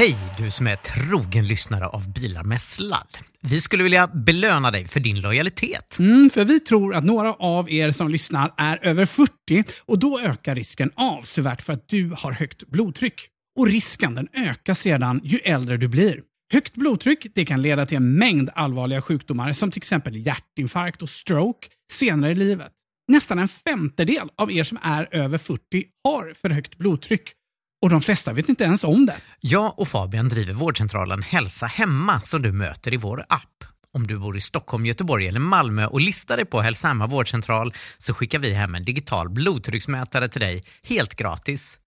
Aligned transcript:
Hej 0.00 0.16
du 0.38 0.50
som 0.50 0.66
är 0.66 0.76
trogen 0.76 1.44
lyssnare 1.44 1.86
av 1.86 2.12
Bilar 2.12 2.44
med 2.44 2.60
sladd. 2.60 3.18
Vi 3.40 3.60
skulle 3.60 3.82
vilja 3.82 4.06
belöna 4.06 4.70
dig 4.70 4.88
för 4.88 5.00
din 5.00 5.20
lojalitet. 5.20 5.98
Mm, 5.98 6.30
för 6.30 6.44
vi 6.44 6.60
tror 6.60 6.94
att 6.94 7.04
några 7.04 7.34
av 7.34 7.70
er 7.70 7.90
som 7.90 8.08
lyssnar 8.08 8.54
är 8.56 8.84
över 8.84 9.06
40 9.06 9.30
och 9.80 9.98
då 9.98 10.20
ökar 10.20 10.54
risken 10.54 10.90
avsevärt 10.94 11.62
för 11.62 11.72
att 11.72 11.88
du 11.88 12.14
har 12.18 12.32
högt 12.32 12.66
blodtryck. 12.66 13.28
Och 13.58 13.66
risken 13.66 14.14
den 14.14 14.28
ökar 14.32 14.74
sedan 14.74 15.20
ju 15.24 15.38
äldre 15.38 15.76
du 15.76 15.88
blir. 15.88 16.20
Högt 16.52 16.74
blodtryck 16.74 17.26
det 17.34 17.44
kan 17.44 17.62
leda 17.62 17.86
till 17.86 17.96
en 17.96 18.18
mängd 18.18 18.50
allvarliga 18.54 19.02
sjukdomar 19.02 19.52
som 19.52 19.70
till 19.70 19.80
exempel 19.80 20.26
hjärtinfarkt 20.26 21.02
och 21.02 21.10
stroke 21.10 21.68
senare 21.92 22.30
i 22.30 22.34
livet. 22.34 22.72
Nästan 23.08 23.38
en 23.38 23.48
femtedel 23.48 24.28
av 24.36 24.52
er 24.52 24.64
som 24.64 24.78
är 24.82 25.08
över 25.10 25.38
40 25.38 25.84
har 26.04 26.34
för 26.34 26.50
högt 26.50 26.78
blodtryck 26.78 27.32
och 27.82 27.90
de 27.90 28.00
flesta 28.00 28.32
vet 28.32 28.48
inte 28.48 28.64
ens 28.64 28.84
om 28.84 29.06
det. 29.06 29.16
Jag 29.40 29.78
och 29.78 29.88
Fabian 29.88 30.28
driver 30.28 30.52
vårdcentralen 30.52 31.22
Hälsa 31.22 31.66
Hemma 31.66 32.20
som 32.20 32.42
du 32.42 32.52
möter 32.52 32.94
i 32.94 32.96
vår 32.96 33.24
app. 33.28 33.64
Om 33.92 34.06
du 34.06 34.18
bor 34.18 34.36
i 34.36 34.40
Stockholm, 34.40 34.86
Göteborg 34.86 35.26
eller 35.26 35.40
Malmö 35.40 35.86
och 35.86 36.00
listar 36.00 36.36
dig 36.36 36.46
på 36.46 36.60
Hälsa 36.60 36.88
Hemma 36.88 37.06
vårdcentral 37.06 37.74
så 37.98 38.14
skickar 38.14 38.38
vi 38.38 38.54
hem 38.54 38.74
en 38.74 38.84
digital 38.84 39.28
blodtrycksmätare 39.28 40.28
till 40.28 40.40
dig 40.40 40.64
helt 40.82 41.14
gratis. 41.14 41.78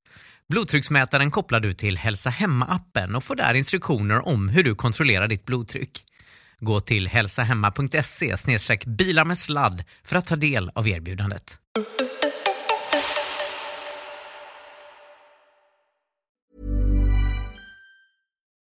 Blodtrycksmätaren 0.50 1.32
kopplar 1.32 1.60
du 1.60 1.74
till 1.74 1.98
Hälsa 1.98 2.30
Hemma-appen 2.30 3.16
och 3.16 3.24
får 3.24 3.36
där 3.36 3.54
instruktioner 3.54 4.28
om 4.28 4.50
hur 4.50 4.64
du 4.64 4.76
kontrollerar 4.76 5.28
ditt 5.28 5.46
blodtryck. 5.46 6.04
Gå 6.60 6.80
till 6.80 7.08
hälsahemma.se 7.08 8.38
bilar 8.86 9.26
med 9.26 9.38
sladd 9.38 9.84
för 10.04 10.16
att 10.16 10.28
ta 10.28 10.36
del 10.36 10.72
av 10.76 10.88
erbjudandet. 10.88 11.60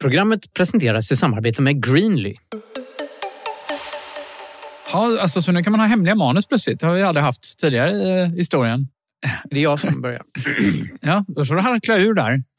Programmet 0.00 0.54
presenteras 0.54 1.12
i 1.12 1.16
samarbete 1.16 1.62
med 1.62 1.84
Greenly. 1.84 2.34
Ja, 4.92 5.18
alltså, 5.20 5.42
så 5.42 5.52
nu 5.52 5.62
kan 5.62 5.70
man 5.70 5.80
ha 5.80 5.86
hemliga 5.86 6.14
manus 6.14 6.46
plötsligt. 6.46 6.80
Det 6.80 6.86
har 6.86 6.94
vi 6.94 7.02
aldrig 7.02 7.24
haft 7.24 7.58
tidigare 7.58 7.92
i 7.92 8.32
historien. 8.36 8.88
Det 9.44 9.58
är 9.58 9.62
jag 9.62 9.80
som 9.80 10.00
börjar. 10.00 10.22
Ja, 11.00 11.24
då 11.28 11.44
får 11.44 11.54
du 11.54 11.60
harkla 11.60 11.98
ur 11.98 12.14
där. 12.14 12.42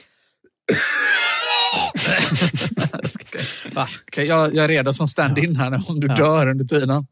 Jag, 4.16 4.28
jag 4.54 4.58
är 4.64 4.68
redo 4.68 4.94
som 4.94 5.08
stand-in 5.08 5.56
här 5.56 5.84
om 5.90 6.00
du 6.00 6.08
dör 6.08 6.50
under 6.50 6.66
tiden. 6.66 7.08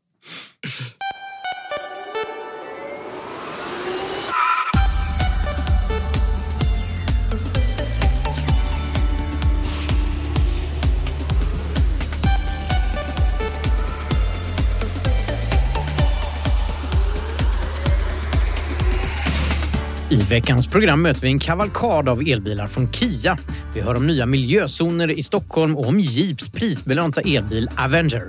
I 20.09 20.15
veckans 20.15 20.67
program 20.67 21.01
möter 21.01 21.21
vi 21.21 21.27
en 21.27 21.39
kavalkad 21.39 22.09
av 22.09 22.21
elbilar 22.21 22.67
från 22.67 22.91
Kia. 22.91 23.37
Vi 23.73 23.81
hör 23.81 23.95
om 23.95 24.07
nya 24.07 24.25
miljözoner 24.25 25.19
i 25.19 25.23
Stockholm 25.23 25.77
och 25.77 25.87
om 25.87 25.99
Jeeps 25.99 26.49
prisbelönta 26.49 27.21
elbil 27.21 27.69
Avenger. 27.75 28.23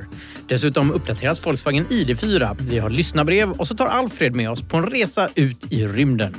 Dessutom 0.48 0.92
uppdateras 0.92 1.46
Volkswagen 1.46 1.86
ID4. 1.86 2.56
Vi 2.60 2.78
har 2.78 2.90
lyssnarbrev 2.90 3.50
och 3.50 3.68
så 3.68 3.76
tar 3.76 3.86
Alfred 3.86 4.36
med 4.36 4.50
oss 4.50 4.62
på 4.62 4.76
en 4.76 4.86
resa 4.86 5.28
ut 5.34 5.72
i 5.72 5.86
rymden. 5.86 6.34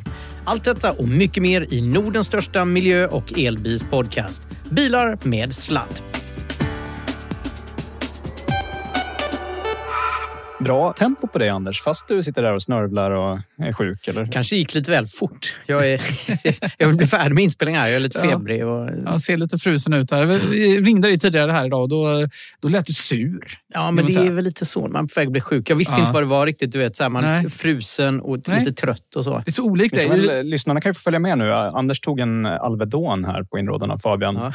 Allt 0.45 0.63
detta 0.63 0.91
och 0.91 1.07
mycket 1.07 1.43
mer 1.43 1.73
i 1.73 1.81
Nordens 1.81 2.27
största 2.27 2.65
miljö 2.65 3.07
och 3.07 3.39
elbilspodcast. 3.39 4.47
Bilar 4.69 5.17
med 5.23 5.55
sladd. 5.55 6.16
Bra 10.59 10.93
tempo 10.93 11.27
på 11.27 11.39
dig 11.39 11.49
Anders, 11.49 11.81
fast 11.81 12.07
du 12.07 12.23
sitter 12.23 12.41
där 12.43 12.53
och 12.53 12.63
snörvlar 12.63 13.11
och 13.11 13.39
är 13.57 13.73
sjuk. 13.73 14.07
Eller? 14.07 14.25
Kanske 14.31 14.55
gick 14.55 14.73
lite 14.73 14.91
väl 14.91 15.05
fort. 15.05 15.55
Jag, 15.65 15.89
är, 15.89 16.01
jag 16.77 16.87
vill 16.87 16.97
bli 16.97 17.07
färdig 17.07 17.35
med 17.35 17.43
inspelningen 17.43 17.81
här. 17.81 17.87
Jag 17.87 17.95
är 17.95 17.99
lite 17.99 18.19
febrig. 18.21 18.65
Och, 18.65 18.89
Jag 19.05 19.21
ser 19.21 19.37
lite 19.37 19.57
frusen 19.57 19.93
ut 19.93 20.11
här. 20.11 20.25
Vi 20.25 20.81
ringde 20.81 21.07
dig 21.07 21.19
tidigare 21.19 21.51
här 21.51 21.65
idag 21.65 21.81
och 21.81 21.89
då, 21.89 22.27
då 22.61 22.67
lät 22.69 22.85
du 22.85 22.93
sur. 22.93 23.57
Ja, 23.73 23.91
men 23.91 24.05
det 24.05 24.11
säga. 24.11 24.25
är 24.25 24.29
väl 24.31 24.43
lite 24.43 24.65
så. 24.65 24.87
Man 24.87 25.03
är 25.03 25.07
på 25.07 25.19
väg 25.19 25.25
att 25.27 25.31
bli 25.31 25.41
sjuk. 25.41 25.69
Jag 25.69 25.75
visste 25.75 25.93
Ja. 25.93 25.99
inte 25.99 26.11
vad 26.11 26.23
det 26.23 26.27
var 26.27 26.45
riktigt. 26.45 26.71
Du 26.71 26.79
vet, 26.79 26.95
så 26.95 27.03
här, 27.03 27.09
man 27.09 27.23
är 27.23 27.49
frusen 27.49 28.19
och 28.21 28.39
Nej. 28.47 28.59
lite 28.59 28.81
trött 28.81 29.15
och 29.15 29.23
så. 29.23 29.37
Det 29.45 29.49
är 29.49 29.51
så 29.51 29.63
olikt 29.63 29.95
dig. 29.95 30.09
väl, 30.09 30.45
lyssnarna 30.47 30.81
kan 30.81 30.89
ju 30.89 30.93
få 30.93 30.99
följa 31.01 31.19
med 31.19 31.37
nu. 31.37 31.53
Anders 31.53 31.99
tog 31.99 32.19
en 32.19 32.45
Alvedon 32.45 33.25
här 33.25 33.43
på 33.43 33.57
inrådan 33.59 33.91
av 33.91 33.97
Fabian. 33.97 34.35
Ja. 34.35 34.51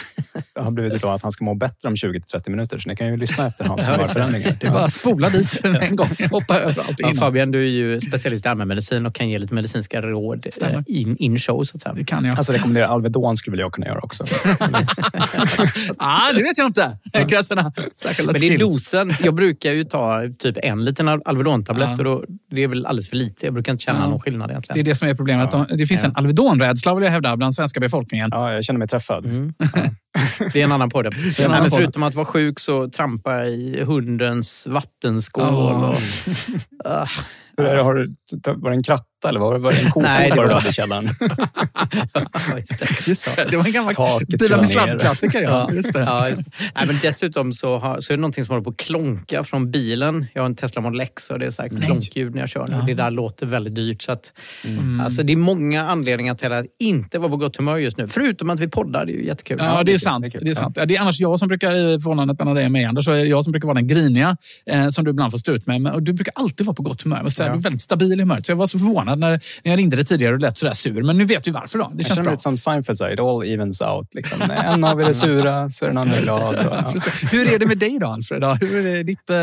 Det 0.55 0.61
har 0.61 0.71
blivit 0.71 0.93
utlovat 0.93 1.17
att 1.17 1.23
han 1.23 1.33
ska 1.33 1.45
må 1.45 1.55
bättre 1.55 1.89
om 1.89 1.95
20-30 1.95 2.51
minuter, 2.51 2.79
så 2.79 2.89
ni 2.89 2.97
kan 2.97 3.07
ju 3.07 3.17
lyssna 3.17 3.47
efter 3.47 3.65
hans 3.65 3.87
Ja, 3.87 3.97
det. 3.97 4.67
är 4.67 4.73
bara 4.73 4.85
att 4.85 4.93
spola 4.93 5.29
dit 5.29 5.63
en 5.93 5.97
gång. 5.97 6.09
Hoppa 6.31 6.59
över 6.59 6.83
allt 6.89 6.97
Ja. 7.01 7.15
Fabian, 7.15 7.51
du 7.51 7.63
är 7.63 7.69
ju 7.71 8.01
specialist 8.01 8.45
i 8.47 8.49
allmänmedicin 8.49 9.07
och 9.07 9.15
kan 9.15 9.29
ge 9.29 9.39
lite 9.39 9.55
medicinska 9.55 10.01
råd 10.01 10.47
eh, 10.47 10.51
Stämmer. 10.51 10.85
in, 10.87 11.17
in 11.17 11.39
show. 11.39 11.65
Så 11.65 11.77
att 11.77 11.83
säga. 11.83 11.95
Det 11.95 12.05
kan 12.05 12.25
jag. 12.25 12.37
Alltså 12.39 12.53
rekommendera 12.53 12.87
Alvedon 12.87 13.37
skulle 13.37 13.53
väl 13.53 13.61
jag 13.61 13.73
kunna 13.73 13.87
göra 13.87 14.01
också. 14.03 14.25
ah, 15.99 16.33
det 16.33 16.43
vet 16.43 16.59
jag 16.59 16.67
inte. 16.67 16.99
Krävs 17.29 17.49
såna 17.49 17.73
särskilda 17.93 18.33
Men 18.33 18.41
det 18.41 18.55
är 18.55 18.59
dosen. 18.59 19.13
Jag 19.23 19.35
brukar 19.35 19.73
ju 19.73 19.85
ta 19.85 20.21
typ 20.39 20.57
en 20.63 20.85
liten 20.85 21.09
Al- 21.09 21.23
Alvedon-tablett 21.25 21.89
Ja. 21.89 21.97
och 21.99 22.05
då, 22.05 22.25
det 22.51 22.63
är 22.63 22.69
väl 22.69 22.87
alldeles 22.87 23.09
för 23.11 23.17
lite. 23.17 23.47
Jag 23.47 23.55
brukar 23.55 23.73
inte 23.73 23.85
känna 23.85 23.99
Ja. 23.99 24.09
någon 24.11 24.21
skillnad 24.21 24.49
Det 24.49 24.53
är 24.53 24.55
egentligen. 24.55 24.85
det 24.85 24.95
som 24.95 25.09
är 25.09 25.15
problemet. 25.15 25.51
De- 25.51 25.67
Det 25.71 25.87
finns 25.87 26.03
Ja. 26.03 26.09
en 26.09 26.17
Alvedon-rädsla 26.17 26.95
vill 26.95 27.05
jag 27.05 27.11
hävda 27.11 27.37
bland 27.37 27.55
svenska 27.55 27.81
befolkningen. 27.81 28.29
Ja, 28.33 28.53
jag 28.53 28.65
känner 28.65 28.79
mig 28.79 28.89
träffad. 28.89 29.25
Mm. 29.27 29.55
Det 30.53 30.61
är 30.61 30.65
en 30.65 30.73
annan 30.73 30.91
podd. 30.91 31.15
Nej, 31.39 31.49
men 31.49 31.71
förutom 31.71 32.03
att 32.03 32.15
vara 32.15 32.27
sjuk 32.27 32.61
så 32.61 32.89
trampa 32.89 33.45
i 33.45 33.85
hundens 33.85 34.67
vattenskål. 34.67 35.45
Oh. 35.45 35.82
Och, 35.89 35.95
det, 37.57 37.83
Har 37.83 37.95
du, 37.95 38.11
var 38.53 38.71
det 38.71 38.77
en 38.77 38.83
kratta 38.83 39.05
matta 39.23 39.29
eller 39.29 39.41
var 39.41 39.73
det 39.73 39.79
en 39.81 39.91
kofot 39.91 40.03
det 40.09 40.31
var 40.37 40.37
det 40.37 40.43
du 40.43 40.49
var- 40.49 40.55
hade 40.55 40.69
i 40.69 40.73
källaren? 40.73 41.09
Ja, 42.15 42.59
just 42.59 42.79
det. 42.79 43.07
Just 43.09 43.37
det, 43.37 43.45
det 43.51 43.57
var 43.57 43.65
en 43.67 43.73
gammal 43.73 43.95
bilar 44.39 44.57
med 44.57 44.69
sladdklassiker. 44.69 45.43
Ja. 45.43 45.71
Just 45.73 45.93
det. 45.93 46.01
Ja, 46.01 46.29
just. 46.29 46.41
Nej, 46.59 46.87
men 46.87 46.97
dessutom 47.03 47.53
så, 47.53 47.79
har, 47.79 48.01
så 48.01 48.13
är 48.13 48.17
det 48.17 48.21
någonting 48.21 48.45
som 48.45 48.53
håller 48.53 48.65
på 48.65 48.71
att 48.71 48.77
klonka 48.77 49.45
från 49.45 49.71
bilen. 49.71 50.27
Jag 50.35 50.43
har 50.43 50.47
en 50.47 50.55
Tesla 50.57 50.83
Model 50.83 51.01
X 51.01 51.31
och 51.31 51.39
det 51.39 51.47
är 51.47 51.51
så 51.51 51.63
här 51.63 51.69
klonkljud 51.69 52.35
när 52.35 52.41
jag 52.41 52.49
kör. 52.49 52.61
Och 52.81 52.87
det 52.87 52.95
där 52.95 53.11
låter 53.11 53.47
väldigt 53.47 53.75
dyrt. 53.75 54.03
Så 54.03 54.13
att, 54.13 54.33
Mm. 54.65 55.01
alltså, 55.01 55.23
det 55.23 55.33
är 55.33 55.37
många 55.37 55.83
anledningar 55.89 56.35
till 56.35 56.53
att 56.53 56.67
inte 56.81 57.19
vara 57.19 57.29
på 57.31 57.37
gott 57.37 57.57
humör 57.57 57.79
just 57.79 57.97
nu. 57.97 58.09
Förutom 58.09 58.51
att 58.51 58.61
vi 58.61 58.69
poddar, 58.69 59.07
det 59.07 59.13
är 59.13 59.17
ju 59.17 59.27
jättekul. 59.27 59.57
Ja, 59.61 59.83
det 59.85 59.93
är 59.95 59.99
sant. 59.99 60.27
Det 60.41 60.51
är, 60.51 60.55
sant. 60.55 60.77
Ja, 60.77 60.87
det 60.87 60.97
är 60.97 61.01
annars 61.01 61.21
jag 61.21 61.39
som 61.39 61.49
brukar, 61.49 61.75
i 61.75 61.99
förhållandet 62.01 62.39
mellan 62.39 62.55
dig 62.55 62.65
och 62.65 62.71
mig 62.73 62.85
Anders, 62.85 63.05
så 63.05 63.11
är 63.13 63.23
det 63.23 63.29
jag 63.31 63.45
som 63.45 63.53
brukar 63.53 63.67
vara 63.69 63.75
den 63.75 63.87
griniga 63.89 64.37
eh, 64.67 64.89
som 64.89 65.05
du 65.05 65.11
ibland 65.11 65.31
får 65.33 65.39
stå 65.39 65.53
ut 65.53 65.67
med. 65.67 65.81
Men, 65.81 65.93
och 65.93 66.03
du 66.03 66.13
brukar 66.13 66.33
alltid 66.37 66.67
vara 66.67 66.75
på 66.75 66.83
gott 66.83 67.03
humör. 67.03 67.29
Så 67.29 67.43
här, 67.43 67.51
Du 67.51 67.57
är 67.57 67.61
väldigt 67.63 67.81
stabil 67.83 68.13
i 68.13 68.23
humöret. 68.23 68.47
Så 68.47 68.53
jag 68.53 68.57
var 68.57 68.67
så 68.67 68.79
förvånad 68.79 69.12
när, 69.17 69.31
när 69.65 69.73
jag 69.73 69.79
ringde 69.79 69.97
dig 69.97 70.05
tidigare 70.05 70.35
och 70.35 70.41
lät 70.41 70.59
sådär 70.59 70.75
sur. 70.75 71.03
Men 71.03 71.19
nu 71.19 71.25
vet 71.25 71.47
vi 71.47 71.51
varför 71.51 71.79
då. 71.79 71.91
Det 71.95 72.03
Jag 72.03 72.07
känns 72.07 72.21
bra. 72.21 72.31
lite 72.31 72.43
som 72.43 72.59
Seinfeld 72.59 72.99
sa, 72.99 73.11
it 73.11 73.21
all 73.21 73.43
evens 73.43 73.81
out. 73.81 74.15
Liksom. 74.15 74.51
En 74.51 74.85
av 74.85 75.01
er 75.01 75.05
är 75.09 75.13
sura 75.13 75.71
så 75.71 75.85
är 75.85 75.89
den 75.89 75.99
andra 75.99 76.21
glad. 76.21 76.55
Och, 76.55 76.65
ja. 76.73 76.95
Hur 77.31 77.55
är 77.55 77.59
det 77.59 77.67
med 77.67 77.79
dig 77.79 77.99
då, 78.01 78.07
Alfred? 78.07 78.45
Hur 78.61 78.87
är 78.87 79.05
ditt 79.05 79.31
eh, 79.31 79.37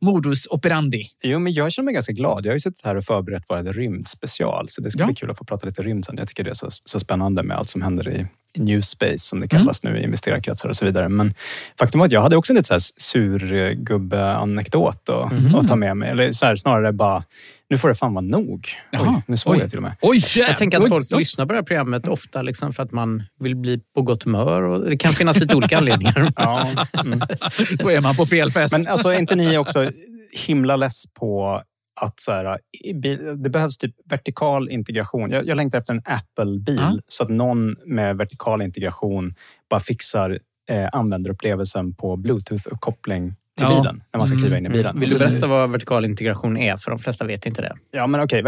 modus 0.00 0.46
operandi? 0.50 1.02
Jo, 1.22 1.38
men 1.38 1.52
jag 1.52 1.72
känner 1.72 1.84
mig 1.84 1.94
ganska 1.94 2.12
glad. 2.12 2.46
Jag 2.46 2.50
har 2.50 2.54
ju 2.56 2.60
suttit 2.60 2.84
här 2.84 2.96
och 2.96 3.04
förberett 3.04 3.42
vår 3.48 3.72
rymdspecial, 3.72 4.68
så 4.68 4.82
det 4.82 4.90
ska 4.90 5.00
Ja. 5.00 5.06
bli 5.06 5.14
kul 5.14 5.30
att 5.30 5.38
få 5.38 5.44
prata 5.44 5.66
lite 5.66 5.82
rymd 5.82 6.04
sen. 6.04 6.16
Jag 6.18 6.28
tycker 6.28 6.44
det 6.44 6.50
är 6.50 6.54
så, 6.54 6.68
så 6.84 7.00
spännande 7.00 7.42
med 7.42 7.56
allt 7.56 7.68
som 7.68 7.82
händer 7.82 8.08
i, 8.08 8.26
new 8.58 8.80
space, 8.80 9.18
som 9.18 9.40
det 9.40 9.48
kallas 9.48 9.82
nu 9.82 9.98
i 10.00 10.04
investerarkretsar 10.04 10.68
och 10.68 10.76
så 10.76 10.84
vidare. 10.84 11.08
Men 11.08 11.34
faktum 11.78 11.98
var 11.98 12.06
att 12.06 12.12
jag 12.12 12.22
hade 12.22 12.36
också 12.36 12.52
en 12.52 12.56
lite 12.56 12.66
så 12.66 12.74
här 12.74 12.80
surgubbe-anekdot 12.96 15.08
att, 15.10 15.54
att 15.54 15.68
ta 15.68 15.76
med 15.76 15.96
mig. 15.96 16.10
Eller 16.10 16.32
så 16.32 16.46
här, 16.46 16.56
snarare 16.56 16.92
bara, 16.92 17.24
nu 17.70 17.78
får 17.78 17.88
det 17.88 17.94
fan 17.94 18.14
vara 18.14 18.24
nog. 18.24 18.68
Jaha. 18.90 19.14
Oj, 19.16 19.22
nu 19.26 19.36
svor 19.36 19.56
jag 19.56 19.68
till 19.68 19.78
och 19.78 19.82
med. 19.82 19.96
Oj, 20.00 20.22
Jag 20.36 20.58
tänker 20.58 20.78
att 20.82 20.88
folk 20.88 21.06
oj. 21.12 21.18
lyssnar 21.18 21.46
på 21.46 21.52
det 21.52 21.58
här 21.58 21.62
programmet 21.64 22.08
ofta 22.08 22.42
liksom, 22.42 22.72
för 22.72 22.82
att 22.82 22.92
man 22.92 23.22
vill 23.40 23.56
bli 23.56 23.80
på 23.94 24.02
gott 24.02 24.22
humör. 24.22 24.62
Och 24.62 24.90
det 24.90 24.96
kan 24.96 25.12
finnas 25.12 25.36
lite 25.40 25.54
olika 25.56 25.78
anledningar. 25.78 26.32
Ja, 26.36 26.68
mm. 27.00 27.20
Då 27.78 27.90
är 27.90 28.00
man 28.00 28.16
på 28.16 28.26
fel 28.26 28.50
fest. 28.50 28.72
Men 28.72 28.86
alltså, 28.88 29.08
är 29.08 29.18
inte 29.18 29.34
ni 29.34 29.58
också 29.58 29.90
himla 30.46 30.76
less 30.76 31.04
på 31.14 31.62
att 32.00 32.20
så 32.20 32.32
här, 32.32 32.58
det 32.94 33.50
behövs 33.50 33.78
typ 33.78 33.94
vertikal 34.10 34.68
integration. 34.68 35.30
Jag, 35.30 35.46
jag 35.46 35.56
längtar 35.56 35.78
efter 35.78 35.92
en 35.94 36.02
Apple-bil 36.04 36.76
Ja. 36.80 36.98
så 37.08 37.22
att 37.24 37.30
någon 37.30 37.76
med 37.86 38.16
vertikal 38.16 38.62
integration 38.62 39.34
bara 39.70 39.80
fixar 39.80 40.38
eh, 40.70 40.88
användarupplevelsen 40.92 41.94
på 41.94 42.16
Bluetooth-uppkoppling 42.16 43.32
till 43.56 43.66
Ja. 43.70 43.80
bilen 43.80 44.02
när 44.12 44.18
man 44.18 44.26
ska 44.26 44.36
kliva 44.38 44.58
in 44.58 44.66
i 44.66 44.68
bilen. 44.68 45.00
Vill 45.00 45.10
du 45.10 45.18
berätta 45.18 45.46
vad 45.46 45.70
vertikal 45.70 46.04
integration 46.04 46.56
är? 46.56 46.76
För 46.76 46.90
de 46.90 46.98
flesta 46.98 47.24
vet 47.24 47.46
inte 47.46 47.62
det. 47.62 47.74
Ja, 47.90 48.06
men 48.06 48.20
okej. 48.20 48.42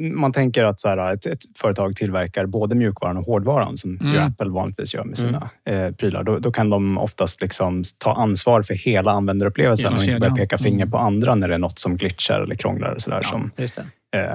Man 0.00 0.32
tänker 0.32 0.64
att 0.64 0.80
så 0.80 0.88
här, 0.88 1.12
ett, 1.12 1.26
ett 1.26 1.40
företag 1.58 1.96
tillverkar 1.96 2.46
både 2.46 2.74
mjukvaran 2.74 3.16
och 3.16 3.24
hårdvaran 3.24 3.76
som 3.76 3.98
Mm. 4.04 4.22
Apple 4.26 4.48
vanligtvis 4.50 4.94
gör 4.94 5.04
med 5.04 5.18
sina 5.18 5.50
eh, 5.70 5.90
prylar. 5.94 6.22
Då, 6.22 6.38
då 6.38 6.52
kan 6.52 6.70
de 6.70 6.98
oftast 6.98 7.40
liksom 7.42 7.82
ta 7.98 8.12
ansvar 8.14 8.62
för 8.62 8.74
hela 8.74 9.10
användarupplevelsen 9.10 9.94
och 9.94 10.04
inte 10.04 10.18
börja 10.20 10.34
peka 10.34 10.58
finger 10.58 10.74
Mm. 10.84 10.90
på 10.90 10.98
andra 10.98 11.34
när 11.34 11.48
det 11.48 11.54
är 11.54 11.58
något 11.58 11.78
som 11.78 11.96
glitchar 11.96 12.40
eller 12.40 12.54
krånglar. 12.54 12.90
Och 12.90 13.00
så 13.02 13.10
där, 13.10 13.22
som, 13.22 13.50
Just 13.56 13.74
det. 13.74 13.80
eh, 13.80 13.86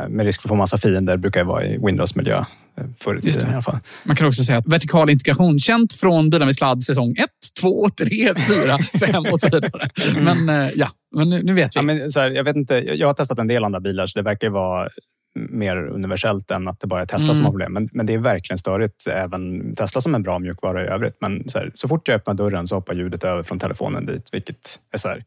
med 0.10 0.26
risk 0.26 0.42
för 0.42 0.48
att 0.48 0.50
få 0.50 0.56
massa 0.56 0.78
fiender 0.78 1.18
brukar 1.18 1.40
ju 1.40 1.46
vara 1.46 1.64
i 1.66 1.78
Windows-miljö 1.86 2.38
eh, 2.78 2.84
förr 3.00 3.18
i 3.18 3.22
tiden 3.22 3.50
i 3.50 3.54
alla 3.54 3.62
fall. 3.62 3.80
Man 4.04 4.16
kan 4.16 4.28
också 4.28 4.44
säga 4.44 4.58
att 4.58 4.68
vertikal 4.68 5.10
integration, 5.10 5.60
känt 5.60 5.94
från 5.94 6.30
Bilar 6.30 6.46
med 6.46 6.56
sladd 6.56 6.84
säsong 6.84 7.12
1, 7.12 7.30
2, 7.62 7.90
3, 7.90 8.34
4, 8.36 8.78
5 9.00 9.24
och 9.32 9.40
så 9.42 9.50
vidare. 9.50 9.90
Men 10.22 10.50
eh, 10.50 10.70
ja, 10.76 10.90
men 11.16 11.30
nu, 11.30 11.44
nu 11.44 11.54
vet 11.54 11.76
vi. 11.76 11.80
Ja, 11.80 11.82
men 11.82 12.12
så 12.12 12.20
här, 12.20 12.32
jag, 12.32 12.44
vet 12.44 12.56
inte, 12.56 12.76
jag 12.76 13.08
har 13.08 13.14
testat 13.14 13.40
en 13.40 13.48
del 13.48 13.64
andra 13.64 13.80
bilar 13.80 14.06
så 14.06 14.20
det 14.20 14.24
verkar 14.24 14.50
vara 14.50 14.90
mer 15.36 15.78
universellt 15.78 16.52
än 16.52 16.68
att 16.68 16.80
det 16.80 16.88
bara 16.88 17.02
är 17.02 17.06
Tesla 17.06 17.26
Mm. 17.26 17.36
som 17.36 17.46
har 17.46 17.52
problem. 17.52 17.74
Men, 17.74 17.90
men 17.92 18.06
det 18.06 18.14
är 18.14 18.18
verkligen 18.18 18.58
störigt. 18.58 19.08
Även 19.08 19.76
Tesla 19.76 20.02
som 20.02 20.16
en 20.16 20.24
bra 20.24 20.40
mjukvara 20.40 20.84
i 20.84 20.88
övrigt. 20.88 21.18
Men 21.22 21.50
så, 21.50 21.60
här, 21.60 21.72
så 21.74 21.88
fort 21.88 22.08
jag 22.08 22.16
öppnar 22.16 22.34
dörren 22.34 22.68
så 22.68 22.76
hoppar 22.76 22.94
ljudet 22.94 23.24
över 23.24 23.44
från 23.44 23.60
telefonen 23.60 24.06
dit. 24.06 24.30
Vilket 24.34 24.80
är 24.94 24.98
så 24.98 25.10
här, 25.10 25.24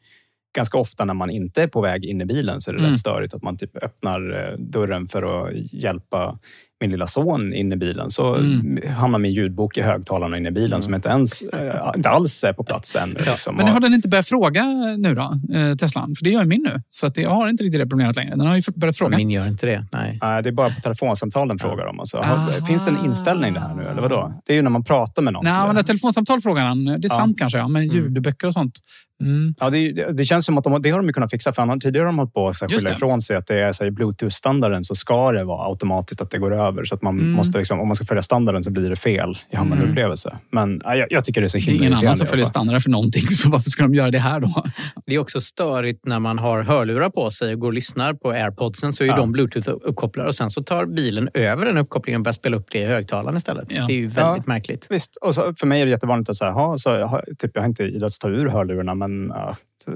ganska 0.57 0.79
ofta 0.79 1.05
när 1.05 1.15
man 1.15 1.31
inte 1.31 1.63
är 1.63 1.67
på 1.67 1.81
väg 1.81 2.05
in 2.05 2.21
i 2.21 2.25
bilen 2.25 2.61
så 2.61 2.71
är 2.71 2.75
det 2.75 2.79
Mm. 2.81 2.91
rätt 2.91 2.99
störigt. 2.99 3.35
Att 3.35 3.43
man 3.43 3.57
typ 3.57 3.77
öppnar 3.85 4.51
eh, 4.53 4.59
dörren 4.59 5.09
för 5.09 5.23
att 5.47 5.53
hjälpa 5.73 6.39
min 6.81 6.91
lilla 6.91 7.07
son 7.07 7.55
in 7.55 7.73
i 7.73 7.77
bilen. 7.77 8.11
Så 8.11 8.35
Mm. 8.35 8.79
hamnar 8.97 9.19
min 9.19 9.33
ljudbok 9.33 9.77
i 9.79 9.81
högtalarna 9.83 10.37
in 10.37 10.47
i 10.47 10.51
bilen 10.51 10.83
som 10.83 10.95
inte 10.95 11.09
ens 11.09 11.43
eh, 11.43 11.93
inte 11.97 12.09
alls 12.09 12.45
är 12.45 12.53
på 12.53 12.65
plats 12.65 12.97
än. 12.97 13.11
Liksom. 13.11 13.57
Men 13.57 13.69
har 13.69 13.81
den 13.81 13.95
inte 13.95 14.09
börjat 14.09 14.29
fråga 14.29 14.65
nu 14.99 15.15
då, 15.15 15.33
eh, 15.59 15.77
Teslan? 15.77 16.15
För 16.19 16.25
det 16.25 16.31
gör 16.31 16.45
min 16.45 16.63
nu. 16.63 16.83
Så 16.89 17.07
att 17.07 17.17
jag 17.17 17.31
har 17.31 17.49
inte 17.49 17.65
riktigt 17.65 17.81
det 17.81 17.87
problemet 17.87 18.17
längre. 18.17 18.31
Den 18.37 18.47
har 18.47 18.57
ju 18.57 18.63
börjat 18.75 18.97
fråga. 18.97 19.17
Min 19.17 19.31
gör 19.31 19.47
inte 19.47 19.67
det. 19.67 19.87
Nej. 19.93 20.19
Det 20.21 20.49
är 20.49 20.53
bara 20.53 20.75
på 20.75 20.81
telefonsamtal 20.81 21.49
den 21.49 21.59
frågar 21.59 21.87
om. 21.87 22.01
Alltså, 22.01 22.19
Aha. 22.19 22.49
finns 22.67 22.85
det 22.85 22.91
en 22.91 23.05
inställning 23.05 23.53
det 23.55 23.61
här 23.61 23.75
nu, 23.75 23.83
eller 23.83 24.03
vadå? 24.03 24.33
Det 24.47 24.53
är 24.53 24.57
ju 24.57 24.63
när 24.63 24.71
man 24.71 24.85
pratar 24.85 25.23
med 25.23 25.33
någon. 25.33 25.45
Nej, 25.45 25.73
men 25.75 25.85
telefonsamtal 25.85 26.41
frågar 26.41 26.63
han. 26.65 26.85
Det 26.85 26.91
är 26.93 26.99
Ja. 27.03 27.09
sant 27.17 27.39
kanske, 27.39 27.59
ja. 27.59 27.69
men 27.69 27.89
ljudböcker 27.89 28.47
och 28.47 28.53
sånt. 28.53 28.75
Mm. 29.23 29.55
Ja, 29.61 29.71
det, 29.71 29.93
det, 29.93 30.25
känns 30.25 30.45
som 30.47 30.59
att 30.59 30.65
de, 30.65 30.83
det 30.83 30.91
har 30.91 31.03
de 31.03 31.13
kunnat 31.13 31.31
fixa. 31.31 31.53
För 31.53 31.63
han, 31.63 31.81
tidigare 31.81 32.03
har 32.05 32.07
de 32.07 32.19
hållit 32.19 32.35
på 32.35 32.49
att 32.49 32.57
skylla 32.57 32.91
det. 32.91 32.97
ifrån 32.97 33.21
sig 33.21 33.37
att 33.37 33.47
det 33.47 33.57
är 33.57 33.73
så 33.73 33.85
i 33.85 33.91
Bluetooth-standarden 33.91 34.85
så 34.85 34.95
ska 34.95 35.33
det 35.33 35.45
vara 35.45 35.69
automatiskt 35.69 36.21
att 36.21 36.31
det 36.31 36.39
går 36.39 36.55
över. 36.55 36.85
Så 36.85 36.95
att 36.95 37.03
man 37.03 37.19
Mm. 37.19 37.33
måste 37.33 37.59
liksom, 37.59 37.81
om 37.81 37.89
man 37.89 37.97
ska 37.97 38.05
följa 38.05 38.23
standarden 38.23 38.65
så 38.65 38.71
blir 38.71 38.91
det 38.91 38.97
fel 38.97 39.39
i 39.51 39.57
användarupplevelse. 39.57 40.37
Men 40.51 40.81
ja, 40.85 40.97
jag, 40.97 41.07
jag 41.13 41.25
tycker 41.25 41.41
det 41.41 41.47
är 41.47 41.49
så 41.49 41.59
Det 41.59 41.63
är 41.63 41.67
himla 41.67 41.87
ingen 41.87 41.99
annan 41.99 42.17
som 42.17 42.27
följer 42.27 42.47
standarden 42.47 42.81
för 42.81 42.91
någonting, 42.91 43.27
så 43.27 43.51
varför 43.51 43.71
ska 43.71 43.83
de 43.83 43.95
göra 43.95 44.11
det 44.11 44.19
här 44.19 44.41
då? 44.41 44.65
Det 45.07 45.15
är 45.15 45.19
också 45.19 45.41
störigt 45.41 46.07
när 46.07 46.19
man 46.19 46.39
har 46.39 46.63
hörlurar 46.63 47.11
på 47.11 47.31
sig 47.31 47.53
och 47.55 47.61
går 47.61 47.67
och 47.69 47.73
lyssnar 47.73 48.15
på 48.15 48.31
airpodsen 48.31 48.93
så 48.93 49.05
är 49.05 49.09
Ja. 49.09 49.17
de 49.17 49.33
bluetooth-uppkopplade 49.37 50.27
och 50.27 50.35
sen 50.35 50.51
så 50.51 50.63
tar 50.63 50.87
bilen 50.87 51.29
över 51.35 51.67
den 51.67 51.79
uppkopplingen 51.79 52.21
och 52.21 52.25
börjar 52.25 52.33
spela 52.35 52.57
upp 52.57 52.67
det 52.73 52.79
i 52.79 52.85
högtalaren 52.87 53.37
istället. 53.37 53.67
Ja. 53.73 53.85
Det 53.87 53.93
är 53.93 53.97
ju 53.97 54.09
väldigt 54.09 54.47
märkligt. 54.47 54.87
Visst, 54.91 55.17
och 55.17 55.35
så, 55.35 55.55
för 55.59 55.67
mig 55.67 55.81
är 55.81 55.87
det 55.87 55.91
jättevanligt 55.93 56.31
att 56.31 56.37
säga, 56.37 56.51
ha, 56.51 56.79
så, 56.79 56.91
jag 56.91 57.25
typ, 57.39 57.51
jag 57.55 57.63
har 57.63 57.69
inte 57.69 57.85
idrotts 57.85 58.19
ta 58.19 58.29
ur 58.29 58.49
hörlurarna, 58.49 58.95
men 58.95 59.12
ja, 59.35 59.57
så, 59.85 59.93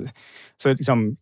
så 0.57 0.69
liksom, 0.69 1.17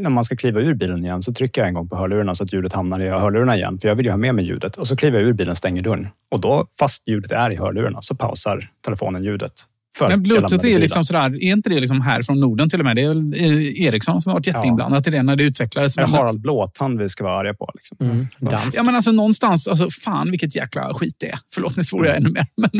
när 0.00 0.10
man 0.10 0.24
ska 0.24 0.36
kliva 0.36 0.60
ur 0.60 0.74
bilen 0.74 1.04
igen 1.04 1.22
så 1.22 1.32
trycker 1.32 1.60
jag 1.60 1.68
en 1.68 1.74
gång 1.74 1.88
på 1.88 1.96
hörlurarna 1.96 2.34
så 2.34 2.44
att 2.44 2.52
ljudet 2.52 2.72
hamnar 2.72 3.00
i 3.00 3.08
hörlurarna 3.08 3.56
igen. 3.56 3.78
För 3.78 3.88
jag 3.88 3.94
vill 3.96 4.06
ju 4.06 4.12
ha 4.12 4.18
med 4.18 4.34
mig 4.34 4.44
ljudet. 4.44 4.76
Och 4.76 4.88
så 4.88 4.96
kliver 4.96 5.18
jag 5.18 5.28
ur 5.28 5.32
bilen 5.32 5.56
stänger 5.56 5.82
dörren. 5.82 6.08
Och 6.30 6.40
då, 6.40 6.66
fast 6.78 7.08
ljudet 7.08 7.32
är 7.32 7.50
i 7.50 7.56
hörlurarna, 7.56 8.02
så 8.02 8.14
pausar 8.14 8.70
telefonen 8.84 9.24
ljudet. 9.24 9.52
För 9.98 10.08
Men 10.08 10.22
Bluetooth 10.22 10.66
är 10.66 10.78
liksom 10.78 11.04
sådär, 11.04 11.44
är 11.44 11.52
inte 11.52 11.70
det 11.70 11.80
liksom 11.80 12.00
här 12.00 12.22
från 12.22 12.40
Norden 12.40 12.70
till 12.70 12.78
och 12.80 12.84
med? 12.84 12.96
Det 12.96 13.02
är 13.02 13.08
väl 13.08 13.34
eh, 13.34 13.82
Ericsson 13.82 14.22
som 14.22 14.30
har 14.30 14.34
varit 14.36 14.46
jätteinblandat 14.46 15.06
i 15.06 15.10
det 15.10 15.22
när 15.22 15.36
det 15.36 15.44
utvecklades. 15.44 15.98
Är 15.98 16.02
det 16.02 16.08
Men- 16.08 16.18
Harald 16.20 16.40
Blåtand 16.40 16.98
vi 16.98 17.08
ska 17.08 17.24
vara 17.24 17.40
arga 17.40 17.54
på? 17.54 17.70
Liksom. 17.74 17.96
Mm. 18.00 18.26
Dans. 18.40 18.76
Ja, 18.76 18.82
men 18.82 18.94
alltså 18.94 19.12
någonstans, 19.12 19.68
alltså, 19.68 19.90
fan 19.90 20.30
vilket 20.30 20.54
jäkla 20.54 20.94
skit 20.94 21.14
det 21.18 21.28
är. 21.28 21.38
Förlåt, 21.54 21.76
nu 21.76 21.84
svor 21.84 22.06
jag 22.06 22.16
ännu 22.16 22.30
mer. 22.30 22.46
Men, 22.56 22.70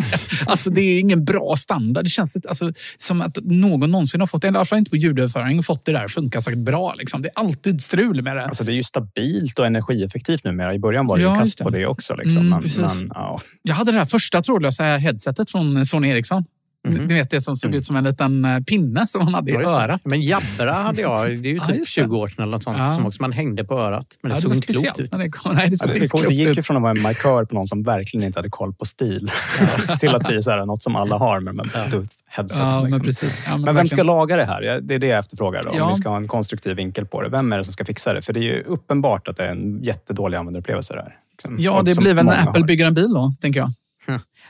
alltså, 0.46 0.70
det 0.70 0.80
är 0.80 1.00
ingen 1.00 1.24
bra 1.24 1.56
standard. 1.56 2.04
Det 2.04 2.10
känns 2.10 2.36
alltså, 2.48 2.72
som 2.96 3.20
att 3.20 3.38
någon 3.42 3.90
någonsin 3.90 4.20
har 4.20 4.26
fått 4.26 4.42
det, 4.42 4.48
i 4.48 4.48
alla 4.48 4.64
fall 4.64 4.78
inte 4.78 4.90
på 4.90 4.96
ljudöverföring, 4.96 5.58
och 5.58 5.64
fått 5.64 5.84
det 5.84 5.92
där 5.92 6.08
funka 6.08 6.40
säkert 6.40 6.58
bra. 6.58 6.94
Liksom. 6.94 7.22
Det 7.22 7.28
är 7.28 7.38
alltid 7.38 7.82
strul 7.82 8.22
med 8.22 8.36
det. 8.36 8.44
Alltså, 8.44 8.64
det 8.64 8.72
är 8.72 8.76
ju 8.76 8.82
stabilt 8.82 9.58
och 9.58 9.66
energieffektivt 9.66 10.44
numera. 10.44 10.74
I 10.74 10.78
början 10.78 11.06
var 11.06 11.16
det 11.16 11.22
ju 11.22 11.28
Ja, 11.28 11.38
kast 11.38 11.58
på 11.58 11.70
det 11.70 11.86
också. 11.86 12.16
Liksom. 12.16 12.46
Mm, 12.46 12.60
men, 12.76 12.84
men, 12.84 13.10
ja. 13.14 13.40
Jag 13.62 13.74
hade 13.74 13.92
det 13.92 13.98
här 13.98 14.04
första 14.04 14.42
trådlösa 14.42 14.84
headsetet 14.84 15.50
från 15.50 15.86
Sony 15.86 16.08
Ericsson. 16.08 16.44
Ni 16.90 17.14
vet 17.14 17.30
det 17.30 17.40
som 17.40 17.56
såg 17.56 17.74
ut 17.74 17.84
som 17.84 17.96
en 17.96 18.04
liten 18.04 18.44
eh, 18.44 18.60
pinne 18.60 19.06
som 19.06 19.24
man 19.24 19.34
hade 19.34 19.50
i 19.50 19.54
Ja, 19.54 19.60
det. 19.60 19.66
örat. 19.66 20.00
Men 20.04 20.22
Jabra 20.22 20.72
hade 20.72 21.00
jag, 21.00 21.26
det 21.26 21.32
är 21.32 21.52
ju 21.52 21.56
Ja, 21.60 21.66
typ 21.66 21.78
det. 21.78 21.86
20 21.86 22.16
år 22.18 22.28
sedan 22.28 22.42
eller 22.42 22.52
något 22.52 22.62
sånt, 22.62 22.78
Ja. 22.78 22.94
som 22.94 23.06
också 23.06 23.22
man 23.22 23.32
hängde 23.32 23.64
på 23.64 23.74
örat. 23.78 24.06
Men 24.22 24.30
det 24.30 24.36
Ja, 24.36 24.40
såg 24.40 24.48
var 24.50 24.56
inte 24.56 24.72
klokt 24.72 24.98
ut. 25.00 25.10
det 25.12 25.30
kom. 25.30 25.54
Nej, 25.56 25.66
det 25.68 25.72
Ja, 25.74 25.78
såg 25.78 25.88
det, 25.88 25.92
inte 25.94 26.04
det, 26.04 26.08
kom- 26.08 26.20
det 26.28 26.34
gick 26.34 26.46
ju 26.46 26.52
ut. 26.52 26.66
från 26.66 26.76
att 26.76 26.82
vara 26.82 26.90
en 26.90 27.02
markör 27.02 27.44
på 27.44 27.54
någon 27.54 27.66
som 27.66 27.82
verkligen 27.82 28.26
inte 28.26 28.38
hade 28.38 28.50
koll 28.50 28.74
på 28.74 28.84
stil 28.84 29.30
till 30.00 30.14
att 30.14 30.28
bli 30.28 30.42
så 30.42 30.50
här, 30.50 30.66
något 30.66 30.82
som 30.82 30.96
alla 30.96 31.16
har 31.18 31.40
med 31.40 31.54
de 31.54 31.68
här 31.74 31.86
Bluetooth-headset. 31.88 32.58
Ja, 32.58 32.74
men 32.74 32.84
liksom. 32.84 33.00
precis. 33.04 33.40
Ja, 33.46 33.50
men 33.50 33.60
Men 33.60 33.74
vem 33.74 33.86
ska 33.86 33.96
verkligen. 33.96 34.06
laga 34.06 34.36
det 34.36 34.44
här? 34.44 34.62
Ja, 34.62 34.80
Det 34.80 34.94
är 34.94 34.98
det 34.98 35.06
jag 35.06 35.18
efterfrågar. 35.18 35.62
Då, 35.62 35.70
Ja. 35.74 35.82
Om 35.84 35.88
vi 35.88 35.94
ska 35.94 36.08
ha 36.08 36.16
en 36.16 36.28
konstruktiv 36.28 36.76
vinkel 36.76 37.06
på 37.06 37.22
det. 37.22 37.28
Vem 37.28 37.52
är 37.52 37.58
det 37.58 37.64
som 37.64 37.72
ska 37.72 37.84
fixa 37.84 38.12
det? 38.12 38.22
För 38.22 38.32
det 38.32 38.40
är 38.40 38.42
ju 38.42 38.62
uppenbart 38.66 39.28
att 39.28 39.36
det 39.36 39.44
är 39.46 39.50
en 39.50 39.82
jättedålig 39.82 40.36
användarupplevelse. 40.38 40.94
Där. 40.94 41.16
Liksom. 41.32 41.56
Ja, 41.58 41.82
det 41.84 41.98
blir 41.98 42.14
väl 42.14 42.24
när 42.24 42.42
Apple 42.42 42.60
har. 42.60 42.66
bygger 42.66 42.86
en 42.86 42.94
bil 42.94 43.12
då, 43.14 43.32
tänker 43.40 43.60
jag. 43.60 43.70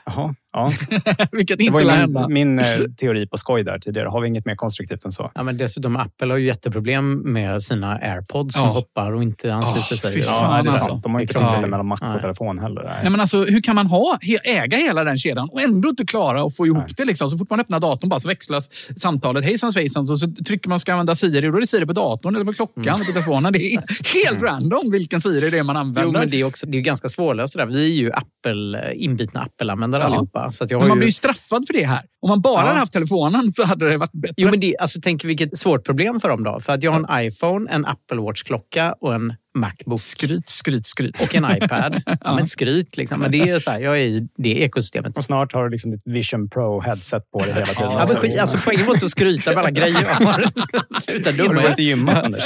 Jaha, 0.06 0.34
ja. 0.52 0.70
Vilket 1.32 1.60
inte 1.60 1.78
lär 1.84 1.84
min, 1.84 2.00
hända. 2.00 2.28
min 2.28 2.58
eh, 2.58 2.64
teori 3.00 3.26
på 3.26 3.36
skoj 3.36 3.64
där 3.64 3.78
tidigare. 3.78 4.08
Har 4.08 4.20
vi 4.20 4.28
inget 4.28 4.46
mer 4.46 4.54
konstruktivt 4.56 5.04
än 5.04 5.12
så? 5.12 5.30
Ja, 5.34 5.42
men 5.42 5.56
dessutom, 5.56 5.96
Apple 5.96 6.26
har 6.32 6.36
ju 6.38 6.46
jätteproblem 6.46 7.12
med 7.32 7.62
sina 7.62 7.92
airpods 7.98 8.54
som 8.54 8.62
Ja. 8.64 8.68
hoppar 8.72 9.12
och 9.12 9.22
inte 9.22 9.54
ansluter 9.54 9.86
Ja, 9.90 9.96
sig. 9.96 10.12
fy 10.12 10.20
Ja, 10.20 10.32
fan, 10.32 10.50
det 10.50 10.54
är 10.54 10.56
alltså. 10.72 10.84
sant. 10.84 11.02
De 11.02 11.14
har 11.14 11.20
inte 11.20 11.34
klart. 11.34 11.50
krånglat 11.50 11.70
mellan 11.70 11.86
Mac 11.86 11.98
Nej. 12.00 12.14
och 12.14 12.20
telefon 12.20 12.58
heller. 12.58 12.82
Nej. 12.84 12.98
Nej, 13.02 13.10
men 13.10 13.20
alltså, 13.20 13.44
hur 13.44 13.60
kan 13.62 13.74
man 13.74 13.86
ha, 13.86 14.18
äga 14.44 14.76
hela 14.76 15.04
den 15.04 15.18
kedjan 15.18 15.48
och 15.52 15.60
ändå 15.60 15.88
inte 15.88 16.06
klara 16.06 16.42
att 16.42 16.56
få 16.56 16.66
ihop 16.66 16.78
Nej. 16.78 16.94
det? 16.96 17.04
Liksom? 17.04 17.30
Så 17.30 17.38
fort 17.38 17.50
man 17.50 17.60
öppnar 17.60 17.80
datorn 17.80 18.08
bara 18.10 18.20
så 18.20 18.28
växlas 18.28 18.70
samtalet 18.96 19.44
hejsan 19.44 19.72
svejsan 19.72 20.06
så 20.06 20.16
trycker 20.46 20.68
man 20.68 20.80
ska 20.80 20.92
använda 20.92 21.14
Siri 21.14 21.48
och 21.48 21.52
då 21.52 21.56
är 21.56 21.60
det 21.60 21.66
Siri 21.66 21.86
på 21.86 21.92
datorn 21.92 22.34
eller 22.34 22.44
på 22.44 22.52
klockan 22.52 22.94
eller 22.94 23.04
på 23.04 23.12
telefonen. 23.12 23.52
Det 23.52 23.74
är 23.74 23.82
helt 24.24 24.42
random 24.42 24.90
vilken 24.92 25.20
Siri 25.20 25.50
det 25.50 25.58
är 25.58 25.62
man 25.62 25.76
använder. 25.76 26.02
Jo, 26.02 26.10
men 26.12 26.30
det 26.30 26.40
är, 26.40 26.44
också, 26.44 26.66
det 26.66 26.72
är 26.72 26.76
ju 26.78 26.82
ganska 26.82 27.08
svårlöst 27.08 27.52
det 27.52 27.58
där. 27.58 27.66
Vi 27.66 27.84
är 27.90 27.94
ju 27.94 28.12
Apple, 28.12 28.94
inbitna 28.94 29.40
Apple-användare 29.40 30.02
Ja. 30.02 30.06
allihopa. 30.06 30.37
Så 30.52 30.64
att 30.64 30.70
jag 30.70 30.78
Men 30.80 30.88
man 30.88 30.96
ju... 30.96 30.98
blir 30.98 31.08
ju 31.08 31.12
straffad 31.12 31.66
för 31.66 31.74
det 31.74 31.84
här. 31.84 32.00
Om 32.22 32.28
man 32.28 32.40
bara 32.40 32.62
Ja. 32.62 32.66
hade 32.66 32.78
haft 32.78 32.92
telefonen 32.92 33.52
så 33.52 33.64
hade 33.64 33.88
det 33.90 33.96
varit 33.96 34.12
bättre. 34.12 34.34
Jo, 34.36 34.50
men 34.50 34.60
det, 34.60 34.76
alltså, 34.78 35.00
tänk 35.02 35.24
vilket 35.24 35.58
svårt 35.58 35.84
problem 35.84 36.20
för 36.20 36.28
dem 36.28 36.44
då. 36.44 36.60
För 36.60 36.72
att 36.72 36.82
jag 36.82 36.90
har 36.92 36.98
en 37.16 37.26
iPhone, 37.26 37.70
en 37.70 37.84
Apple 37.86 38.16
Watch-klocka 38.20 38.94
och 39.00 39.14
en 39.14 39.34
Macbook. 39.54 40.00
Skryt, 40.00 40.48
skryt, 40.48 40.86
skryt. 40.86 41.22
Och 41.22 41.34
en 41.34 41.44
iPad. 41.56 42.02
ja, 42.24 42.34
men 42.34 42.46
skryt 42.46 42.96
liksom. 42.96 43.20
Men 43.20 43.30
det 43.30 43.48
är 43.48 43.58
så 43.58 43.70
här, 43.70 43.80
jag 43.80 43.98
är 43.98 44.02
i 44.02 44.28
det 44.36 44.48
ekosystemet. 44.62 45.16
Och 45.16 45.24
snart 45.24 45.52
har 45.52 45.64
du 45.64 45.70
liksom 45.70 45.90
ditt 45.90 46.02
Vision 46.04 46.48
Pro-headset 46.50 47.20
på 47.32 47.38
dig 47.38 47.52
hela 47.54 47.66
tiden. 47.66 47.92
Ja, 47.92 48.06
men 48.12 48.16
skit, 48.16 48.38
alltså, 48.38 48.58
poängen 48.64 48.86
var 48.86 48.94
inte 48.94 49.06
att 49.06 49.12
skryta 49.12 49.50
med 49.50 49.58
alla 49.58 49.70
grejer 49.70 50.02
jag 50.02 50.26
har. 50.26 50.40
Sluta 51.04 51.30
Har 51.30 51.36
du 51.36 51.42
dumma 51.42 51.62
varit 51.62 51.78
i 51.78 51.82
gymmet, 51.82 52.24
Anders? 52.24 52.44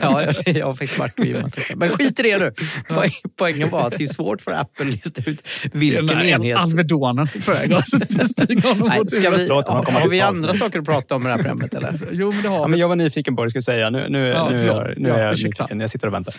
Ja, 0.00 0.22
jag, 0.22 0.56
jag 0.56 0.66
har 0.66 0.74
faktiskt 0.74 0.98
varit 0.98 1.16
på 1.16 1.24
gymmet. 1.24 1.56
Men 1.76 1.90
skit 1.90 2.20
i 2.20 2.22
det 2.22 2.38
nu. 2.38 2.52
Poäng, 2.88 3.10
poängen 3.38 3.70
var 3.70 3.86
att 3.86 3.98
det 3.98 4.04
är 4.04 4.08
svårt 4.08 4.40
för 4.40 4.52
Apple 4.52 4.86
att 4.88 4.92
lista 4.92 5.30
ut 5.30 5.42
vilken 5.72 6.06
Den 6.06 6.22
enhet... 6.22 6.58
Alvedonen 6.58 7.26
som 7.26 7.40
är 7.40 7.44
på 7.44 7.52
väg 7.52 7.72
att 7.72 7.88
stiga 8.30 8.68
honom 8.68 8.88
Nej, 8.88 8.98
mot 8.98 9.10
ska 9.10 9.30
vi, 9.30 9.48
har 9.48 10.00
till 10.00 10.10
vi 10.10 10.20
andra 10.20 10.52
nu. 10.52 10.58
saker 10.58 10.78
att 10.78 10.84
prata 10.84 11.14
om 11.14 11.22
i 11.22 11.24
det 11.24 11.30
här 11.30 11.36
programmet? 11.36 11.74
Eller? 11.74 11.98
Jo, 12.12 12.32
men 12.32 12.42
det 12.42 12.48
har 12.48 12.56
Ja, 12.58 12.66
men 12.66 12.78
jag 12.78 12.88
var 12.88 12.96
nyfiken 12.96 13.36
på 13.36 13.40
vad 13.40 13.46
du 13.46 13.50
skulle 13.50 13.62
säga. 13.62 13.90
Nu, 13.90 14.06
nu, 14.08 14.28
Ja, 14.28 14.50
nu, 14.50 14.58
förlåt. 14.58 14.88
är, 14.88 14.94
nu 14.96 15.08
Ja, 15.08 15.14
är 15.14 15.24
jag 15.26 15.30
nyfiken. 15.30 15.80
Jag 15.80 15.90
sitter 15.90 16.06
och 16.06 16.14
väntar. 16.14 16.34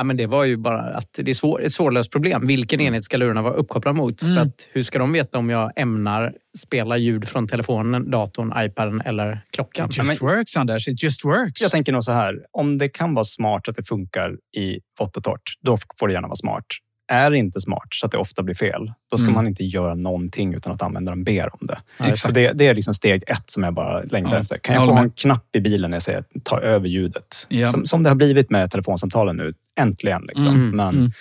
Ja, 0.00 0.04
men 0.04 0.16
det 0.16 0.26
var 0.26 0.44
ju 0.44 0.56
bara 0.56 0.80
att 0.80 1.12
det 1.12 1.30
är 1.30 1.34
svår, 1.34 1.62
ett 1.62 1.72
svårlöst 1.72 2.10
problem. 2.12 2.46
Vilken 2.46 2.80
enhet 2.80 3.04
ska 3.04 3.16
lurarna 3.16 3.42
vara 3.42 3.54
uppkopplade 3.54 3.96
mot? 3.96 4.20
För 4.20 4.40
att, 4.40 4.68
hur 4.72 4.82
ska 4.82 4.98
de 4.98 5.12
veta 5.12 5.38
om 5.38 5.50
jag 5.50 5.72
ämnar 5.76 6.32
spela 6.58 6.96
ljud 6.96 7.28
från 7.28 7.48
telefonen, 7.48 8.10
datorn, 8.10 8.52
iPaden 8.56 9.00
eller 9.00 9.44
klockan? 9.52 9.88
It 9.90 9.96
just 9.96 10.22
works, 10.22 10.56
Anders. 10.56 10.88
It 10.88 11.02
just 11.02 11.24
works. 11.24 11.62
Jag 11.62 11.70
tänker 11.70 11.92
nog 11.92 12.04
så 12.04 12.12
här. 12.12 12.34
Om 12.52 12.78
det 12.78 12.88
kan 12.88 13.14
vara 13.14 13.24
smart 13.24 13.68
att 13.68 13.76
det 13.76 13.88
funkar 13.88 14.32
i 14.56 14.78
vått 14.98 15.16
och 15.16 15.24
torrt, 15.24 15.42
då 15.60 15.78
får 15.98 16.08
det 16.08 16.14
gärna 16.14 16.28
vara 16.28 16.36
smart. 16.36 16.64
Är 17.12 17.30
inte 17.34 17.60
smart 17.60 17.88
så 17.90 18.06
att 18.06 18.12
det 18.12 18.18
ofta 18.18 18.42
blir 18.42 18.54
fel, 18.54 18.92
då 19.10 19.16
ska 19.16 19.24
Mm. 19.26 19.34
man 19.34 19.46
inte 19.46 19.64
göra 19.64 19.94
någonting 19.94 20.54
utan 20.54 20.72
att 20.72 20.82
användaren 20.82 21.24
ber 21.24 21.48
om 21.60 21.66
det. 21.66 21.78
exakt. 21.98 22.18
Så 22.18 22.30
det, 22.30 22.52
det 22.58 22.66
är 22.66 22.74
liksom 22.74 22.94
steg 22.94 23.24
ett 23.26 23.50
som 23.50 23.62
jag 23.62 23.74
bara 23.74 24.02
längtar 24.02 24.34
Ja, 24.34 24.40
efter. 24.40 24.58
Kan 24.58 24.74
jag 24.74 24.86
få 24.86 24.94
en 24.96 25.10
knapp 25.10 25.56
i 25.56 25.60
bilen 25.60 25.90
när 25.90 25.96
jag 25.96 26.02
säger 26.02 26.24
ta 26.44 26.60
över 26.60 26.88
ljudet? 26.88 27.46
Ja. 27.48 27.68
Som, 27.68 27.86
som 27.86 28.02
det 28.02 28.10
har 28.10 28.14
blivit 28.14 28.50
med 28.50 28.70
telefonsamtalen 28.70 29.36
nu. 29.36 29.54
Äntligen. 29.80 30.22
Liksom. 30.22 30.54
Mm, 30.54 30.70
Men 30.76 30.94
mm. 30.94 31.12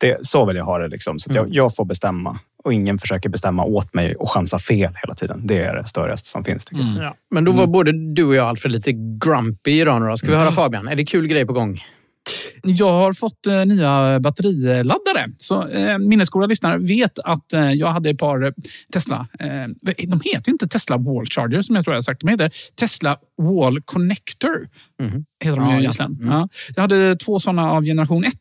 Det, 0.00 0.26
så 0.26 0.44
vill 0.44 0.56
jag 0.56 0.64
ha 0.64 0.78
det. 0.78 0.88
Liksom. 0.88 1.18
Så 1.18 1.30
att 1.30 1.36
jag, 1.36 1.48
jag 1.50 1.74
får 1.76 1.84
bestämma 1.84 2.38
och 2.64 2.72
ingen 2.72 2.98
försöker 2.98 3.28
bestämma 3.28 3.64
åt 3.64 3.94
mig 3.94 4.14
och 4.14 4.30
chansa 4.30 4.58
fel 4.58 4.92
hela 5.02 5.14
tiden. 5.14 5.40
Det 5.44 5.58
är 5.64 5.74
det 5.76 5.86
störrigaste 5.86 6.28
som 6.28 6.44
finns. 6.44 6.64
Tycker 6.64 6.82
jag. 6.82 7.04
Ja. 7.04 7.14
Men 7.30 7.44
då 7.44 7.52
var 7.52 7.66
både 7.66 8.12
du 8.14 8.24
och 8.24 8.34
jag, 8.34 8.46
Alfred, 8.48 8.72
lite 8.72 8.92
grumpy 9.24 9.80
idag. 9.80 10.02
Då. 10.02 10.16
Ska 10.16 10.26
vi 10.30 10.36
höra 10.36 10.52
Fabian? 10.52 10.88
Är 10.88 10.96
det 10.96 11.04
kul 11.04 11.26
grej 11.26 11.46
på 11.46 11.52
gång? 11.52 11.84
Jag 12.62 12.90
har 12.90 13.12
fått 13.12 13.46
eh, 13.46 13.66
nya 13.66 14.20
batteriladdare. 14.20 15.26
Så 15.38 15.68
eh, 15.68 15.98
minnesgoda 15.98 16.46
lyssnare 16.46 16.78
vet 16.78 17.18
att 17.18 17.52
eh, 17.52 17.72
jag 17.72 17.88
hade 17.88 18.10
ett 18.10 18.18
par 18.18 18.44
eh, 18.46 18.52
Tesla. 18.92 19.28
Eh, 19.38 19.94
de 20.08 20.20
heter 20.24 20.48
ju 20.48 20.52
inte 20.52 20.68
Tesla 20.68 20.96
Wall 20.96 21.26
Charger 21.26 21.62
som 21.62 21.74
jag 21.74 21.84
tror 21.84 21.94
jag 21.94 21.96
har 21.96 22.02
sagt. 22.02 22.20
De 22.20 22.28
heter 22.28 22.50
Tesla 22.74 23.18
Wall 23.42 23.80
Connector. 23.84 24.68
Mhm. 25.02 25.24
Heter 25.40 25.56
de 25.56 25.68
Ja, 25.68 25.74
ju 25.74 25.80
egentligen. 25.80 26.18
Ja. 26.22 26.48
Jag 26.74 26.82
hade 26.82 27.16
två 27.16 27.38
sådana 27.38 27.70
av 27.70 27.84
generation 27.84 28.24
1 28.24 28.34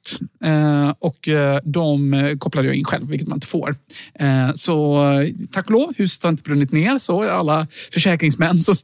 eh, 0.45 0.93
och 0.99 1.27
eh, 1.27 1.59
de 1.63 2.13
eh, 2.13 2.37
kopplade 2.37 2.67
jag 2.67 2.75
in 2.75 2.85
själv, 2.85 3.07
vilket 3.07 3.27
man 3.27 3.35
inte 3.35 3.47
får. 3.47 3.75
Eh, 4.19 4.53
så 4.55 5.03
tack 5.51 5.65
och 5.65 5.71
lov, 5.71 5.93
huset 5.97 6.23
har 6.23 6.29
inte 6.29 6.43
brunnit 6.43 6.71
ner. 6.71 6.97
Så 6.97 7.23
alla 7.29 7.67
försäkringsmän 7.93 8.59
som 8.59 8.75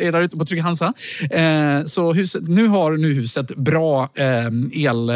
är 0.00 0.12
där 0.12 0.22
ute 0.22 0.36
på 0.36 0.44
Trygg 0.44 0.60
Hansa. 0.62 0.92
Eh, 1.30 1.84
så 1.84 2.12
huset, 2.12 2.48
nu 2.48 2.66
har 2.68 2.96
nu 2.96 3.14
huset 3.14 3.56
bra 3.56 4.10
el 4.72 5.06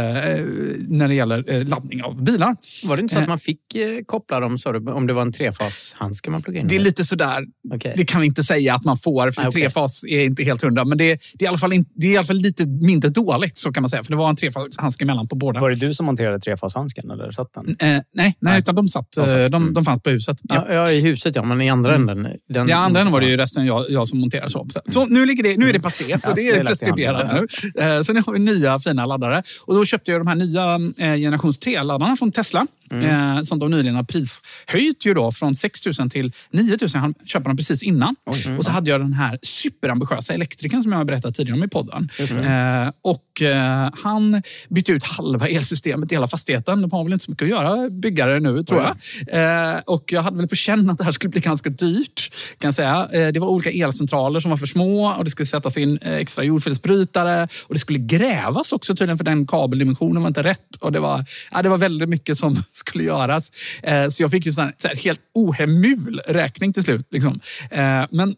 när 0.88 1.08
det 1.08 1.14
gäller 1.14 1.64
laddning 1.64 2.02
av 2.02 2.22
bilar. 2.22 2.56
Var 2.84 2.96
det 2.96 3.02
inte 3.02 3.14
så 3.14 3.20
att 3.20 3.28
man 3.28 3.38
fick 3.38 3.60
koppla 4.06 4.40
dem, 4.40 4.56
du, 4.64 4.92
om 4.92 5.06
det 5.06 5.12
var 5.12 5.22
en 5.22 5.32
trefashandske 5.32 6.30
man 6.30 6.42
pluggade 6.42 6.62
in? 6.62 6.68
Det 6.68 6.76
är 6.76 6.80
lite 6.80 7.04
sådär. 7.04 7.44
Okej. 7.74 7.94
Det 7.96 8.04
kan 8.04 8.20
vi 8.20 8.26
inte 8.26 8.42
säga 8.42 8.74
att 8.74 8.84
man 8.84 8.96
får, 8.96 9.30
för 9.30 9.42
Ah, 9.42 9.48
okej. 9.48 9.62
trefas 9.62 10.04
är 10.04 10.24
inte 10.24 10.42
helt 10.42 10.62
hundra. 10.62 10.84
Men 10.84 10.98
det, 10.98 11.18
det, 11.34 11.44
är 11.44 11.44
i 11.44 11.48
alla 11.48 11.58
fall 11.58 11.72
in, 11.72 11.84
det 11.94 12.06
är 12.06 12.12
i 12.12 12.16
alla 12.16 12.26
fall 12.26 12.36
lite 12.44 12.64
mindre 12.66 13.10
dåligt, 13.10 13.58
så 13.58 13.72
kan 13.72 13.82
man 13.82 13.90
säga. 13.90 14.04
För 14.04 14.10
det 14.12 14.16
var 14.16 14.28
en 14.30 14.36
trefashandske 14.36 15.04
emellan 15.04 15.28
på 15.28 15.36
båda. 15.36 15.60
Var 15.60 15.70
det 15.70 15.76
du 15.76 15.94
som 15.94 16.06
monterade 16.06 16.40
trefashandsken 16.40 17.10
eller 17.10 17.30
satt 17.32 17.48
den? 17.54 17.68
Eh, 17.68 17.74
nej, 17.78 18.02
nej, 18.14 18.34
Nej. 18.40 18.58
utan 18.58 18.74
de 18.74 18.88
satt. 18.88 19.06
De 19.16 19.28
satt. 19.28 19.52
de, 19.52 19.62
Mm. 19.62 19.74
de 19.74 19.84
fanns 19.84 20.02
på 20.02 20.10
huset. 20.10 20.36
Ja. 20.42 20.64
Ja, 20.68 20.74
ja, 20.74 20.90
i 20.90 21.00
huset 21.00 21.34
ja, 21.36 21.42
men 21.42 21.60
i 21.60 21.70
andra 21.70 21.94
änden. 21.94 22.26
Den, 22.48 22.68
I 22.68 22.72
andra 22.72 23.00
änden 23.00 23.12
var 23.12 23.20
det 23.20 23.26
ju 23.26 23.36
resten 23.36 23.66
jag, 23.66 23.90
jag 23.90 24.08
som 24.08 24.20
monterade 24.20 24.50
så. 24.50 24.66
Så, 24.70 24.80
så 24.92 25.06
nu, 25.06 25.26
ligger 25.26 25.42
det, 25.42 25.56
nu 25.56 25.68
är 25.68 25.72
det 25.72 25.80
passé, 25.80 26.18
så 26.20 26.28
Ja, 26.28 26.34
det 26.34 26.48
är 26.48 26.62
i 26.62 26.64
preskriberat 26.66 27.32
nu. 27.32 27.82
Eh, 27.82 28.02
Så 28.02 28.12
nu 28.12 28.22
har 28.26 28.32
vi 28.32 28.38
nya 28.38 28.78
fina 28.78 29.06
laddare. 29.06 29.42
Och 29.66 29.74
då 29.74 29.84
köpte 29.84 30.10
jag 30.10 30.20
de 30.20 30.26
här 30.26 30.34
nya 30.34 30.74
eh, 31.06 31.16
generations 31.16 31.60
3-laddarna 31.60 32.16
från 32.16 32.32
Tesla. 32.32 32.66
Eh, 32.90 33.42
som 33.42 33.58
de 33.58 33.70
nyligen 33.70 33.94
har 33.94 34.02
prishöjt 34.02 35.06
ju 35.06 35.14
då 35.14 35.32
från 35.32 35.54
6 35.54 35.86
000 35.98 36.10
till 36.10 36.32
9 36.50 36.76
000. 36.80 36.90
Han 36.94 37.14
köpte 37.24 37.48
dem 37.48 37.56
precis 37.56 37.82
innan. 37.82 38.16
Och 38.58 38.64
så 38.64 38.70
hade 38.70 38.90
jag 38.90 39.00
den 39.00 39.12
här 39.12 39.38
superambitiösa 39.42 40.34
elektrikern 40.34 40.82
som 40.82 40.92
jag 40.92 40.98
har 40.98 41.04
berättat 41.04 41.34
tidigare 41.34 41.58
om 41.58 41.64
i 41.64 41.68
podden. 41.68 42.08
Eh, 42.18 42.92
och 43.02 43.42
eh, 43.42 43.90
han 44.02 44.42
bytte 44.68 44.92
ut 44.92 45.04
halva 45.04 45.48
elsystemet 45.48 46.12
i 46.12 46.14
hela 46.14 46.26
fastigheten. 46.26 46.82
De 46.82 46.92
har 46.92 47.04
väl 47.04 47.12
inte 47.12 47.24
så 47.24 47.30
mycket 47.30 47.44
att 47.44 47.50
göra, 47.50 47.90
byggare 47.90 48.40
nu 48.40 48.62
tror 48.64 48.82
jag. 48.82 49.74
Eh, 49.74 49.80
och 49.86 50.12
jag 50.12 50.22
hade 50.22 50.36
väl 50.36 50.48
på 50.48 50.56
känn 50.56 50.90
att 50.90 50.98
det 50.98 51.04
här 51.04 51.12
skulle 51.12 51.30
bli 51.30 51.40
ganska 51.40 51.70
dyrt. 51.70 52.30
Kan 52.58 52.72
säga. 52.72 53.08
Eh, 53.12 53.28
det 53.28 53.40
var 53.40 53.48
olika 53.48 53.70
elcentraler 53.70 54.40
som 54.40 54.50
var 54.50 54.58
för 54.58 54.66
små 54.66 55.08
och 55.18 55.24
det 55.24 55.30
skulle 55.30 55.46
sättas 55.46 55.78
in 55.78 55.98
eh, 56.02 56.14
extra 56.14 56.44
jordfelsbrytare. 56.44 57.48
Och 57.62 57.74
det 57.74 57.80
skulle 57.80 57.98
grävas 57.98 58.72
också 58.72 58.96
tydligen 58.96 59.18
för 59.18 59.24
den 59.24 59.46
kabeldimensionen 59.46 60.22
var 60.22 60.28
inte 60.28 60.42
rätt. 60.42 60.76
Och 60.80 60.92
det, 60.92 61.00
var, 61.00 61.24
ja, 61.52 61.62
det 61.62 61.68
var 61.68 61.78
väldigt 61.78 62.08
mycket 62.08 62.36
som 62.36 62.62
skulle 62.76 63.04
göras. 63.04 63.52
Eh, 63.82 64.08
så 64.08 64.22
jag 64.22 64.30
fick 64.30 64.46
ju 64.46 64.52
sån 64.52 64.64
här, 64.64 64.74
så 64.78 64.88
här 64.88 64.96
helt 64.96 65.20
ohemul 65.34 66.20
räkning 66.26 66.72
till 66.72 66.82
slut. 66.82 67.06
Liksom. 67.10 67.40
Eh, 67.70 68.04
men 68.10 68.34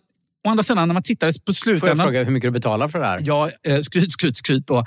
å 0.47 0.51
andra 0.51 0.63
sidan, 0.63 0.89
när 0.89 0.93
man 0.95 1.03
tittar 1.03 1.27
på 1.27 1.33
Får 1.33 1.43
jag 1.47 1.57
slutändan... 1.57 2.07
fråga 2.07 2.25
hur 2.25 2.31
mycket 2.31 2.49
du 2.49 2.53
betalar 2.53 2.89
för 2.89 2.99
det 2.99 3.07
här? 3.07 3.21
Ja, 3.23 3.51
eh, 3.69 3.81
skryt, 3.81 4.13
skryt, 4.13 4.37
skryt. 4.37 4.67
Då. 4.67 4.79
Eh, 4.79 4.85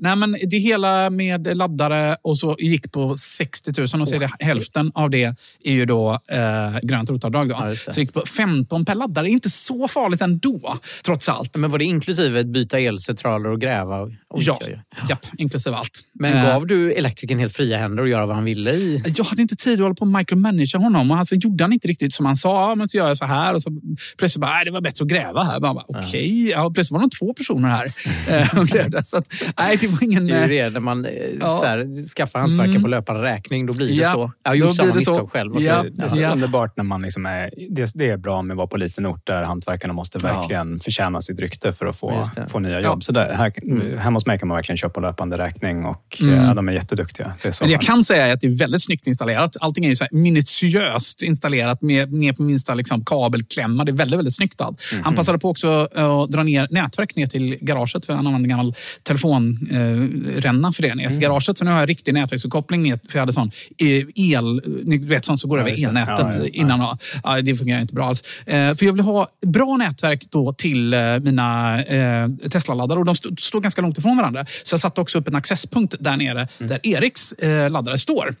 nej, 0.00 0.16
men 0.16 0.36
det 0.50 0.58
hela 0.58 1.10
med 1.10 1.56
laddare 1.56 2.16
och 2.22 2.38
så 2.38 2.56
gick 2.58 2.92
på 2.92 3.16
60 3.16 3.72
000 3.76 4.02
och 4.02 4.08
så 4.08 4.14
är 4.14 4.18
det 4.18 4.30
hälften 4.38 4.92
av 4.94 5.10
det 5.10 5.24
är 5.64 5.72
ju 5.72 5.86
då 5.86 6.20
eh, 6.30 6.78
grönt 6.82 7.10
rotavdrag. 7.10 7.48
Då. 7.48 7.54
Ja, 7.54 7.92
så 7.92 8.00
gick 8.00 8.12
på 8.14 8.22
15 8.26 8.84
per 8.84 8.94
laddare. 8.94 9.28
Inte 9.28 9.50
så 9.50 9.88
farligt 9.88 10.20
ändå, 10.22 10.78
trots 11.04 11.28
allt. 11.28 11.56
Men 11.56 11.70
var 11.70 11.78
det 11.78 11.84
inklusive 11.84 12.44
byta 12.44 12.78
elcentraler 12.78 13.50
och 13.50 13.60
gräva? 13.60 14.00
Och, 14.00 14.42
Ja, 14.42 14.58
ja. 14.66 14.76
japp, 15.08 15.26
inklusive 15.38 15.76
allt. 15.76 16.00
Men 16.12 16.36
Eh, 16.36 16.42
gav 16.44 16.66
du 16.66 16.92
elektrikern 16.92 17.38
helt 17.38 17.56
fria 17.56 17.78
händer 17.78 18.02
att 18.02 18.08
göra 18.08 18.26
vad 18.26 18.34
han 18.36 18.44
ville 18.44 18.70
i? 18.72 19.02
Jag 19.16 19.24
hade 19.24 19.42
inte 19.42 19.56
tid 19.56 19.72
att 19.74 19.80
hålla 19.80 19.94
på 19.94 20.00
och 20.00 20.06
micromanagera 20.06 20.80
honom. 20.82 21.10
Och 21.10 21.16
alltså 21.16 21.34
gjorde 21.34 21.64
han 21.64 21.72
inte 21.72 21.88
riktigt 21.88 22.12
som 22.12 22.26
han 22.26 22.36
sa. 22.36 22.68
Ja, 22.68 22.74
men 22.74 22.88
så 22.88 22.96
gör 22.96 23.08
jag 23.08 23.16
så 23.18 23.24
här. 23.24 23.54
Och 23.54 23.62
så 23.62 23.70
plötsligt 24.18 24.40
bara, 24.40 24.50
det 24.66 24.72
var 24.72 24.80
bättre 24.80 25.02
att 25.02 25.08
gräva 25.08 25.42
här. 25.44 25.60
Man 25.60 25.74
bara, 25.74 25.84
Okej, 25.88 26.48
ja. 26.50 26.70
plötsligt 26.74 26.92
var 26.92 27.00
de 27.00 27.10
två 27.10 27.34
personer 27.34 27.68
här 27.68 27.92
eh, 28.28 28.58
och 28.58 28.66
grävde. 28.66 29.04
Så 29.04 29.16
att, 29.16 29.32
nej, 29.58 29.76
det 29.80 29.88
var 29.88 30.02
ingen... 30.02 30.26
Det 30.26 30.34
är 30.34 30.42
eh, 30.42 30.48
det, 30.48 30.70
när 30.70 30.80
man 30.80 31.04
eh, 31.04 31.12
Ja. 31.40 31.58
så 31.60 31.66
här, 31.66 32.08
skaffar 32.08 32.38
hantverkare 32.40 32.70
Mm. 32.70 32.82
på 32.82 32.88
löpande 32.88 33.22
räkning, 33.22 33.66
då 33.66 33.72
blir 33.72 33.88
det 33.88 33.94
Ja, 33.94 34.12
så. 34.12 34.32
Jag 34.42 34.50
har 34.50 34.54
gjort 34.56 34.76
samma 34.76 34.88
det 34.88 34.94
misstag 34.94 35.30
själv. 35.32 35.50
Ja. 35.58 35.84
Det 35.92 36.04
är 36.04 36.08
så 36.08 36.20
Ja. 36.20 36.30
underbart 36.32 36.76
när 36.76 36.84
man 36.84 37.02
liksom 37.02 37.26
är... 37.26 37.50
Det, 37.70 37.90
det 37.94 38.10
är 38.10 38.16
bra 38.16 38.42
med 38.42 38.54
att 38.54 38.56
vara 38.56 38.66
på 38.66 38.76
liten 38.76 39.06
ort 39.06 39.26
där 39.26 39.42
hantverkarna 39.42 39.92
måste 39.94 40.18
Ja. 40.22 40.40
verkligen 40.40 40.80
förtjäna 40.80 41.20
sitt 41.20 41.40
rykte 41.40 41.72
för 41.72 41.86
att 41.86 41.96
få, 41.96 42.24
det. 42.36 42.46
få 42.48 42.58
nya 42.58 42.80
Ja. 42.80 42.80
jobb. 42.80 43.04
Så 43.04 43.12
där, 43.12 43.32
här, 43.34 43.52
Mm. 43.62 43.98
Hemma 43.98 44.16
hos 44.16 44.26
mig 44.26 44.38
kan 44.38 44.48
man 44.48 44.56
verkligen 44.56 44.76
köpa 44.76 45.00
löpande 45.00 45.38
räkning 45.38 45.84
och 45.84 46.18
Mm. 46.20 46.44
ja, 46.44 46.54
de 46.54 46.68
är 46.68 46.72
jätteduktiga. 46.72 47.34
Det 47.42 47.48
är 47.62 47.66
det 47.66 47.72
jag 47.72 47.80
kan 47.80 48.04
säga 48.04 48.26
är 48.26 48.32
att 48.32 48.40
det 48.40 48.46
är 48.46 48.58
väldigt 48.58 48.82
snyggt 48.84 49.06
installerat. 49.06 49.56
Allting 49.60 49.84
är 49.84 49.88
ju 49.88 49.96
så 49.96 50.06
minutiöst 50.12 51.22
installerat 51.22 51.82
med, 51.82 52.12
ner 52.12 52.32
på 52.32 52.42
minsta 52.42 52.74
liksom, 52.74 53.04
kabelklämma. 53.04 53.84
Det 53.84 53.90
är 53.90 53.94
väldigt, 53.94 54.18
väldigt 54.18 54.34
snyggt 54.34 54.55
allt. 54.60 54.82
Han 55.02 55.14
passade 55.14 55.38
på 55.38 55.48
också 55.50 55.88
eh, 55.96 56.06
att 56.10 56.30
dra 56.30 56.42
ner 56.42 56.68
nätverk 56.70 57.16
ner 57.16 57.26
till 57.26 57.58
garaget. 57.60 58.06
För 58.06 58.12
han 58.14 58.26
använde 58.26 58.46
en 58.46 58.50
gammal 58.50 58.74
telefonränna 59.02 60.72
för 60.72 60.82
det 60.82 60.94
ner 60.94 61.08
till 61.10 61.18
garaget. 61.18 61.58
Så 61.58 61.64
nu 61.64 61.70
har 61.70 61.80
jag 61.80 61.88
riktig 61.88 62.14
nätverksuppkoppling 62.14 62.82
ner. 62.82 63.00
För 63.08 63.18
jag 63.18 63.22
hade 63.22 63.32
sån 63.32 63.50
eh, 63.78 64.04
el, 64.14 64.62
ni 64.84 64.98
vet 64.98 65.24
sånt 65.24 65.40
som 65.40 65.50
går 65.50 65.60
över 65.60 65.84
elnätet 65.84 66.54
innan. 66.54 66.96
Ja. 67.24 67.42
Det 67.42 67.56
fungerar 67.56 67.80
inte 67.80 67.94
bra 67.94 68.06
alls. 68.08 68.22
Eh, 68.46 68.74
för 68.74 68.84
jag 68.86 68.92
vill 68.92 69.02
ha 69.04 69.28
bra 69.46 69.76
nätverk 69.76 70.22
då 70.30 70.52
till 70.52 70.94
eh, 70.94 71.00
mina 71.20 71.82
eh, 71.84 72.28
Tesla-laddare. 72.50 72.98
Och 72.98 73.04
de 73.04 73.12
st- 73.12 73.28
står 73.38 73.60
ganska 73.60 73.82
långt 73.82 73.98
ifrån 73.98 74.16
varandra. 74.16 74.46
Så 74.62 74.72
jag 74.74 74.80
satte 74.80 75.00
också 75.00 75.18
upp 75.18 75.28
en 75.28 75.34
accesspunkt 75.34 75.94
där 76.00 76.16
nere 76.16 76.48
där 76.58 76.80
Eriks 76.82 77.32
eh, 77.32 77.70
laddare 77.70 77.98
står. 77.98 78.34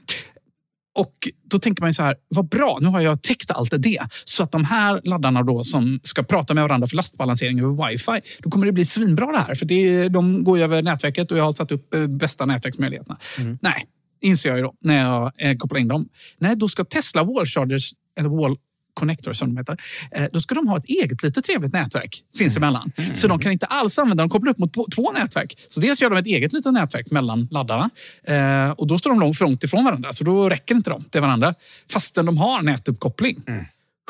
Och 0.96 1.28
då 1.50 1.58
tänker 1.58 1.82
man 1.82 1.94
så 1.94 2.02
här, 2.02 2.16
vad 2.28 2.48
bra, 2.48 2.78
nu 2.80 2.88
har 2.88 3.00
jag 3.00 3.22
täckt 3.22 3.50
allt 3.50 3.74
det. 3.78 3.98
Så 4.24 4.42
att 4.42 4.52
de 4.52 4.64
här 4.64 5.00
laddarna 5.04 5.42
då 5.42 5.64
som 5.64 6.00
ska 6.02 6.22
prata 6.22 6.54
med 6.54 6.64
varandra 6.64 6.88
för 6.88 6.96
lastbalansering 6.96 7.60
över 7.60 7.88
wifi, 7.88 8.20
då 8.38 8.50
kommer 8.50 8.66
det 8.66 8.72
bli 8.72 8.84
svinbra 8.84 9.32
det 9.32 9.38
här. 9.38 9.54
För 9.54 9.66
det, 9.66 10.08
de 10.08 10.44
går 10.44 10.58
ju 10.58 10.64
över 10.64 10.82
nätverket 10.82 11.32
och 11.32 11.38
jag 11.38 11.44
har 11.44 11.52
satt 11.52 11.72
upp 11.72 11.94
eh, 11.94 12.06
bästa 12.06 12.46
nätverksmöjligheterna. 12.46 13.18
Nej, 13.60 13.84
inser 14.22 14.48
jag 14.48 14.58
ju 14.58 14.64
då 14.64 14.74
när 14.80 15.02
jag 15.02 15.32
eh, 15.36 15.56
kopplar 15.56 15.80
in 15.80 15.88
dem. 15.88 16.08
Nej, 16.38 16.56
då 16.56 16.68
ska 16.68 16.84
Tesla 16.84 17.24
Wall 17.24 17.46
Chargers, 17.46 17.92
eller 18.18 18.28
Wall 18.28 18.56
Connector 18.96 19.32
som 19.32 19.48
de 19.54 19.56
heter, 19.60 19.76
eh, 20.10 20.24
då 20.32 20.40
ska 20.40 20.54
de 20.54 20.66
ha 20.68 20.76
ett 20.78 20.84
eget 20.84 21.22
litet 21.22 21.44
trevligt 21.44 21.72
nätverk 21.72 22.22
sinsemellan. 22.32 22.92
Så 23.14 23.28
de 23.28 23.38
kan 23.38 23.52
inte 23.52 23.66
alls 23.66 23.98
använda, 23.98 24.22
de 24.22 24.30
kopplar 24.30 24.50
upp 24.50 24.58
mot 24.58 24.92
två- 24.94 25.12
nätverk. 25.12 25.58
Så 25.68 25.80
dels 25.80 26.02
gör 26.02 26.10
de 26.10 26.18
ett 26.18 26.26
eget 26.26 26.52
litet 26.52 26.72
nätverk 26.72 27.10
mellan 27.10 27.48
laddarna 27.50 27.90
eh, 28.26 28.70
och 28.70 28.86
då 28.86 28.98
står 28.98 29.10
de 29.10 29.20
långt 29.20 29.40
långt 29.40 29.64
ifrån 29.64 29.84
varandra. 29.84 30.12
Så 30.12 30.24
då 30.24 30.48
räcker 30.48 30.74
inte 30.74 30.90
de 30.90 31.02
till 31.04 31.20
varandra 31.20 31.54
fastän 31.92 32.26
de 32.26 32.38
har 32.38 32.62
nätuppkoppling. 32.62 33.36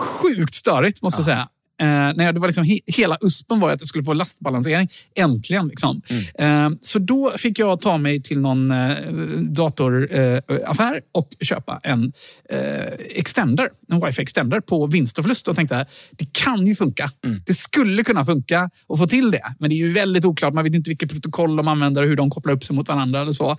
Sjukt 0.01 0.55
störigt 0.55 1.03
måste 1.03 1.19
jag 1.21 1.25
säga. 1.25 1.49
Eh, 1.81 1.87
när 1.87 2.33
det 2.33 2.41
var 2.41 2.49
liksom 2.49 2.65
he 2.65 2.81
hela 2.87 3.19
USPen 3.21 3.61
var 3.61 3.71
att 3.71 3.81
jag 3.81 3.89
skulle 3.89 4.05
få 4.05 4.13
lastbalansering. 4.13 4.89
Äntligen. 5.15 5.69
Liksom. 5.69 6.03
Eh, 6.39 6.69
så 6.83 6.99
då 6.99 7.33
fick 7.37 7.59
jag 7.59 7.81
ta 7.81 7.99
mig 7.99 8.23
till 8.23 8.41
någon 8.41 8.71
eh, 8.71 8.97
datoraffär 9.41 11.01
och 11.13 11.33
köpa 11.41 11.81
en 11.83 12.13
eh, 12.51 12.93
extender, 13.15 13.69
en 13.93 14.07
wifi 14.07 14.23
extender 14.23 14.61
på 14.61 14.87
vinst 14.87 15.19
och 15.19 15.25
förlust 15.25 15.49
och 15.49 15.57
tänkte 15.57 15.87
det 16.11 16.33
kan 16.33 16.67
ju 16.67 16.75
funka. 16.75 17.11
Det 17.47 17.55
skulle 17.55 18.05
kunna 18.05 18.25
funka 18.25 18.71
att 18.89 18.99
få 18.99 19.07
till 19.07 19.31
det. 19.31 19.55
Men 19.59 19.71
det 19.71 19.77
är 19.77 19.87
ju 19.87 19.93
väldigt 19.93 20.25
oklart. 20.25 20.55
Man 20.55 20.65
vet 20.65 20.75
inte 20.75 20.91
vilket 20.91 21.11
protokoll 21.11 21.57
de 21.57 21.69
använder 21.69 22.03
och 22.03 22.09
hur 22.09 22.17
de 22.17 22.31
kopplar 22.31 22.53
upp 22.53 22.65
sig 22.65 22.77
mot 22.77 22.89
varandra. 22.89 23.21
eller 23.21 23.33
så. 23.33 23.57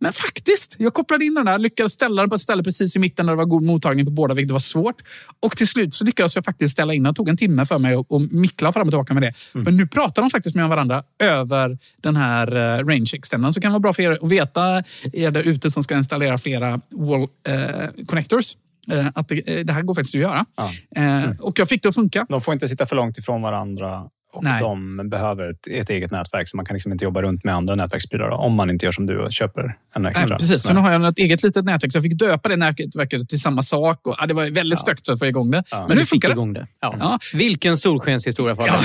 Men 0.00 0.12
faktiskt, 0.12 0.76
jag 0.78 0.94
kopplade 0.94 1.24
in 1.24 1.34
den 1.34 1.46
där, 1.46 1.58
lyckades 1.58 1.92
ställa 1.92 2.22
den 2.22 2.30
på 2.30 2.36
ett 2.36 2.42
ställe 2.42 2.62
precis 2.62 2.96
i 2.96 2.98
mitten 2.98 3.26
där 3.26 3.32
det 3.32 3.36
var 3.36 3.44
god 3.44 3.62
mottagning 3.62 4.06
på 4.06 4.12
båda, 4.12 4.34
vilket 4.34 4.52
var 4.52 4.58
svårt. 4.58 5.02
Och 5.42 5.56
till 5.56 5.68
slut 5.68 5.94
så 5.94 6.04
lyckades 6.04 6.34
jag 6.34 6.44
faktiskt 6.44 6.72
ställa 6.72 6.94
in 6.94 7.02
den. 7.02 7.12
Det 7.12 7.16
tog 7.16 7.28
en 7.28 7.36
timme 7.36 7.66
för 7.66 7.78
mig 7.78 7.94
att 7.94 8.32
mickla 8.32 8.72
fram 8.72 8.82
och 8.82 8.92
tillbaka 8.92 9.14
med 9.14 9.22
det. 9.22 9.32
Men 9.52 9.76
nu 9.76 9.86
pratar 9.86 10.22
de 10.22 10.30
faktiskt 10.30 10.56
med 10.56 10.68
varandra 10.68 11.02
över 11.22 11.78
den 12.02 12.16
här 12.16 12.56
eh, 12.56 12.84
range 12.84 13.10
extendern. 13.14 13.52
Så 13.52 13.60
det 13.60 13.62
kan 13.62 13.72
vara 13.72 13.80
bra 13.80 13.92
för 13.92 14.02
er 14.02 14.18
att 14.22 14.30
veta, 14.30 14.82
er 15.12 15.30
där 15.30 15.42
ute 15.42 15.70
som 15.70 15.82
ska 15.82 15.96
installera 15.96 16.38
flera 16.38 16.80
wall 16.90 17.28
eh, 17.48 18.04
connectors, 18.06 18.52
eh, 18.92 19.06
att 19.14 19.28
det, 19.28 19.58
eh, 19.58 19.64
det 19.64 19.72
här 19.72 19.82
går 19.82 19.94
faktiskt 19.94 20.14
att 20.14 20.20
göra. 20.20 20.44
Ja. 20.56 20.72
Eh, 21.02 21.30
och 21.40 21.58
jag 21.58 21.68
fick 21.68 21.82
det 21.82 21.88
att 21.88 21.94
funka. 21.94 22.26
De 22.28 22.40
får 22.40 22.54
inte 22.54 22.68
sitta 22.68 22.86
för 22.86 22.96
långt 22.96 23.18
ifrån 23.18 23.42
varandra 23.42 24.04
och 24.36 24.44
Nej. 24.44 24.60
de 24.60 24.96
behöver 25.10 25.50
ett, 25.50 25.66
ett 25.70 25.90
eget 25.90 26.10
nätverk. 26.10 26.48
Så 26.48 26.56
man 26.56 26.66
kan 26.66 26.74
liksom 26.74 26.92
inte 26.92 27.04
jobba 27.04 27.22
runt 27.22 27.44
med 27.44 27.54
andra 27.54 27.74
nätverksprylar 27.74 28.28
om 28.28 28.54
man 28.54 28.70
inte 28.70 28.86
gör 28.86 28.92
som 28.92 29.06
du 29.06 29.18
och 29.18 29.32
köper 29.32 29.76
en 29.94 30.06
extra. 30.06 30.28
Nej, 30.28 30.38
precis, 30.38 30.62
så 30.62 30.72
nu 30.72 30.80
har 30.80 30.92
jag 30.92 31.08
ett 31.08 31.18
eget 31.18 31.42
litet 31.42 31.64
nätverk. 31.64 31.92
Så 31.92 31.96
jag 31.96 32.02
fick 32.02 32.18
döpa 32.18 32.48
det 32.48 32.56
nätverket 32.56 33.28
till 33.28 33.40
samma 33.40 33.62
sak. 33.62 34.06
Och, 34.06 34.14
ja, 34.18 34.26
det 34.26 34.34
var 34.34 34.50
väldigt 34.50 34.78
stökigt 34.78 35.08
att 35.08 35.18
få 35.18 35.26
igång 35.26 35.50
det. 35.50 35.62
Men, 35.72 35.84
Men 35.88 35.96
nu 35.96 36.06
funkar 36.06 36.28
det. 36.28 36.32
igång 36.32 36.52
det. 36.52 36.66
Ja. 36.80 36.96
Ja. 37.00 37.18
Vilken 37.34 37.78
solskenshistoria 37.78 38.56
för 38.56 38.66
ja. 38.66 38.78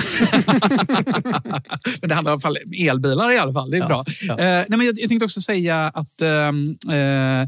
men 2.01 2.09
det 2.09 2.15
handlar 2.15 2.31
i 2.31 2.33
alla 2.33 2.41
fall 2.41 2.57
om 2.65 2.87
elbilar 2.87 3.31
i 3.31 3.37
alla 3.37 3.53
fall. 3.53 3.71
Det 3.71 3.77
är 3.77 3.87
bra. 3.87 4.05
ja. 4.27 4.33
Eh, 4.33 4.45
nej, 4.45 4.65
men 4.69 4.81
jag, 4.81 4.99
jag 4.99 5.09
tänkte 5.09 5.25
också 5.25 5.41
säga 5.41 5.87
att 5.87 6.21
ehm, 6.21 6.67
eh, 6.69 7.47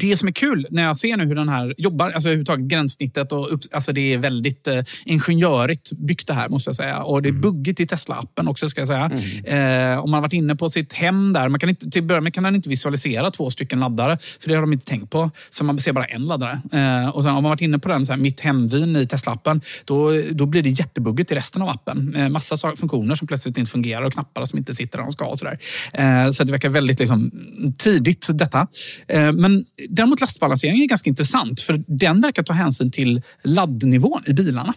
det 0.00 0.16
som 0.16 0.28
är 0.28 0.32
kul 0.32 0.66
när 0.70 0.82
jag 0.82 0.96
ser 0.96 1.16
nu 1.16 1.24
hur 1.24 1.34
den 1.34 1.48
här 1.48 1.74
jobbar, 1.78 2.10
alltså 2.10 2.28
överhuvudtaget 2.28 2.66
gränssnittet 2.66 3.32
och 3.32 3.52
upp, 3.52 3.60
alltså 3.72 3.92
det 3.92 4.12
är 4.12 4.18
väldigt 4.18 4.66
eh, 4.66 4.84
ingenjörigt 5.04 5.92
byggt 5.92 6.26
det 6.26 6.34
här 6.34 6.48
måste 6.48 6.68
jag 6.68 6.76
säga. 6.76 7.02
Och 7.02 7.22
det 7.22 7.28
är 7.28 7.32
buggigt 7.42 7.80
i 7.80 7.86
Tesla-appen 7.86 8.48
också 8.48 8.68
ska 8.68 8.80
jag 8.80 8.88
säga. 8.88 9.10
Eh, 9.44 9.98
om 9.98 10.10
man 10.10 10.18
har 10.18 10.22
varit 10.22 10.32
inne 10.32 10.56
på 10.56 10.68
sitt 10.68 10.92
hem 10.92 11.32
där, 11.32 11.48
man 11.48 11.60
kan 11.60 11.68
inte, 11.68 11.90
till 11.90 12.02
att 12.02 12.08
börja 12.08 12.20
med 12.20 12.34
kan 12.34 12.44
den 12.44 12.54
inte 12.54 12.68
visualisera 12.68 13.30
två 13.30 13.50
stycken 13.50 13.80
laddare, 13.80 14.18
för 14.40 14.48
det 14.48 14.54
har 14.54 14.60
de 14.60 14.72
inte 14.72 14.86
tänkt 14.86 15.10
på. 15.10 15.30
Så 15.50 15.64
man 15.64 15.78
ser 15.78 15.92
bara 15.92 16.04
en 16.04 16.26
laddare. 16.26 16.60
Eh, 16.72 17.08
och 17.08 17.22
sen 17.22 17.32
om 17.32 17.42
man 17.42 17.50
varit 17.50 17.60
inne 17.60 17.78
på 17.78 17.88
den, 17.88 18.06
så 18.06 18.12
här, 18.12 18.20
mitt 18.20 18.40
hemvin 18.40 18.96
i 18.96 19.06
Tesla-appen, 19.06 19.60
då, 19.84 20.10
då 20.30 20.46
blir 20.46 20.62
det 20.62 20.70
jättebuggigt 20.70 21.32
i 21.32 21.34
resten 21.34 21.62
av 21.62 21.68
appen. 21.68 22.14
Eh, 22.14 22.28
massa 22.28 22.56
funktioner 22.76 23.14
som 23.14 23.26
plötsligt 23.26 23.58
inte 23.58 23.70
fungerar 23.70 24.02
och 24.02 24.12
knappar 24.12 24.44
som 24.44 24.58
inte 24.58 24.74
sitter 24.74 24.98
där 24.98 25.04
de 25.04 25.12
ska. 25.12 25.24
Och 25.24 25.38
så 25.38 25.44
där. 25.44 25.58
Eh, 25.92 26.30
så 26.30 26.44
det 26.44 26.52
verkar 26.52 26.68
väldigt 26.68 26.98
liksom, 26.98 27.30
tidigt 27.78 28.28
detta. 28.30 28.66
Eh, 29.08 29.32
men 29.32 29.64
däremot 29.88 30.20
lastbalansering 30.20 30.82
är 30.82 30.86
ganska 30.86 31.10
intressant, 31.10 31.60
för 31.60 31.84
den 31.86 32.20
verkar 32.20 32.42
ta 32.42 32.52
hänsyn 32.52 32.90
till 32.90 33.22
laddnivån 33.44 34.22
i 34.26 34.32
bilarna. 34.32 34.74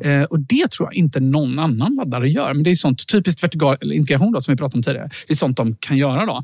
Eh, 0.00 0.22
och 0.22 0.40
Det 0.40 0.70
tror 0.70 0.86
jag 0.88 0.94
inte 0.94 1.20
någon 1.20 1.58
annan 1.58 1.94
laddare 1.94 2.28
gör. 2.30 2.54
Men 2.54 2.62
det 2.62 2.70
är 2.70 2.76
sånt 2.76 3.06
typiskt 3.08 3.44
vertikal 3.44 3.76
integration 3.92 4.32
då, 4.32 4.40
som 4.40 4.52
vi 4.54 4.58
pratade 4.58 4.78
om 4.78 4.82
tidigare. 4.82 5.10
Det 5.26 5.32
är 5.32 5.36
sånt 5.36 5.56
de 5.56 5.74
kan 5.80 5.96
göra. 5.96 6.26
då. 6.26 6.42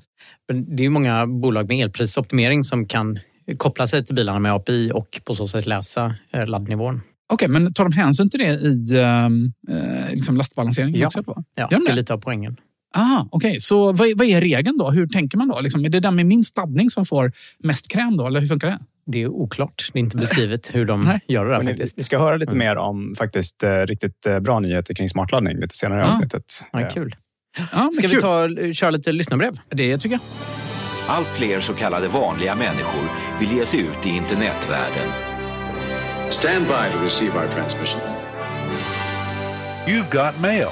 Men 0.49 0.77
Det 0.77 0.85
är 0.85 0.91
många 0.91 1.27
bolag 1.27 1.69
med 1.69 1.81
elprisoptimering 1.85 2.65
som 2.65 2.87
kan 2.87 3.19
koppla 3.57 3.87
sig 3.87 4.05
till 4.05 4.15
bilarna 4.15 4.39
med 4.39 4.53
API 4.53 4.91
och 4.95 5.21
på 5.25 5.35
så 5.35 5.49
sätt 5.49 5.67
läsa 5.67 6.15
eh, 6.33 6.47
laddnivån. 6.47 7.01
Okej, 7.33 7.49
men 7.49 7.73
tar 7.75 7.85
de 7.85 7.93
hänsyn 7.93 8.31
till 8.31 8.41
det 8.41 8.47
i 8.53 8.99
ehm, 9.01 9.53
eh, 9.71 10.11
liksom 10.15 10.37
lastbalanseringen 10.37 11.01
Ja. 11.01 11.07
också? 11.07 11.23
Då? 11.23 11.35
Ja, 11.57 11.63
Gör 11.63 11.69
det 11.69 11.77
de 11.77 11.83
är 11.87 11.89
det? 11.91 11.97
lite 11.97 12.15
av 12.15 12.19
poängen. 12.19 12.57
Ah, 12.97 13.25
Okej, 13.31 13.61
så 13.61 13.93
vad, 13.93 14.09
vad 14.19 14.27
är 14.27 14.41
regeln 14.41 14.79
då? 14.79 14.91
Hur 14.91 15.07
tänker 15.07 15.39
man 15.39 15.49
då? 15.49 15.61
Liksom, 15.61 15.85
är 15.85 15.89
det 15.89 16.01
den 16.01 16.17
med 16.17 16.27
minst 16.27 16.57
laddning 16.57 16.91
som 16.91 17.07
får 17.07 17.33
mest 17.59 17.89
kräm 17.89 18.17
då? 18.17 18.27
Eller 18.27 18.41
hur 18.41 18.49
funkar 18.49 18.69
det? 18.69 18.79
Det 19.07 19.23
är 19.23 19.29
oklart. 19.29 19.91
Det 19.93 19.99
är 19.99 20.01
inte 20.01 20.17
beskrivet 20.17 20.71
hur 20.75 20.85
de 20.87 21.01
Nej. 21.05 21.21
gör 21.29 21.45
det 21.47 21.51
där 21.53 21.59
ni, 21.63 21.71
faktiskt. 21.71 21.97
ni 21.97 22.03
ska 22.03 22.19
höra 22.19 22.37
lite 22.37 22.57
mer 22.57 22.77
om 22.77 23.15
faktiskt 23.19 23.63
eh, 23.63 23.79
riktigt 23.81 24.27
eh, 24.27 24.41
bra 24.41 24.61
nyheter 24.61 24.95
kring 24.95 25.09
smartladdning 25.09 25.57
lite 25.61 25.77
senare 25.77 25.99
i 26.01 26.03
Ja. 26.03 26.09
avsnittet. 26.09 26.45
Ja, 26.73 26.81
Eh, 26.81 26.89
kul. 26.93 27.17
Ja, 27.73 27.91
Ska 27.93 28.03
kul. 28.09 28.11
vi 28.17 28.21
ta, 28.21 28.73
köra 28.73 28.91
lite 28.91 29.13
lyssnarbrev? 29.13 29.59
Det 29.71 29.99
tycker 29.99 30.15
jag. 30.15 30.21
Allt 31.09 31.29
fler 31.29 31.61
så 31.61 31.73
kallade 31.75 32.09
vanliga 32.09 32.55
människor 32.55 33.03
vill 33.41 33.53
ge 33.53 33.67
sig 33.67 33.81
ut 33.81 34.07
i 34.07 34.09
internetvärlden. 34.09 35.09
Stand 36.31 36.67
by 36.67 36.93
to 36.99 37.05
receive 37.05 37.33
our 37.39 37.49
transmission. 37.55 38.01
You've 39.87 40.11
got 40.13 40.41
mail. 40.41 40.69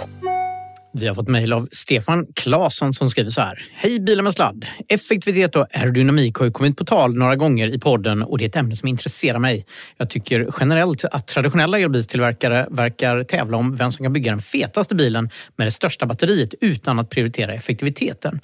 Vi 0.95 1.07
har 1.07 1.15
fått 1.15 1.29
mejl 1.29 1.53
av 1.53 1.69
Stefan 1.73 2.27
Claesson 2.35 2.95
som 2.95 3.11
skriver 3.11 3.31
så 3.31 3.41
här. 3.41 3.65
Hej 3.73 4.01
bilar 4.01 4.23
med 4.23 4.35
sladd! 4.35 4.67
Effektivitet 4.89 5.57
och 5.57 5.67
aerodynamik 5.77 6.35
har 6.35 6.47
ju 6.47 6.53
kommit 6.53 6.77
på 6.77 6.85
tal 6.85 7.15
några 7.15 7.37
gånger 7.37 7.75
i 7.75 7.79
podden 7.79 8.23
och 8.23 8.39
det 8.39 8.45
är 8.45 8.49
ett 8.49 8.57
ämne 8.57 8.77
som 8.77 8.89
intresserar 8.89 9.39
mig. 9.39 9.67
Jag 9.97 10.11
tycker 10.11 10.49
generellt 10.61 11.05
att 11.05 11.27
traditionella 11.27 11.79
elbilstillverkare 11.79 12.67
verkar 12.71 13.25
tävla 13.25 13.57
om 13.57 13.77
vem 13.77 13.93
som 13.93 14.03
kan 14.03 14.13
bygga 14.13 14.33
den 14.33 14.43
fetaste 14.43 14.95
bilen 14.95 15.31
med 15.57 15.67
det 15.67 15.71
största 15.71 16.07
batteriet 16.07 16.55
utan 16.61 16.99
att 16.99 17.11
prioritera 17.11 17.55
effektiviteten. 17.55 18.41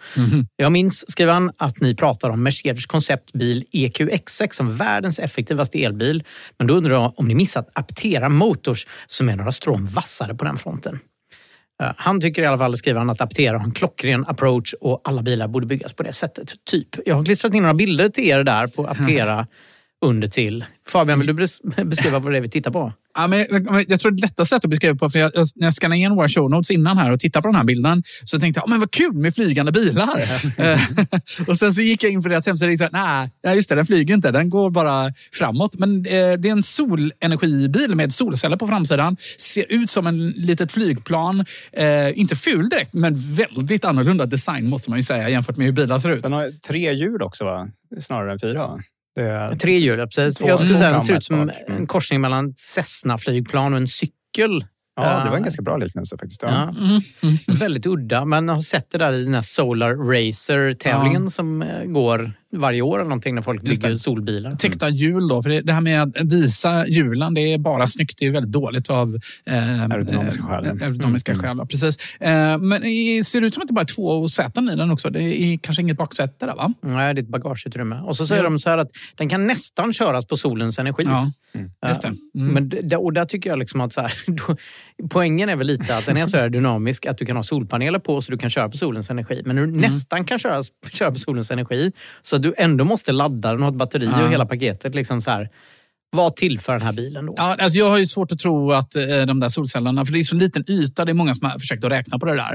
Jag 0.57 0.73
minns, 0.73 1.11
skriver 1.11 1.33
han, 1.33 1.51
att 1.57 1.81
ni 1.81 1.95
pratar 1.95 2.31
om 2.31 2.43
Mercedes 2.43 2.87
konceptbil 2.87 3.65
EQX6 3.73 4.49
som 4.53 4.77
världens 4.77 5.19
effektivaste 5.19 5.85
elbil. 5.85 6.25
Men 6.59 6.67
då 6.67 6.75
undrar 6.75 6.95
jag 6.95 7.13
om 7.17 7.29
ni 7.29 7.35
missat 7.35 7.71
Aptera 7.73 8.29
Motors 8.29 8.87
som 9.07 9.29
är 9.29 9.37
några 9.37 9.53
strån 9.53 9.87
vassare 9.87 10.35
på 10.35 10.45
den 10.45 10.57
fronten. 10.57 11.01
Eh, 11.83 11.91
Han 11.97 12.21
tycker 12.21 12.43
i 12.43 12.47
alla 12.47 12.59
fall, 12.59 12.77
skriver 12.79 12.99
han, 12.99 13.11
att 13.11 13.21
Aptera 13.21 13.59
har 13.59 13.65
en 13.65 13.73
klockren 13.73 14.25
approach 14.29 14.75
och 14.81 15.01
alla 15.05 15.23
bilar 15.23 15.49
borde 15.49 15.67
byggas 15.67 15.93
på 15.93 16.03
det 16.03 16.13
sättet. 16.13 16.55
Typ. 16.65 16.89
Jag 17.07 17.15
har 17.15 17.25
klistrat 17.25 17.55
in 17.55 17.63
några 17.63 17.75
bilder 17.75 18.09
till 18.09 18.25
er 18.29 18.45
där 18.45 18.67
på 18.67 18.87
Aptera 18.87 19.47
under 20.01 20.29
till. 20.29 20.65
Fabian, 20.89 21.19
vill 21.21 21.27
du 21.37 21.45
bes- 21.45 21.85
beskriva 21.85 22.19
vad 22.19 22.33
det 22.33 22.37
är 22.39 22.43
vi 22.43 22.49
tittar 22.49 22.71
på? 22.71 22.93
Ja, 23.19 23.27
men, 23.27 23.47
jag 23.89 24.01
tror 24.01 24.11
det 24.11 24.23
lättaste 24.23 24.45
sättet 24.55 24.65
att 24.65 24.71
beskriva 24.71 24.95
på, 24.95 25.11
för 25.11 25.19
jag, 25.19 25.31
jag, 25.35 25.47
när 25.57 25.67
jag 25.67 25.75
skannade 25.75 25.99
igenom 25.99 26.17
våra 26.17 26.29
show 26.29 26.51
notes 26.51 26.71
innan 26.71 26.99
här 26.99 27.13
och 27.13 27.21
tittade 27.21 27.43
på 27.43 27.49
den 27.49 27.55
här 27.57 27.65
bilden, 27.65 28.03
så 28.25 28.41
tänkte 28.41 28.59
jag, 28.59 28.63
"Ja, 28.67 28.71
men 28.71 28.81
vad 28.81 28.91
kul 28.91 29.13
med 29.13 29.35
flygande 29.35 29.73
bilar. 29.73 30.09
Eh, 30.59 30.81
och 31.47 31.59
sen 31.59 31.75
så 31.75 31.83
gick 31.83 32.03
jag 32.03 32.13
in 32.13 32.23
på 32.23 32.29
deras 32.29 32.47
hemsida 32.47 32.73
och 32.73 32.79
tänkte, 32.79 32.99
nej, 33.45 33.57
just 33.57 33.69
det, 33.69 33.75
den 33.75 33.87
flyger 33.87 34.15
inte, 34.15 34.31
den 34.31 34.51
går 34.51 34.71
bara 34.71 35.13
framåt. 35.33 35.79
Men 35.79 35.97
eh, 35.97 36.33
det 36.33 36.49
är 36.49 36.51
en 36.51 36.63
solenergibil 36.63 37.95
med 37.95 38.13
solceller 38.13 38.57
på 38.57 38.69
framsidan, 38.69 39.17
ser 39.39 39.73
ut 39.73 39.91
som 39.91 40.07
en 40.07 40.31
litet 40.31 40.73
flygplan. 40.73 41.45
Eh, 41.73 42.19
inte 42.19 42.37
ful 42.37 42.69
direkt, 42.69 42.95
men 42.95 43.35
väldigt 43.35 43.85
annorlunda 43.85 44.27
design 44.27 44.69
måste 44.69 44.91
man 44.91 44.99
ju 44.99 45.03
säga 45.03 45.29
jämfört 45.29 45.57
med 45.57 45.67
hur 45.67 45.73
bilar 45.73 45.99
ser 45.99 46.11
ut. 46.11 46.23
Den 46.23 46.33
har 46.33 46.53
tre 46.69 46.95
hjul 46.95 47.23
också, 47.23 47.45
va? 47.45 47.69
snarare 48.01 48.33
än 48.33 48.39
fyra. 48.39 48.79
Det 49.15 49.23
är 49.23 49.57
Tre 49.57 49.77
hjul, 49.77 49.99
ja, 49.99 50.07
precis. 50.07 50.35
Två 50.35 50.49
Jag 50.49 50.59
skulle 50.59 50.77
säga 50.79 50.91
den 50.91 51.01
ser 51.01 51.17
ut 51.17 51.25
som. 51.25 51.43
Mm. 51.43 51.55
en 51.67 51.87
korsning 51.87 52.21
mellan 52.21 52.55
Cessna-flygplan 52.57 53.73
och 53.73 53.79
en 53.81 53.89
cykel. 53.89 54.65
Ja, 54.97 55.03
det 55.03 55.09
var 55.09 55.27
en 55.27 55.35
Eh, 55.35 55.41
ganska 55.41 55.63
bra 55.63 55.77
liknelse 55.77 56.17
faktiskt. 56.19 56.43
Ja. 56.43 56.75
Ja. 56.81 57.01
Väldigt 57.55 57.87
udda, 57.87 58.25
men 58.25 58.49
jag 58.49 58.55
har 58.55 58.61
sett 58.61 58.91
det 58.91 58.99
där 58.99 59.13
i 59.13 59.25
den 59.25 59.35
här 59.35 59.43
Solar 59.43 59.95
Racer-tävlingen 59.95 61.31
som 61.31 61.63
eh, 61.63 61.85
går 61.85 62.33
varje 62.53 62.83
år 62.83 62.99
eller 62.99 63.09
någonting 63.09 63.35
när 63.35 63.43
folk 63.43 63.63
Just 63.65 63.83
bygger 63.83 63.93
det. 63.95 63.99
solbilar. 63.99 64.57
täckta 64.57 64.89
hjul 64.89 65.29
då. 65.29 65.43
För 65.43 65.51
det, 65.51 65.61
det 65.61 65.73
här 65.73 65.81
med 65.81 66.03
att 66.03 66.33
visa 66.33 66.87
hjulen, 66.87 67.35
det 67.35 67.53
är 67.53 67.59
bara 67.59 67.87
snyggt. 67.87 68.19
Det 68.19 68.27
är 68.27 68.31
väldigt 68.31 68.53
dåligt 68.53 68.91
av 68.91 69.19
eh, 69.47 69.83
Aerodynamiska 69.83 70.43
skäl. 70.43 70.67
eh, 70.67 71.39
skäl 71.39 71.57
ja, 71.59 71.67
precis. 71.67 71.97
Eh, 72.21 72.59
men 72.59 72.83
det 72.83 73.25
ser 73.27 73.43
ut 73.43 73.55
som 73.55 73.61
att 73.63 73.67
det 73.67 73.75
bara 73.75 73.81
är 73.81 73.85
två 73.85 74.29
säten 74.29 74.71
i 74.71 74.77
den 74.77 74.91
också. 74.91 75.11
Det 75.11 75.23
är 75.23 75.59
kanske 75.59 75.83
inget 75.83 75.97
baksäte 75.97 76.47
där 76.47 76.55
va? 76.55 76.73
Nej, 76.81 77.15
det 77.15 77.21
är 77.21 77.23
ett 77.23 77.29
bagageutrymme. 77.29 77.97
Och 78.01 78.17
så 78.17 78.27
säger 78.27 78.43
Ja. 78.43 78.51
de 78.51 78.59
så 78.59 78.71
här 78.71 78.79
att 78.79 78.91
den 79.17 79.29
kan 79.29 79.47
nästan 79.47 79.93
köras 79.93 80.27
på 80.27 80.37
solens 80.37 80.79
energi. 80.79 81.03
Ja, 81.07 81.31
Ja. 81.81 81.89
just 81.89 82.03
det. 82.03 82.09
Mm. 82.09 82.55
Men 82.55 82.69
det, 82.89 82.97
och 82.97 83.13
där 83.13 83.25
tycker 83.25 83.51
jag 83.51 83.59
liksom 83.59 83.81
att 83.81 83.93
så 83.93 84.01
här, 84.01 84.13
då, 84.27 84.57
poängen 85.11 85.49
är 85.49 85.57
väl 85.57 85.67
lite 85.67 85.97
att 85.97 86.07
den 86.07 86.17
är 86.17 86.27
så 86.27 86.37
här 86.37 86.49
dynamisk 86.49 87.07
att 87.07 87.19
du 87.19 87.27
kan 87.27 87.37
ha 87.37 87.43
solpaneler 87.43 87.99
på 87.99 88.21
så 88.23 88.33
du 88.33 88.39
kan 88.39 88.51
köra 88.51 88.69
på 88.69 88.77
solens 88.77 89.11
energi. 89.11 89.43
Men 89.45 89.57
du 89.57 89.63
Mm. 89.65 89.77
nästan 89.77 90.25
kan 90.25 90.39
köra, 90.39 90.63
köra 90.93 91.13
på 91.13 91.19
solens 91.19 91.51
energi 91.51 91.93
så 92.23 92.37
att 92.37 92.43
du 92.43 92.55
ändå 92.59 92.85
måste 92.85 93.13
ladda 93.13 93.49
den 93.53 93.59
och 93.61 93.65
ha 93.65 93.71
ett 93.73 93.79
batteri 93.79 94.05
Ja. 94.13 94.23
och 94.25 94.33
hela 94.33 94.47
paketet. 94.47 94.95
Liksom 94.95 95.23
så 95.23 95.31
här, 95.31 95.49
vad 96.11 96.37
tillför 96.37 96.73
den 96.73 96.83
här 96.83 96.93
bilen 96.93 97.27
då? 97.27 97.35
Ja, 97.37 97.57
alltså 97.59 97.79
jag 97.79 97.91
har 97.91 97.99
ju 97.99 98.07
svårt 98.07 98.33
att 98.33 98.39
tro 98.39 98.73
att 98.73 98.97
eh, 98.97 99.03
de 99.27 99.41
där 99.41 99.49
solcellerna, 99.49 100.05
för 100.05 100.13
det 100.13 100.19
är 100.19 100.25
så 100.25 100.35
liten 100.35 100.65
yta, 100.71 101.05
det 101.05 101.13
är 101.13 101.15
många 101.15 101.35
som 101.35 101.51
har 101.51 101.59
försökt 101.59 101.85
att 101.85 101.91
räkna 101.91 102.19
på 102.19 102.27
det 102.27 102.35
där. 102.35 102.55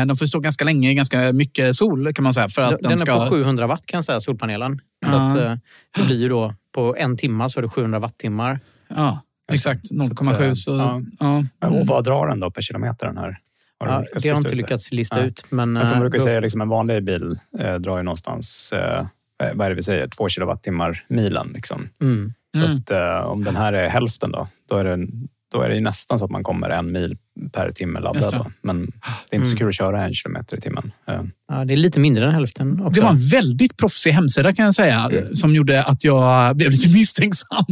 Eh, 0.00 0.06
de 0.06 0.16
får 0.16 0.26
stå 0.26 0.40
ganska 0.40 0.64
länge 0.64 0.90
i 0.90 0.94
ganska 0.94 1.32
mycket 1.32 1.76
sol 1.76 2.12
kan 2.14 2.22
man 2.22 2.34
säga. 2.34 2.48
För 2.48 2.62
att 2.62 2.70
den 2.70 2.78
den, 2.82 2.92
är 2.92 2.96
ska... 2.96 3.24
på 3.24 3.30
700 3.30 3.66
watt 3.66 3.86
kan 3.86 3.98
jag 3.98 4.04
säga, 4.04 4.20
solpanelen. 4.20 4.80
Så 5.06 5.12
Ja. 5.14 5.30
att, 5.32 5.38
eh, 5.38 5.54
det 5.96 6.06
blir 6.06 6.16
ju 6.20 6.28
då 6.28 6.54
på 6.74 6.96
en 6.98 7.16
timme 7.16 7.50
så 7.50 7.60
är 7.60 7.62
det 7.62 7.68
700 7.68 7.98
wattimmar. 7.98 8.60
Ja, 8.88 9.20
exakt. 9.52 9.90
0,7. 9.92 10.54
Så, 10.54 10.70
ja. 10.70 11.02
ja. 11.60 11.68
Och 11.68 11.86
vad 11.86 12.04
drar 12.04 12.26
den 12.26 12.40
då 12.40 12.50
per 12.50 12.62
kilometer 12.62 13.06
den 13.06 13.16
här? 13.18 13.38
Har 13.80 13.88
Ja, 13.88 14.00
lyckats 14.00 14.22
det 14.22 14.28
har 14.28 14.34
lista 14.36 14.48
inte 14.48 14.56
ut 14.56 14.62
lyckats 14.62 14.92
lista 14.92 15.16
Nej. 15.16 15.26
ut. 15.26 15.44
Men, 15.50 15.72
Men 15.72 15.82
för 15.82 15.88
man 15.88 15.94
eh, 15.96 16.00
brukar 16.00 16.18
då- 16.18 16.24
säga 16.24 16.40
liksom 16.40 16.60
en 16.60 16.68
vanlig 16.68 17.04
bil 17.04 17.38
eh, 17.58 17.74
drar 17.74 17.96
ju 17.96 18.02
någonstans, 18.02 18.72
eh, 18.72 19.06
vad 19.54 19.64
är 19.66 19.70
det 19.70 19.76
vi 19.76 19.82
säger, 19.82 20.08
två 20.08 20.28
kilowattimmar 20.28 21.04
milen. 21.08 21.50
Liksom. 21.54 21.88
Mm. 22.00 22.32
Så 22.56 22.64
Mm. 22.64 22.76
att, 22.76 22.90
eh, 22.90 23.30
om 23.30 23.44
den 23.44 23.56
här 23.56 23.72
är 23.72 23.88
hälften 23.88 24.30
då, 24.32 24.48
då 24.68 24.76
är 24.76 24.84
det, 24.84 25.06
då 25.52 25.60
är 25.60 25.68
det 25.68 25.74
ju 25.74 25.80
nästan 25.80 26.18
så 26.18 26.24
att 26.24 26.30
man 26.30 26.42
kommer 26.42 26.70
en 26.70 26.92
mil 26.92 27.16
per 27.52 27.70
timme 27.70 28.00
laddad. 28.00 28.46
Men 28.62 28.80
det 29.30 29.36
är 29.36 29.36
inte 29.36 29.46
så 29.46 29.50
Mm. 29.50 29.58
kul 29.58 29.68
att 29.68 29.74
köra 29.74 30.04
en 30.04 30.14
kilometer 30.14 30.56
i 30.56 30.60
timmen. 30.60 30.92
Eh, 31.08 31.20
Ja, 31.48 31.64
det 31.64 31.74
är 31.74 31.76
lite 31.76 32.00
mindre 32.00 32.26
än 32.26 32.34
hälften 32.34 32.80
också. 32.80 32.90
Det 32.90 33.00
var 33.00 33.10
en 33.10 33.28
väldigt 33.28 33.76
proffsig 33.76 34.10
hemsida 34.12 34.54
kan 34.54 34.64
jag 34.64 34.74
säga, 34.74 35.10
som 35.34 35.54
gjorde 35.54 35.84
att 35.84 36.04
jag 36.04 36.56
blev 36.56 36.70
lite 36.70 36.88
misstänksam. 36.94 37.64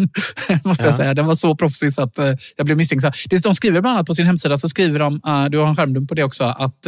måste 0.64 0.84
jag 0.84 0.92
Ja. 0.92 0.96
säga. 0.96 1.14
Den 1.14 1.26
var 1.26 1.34
så 1.34 1.56
proffsig 1.56 1.92
så 1.92 2.02
att 2.02 2.18
eh, 2.18 2.32
jag 2.56 2.64
blev 2.66 2.76
misstänksam. 2.76 3.12
De 3.42 3.54
skriver 3.54 3.80
bland 3.80 3.94
annat 3.96 4.06
på 4.06 4.14
sin 4.14 4.26
hemsida, 4.26 4.58
så 4.58 4.68
skriver 4.68 4.98
de, 4.98 5.20
eh, 5.26 5.44
du 5.44 5.58
har 5.58 5.66
en 5.68 5.76
skärmdump 5.76 6.08
på 6.08 6.14
det 6.14 6.22
också, 6.24 6.44
att 6.44 6.82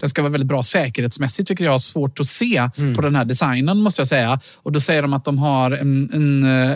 den 0.00 0.08
ska 0.08 0.22
vara 0.22 0.32
väldigt 0.32 0.48
bra 0.48 0.62
säkerhetsmässigt, 0.62 1.48
tycker 1.48 1.64
jag 1.64 1.70
har 1.70 1.78
svårt 1.78 2.20
att 2.20 2.26
se 2.26 2.70
på 2.96 3.02
den 3.02 3.14
här 3.16 3.24
designen, 3.24 3.78
måste 3.78 4.00
jag 4.00 4.08
säga. 4.08 4.40
Och 4.56 4.72
då 4.72 4.80
säger 4.80 5.02
de 5.02 5.12
att 5.12 5.24
de 5.24 5.38
har 5.38 5.70
en, 5.70 6.10
en, 6.12 6.74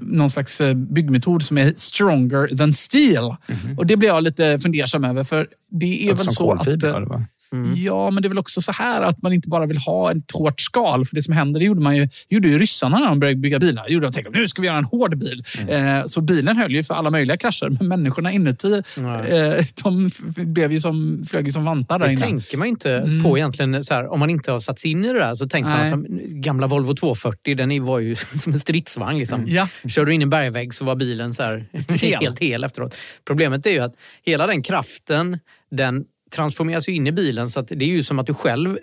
någon 0.00 0.30
slags 0.30 0.60
byggmetod 0.74 1.42
som 1.42 1.58
är 1.58 1.72
stronger 1.76 2.56
than 2.56 2.74
steel. 2.74 3.36
Och 3.76 3.86
det 3.86 3.96
blir 3.96 4.08
jag 4.08 4.22
lite 4.24 4.58
fundersam 4.58 4.89
över, 4.98 5.24
för 5.24 5.48
det 5.68 6.08
är 6.08 6.08
väl 6.08 6.18
som 6.18 6.32
så 6.32 6.52
att... 6.52 6.58
kolfiber, 6.58 7.02
eh, 7.02 7.20
vad? 7.50 7.76
Ja, 7.76 8.10
men 8.10 8.22
det 8.22 8.26
är 8.26 8.28
väl 8.28 8.38
också 8.38 8.62
så 8.62 8.72
här 8.72 9.00
att 9.02 9.22
man 9.22 9.32
inte 9.32 9.48
bara 9.48 9.66
vill 9.66 9.78
ha 9.78 10.12
ett 10.12 10.30
hårt 10.30 10.60
skal. 10.60 11.04
För 11.04 11.16
det 11.16 11.22
som 11.22 11.34
hände, 11.34 11.58
det 11.58 11.64
gjorde, 11.64 11.80
man 11.80 11.96
ju, 11.96 12.02
det 12.28 12.34
gjorde 12.34 12.48
ju 12.48 12.58
ryssarna 12.58 12.98
när 12.98 13.06
de 13.08 13.20
började 13.20 13.36
bygga 13.40 13.58
bilar. 13.58 13.84
Det 13.86 13.92
gjorde 13.92 14.06
de 14.06 14.12
tänkte, 14.12 14.32
nu 14.38 14.48
ska 14.48 14.62
vi 14.62 14.68
göra 14.68 14.78
en 14.78 14.84
hård 14.84 15.18
bil. 15.18 15.42
Eh, 15.68 16.04
så 16.06 16.20
bilen 16.20 16.56
höll 16.56 16.72
ju 16.74 16.84
för 16.84 16.94
alla 16.94 17.10
möjliga 17.10 17.36
krascher. 17.36 17.70
Men 17.78 17.88
människorna 17.88 18.32
inuti, 18.32 18.82
eh, 19.28 19.64
de 19.84 20.10
blev 20.36 20.72
ju 20.72 20.80
som, 20.80 21.24
flög 21.30 21.46
ju 21.46 21.52
som 21.52 21.64
vantar 21.64 21.98
där 21.98 22.06
Det 22.06 22.12
inne. 22.12 22.20
tänker 22.22 22.56
man 22.58 22.68
inte 22.68 22.90
Mm. 22.96 23.22
på 23.22 23.38
egentligen. 23.38 23.84
Så 23.84 23.94
här, 23.94 24.12
om 24.12 24.20
man 24.20 24.30
inte 24.30 24.52
har 24.52 24.60
satt 24.60 24.78
sig 24.80 24.90
in 24.90 25.04
i 25.04 25.08
det 25.12 25.18
där 25.18 25.34
så 25.34 25.48
tänker 25.48 25.70
Nej. 25.70 25.90
man 25.90 26.00
att 26.00 26.08
de, 26.08 26.40
gamla 26.40 26.66
Volvo 26.66 26.94
240 26.94 27.54
den 27.56 27.84
var 27.84 27.98
ju 27.98 28.16
som 28.42 28.52
en 28.52 28.60
stridsvagn. 28.60 29.18
Liksom. 29.18 29.44
Ja. 29.46 29.68
Kör 29.88 30.04
du 30.04 30.14
in 30.14 30.20
i 30.20 30.24
en 30.24 30.30
bergvägg 30.30 30.74
så 30.74 30.84
var 30.84 30.96
bilen 30.96 31.34
så 31.34 31.42
här, 31.42 31.66
Hel. 31.88 32.20
helt 32.20 32.38
hel 32.38 32.64
efteråt. 32.64 32.96
Problemet 33.26 33.66
är 33.66 33.70
ju 33.70 33.78
att 33.80 33.94
hela 34.26 34.46
den 34.46 34.62
kraften 34.62 35.38
den 35.70 36.04
transformeras 36.30 36.88
ju 36.88 36.94
in 36.94 37.06
i 37.06 37.12
bilen 37.12 37.50
så 37.50 37.60
att 37.60 37.68
det 37.68 37.84
är 37.84 37.88
ju 37.88 38.02
som 38.02 38.18
att 38.18 38.26
du 38.26 38.34
själv 38.34 38.78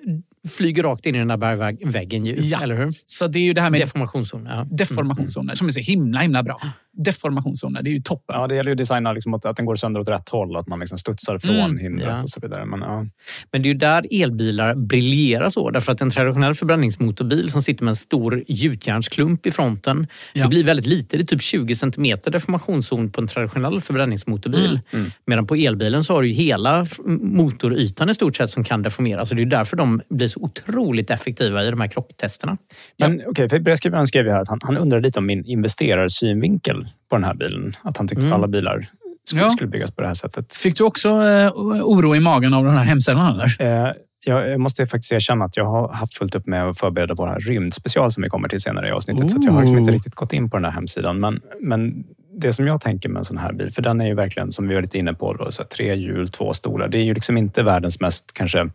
flyger 0.50 0.84
rakt 0.84 1.06
in 1.06 1.16
i 1.16 1.20
den 1.20 1.28
där 1.28 1.38
bergväggen. 1.38 2.26
Ju, 2.26 2.34
Ja. 2.36 2.60
Eller 2.64 2.76
hur? 2.76 2.94
Så 3.06 3.28
det 3.28 3.40
är 3.40 3.44
ju 3.44 3.54
det 3.54 3.62
här 3.62 3.70
med 3.70 3.82
Deformationszon. 3.82 4.48
Ja. 4.50 4.68
deformationszoner 4.72 5.56
som 5.56 5.68
är 5.68 5.72
så 5.72 5.80
himla, 5.80 6.20
himla 6.20 6.44
bra. 6.44 6.62
Deformationszoner, 6.98 7.84
det 7.84 7.90
är 7.90 7.94
ju 7.94 8.02
toppen. 8.02 8.36
Ja, 8.40 8.48
det 8.48 8.56
gäller 8.56 8.70
ju 8.70 8.74
att 8.74 8.78
designa 8.78 9.14
liksom 9.14 9.34
att, 9.34 9.46
att 9.46 9.56
den 9.56 9.66
går 9.66 9.76
sönder 9.76 10.02
åt 10.02 10.10
rätt 10.10 10.30
håll, 10.30 10.58
att 10.58 10.68
man 10.68 10.80
liksom 10.80 10.98
studsar 10.98 11.38
från 11.38 11.56
Mm, 11.58 11.78
hindret 11.78 12.08
ja. 12.08 12.22
och 12.22 12.30
så 12.30 12.40
vidare. 12.40 12.66
Men, 12.66 12.82
ja. 12.82 13.06
Men 13.52 13.62
det 13.62 13.70
är 13.70 13.74
ju 13.74 13.80
där 13.80 14.08
elbilar 14.12 14.76
briljerar 14.76 15.50
så. 15.50 15.70
Därför 15.70 15.92
att 15.92 16.02
en 16.02 16.10
traditionell 16.10 16.54
förbränningsmotorbil 16.54 17.52
som 17.52 17.62
sitter 17.62 17.84
med 17.84 17.92
en 17.92 17.96
stor 17.96 18.44
gjutjärnsklump 18.48 19.46
i 19.46 19.52
fronten. 19.52 20.08
Ja. 20.34 20.44
Det 20.44 20.50
blir 20.50 20.64
väldigt 20.64 20.86
lite. 20.86 21.18
Det 21.18 21.24
är 21.24 21.26
typ 21.26 21.42
20 21.42 21.76
centimeter 21.76 22.32
deformationszon 22.32 23.12
på 23.12 23.22
en 23.22 23.28
traditionell 23.28 23.82
förbränningsmotorbil. 23.82 24.80
Mm. 24.94 25.12
Medan 25.26 25.48
på 25.48 25.56
elbilen 25.56 26.04
så 26.04 26.14
har 26.14 26.22
du 26.22 26.28
ju 26.28 26.34
hela 26.34 26.88
motorytan 27.22 28.10
i 28.10 28.14
stort 28.14 28.36
sett 28.36 28.50
som 28.50 28.64
kan 28.64 28.82
deformeras. 28.82 29.30
Så 29.30 29.36
det 29.36 29.42
är 29.42 29.46
därför 29.46 29.78
de 29.78 30.02
blir 30.10 30.28
så 30.28 30.40
otroligt 30.40 31.10
effektiva 31.10 31.64
i 31.64 31.70
de 31.70 31.82
här 31.82 31.88
krocktesterna. 31.88 32.58
Men 32.98 33.22
okej, 33.28 33.60
brevskrivaren 33.60 34.08
skrev 34.08 34.26
ju 34.26 34.32
här 34.32 34.42
att 34.42 34.50
han, 34.50 34.60
han 34.64 34.78
undrar 34.78 35.02
lite 35.02 35.20
om 35.20 35.26
min 35.26 35.46
investerarsynvinkel 35.46 36.87
på 37.10 37.16
den 37.16 37.24
här 37.24 37.34
bilen. 37.34 37.76
Att 37.82 37.98
han 37.98 38.08
tyckte 38.08 38.22
Mm. 38.22 38.34
att 38.34 38.38
alla 38.38 38.48
bilar 38.48 38.86
skulle, 39.24 39.42
Ja. 39.42 39.50
skulle 39.50 39.68
byggas 39.70 39.92
på 39.92 40.02
det 40.02 40.08
här 40.08 40.16
sättet. 40.16 40.56
Fick 40.56 40.78
du 40.78 40.84
också 40.84 41.10
eh, 41.10 41.52
oro 41.84 42.16
i 42.16 42.20
magen 42.20 42.54
av 42.54 42.64
den 42.66 42.74
här 42.74 42.84
hemsidan? 42.84 43.34
Eller? 43.60 43.86
Eh, 43.88 43.92
jag, 44.26 44.60
måste 44.60 44.88
faktiskt 44.88 45.12
erkänna 45.12 45.46
att 45.46 45.58
jag 45.58 45.66
har 45.66 45.94
haft 45.94 46.14
fullt 46.18 46.36
upp 46.36 46.46
med 46.48 46.64
att 46.66 46.80
förbereda 46.80 47.14
våra 47.14 47.36
rymdspecial 47.40 48.12
som 48.12 48.24
vi 48.24 48.30
kommer 48.30 48.48
till 48.48 48.62
senare 48.62 48.88
i 48.88 48.92
avsnittet. 48.92 49.32
Så 49.32 49.38
att 49.38 49.44
jag 49.44 49.52
har 49.52 49.62
liksom 49.62 49.78
inte 49.78 49.92
riktigt 49.92 50.16
gått 50.16 50.34
in 50.34 50.50
på 50.50 50.58
den 50.58 50.66
här 50.66 50.72
hemsidan. 50.72 51.20
Men, 51.20 51.42
men 51.62 52.04
det 52.42 52.54
som 52.54 52.68
jag 52.68 52.82
tänker 52.82 53.10
med 53.10 53.20
en 53.20 53.26
sån 53.26 53.38
här 53.38 53.54
bil, 53.54 53.72
för 53.72 53.82
den 53.82 54.02
är 54.02 54.06
ju 54.08 54.14
verkligen, 54.14 54.52
som 54.52 54.68
vi 54.68 54.76
var 54.76 54.82
lite 54.82 54.98
inne 54.98 55.14
på, 55.14 55.34
då, 55.34 55.52
så 55.52 55.64
tre 55.64 55.96
hjul, 55.96 56.30
två 56.30 56.54
stolar. 56.54 56.88
Det 56.88 56.98
är 56.98 57.04
ju 57.04 57.14
liksom 57.14 57.38
inte 57.38 57.64
världens 57.64 58.00
mest 58.00 58.34
kanske 58.34 58.70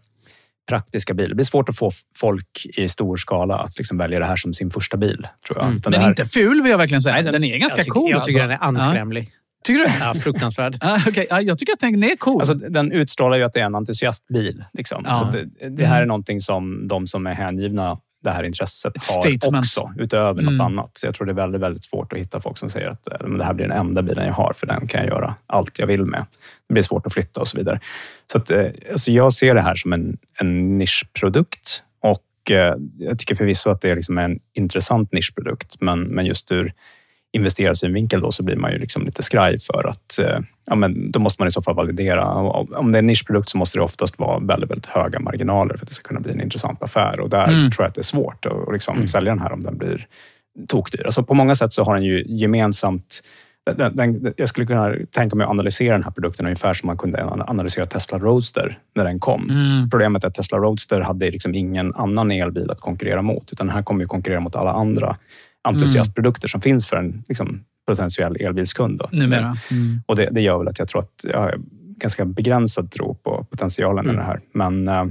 praktiska 0.69 1.15
bil. 1.15 1.29
Det 1.29 1.35
blir 1.35 1.45
svårt 1.45 1.69
att 1.69 1.77
få 1.77 1.91
folk 2.17 2.67
i 2.77 2.89
stor 2.89 3.17
skala 3.17 3.59
att 3.59 3.79
liksom 3.79 3.99
välja 3.99 4.19
det 4.19 4.25
här 4.25 4.37
som 4.37 4.53
sin 4.53 4.71
första 4.71 4.97
bil. 4.97 5.27
tror 5.47 5.59
jag. 5.59 5.69
Utan 5.69 5.81
Den 5.81 5.93
det 5.93 5.99
är 5.99 6.01
här, 6.01 6.09
inte 6.09 6.25
ful 6.25 6.63
vill 6.63 6.71
jag 6.71 6.79
verkligen 6.79 7.03
säga. 7.03 7.33
den, 7.33 7.45
är 7.45 7.59
ganska 7.59 7.79
jag 7.79 7.85
tycker, 7.85 8.01
cool. 8.01 8.11
Jag 8.11 8.25
tycker 8.25 8.41
alltså. 8.41 8.49
den 8.49 8.77
är 8.77 8.81
anskrämlig. 8.81 9.31
Ja. 9.33 9.39
Tycker 9.65 9.79
du? 9.81 9.87
Ja, 10.01 10.15
fruktansvärd. 10.15 10.79
Ah, 10.81 10.97
okay. 11.09 11.27
ja, 11.31 11.41
jag 11.41 11.59
tycker 11.59 11.73
att 11.73 11.81
den 11.81 12.05
är 12.05 12.17
cool. 12.17 12.41
Alltså, 12.41 12.55
den 12.55 12.93
utstrålar 12.93 13.37
ju 13.37 13.43
att 13.43 13.53
det 13.53 13.61
är 13.61 13.65
en 13.65 13.75
entusiastbil. 13.75 14.65
Liksom. 14.73 15.05
Ja. 15.07 15.17
Så 15.17 15.25
det, 15.25 15.69
det 15.69 15.87
här 15.87 16.03
är 16.03 16.07
någonting 16.07 16.41
som 16.41 16.89
de 16.89 17.07
som 17.07 17.27
är 17.27 17.35
hängivna 17.35 17.99
det 18.23 18.31
här 18.31 18.43
intresset 18.45 18.97
Ett 18.97 19.05
har 19.07 19.21
statement. 19.23 19.65
också, 19.67 19.93
utöver 19.99 20.43
Mm. 20.43 20.57
något 20.57 20.65
annat. 20.65 20.91
Så 20.99 21.07
jag 21.07 21.15
tror 21.15 21.27
det 21.27 21.33
är 21.33 21.35
väldigt, 21.35 21.61
väldigt 21.61 21.85
svårt 21.85 22.13
att 22.13 22.19
hitta 22.19 22.41
folk 22.41 22.59
som 22.59 22.71
säger 22.71 22.89
att 22.89 23.09
eh, 23.09 23.29
det 23.29 23.45
här 23.45 23.53
blir 23.55 23.69
den 23.69 23.79
enda 23.79 24.03
bilen 24.03 24.27
jag 24.27 24.33
har, 24.35 24.53
för 24.57 24.67
den 24.67 24.87
kan 24.87 25.01
jag 25.01 25.09
göra 25.11 25.35
allt 25.47 25.79
jag 25.79 25.87
vill 25.87 26.05
med. 26.07 26.27
Det 26.69 26.73
blir 26.75 26.83
svårt 26.83 27.07
att 27.07 27.13
flytta 27.13 27.41
och 27.41 27.49
så 27.49 27.59
vidare. 27.59 27.81
Så 28.33 28.39
att, 28.39 28.51
eh, 28.51 28.67
alltså 28.93 29.13
jag 29.13 29.33
ser 29.33 29.55
det 29.55 29.61
här 29.63 29.75
som 29.75 29.93
en, 29.93 30.19
en 30.41 30.79
nischprodukt 30.79 31.83
och 32.03 32.51
eh, 32.51 32.75
jag 32.99 33.19
tycker 33.19 33.35
förvisso 33.35 33.71
att 33.71 33.81
det 33.81 33.91
är 33.91 33.97
liksom 33.97 34.19
en 34.19 34.39
intressant 34.55 35.13
nischprodukt, 35.13 35.77
men, 35.81 36.03
men 36.03 36.27
just 36.27 36.53
ur 36.53 36.73
investerarsynvinkel 37.33 38.21
då 38.21 38.33
så 38.33 38.43
blir 38.43 38.57
man 38.57 38.73
ju 38.73 38.79
liksom 38.79 39.05
lite 39.05 39.23
skraj 39.23 39.59
för 39.59 39.89
att 39.89 40.19
eh, 40.19 40.39
ja, 40.67 40.75
men 40.75 41.11
då 41.11 41.21
måste 41.21 41.41
man 41.43 41.49
i 41.49 41.51
så 41.51 41.63
fall 41.63 41.75
validera. 41.75 42.29
Om 42.29 42.93
det 42.93 42.99
är 42.99 43.03
en 43.03 43.07
nischprodukt 43.07 43.49
så 43.49 43.59
måste 43.59 43.79
det 43.79 43.83
oftast 43.83 44.19
vara 44.19 44.39
väldigt, 44.39 44.71
väldigt 44.71 44.87
höga 44.87 45.21
marginaler 45.21 45.77
för 45.77 45.85
att 45.85 45.89
det 45.89 45.95
ska 45.95 46.09
kunna 46.09 46.21
bli 46.21 46.33
en 46.33 46.41
intressant 46.41 46.83
affär. 46.83 47.21
Och 47.21 47.31
där 47.31 47.49
Mm. 47.49 47.71
tror 47.71 47.85
jag 47.85 47.89
att 47.89 47.95
det 47.95 48.01
är 48.01 48.03
svårt 48.03 48.47
att 48.47 48.73
liksom 48.73 49.07
sälja 49.07 49.33
den 49.33 49.39
här 49.39 49.53
om 49.53 49.63
den 49.63 49.79
blir 49.79 50.07
tokdyr. 50.69 51.03
Alltså 51.05 51.23
på 51.23 51.35
många 51.35 51.55
sätt 51.55 51.73
så 51.73 51.85
har 51.85 51.95
den 51.95 52.05
ju 52.05 52.25
gemensamt 52.27 53.23
den, 53.77 53.97
den, 53.97 54.35
jag 54.37 54.49
skulle 54.49 54.67
kunna 54.67 54.95
tänka 55.11 55.37
mig 55.37 55.45
att 55.45 55.51
analysera 55.51 55.93
den 55.95 56.05
här 56.05 56.11
produkten 56.11 56.47
ungefär 56.47 56.75
som 56.75 56.87
man 56.87 56.97
kunde 56.99 57.25
analysera 57.25 57.87
Tesla 57.87 58.19
Roadster 58.19 58.79
när 58.97 59.05
den 59.05 59.21
kom. 59.21 59.51
Mm. 59.51 59.91
Problemet 59.91 60.25
är 60.25 60.29
att 60.29 60.35
Tesla 60.35 60.59
Roadster 60.59 61.01
hade 61.01 61.31
liksom 61.31 61.55
ingen 61.55 61.95
annan 61.95 62.31
elbil 62.31 62.71
att 62.71 62.81
konkurrera 62.81 63.23
mot, 63.23 63.53
utan 63.53 63.67
den 63.67 63.77
här 63.77 63.83
kommer 63.83 64.01
ju 64.01 64.09
konkurrera 64.09 64.41
mot 64.41 64.57
alla 64.57 64.73
andra 64.73 65.17
entusiastprodukter 65.69 66.49
som 66.49 66.61
finns 66.61 66.87
för 66.87 66.97
en 66.97 67.25
liksom, 67.29 67.65
potentiell 67.87 68.37
elbilskund. 68.37 68.99
Då. 68.99 69.09
Numera. 69.13 69.57
Mm. 69.71 70.03
Och 70.07 70.17
det, 70.17 70.29
det 70.33 70.41
gör 70.41 70.59
väl 70.59 70.69
att 70.69 70.79
jag 70.79 70.89
tror 70.89 71.01
att 71.01 71.25
jag 71.25 71.39
har 71.39 71.55
ganska 71.97 72.25
begränsad 72.25 72.91
tro 72.91 73.15
på 73.15 73.47
potentialen 73.51 74.11
i 74.11 74.15
det 74.15 74.23
här. 74.23 74.41
Men 74.53 74.89
eh, 74.89 75.05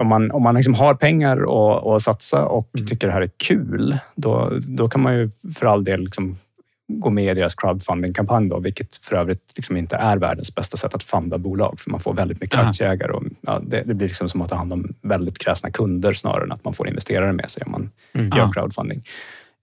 om 0.00 0.06
man, 0.06 0.30
om 0.30 0.42
man 0.42 0.54
liksom 0.54 0.74
har 0.74 0.94
pengar 0.94 1.36
att 1.36 1.86
att 1.86 2.02
satsa 2.02 2.44
och 2.44 2.70
tycker 2.88 3.06
det 3.06 3.12
här 3.12 3.20
är 3.20 3.30
kul, 3.36 3.98
då, 4.14 4.52
då 4.68 4.88
kan 4.88 5.02
man 5.02 5.14
ju 5.14 5.30
för 5.54 5.66
all 5.66 5.84
del 5.84 6.00
liksom 6.00 6.36
gå 6.88 7.10
med 7.10 7.24
i 7.32 7.34
deras 7.34 7.54
crowdfunding-kampanj, 7.54 8.48
då, 8.48 8.58
vilket 8.58 8.96
för 8.96 9.16
övrigt 9.16 9.52
liksom 9.56 9.76
inte 9.76 9.96
är 9.96 10.16
världens 10.16 10.54
bästa 10.54 10.76
sätt 10.76 10.94
att 10.94 11.04
funda 11.04 11.38
bolag, 11.38 11.80
för 11.80 11.90
man 11.90 12.00
får 12.00 12.14
väldigt 12.14 12.40
mycket 12.40 12.58
Aha. 12.58 12.68
aktieägare. 12.68 13.12
Och, 13.12 13.22
ja, 13.40 13.60
det, 13.66 13.82
det 13.86 13.94
blir 13.94 14.06
liksom 14.08 14.28
som 14.28 14.42
att 14.42 14.48
ta 14.48 14.56
hand 14.56 14.72
om 14.72 14.94
väldigt 15.02 15.38
kräsna 15.38 15.70
kunder 15.70 16.12
snarare 16.12 16.44
än 16.44 16.52
att 16.52 16.64
man 16.64 16.74
får 16.74 16.88
investerare 16.88 17.32
med 17.32 17.50
sig 17.50 17.62
om 17.66 17.72
man 17.72 17.90
gör 18.12 18.38
Ja. 18.38 18.50
crowdfunding. 18.54 19.02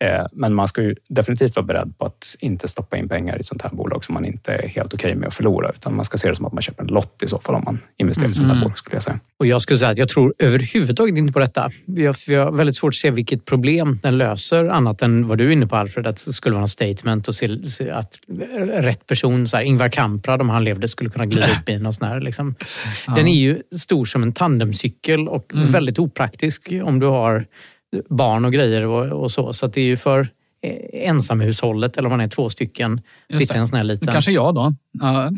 Eh, 0.03 0.25
Men 0.31 0.53
man 0.53 0.67
ska 0.67 0.81
ju 0.81 0.95
definitivt 1.09 1.55
vara 1.55 1.65
beredd 1.65 1.97
på 1.97 2.05
att 2.05 2.35
inte 2.39 2.67
stoppa 2.67 2.97
in 2.97 3.09
pengar 3.09 3.37
i 3.37 3.39
ett 3.39 3.47
sånt 3.47 3.61
här 3.61 3.69
bolag 3.69 4.03
som 4.03 4.13
man 4.13 4.25
inte 4.25 4.53
är 4.53 4.67
helt 4.67 4.93
okej 4.93 5.15
med 5.15 5.27
att 5.27 5.33
förlora, 5.33 5.69
utan 5.69 5.95
man 5.95 6.05
ska 6.05 6.17
se 6.17 6.29
det 6.29 6.35
som 6.35 6.45
att 6.45 6.53
man 6.53 6.61
köper 6.61 6.83
en 6.83 6.89
lott 6.89 7.23
i 7.23 7.27
så 7.27 7.39
fall 7.39 7.55
om 7.55 7.61
man 7.65 7.79
investerar 7.97 8.29
i 8.29 8.33
sådana 8.33 8.53
här 8.53 8.61
bolag, 8.61 8.77
skulle 8.77 8.95
jag 8.95 9.03
säga. 9.03 9.19
Och 9.37 9.45
jag 9.45 9.61
skulle 9.61 9.79
säga 9.79 9.91
att 9.91 9.97
jag 9.97 10.09
tror 10.09 10.33
överhuvudtaget 10.39 11.17
inte 11.17 11.33
på 11.33 11.39
detta. 11.39 11.71
Jag, 11.85 12.17
för 12.17 12.33
jag 12.33 12.45
har 12.45 12.51
väldigt 12.51 12.75
svårt 12.75 12.91
att 12.91 12.95
se 12.95 13.11
vilket 13.11 13.45
problem 13.45 13.99
den 14.01 14.17
löser 14.17 14.65
annat 14.65 15.01
än 15.01 15.27
vad 15.27 15.37
du 15.37 15.47
är 15.47 15.51
inne 15.51 15.67
på 15.67 15.75
Alfred, 15.75 16.07
att 16.07 16.25
det 16.25 16.33
skulle 16.33 16.53
vara 16.53 16.61
en 16.63 16.67
statement 16.67 17.27
och 17.27 17.35
se, 17.35 17.65
se 17.65 17.89
att 17.89 18.13
rätt 18.73 19.07
person, 19.07 19.47
så 19.47 19.57
här, 19.57 19.63
Ingvar 19.63 19.89
Kamprad 19.89 20.41
om 20.41 20.49
han 20.49 20.63
levde, 20.63 20.87
skulle 20.87 21.09
kunna 21.09 21.25
glida 21.25 21.47
upp 21.47 21.69
i 21.69 21.87
och 21.87 21.95
sån 21.95 22.07
här. 22.07 22.19
Liksom. 22.19 22.55
Den 23.15 23.27
är 23.27 23.35
ju 23.35 23.61
stor 23.79 24.05
som 24.05 24.23
en 24.23 24.31
tandemcykel 24.31 25.27
och 25.27 25.51
väldigt 25.53 25.99
opraktisk 25.99 26.69
om 26.83 26.99
du 26.99 27.05
har 27.05 27.45
barn 28.09 28.45
och 28.45 28.53
grejer 28.53 28.85
och, 28.85 29.23
och 29.23 29.31
så. 29.31 29.53
Så 29.53 29.67
det 29.67 29.81
är 29.81 29.85
ju 29.85 29.97
för 29.97 30.29
eh, 30.61 31.09
ensamhushållet 31.09 31.97
eller 31.97 32.07
om 32.07 32.11
man 32.11 32.21
är 32.21 32.27
två 32.27 32.49
stycken, 32.49 33.01
sitter 33.37 33.55
en 33.55 33.67
sån 33.67 33.77
här 33.77 33.83
liten... 33.83 34.07
Kanske 34.07 34.31
jag 34.31 34.55
då. 34.55 34.73
Ja, 34.91 35.31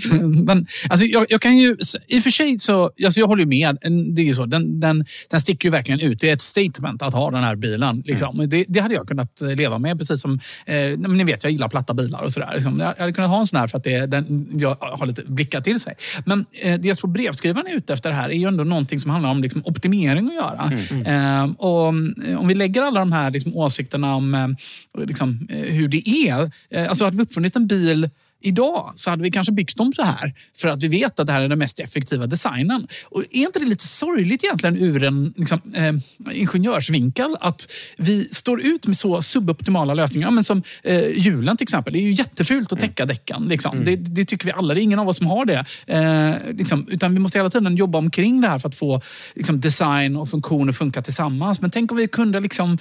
men, 0.45 0.65
alltså, 0.89 1.05
jag, 1.05 1.25
jag 1.29 1.41
kan 1.41 1.57
ju, 1.57 1.77
I 2.07 2.19
och 2.19 2.23
för 2.23 2.29
sig 2.29 2.57
så, 2.57 2.91
alltså, 3.05 3.19
jag 3.19 3.27
håller 3.27 3.43
ju 3.43 3.49
med. 3.49 3.77
Det 4.15 4.21
är 4.21 4.25
ju 4.25 4.35
så, 4.35 4.45
den, 4.45 4.79
den, 4.79 5.05
den 5.29 5.41
sticker 5.41 5.67
ju 5.67 5.71
verkligen 5.71 5.99
ut. 5.99 6.19
Det 6.19 6.29
är 6.29 6.33
ett 6.33 6.41
statement 6.41 7.01
att 7.01 7.13
ha 7.13 7.31
den 7.31 7.43
här 7.43 7.55
bilen. 7.55 8.03
Liksom. 8.05 8.35
Mm. 8.35 8.49
Det, 8.49 8.65
det 8.67 8.79
hade 8.79 8.93
jag 8.93 9.07
kunnat 9.07 9.41
eh, 9.41 9.55
leva 9.55 9.79
med. 9.79 9.99
Precis 9.99 10.21
som, 10.21 10.39
eh, 10.65 10.75
men 10.97 11.17
ni 11.17 11.23
vet, 11.23 11.43
jag 11.43 11.51
gillar 11.51 11.69
platta 11.69 11.93
bilar 11.93 12.21
och 12.21 12.31
sådär. 12.31 12.51
Liksom. 12.53 12.79
Jag 12.79 12.95
hade 12.97 13.13
kunnat 13.13 13.29
ha 13.29 13.39
en 13.39 13.47
sån 13.47 13.59
här 13.59 13.67
för 13.67 13.77
att 13.77 13.83
det, 13.83 14.05
den, 14.05 14.47
jag 14.59 14.77
har 14.79 15.05
lite 15.05 15.23
blickar 15.27 15.61
till 15.61 15.79
sig. 15.79 15.93
Men 16.25 16.45
eh, 16.61 16.79
det 16.79 16.87
jag 16.87 16.97
tror 16.97 17.11
brevskrivaren 17.11 17.67
är 17.67 17.75
ute 17.75 17.93
efter 17.93 18.11
här 18.11 18.29
är 18.29 18.37
ju 18.37 18.47
ändå 18.47 18.63
någonting 18.63 18.99
som 18.99 19.11
handlar 19.11 19.29
om 19.29 19.41
liksom, 19.41 19.61
optimering 19.65 20.27
att 20.27 20.33
göra. 20.33 20.71
Mm. 20.91 21.05
Eh, 21.05 21.55
och 21.57 21.87
eh, 22.27 22.39
om 22.39 22.47
vi 22.47 22.55
lägger 22.55 22.81
alla 22.81 22.99
de 22.99 23.11
här 23.11 23.31
liksom, 23.31 23.55
åsikterna 23.55 24.15
om 24.15 24.33
eh, 24.33 24.47
liksom, 25.05 25.47
eh, 25.49 25.73
hur 25.73 25.87
det 25.87 26.09
är. 26.09 26.51
Eh, 26.69 26.89
alltså 26.89 27.03
hade 27.03 27.17
vi 27.17 27.23
uppfunnit 27.23 27.55
en 27.55 27.67
bil 27.67 28.09
Idag 28.41 28.93
så 28.95 29.09
hade 29.09 29.23
vi 29.23 29.31
kanske 29.31 29.53
byggt 29.53 29.77
dem 29.77 29.93
så 29.93 30.03
här 30.03 30.33
för 30.55 30.67
att 30.67 30.83
vi 30.83 30.87
vet 30.87 31.19
att 31.19 31.27
det 31.27 31.33
här 31.33 31.41
är 31.41 31.47
den 31.47 31.59
mest 31.59 31.79
effektiva 31.79 32.27
designen. 32.27 32.87
Och 33.05 33.23
är 33.31 33.45
inte 33.45 33.59
det 33.59 33.65
lite 33.65 33.87
sorgligt 33.87 34.43
egentligen 34.43 34.77
ur 34.77 35.03
en 35.03 35.33
liksom, 35.37 35.61
eh, 35.73 35.93
ingenjörsvinkel 36.37 37.37
att 37.39 37.71
vi 37.97 38.29
står 38.31 38.61
ut 38.61 38.87
med 38.87 38.97
så 38.97 39.21
suboptimala 39.21 39.93
lösningar? 39.93 40.31
Men 40.31 40.43
som 40.43 40.63
eh, 40.83 41.05
hjulen 41.15 41.57
till 41.57 41.65
exempel. 41.65 41.93
Det 41.93 41.99
är 41.99 42.01
ju 42.01 42.11
jättefult 42.11 42.73
att 42.73 42.79
täcka 42.79 43.05
däcken. 43.05 43.47
Liksom. 43.47 43.83
Det, 43.83 43.95
det 43.95 44.25
tycker 44.25 44.45
vi 44.45 44.51
alla. 44.51 44.73
Det 44.73 44.81
är 44.81 44.83
ingen 44.83 44.99
av 44.99 45.09
oss 45.09 45.17
som 45.17 45.27
har 45.27 45.45
det. 45.45 45.65
Eh, 45.87 46.53
liksom, 46.53 46.87
utan 46.89 47.13
vi 47.13 47.19
måste 47.19 47.37
hela 47.37 47.49
tiden 47.49 47.75
jobba 47.75 47.97
omkring 47.97 48.41
det 48.41 48.47
här 48.47 48.59
för 48.59 48.69
att 48.69 48.75
få 48.75 49.01
liksom, 49.35 49.59
design 49.59 50.15
och 50.15 50.29
funktioner 50.29 50.73
funka 50.73 51.01
tillsammans. 51.01 51.61
Men 51.61 51.71
tänk 51.71 51.91
om 51.91 51.97
vi 51.97 52.07
kunde 52.07 52.39
liksom 52.39 52.77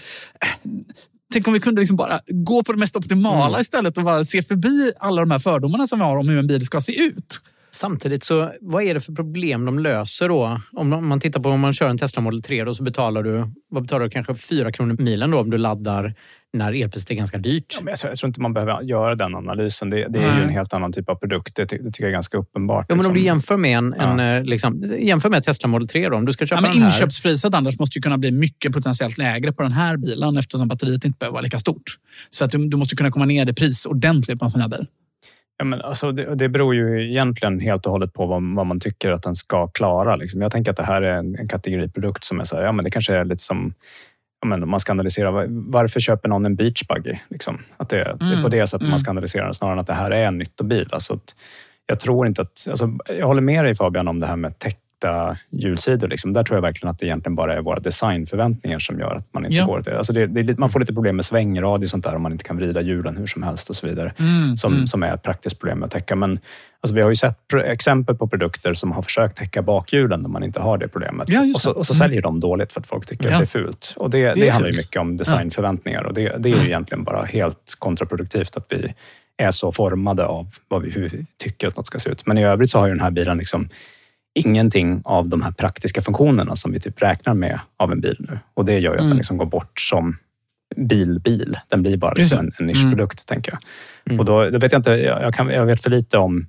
Tänk 1.33 1.47
om 1.47 1.53
vi 1.53 1.61
kunde 1.61 1.81
liksom 1.81 1.97
bara 1.97 2.21
gå 2.27 2.63
på 2.63 2.73
det 2.73 2.79
mest 2.79 2.97
optimala 2.97 3.47
Mm. 3.47 3.61
istället 3.61 3.99
och 3.99 4.05
bara 4.05 4.25
se 4.25 4.43
förbi 4.43 4.93
alla 4.99 5.21
de 5.21 5.31
här 5.31 5.39
fördomarna 5.39 5.87
som 5.87 5.99
vi 5.99 6.05
har 6.05 6.17
om 6.17 6.29
hur 6.29 6.39
en 6.39 6.47
bil 6.47 6.67
ska 6.67 6.81
se 6.81 7.01
ut. 7.03 7.41
Samtidigt, 7.73 8.25
så 8.25 8.53
vad 8.61 8.83
är 8.83 8.95
det 8.95 9.01
för 9.01 9.13
problem 9.13 9.65
de 9.65 9.79
löser 9.79 10.29
då? 10.29 10.61
Om 10.73 10.93
om 10.93 11.09
man 11.09 11.21
tittar 11.21 11.41
på 11.41 11.49
om 11.49 11.61
man 11.61 11.73
kör 11.73 11.89
en 11.89 11.99
Tesla 11.99 12.23
Model 12.23 12.43
3 12.43 12.65
då 12.65 12.75
så 12.75 12.83
betalar 12.83 13.23
du, 13.23 13.45
vad 13.71 13.83
betalar 13.83 14.05
du, 14.05 14.11
kanske 14.11 14.35
4 14.35 14.73
kronor 14.73 14.97
milen 14.99 15.31
då 15.31 15.41
om 15.41 15.51
du 15.51 15.59
laddar 15.59 16.15
när 16.53 16.73
elpriset 16.83 17.11
är 17.11 17.15
ganska 17.15 17.39
dyrt. 17.39 17.65
Ja, 17.77 17.81
men 17.85 17.93
jag, 17.93 17.99
tror, 17.99 18.11
jag 18.11 18.19
tror 18.19 18.29
inte 18.29 18.41
man 18.41 18.53
behöver 18.53 18.83
göra 18.83 19.15
den 19.15 19.35
analysen. 19.35 19.91
Det, 19.91 19.97
det 20.09 20.19
är 20.19 20.37
ju 20.37 20.43
en 20.43 20.49
helt 20.49 20.73
annan 20.73 20.93
typ 20.93 21.09
av 21.09 21.15
produkt. 21.15 21.57
Det, 21.57 21.65
det 21.65 21.77
tycker 21.77 22.03
jag 22.03 22.09
är 22.09 22.13
ganska 22.13 22.39
uppenbart. 22.39 22.87
Ja, 22.89 22.95
men 22.95 22.99
om 22.99 22.99
liksom. 22.99 23.15
du 23.15 23.21
jämför 23.21 23.57
med 23.57 23.79
en, 23.79 23.95
Ja. 23.99 24.21
en 24.21 24.21
eh, 24.39 24.45
liksom, 24.45 24.95
jämför 24.99 25.29
med 25.29 25.45
Tesla 25.45 25.69
Model 25.69 25.89
3 25.89 26.09
då, 26.09 26.17
om 26.17 26.27
du 26.27 26.33
ska 26.33 26.47
köpa 26.47 26.57
Ja, 26.63 26.63
men 26.63 26.71
den 26.71 26.83
här. 26.83 26.97
inköpspriset 26.97 27.55
Anders 27.55 27.79
måste 27.79 27.99
ju 27.99 28.03
kunna 28.03 28.19
bli 28.19 28.31
mycket 28.31 28.73
potentiellt 28.73 29.19
lägre 29.19 29.53
på 29.53 29.63
den 29.63 29.73
här 29.73 29.97
bilen 29.97 30.37
eftersom 30.37 30.69
batteriet 30.69 31.05
inte 31.05 31.19
behöver 31.19 31.33
vara 31.33 31.43
lika 31.43 31.59
stort. 31.59 31.83
Så 32.31 32.45
att 32.45 32.51
du, 32.51 32.69
du 32.69 32.77
måste 32.77 32.97
kunna 32.97 33.11
komma 33.11 33.25
ner 33.25 33.49
i 33.51 33.55
pris 33.55 33.87
ordentligt 33.87 34.39
på 34.39 34.45
en 34.45 34.51
sån 34.51 34.61
här 34.61 34.69
bil. 34.69 34.87
Ja, 35.61 35.65
men 35.65 35.81
alltså, 35.81 36.13
det, 36.13 36.35
det 36.35 36.49
beror 36.49 36.75
ju 36.75 37.11
egentligen 37.11 37.61
helt 37.61 37.87
och 37.87 37.93
hållet 37.93 38.13
på 38.13 38.27
vad, 38.27 38.55
vad 38.55 38.67
man 38.67 38.81
tycker 38.81 39.11
att 39.11 39.23
den 39.23 39.35
ska 39.35 39.67
klara. 39.67 40.17
Liksom. 40.17 40.43
Jag 40.43 40.53
tänker 40.53 40.71
att 40.71 40.77
det 40.77 40.83
här 40.85 41.03
är 41.03 41.17
en, 41.17 41.37
en 41.39 41.49
kategoriprodukt 41.49 42.25
som 42.25 42.41
är 42.41 42.45
så 42.45 42.57
här, 42.57 42.65
ja, 42.65 42.73
men 42.73 42.85
det 42.85 42.91
kanske 42.91 43.15
är 43.15 43.25
lite 43.25 43.43
som 43.43 43.75
ja, 44.41 44.49
men 44.49 44.69
man 44.69 44.81
ska 44.81 44.93
analysera 44.93 45.31
var- 45.31 45.47
varför 45.49 46.01
köper 46.01 46.29
någon 46.29 46.47
en 46.47 46.57
beachbuggy? 46.57 47.19
Liksom? 47.29 47.59
Att 47.77 47.89
det, 47.89 47.97
det 47.97 48.03
är 48.03 48.15
på 48.17 48.25
Mm, 48.25 48.51
det 48.51 48.67
sättet 48.67 48.83
mm. 48.83 48.91
man 48.91 48.99
ska 48.99 49.11
analysera 49.11 49.45
den 49.45 49.55
snarare 49.55 49.75
än 49.75 49.79
att 49.79 49.87
det 49.87 49.95
här 49.95 50.11
är 50.11 50.27
en 50.27 50.39
nyttobil. 50.39 50.89
Alltså 50.93 51.15
att 51.15 51.35
jag 51.87 52.01
tror 52.01 52.27
inte 52.27 52.43
att... 52.43 52.67
Alltså, 52.71 52.91
jag 53.09 53.27
håller 53.27 53.43
med 53.43 53.65
dig 53.65 53.75
Fabian 53.75 54.09
om 54.09 54.21
det 54.21 54.27
här 54.27 54.37
med 54.37 54.59
täckta 55.01 55.37
hjulsidor. 55.51 56.09
Liksom. 56.09 56.33
Där 56.33 56.45
tror 56.45 56.57
jag 56.57 56.63
verkligen 56.63 56.91
att 56.91 56.99
det 56.99 57.07
egentligen 57.07 57.35
bara 57.37 57.55
är 57.55 57.61
våra 57.61 57.81
designförväntningar 57.81 58.79
som 58.79 58.99
gör 58.99 59.15
att 59.15 59.35
man 59.35 59.45
inte 59.45 59.57
Ja. 59.57 59.67
går 59.67 59.81
till... 59.81 59.93
Alltså 59.93 60.13
det, 60.13 60.27
det 60.27 60.59
man 60.59 60.71
får 60.71 60.81
lite 60.81 60.95
problem 60.95 61.17
med 61.17 61.25
svängrad 61.25 61.83
och 61.83 61.89
sånt 61.89 62.05
där 62.05 62.17
om 62.17 62.23
man 62.23 62.33
inte 62.33 62.45
kan 62.45 62.57
vrida 62.57 62.81
hjulen 62.81 63.17
hur 63.17 63.27
som 63.27 63.43
helst 63.43 63.71
och 63.71 63.77
så 63.77 63.87
vidare 63.87 64.13
Mm, 64.19 64.57
som, 64.57 64.73
mm. 64.73 64.87
som 64.87 65.03
är 65.03 65.15
ett 65.15 65.23
praktiskt 65.23 65.59
problem 65.61 65.83
att 65.83 65.91
täcka. 65.91 66.17
Men 66.17 66.39
alltså, 66.81 66.95
vi 66.95 67.01
har 67.01 67.09
ju 67.11 67.17
sett 67.17 67.53
exempel 67.65 68.15
på 68.17 68.29
produkter 68.29 68.75
som 68.75 68.93
har 68.93 69.03
försökt 69.03 69.37
täcka 69.37 69.63
bakhjulen 69.63 70.23
där 70.23 70.31
man 70.31 70.43
inte 70.45 70.61
har 70.61 70.79
det 70.79 70.89
problemet. 70.89 71.29
Ja, 71.29 71.41
och, 71.55 71.61
så, 71.61 71.73
det. 71.73 71.79
och 71.79 71.87
så 71.87 71.95
Mm. 71.95 71.99
säljer 71.99 72.23
de 72.23 72.41
dåligt 72.41 72.73
för 72.73 72.81
att 72.81 72.87
folk 72.87 73.07
tycker 73.07 73.29
Ja. 73.29 73.33
att 73.35 73.39
det 73.39 73.45
är 73.45 73.47
fult. 73.63 73.95
Och 73.97 74.11
det, 74.11 74.35
det, 74.35 74.49
är 74.49 74.53
handlar 74.53 74.71
ju 74.71 74.77
mycket 74.77 75.01
om 75.01 75.17
designförväntningar 75.17 76.03
och 76.03 76.15
det, 76.15 76.37
det 76.39 76.51
är 76.51 76.55
ju 76.63 76.67
egentligen 76.67 77.05
bara 77.05 77.25
helt 77.25 77.75
kontraproduktivt 77.79 78.57
att 78.57 78.67
vi 78.69 78.95
är 79.37 79.51
så 79.51 79.73
formade 79.73 80.27
av 80.27 80.49
vad 80.69 80.83
vi, 80.83 80.91
hur 80.91 81.09
vi 81.09 81.27
tycker 81.37 81.67
att 81.69 81.77
något 81.77 81.87
ska 81.87 81.99
se 81.99 82.11
ut. 82.11 82.27
Men 82.27 82.39
i 82.39 82.45
övrigt 82.45 82.71
så 82.71 82.79
har 82.79 82.87
ju 82.87 82.93
den 82.93 83.01
här 83.03 83.11
bilen 83.11 83.39
liksom 83.39 83.69
ingenting 84.35 85.03
av 85.05 85.29
de 85.29 85.43
här 85.43 85.51
praktiska 85.51 86.03
funktionerna 86.03 86.57
som 86.57 86.73
vi 86.73 86.81
typ 86.81 87.03
räknar 87.03 87.35
med 87.35 87.61
av 87.77 87.93
en 87.93 88.01
bil 88.01 88.17
nu. 88.19 88.39
Och 88.55 88.65
det 88.65 88.79
gör 88.79 88.93
ju 88.93 88.97
att 88.97 89.01
Mm. 89.01 89.09
den 89.09 89.17
liksom 89.17 89.37
går 89.37 89.47
bort 89.47 89.81
som 89.81 90.17
bilbil. 90.77 91.59
Den 91.69 91.83
blir 91.83 91.97
bara 91.97 92.13
liksom 92.15 92.39
en, 92.39 92.53
en 92.59 92.67
nischprodukt, 92.67 93.27
tänker 93.29 93.53
jag. 93.53 93.61
Mm. 94.07 94.21
Och 94.21 94.25
då, 94.27 94.51
då 94.51 94.59
vet 94.59 94.73
jag 94.73 94.79
inte, 94.79 94.91
jag, 94.91 95.23
jag, 95.23 95.35
kan, 95.35 95.49
jag 95.51 95.67
vet 95.67 95.83
för 95.83 95.91
lite 95.91 96.19
om 96.19 96.47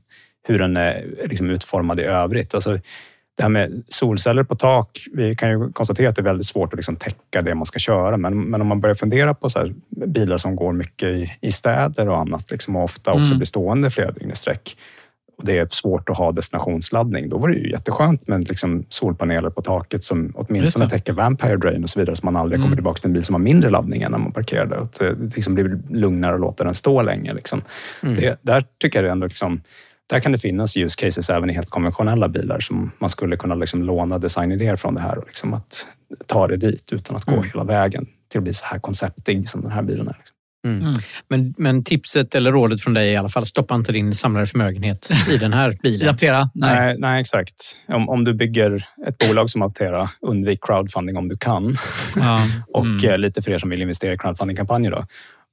hur 0.47 0.59
den 0.59 0.77
är 0.77 1.05
liksom 1.25 1.49
utformad 1.49 1.99
i 1.99 2.03
övrigt. 2.03 2.53
Alltså, 2.53 2.79
det 3.37 3.43
här 3.43 3.49
med 3.49 3.83
solceller 3.87 4.43
på 4.43 4.55
tak, 4.55 5.05
vi 5.13 5.35
kan 5.35 5.49
ju 5.49 5.71
konstatera 5.71 6.09
att 6.09 6.15
det 6.15 6.21
är 6.21 6.23
väldigt 6.23 6.45
svårt 6.45 6.73
att 6.73 6.77
liksom 6.77 6.95
täcka 6.95 7.41
det 7.41 7.55
man 7.55 7.65
ska 7.65 7.79
köra. 7.79 8.17
Men, 8.17 8.41
men 8.41 8.61
om 8.61 8.67
man 8.67 8.81
börjar 8.81 8.95
fundera 8.95 9.33
på 9.33 9.49
så 9.49 9.71
bilar 10.05 10.37
som 10.37 10.55
går 10.55 10.73
mycket 10.73 11.09
i, 11.09 11.31
i 11.41 11.51
städer 11.51 12.09
och 12.09 12.19
annat 12.19 12.51
liksom, 12.51 12.75
och 12.75 12.83
ofta 12.83 13.11
också 13.11 13.25
Mm. 13.25 13.37
blir 13.37 13.45
stående 13.45 13.91
flera 13.91 14.11
dygn 14.11 14.31
i 14.31 14.35
sträck 14.35 14.77
och 15.41 15.47
det 15.47 15.57
är 15.57 15.67
svårt 15.71 16.09
att 16.09 16.17
ha 16.17 16.31
destinationsladdning, 16.31 17.29
då 17.29 17.37
var 17.37 17.49
det 17.49 17.55
ju 17.55 17.71
jätteskönt 17.71 18.27
med 18.27 18.47
liksom 18.47 18.85
solpaneler 18.89 19.49
på 19.49 19.61
taket 19.61 20.03
som 20.03 20.31
åtminstone 20.35 20.89
täcker 20.89 21.13
Vampire 21.13 21.57
Drain 21.57 21.83
och 21.83 21.89
så 21.89 21.99
vidare 21.99 22.15
så 22.15 22.25
man 22.25 22.35
aldrig 22.35 22.57
Mm. 22.57 22.65
kommer 22.65 22.75
tillbaka 22.75 22.97
till 22.99 23.07
en 23.09 23.13
bil 23.13 23.23
som 23.23 23.35
har 23.35 23.39
mindre 23.39 23.69
laddning 23.69 24.01
än 24.01 24.11
när 24.11 24.19
man 24.19 24.31
parkerade. 24.31 24.77
Och 24.77 24.89
det 24.99 25.35
liksom 25.35 25.53
blir 25.55 25.79
lugnare 25.89 26.33
att 26.35 26.41
låta 26.41 26.63
den 26.63 26.75
stå 26.75 27.01
länge. 27.01 27.33
Liksom. 27.33 27.61
Mm. 28.03 28.15
Det, 28.15 28.39
där 28.41 28.63
tycker 28.81 29.03
jag 29.03 29.11
ändå 29.11 29.27
liksom, 29.27 29.61
där 30.09 30.19
kan 30.19 30.31
det 30.31 30.37
finnas 30.37 30.77
use 30.77 31.05
cases 31.05 31.29
även 31.29 31.49
i 31.49 31.53
helt 31.53 31.69
konventionella 31.69 32.27
bilar 32.27 32.59
som 32.59 32.91
man 32.99 33.09
skulle 33.09 33.37
kunna 33.37 33.55
liksom 33.55 33.83
låna 33.83 34.17
designidéer 34.19 34.75
från 34.75 34.93
det 34.95 35.01
här 35.01 35.17
och 35.17 35.23
liksom 35.27 35.53
att 35.53 35.87
ta 36.25 36.47
det 36.47 36.57
dit 36.57 36.89
utan 36.93 37.15
att 37.15 37.23
gå 37.25 37.31
Mm. 37.33 37.45
hela 37.53 37.63
vägen 37.63 38.05
till 38.29 38.37
att 38.37 38.43
bli 38.43 38.53
så 38.53 38.65
här 38.65 38.79
konceptig 38.79 39.49
som 39.49 39.61
den 39.61 39.71
här 39.71 39.81
bilen 39.81 40.07
är. 40.07 40.17
Mm. 40.65 40.79
Mm. 40.81 40.99
Men, 41.27 41.53
men 41.57 41.83
tipset 41.83 42.35
eller 42.35 42.51
rådet 42.51 42.81
från 42.81 42.93
dig 42.93 43.11
i 43.11 43.15
alla 43.15 43.29
fall, 43.29 43.45
stoppa 43.45 43.75
inte 43.75 43.91
din 43.91 44.15
samlade 44.15 44.45
förmögenhet 44.45 45.09
i 45.29 45.37
den 45.37 45.53
här 45.53 45.71
I 45.73 45.77
bilen. 45.83 46.09
Aptera? 46.09 46.49
Nej. 46.53 46.79
Nej, 46.79 46.95
nej, 46.99 47.21
exakt. 47.21 47.77
Om, 47.87 48.09
om 48.09 48.23
du 48.23 48.33
bygger 48.33 48.85
ett 49.07 49.17
bolag 49.27 49.49
som 49.49 49.61
Aptera, 49.61 50.09
undvik 50.21 50.59
crowdfunding 50.63 51.17
om 51.17 51.27
du 51.27 51.37
kan. 51.37 51.77
Ja. 52.15 52.41
Och 52.73 52.85
Mm. 52.85 53.05
eh, 53.11 53.17
lite 53.17 53.41
för 53.41 53.51
er 53.51 53.57
som 53.57 53.69
vill 53.69 53.81
investera 53.81 54.13
i 54.13 54.17
crowdfundingkampanjer 54.17 54.91
då. 54.91 55.03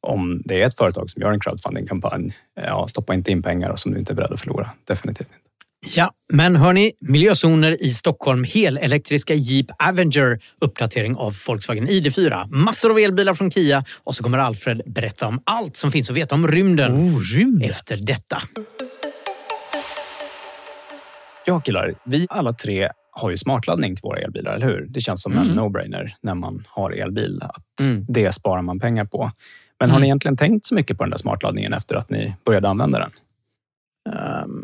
Om 0.00 0.42
det 0.44 0.62
är 0.62 0.66
ett 0.66 0.76
företag 0.76 1.10
som 1.10 1.22
gör 1.22 1.30
en 1.32 1.40
crowdfundingkampanj, 1.40 2.32
ja, 2.66 2.86
stoppa 2.88 3.14
inte 3.14 3.32
in 3.32 3.42
pengar 3.42 3.76
som 3.76 3.92
du 3.92 3.98
inte 3.98 4.12
är 4.12 4.14
beredd 4.14 4.32
att 4.32 4.40
förlora. 4.40 4.70
Definitivt 4.88 5.28
inte. 5.28 5.47
Ja, 5.96 6.10
men 6.32 6.56
hörni, 6.56 6.92
miljözoner 7.00 7.82
i 7.82 7.92
Stockholm, 7.94 8.44
helelektriska 8.44 9.34
Jeep 9.34 9.66
Avenger, 9.88 10.38
uppdatering 10.60 11.16
av 11.16 11.34
Volkswagen 11.46 11.88
ID4, 11.88 12.48
massor 12.50 12.90
av 12.90 12.98
elbilar 12.98 13.34
från 13.34 13.50
Kia 13.50 13.84
och 14.04 14.14
så 14.16 14.22
kommer 14.22 14.38
Alfred 14.38 14.82
berätta 14.86 15.26
om 15.26 15.40
allt 15.44 15.76
som 15.76 15.90
finns 15.92 16.10
att 16.10 16.16
veta 16.16 16.34
om 16.34 16.48
rymden 16.48 16.92
Oh, 16.92 17.20
rymden. 17.20 17.70
efter 17.70 17.96
detta. 17.96 18.42
Ja 21.46 21.60
killar, 21.60 21.94
vi 22.04 22.26
alla 22.30 22.52
tre 22.52 22.88
har 23.10 23.30
ju 23.30 23.36
smartladdning 23.38 23.96
till 23.96 24.02
våra 24.02 24.18
elbilar, 24.20 24.52
eller 24.52 24.66
hur? 24.66 24.86
Det 24.88 25.00
känns 25.00 25.22
som 25.22 25.32
en 25.32 25.38
Mm. 25.50 25.58
no-brainer 25.58 26.10
när 26.22 26.34
man 26.34 26.64
har 26.68 26.90
elbil, 26.90 27.40
att 27.42 27.80
Mm. 27.90 28.04
det 28.08 28.32
sparar 28.32 28.62
man 28.62 28.80
pengar 28.80 29.04
på. 29.04 29.30
Men 29.80 29.90
har 29.90 29.96
Mm. 29.96 30.02
ni 30.02 30.06
egentligen 30.08 30.36
tänkt 30.36 30.66
så 30.66 30.74
mycket 30.74 30.96
på 30.98 31.04
den 31.04 31.10
där 31.10 31.18
smartladdningen 31.18 31.72
efter 31.72 31.96
att 31.96 32.10
ni 32.10 32.34
började 32.44 32.68
använda 32.68 32.98
den? 32.98 33.10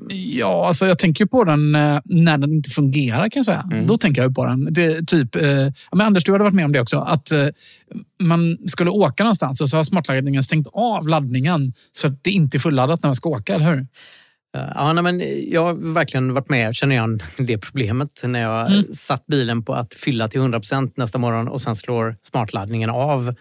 Ja, 0.09 0.66
alltså 0.66 0.87
jag 0.87 0.98
tänker 0.98 1.26
på 1.26 1.44
den 1.44 1.74
eh, 1.74 2.00
när 2.04 2.38
den 2.38 2.52
inte 2.52 2.70
fungerar 2.70 3.28
kan 3.28 3.40
jag 3.40 3.44
säga. 3.46 3.64
Mm. 3.72 3.87
Då 3.87 3.98
tänker 3.98 4.22
jag 4.22 4.35
på 4.35 4.46
den. 4.46 4.72
Det, 4.72 5.07
typ, 5.07 5.37
ja, 5.37 5.70
men 5.92 6.00
Anders, 6.00 6.24
du 6.24 6.33
hade 6.33 6.44
varit 6.44 6.54
med 6.54 6.64
om 6.64 6.72
det 6.72 6.80
också. 6.80 6.98
Att 6.98 7.33
eh, 7.33 7.46
man 8.22 8.59
skulle 8.68 8.90
åka 8.90 9.22
någonstans 9.22 9.61
och 9.61 9.68
så 9.68 9.76
har 9.76 9.85
smartladdningen 9.85 10.42
stängt 10.42 10.66
av 10.72 11.09
laddningen 11.09 11.72
så 11.92 12.07
att 12.07 12.24
det 12.24 12.30
inte 12.30 12.57
är 12.57 12.59
fulladdat 12.59 13.02
när 13.02 13.09
man 13.09 13.14
ska 13.14 13.28
åka, 13.28 13.54
eller 13.54 13.70
hur? 13.74 13.87
Ja, 14.74 14.92
nej, 14.92 15.02
men 15.02 15.22
jag 15.50 15.64
har 15.64 15.92
verkligen 15.94 16.35
varit 16.35 16.48
med, 16.48 16.74
känner 16.74 16.96
jag, 16.96 17.22
det 17.38 17.59
problemet 17.59 18.20
när 18.24 18.40
jag 18.40 18.70
Mm. 18.70 18.85
satt 18.94 19.26
bilen 19.26 19.62
på 19.64 19.74
att 19.74 19.94
fylla 19.94 20.28
till 20.28 20.40
100% 20.40 20.92
nästa 20.96 21.18
morgon 21.18 21.48
och 21.48 21.61
sen 21.61 21.76
slår 21.76 22.16
smartladdningen 22.30 22.90
av 22.90 23.35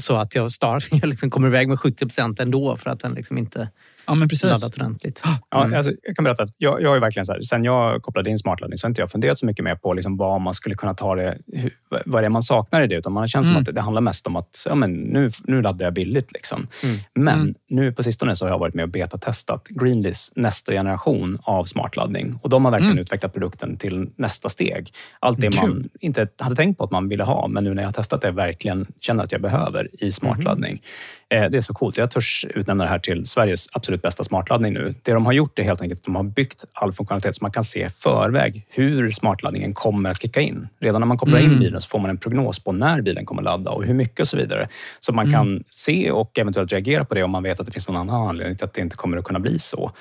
så 0.00 0.16
att 0.16 0.34
jag, 0.34 0.52
start, 0.52 0.88
jag 0.90 1.04
liksom 1.06 1.30
kommer 1.30 1.48
iväg 1.48 1.68
med 1.68 1.78
70% 1.78 2.42
ändå 2.42 2.76
för 2.76 2.90
att 2.90 3.00
den 3.00 3.14
liksom 3.14 3.38
inte 3.38 3.68
Ja, 4.06 4.14
men 4.14 4.28
precis. 4.28 4.44
laddat 4.44 4.76
ordentligt. 4.76 5.22
Ja, 5.50 5.64
Mm. 5.64 5.76
alltså, 5.76 5.92
jag 6.02 6.16
kan 6.16 6.24
berätta 6.24 6.42
att 6.42 6.50
jag, 6.58 6.82
jag 6.82 6.96
är 6.96 7.00
verkligen 7.00 7.26
så 7.26 7.32
här, 7.32 7.42
sen 7.42 7.64
jag 7.64 8.02
kopplade 8.02 8.30
in 8.30 8.38
smartladdning 8.38 8.78
så 8.78 8.86
har 8.86 8.90
inte 8.90 9.00
jag 9.00 9.10
funderat 9.10 9.38
så 9.38 9.46
mycket 9.46 9.64
mer 9.64 9.74
på 9.74 9.94
liksom 9.94 10.16
vad 10.16 10.40
man 10.40 10.54
skulle 10.54 10.74
kunna 10.74 10.94
ta 10.94 11.14
det, 11.14 11.38
hur, 11.46 11.70
vad 12.04 12.22
det 12.22 12.26
är 12.26 12.30
man 12.30 12.42
saknar 12.42 12.82
i 12.82 12.86
det. 12.86 12.94
Utan 12.94 13.12
man 13.12 13.28
känns 13.28 13.46
Mm. 13.46 13.54
som 13.54 13.60
att 13.62 13.66
det, 13.66 13.72
det 13.72 13.80
handlar 13.80 14.00
mest 14.00 14.26
om 14.26 14.36
att 14.36 14.62
ja, 14.68 14.74
men 14.74 14.92
nu, 14.92 15.30
nu 15.44 15.62
laddar 15.62 15.86
jag 15.86 15.94
billigt. 15.94 16.32
Liksom. 16.32 16.66
Mm. 16.82 16.96
Men 17.14 17.40
Mm. 17.40 17.54
nu 17.68 17.92
på 17.92 18.02
sistone 18.02 18.36
så 18.36 18.44
har 18.44 18.50
jag 18.50 18.58
varit 18.58 18.74
med 18.74 18.82
och 18.82 18.88
betatestat 18.88 19.68
Greenleys 19.68 20.32
nästa 20.34 20.72
generation 20.72 21.38
av 21.42 21.64
smartladdning. 21.64 22.38
Och 22.42 22.48
de 22.48 22.64
har 22.64 22.72
verkligen 22.72 22.92
Mm. 22.92 23.02
utvecklat 23.02 23.32
produkten 23.32 23.76
till 23.76 24.10
nästa 24.16 24.48
steg. 24.48 24.92
Allt 25.20 25.40
det 25.40 25.50
Kul. 25.52 25.68
man 25.70 25.88
inte 26.00 26.28
hade 26.38 26.56
tänkt 26.56 26.78
på 26.78 26.84
att 26.84 26.90
man 26.90 27.08
ville 27.08 27.24
ha, 27.24 27.48
men 27.48 27.64
nu 27.64 27.74
när 27.74 27.82
jag 27.82 27.88
har 27.88 27.92
testat 27.92 28.20
det 28.20 28.30
verkligen 28.30 28.86
känner 29.00 29.24
att 29.24 29.32
jag 29.32 29.40
behöver 29.40 29.88
i 30.04 30.12
smartladdning. 30.12 30.82
Eh, 31.28 31.50
Det 31.50 31.56
är 31.56 31.60
så 31.60 31.74
coolt. 31.74 31.96
Jag 31.96 32.10
törs 32.10 32.46
utnämna 32.54 32.84
det 32.84 32.90
här 32.90 32.98
till 32.98 33.26
Sveriges 33.26 33.68
absolut 33.72 34.02
bästa 34.02 34.24
smartladdning 34.24 34.72
nu. 34.72 34.94
Det 35.02 35.12
de 35.12 35.26
har 35.26 35.32
gjort 35.32 35.58
är 35.58 35.62
helt 35.62 35.82
enkelt 35.82 36.00
att 36.00 36.04
de 36.04 36.14
har 36.16 36.22
byggt 36.22 36.64
all 36.72 36.92
funktionalitet 36.92 37.36
så 37.36 37.44
man 37.44 37.50
kan 37.50 37.64
se 37.64 37.86
i 37.86 37.90
förväg 37.90 38.66
hur 38.70 39.10
smartladdningen 39.12 39.74
kommer 39.74 40.10
att 40.10 40.22
kicka 40.22 40.40
in. 40.40 40.68
Redan 40.80 41.00
när 41.00 41.06
man 41.06 41.18
kopplar 41.18 41.38
in 41.38 41.44
Mm. 41.46 41.58
bilen 41.60 41.80
så 41.80 41.88
får 41.88 41.98
man 41.98 42.10
en 42.10 42.18
prognos 42.18 42.58
på 42.58 42.72
när 42.72 43.02
bilen 43.02 43.24
kommer 43.26 43.42
ladda 43.42 43.70
och 43.70 43.84
hur 43.84 43.94
mycket 43.94 44.20
och 44.20 44.28
så 44.28 44.36
vidare. 44.36 44.68
Så 45.00 45.12
man 45.12 45.32
kan 45.32 45.64
se 45.70 46.10
och 46.10 46.38
eventuellt 46.38 46.72
reagera 46.72 47.04
på 47.04 47.14
det 47.14 47.22
om 47.22 47.30
man 47.30 47.42
vet 47.42 47.60
att 47.60 47.66
det 47.66 47.72
finns 47.72 47.88
någon 47.88 47.96
annan 47.96 48.28
anledning 48.28 48.56
till 48.56 48.64
att 48.64 48.72
det 48.74 48.80
inte 48.80 48.96
kommer 48.96 49.16
att 49.16 49.24
kunna 49.24 49.40
bli 49.40 49.58
så. 49.58 49.92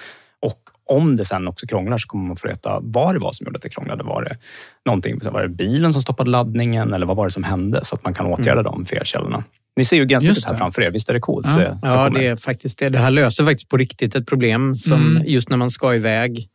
Och 0.41 0.59
om 0.89 1.15
det 1.15 1.25
sen 1.25 1.47
också 1.47 1.67
krånglar 1.67 1.97
så 1.97 2.07
kommer 2.07 2.27
man 2.27 2.35
få 2.35 2.47
veta 2.47 2.79
vad 2.81 3.15
det 3.15 3.19
var 3.19 3.31
som 3.31 3.45
gjorde 3.45 3.55
att 3.57 3.61
det 3.61 3.69
krånglade. 3.69 4.03
Var 4.03 4.23
det, 4.23 4.35
någonting, 4.85 5.19
var 5.31 5.41
det 5.41 5.49
bilen 5.49 5.93
som 5.93 6.01
stoppade 6.01 6.29
laddningen 6.29 6.93
eller 6.93 7.05
vad 7.05 7.17
var 7.17 7.25
det 7.25 7.31
som 7.31 7.43
hände? 7.43 7.79
Så 7.83 7.95
att 7.95 8.03
man 8.03 8.13
kan 8.13 8.25
åtgärda 8.25 8.59
Mm. 8.59 8.63
de 8.63 8.85
felkällorna. 8.85 9.43
Ni 9.75 9.85
ser 9.85 9.97
ju 9.97 10.05
gränssnittet 10.05 10.45
här 10.45 10.55
framför 10.55 10.81
er. 10.81 10.91
Visst 10.91 11.09
är 11.09 11.13
det 11.13 11.19
coolt? 11.19 11.45
Ja, 11.49 11.57
det 11.57 11.77
som 11.89 11.89
ja 11.99 12.09
det 12.09 12.27
är 12.27 12.35
faktiskt 12.35 12.79
det. 12.79 12.89
Det 12.89 12.99
här 12.99 13.11
löser 13.11 13.45
faktiskt 13.45 13.69
på 13.69 13.77
riktigt 13.77 14.15
ett 14.15 14.25
problem 14.27 14.75
som 14.75 15.11
Mm. 15.11 15.23
just 15.27 15.49
när 15.49 15.57
man 15.57 15.71
ska 15.71 15.95
iväg 15.95 16.49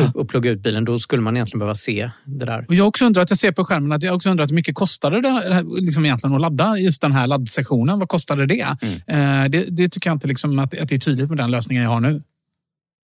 och, 0.00 0.16
och 0.20 0.28
plugga 0.28 0.50
ut 0.50 0.62
bilen, 0.62 0.84
då 0.84 0.98
skulle 0.98 1.22
man 1.22 1.36
egentligen 1.36 1.58
behöva 1.58 1.74
se 1.74 2.10
det 2.24 2.44
där. 2.44 2.64
Och 2.68 2.74
jag 2.74 2.88
också 2.88 3.04
undrat, 3.04 3.30
jag 3.30 3.38
ser 3.38 3.52
på 3.52 3.64
skärmen 3.64 3.92
att 3.92 4.02
jag 4.02 4.14
också 4.14 4.30
undrar 4.30 4.48
hur 4.48 4.54
mycket 4.54 4.74
kostade 4.74 5.20
det 5.20 5.64
liksom 5.80 6.04
egentligen 6.04 6.34
att 6.34 6.40
ladda 6.40 6.76
just 6.78 7.02
den 7.02 7.12
här 7.12 7.26
laddsektionen? 7.26 7.98
Vad 7.98 8.08
kostade 8.08 8.46
det? 8.46 8.66
Mm. 8.82 9.44
Eh, 9.44 9.48
det, 9.50 9.64
det 9.68 9.88
tycker 9.88 10.10
jag 10.10 10.14
inte 10.14 10.28
liksom 10.28 10.58
att, 10.58 10.80
att 10.80 10.88
det 10.88 10.94
är 10.94 10.98
tydligt 10.98 11.28
med 11.28 11.38
den 11.38 11.50
lösningen 11.50 11.82
jag 11.82 11.90
har 11.90 12.00
nu. 12.00 12.22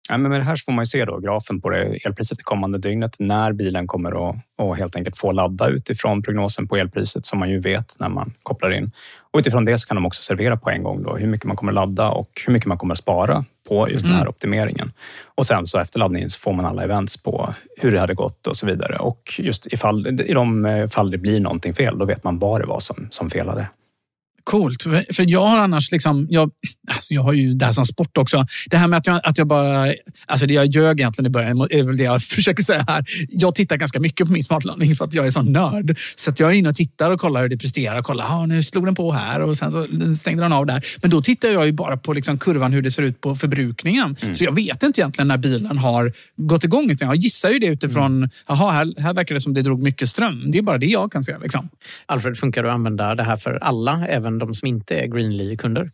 Ja, 0.10 0.18
men 0.18 0.32
med 0.32 0.40
det 0.40 0.44
här 0.44 0.56
får 0.66 0.72
man 0.72 0.88
se 0.88 1.06
då 1.06 1.20
grafen 1.20 1.62
på 1.62 1.70
det 1.70 1.84
elpriset 2.06 2.38
det 2.38 2.44
kommande 2.44 2.78
dygnet 2.78 3.16
när 3.20 3.54
bilen 3.54 3.88
kommer 3.88 4.30
att, 4.30 4.36
att 4.58 4.78
helt 4.78 4.96
enkelt 4.96 5.18
få 5.18 5.32
ladda 5.32 5.68
utifrån 5.68 6.22
prognosen 6.22 6.68
på 6.68 6.78
elpriset 6.78 7.26
som 7.26 7.40
man 7.40 7.50
ju 7.50 7.60
vet 7.60 7.96
när 8.00 8.10
man 8.10 8.34
kopplar 8.44 8.72
in. 8.72 8.92
Och 9.32 9.40
utifrån 9.40 9.66
det 9.66 9.78
så 9.78 9.88
kan 9.88 9.96
de 9.96 10.06
också 10.06 10.22
servera 10.24 10.58
på 10.58 10.70
en 10.70 10.84
gång 10.84 11.04
då 11.04 11.16
hur 11.16 11.28
mycket 11.28 11.46
man 11.48 11.58
kommer 11.58 11.72
ladda 11.72 12.10
och 12.10 12.42
hur 12.46 12.54
mycket 12.54 12.68
man 12.68 12.78
kommer 12.78 12.94
att 12.94 12.98
spara 12.98 13.46
på 13.68 13.90
just 13.90 14.06
den 14.06 14.14
här 14.14 14.22
Mm. 14.22 14.30
optimeringen. 14.30 14.92
Och 15.36 15.46
sen 15.46 15.66
så 15.68 15.80
efter 15.80 16.00
laddningen 16.00 16.30
så 16.30 16.40
får 16.40 16.54
man 16.54 16.66
alla 16.66 16.84
events 16.84 17.18
på 17.24 17.54
hur 17.78 17.92
det 17.92 18.00
hade 18.00 18.14
gått 18.14 18.48
och 18.48 18.58
så 18.58 18.66
vidare. 18.66 18.96
Och 18.98 19.34
just 19.38 19.68
ifall, 19.74 20.08
i 20.22 20.34
de 20.34 20.88
fall 20.92 21.12
det 21.12 21.18
blir 21.18 21.40
någonting 21.40 21.74
fel, 21.74 21.98
då 21.98 22.06
vet 22.06 22.24
man 22.24 22.40
vad 22.40 22.62
det 22.62 22.68
var 22.68 22.80
som, 22.80 23.08
som 23.10 23.30
felade. 23.30 23.68
Coolt. 24.43 24.84
För- 24.84 25.30
jag 25.30 25.45
har 25.45 25.58
annars, 25.58 25.91
liksom, 25.91 26.27
jag, 26.30 26.51
alltså 26.88 27.13
jag 27.13 27.21
har 27.21 27.34
ju 27.34 27.54
det 27.54 27.65
här 27.65 27.71
som 27.71 27.86
sport 27.86 28.17
också. 28.17 28.45
Det 28.69 28.77
här 28.77 28.88
med 28.88 28.97
att 28.97 29.08
jag, 29.08 29.19
att 29.23 29.38
jag 29.38 29.47
bara, 29.47 29.93
alltså 30.25 30.45
det 30.45 30.54
jag 30.54 30.65
ljög 30.65 30.99
egentligen 30.99 31.25
i 31.25 31.30
början 31.30 31.67
är 31.69 31.84
väl 31.84 31.97
det 31.97 32.04
jag 32.04 32.23
försöker 32.36 32.63
säga 32.63 32.86
här. 32.88 33.06
Jag 33.30 33.56
tittar 33.56 33.77
ganska 33.77 33.99
mycket 33.99 34.27
på 34.27 34.34
min 34.34 34.43
smartladdning 34.43 34.95
för 34.95 35.06
att 35.06 35.13
jag 35.13 35.25
är 35.25 35.32
sån 35.32 35.51
nörd. 35.54 35.97
Så 36.15 36.30
att 36.30 36.39
jag 36.39 36.51
är 36.51 36.56
inne 36.56 36.69
och 36.69 36.75
tittar 36.75 37.12
och 37.12 37.19
kollar 37.19 37.41
hur 37.41 37.49
det 37.49 37.58
presterar. 37.58 38.01
Kollar, 38.01 38.25
ah, 38.30 38.45
nu 38.45 38.63
slog 38.63 38.86
den 38.86 38.95
på 38.95 39.12
här 39.12 39.41
och 39.41 39.58
sen 39.58 39.71
så 39.71 39.88
stängde 40.19 40.43
den 40.43 40.54
av 40.54 40.65
där. 40.65 40.86
Men 41.01 41.12
då 41.12 41.21
tittar 41.21 41.49
jag 41.49 41.65
ju 41.65 41.71
bara 41.71 41.97
på 41.97 42.13
liksom 42.13 42.39
kurvan 42.39 42.73
hur 42.73 42.82
det 42.82 42.91
ser 42.91 43.04
ut 43.04 43.21
på 43.21 43.36
förbrukningen. 43.36 44.15
Så 44.34 44.43
jag 44.43 44.56
vet 44.56 44.84
inte 44.84 45.01
egentligen 45.01 45.27
när 45.27 45.38
bilen 45.38 45.77
har 45.77 46.13
gått 46.38 46.63
igång. 46.63 46.91
Utan 46.91 47.08
jag 47.08 47.15
gissar 47.17 47.49
ju 47.49 47.60
det 47.60 47.65
utifrån, 47.67 48.30
jaha, 48.47 48.71
här, 48.71 49.01
här 49.01 49.13
verkar 49.13 49.36
det 49.36 49.41
som 49.41 49.54
det 49.54 49.62
drog 49.62 49.82
mycket 49.84 50.10
ström. 50.10 50.51
Det 50.51 50.58
är 50.58 50.62
bara 50.62 50.77
det 50.77 50.86
jag 50.86 51.12
kan 51.12 51.23
se. 51.23 51.38
Liksom. 51.43 51.69
Alfred, 52.06 52.38
funkar 52.38 52.63
det 52.63 52.69
att 52.69 52.75
använda 52.75 53.15
det 53.15 53.23
här 53.23 53.38
för 53.38 53.60
alla, 53.62 54.08
även 54.08 54.31
de 54.39 54.56
som 54.56 54.67
inte 54.67 54.96
är 54.96 55.08
Greenly-kunder? 55.08 55.91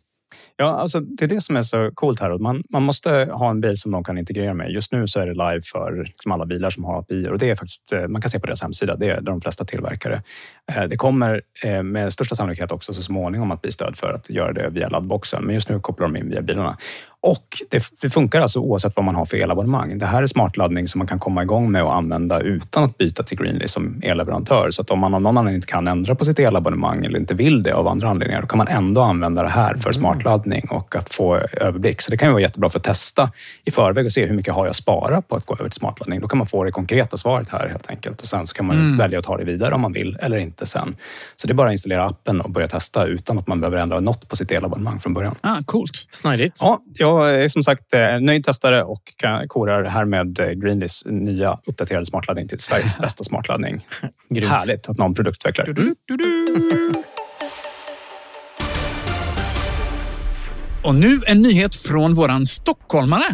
Ja, 0.56 0.66
alltså, 0.66 1.00
det 1.00 1.24
är 1.24 1.28
det 1.28 1.40
som 1.40 1.56
är 1.56 1.62
så 1.62 1.90
coolt 1.94 2.20
här. 2.20 2.38
Man, 2.38 2.62
man 2.70 2.82
måste 2.82 3.10
ha 3.10 3.50
en 3.50 3.60
bil 3.60 3.76
som 3.76 3.92
de 3.92 4.04
kan 4.04 4.18
integrera 4.18 4.54
med. 4.54 4.70
Just 4.70 4.92
nu 4.92 5.06
så 5.06 5.20
är 5.20 5.26
det 5.26 5.32
live 5.32 5.60
för 5.72 6.04
liksom 6.04 6.32
alla 6.32 6.46
bilar 6.46 6.70
som 6.70 6.84
har 6.84 6.98
API 6.98 7.28
och 7.28 7.38
det 7.38 7.50
är 7.50 7.56
faktiskt, 7.56 7.92
eh, 7.92 8.08
man 8.08 8.22
kan 8.22 8.30
se 8.30 8.40
på 8.40 8.46
deras 8.46 8.62
hemsida, 8.62 8.96
det 8.96 9.10
är 9.10 9.20
de 9.20 9.40
flesta 9.40 9.64
tillverkare. 9.64 10.22
Eh, 10.72 10.84
det 10.84 10.96
kommer 10.96 11.42
eh, 11.64 11.82
med 11.82 12.12
största 12.12 12.34
sannolikhet 12.34 12.72
också 12.72 12.94
så 12.94 13.02
småningom 13.02 13.50
att 13.50 13.62
bli 13.62 13.72
stöd 13.72 13.96
för 13.96 14.12
att 14.12 14.30
göra 14.30 14.52
det 14.52 14.68
via 14.70 14.88
laddboxen, 14.88 15.44
men 15.44 15.54
just 15.54 15.68
nu 15.68 15.80
kopplar 15.80 16.08
de 16.08 16.16
in 16.16 16.30
via 16.30 16.42
bilarna. 16.42 16.76
Och 17.20 17.62
det, 17.70 17.84
det 18.00 18.10
funkar 18.10 18.40
alltså 18.40 18.60
oavsett 18.60 18.96
vad 18.96 19.04
man 19.04 19.14
har 19.14 19.26
för 19.26 19.36
elabonnemang. 19.36 19.98
Det 19.98 20.06
här 20.06 20.22
är 20.22 20.26
smartladdning 20.26 20.88
som 20.88 20.98
man 20.98 21.06
kan 21.06 21.18
komma 21.18 21.42
igång 21.42 21.70
med 21.72 21.82
och 21.84 21.94
använda 21.96 22.40
utan 22.40 22.84
att 22.84 22.98
byta 22.98 23.22
till 23.22 23.38
Greenly 23.38 23.68
som 23.68 24.00
elleverantör. 24.04 24.70
Så 24.70 24.82
att 24.82 24.90
om 24.90 24.98
man 24.98 25.14
av 25.14 25.22
någon 25.22 25.38
anledning 25.38 25.54
inte 25.56 25.66
kan 25.66 25.88
ändra 25.88 26.14
på 26.14 26.24
sitt 26.24 26.38
elabonnemang 26.38 27.04
eller 27.04 27.18
inte 27.18 27.34
vill 27.34 27.62
det 27.62 27.72
av 27.72 27.88
andra 27.88 28.08
anledningar, 28.08 28.40
då 28.40 28.46
kan 28.46 28.58
man 28.58 28.68
ändå 28.68 29.00
använda 29.00 29.42
det 29.42 29.48
här 29.48 29.74
för 29.76 29.92
smartladdning 29.92 30.66
och 30.70 30.96
att 30.96 31.14
få 31.14 31.36
överblick. 31.36 32.00
Så 32.02 32.10
det 32.10 32.16
kan 32.16 32.28
ju 32.28 32.32
vara 32.32 32.42
jättebra 32.42 32.68
för 32.68 32.78
att 32.78 32.84
testa 32.84 33.30
i 33.64 33.70
förväg 33.70 34.06
och 34.06 34.12
se 34.12 34.26
hur 34.26 34.34
mycket 34.34 34.54
har 34.54 34.66
jag 34.66 34.76
sparat 34.76 35.28
på 35.28 35.36
att 35.36 35.46
gå 35.46 35.54
över 35.54 35.64
till 35.70 35.78
smartladdning. 35.78 36.20
Då 36.20 36.28
kan 36.28 36.38
man 36.38 36.46
få 36.46 36.64
det 36.64 36.70
konkreta 36.70 37.16
svaret 37.16 37.48
här 37.48 37.68
helt 37.68 37.90
enkelt. 37.90 38.20
Och 38.20 38.26
sen 38.26 38.46
så 38.46 38.54
kan 38.54 38.66
man 38.66 38.76
Mm. 38.78 38.96
välja 38.96 39.18
att 39.18 39.24
ta 39.24 39.36
det 39.36 39.44
vidare 39.44 39.74
om 39.74 39.80
man 39.80 39.92
vill 39.92 40.18
eller 40.22 40.38
inte 40.38 40.66
sen. 40.66 40.96
Så 41.36 41.46
det 41.46 41.52
är 41.52 41.54
bara 41.54 41.68
att 41.68 41.72
installera 41.72 42.06
appen 42.06 42.40
och 42.40 42.50
börja 42.50 42.68
testa 42.68 43.04
utan 43.06 43.38
att 43.38 43.46
man 43.46 43.60
behöver 43.60 43.78
ändra 43.78 44.00
något 44.00 44.28
på 44.28 44.36
sitt 44.36 44.52
elabonnemang 44.52 45.00
från 45.00 45.14
början. 45.14 45.34
Ah, 45.40 45.56
coolt. 45.66 46.06
Snidigt. 46.10 46.58
Ja, 46.62 46.80
jag 47.08 47.42
är 47.44 47.48
som 47.48 47.62
sagt 47.62 47.94
eh, 47.94 48.20
nöjd 48.20 48.44
testare 48.44 48.84
och 48.84 49.02
kan- 49.16 49.48
korar 49.48 49.84
härmed 49.84 50.40
eh, 50.40 50.50
Greenlys 50.50 51.02
nya 51.06 51.58
uppdaterade 51.66 52.06
smartladdning 52.06 52.48
till 52.48 52.58
Sveriges 52.58 52.98
bästa 53.02 53.24
smartladdning. 53.24 53.86
Grymt. 54.30 54.50
Härligt 54.50 54.88
att 54.88 54.98
någon 54.98 55.14
produktutvecklar. 55.14 55.74
Och 60.84 60.94
nu 60.94 61.20
en 61.26 61.42
nyhet 61.42 61.74
från 61.76 62.14
våran 62.14 62.46
stockholmare. 62.46 63.24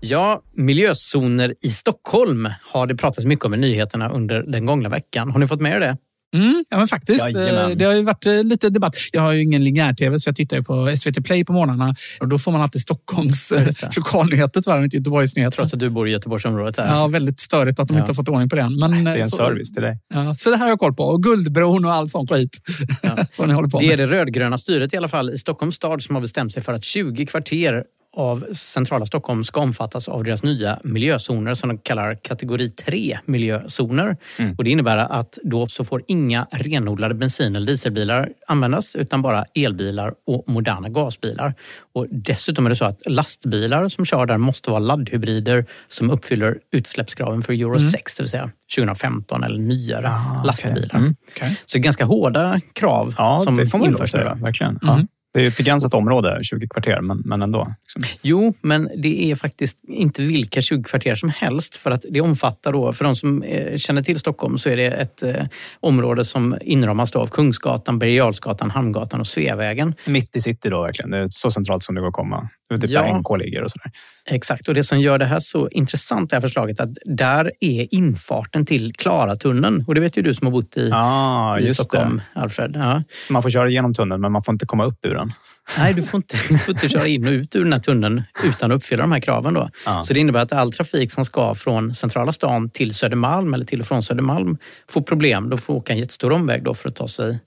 Ja, 0.00 0.42
miljözoner 0.56 1.54
i 1.60 1.70
Stockholm 1.70 2.48
har 2.72 2.86
det 2.86 2.96
pratats 2.96 3.26
mycket 3.26 3.44
om 3.44 3.54
i 3.54 3.56
nyheterna 3.56 4.08
under 4.08 4.42
den 4.42 4.66
gångna 4.66 4.88
veckan. 4.88 5.30
Har 5.30 5.38
ni 5.38 5.46
fått 5.46 5.60
med 5.60 5.72
er 5.76 5.80
det? 5.80 5.96
Mm, 6.34 6.64
ja, 6.70 6.78
men 6.78 6.88
faktiskt. 6.88 7.24
Jajamän. 7.24 7.70
Eh, 7.70 7.76
Det 7.76 7.84
har 7.84 7.92
ju 7.94 8.02
varit 8.02 8.26
eh, 8.26 8.44
lite 8.44 8.70
debatt. 8.70 8.94
Jag 9.12 9.22
har 9.22 9.32
ju 9.32 9.42
ingen 9.42 9.64
linjär-tv 9.64 10.20
så 10.20 10.28
jag 10.28 10.36
tittar 10.36 10.56
ju 10.56 10.62
på 10.64 10.94
SVT 10.96 11.24
Play 11.24 11.44
på 11.44 11.52
morgnarna. 11.52 11.94
Och 12.20 12.28
då 12.28 12.38
får 12.38 12.52
man 12.52 12.60
alltid 12.60 12.80
Stockholms 12.80 13.52
eh, 13.52 13.68
lokalnyheter 13.96 14.60
tyvärr, 14.60 14.84
inte 14.84 14.96
Göteborgs 14.96 15.36
nyheter. 15.36 15.56
Trots 15.56 15.74
att 15.74 15.80
du 15.80 15.90
bor 15.90 16.08
i 16.08 16.10
Göteborgsområdet. 16.10 16.76
Här. 16.76 16.86
Ja, 16.96 17.06
väldigt 17.06 17.40
störigt 17.40 17.80
att 17.80 17.88
de 17.88 17.94
Ja. 17.94 18.00
inte 18.00 18.10
har 18.10 18.14
fått 18.14 18.28
ordning 18.28 18.48
på 18.48 18.56
den. 18.56 18.78
Men, 18.78 19.04
Det 19.04 19.10
är 19.10 19.16
en 19.16 19.30
så, 19.30 19.36
service 19.36 19.72
till 19.72 19.82
dig. 19.82 19.98
Ja, 20.14 20.34
så 20.34 20.50
det 20.50 20.56
här 20.56 20.62
har 20.64 20.68
jag 20.70 20.78
koll 20.78 20.94
på. 20.94 21.02
Och 21.04 21.22
Guldbron 21.22 21.84
och 21.84 21.92
all 21.92 22.10
sån 22.10 22.26
skit 22.26 22.60
som 23.32 23.46
ni 23.48 23.52
håller 23.54 23.68
på 23.68 23.78
Det 23.78 23.84
är 23.86 23.88
med. 23.88 23.98
det 23.98 24.06
rödgröna 24.06 24.58
styret 24.58 24.94
i 24.94 24.96
alla 24.96 25.08
fall 25.08 25.30
i 25.30 25.38
Stockholms 25.38 25.74
stad 25.74 26.02
som 26.02 26.14
har 26.14 26.22
bestämt 26.22 26.52
sig 26.52 26.62
för 26.62 26.72
att 26.72 26.84
20 26.84 27.26
kvarter 27.26 27.84
av 28.16 28.46
centrala 28.52 29.06
Stockholm 29.06 29.44
ska 29.44 29.60
omfattas 29.60 30.08
av 30.08 30.24
deras 30.24 30.42
nya 30.42 30.78
miljözoner 30.84 31.54
som 31.54 31.68
de 31.68 31.78
kallar 31.78 32.14
kategori 32.14 32.70
3 32.70 33.18
miljözoner. 33.24 34.16
Och 34.58 34.64
det 34.64 34.70
innebär 34.70 34.96
att 34.96 35.38
då 35.42 35.66
så 35.66 35.84
får 35.84 36.02
inga 36.06 36.46
renodlade 36.50 37.14
bensin 37.14 37.56
eller 37.56 37.66
dieselbilar 37.66 38.28
användas 38.46 38.96
utan 38.96 39.22
bara 39.22 39.44
elbilar 39.54 40.14
och 40.26 40.44
moderna 40.46 40.88
gasbilar. 40.88 41.54
Och 41.94 42.06
dessutom 42.10 42.66
är 42.66 42.70
det 42.70 42.76
så 42.76 42.84
att 42.84 43.02
lastbilar 43.06 43.88
som 43.88 44.04
kör 44.04 44.26
där 44.26 44.38
måste 44.38 44.70
vara 44.70 44.80
laddhybrider 44.80 45.66
som 45.88 46.10
uppfyller 46.10 46.58
utsläppskraven 46.72 47.42
för 47.42 47.52
Euro 47.52 47.80
6, 47.80 48.14
det 48.14 48.22
vill 48.22 48.30
säga 48.30 48.50
2015 48.76 49.44
eller 49.44 49.58
nyare 49.58 50.12
lastbilar. 50.44 51.14
Okej. 51.30 51.60
Så 51.66 51.78
ganska 51.78 52.04
hårda 52.04 52.60
krav 52.72 53.14
Ja, 53.18 53.38
som 53.38 53.54
det 53.54 53.66
får 53.66 53.78
man 53.78 53.88
införs? 53.88 54.14
Verkligen. 54.14 54.78
Ja. 54.82 55.00
Det 55.34 55.42
är 55.42 55.48
ett 55.48 55.56
begränsat 55.56 55.94
område, 55.94 56.38
20 56.42 56.68
kvarter, 56.68 57.00
men, 57.00 57.22
men 57.24 57.42
ändå. 57.42 57.74
Liksom. 57.82 58.18
Jo, 58.22 58.54
men 58.60 58.90
det 58.96 59.30
är 59.30 59.34
faktiskt 59.34 59.78
inte 59.88 60.22
vilka 60.22 60.60
20 60.60 60.82
kvarter 60.84 61.14
som 61.14 61.28
helst. 61.28 61.76
För 61.76 61.90
att 61.90 62.04
det 62.10 62.20
omfattar 62.20 62.72
då, 62.72 62.92
för 62.92 63.04
de 63.04 63.16
som 63.16 63.42
eh, 63.42 63.76
känner 63.76 64.02
till 64.02 64.18
Stockholm, 64.18 64.58
så 64.58 64.70
är 64.70 64.76
det 64.76 64.86
ett 64.86 65.22
eh, 65.22 65.46
område 65.80 66.24
som 66.24 66.58
inramas 66.60 67.16
av 67.16 67.26
Kungsgatan, 67.26 67.98
Birger 67.98 68.16
Jarlsgatan, 68.16 68.70
Hamngatan 68.70 69.20
och 69.20 69.26
Sveavägen. 69.26 69.94
Mitt 70.06 70.36
i 70.36 70.40
city 70.40 70.68
då 70.68 70.82
verkligen. 70.82 71.10
Det 71.10 71.18
är 71.18 71.26
så 71.30 71.50
centralt 71.50 71.82
som 71.82 71.94
det 71.94 72.00
går 72.00 72.08
att 72.08 72.14
komma. 72.14 72.48
Det 72.68 72.74
är 72.74 72.78
typ 72.78 72.90
Ja. 72.90 73.02
där 73.02 73.14
NK 73.18 73.38
ligger 73.38 73.62
och 73.62 73.70
sådär. 73.70 73.90
Exakt, 74.30 74.68
och 74.68 74.74
det 74.74 74.84
som 74.84 75.00
gör 75.00 75.18
det 75.18 75.24
här 75.24 75.38
så 75.40 75.68
intressant, 75.68 76.30
det 76.30 76.36
här 76.36 76.40
förslaget, 76.40 76.80
att 76.80 76.90
där 77.04 77.52
är 77.60 77.94
infarten 77.94 78.66
till 78.66 78.92
Klaratunneln. 78.92 79.84
Och 79.86 79.94
det 79.94 80.00
vet 80.00 80.16
ju 80.18 80.22
du 80.22 80.34
som 80.34 80.46
har 80.46 80.52
bott 80.52 80.76
i, 80.76 80.88
Ja, 80.88 81.58
i 81.60 81.74
Stockholm, 81.74 82.20
Alfred. 82.32 82.72
Ja. 82.76 82.80
det. 82.80 83.04
Man 83.32 83.42
får 83.42 83.50
köra 83.50 83.68
igenom 83.68 83.94
tunneln, 83.94 84.20
men 84.20 84.32
man 84.32 84.42
får 84.42 84.52
inte 84.52 84.66
komma 84.66 84.84
upp 84.84 85.06
ur 85.06 85.14
den. 85.14 85.32
Nej, 85.78 85.94
du 85.94 86.02
får, 86.02 86.18
inte, 86.18 86.36
du 86.48 86.58
får 86.58 86.74
inte 86.74 86.88
köra 86.88 87.06
in 87.06 87.26
och 87.26 87.30
ut 87.32 87.56
ur 87.56 87.64
den 87.64 87.72
här 87.72 87.80
tunneln 87.80 88.22
utan 88.44 88.72
att 88.72 88.76
uppfylla 88.76 89.02
de 89.02 89.12
här 89.12 89.20
kraven. 89.20 89.54
Då. 89.54 89.70
Ja. 89.86 90.02
Så 90.02 90.14
det 90.14 90.20
innebär 90.20 90.40
att 90.40 90.52
all 90.52 90.72
trafik 90.72 91.12
som 91.12 91.24
ska 91.24 91.54
från 91.54 91.94
centrala 91.94 92.32
stan 92.32 92.70
till 92.70 92.94
Södermalm 92.94 93.54
eller 93.54 93.64
till 93.64 93.80
och 93.80 93.86
från 93.86 94.02
Södermalm 94.02 94.58
får 94.90 95.00
problem. 95.00 95.50
Då 95.50 95.56
får 95.56 95.74
åka 95.74 95.92
en 95.92 95.98
jättestor 95.98 96.32
omväg 96.32 96.64
då 96.64 96.74
för 96.74 96.88
att 96.88 96.96
ta 96.96 97.08
sig, 97.08 97.38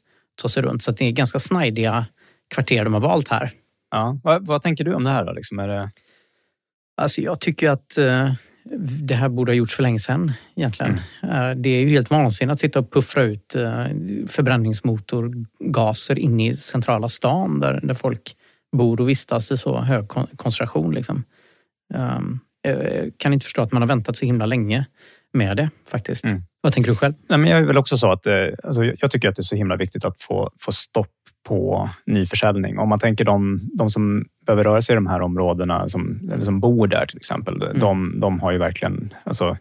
ta 0.41 0.49
sig 0.49 0.63
runt. 0.63 0.83
Så 0.83 0.91
det 0.91 1.05
är 1.05 1.11
ganska 1.11 1.39
snajdiga 1.39 2.05
kvarter 2.53 2.83
de 2.83 2.93
har 2.93 3.01
valt 3.01 3.27
här. 3.27 3.51
Ja. 3.91 4.19
Vad, 4.23 4.47
vad 4.47 4.61
tänker 4.61 4.83
du 4.83 4.93
om 4.93 5.03
det 5.03 5.09
här? 5.09 5.25
Då? 5.25 5.33
Liksom, 5.33 5.59
är 5.59 5.67
det... 5.67 5.91
Alltså 6.97 7.21
jag 7.21 7.39
tycker 7.39 7.69
att 7.69 7.97
eh, 7.97 8.33
det 9.03 9.15
här 9.15 9.29
borde 9.29 9.51
ha 9.51 9.55
gjorts 9.55 9.75
för 9.75 9.83
länge 9.83 9.99
sedan 9.99 10.31
egentligen. 10.55 10.99
Eh, 11.23 11.51
det 11.55 11.69
är 11.69 11.81
ju 11.81 11.89
helt 11.89 12.09
vansinnigt 12.09 12.53
att 12.53 12.59
sitta 12.59 12.79
och 12.79 12.91
puffra 12.91 13.23
ut 13.23 13.55
eh, 13.55 13.85
förbränningsmotorgaser 14.27 16.19
in 16.19 16.39
i 16.39 16.53
centrala 16.53 17.09
stan 17.09 17.59
där, 17.59 17.79
där 17.83 17.93
folk 17.93 18.35
bor 18.77 19.01
och 19.01 19.09
vistas 19.09 19.51
i 19.51 19.57
så 19.57 19.79
hög 19.79 20.07
kon- 20.07 20.27
koncentration. 20.35 20.93
Liksom. 20.93 21.23
Um, 21.93 22.39
jag 22.61 23.11
kan 23.17 23.33
inte 23.33 23.43
förstå 23.43 23.61
att 23.61 23.71
man 23.71 23.81
har 23.81 23.87
väntat 23.87 24.17
så 24.17 24.25
himla 24.25 24.45
länge 24.45 24.85
med 25.33 25.57
det 25.57 25.69
faktiskt. 25.87 26.23
Mm. 26.23 26.43
Vad 26.61 26.73
tänker 26.73 26.91
du 26.91 26.95
själv? 26.95 27.13
Nej, 27.29 27.39
men 27.39 27.49
jag 27.49 27.61
väl 27.61 27.77
också 27.77 27.97
så 27.97 28.11
att 28.11 28.27
eh, 28.27 28.47
alltså, 28.63 28.83
jag 28.83 29.11
tycker 29.11 29.29
att 29.29 29.35
det 29.35 29.41
är 29.41 29.43
så 29.43 29.55
himla 29.55 29.75
viktigt 29.75 30.05
att 30.05 30.21
få, 30.21 30.51
få 30.59 30.71
stopp 30.71 31.20
på 31.43 31.89
nyförsäljning. 32.05 32.79
Om 32.79 32.89
man 32.89 32.99
tänker 32.99 33.25
de, 33.25 33.59
de 33.73 33.89
som 33.89 34.25
behöver 34.45 34.63
röra 34.63 34.81
sig 34.81 34.93
i 34.93 34.95
de 34.95 35.07
här 35.07 35.21
områdena, 35.21 35.89
som, 35.89 36.29
eller 36.33 36.43
som 36.43 36.59
bor 36.59 36.87
där 36.87 37.05
till 37.05 37.17
exempel, 37.17 37.59
de, 37.75 38.19
de 38.19 38.39
har 38.39 38.51
ju 38.51 38.57
verkligen... 38.57 39.13
Alltså, 39.23 39.57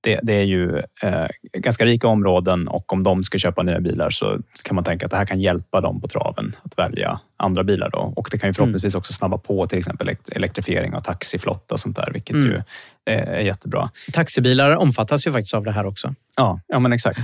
det, 0.00 0.20
det 0.22 0.32
är 0.32 0.44
ju 0.44 0.78
eh, 1.02 1.26
ganska 1.52 1.84
rika 1.84 2.08
områden 2.08 2.68
och 2.68 2.92
om 2.92 3.02
de 3.02 3.24
ska 3.24 3.38
köpa 3.38 3.62
nya 3.62 3.80
bilar 3.80 4.10
så 4.10 4.38
kan 4.64 4.74
man 4.74 4.84
tänka 4.84 5.06
att 5.06 5.10
det 5.10 5.16
här 5.16 5.26
kan 5.26 5.40
hjälpa 5.40 5.80
dem 5.80 6.00
på 6.00 6.08
traven 6.08 6.56
att 6.62 6.78
välja 6.78 7.20
andra 7.36 7.64
bilar. 7.64 7.90
Då. 7.90 8.12
Och 8.16 8.28
det 8.30 8.38
kan 8.38 8.50
ju 8.50 8.54
förhoppningsvis 8.54 8.94
också 8.94 9.12
snabba 9.12 9.38
på 9.38 9.66
till 9.66 9.78
exempel 9.78 10.10
elektrifiering 10.32 10.94
av 10.94 11.00
taxiflotta 11.00 11.74
och 11.74 11.80
sånt 11.80 11.96
där, 11.96 12.10
vilket 12.12 12.34
Mm. 12.36 12.46
ju 12.50 12.62
är, 13.04 13.40
jättebra. 13.40 13.90
Taxibilar 14.12 14.76
omfattas 14.76 15.26
ju 15.26 15.32
faktiskt 15.32 15.54
av 15.54 15.64
det 15.64 15.72
här 15.72 15.86
också. 15.86 16.14
Ja, 16.36 16.60
ja 16.66 16.78
men 16.78 16.92
exakt. 16.92 17.20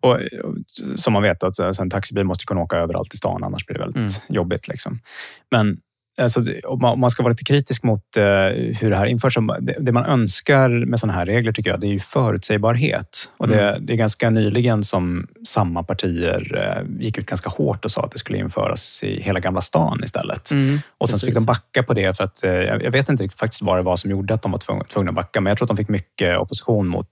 Och, 0.00 0.18
som 0.96 1.12
man 1.12 1.22
vet, 1.22 1.42
att 1.42 1.78
en 1.78 1.90
taxibil 1.90 2.24
måste 2.24 2.44
kunna 2.44 2.60
åka 2.60 2.76
överallt 2.76 3.14
i 3.14 3.16
stan, 3.16 3.44
annars 3.44 3.66
blir 3.66 3.78
det 3.78 3.84
väldigt 3.84 4.22
jobbigt. 4.28 4.68
Liksom. 4.68 5.00
Men 5.50 5.78
alltså, 6.18 6.44
om 6.64 6.98
man, 7.00 7.10
ska 7.10 7.22
vara 7.22 7.30
lite 7.30 7.44
kritisk 7.44 7.82
mot 7.82 8.16
eh, 8.16 8.24
hur 8.80 8.90
det 8.90 8.96
här 8.96 9.06
införs, 9.06 9.38
det, 9.80 9.92
man 9.92 10.04
önskar 10.04 10.86
med 10.86 11.00
sådana 11.00 11.18
här 11.18 11.26
regler 11.26 11.52
tycker 11.52 11.70
jag, 11.70 11.80
det 11.80 11.86
är 11.86 11.92
ju 11.92 11.98
förutsägbarhet. 12.00 13.30
Och 13.36 13.48
det, 13.48 13.78
det 13.80 13.92
är 13.92 13.96
ganska 13.96 14.30
nyligen 14.30 14.84
som 14.84 15.26
samma 15.46 15.82
partier 15.82 16.56
eh, 16.56 17.02
gick 17.04 17.18
ut 17.18 17.26
ganska 17.26 17.50
hårt 17.50 17.84
och 17.84 17.90
sa 17.90 18.02
att 18.02 18.12
det 18.12 18.18
skulle 18.18 18.38
införas 18.38 19.02
i 19.02 19.22
hela 19.22 19.40
Gamla 19.40 19.60
stan 19.60 20.00
istället. 20.04 20.50
Mm, 20.50 20.80
och 20.98 21.08
sen 21.08 21.18
så 21.18 21.26
fick 21.26 21.34
de 21.34 21.44
backa 21.44 21.82
på 21.82 21.94
det 21.94 22.16
för 22.16 22.24
att 22.24 22.44
eh, 22.44 22.52
jag 22.52 22.90
vet 22.90 23.08
inte 23.08 23.22
riktigt 23.22 23.40
faktiskt 23.40 23.62
vad 23.62 23.78
det 23.78 23.82
var 23.82 23.96
som 23.96 24.10
gjorde 24.10 24.34
att 24.34 24.42
de 24.42 24.52
var 24.52 24.58
tvung- 24.58 24.84
tvungna 24.84 25.10
att 25.10 25.14
backa, 25.14 25.40
men 25.40 25.50
jag 25.50 25.58
tror 25.58 25.66
att 25.66 25.76
de 25.76 25.76
fick 25.76 25.88
mycket 25.88 26.38
opposition 26.38 26.88
mot, 26.88 27.08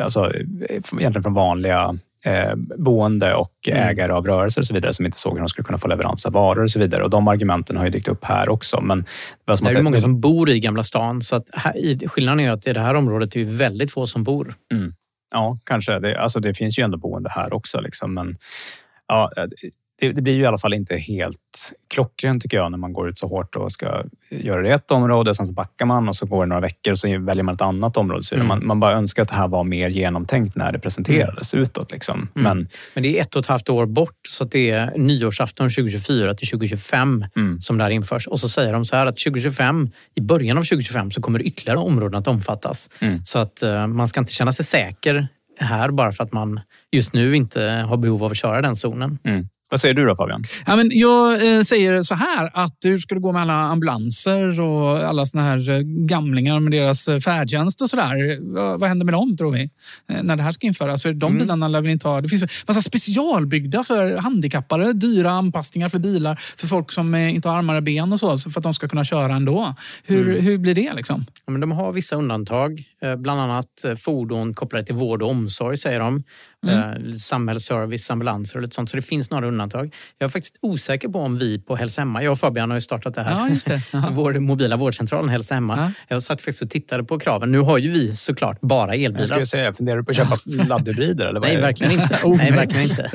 alltså, 0.00 0.32
egentligen 0.70 1.22
från 1.22 1.34
vanliga 1.34 1.98
eh, 2.24 2.54
boende 2.78 3.34
och 3.34 3.52
Mm. 3.68 3.88
ägare 3.88 4.12
av 4.12 4.26
rörelser 4.26 4.60
och 4.60 4.66
så 4.66 4.74
vidare 4.74 4.92
som 4.92 5.06
inte 5.06 5.18
såg 5.18 5.32
hur 5.32 5.38
de 5.40 5.48
skulle 5.48 5.66
kunna 5.66 5.78
få 5.78 5.88
leverans 5.88 6.26
av 6.26 6.32
varor 6.32 6.62
och 6.62 6.70
så 6.70 6.78
vidare. 6.78 7.04
Och 7.04 7.10
de 7.10 7.28
argumenten 7.28 7.76
har 7.76 7.84
ju 7.84 7.90
dykt 7.90 8.08
upp 8.08 8.24
här 8.24 8.48
också. 8.48 8.80
Men 8.80 8.98
det 9.46 9.54
Det 9.62 9.68
är 9.70 9.74
ju 9.74 9.82
många 9.82 10.00
som 10.00 10.20
bor 10.20 10.50
i 10.50 10.60
Gamla 10.60 10.82
stan 10.82 11.22
så 11.22 11.36
att 11.36 11.46
här, 11.52 12.08
skillnaden 12.08 12.40
är 12.40 12.50
att 12.50 12.66
i 12.66 12.72
det 12.72 12.80
här 12.80 12.94
området 12.94 13.34
är 13.36 13.40
ju 13.40 13.46
väldigt 13.46 13.92
få 13.92 14.06
som 14.06 14.24
bor. 14.24 14.54
Mm. 14.72 14.94
Ja, 15.32 15.58
kanske. 15.64 15.98
Det, 15.98 16.16
alltså 16.16 16.40
det 16.40 16.54
finns 16.54 16.78
ju 16.78 16.82
ändå 16.82 16.98
boende 16.98 17.30
här 17.30 17.52
också. 17.52 17.80
Liksom, 17.80 18.14
men 18.14 18.36
ja, 19.08 19.32
det, 20.00 20.12
det 20.12 20.22
blir 20.22 20.34
ju 20.34 20.42
i 20.42 20.46
alla 20.46 20.58
fall 20.58 20.74
inte 20.74 20.96
helt 20.96 21.72
klockrent 21.94 22.42
tycker 22.42 22.56
jag 22.56 22.70
när 22.70 22.78
man 22.78 22.92
går 22.92 23.08
ut 23.08 23.18
så 23.18 23.28
hårt 23.28 23.56
och 23.56 23.72
ska 23.72 24.04
göra 24.30 24.62
det 24.62 24.68
i 24.68 24.72
ett 24.72 24.90
område. 24.90 25.34
Sen 25.34 25.46
så 25.46 25.52
backar 25.52 25.86
man 25.86 26.08
och 26.08 26.16
så 26.16 26.26
går 26.26 26.44
det 26.44 26.48
några 26.48 26.60
veckor 26.60 26.92
och 26.92 26.98
så 26.98 27.18
väljer 27.18 27.44
man 27.44 27.54
ett 27.54 27.60
annat 27.60 27.96
område. 27.96 28.22
Så. 28.22 28.34
Mm. 28.34 28.46
man, 28.46 28.66
man 28.66 28.80
bara 28.80 28.92
önskar 28.92 29.22
att 29.22 29.28
det 29.28 29.34
här 29.34 29.48
var 29.48 29.64
mer 29.64 29.88
genomtänkt 29.88 30.56
när 30.56 30.72
det 30.72 30.78
presenterades 30.78 31.54
utåt. 31.54 31.92
Liksom. 31.92 32.16
Mm. 32.18 32.28
Men 32.34 32.68
Men 32.94 33.02
det 33.02 33.18
är 33.18 33.22
ett 33.22 33.36
och 33.36 33.40
ett 33.40 33.46
halvt 33.46 33.68
år 33.68 33.86
bort 33.86 34.18
så 34.28 34.44
att 34.44 34.50
det 34.50 34.70
är 34.70 34.98
nyårsafton 34.98 35.70
2024 35.70 36.34
till 36.34 36.48
2025 36.48 37.24
Mm. 37.36 37.60
som 37.60 37.78
det 37.78 37.84
här 37.84 37.90
införs. 37.90 38.26
Och 38.26 38.40
så 38.40 38.48
säger 38.48 38.72
de 38.72 38.84
så 38.84 38.96
här 38.96 39.06
att 39.06 39.18
2025, 39.18 39.90
i 40.14 40.20
början 40.20 40.58
av 40.58 40.62
2025 40.62 41.10
så 41.10 41.22
kommer 41.22 41.42
ytterligare 41.42 41.78
områden 41.78 42.20
att 42.20 42.28
omfattas. 42.28 42.90
Mm. 42.98 43.24
Så 43.24 43.38
att 43.38 43.62
eh, 43.62 43.86
man 43.86 44.08
ska 44.08 44.20
inte 44.20 44.32
känna 44.32 44.52
sig 44.52 44.64
säker 44.64 45.28
här 45.60 45.90
bara 45.90 46.12
för 46.12 46.24
att 46.24 46.32
man 46.32 46.60
just 46.92 47.12
nu 47.12 47.36
inte 47.36 47.62
har 47.62 47.96
behov 47.96 48.24
av 48.24 48.30
att 48.30 48.36
köra 48.36 48.62
den 48.62 48.76
zonen. 48.76 49.18
Mm. 49.24 49.48
Vad 49.70 49.80
säger 49.80 49.94
du 49.94 50.06
då 50.06 50.16
Fabian? 50.16 50.44
Ja, 50.66 50.76
men 50.76 50.90
jag 50.92 51.56
eh, 51.56 51.62
säger 51.62 52.02
så 52.02 52.14
här 52.14 52.50
att 52.52 52.76
hur 52.84 52.98
ska 52.98 53.14
det 53.14 53.20
gå 53.20 53.32
med 53.32 53.42
alla 53.42 53.54
ambulanser 53.54 54.60
och 54.60 54.98
alla 54.98 55.26
såna 55.26 55.42
här 55.42 55.70
eh, 55.70 55.78
gamlingar 55.84 56.60
med 56.60 56.72
deras 56.72 57.08
eh, 57.08 57.18
färdtjänst 57.18 57.82
och 57.82 57.90
sådär? 57.90 58.38
Vad, 58.78 58.88
händer 58.88 59.04
med 59.04 59.14
dem 59.14 59.36
tror 59.36 59.52
vi? 59.52 59.70
När 60.22 60.36
det 60.36 60.42
här 60.42 60.52
ska 60.52 60.66
införas? 60.66 61.02
För 61.02 61.12
de 61.12 61.38
bilarna 61.38 61.68
lär 61.68 61.82
väl 61.82 61.90
inte 61.90 62.08
ha... 62.08 62.20
Det 62.20 62.28
finns 62.28 62.44
massa 62.68 62.80
specialbyggda 62.80 63.84
för 63.84 64.16
handikappade, 64.16 64.92
dyra 64.92 65.30
anpassningar 65.30 65.88
för 65.88 65.98
bilar 65.98 66.40
för 66.56 66.66
folk 66.66 66.92
som 66.92 67.14
inte 67.14 67.48
har 67.48 67.58
armar 67.58 67.76
och 67.76 67.82
ben 67.82 68.12
och 68.12 68.20
så, 68.20 68.38
för 68.38 68.60
att 68.60 68.62
de 68.62 68.74
ska 68.74 68.88
kunna 68.88 69.04
köra 69.04 69.34
ändå. 69.34 69.74
Hur, 70.04 70.40
hur 70.40 70.58
blir 70.58 70.74
det 70.74 70.94
liksom? 70.94 71.26
Ja, 71.46 71.52
men 71.52 71.60
de 71.60 71.72
har 71.72 71.92
vissa 71.92 72.16
undantag, 72.16 72.84
bland 73.18 73.40
annat 73.40 73.84
fordon 73.98 74.54
kopplade 74.54 74.86
till 74.86 74.94
vård 74.94 75.22
och 75.22 75.30
omsorg 75.30 75.76
säger 75.76 76.00
de. 76.00 76.22
Eh, 76.68 77.12
samhällsservice, 77.18 78.10
ambulanser 78.10 78.56
och 78.56 78.62
lite 78.62 78.74
sånt. 78.74 78.90
Så 78.90 78.96
det 78.96 79.02
finns 79.02 79.30
några 79.30 79.46
undantag. 79.48 79.94
Jag 80.18 80.26
är 80.26 80.30
faktiskt 80.30 80.56
osäker 80.60 81.08
på 81.08 81.20
om 81.20 81.38
vi 81.38 81.58
på 81.58 81.76
Hälsa 81.76 82.00
Hemma, 82.00 82.22
jag 82.22 82.32
och 82.32 82.38
Fabian 82.38 82.70
har 82.70 82.76
ju 82.76 82.80
startat 82.80 83.14
det 83.14 83.22
här, 83.22 83.30
Ja, 83.30 83.48
just 83.48 83.66
det. 83.66 83.82
Vår 84.10 84.38
mobila 84.38 84.76
vårdcentralen 84.76 85.28
Hälsa 85.30 85.54
Hemma. 85.54 85.76
Ja. 85.76 85.92
Jag 86.14 86.22
satt 86.22 86.42
faktiskt 86.42 86.62
och 86.62 86.70
tittade 86.70 87.04
på 87.04 87.18
kraven. 87.18 87.52
Nu 87.52 87.58
har 87.58 87.78
ju 87.78 87.90
vi 87.90 88.16
såklart 88.16 88.60
bara 88.60 88.96
Jag 88.96 89.04
elbilar. 89.04 89.26
skulle 89.26 89.46
säga, 89.46 89.72
funderar 89.72 89.96
du 89.98 90.04
på 90.04 90.10
att 90.10 90.16
köpa 90.16 90.36
laddhybrider? 90.68 91.26
Eller 91.26 91.40
vad 91.40 91.48
Nej, 91.48 91.60
verkligen 91.60 91.92
inte. 91.92 92.18
Oh, 92.24 92.36
Nej, 92.36 92.50
verkligen 92.52 92.84
inte. 92.84 93.10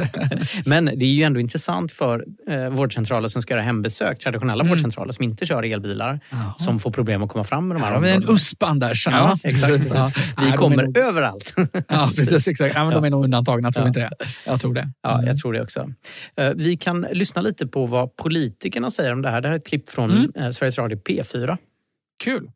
Men 0.65 0.85
det 0.85 1.05
är 1.05 1.09
ju 1.09 1.23
ändå 1.23 1.39
intressant 1.39 1.91
för 1.91 2.25
eh, 2.49 2.69
vårdcentraler 2.69 3.27
som 3.27 3.41
ska 3.41 3.53
göra 3.53 3.63
hembesök, 3.63 4.19
traditionella 4.19 4.55
Mm. 4.63 4.69
vårdcentraler 4.69 5.11
som 5.13 5.23
inte 5.23 5.45
kör 5.45 5.63
elbilar, 5.63 6.19
som 6.57 6.79
får 6.79 6.91
problem 6.91 7.23
att 7.23 7.29
komma 7.29 7.43
fram 7.43 7.67
med 7.67 7.77
de 7.77 7.83
här 7.83 7.91
har 7.91 7.99
vi 7.99 8.09
en 8.09 8.15
områdena. 8.15 8.35
USP, 8.35 8.63
Anders. 8.63 9.07
Ja, 9.07 9.37
exakt. 9.43 9.91
Ja. 9.93 10.11
Vi 10.45 10.57
kommer 10.57 10.97
överallt. 10.97 11.53
Ja, 11.87 12.09
precis. 12.15 12.47
Exakt. 12.47 12.75
Ja, 12.75 12.85
men 12.85 12.93
De 12.93 13.03
är 13.03 13.09
nog 13.09 13.29
undantagna, 13.37 13.71
tror 13.71 13.83
Ja. 13.83 13.87
inte 13.87 13.99
det? 13.99 14.09
Jag 14.45 14.59
tror 14.61 14.73
det. 14.73 14.89
Ja, 15.01 15.13
Mm. 15.13 15.25
jag 15.27 15.37
tror 15.37 15.53
det 15.53 15.61
också. 15.61 15.91
Eh, 16.35 16.49
Vi 16.55 16.77
kan 16.77 17.01
lyssna 17.11 17.41
lite 17.41 17.67
på 17.67 17.85
vad 17.85 18.15
politikerna 18.15 18.91
säger 18.91 19.13
om 19.13 19.21
det 19.21 19.29
här. 19.29 19.41
Det 19.41 19.47
här 19.47 19.53
är 19.55 19.59
ett 19.59 19.67
klipp 19.67 19.89
från 19.89 20.11
Mm. 20.11 20.31
eh, 20.35 20.49
Sveriges 20.51 20.77
Radio 20.77 20.97
P4. 20.97 21.57
Kul. 22.23 22.49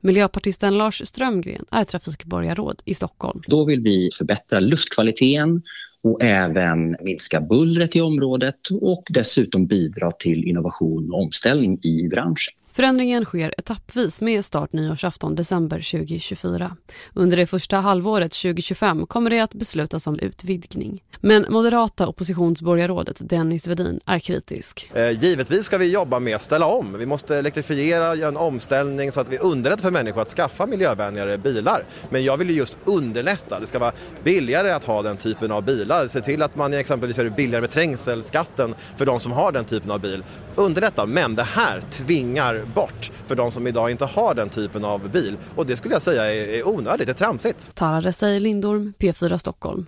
Miljöpartisten 0.00 0.78
Lars 0.78 1.02
Strömgren 1.06 1.64
är 1.70 1.84
trafikborgarråd 1.84 2.82
i 2.84 2.94
Stockholm. 2.94 3.42
Då 3.46 3.64
vill 3.64 3.80
vi 3.80 4.10
förbättra 4.18 4.60
luftkvaliteten 4.60 5.62
och 6.02 6.22
även 6.22 6.96
minska 7.00 7.40
bullret 7.40 7.96
i 7.96 8.00
området 8.00 8.60
och 8.80 9.04
dessutom 9.10 9.66
bidra 9.66 10.12
till 10.12 10.44
innovation 10.44 11.12
och 11.12 11.22
omställning 11.22 11.78
i 11.82 12.08
branschen. 12.08 12.54
Förändringen 12.76 13.24
sker 13.24 13.54
etappvis 13.58 14.20
med 14.20 14.44
start 14.44 14.72
nyårsafton 14.72 15.34
december 15.34 15.76
2024. 15.76 16.76
Under 17.14 17.36
det 17.36 17.46
första 17.46 17.76
halvåret 17.76 18.32
2025 18.32 19.06
kommer 19.06 19.30
det 19.30 19.40
att 19.40 19.54
beslutas 19.54 20.06
om 20.06 20.18
utvidgning. 20.18 21.02
Men 21.20 21.46
moderata 21.48 22.06
oppositionsborgarrådet 22.06 23.28
Dennis 23.28 23.66
Vedin 23.66 24.00
är 24.06 24.18
kritisk. 24.18 24.90
Eh, 24.94 25.10
Givetvis 25.10 25.66
ska 25.66 25.78
vi 25.78 25.90
jobba 25.90 26.20
med 26.20 26.36
att 26.36 26.42
ställa 26.42 26.66
om. 26.66 26.96
Vi 26.98 27.06
måste 27.06 27.36
elektrifiera, 27.36 28.14
göra 28.14 28.28
en 28.28 28.36
omställning 28.36 29.12
så 29.12 29.20
att 29.20 29.28
vi 29.28 29.38
underlättar 29.38 29.82
för 29.82 29.90
människor 29.90 30.22
att 30.22 30.28
skaffa 30.28 30.66
miljövänligare 30.66 31.38
bilar. 31.38 31.86
Men 32.10 32.24
jag 32.24 32.36
vill 32.36 32.50
ju 32.50 32.56
just 32.56 32.78
underlätta. 32.84 33.60
Det 33.60 33.66
ska 33.66 33.78
vara 33.78 33.92
billigare 34.24 34.70
att 34.70 34.84
ha 34.84 35.02
den 35.02 35.16
typen 35.16 35.52
av 35.52 35.64
bilar. 35.64 36.08
Se 36.08 36.20
till 36.20 36.42
att 36.42 36.56
man 36.56 36.74
exempelvis 36.74 37.18
gör 37.18 37.24
det 37.24 37.30
billigare 37.30 37.60
med 37.60 37.70
trängselskatten 37.70 38.74
för 38.96 39.06
de 39.06 39.20
som 39.20 39.32
har 39.32 39.52
den 39.52 39.64
typen 39.64 39.90
av 39.90 40.00
bil. 40.00 40.24
Underlätta, 40.54 41.06
men 41.06 41.34
det 41.34 41.42
här 41.42 41.80
tvingar 41.80 42.65
bort 42.74 43.12
för 43.26 43.34
de 43.34 43.50
som 43.52 43.66
idag 43.66 43.90
inte 43.90 44.04
har 44.04 44.34
den 44.34 44.48
typen 44.48 44.84
av 44.84 45.10
bil. 45.10 45.36
Och 45.56 45.66
det 45.66 45.76
skulle 45.76 45.94
jag 45.94 46.02
säga 46.02 46.24
är, 46.24 46.58
är 46.58 46.68
onödigt, 46.68 47.06
det 47.06 47.12
är 47.12 47.14
tramsigt. 47.14 47.74
Tara 47.74 48.00
Resey 48.00 48.40
Lindorm, 48.40 48.92
P4 48.98 49.36
Stockholm. 49.38 49.86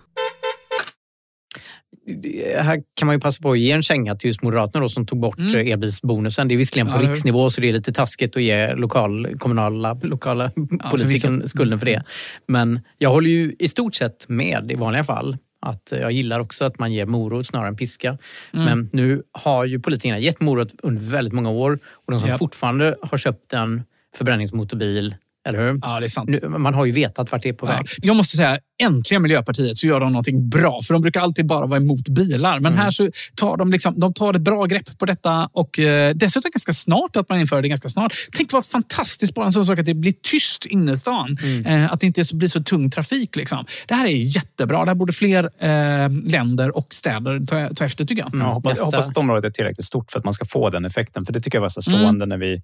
Det 2.22 2.62
Här 2.62 2.82
kan 2.94 3.06
man 3.06 3.16
ju 3.16 3.20
passa 3.20 3.42
på 3.42 3.50
att 3.52 3.58
ge 3.58 3.70
en 3.72 3.82
känga 3.82 4.14
till 4.16 4.28
just 4.28 4.42
Moderaterna 4.42 4.82
då, 4.82 4.88
som 4.88 5.06
tog 5.06 5.20
bort 5.20 5.38
Mm. 5.38 5.54
mm. 5.54 5.72
elbilsbonusen. 5.72 6.48
Det 6.48 6.54
är 6.54 6.56
visserligen 6.56 6.86
på 6.86 7.02
Ja, 7.02 7.10
riksnivå 7.10 7.50
så 7.50 7.60
det 7.60 7.68
är 7.68 7.72
lite 7.72 7.92
taskigt 7.92 8.36
att 8.36 8.42
ge 8.42 8.74
lokal, 8.74 9.28
kommunala, 9.38 9.94
lokala 10.02 10.50
politiken 10.90 10.90
förvisso. 10.90 11.48
skulden 11.48 11.78
för 11.78 11.86
det. 11.86 12.02
Men 12.46 12.80
jag 12.98 13.10
håller 13.10 13.30
ju 13.30 13.56
i 13.58 13.68
stort 13.68 13.94
sett 13.94 14.28
med 14.28 14.70
i 14.72 14.74
vanliga 14.74 15.04
fall. 15.04 15.36
Att 15.61 15.88
jag 15.90 16.12
gillar 16.12 16.40
också 16.40 16.64
att 16.64 16.78
man 16.78 16.92
ger 16.92 17.06
morot 17.06 17.46
snarare 17.46 17.68
än 17.68 17.76
piska. 17.76 18.18
Mm. 18.52 18.64
Men 18.64 18.90
nu 18.92 19.22
har 19.32 19.64
ju 19.64 19.80
politikerna 19.80 20.18
gett 20.18 20.40
morot 20.40 20.68
under 20.82 21.02
väldigt 21.02 21.34
många 21.34 21.50
år 21.50 21.78
och 21.86 22.12
de 22.12 22.20
som 22.20 22.28
Japp. 22.28 22.38
fortfarande 22.38 22.96
har 23.02 23.18
köpt 23.18 23.52
en 23.52 23.82
förbränningsmotorbil, 24.16 25.14
eller 25.49 25.59
hur? 25.72 25.78
Ja, 25.82 26.01
det 26.01 26.07
är 26.07 26.09
sant. 26.09 26.30
Nu, 26.42 26.49
man 26.49 26.74
har 26.74 26.84
ju 26.84 26.92
vetat 26.92 27.32
vart 27.32 27.42
det 27.42 27.49
är 27.49 27.53
på 27.53 27.66
Ja. 27.66 27.72
väg. 27.76 27.86
Jag 28.03 28.16
måste 28.16 28.36
säga, 28.36 28.59
äntligen 28.82 29.22
Miljöpartiet 29.22 29.76
så 29.76 29.86
gör 29.86 30.01
de 30.01 30.12
någonting 30.12 30.49
bra. 30.49 30.80
För 30.86 30.92
de 30.94 31.03
brukar 31.03 31.20
alltid 31.20 31.46
bara 31.46 31.66
vara 31.66 31.80
emot 31.80 32.09
bilar. 32.09 32.61
Men 32.61 32.74
här 32.74 32.90
så 32.90 33.09
tar 33.34 33.57
de, 33.57 33.70
liksom, 33.72 34.01
de 34.01 34.14
tar 34.14 34.34
ett 34.34 34.40
bra 34.40 34.64
grepp 34.64 34.99
på 34.99 35.07
detta 35.07 35.49
och 35.53 35.78
eh, 35.78 36.14
dessutom 36.14 36.51
ganska 36.55 36.72
snart 36.72 37.16
att 37.16 37.28
man 37.28 37.40
inför 37.40 37.62
det 37.62 37.68
ganska 37.68 37.88
snart. 37.88 38.12
Tänk 38.32 38.53
vad 38.53 38.66
fantastiskt 38.66 39.34
bara 39.34 39.46
en 39.46 39.53
sån 39.53 39.66
sak 39.66 39.78
att 39.78 39.86
det 39.86 39.94
blir 39.94 40.14
tyst 40.22 40.66
inne 40.66 40.92
i 40.92 40.96
stan. 40.96 41.36
Eh, 41.66 41.92
att 41.92 42.01
det 42.01 42.07
inte 42.07 42.22
blir 42.34 42.49
så 42.49 42.62
tung 42.62 42.90
trafik. 42.90 43.36
Liksom. 43.36 43.64
Det 43.88 43.94
här 43.94 44.07
är 44.07 44.11
jättebra. 44.36 44.84
Det 44.84 44.90
här 44.90 44.94
borde 44.94 45.12
fler 45.12 45.44
eh, 45.44 46.11
länder 46.30 46.76
och 46.76 46.86
städer 46.94 47.46
ta, 47.46 47.74
ta 47.74 47.84
efter 47.84 48.05
tycker 48.05 48.22
jag. 48.22 48.40
Ja, 48.42 48.53
hoppas, 48.53 48.70
nästa- 48.70 48.84
hoppas 48.84 49.09
att 49.09 49.16
området 49.16 49.44
är 49.44 49.51
tillräckligt 49.51 49.86
stort 49.86 50.12
för 50.12 50.18
att 50.18 50.24
man 50.24 50.34
ska 50.34 50.44
få 50.44 50.70
den 50.70 50.84
effekten. 50.84 51.26
För 51.26 51.32
det 51.32 51.40
tycker 51.40 51.59
jag 51.59 51.62
var 51.62 51.68
så 51.68 51.82
slående 51.82 52.26
när 52.26 52.38
vi 52.38 52.62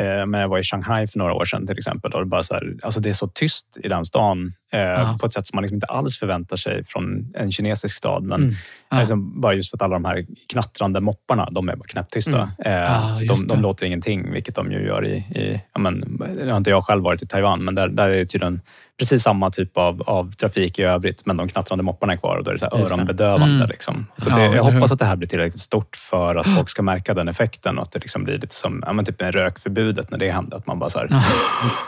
eh, 0.00 0.26
men 0.26 0.40
jag 0.40 0.48
var 0.48 0.58
i 0.58 0.62
Shanghai 0.62 1.06
för 1.06 1.18
några 1.18 1.32
år 1.32 1.44
sedan 1.44 1.66
till 1.66 1.78
exempel. 1.78 2.12
Och 2.12 2.20
det, 2.20 2.26
bara 2.26 2.42
så 2.42 2.54
här, 2.54 2.74
alltså 2.82 3.00
det 3.00 3.08
är 3.08 3.12
så 3.12 3.28
tyst 3.28 3.78
i 3.82 3.88
den 3.88 4.04
stan 4.04 4.52
eh, 4.72 5.18
på 5.18 5.26
ett 5.26 5.32
sätt 5.32 5.46
som 5.46 5.56
man 5.56 5.62
liksom 5.62 5.76
inte 5.76 5.86
alls 5.86 6.18
förväntar 6.18 6.56
sig 6.56 6.84
från 6.84 7.32
en 7.34 7.52
kinesisk 7.52 7.96
stad. 7.96 8.22
Men 8.22 8.42
Mm. 8.42 8.54
Ja. 8.92 8.98
liksom, 8.98 9.40
bara 9.40 9.54
just 9.54 9.70
för 9.70 9.76
att 9.76 9.82
alla 9.82 9.94
de 9.94 10.04
här 10.04 10.26
knattrande 10.48 11.00
mopparna, 11.00 11.48
de 11.50 11.68
är 11.68 11.76
bara 11.76 11.86
knäpptysta. 11.88 12.50
Mm. 12.58 12.82
Eh, 12.82 13.14
så 13.14 13.24
just 13.24 13.48
de, 13.48 13.54
de 13.54 13.62
låter 13.62 13.86
ingenting, 13.86 14.32
vilket 14.32 14.54
de 14.54 14.72
ju 14.72 14.86
gör 14.86 15.06
i... 15.06 15.14
i 15.14 15.62
ja, 15.74 15.80
men, 15.80 16.20
nu 16.36 16.50
har 16.50 16.56
inte 16.56 16.70
jag 16.70 16.84
själv 16.84 17.02
varit 17.02 17.22
i 17.22 17.26
Taiwan, 17.26 17.64
men 17.64 17.74
där, 17.74 17.88
där 17.88 18.08
är 18.08 18.16
det 18.16 18.26
tydligen 18.26 18.60
precis 18.98 19.22
samma 19.22 19.50
typ 19.50 19.76
av, 19.76 20.02
av 20.02 20.32
trafik 20.32 20.78
i 20.78 20.82
övrigt, 20.82 21.26
men 21.26 21.36
de 21.36 21.48
knattrande 21.48 21.84
mopparna 21.84 22.12
är 22.12 22.16
kvar 22.16 22.36
och 22.36 22.44
då 22.44 22.50
är 22.50 22.54
det 22.54 22.58
så 22.58 22.66
öronbedövande. 22.66 23.54
Mm. 23.54 23.68
Liksom. 23.68 24.06
Så 24.16 24.30
det, 24.30 24.44
jag 24.44 24.64
hoppas 24.64 24.92
att 24.92 24.98
det 24.98 25.04
här 25.04 25.16
blir 25.16 25.28
tillräckligt 25.28 25.60
stort 25.60 25.96
för 25.96 26.36
att 26.36 26.46
folk 26.56 26.70
ska 26.70 26.82
märka 26.82 27.14
den 27.14 27.28
effekten 27.28 27.78
och 27.78 27.82
att 27.82 27.92
det 27.92 27.98
liksom 27.98 28.24
blir 28.24 28.38
lite 28.38 28.54
som 28.54 28.82
ja, 28.86 28.92
men 28.92 29.04
typ 29.04 29.22
en 29.22 29.32
rökförbudet 29.32 30.10
när 30.10 30.18
det 30.18 30.30
händer. 30.30 30.56
Att 30.56 30.66
man 30.66 30.78
bara 30.78 30.90
så 30.90 30.98
här, 30.98 31.08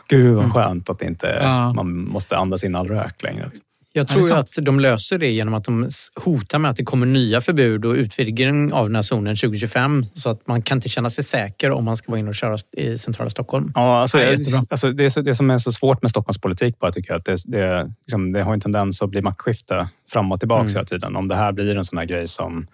gud 0.09 0.37
vad 0.37 0.53
skönt 0.53 0.91
att 0.91 1.03
inte, 1.03 1.39
Ja. 1.43 1.73
man 1.73 2.09
måste 2.09 2.37
andas 2.37 2.65
in 2.65 2.77
all 2.77 2.89
rök 2.89 3.23
längre. 3.23 3.51
Jag 3.97 4.03
Ja, 4.11 4.15
det 4.15 4.21
är 4.21 4.27
tror 4.29 4.39
att 4.39 4.49
de 4.63 4.81
löser 4.81 5.19
det 5.19 5.31
genom 5.31 5.55
att 5.55 5.65
de 5.65 5.89
hotar 6.17 6.59
med 6.59 6.71
att 6.71 6.77
det 6.77 6.85
kommer 6.85 7.07
nya 7.07 7.41
förbud 7.41 7.85
och 7.85 7.93
utvidgning 7.95 8.73
av 8.73 8.87
den 8.87 8.95
här 8.95 9.03
zonen 9.03 9.37
2025. 9.37 10.07
Så 10.15 10.31
att 10.31 10.47
man 10.47 10.63
kan 10.63 10.79
inte 10.79 10.89
känna 10.89 11.11
sig 11.11 11.25
säker 11.25 11.71
om 11.71 11.85
man 11.85 11.97
ska 11.97 12.11
vara 12.13 12.19
inne 12.21 12.29
och 12.29 12.35
köra 12.35 12.57
i 12.77 12.99
centrala 12.99 13.31
Stockholm. 13.31 13.73
Ja, 13.75 14.01
alltså, 14.01 14.21
jag- 14.21 14.35
jättebra. 14.39 14.63
alltså, 14.71 14.93
det, 14.93 15.05
är 15.05 15.11
så, 15.11 15.21
det 15.21 15.35
som 15.35 15.51
är 15.51 15.59
så 15.59 15.73
svårt 15.73 16.03
med 16.03 16.11
Stockholms 16.11 16.39
politik 16.39 16.79
bara, 16.79 16.93
tycker 16.93 17.11
jag, 17.13 17.19
att 17.19 17.25
det, 17.25 17.37
det, 17.47 17.91
liksom, 18.07 18.33
det 18.33 18.43
har 18.43 18.53
en 18.55 18.61
tendens 18.61 19.03
att 19.03 19.11
bli 19.11 19.23
maktskifte 19.23 19.89
fram 20.13 20.33
och 20.33 20.41
tillbaka 20.41 20.61
Mm. 20.61 20.73
hela 20.75 20.85
tiden. 20.85 21.17
Om 21.17 21.29
det 21.29 21.35
här 21.37 21.53
blir 21.53 21.77
en 21.77 21.85
sån 21.85 21.99
här 21.99 22.07
grej 22.07 22.29
som 22.29 22.67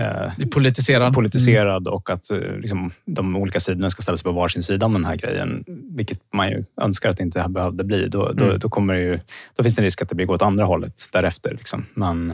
eh, 0.00 0.04
Det 0.36 0.42
är 0.42 0.46
politiserad. 0.46 1.14
politiserad 1.14 1.88
och 1.88 2.10
att 2.10 2.30
eh, 2.30 2.38
liksom, 2.38 2.90
de 3.04 3.36
olika 3.36 3.60
sidorna 3.60 3.90
ska 3.90 4.02
ställa 4.02 4.16
sig 4.16 4.24
på 4.24 4.32
varsin 4.32 4.62
sida 4.62 4.86
om 4.86 4.92
den 4.92 5.04
här 5.04 5.16
grejen, 5.16 5.64
vilket 5.96 6.18
man 6.32 6.48
ju 6.50 6.64
önskar 6.80 7.10
att 7.10 7.16
det 7.16 7.22
inte 7.22 7.46
behövde 7.48 7.84
bli, 7.84 8.08
då, 8.08 8.32
då, 8.32 8.44
Mm. 8.44 8.58
då, 8.58 8.68
kommer 8.68 8.94
det 8.94 9.00
ju, 9.00 9.18
då 9.56 9.62
finns 9.62 9.74
det 9.74 9.80
en 9.80 9.84
risk 9.84 10.02
att 10.02 10.08
det 10.08 10.14
blir 10.14 10.30
åt 10.30 10.42
andra 10.42 10.64
hållet 10.64 10.94
därefter. 11.12 11.50
Liksom. 11.54 11.86
Men, 11.94 12.30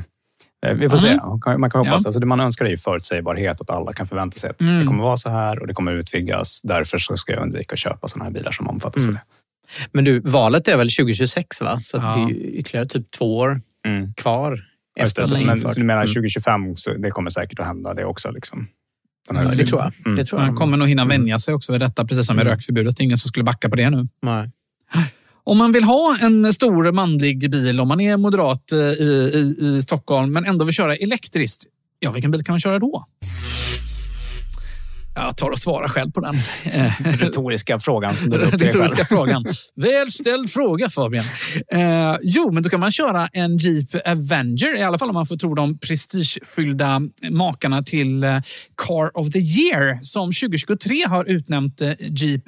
eh, 0.66 0.74
vi 0.74 0.88
får 0.90 0.98
se. 0.98 1.08
Mm. 1.08 1.20
Man 1.28 1.40
kan, 1.40 1.60
man 1.60 1.70
kan 1.70 1.78
hoppas. 1.78 2.02
Ja. 2.04 2.08
Alltså, 2.08 2.20
det 2.20 2.26
man 2.26 2.40
önskar 2.40 2.64
är 2.64 2.70
ju 2.70 2.76
förutsägbarhet, 2.76 3.60
att 3.60 3.70
alla 3.70 3.92
kan 3.92 4.06
förvänta 4.08 4.38
sig 4.38 4.50
att 4.50 4.60
Mm. 4.60 4.80
det 4.80 4.86
kommer 4.86 5.02
vara 5.02 5.16
så 5.16 5.30
här 5.30 5.58
och 5.58 5.66
det 5.66 5.74
kommer 5.74 5.92
utvidgas. 5.92 6.62
Därför 6.62 6.98
så 6.98 7.16
ska 7.16 7.32
jag 7.32 7.42
undvika 7.42 7.72
att 7.72 7.78
köpa 7.78 8.08
såna 8.08 8.24
här 8.24 8.32
bilar 8.32 8.50
som 8.52 8.68
omfattas 8.68 9.02
av 9.02 9.08
Mm. 9.08 9.14
det. 9.14 9.20
Men 9.92 10.04
du, 10.04 10.20
valet 10.20 10.68
är 10.68 10.76
väl 10.76 10.90
2026 10.90 11.60
va? 11.60 11.78
Så 11.80 11.96
Ja. 11.96 12.02
det 12.16 12.34
är 12.34 12.36
ytterligare 12.36 12.86
typ 12.88 13.10
två 13.10 13.38
år 13.38 13.60
Mm. 13.86 14.12
kvar. 14.14 14.60
Det, 14.98 15.22
att 15.22 15.28
den 15.28 15.40
är 15.42 15.46
men, 15.46 15.60
så 15.60 15.68
du 15.80 15.84
menar 15.84 16.00
Mm. 16.02 16.14
2025, 16.14 16.76
så 16.76 16.94
det 16.94 17.10
kommer 17.10 17.30
säkert 17.30 17.58
att 17.58 17.66
hända 17.66 17.94
det 17.94 18.04
också? 18.04 18.30
Liksom. 18.30 18.68
Ja, 19.30 19.42
det 19.42 19.66
tror 19.66 19.80
jag. 19.80 19.92
Mm. 20.06 20.16
Det 20.18 20.24
tror 20.24 20.40
jag. 20.40 20.46
Man 20.46 20.56
kommer 20.56 20.76
nog 20.76 20.88
hinna 20.88 21.04
vänja 21.04 21.38
sig 21.38 21.54
också 21.54 21.72
vid 21.72 21.80
detta, 21.80 22.04
precis 22.04 22.26
som 22.26 22.36
med 22.36 22.42
Mm. 22.42 22.52
rökförbudet. 22.54 22.96
Det 22.96 23.02
är 23.02 23.04
ingen 23.04 23.18
som 23.18 23.28
skulle 23.28 23.44
backa 23.44 23.68
på 23.68 23.76
det 23.76 23.90
nu. 23.90 24.08
Nej. 24.22 24.50
Om 25.44 25.58
man 25.58 25.72
vill 25.72 25.84
ha 25.84 26.18
en 26.20 26.52
stor 26.52 26.92
manlig 26.92 27.50
bil, 27.50 27.80
om 27.80 27.88
man 27.88 28.00
är 28.00 28.16
moderat 28.16 28.72
eh, 28.72 28.78
i, 28.78 29.30
i, 29.34 29.66
i 29.78 29.82
Stockholm, 29.82 30.32
men 30.32 30.44
ändå 30.44 30.64
vill 30.64 30.74
köra 30.74 30.96
elektriskt, 30.96 31.64
ja, 31.98 32.10
vilken 32.10 32.30
bil 32.30 32.44
kan 32.44 32.52
man 32.52 32.60
köra 32.60 32.78
då? 32.78 33.04
Jag 35.20 35.36
tar 35.36 35.50
och 35.50 35.58
svarar 35.58 35.88
själv 35.88 36.10
på 36.12 36.20
den. 36.20 36.34
Retoriska 37.18 37.78
frågan 37.80 38.14
som 38.14 38.30
du 38.30 38.36
retoriska 38.44 39.04
frågan. 39.04 39.44
Väl 39.76 40.12
ställd 40.12 40.50
fråga, 40.50 40.90
Fabian. 40.90 41.24
Eh, 41.72 42.16
jo, 42.22 42.50
men 42.52 42.62
då 42.62 42.70
kan 42.70 42.80
man 42.80 42.92
köra 42.92 43.28
en 43.32 43.56
Jeep 43.56 43.88
Avenger, 44.06 44.78
i 44.78 44.82
alla 44.82 44.98
fall 44.98 45.08
om 45.08 45.14
man 45.14 45.26
får 45.26 45.36
tro 45.36 45.54
de 45.54 45.78
prestigefyllda 45.78 47.00
makarna 47.30 47.82
till 47.82 48.24
eh, 48.24 48.38
Car 48.86 49.18
of 49.18 49.32
the 49.32 49.38
Year, 49.38 49.98
som 50.02 50.32
2023 50.32 51.04
har 51.06 51.24
utnämt 51.24 51.80
eh, 51.80 51.92
Jeep 51.98 52.42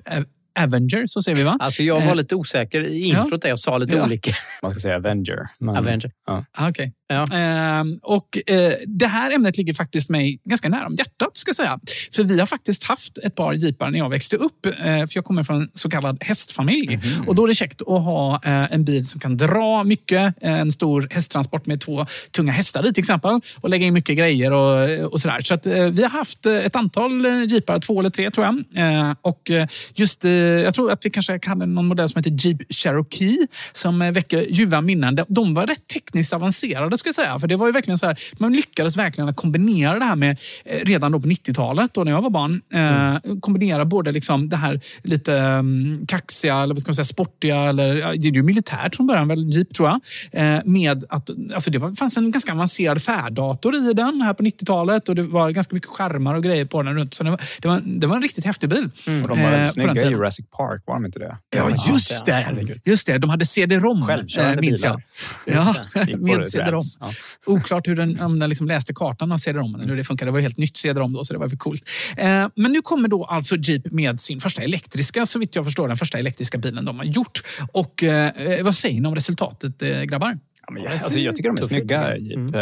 Avenger, 0.58 1.06
så 1.06 1.22
säger 1.22 1.36
vi 1.36 1.42
va? 1.42 1.56
Alltså 1.60 1.82
jag 1.82 2.00
var 2.00 2.08
Eh, 2.08 2.14
lite 2.14 2.34
osäker 2.34 2.80
i 2.80 3.02
introt 3.02 3.42
där 3.42 3.48
jag 3.48 3.58
sa 3.58 3.78
lite 3.78 3.96
Ja. 3.96 4.04
olika. 4.04 4.32
Man 4.62 4.70
ska 4.70 4.80
säga 4.80 4.96
Avenger. 4.96 5.38
Men, 5.58 5.76
Avenger. 5.76 6.10
Ja. 6.26 6.44
Ah, 6.52 6.68
Okej. 6.68 6.92
Ja. 7.10 7.26
Ehm, 7.32 7.98
och 8.02 8.38
eh, 8.46 8.72
det 8.86 9.06
här 9.06 9.30
ämnet 9.30 9.56
ligger 9.56 9.74
faktiskt 9.74 10.10
mig 10.10 10.40
ganska 10.44 10.68
nära 10.68 10.86
om 10.86 10.94
hjärtat, 10.94 11.30
ska 11.36 11.48
jag 11.48 11.56
säga. 11.56 11.80
För 12.14 12.22
vi 12.22 12.40
har 12.40 12.46
faktiskt 12.46 12.84
haft 12.84 13.18
ett 13.18 13.34
par 13.34 13.52
jeepar 13.52 13.90
när 13.90 13.98
jag 13.98 14.08
växte 14.10 14.36
upp. 14.36 14.66
Eh, 14.66 14.72
för 14.82 15.10
jag 15.12 15.24
kommer 15.24 15.44
från 15.44 15.60
en 15.62 15.68
så 15.74 15.90
kallad 15.90 16.18
hästfamilj. 16.20 16.96
Mhm. 16.96 17.28
Och 17.28 17.34
då 17.34 17.44
är 17.44 17.48
det 17.48 17.54
käckt 17.54 17.82
att 17.82 17.88
ha 17.88 18.34
eh, 18.44 18.72
en 18.72 18.84
bil 18.84 19.06
som 19.06 19.20
kan 19.20 19.36
dra 19.36 19.84
mycket. 19.84 20.34
En 20.40 20.72
stor 20.72 21.08
hästtransport 21.10 21.66
med 21.66 21.80
två 21.80 22.06
tunga 22.30 22.52
hästar 22.52 22.88
i 22.88 22.92
till 22.92 23.02
exempel. 23.02 23.40
Och 23.60 23.70
lägga 23.70 23.86
in 23.86 23.94
mycket 23.94 24.18
grejer 24.18 24.52
och, 24.52 25.12
och 25.12 25.20
sådär. 25.20 25.40
Så 25.42 25.54
att, 25.54 25.66
eh, 25.66 25.84
vi 25.84 26.02
har 26.02 26.10
haft 26.10 26.46
eh, 26.46 26.54
ett 26.54 26.76
antal 26.76 27.26
eh, 27.26 27.44
jeepar, 27.44 27.78
två 27.78 28.00
eller 28.00 28.10
tre 28.10 28.30
tror 28.30 28.46
jag. 28.46 28.54
Eh, 28.76 29.14
och 29.20 29.50
eh, 29.50 29.66
just, 29.94 30.24
eh, 30.24 30.32
jag 30.32 30.74
tror 30.74 30.92
att 30.92 31.06
vi 31.06 31.10
kanske 31.10 31.40
hade 31.46 31.66
någon 31.66 31.86
modell 31.86 32.08
som 32.08 32.18
heter 32.18 32.46
Jeep 32.46 32.72
Cherokee 32.72 33.46
som 33.72 34.02
eh, 34.02 34.12
väcker 34.12 34.40
ljuva 34.50 34.80
minnen. 34.80 35.18
De 35.28 35.54
var 35.54 35.66
rätt 35.66 35.86
tekniskt 35.86 36.32
avancerade 36.32 36.98
ska 37.00 37.08
jag 37.08 37.14
säga. 37.14 37.38
För 37.38 37.48
det 37.48 37.56
var 37.56 37.66
ju 37.66 37.72
verkligen 37.72 37.98
så 37.98 38.06
här, 38.06 38.18
man 38.38 38.52
lyckades 38.52 38.96
verkligen 38.96 39.28
att 39.28 39.36
kombinera 39.36 39.98
det 39.98 40.04
här 40.04 40.16
med 40.16 40.38
eh, 40.64 40.84
redan 40.84 41.12
då 41.12 41.20
på 41.20 41.28
90-talet 41.28 41.94
då 41.94 42.04
när 42.04 42.12
jag 42.12 42.22
var 42.22 42.30
barn. 42.30 42.62
Eh, 42.72 43.40
Kombinera 43.40 43.84
både 43.84 44.12
liksom 44.12 44.48
det 44.48 44.56
här 44.56 44.80
lite 45.02 45.32
um, 45.32 46.06
kaxiga, 46.06 46.56
eller 46.56 46.74
vad 46.74 46.80
ska 46.80 46.88
man 46.88 46.94
säga, 46.94 47.04
sportiga, 47.04 47.56
eller 47.56 47.94
det 47.94 48.28
är 48.28 48.32
ju 48.32 48.42
militärt 48.42 48.96
från 48.96 49.06
början, 49.06 49.28
väl 49.28 49.50
Jeep 49.50 49.74
tror 49.74 49.88
jag. 49.88 50.00
Eh, 50.32 50.60
med 50.64 51.04
att, 51.08 51.30
alltså 51.54 51.70
det 51.70 51.78
var, 51.78 51.94
fanns 51.94 52.16
en 52.16 52.30
ganska 52.30 52.52
avancerad 52.52 53.02
färddator 53.02 53.74
i 53.76 53.92
den 53.92 54.20
här 54.20 54.34
på 54.34 54.42
90-talet 54.42 55.08
och 55.08 55.14
det 55.14 55.22
var 55.22 55.50
ganska 55.50 55.74
mycket 55.74 55.90
skärmar 55.90 56.34
och 56.34 56.42
grejer 56.42 56.64
på 56.64 56.82
den 56.82 56.94
runt. 56.94 57.14
Så 57.14 57.24
det 57.24 57.30
var, 57.30 57.40
det 57.58 57.68
var, 57.68 57.82
det 57.84 58.06
var 58.06 58.16
en 58.16 58.22
riktigt 58.22 58.44
häftig 58.44 58.68
bil. 58.68 58.90
Och 59.22 59.28
de 59.28 59.28
var 59.28 59.36
eh, 59.36 59.50
väldigt 59.50 59.74
den 59.76 59.94
snygga 59.94 60.06
i. 60.06 60.10
Jurassic 60.10 60.46
Park, 60.56 60.82
var 60.86 60.94
de 60.94 61.04
inte 61.04 61.18
det? 61.18 61.36
Ja, 61.50 61.70
just 61.88 62.26
det. 62.26 62.80
Just 62.84 63.06
det. 63.06 63.18
De 63.18 63.30
hade 63.30 63.46
CD-ROM, 63.46 64.10
eh, 64.38 64.60
minns 64.60 64.84
jag. 64.84 65.02
Ja, 65.44 65.74
med 66.18 66.46
CD-ROM. 66.46 66.82
Ja. 67.00 67.10
Oklart 67.46 67.88
hur 67.88 67.96
den, 67.96 68.20
om 68.20 68.38
den 68.38 68.48
liksom 68.48 68.66
läste 68.66 68.92
kartan 68.94 69.32
av 69.32 69.38
CD-ROM, 69.38 69.74
eller 69.74 69.86
hur 69.88 69.96
det 69.96 70.04
funkade. 70.04 70.28
Det 70.30 70.32
var 70.32 70.40
helt 70.40 70.58
nytt 70.58 70.76
CD-ROM 70.76 71.12
då, 71.12 71.24
så 71.24 71.32
det 71.32 71.38
var 71.38 71.48
för 71.48 71.56
coolt. 71.56 71.82
Eh, 72.16 72.46
men 72.56 72.72
nu 72.72 72.82
kommer 72.82 73.08
då 73.08 73.24
alltså 73.24 73.56
Jeep 73.56 73.92
med 73.92 74.20
sin 74.20 74.40
första 74.40 74.62
elektriska, 74.62 75.26
så 75.26 75.38
vitt 75.38 75.54
jag 75.54 75.64
förstår, 75.64 75.88
den 75.88 75.96
första 75.96 76.18
elektriska 76.18 76.58
bilen 76.58 76.84
de 76.84 76.98
har 76.98 77.04
gjort. 77.04 77.42
Och 77.72 78.02
eh, 78.02 78.32
vad 78.62 78.74
säger 78.74 79.00
ni 79.00 79.08
om 79.08 79.14
resultatet, 79.14 79.82
eh, 79.82 80.02
grabbar? 80.02 80.38
Ja, 80.66 80.72
men 80.72 80.82
jag, 80.82 80.92
alltså, 80.92 81.18
jag 81.18 81.36
tycker 81.36 81.48
de 81.50 81.56
är 81.58 81.62
snygga. 81.62 82.14
Mm. 82.16 82.54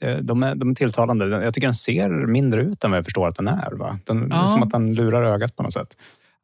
Eh, 0.00 0.16
De, 0.16 0.42
är, 0.42 0.54
de 0.54 0.70
är 0.70 0.74
tilltalande. 0.74 1.26
Jag 1.44 1.54
tycker 1.54 1.66
den 1.66 1.74
ser 1.74 2.26
mindre 2.26 2.62
ut 2.62 2.84
än 2.84 2.90
vad 2.90 2.98
jag 2.98 3.04
förstår 3.04 3.28
att 3.28 3.36
den 3.36 3.48
är. 3.48 3.70
Va? 3.78 3.98
Den, 4.04 4.28
Det 4.28 4.34
är 4.34 4.38
Ja. 4.38 4.46
som 4.46 4.62
att 4.62 4.70
den 4.70 4.94
lurar 4.94 5.22
ögat 5.34 5.56
på 5.56 5.62
något 5.62 5.72
sätt. 5.72 5.88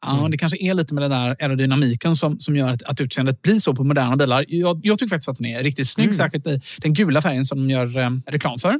Ja, 0.07 0.29
det 0.31 0.39
kanske 0.39 0.59
är 0.63 0.75
lite 0.75 0.95
med 0.95 1.03
den 1.03 1.11
där 1.11 1.37
aerodynamiken 1.41 2.17
som, 2.17 2.39
som 2.39 2.57
gör 2.57 2.69
att, 2.69 2.83
att 2.83 3.01
utseendet 3.01 3.43
blir 3.43 3.59
så 3.59 3.75
på 3.75 3.85
moderna 3.85 4.17
bilar. 4.17 4.45
Jag, 4.49 4.81
jag 4.83 4.99
tycker 4.99 5.11
faktiskt 5.11 5.29
att 5.29 5.37
den 5.37 5.47
är 5.47 5.63
riktigt 5.63 5.89
snygg, 5.89 6.15
särskilt 6.15 6.47
i 6.47 6.61
den 6.79 6.95
gula 6.95 7.23
färgen 7.23 7.45
som 7.47 7.59
de 7.59 7.71
gör 7.71 7.99
eh, 7.99 8.11
reklam 8.27 8.59
för. 8.59 8.75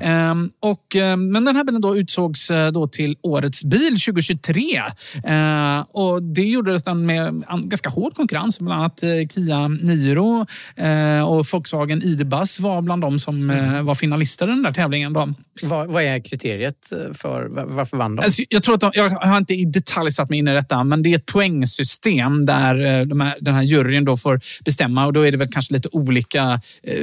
Ehm, 0.00 0.50
och, 0.60 0.96
eh, 0.96 1.16
men 1.16 1.44
den 1.44 1.56
här 1.56 1.64
bilen 1.64 1.80
då 1.80 1.96
utsågs 1.96 2.50
eh, 2.50 2.72
då 2.72 2.88
till 2.88 3.16
årets 3.22 3.64
bil 3.64 4.00
2023. 4.00 4.82
Eh, 5.24 5.80
och 5.88 6.22
det 6.22 6.42
gjordes 6.42 6.82
den 6.82 7.06
med 7.06 7.44
an, 7.46 7.68
ganska 7.68 7.88
hård 7.88 8.14
konkurrens. 8.14 8.58
Bland 8.58 8.80
annat 8.80 9.02
eh, 9.02 9.08
Kia 9.34 9.68
Niro 9.68 10.46
och 11.26 11.46
Volkswagen 11.52 12.02
ID-Buzz 12.02 12.60
var 12.60 12.82
bland 12.82 13.02
de 13.02 13.18
som 13.18 13.50
eh, 13.50 13.82
var 13.82 13.94
finalister 13.94 14.46
i 14.46 14.50
den 14.50 14.62
där 14.62 14.72
tävlingen. 14.72 15.12
Då. 15.12 15.34
Vad, 15.62 15.88
vad 15.88 16.02
är 16.02 16.24
kriteriet 16.24 16.76
för 17.12 17.44
va- 17.44 17.64
varför 17.66 17.96
vann 17.96 18.16
de? 18.16 18.24
Alltså, 18.24 18.42
jag, 18.48 18.62
tror 18.62 18.74
att 18.74 18.80
de, 18.80 18.90
jag 18.94 19.10
har 19.10 19.38
inte 19.38 19.54
i 19.54 19.64
detalj 19.64 20.12
satt 20.12 20.30
mig 20.30 20.38
in 20.38 20.48
i 20.48 20.54
detta, 20.68 20.84
men 20.84 21.02
det 21.02 21.12
är 21.12 21.16
ett 21.16 21.26
poängsystem 21.26 22.46
där 22.46 23.00
eh, 23.00 23.06
de 23.06 23.20
här, 23.20 23.34
den 23.40 23.54
här 23.54 23.62
juryn 23.62 24.04
då 24.04 24.16
får 24.16 24.40
bestämma 24.64 25.06
och 25.06 25.12
då 25.12 25.26
är 25.26 25.30
det 25.32 25.38
väl 25.38 25.48
kanske 25.52 25.74
lite 25.74 25.88
olika 25.92 26.60
eh, 26.82 26.94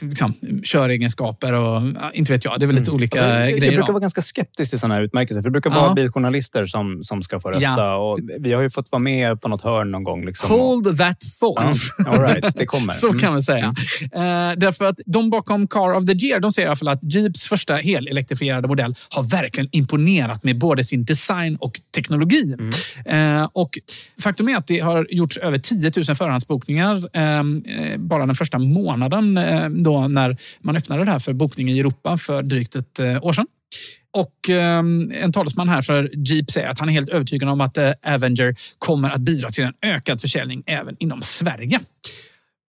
liksom, 0.00 0.34
köregenskaper 0.64 1.52
och 1.52 1.82
ja, 2.00 2.10
inte 2.14 2.32
vet 2.32 2.44
jag. 2.44 2.60
Det 2.60 2.64
är 2.64 2.66
väl 2.66 2.76
lite 2.76 2.90
olika 2.90 3.18
Alltså, 3.20 3.34
jag, 3.38 3.50
jag 3.50 3.58
grejer. 3.58 3.72
brukar 3.72 3.86
då. 3.86 3.92
vara 3.92 4.00
ganska 4.00 4.20
skeptisk 4.20 4.70
till 4.70 4.78
sådana 4.80 4.94
här 4.94 5.02
utmärkelser. 5.02 5.42
För 5.42 5.48
det 5.48 5.52
brukar 5.52 5.70
Ja. 5.70 5.80
vara 5.80 5.94
biljournalister 5.94 6.66
som, 6.66 6.98
som 7.02 7.22
ska 7.22 7.40
få 7.40 7.50
rösta. 7.50 7.74
Ja. 7.76 7.96
Och 7.96 8.18
vi 8.38 8.52
har 8.52 8.62
ju 8.62 8.70
fått 8.70 8.88
vara 8.92 9.00
med 9.02 9.40
på 9.40 9.48
något 9.48 9.62
hörn 9.62 9.90
någon 9.90 10.04
gång. 10.04 10.24
Liksom. 10.26 10.50
Hold 10.50 10.98
that 10.98 11.16
thought. 11.40 11.76
Ja, 11.98 12.04
all 12.06 12.20
right, 12.20 12.56
det 12.56 12.66
kommer. 12.66 12.92
Så 12.98 13.08
Mm. 13.08 13.20
kan 13.20 13.34
vi 13.34 13.42
säga. 13.42 13.74
Eh, 14.02 14.52
därför 14.56 14.84
att 14.84 14.96
de 15.06 15.30
bakom 15.30 15.68
Car 15.68 15.94
of 15.96 16.06
the 16.06 16.26
Year 16.26 16.40
de 16.40 16.52
säger 16.52 16.66
i 16.66 16.68
alla 16.68 16.76
fall 16.76 16.88
att 16.88 17.12
Jeeps 17.14 17.44
första 17.46 17.74
helelektrifierade 17.74 18.68
modell 18.68 18.94
har 19.08 19.22
verkligen 19.22 19.68
imponerat 19.72 20.44
med 20.44 20.58
både 20.58 20.84
sin 20.84 21.04
design 21.04 21.56
och 21.60 21.80
teknologi. 21.94 22.56
Eh, 23.04 23.48
och 23.52 23.78
faktum 24.22 24.48
är 24.48 24.56
att 24.56 24.66
det 24.66 24.80
har 24.80 25.06
gjorts 25.10 25.36
över 25.36 25.58
10 25.58 25.92
000 25.96 26.16
förhandsbokningar 26.16 27.08
eh, 27.12 27.38
eh, 27.38 27.98
bara 27.98 28.26
den 28.26 28.34
första 28.34 28.58
månaden 28.58 29.36
eh, 29.36 29.68
då 29.68 30.08
när 30.08 30.36
man 30.60 30.76
öppnade 30.76 31.04
det 31.04 31.10
här 31.10 31.18
för 31.18 31.32
bokning 31.32 31.70
i 31.70 31.80
Europa 31.80 32.18
för 32.18 32.42
drygt 32.42 32.76
ett 32.76 32.98
eh, 32.98 33.24
år 33.24 33.32
sedan. 33.32 33.46
Och 34.10 34.50
eh, 34.50 34.78
en 35.22 35.32
talesman 35.32 35.68
här 35.68 35.82
för 35.82 36.10
Jeep 36.14 36.50
säger 36.50 36.68
att 36.68 36.78
han 36.78 36.88
är 36.88 36.92
helt 36.92 37.08
övertygad 37.08 37.48
om 37.48 37.60
att 37.60 37.78
eh, 37.78 37.92
Avenger 38.02 38.54
kommer 38.78 39.10
att 39.10 39.20
bidra 39.20 39.50
till 39.50 39.64
en 39.64 39.74
ökad 39.82 40.20
försäljning 40.20 40.62
även 40.66 40.96
inom 40.98 41.22
Sverige. 41.22 41.80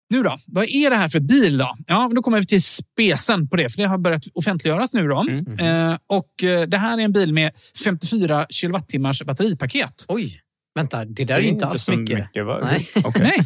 Nu 0.09 0.23
då, 0.23 0.37
vad 0.45 0.63
är 0.63 0.89
det 0.89 0.95
här 0.95 1.09
för 1.09 1.19
bil 1.19 1.57
då? 1.57 1.75
Ja, 1.87 2.11
då 2.15 2.21
kommer 2.21 2.39
vi 2.39 2.45
till 2.45 2.63
spesen 2.63 3.49
på 3.49 3.55
det, 3.57 3.69
för 3.69 3.77
det 3.77 3.87
har 3.87 3.97
börjat 3.97 4.23
offentliggöras 4.33 4.93
nu 4.93 5.07
då. 5.07 5.27
Eh, 5.59 5.97
och 6.07 6.43
eh, 6.43 6.61
det 6.67 6.77
här 6.77 6.97
är 6.97 7.01
en 7.01 7.11
bil 7.11 7.33
med 7.33 7.51
54 7.83 8.45
kilowattimmars 8.49 9.23
batteripaket. 9.23 10.05
Oj, 10.07 10.41
vänta, 10.75 11.05
det 11.05 11.23
där 11.23 11.35
är, 11.35 11.39
inte 11.41 11.65
alls 11.65 11.83
så 11.83 11.91
mycket. 11.91 12.45
va? 12.45 12.59
Nej. 12.63 12.87
Okej. 13.03 13.21
Nej, 13.21 13.39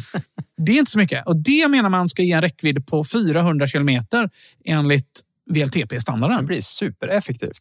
det 0.56 0.72
är 0.72 0.78
inte 0.78 0.90
så 0.90 0.98
mycket. 0.98 1.26
Och 1.26 1.36
det 1.36 1.68
menar 1.68 1.88
man 1.88 2.08
ska 2.08 2.22
ge 2.22 2.32
en 2.32 2.40
räckvidd 2.42 2.86
på 2.86 3.04
400 3.04 3.66
kilometer 3.66 4.30
enligt 4.64 5.20
Det 5.46 5.64
VLTP-standarden. 5.64 6.46
blir 6.46 6.60
supereffektivt. 6.60 7.58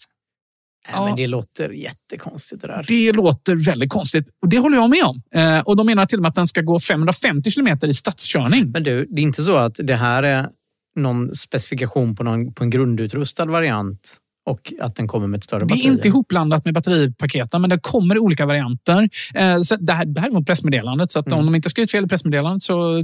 Nej, 0.91 1.05
men 1.05 1.15
det 1.15 1.27
låter 1.27 1.69
jättekonstigt 1.69 2.61
det 2.61 2.67
där. 2.67 2.85
Det 2.87 3.11
låter 3.11 3.55
väldigt 3.55 3.89
konstigt 3.89 4.25
och 4.41 4.49
det 4.49 4.57
håller 4.57 4.77
jag 4.77 4.89
med 4.89 5.03
om. 5.03 5.21
Eh, 5.35 5.59
och 5.59 5.75
De 5.75 5.85
menar 5.85 6.05
till 6.05 6.19
och 6.19 6.21
med 6.21 6.29
att 6.29 6.35
den 6.35 6.47
ska 6.47 6.61
gå 6.61 6.79
550 6.79 7.51
kilometer 7.51 7.87
i 7.87 7.93
stadskörning. 7.93 8.71
Men 8.71 8.83
du, 8.83 9.05
det 9.05 9.21
är 9.21 9.23
inte 9.23 9.43
så 9.43 9.55
att 9.55 9.75
det 9.83 9.95
här 9.95 10.23
är 10.23 10.49
någon 10.95 11.35
specifikation 11.35 12.15
på, 12.15 12.23
någon, 12.23 12.53
på 12.53 12.63
en 12.63 12.69
grundutrustad 12.69 13.45
variant 13.45 14.17
och 14.45 14.73
att 14.81 14.95
den 14.95 15.07
kommer 15.07 15.27
med 15.27 15.37
ett 15.37 15.43
större 15.43 15.59
Det 15.59 15.63
är 15.63 15.67
batteri? 15.67 15.87
inte 15.87 16.07
ihopblandat 16.07 16.65
med 16.65 16.73
batteripaketen, 16.73 17.61
men 17.61 17.69
det 17.69 17.79
kommer 17.81 18.15
i 18.15 18.19
olika 18.19 18.45
varianter. 18.45 19.09
Eh, 19.35 19.61
Så 19.61 19.75
det, 19.75 19.93
här, 19.93 20.05
det 20.05 20.21
här 20.21 20.27
är 20.27 20.31
från 20.31 20.45
pressmeddelandet, 20.45 21.11
så 21.11 21.23
Mm. 21.27 21.39
om 21.39 21.45
de 21.45 21.55
inte 21.55 21.69
skrivit 21.69 21.91
fel 21.91 22.05
i 22.05 22.07
pressmeddelandet 22.07 22.63
så, 22.63 23.03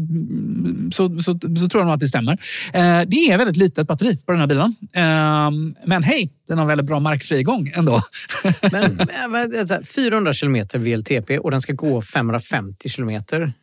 så, 0.91 1.19
så, 1.19 1.39
så, 1.59 1.69
tror 1.69 1.81
jag 1.81 1.85
nog 1.85 1.93
att 1.93 1.99
det 1.99 2.07
stämmer. 2.07 2.33
Eh, 2.73 3.01
Det 3.07 3.15
är 3.31 3.37
väldigt 3.37 3.57
litet 3.57 3.87
batteri 3.87 4.17
på 4.25 4.31
den 4.31 4.41
här 4.41 4.47
bilen. 4.47 4.75
Eh, 4.93 5.51
Men 5.87 6.03
hej, 6.03 6.31
den 6.47 6.57
har 6.57 6.65
väldigt 6.65 6.87
bra 6.87 6.99
markfrigång 6.99 7.71
ändå. 7.75 8.01
Men, 8.71 8.95
men, 9.31 9.49
men, 9.51 9.67
så 9.67 9.73
här, 9.73 9.83
400 9.83 10.33
kilometer 10.33 10.79
VLTP 10.79 11.39
och 11.39 11.51
den 11.51 11.61
ska 11.61 11.73
gå 11.73 12.01
550 12.01 12.89
kilometer. 12.89 13.53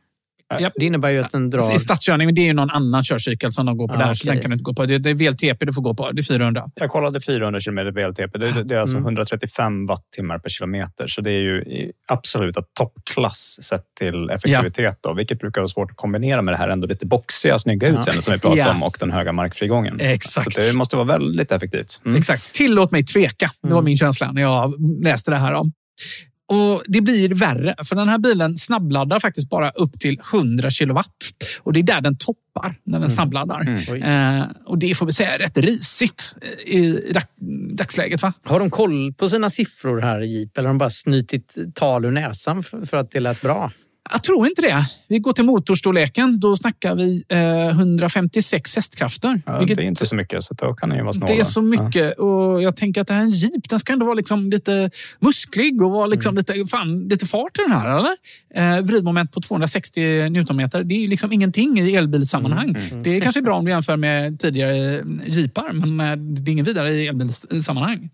Japp. 0.61 0.72
Det 0.76 0.86
innebär 0.86 1.11
ju 1.11 1.20
att 1.20 1.30
den 1.32 1.51
drar... 1.51 1.74
I 1.76 1.78
stadskörning, 1.78 2.26
men 2.26 2.34
det 2.34 2.40
är 2.40 2.47
ju 2.47 2.53
någon 2.53 2.70
annan 2.70 3.05
körcykel 3.05 3.53
som 3.53 3.66
de 3.66 3.76
går 3.76 3.88
på 3.88 3.94
Ah, 3.94 3.99
där, 3.99 4.14
så 4.14 4.22
okej. 4.22 4.32
den 4.32 4.42
kan 4.42 4.51
du 4.51 4.55
inte 4.55 4.62
gå 4.62 4.74
på. 4.74 4.84
Det 4.86 4.99
det 4.99 5.11
är 5.11 5.14
VLTP 5.14 5.66
du 5.66 5.72
får 5.72 5.82
gå 5.82 5.94
på, 5.94 6.11
det 6.11 6.20
är 6.20 6.22
400. 6.22 6.64
Jag 6.74 6.90
kollade 6.90 7.20
400 7.20 7.61
km 7.61 7.94
VLTP. 7.94 8.38
Det, 8.38 8.62
det 8.64 8.74
är 8.74 8.78
alltså 8.78 8.97
Mm. 8.97 9.07
135 9.07 9.86
wattimmar 9.86 10.38
per 10.38 10.49
kilometer. 10.49 11.07
Så 11.07 11.20
det 11.20 11.30
är 11.30 11.40
ju 11.40 11.57
i 11.62 11.92
absoluta 12.09 12.62
toppklass 12.78 13.59
sett 13.62 13.84
till 13.99 14.30
effektivitet. 14.30 14.99
Då, 15.03 15.12
vilket 15.14 15.38
brukar 15.40 15.61
vara 15.61 15.68
svårt 15.68 15.90
att 15.90 15.97
kombinera 15.97 16.42
med 16.42 16.55
det 16.55 16.59
här 16.59 16.68
ändå 16.68 16.86
lite 16.86 17.07
boxiga, 17.07 17.59
snygga 17.59 17.88
Ja. 17.88 17.99
utseendet 17.99 18.24
som 18.24 18.32
vi 18.32 18.38
pratade 18.40 18.61
Ja. 18.61 18.70
om 18.70 18.82
och 18.82 18.97
den 19.01 19.11
höga 19.11 19.32
markfrigången. 19.32 20.01
Exakt. 20.01 20.55
Så 20.55 20.61
det 20.61 20.72
måste 20.76 20.97
vara 20.97 21.07
väldigt 21.07 21.53
effektivt. 21.53 22.01
Mm. 22.05 22.18
Exakt. 22.18 22.53
Tillåt 22.55 22.90
mig 22.90 23.05
tveka. 23.05 23.51
Det 23.62 23.74
var 23.74 23.82
min 23.82 23.97
känsla 23.97 24.32
när 24.32 24.42
jag 24.42 24.74
läste 25.05 25.30
det 25.30 25.36
här. 25.36 25.53
Om. 25.55 25.72
Och 26.49 26.82
Det 26.86 27.01
blir 27.01 27.28
värre, 27.28 27.74
för 27.84 27.97
den 27.97 28.09
här 28.09 28.18
bilen 28.18 28.57
snabbladdar 28.57 29.20
faktiskt 29.20 29.49
bara 29.49 29.70
upp 29.70 30.01
till 30.01 30.20
100 30.32 30.70
kilowatt. 30.70 31.16
Och 31.62 31.72
Det 31.72 31.80
är 31.80 31.84
där 31.84 32.01
den 32.01 32.16
toppar 32.16 32.74
när 32.84 33.01
den 33.01 33.11
snabbladdar. 33.11 33.84
Eh, 34.38 34.44
och 34.64 34.78
Det 34.78 34.94
får 34.94 35.07
vi 35.07 35.12
säga 35.12 35.34
är 35.34 35.38
rätt 35.38 35.59
risigt 35.59 36.36
eh, 36.42 36.74
i 36.74 37.12
dag, 37.12 37.22
dagsläget. 37.76 38.22
Va? 38.22 38.32
Har 38.44 38.59
de 38.59 38.70
koll 38.70 39.12
på 39.12 39.28
sina 39.28 39.51
siffror 39.51 40.01
här 40.01 40.22
i 40.22 40.26
Jeep 40.26 40.59
eller 40.59 40.68
har 40.68 40.74
de 40.74 40.78
bara 40.78 40.90
snytit 40.90 41.55
tal 41.74 42.05
ur 42.05 42.11
näsan 42.11 42.62
för, 42.62 42.86
för 42.86 42.97
att 42.97 43.11
det 43.11 43.20
lät 43.20 43.42
bra? 43.42 43.70
Jag 44.12 44.22
tror 44.22 44.46
inte 44.46 44.62
det. 44.62 44.84
Vi 45.09 45.18
går 45.18 45.32
till 45.32 45.44
motorstorleken. 45.44 46.40
Då 46.40 46.57
snackar 46.57 46.94
vi 46.94 47.24
eh, 47.28 47.68
156 47.68 48.76
hästkrafter. 48.76 49.42
Ja, 49.46 49.59
vilket 49.59 49.76
Det 49.76 49.82
är 49.82 49.86
inte 49.86 50.07
så 50.07 50.16
mycket, 50.16 50.44
så 50.44 50.54
då 50.54 50.74
kan 50.74 50.88
den 50.88 50.98
ju 50.98 51.04
vara 51.04 51.12
snål. 51.12 51.28
Det 51.28 51.40
är 51.40 51.44
så 51.44 51.62
mycket 51.62 52.18
och 52.18 52.62
jag 52.62 52.76
tänker 52.76 53.00
att 53.00 53.07
det 53.07 53.14
här 53.14 53.20
är 53.20 53.24
en 53.24 53.30
jeep. 53.30 53.68
Den 53.68 53.78
ska 53.78 53.92
ändå 53.92 54.07
vara 54.07 54.14
liksom 54.14 54.50
lite 54.50 54.90
musklig 55.20 55.82
och 55.82 55.90
vara 55.90 56.07
liksom 56.07 56.36
lite, 56.36 56.66
fan, 56.70 57.09
lite 57.09 57.26
fart 57.26 57.59
i 57.59 57.62
den 57.62 57.72
här. 57.72 57.98
Eller? 57.98 58.16
Eh, 58.54 58.82
vridmoment 58.84 59.32
på 59.32 59.40
260 59.40 60.28
newtonmeter. 60.28 60.84
Det 60.84 61.04
är 61.04 61.09
liksom 61.09 61.32
ingenting 61.32 61.78
i 61.80 61.94
elbilssammanhang. 61.94 62.76
Det 63.04 63.11
är 63.16 63.20
kanske 63.20 63.42
bra 63.42 63.57
om 63.57 63.64
du 63.64 63.70
jämför 63.70 63.96
med 63.96 64.40
tidigare 64.40 65.02
jeepar, 65.26 65.72
men 65.72 66.00
eh, 66.00 66.16
det 66.16 66.50
är 66.50 66.52
ingen 66.52 66.64
vidare 66.64 66.92
i 66.92 67.07
elbilssammanhang. 67.07 68.11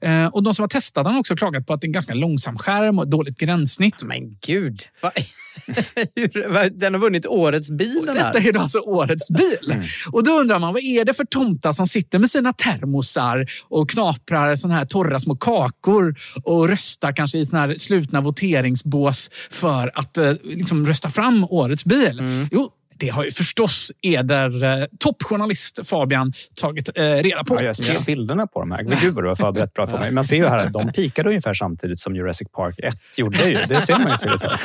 Eh, 0.00 0.26
och 0.26 0.42
de 0.42 0.54
som 0.54 0.62
har 0.62 0.68
testat 0.68 1.04
den 1.04 1.12
har 1.12 1.20
också 1.20 1.36
klagat 1.36 1.66
på 1.66 1.72
att 1.72 1.80
det 1.80 1.84
är 1.84 1.88
en 1.88 1.92
ganska 1.92 2.14
långsam 2.14 2.58
skärm 2.58 2.98
och 2.98 3.08
dåligt 3.08 3.38
gränssnitt. 3.38 4.02
Men 4.02 4.36
gud! 4.40 4.82
Va? 6.48 6.68
Den 6.68 6.94
har 6.94 7.00
vunnit 7.00 7.26
årets 7.26 7.70
bil 7.70 8.04
här. 8.06 8.14
Detta 8.14 8.48
är 8.48 8.52
då 8.52 8.60
alltså 8.60 8.78
årets 8.78 9.30
bil. 9.30 9.82
Och 10.12 10.24
då 10.24 10.30
undrar 10.30 10.58
man, 10.58 10.72
vad 10.72 10.82
är 10.82 11.04
det 11.04 11.14
för 11.14 11.24
tomtar 11.24 11.72
som 11.72 11.86
sitter 11.86 12.18
med 12.18 12.30
sina 12.30 12.52
termosar 12.52 13.46
och 13.68 13.90
knaprar 13.90 14.56
såna 14.56 14.74
här 14.74 14.84
torra 14.84 15.20
små 15.20 15.36
kakor 15.36 16.14
och 16.44 16.68
röstar 16.68 17.16
kanske 17.16 17.38
i 17.38 17.46
såna 17.46 17.60
här 17.60 17.74
slutna 17.74 18.20
voteringsbås 18.20 19.30
för 19.50 19.90
att 19.94 20.18
eh, 20.18 20.32
liksom 20.42 20.86
rösta 20.86 21.10
fram 21.10 21.44
årets 21.44 21.84
bil? 21.84 22.48
Jo, 22.52 22.70
det 23.00 23.08
har 23.08 23.24
ju 23.24 23.30
förstås 23.30 23.92
eder 24.02 24.64
eh, 24.64 24.84
toppjournalist 24.98 25.80
Fabian 25.88 26.32
tagit 26.60 26.88
eh, 26.98 27.02
reda 27.02 27.44
på. 27.44 27.54
Ja, 27.54 27.62
jag 27.62 27.76
ser 27.76 28.04
bilderna 28.04 28.46
på 28.46 28.60
de 28.60 28.70
här. 28.70 28.82
Gud 28.82 29.14
vad 29.14 29.24
du 29.24 29.28
har 29.28 29.36
förberett 29.36 29.72
bra 29.74 29.86
för 29.86 29.98
mig. 29.98 30.10
Man 30.10 30.24
ser 30.24 30.36
ju 30.36 30.46
här 30.46 30.58
att 30.58 30.72
de 30.72 30.92
pikade 30.92 31.28
ungefär 31.28 31.54
samtidigt 31.54 31.98
som 32.00 32.16
Jurassic 32.16 32.48
Park 32.52 32.78
1 32.78 32.94
gjorde. 33.16 33.38
Ju. 33.50 33.58
Det 33.68 33.80
ser 33.80 33.98
man 33.98 34.10
ju 34.10 34.16
tydligt 34.16 34.42
här. 34.42 34.60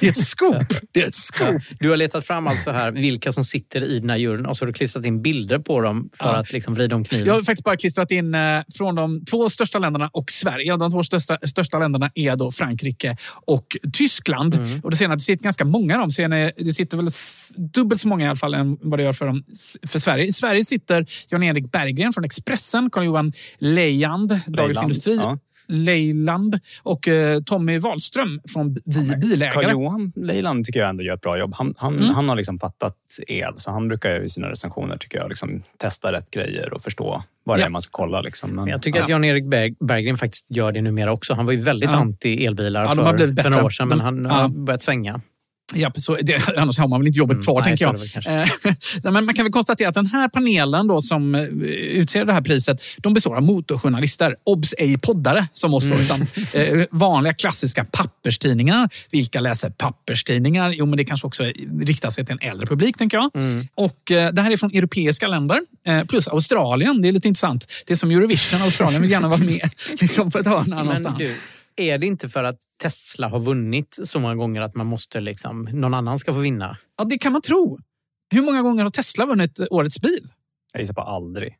Det 0.00 0.06
är 0.06 0.10
ett 0.10 0.26
scoop. 0.26 0.66
Det 0.92 1.02
är 1.02 1.08
ett 1.08 1.14
scoop. 1.14 1.62
Du 1.80 1.90
har 1.90 1.96
letat 1.96 2.26
fram 2.26 2.46
alltså 2.46 2.70
här 2.70 2.90
vilka 2.92 3.32
som 3.32 3.44
sitter 3.44 3.82
i 3.82 3.98
den 4.00 4.10
här 4.10 4.16
juryn 4.16 4.46
och 4.46 4.56
så 4.56 4.64
har 4.64 4.66
du 4.66 4.72
klistrat 4.72 5.04
in 5.04 5.22
bilder 5.22 5.58
på 5.58 5.80
dem 5.80 6.10
för 6.18 6.26
Ja. 6.26 6.36
att 6.36 6.52
liksom 6.52 6.74
vrida 6.74 6.96
om 6.96 7.04
kniven. 7.04 7.26
Jag 7.26 7.34
har 7.34 7.42
faktiskt 7.42 7.64
bara 7.64 7.76
klistrat 7.76 8.10
in 8.10 8.34
eh, 8.34 8.40
från 8.78 8.94
de 8.94 9.24
två 9.24 9.48
största 9.50 9.78
länderna 9.78 10.10
och 10.12 10.30
Sverige. 10.30 10.76
De 10.76 10.90
två 10.90 11.02
största, 11.02 11.38
största 11.46 11.78
länderna 11.78 12.10
är 12.14 12.36
då 12.36 12.52
Frankrike 12.52 13.16
och 13.46 13.66
Tyskland. 13.92 14.54
Mm. 14.54 14.80
Och 14.80 14.90
det 14.90 14.96
ser 14.96 15.08
ni 15.08 15.12
att 15.12 15.18
det 15.18 15.24
sitter 15.24 15.44
ganska 15.44 15.64
många 15.64 15.94
av 15.94 16.00
dem. 16.00 16.10
Ser 16.10 16.28
ni, 16.28 16.52
det 16.56 16.72
sitter 16.72 16.87
väl 16.96 17.08
s- 17.08 17.50
dubbelt 17.56 18.00
så 18.00 18.08
många 18.08 18.24
i 18.24 18.28
alla 18.28 18.36
fall 18.36 18.54
än 18.54 18.76
vad 18.80 18.98
det 18.98 19.02
gör 19.02 19.12
för, 19.12 19.26
dem, 19.26 19.44
för 19.86 19.98
Sverige. 19.98 20.24
I 20.24 20.32
Sverige 20.32 20.64
sitter 20.64 21.06
Jan-Erik 21.28 21.72
Berggren 21.72 22.12
från 22.12 22.24
Expressen, 22.24 22.90
Carl-Johan 22.90 23.32
Lejand, 23.58 24.40
Dagens 24.46 24.82
Industri. 24.82 25.16
ja. 25.16 25.38
Leyland 25.70 26.58
och 26.82 27.08
eh, 27.08 27.40
Tommy 27.42 27.78
Wahlström 27.78 28.40
från 28.48 28.76
Vi 28.84 29.16
Bilägare. 29.16 29.54
Carl-Johan 29.54 30.12
Leiland 30.16 30.64
tycker 30.64 30.80
jag 30.80 30.88
ändå 30.88 31.02
gör 31.02 31.14
ett 31.14 31.20
bra 31.20 31.38
jobb. 31.38 31.54
Han, 31.54 31.74
han, 31.76 31.96
Mm. 31.98 32.14
han 32.14 32.28
har 32.28 32.36
liksom 32.36 32.58
fattat 32.58 32.96
el, 33.26 33.52
så 33.56 33.70
han 33.70 33.88
brukar 33.88 34.10
ju 34.10 34.22
i 34.24 34.28
sina 34.28 34.50
recensioner 34.50 34.96
tycker 34.96 35.18
jag, 35.18 35.28
liksom 35.28 35.62
testa 35.76 36.12
rätt 36.12 36.30
grejer 36.30 36.72
och 36.72 36.82
förstå 36.82 37.22
vad 37.44 37.56
det 37.56 37.60
Ja. 37.60 37.66
är 37.66 37.70
man 37.70 37.82
ska 37.82 37.90
kolla. 37.90 38.20
Liksom. 38.20 38.50
Men, 38.50 38.66
jag 38.66 38.82
tycker 38.82 38.98
ja. 38.98 39.04
att 39.04 39.10
Jan-Erik 39.10 39.44
Berg, 39.44 39.74
Berggren 39.80 40.18
faktiskt 40.18 40.46
gör 40.48 40.72
det 40.72 40.80
numera 40.82 41.12
också. 41.12 41.34
Han 41.34 41.46
var 41.46 41.52
ju 41.52 41.60
väldigt 41.60 41.90
Ja. 41.90 41.96
anti 41.96 42.46
elbilar 42.46 42.82
Ja, 42.84 42.94
för, 42.94 43.42
för 43.42 43.50
några 43.50 43.64
år 43.64 43.70
sedan, 43.70 43.88
men 43.88 44.00
han 44.00 44.24
ja. 44.24 44.30
har 44.34 44.48
börjat 44.48 44.82
svänga. 44.82 45.20
Ja, 45.74 45.92
så 45.96 46.16
det, 46.22 46.48
annars 46.56 46.78
har 46.78 46.88
man 46.88 47.00
väl 47.00 47.06
inte 47.06 47.18
jobbet 47.18 47.34
Mm, 47.34 47.44
kvar, 47.44 47.54
nej, 47.60 47.64
tänker 47.76 47.96
så 48.06 48.20
jag. 48.24 48.42
Eh, 48.42 49.12
men 49.12 49.24
man 49.24 49.34
kan 49.34 49.44
väl 49.44 49.52
konstatera 49.52 49.88
att 49.88 49.94
den 49.94 50.06
här 50.06 50.28
panelen 50.28 50.86
då, 50.86 51.02
som 51.02 51.34
eh, 51.34 51.42
utser 51.42 52.24
det 52.24 52.32
här 52.32 52.40
priset, 52.40 52.80
de 52.98 53.14
består 53.14 53.36
av 53.36 53.42
motorjournalister. 53.42 54.36
Obs! 54.44 54.74
ej 54.78 54.98
poddare 54.98 55.46
som 55.52 55.74
oss, 55.74 55.84
Mm. 55.84 56.00
utan 56.00 56.26
eh, 56.52 56.84
vanliga 56.90 57.32
klassiska 57.34 57.84
papperstidningar. 57.84 58.88
Vilka 59.12 59.40
läser 59.40 59.70
papperstidningar? 59.70 60.70
Jo, 60.70 60.86
men 60.86 60.96
det 60.96 61.04
kanske 61.04 61.26
också 61.26 61.44
riktar 61.82 62.10
sig 62.10 62.26
till 62.26 62.36
en 62.40 62.48
äldre 62.50 62.66
publik, 62.66 62.96
tänker 62.96 63.16
jag. 63.16 63.30
Mm. 63.34 63.66
Och 63.74 64.10
eh, 64.10 64.32
Det 64.32 64.42
här 64.42 64.50
är 64.50 64.56
från 64.56 64.70
europeiska 64.74 65.26
länder, 65.28 65.60
eh, 65.86 66.04
plus 66.04 66.28
Australien. 66.28 67.02
Det 67.02 67.08
är 67.08 67.12
lite 67.12 67.28
intressant. 67.28 67.66
Det 67.86 67.92
är 67.92 67.96
som 67.96 68.10
Eurovision. 68.10 68.62
Australien 68.62 69.02
vill 69.02 69.10
gärna 69.10 69.28
vara 69.28 69.40
med 69.40 69.70
liksom, 70.00 70.30
på 70.30 70.38
ett 70.38 70.46
hörn 70.46 70.70
någonstans. 70.70 71.18
du, 71.18 71.34
är 71.80 71.98
det 71.98 72.06
inte 72.06 72.28
för 72.28 72.44
att 72.44 72.58
Tesla 72.82 73.28
har 73.28 73.40
vunnit 73.40 73.98
så 74.04 74.18
många 74.18 74.34
gånger 74.34 74.60
att 74.62 74.74
man 74.74 74.86
måste 74.86 75.20
liksom, 75.20 75.62
någon 75.72 75.94
annan 75.94 76.18
ska 76.18 76.32
få 76.32 76.38
vinna? 76.38 76.78
Ja, 76.98 77.04
det 77.04 77.18
kan 77.18 77.32
man 77.32 77.42
tro. 77.42 77.78
Hur 78.30 78.42
många 78.42 78.62
gånger 78.62 78.82
har 78.82 78.90
Tesla 78.90 79.26
vunnit 79.26 79.60
årets 79.70 80.00
bil? 80.00 80.28
Jag 80.72 80.80
gissar 80.80 80.94
på 80.94 81.00
aldrig. 81.00 81.56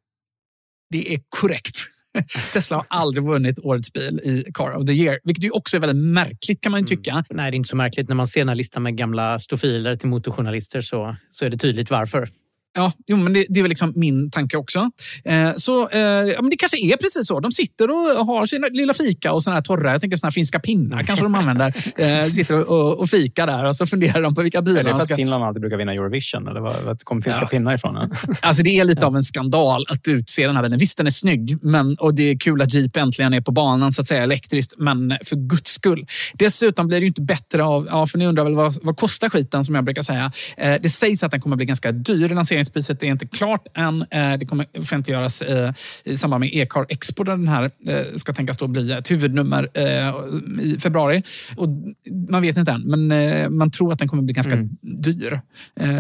Det 0.91 1.15
är 1.15 1.21
korrekt. 1.29 1.77
Tesla 2.53 2.77
har 2.77 2.87
aldrig 2.89 3.25
vunnit 3.25 3.59
årets 3.59 3.93
bil 3.93 4.21
i 4.25 4.45
Car 4.55 4.77
of 4.77 4.87
the 4.87 4.93
Year, 4.93 5.19
vilket 5.25 5.45
ju 5.45 5.51
också 5.51 5.77
är 5.77 5.81
väldigt 5.81 6.05
märkligt 6.05 6.61
kan 6.61 6.73
man 6.73 6.81
ju 6.81 6.87
tycka. 6.87 7.25
Nej, 7.31 7.51
det 7.51 7.55
är 7.55 7.57
inte 7.57 7.69
så 7.69 7.77
märkligt. 7.77 8.09
När 8.09 8.17
man 8.17 8.29
ser 8.29 8.41
den 8.41 8.49
här 8.49 8.57
listan 8.57 8.83
med 8.83 8.97
gamla 8.97 9.39
stofiler 9.39 9.97
till 9.97 10.09
motorjournalister 10.09 10.81
så, 10.81 11.17
så 11.31 11.45
är 11.45 11.51
det 11.51 11.59
tydligt 11.59 11.91
varför. 11.91 12.29
Ja, 12.75 12.93
jo, 13.07 13.17
men 13.17 13.33
det, 13.33 13.47
det 13.49 13.61
är 13.61 13.63
väl 13.63 13.69
liksom 13.69 13.93
min 13.97 14.31
tanke 14.31 14.57
också. 14.57 14.91
Eh, 15.25 15.53
så 15.57 15.89
eh, 15.89 16.01
ja, 16.01 16.43
men 16.43 16.51
Det 16.51 16.57
kanske 16.57 16.79
är 16.79 16.97
precis 16.97 17.27
så. 17.27 17.41
De 17.41 17.53
sitter 17.53 17.91
och 17.91 18.27
har 18.27 18.47
sin 18.47 18.69
lilla 18.73 18.95
fika 18.95 19.33
och 19.33 19.43
såna 19.43 19.57
här 19.57 19.63
torra, 19.63 19.93
jag 19.93 20.01
tänker 20.01 20.17
såna 20.17 20.27
här 20.27 20.33
finska 20.33 20.61
pinnar 20.61 21.03
kanske 21.03 21.25
de 21.25 21.35
använder. 21.35 21.75
Eh, 21.99 22.31
sitter 22.31 22.55
och, 22.55 22.81
och, 22.81 23.01
och 23.01 23.11
fika 23.11 23.47
där 23.47 23.65
och 23.65 23.77
så 23.77 23.87
funderar 23.87 24.23
de 24.23 24.35
på 24.35 24.43
vilka 24.43 24.63
bilar 24.63 24.83
de 24.83 24.91
för 24.91 24.99
att 24.99 25.05
ska... 25.05 25.17
Finland 25.17 25.45
alltid 25.45 25.61
brukar 25.61 25.77
vinna 25.77 25.93
Eurovision? 25.93 26.49
Eller 26.49 26.61
var, 26.61 26.81
var 26.83 26.95
kom 26.95 27.23
finska 27.23 27.43
Ja. 27.43 27.49
pinnar 27.49 27.75
ifrån? 27.75 27.97
Alltså 28.41 28.63
det 28.63 28.79
är 28.79 28.85
lite 28.85 29.07
av 29.07 29.17
en 29.17 29.23
skandal 29.23 29.85
att 29.89 30.09
utse 30.09 30.47
den 30.47 30.57
här 30.57 30.63
bilen. 30.63 30.79
Visst, 30.79 30.97
den 30.97 31.07
är 31.07 31.11
snygg 31.11 31.59
men, 31.63 31.97
och 31.99 32.15
det 32.15 32.23
är 32.23 32.39
kul 32.39 32.63
att 32.63 32.75
Jeep 32.75 32.97
äntligen 32.97 33.35
är 33.35 33.41
på 33.41 33.53
banan 33.53 33.93
så 33.93 34.01
att 34.01 34.07
säga 34.07 34.23
elektriskt, 34.23 34.75
men 34.79 35.19
för 35.25 35.37
guds 35.37 35.71
skull. 35.71 36.07
Dessutom 36.35 36.89
blir 36.89 36.99
det 37.01 37.05
ju 37.05 37.09
inte 37.09 37.23
bättre 37.23 37.65
av, 37.65 37.87
ja, 37.91 38.07
för 38.07 38.19
ni 38.19 38.27
undrar 38.27 38.45
väl 38.45 38.55
vad, 38.55 38.75
vad 38.83 38.97
kostar 38.97 39.29
skiten 39.29 39.65
som 39.65 39.75
jag 39.75 39.85
brukar 39.85 40.03
säga. 40.03 40.33
Eh, 40.57 40.75
det 40.83 40.91
sägs 40.91 41.23
att 41.23 41.31
den 41.31 41.41
kommer 41.41 41.57
bli 41.57 41.67
ganska 41.67 41.93
dyr. 41.93 42.29
Lanseringspriset 42.59 43.03
är 43.03 43.07
inte 43.07 43.27
klart 43.27 43.67
än. 43.75 44.05
Eh, 44.11 44.39
det 44.39 44.47
kommer 44.47 44.67
offentliggöras 44.79 45.43
eh, 45.43 45.73
i 46.05 46.17
samband 46.17 46.41
med 46.41 46.51
E-car 46.55 46.87
Expo 46.89 47.25
där 47.25 47.33
den 47.33 47.49
här 47.49 47.71
eh, 47.87 48.17
ska 48.17 48.33
tänkas 48.33 48.59
då 48.59 48.67
bli 48.67 48.93
ett 48.93 49.11
huvudnummer 49.11 49.79
i 50.63 50.81
februari. 50.81 51.23
Och 51.57 51.69
man 52.31 52.43
vet 52.43 52.57
inte 52.57 52.73
än, 52.73 52.83
men 52.83 53.57
man 53.57 53.71
tror 53.71 53.93
att 53.93 53.99
den 53.99 54.09
kommer 54.09 54.23
bli 54.23 54.33
ganska 54.33 54.69
dyr. 54.81 55.41
Eh, 55.81 55.99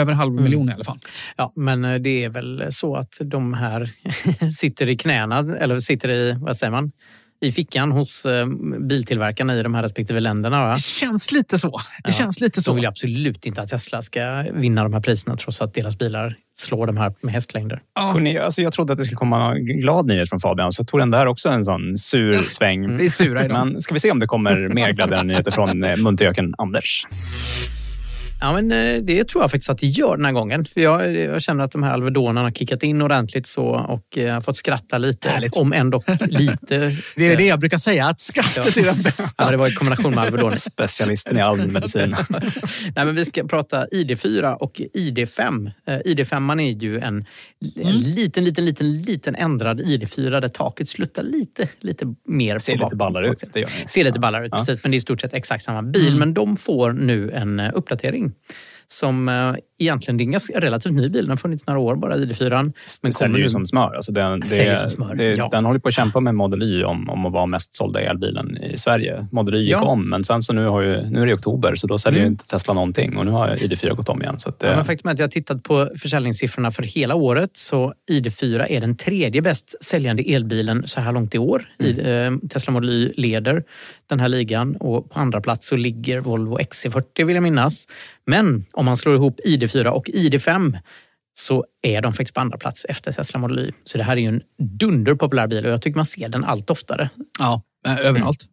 över 0.00 0.12
en 0.12 0.18
halv 0.18 0.32
miljon 0.32 0.68
i 0.68 0.72
alla 0.72 0.84
fall. 0.84 0.98
Ja, 1.36 1.52
men 1.56 2.02
det 2.02 2.24
är 2.24 2.28
väl 2.28 2.66
så 2.70 2.96
att 2.96 3.14
de 3.20 3.54
här 3.54 3.90
sitter 4.58 4.88
i 4.88 4.96
knäna, 4.96 5.38
eller 5.38 5.80
sitter 5.80 6.10
i, 6.10 6.32
vad 6.40 6.56
säger 6.56 6.70
man, 6.70 6.92
i 7.40 7.52
fickan 7.52 7.92
hos 7.92 8.26
eh, 8.26 8.46
biltillverkarna 8.80 9.56
i 9.56 9.62
de 9.62 9.74
här 9.74 9.82
respektive 9.82 10.20
länderna. 10.20 10.66
Va? 10.66 10.74
Det 10.74 10.80
känns 10.80 11.32
lite 11.32 11.58
så. 11.58 11.80
Det 12.04 12.12
känns 12.12 12.40
lite 12.40 12.62
så. 12.62 12.70
De 12.70 12.74
vill 12.74 12.84
ju 12.84 12.88
absolut 12.88 13.46
inte 13.46 13.62
att 13.62 13.68
Tesla 13.68 14.02
ska 14.02 14.44
vinna 14.52 14.82
de 14.82 14.92
här 14.92 15.00
priserna 15.00 15.36
trots 15.36 15.60
att 15.60 15.74
deras 15.74 15.98
bilar 15.98 16.36
slår 16.58 16.86
de 16.86 16.96
här 16.96 17.14
med 17.20 17.34
hästlängder. 17.34 17.82
Hörrni, 18.00 18.38
alltså 18.38 18.62
jag 18.62 18.72
trodde 18.72 18.92
att 18.92 18.98
det 18.98 19.04
skulle 19.04 19.16
komma 19.16 19.54
glad 19.54 20.06
nyhet 20.06 20.28
från 20.28 20.40
Fabian, 20.40 20.72
så 20.72 20.80
jag 20.80 20.88
tog 20.88 21.00
den 21.00 21.10
där 21.10 21.26
också 21.26 21.48
en 21.48 21.64
sån 21.64 21.98
sur 21.98 22.42
sväng. 22.42 22.96
Vi 22.96 23.06
är 23.06 23.10
sura 23.10 23.44
idag. 23.44 23.66
Men 23.66 23.80
ska 23.80 23.94
vi 23.94 24.00
se 24.00 24.10
om 24.10 24.18
det 24.18 24.26
kommer 24.26 24.68
mer 24.68 24.92
glädjande 24.92 25.22
nyheter 25.22 25.50
från 25.50 25.84
eh, 25.84 25.96
muntergöken 25.96 26.54
Anders? 26.58 27.06
Ja, 28.40 28.52
men 28.52 28.72
eh, 28.72 29.02
det 29.02 29.24
tror 29.28 29.42
jag 29.42 29.50
faktiskt 29.50 29.70
att 29.70 29.78
det 29.78 29.86
gör 29.86 30.16
den 30.16 30.24
här 30.24 30.32
gången. 30.32 30.64
För 30.64 30.80
jag, 30.80 31.14
jag 31.16 31.42
känner 31.42 31.64
att 31.64 31.72
de 31.72 31.82
här 31.82 31.92
Alvedonerna 31.92 32.40
har 32.40 32.50
kickat 32.50 32.82
in 32.82 33.02
ordentligt 33.02 33.46
så 33.46 33.64
och 33.66 34.18
eh, 34.18 34.40
fått 34.40 34.56
skratta 34.56 34.98
lite. 34.98 35.28
Härligt. 35.28 35.56
Om 35.56 35.72
ändå 35.72 36.02
lite. 36.26 36.96
Det 37.16 37.32
är 37.32 37.36
det 37.36 37.46
jag 37.46 37.60
brukar 37.60 37.78
säga, 37.78 38.06
att 38.06 38.20
skrattet 38.20 38.76
är 38.76 38.84
den 38.84 39.02
bästa. 39.02 39.44
Ja, 39.44 39.50
det 39.50 39.56
var 39.56 39.68
i 39.68 39.72
kombination 39.72 40.14
med 40.14 40.24
Alvedoner. 40.24 40.56
Specialisten 40.56 41.38
i 41.38 41.40
allmänmedicin. 41.40 42.16
Nej, 42.96 43.04
men 43.04 43.14
vi 43.14 43.24
ska 43.24 43.44
prata 43.44 43.86
ID4 43.86 44.54
och 44.54 44.80
ID5. 44.94 45.70
Eh, 45.86 45.92
ID5 45.92 46.60
är 46.60 46.82
ju 46.82 46.98
en, 46.98 47.24
en 47.76 47.96
liten, 48.00 48.44
liten, 48.44 48.64
liten, 48.64 49.02
liten 49.02 49.34
ändrad 49.34 49.80
ID4 49.80 50.40
där 50.40 50.48
taket 50.48 50.88
sluttar 50.88 51.22
lite, 51.22 51.68
lite 51.80 52.14
mer 52.28 52.58
Ser 52.58 52.78
på 52.78 52.84
lite 52.84 52.96
ballare 52.96 53.28
ut. 53.28 53.50
Det. 53.52 53.90
Ser 53.90 54.04
lite 54.04 54.18
ballare 54.18 54.46
ut, 54.46 54.52
Ja. 54.52 54.58
precis. 54.58 54.82
Men 54.84 54.90
det 54.90 54.94
är 54.94 54.98
i 54.98 55.00
stort 55.00 55.20
sett 55.20 55.34
exakt 55.34 55.64
samma 55.64 55.82
bil. 55.82 56.16
Men 56.16 56.34
de 56.34 56.56
får 56.56 56.92
nu 56.92 57.30
en 57.30 57.60
eh, 57.60 57.70
Som 58.90 59.28
eh, 59.28 59.54
egentligen, 59.78 60.16
det 60.16 60.22
är 60.22 60.24
en 60.24 60.30
ganska 60.30 60.60
relativt 60.60 60.92
ny 60.92 61.08
bil. 61.08 61.22
Den 61.22 61.30
har 61.30 61.36
funnits 61.36 61.66
några 61.66 61.80
år 61.80 61.96
bara, 61.96 62.16
ID4. 62.16 62.50
Men 62.62 62.72
Den 63.02 63.12
säljer 63.12 63.38
ju 63.38 63.48
som 63.48 63.66
smör. 63.66 63.94
Alltså 63.94 64.12
den, 64.12 64.40
det, 64.40 64.78
som 64.80 64.90
smör, 64.90 65.14
det, 65.14 65.24
ja. 65.34 65.48
Den 65.52 65.64
håller 65.64 65.78
på 65.80 65.88
att 65.88 65.94
kämpa 65.94 66.20
med 66.20 66.34
Model 66.34 66.62
Y 66.62 66.84
om, 66.84 67.10
om 67.10 67.26
att 67.26 67.32
vara 67.32 67.46
mest 67.46 67.74
sålda 67.74 68.00
elbilen 68.00 68.56
i 68.62 68.78
Sverige. 68.78 69.26
Model 69.32 69.54
Y 69.54 69.58
gick 69.58 69.72
Ja. 69.72 69.80
om, 69.84 70.08
men 70.10 70.24
sen 70.24 70.42
så 70.42 70.52
nu, 70.52 70.66
har 70.66 70.80
ju, 70.80 71.02
nu 71.10 71.22
är 71.22 71.26
det 71.26 71.34
oktober 71.34 71.74
så 71.76 71.86
då 71.86 71.98
säljer 71.98 72.20
Mm. 72.20 72.32
inte 72.32 72.44
Tesla 72.48 72.74
någonting 72.74 73.16
och 73.16 73.24
nu 73.26 73.30
har 73.32 73.48
ID4 73.48 73.94
gått 73.94 74.08
om 74.08 74.22
igen. 74.22 74.38
Så 74.38 74.48
att, 74.48 74.62
Ja, 74.62 74.68
eh, 74.68 74.76
men 74.76 74.84
faktum 74.84 75.08
är 75.08 75.12
att 75.12 75.18
jag 75.18 75.26
har 75.26 75.30
tittat 75.30 75.62
på 75.62 75.90
försäljningssiffrorna 75.98 76.70
för 76.70 76.82
hela 76.82 77.14
året. 77.14 77.50
Så 77.52 77.92
ID4 78.10 78.66
är 78.70 78.80
den 78.80 78.96
tredje 78.96 79.42
bäst 79.42 79.84
säljande 79.84 80.22
elbilen 80.22 80.82
så 80.86 81.00
här 81.00 81.12
långt 81.12 81.34
i 81.34 81.38
år. 81.38 81.68
I, 81.78 81.90
eh, 81.90 82.48
Tesla 82.50 82.72
Model 82.72 82.90
Y 82.90 83.12
leder 83.16 83.64
den 84.08 84.20
här 84.20 84.28
ligan 84.28 84.76
och 84.76 85.10
på 85.10 85.20
andra 85.20 85.40
plats 85.40 85.68
så 85.68 85.76
ligger 85.76 86.20
Volvo 86.20 86.58
XC40 86.58 87.24
vill 87.24 87.36
jag 87.36 87.42
minnas. 87.42 87.88
Men 88.26 88.66
om 88.72 88.84
man 88.84 88.96
slår 88.96 89.14
ihop 89.14 89.40
ID4 89.44 89.86
och 89.86 90.06
ID5 90.06 90.78
så 91.38 91.64
är 91.82 92.02
de 92.02 92.12
faktiskt 92.12 92.34
på 92.34 92.40
andra 92.40 92.58
plats 92.58 92.86
efter 92.88 93.12
Tesla 93.12 93.40
Model 93.40 93.58
Y. 93.58 93.72
Så 93.84 93.98
det 93.98 94.04
här 94.04 94.16
är 94.16 94.20
ju 94.20 94.28
en 94.28 94.42
dunderpopulär 94.58 95.46
bil 95.46 95.66
och 95.66 95.72
jag 95.72 95.82
tycker 95.82 95.96
man 95.98 96.06
ser 96.06 96.28
den 96.28 96.44
allt 96.44 96.70
oftare. 96.70 97.10
Ja, 97.38 97.62
eh, 97.86 97.98
överallt. 97.98 98.42
Mm. 98.42 98.52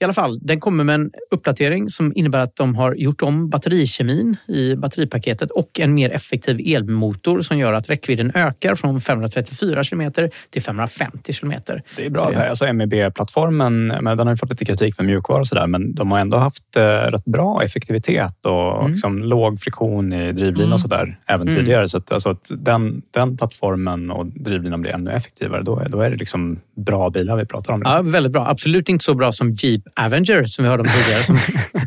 I 0.00 0.04
alla 0.04 0.12
fall, 0.12 0.38
den 0.42 0.60
kommer 0.60 0.84
med 0.84 0.94
en 0.94 1.10
uppdatering 1.30 1.88
som 1.88 2.12
innebär 2.16 2.38
att 2.40 2.56
de 2.56 2.74
har 2.74 2.94
gjort 2.94 3.22
om 3.22 3.50
batterikemin 3.50 4.36
i 4.48 4.74
batteripaketet 4.76 5.50
och 5.50 5.80
en 5.80 5.94
mer 5.94 6.10
effektiv 6.10 6.60
elmotor 6.76 7.40
som 7.40 7.58
gör 7.58 7.72
att 7.72 7.90
räckvidden 7.90 8.32
ökar 8.34 8.74
från 8.74 9.00
534 9.00 9.84
kilometer 9.84 10.30
till 10.50 10.62
550 10.62 11.32
kilometer. 11.32 11.82
Det 11.96 12.06
är 12.06 12.10
bra. 12.10 12.24
Så 12.26 12.30
det- 12.30 12.48
Alltså 12.48 12.72
MEB-plattformen, 12.72 13.86
men 14.00 14.16
den 14.16 14.26
har 14.26 14.36
fått 14.36 14.50
lite 14.50 14.64
kritik 14.64 14.96
för 14.96 15.04
mjukvara 15.04 15.40
och 15.40 15.46
sådär, 15.46 15.66
men 15.66 15.94
de 15.94 16.10
har 16.10 16.18
ändå 16.18 16.36
haft 16.36 16.76
eh, 16.76 16.82
rätt 16.82 17.24
bra 17.24 17.62
effektivitet 17.62 18.46
och 18.46 18.80
Mm. 18.80 18.92
liksom 18.92 19.18
låg 19.24 19.60
friktion 19.60 20.12
i 20.12 20.32
drivlinan 20.32 20.60
Mm. 20.62 20.72
och 20.72 20.80
sådär 20.80 21.18
även 21.26 21.48
Mm. 21.48 21.60
tidigare. 21.60 21.88
Så 21.88 21.98
att, 21.98 22.12
alltså 22.12 22.30
att 22.30 22.50
den, 22.58 23.02
den 23.10 23.36
plattformen 23.36 24.10
och 24.10 24.26
drivlinan 24.26 24.80
blir 24.80 24.92
ännu 24.92 25.10
effektivare. 25.10 25.62
Då 25.62 25.78
är, 25.78 25.88
då 25.88 26.00
är 26.00 26.10
det 26.10 26.16
liksom 26.16 26.60
bra 26.76 27.10
bilar 27.10 27.36
vi 27.36 27.46
pratar 27.46 27.72
om. 27.74 27.82
Ja, 27.84 28.02
väldigt 28.02 28.32
bra. 28.32 28.46
Absolut 28.48 28.88
inte 28.88 29.04
så 29.04 29.14
bra 29.14 29.32
som 29.32 29.41
Jeep 29.50 29.82
Avenger 29.94 30.44
som 30.44 30.64
vi 30.64 30.68
hörde 30.70 30.80
om 30.82 30.88
tidigare 30.88 31.22
som, 31.22 31.36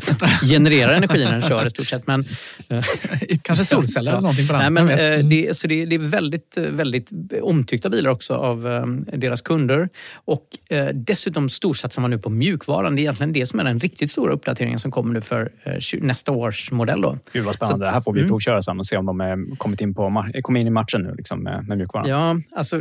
som 0.00 0.48
genererar 0.48 0.92
energi 0.92 1.24
när 1.24 1.32
den 1.32 1.42
kör 1.42 1.66
i 1.66 1.70
stort 1.70 1.86
sett. 1.86 2.06
Men, 2.06 2.24
Kanske 3.42 3.64
solceller 3.64 4.10
eller 4.10 4.20
någonting 4.20 4.46
på 4.46 4.52
den. 4.52 4.74
Nej, 4.74 4.84
men, 4.84 4.98
eh, 5.20 5.26
det, 5.28 5.56
så 5.56 5.66
det, 5.68 5.84
det 5.86 5.94
är 5.94 5.98
väldigt, 5.98 6.56
eh, 6.56 6.62
väldigt 6.62 7.10
omtyckta 7.42 7.88
bilar 7.88 8.10
också 8.10 8.34
av 8.34 8.66
eh, 8.66 8.86
deras 9.18 9.40
kunder. 9.40 9.88
Och 10.14 10.46
eh, 10.70 10.86
dessutom 10.94 11.48
storsatsar 11.48 12.00
man 12.02 12.10
nu 12.10 12.18
på 12.18 12.30
mjukvaran. 12.30 12.94
Det 12.96 13.00
är 13.00 13.02
egentligen 13.02 13.32
det 13.32 13.46
som 13.46 13.60
är 13.60 13.64
den 13.64 13.78
riktigt 13.78 14.10
stora 14.10 14.32
uppdateringen 14.32 14.78
som 14.78 14.90
kommer 14.90 15.14
nu 15.14 15.20
för 15.20 15.52
eh, 15.64 16.00
nästa 16.00 16.32
års 16.32 16.70
modell. 16.72 17.00
Då. 17.00 17.18
Gud 17.32 17.44
vad 17.44 17.54
spännande. 17.54 17.86
Så- 17.86 17.92
här 17.92 18.00
får 18.00 18.12
vi 18.12 18.20
Mm. 18.20 18.30
provköra 18.30 18.62
sen 18.62 18.78
och 18.78 18.86
se 18.86 18.96
om 18.96 19.06
de 19.06 19.20
är 19.20 19.56
kommit 19.56 19.80
in, 19.80 19.94
på, 19.94 20.24
kommit 20.42 20.60
in 20.60 20.66
i 20.66 20.70
matchen 20.70 21.02
nu 21.02 21.14
liksom 21.16 21.42
med, 21.42 21.68
med 21.68 21.78
mjukvaran. 21.78 22.08
Ja, 22.08 22.36
alltså, 22.56 22.80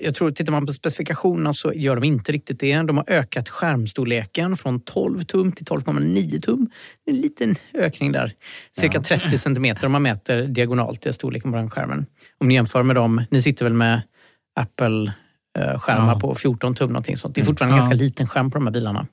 jag 0.00 0.14
tror 0.14 0.30
tittar 0.30 0.52
man 0.52 0.66
på 0.66 0.72
specifikationerna 0.72 1.52
så 1.54 1.72
gör 1.74 1.94
de 1.94 2.04
inte 2.04 2.32
riktigt 2.32 2.60
det. 2.60 2.82
De 2.82 2.96
har 2.96 3.04
ökat 3.08 3.48
skärmstorleken 3.48 4.15
från 4.56 4.80
12 4.80 5.24
tum 5.24 5.52
till 5.52 5.64
12,9 5.66 6.40
tum. 6.40 6.70
En 7.06 7.16
liten 7.16 7.56
ökning 7.74 8.12
där. 8.12 8.32
Cirka 8.76 9.00
30 9.00 9.38
centimeter 9.38 9.86
om 9.86 9.92
man 9.92 10.02
mäter 10.02 10.42
diagonalt, 10.42 11.06
är 11.06 11.12
storleken 11.12 11.50
på 11.50 11.56
den 11.56 11.70
skärmen. 11.70 12.06
Om 12.38 12.48
ni 12.48 12.54
jämför 12.54 12.82
med 12.82 12.96
dem, 12.96 13.22
ni 13.30 13.42
sitter 13.42 13.64
väl 13.64 13.72
med 13.74 14.00
Apple-skärmar 14.60 16.12
Ja. 16.12 16.20
på 16.20 16.34
14 16.34 16.74
tum 16.74 16.88
någonting 16.88 17.16
sånt. 17.16 17.34
Det 17.34 17.38
är 17.38 17.42
Mm. 17.42 17.46
fortfarande 17.46 17.74
en 17.74 17.76
Ja. 17.78 17.82
ganska 17.82 18.04
liten 18.04 18.28
skärm 18.28 18.50
på 18.50 18.58
de 18.58 18.66
här 18.66 18.72
bilarna. 18.72 19.06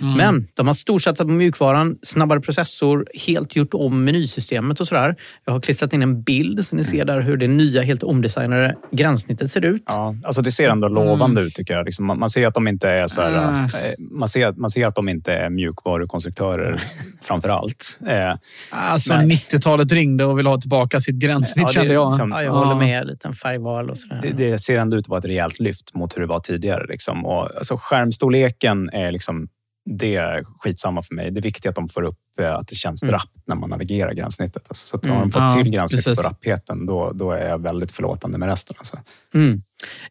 Mm. 0.00 0.14
Men 0.16 0.46
de 0.54 0.66
har 0.66 0.74
storsatsat 0.74 1.26
på 1.26 1.32
mjukvaran, 1.32 1.98
snabbare 2.02 2.40
processor, 2.40 3.06
helt 3.26 3.56
gjort 3.56 3.74
om 3.74 4.04
menysystemet 4.04 4.80
och 4.80 4.88
sådär. 4.88 5.16
Jag 5.44 5.52
har 5.52 5.60
klistrat 5.60 5.92
in 5.92 6.02
en 6.02 6.22
bild 6.22 6.66
så 6.66 6.76
ni 6.76 6.84
ser 6.84 7.04
där 7.04 7.20
hur 7.20 7.36
det 7.36 7.46
nya, 7.46 7.82
helt 7.82 8.02
omdesignade 8.02 8.76
gränssnittet 8.92 9.50
ser 9.50 9.64
ut. 9.64 9.82
Ja, 9.86 10.14
alltså 10.24 10.42
det 10.42 10.52
ser 10.52 10.68
ändå 10.70 10.88
lovande 10.88 11.40
ut 11.40 11.54
tycker 11.54 11.74
jag. 11.74 11.84
Liksom 11.84 12.06
man, 12.06 12.18
man 12.18 12.30
ser 12.30 12.46
att 12.46 12.54
de 12.54 12.68
inte 12.68 12.90
är 12.90 13.06
så 13.06 13.22
här, 13.22 13.62
eh, 13.64 13.68
man, 13.98 14.28
ser, 14.28 14.52
man 14.52 14.70
ser 14.70 14.86
att 14.86 14.94
de 14.94 15.08
inte 15.08 15.32
är 15.34 15.50
mjukvarukonstruktörer 15.50 16.80
framför 17.22 17.48
allt. 17.48 17.98
Eh, 18.06 18.34
Alltså 18.70 19.14
Nej. 19.16 19.26
90-talet 19.50 19.92
ringde 19.92 20.24
och 20.24 20.38
ville 20.38 20.48
ha 20.48 20.60
tillbaka 20.60 21.00
sitt 21.00 21.14
gränssnitt 21.16 21.62
Ja, 21.62 21.66
det 21.66 21.72
kände 21.74 21.94
jag. 21.94 22.10
liksom- 22.10 22.30
Ja, 22.30 22.42
jag 22.42 22.52
håller 22.52 22.74
med. 22.74 23.06
Liten 23.06 23.32
färgval 23.34 23.90
och 23.90 23.98
sådär. 23.98 24.18
det, 24.22 24.30
det 24.50 24.58
ser 24.58 24.78
ändå 24.78 24.96
ut 24.96 25.04
att 25.04 25.08
vara 25.08 25.18
ett 25.18 25.24
rejält 25.24 25.60
lyft 25.60 25.94
mot 25.94 26.16
hur 26.16 26.20
det 26.20 26.26
var 26.28 26.40
tidigare. 26.40 26.86
Liksom. 26.88 27.26
Och, 27.26 27.56
alltså, 27.56 27.76
skärmstorleken 27.80 28.90
är 28.92 29.12
liksom 29.12 29.48
det 29.86 30.16
är 30.16 30.42
skitsamma 30.58 31.02
för 31.02 31.14
mig. 31.14 31.30
Det 31.30 31.40
är 31.40 31.42
viktigt 31.42 31.66
att 31.66 31.74
de 31.74 31.88
får 31.88 32.02
upp 32.02 32.18
eh, 32.40 32.54
att 32.54 32.68
det 32.68 32.74
känns 32.74 33.02
Mm. 33.02 33.12
rappt 33.12 33.32
när 33.46 33.56
man 33.56 33.70
navigerar 33.70 34.12
gränssnittet. 34.12 34.62
Alltså, 34.68 34.86
så 34.86 34.96
att 34.96 35.04
Mm. 35.04 35.16
har 35.16 35.24
de 35.24 35.32
fått 35.32 35.42
Ja, 35.42 35.50
till 35.62 35.72
gränssnittet 35.72 36.04
precis. 36.06 36.22
på 36.24 36.28
rappheten, 36.30 36.86
då, 36.86 37.12
då 37.12 37.30
är 37.32 37.48
jag 37.48 37.62
väldigt 37.62 37.92
förlåtande 37.92 38.38
med 38.38 38.48
resten. 38.48 38.76
Alltså. 38.78 38.98
Mm. 39.34 39.62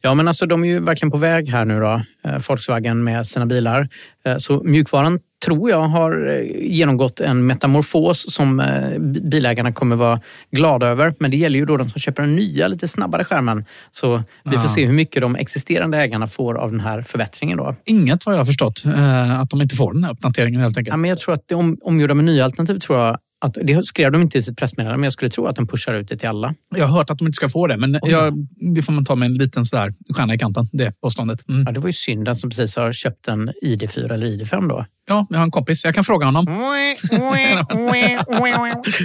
Ja, 0.02 0.14
men 0.14 0.28
alltså 0.28 0.46
de 0.46 0.64
är 0.64 0.68
ju 0.68 0.80
verkligen 0.80 1.12
på 1.12 1.18
väg 1.18 1.50
här 1.50 1.66
nu 1.66 1.80
då, 1.80 2.02
eh, 2.24 2.38
Volkswagen 2.50 3.04
med 3.04 3.26
sina 3.28 3.46
bilar. 3.46 3.90
Eh, 4.26 4.38
Så 4.38 4.64
mjukvaran 4.64 5.20
tror 5.46 5.70
jag 5.70 5.80
har 5.82 6.28
eh, 6.30 6.66
genomgått 6.72 7.20
en 7.20 7.46
metamorfos 7.46 8.34
som 8.34 8.60
eh, 8.60 9.00
bi- 9.00 9.22
bilägarna 9.22 9.72
kommer 9.74 9.96
vara 9.96 10.20
glada 10.52 10.88
över. 10.88 11.14
Men 11.20 11.32
det 11.32 11.38
gäller 11.38 11.60
ju 11.60 11.66
då 11.66 11.78
de 11.78 11.90
som 11.90 12.00
köper 12.02 12.24
den 12.24 12.36
nya, 12.36 12.68
lite 12.68 12.88
snabbare 12.88 13.24
skärmen. 13.26 13.66
Så 13.92 14.24
vi 14.44 14.52
får 14.52 14.60
Ja. 14.62 14.68
se 14.68 14.86
hur 14.86 14.94
mycket 14.94 15.22
de 15.22 15.36
existerande 15.36 15.98
ägarna 15.98 16.28
får 16.28 16.56
av 16.58 16.72
den 16.72 16.80
här 16.80 17.02
förbättringen 17.02 17.58
då. 17.58 17.76
Inget 17.86 18.26
vad 18.26 18.36
jag 18.36 18.40
har 18.40 18.46
förstått. 18.46 18.86
eh, 18.86 19.40
Att 19.42 19.50
de 19.50 19.62
inte 19.62 19.76
får 19.76 19.94
den 19.94 20.04
här 20.04 20.12
uppdateringen 20.12 20.62
helt 20.62 20.78
enkelt. 20.78 20.94
Ja, 20.94 20.98
men 20.98 21.10
jag 21.10 21.20
tror 21.20 21.34
att 21.34 21.44
det 21.48 21.56
om, 21.56 21.78
omgjorda 21.82 22.14
med 22.14 22.26
nya 22.26 22.44
alternativ 22.46 22.80
tror 22.80 23.00
jag 23.00 23.18
att, 23.44 23.58
det 23.64 23.86
skrev 23.86 24.12
de 24.12 24.22
inte 24.22 24.38
i 24.38 24.44
sitt 24.44 24.58
pressmeddelande, 24.58 24.98
men 24.98 25.04
jag 25.04 25.14
skulle 25.14 25.32
tro 25.32 25.48
att 25.48 25.56
de 25.56 25.68
pushar 25.68 25.94
ut 25.94 26.08
det 26.08 26.18
till 26.18 26.30
alla. 26.30 26.56
Jag 26.76 26.88
har 26.88 26.98
hört 26.98 27.10
att 27.10 27.18
de 27.18 27.28
inte 27.28 27.36
ska 27.36 27.50
få 27.50 27.68
det, 27.68 27.78
men 27.78 28.00
jag, 28.04 28.34
det 28.76 28.82
får 28.82 28.94
man 28.94 29.06
ta 29.06 29.16
med 29.16 29.26
en 29.26 29.34
liten 29.34 29.66
sådär 29.66 29.94
stjärna 30.16 30.34
i 30.34 30.38
kanten. 30.38 30.68
Det 30.72 31.02
påståendet. 31.02 31.50
Mm. 31.50 31.64
Ja, 31.66 31.72
det 31.72 31.80
var 31.80 31.88
ju 31.88 31.94
synd 31.94 32.26
den 32.26 32.36
som 32.36 32.50
precis 32.50 32.76
har 32.76 32.92
köpt 32.92 33.28
en 33.28 33.52
ID4 33.66 34.14
eller 34.14 34.28
ID5 34.28 34.70
då. 34.70 34.86
Ja, 35.08 35.28
jag 35.30 35.38
har 35.38 35.44
en 35.44 35.52
kompis. 35.52 35.86
Jag 35.86 35.96
kan 35.96 36.04
fråga 36.04 36.26
honom. 36.26 36.46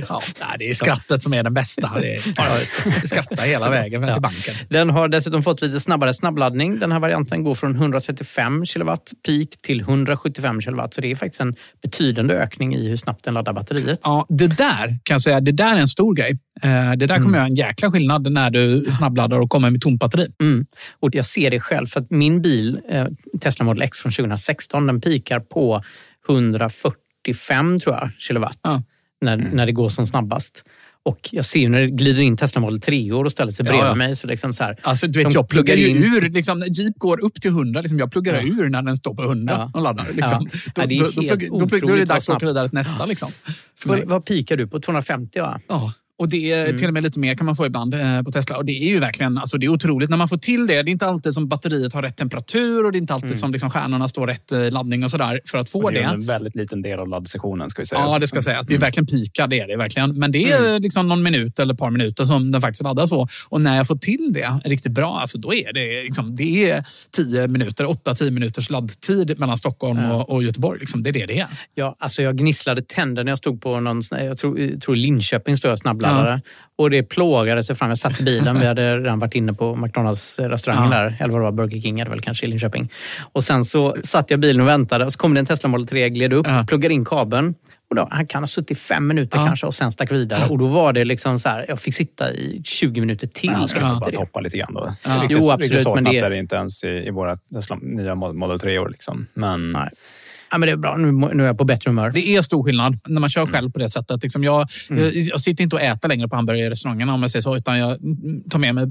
ja, 0.08 0.22
det 0.58 0.70
är 0.70 0.74
skrattet 0.74 1.22
som 1.22 1.34
är 1.34 1.42
den 1.42 1.54
bästa. 1.54 1.92
Det 2.00 2.14
är 2.16 3.06
skratta 3.06 3.42
hela 3.42 3.70
vägen 3.70 4.02
Ja. 4.02 4.14
till 4.14 4.22
banken. 4.22 4.54
Den 4.68 4.90
har 4.90 5.08
dessutom 5.08 5.42
fått 5.42 5.62
lite 5.62 5.80
snabbare 5.80 6.14
snabbladdning. 6.14 6.78
Den 6.78 6.92
här 6.92 7.00
varianten 7.00 7.44
går 7.44 7.54
från 7.54 7.74
135 7.74 8.64
kilowatt 8.64 9.12
peak 9.26 9.48
till 9.62 9.80
175 9.80 10.60
kilowatt. 10.60 10.94
Så 10.94 11.00
det 11.00 11.10
är 11.10 11.14
faktiskt 11.14 11.40
en 11.40 11.56
betydande 11.82 12.34
ökning 12.34 12.74
i 12.74 12.88
hur 12.88 12.96
snabbt 12.96 13.24
den 13.24 13.34
laddar 13.34 13.52
batteriet. 13.52 14.00
Ja, 14.02 14.26
det 14.28 14.46
där 14.46 14.86
kan 15.02 15.14
jag 15.14 15.20
säga, 15.20 15.40
det 15.40 15.52
där 15.52 15.76
är 15.76 15.80
en 15.80 15.88
stor 15.88 16.14
grej. 16.14 16.38
Eh, 16.62 16.92
Det 16.92 17.06
där 17.06 17.18
kommer 17.22 17.38
göra 17.38 17.46
en 17.46 17.54
jäkla 17.54 17.90
skillnad 17.90 18.32
när 18.32 18.50
du 18.50 18.86
snabbladdar 18.98 19.38
och 19.40 19.50
kommer 19.50 19.70
med 19.70 19.80
tomt 19.80 20.00
batteri. 20.00 20.26
Mm. 20.42 20.66
Och 21.00 21.14
jag 21.14 21.26
ser 21.26 21.50
det 21.50 21.60
själv, 21.60 21.86
för 21.86 22.00
att 22.00 22.10
min 22.10 22.42
bil, 22.42 22.80
eh, 22.90 23.06
Tesla 23.40 23.64
Model 23.64 23.82
X 23.82 23.98
från 23.98 24.12
2016, 24.12 24.86
den 24.86 25.00
pikar 25.00 25.40
på 25.40 25.82
145 26.28 27.80
tror 27.80 27.94
jag, 27.94 28.10
kilowatt 28.18 28.58
Ja. 28.62 28.82
när, 29.20 29.36
när 29.36 29.66
det 29.66 29.72
går 29.72 29.88
som 29.88 30.06
snabbast. 30.06 30.64
Och 31.08 31.28
jag 31.32 31.44
ser 31.44 31.60
ju 31.60 31.68
när 31.68 31.80
det 31.80 31.86
glider 31.90 32.20
in 32.22 32.36
Tesla 32.36 32.60
Model 32.60 32.80
3 32.80 33.12
och 33.12 33.32
ställer 33.32 33.52
sig 33.52 33.66
Ja, 33.66 33.72
bredvid 33.72 33.90
ja. 33.90 33.94
mig. 33.94 34.16
Så 34.16 34.26
liksom 34.26 34.52
så 34.52 34.64
här, 34.64 34.76
Alltså, 34.82 35.06
du 35.06 35.22
vet, 35.24 35.34
jag 35.34 35.48
pluggar 35.48 35.76
ju 35.76 35.88
in- 35.88 36.04
ur. 36.04 36.30
Liksom, 36.30 36.58
Jeep 36.68 36.94
går 36.98 37.24
upp 37.24 37.40
till 37.40 37.50
100, 37.50 37.80
liksom, 37.80 37.98
jag 37.98 38.12
pluggar 38.12 38.34
Ja. 38.34 38.40
ur 38.42 38.68
när 38.68 38.82
den 38.82 38.96
står 38.96 39.14
på 39.14 39.22
100 39.22 39.54
Ja. 39.58 39.70
och 39.74 39.82
laddar. 39.82 40.06
Liksom. 40.14 40.48
Ja. 40.52 40.58
Då, 40.74 40.82
Ja, 40.82 40.86
det 40.86 40.94
är 40.94 40.98
då, 40.98 41.10
då, 41.58 41.66
då, 41.66 41.86
då 41.86 41.92
är 41.92 41.96
det 41.96 42.04
dags 42.04 42.28
att 42.28 42.36
åka 42.36 42.46
vidare 42.46 42.68
till 42.68 42.74
nästa. 42.78 43.06
Liksom, 43.06 43.30
för 43.80 43.88
Vad, 43.88 43.98
mig. 43.98 44.06
vad 44.06 44.24
pikar 44.24 44.56
du 44.56 44.66
på? 44.66 44.80
250 44.80 45.40
va? 45.40 45.60
Ja. 45.68 45.92
Och 46.18 46.28
det 46.28 46.52
är 46.52 46.64
Mm. 46.64 46.78
till 46.78 46.86
och 46.88 46.94
med 46.94 47.02
lite 47.02 47.18
mer 47.18 47.34
kan 47.34 47.46
man 47.46 47.56
få 47.56 47.66
ibland 47.66 47.94
eh, 47.94 48.22
på 48.22 48.30
Tesla. 48.32 48.56
Och 48.56 48.64
det 48.64 48.72
är 48.72 48.88
ju 48.88 48.98
verkligen 49.00 49.38
alltså 49.38 49.58
det 49.58 49.66
är 49.66 49.70
otroligt 49.70 50.10
när 50.10 50.16
man 50.16 50.28
får 50.28 50.36
till 50.36 50.66
det. 50.66 50.82
Det 50.82 50.90
är 50.90 50.92
inte 50.92 51.06
alltid 51.06 51.34
som 51.34 51.48
batteriet 51.48 51.92
har 51.92 52.02
rätt 52.02 52.16
temperatur 52.16 52.84
och 52.86 52.92
det 52.92 52.98
är 52.98 53.00
inte 53.00 53.14
alltid 53.14 53.28
Mm. 53.30 53.38
som 53.38 53.52
liksom 53.52 53.70
stjärnorna 53.70 54.08
står 54.08 54.26
rätt 54.26 54.52
eh, 54.52 54.70
laddning 54.70 55.04
och 55.04 55.10
sådär 55.10 55.40
för 55.50 55.58
att 55.58 55.68
få 55.68 55.82
Och 55.82 55.92
det 55.92 55.98
är 55.98 56.02
det. 56.08 56.14
en 56.14 56.26
väldigt 56.26 56.54
liten 56.56 56.82
del 56.82 56.98
av 56.98 57.08
laddsessionen 57.08 57.70
ska 57.70 57.82
vi 57.82 57.86
säga. 57.86 58.00
Ja, 58.00 58.18
det 58.18 58.26
ska 58.26 58.42
sägas. 58.42 58.66
Det 58.66 58.74
är 58.74 58.78
verkligen 58.78 59.06
pika, 59.06 59.46
det 59.46 59.60
är 59.60 59.68
det 59.68 59.76
verkligen. 59.76 60.18
Men 60.18 60.32
det 60.32 60.50
är 60.52 60.80
liksom 60.80 61.08
någon 61.08 61.22
minut 61.22 61.58
eller 61.58 61.74
ett 61.74 61.80
par 61.80 61.90
minuter 61.90 62.24
som 62.24 62.50
den 62.52 62.60
faktiskt 62.60 62.82
laddar 62.82 63.06
så. 63.06 63.28
Och 63.48 63.60
när 63.60 63.76
jag 63.76 63.86
får 63.86 63.96
till 63.96 64.32
det 64.32 64.60
riktigt 64.64 64.92
bra, 64.92 65.18
alltså 65.20 65.38
då 65.38 65.54
är 65.54 65.72
det, 65.72 66.02
liksom, 66.02 66.36
det 66.36 66.70
är 66.70 66.84
10 67.16 67.48
minuter, 67.48 67.84
8-10 67.84 68.30
minuters 68.30 68.70
laddtid 68.70 69.38
mellan 69.40 69.58
Stockholm 69.58 69.98
och, 70.10 70.30
och 70.30 70.42
Göteborg. 70.42 70.80
Liksom. 70.80 71.02
Det 71.02 71.10
är 71.10 71.12
det 71.12 71.26
det 71.26 71.38
är. 71.40 71.46
Ja, 71.74 71.96
alltså 71.98 72.22
jag 72.22 72.36
gnisslade 72.38 72.82
tänder 72.82 73.24
när 73.24 73.32
jag 73.32 73.38
stod 73.38 73.60
på 73.62 73.80
någon, 73.80 74.02
jag 74.10 74.38
tror, 74.38 74.60
jag 74.60 74.82
tror 74.82 74.96
Linköping 74.96 75.56
stod 75.56 75.70
jag 75.70 75.78
snabbladdare. 76.08 76.40
Och 76.76 76.90
det 76.90 77.02
plågade 77.02 77.64
sig 77.64 77.76
fram. 77.76 77.88
Jag 77.88 77.98
satt 77.98 78.20
i 78.20 78.24
bilen, 78.24 78.60
vi 78.60 78.66
hade 78.66 78.98
redan 78.98 79.18
varit 79.18 79.34
inne 79.34 79.52
på 79.52 79.74
McDonalds-restaurangen 79.76 80.92
Ja. 80.92 80.98
där. 80.98 81.16
Eller 81.20 81.32
vad 81.32 81.40
det 81.40 81.44
var, 81.44 81.52
Burger 81.52 81.80
King 81.80 81.96
det 82.04 82.10
väl 82.10 82.20
kanske 82.20 82.46
i 82.46 82.48
Linköping. 82.48 82.92
Och 83.32 83.44
sen 83.44 83.64
så 83.64 83.96
satt 84.04 84.30
jag 84.30 84.38
i 84.38 84.40
bilen 84.40 84.60
och 84.62 84.68
väntade 84.68 85.04
och 85.04 85.12
så 85.12 85.18
kom 85.18 85.34
det 85.34 85.40
en 85.40 85.46
Tesla 85.46 85.68
Model 85.68 85.86
3, 85.86 86.10
gled 86.10 86.32
upp, 86.32 86.46
pluggade 86.68 86.94
in 86.94 87.04
kabeln. 87.04 87.54
Och 87.90 87.96
då, 87.96 88.08
han 88.10 88.26
kan 88.26 88.42
ha 88.42 88.46
suttit 88.48 88.78
fem 88.78 89.06
minuter 89.06 89.38
Ja. 89.38 89.46
kanske 89.46 89.66
och 89.66 89.74
sen 89.74 89.92
stack 89.92 90.12
vidare. 90.12 90.40
Och 90.50 90.58
då 90.58 90.66
var 90.66 90.92
det 90.92 91.04
liksom 91.04 91.38
så 91.38 91.48
här, 91.48 91.64
jag 91.68 91.80
fick 91.80 91.94
sitta 91.94 92.32
i 92.32 92.60
20 92.64 93.00
minuter 93.00 93.26
till. 93.26 93.50
Men 93.50 93.58
han 93.58 93.68
få 93.68 94.00
bara 94.00 94.10
det. 94.10 94.16
toppa 94.16 94.40
lite 94.40 94.58
grann 94.58 94.74
då. 94.74 94.92
Ja. 95.06 95.12
Riktigt, 95.22 95.30
Jo, 95.30 95.36
riktigt 95.38 95.46
så 95.46 95.52
absolut, 95.52 95.84
men 95.86 95.96
snabbt 95.98 96.12
det- 96.14 96.18
är 96.26 96.30
det 96.30 96.38
inte 96.38 96.56
ens 96.56 96.84
i, 96.84 96.88
i 96.88 97.10
våra 97.10 97.36
Tesla, 97.54 97.78
nya 97.82 98.14
Model 98.14 98.58
3 98.58 98.78
år. 98.78 98.88
Liksom. 98.88 99.26
Men... 99.34 99.76
Ja, 100.50 100.58
men 100.58 100.66
det 100.66 100.72
är 100.72 100.76
bra, 100.76 100.96
nu, 100.96 101.12
nu 101.12 101.42
är 101.42 101.46
jag 101.46 101.58
på 101.58 101.64
bättre 101.64 101.90
humör. 101.90 102.10
Det 102.10 102.28
är 102.28 102.42
stor 102.42 102.64
skillnad 102.64 102.98
när 103.06 103.20
man 103.20 103.30
kör 103.30 103.46
själv 103.46 103.70
på 103.70 103.78
det 103.78 103.88
sättet. 103.88 104.22
Liksom 104.22 104.44
jag, 104.44 104.68
Mm. 104.90 105.02
jag, 105.04 105.12
jag 105.14 105.40
sitter 105.40 105.64
inte 105.64 105.76
och 105.76 105.82
äter 105.82 106.08
längre 106.08 106.28
på 106.28 106.36
hamburgerrestaurangerna 106.36 107.14
om 107.14 107.22
jag 107.22 107.30
säger 107.30 107.42
så, 107.42 107.56
utan 107.56 107.78
jag 107.78 107.98
tar 108.50 108.58
med 108.58 108.74
mig, 108.74 108.86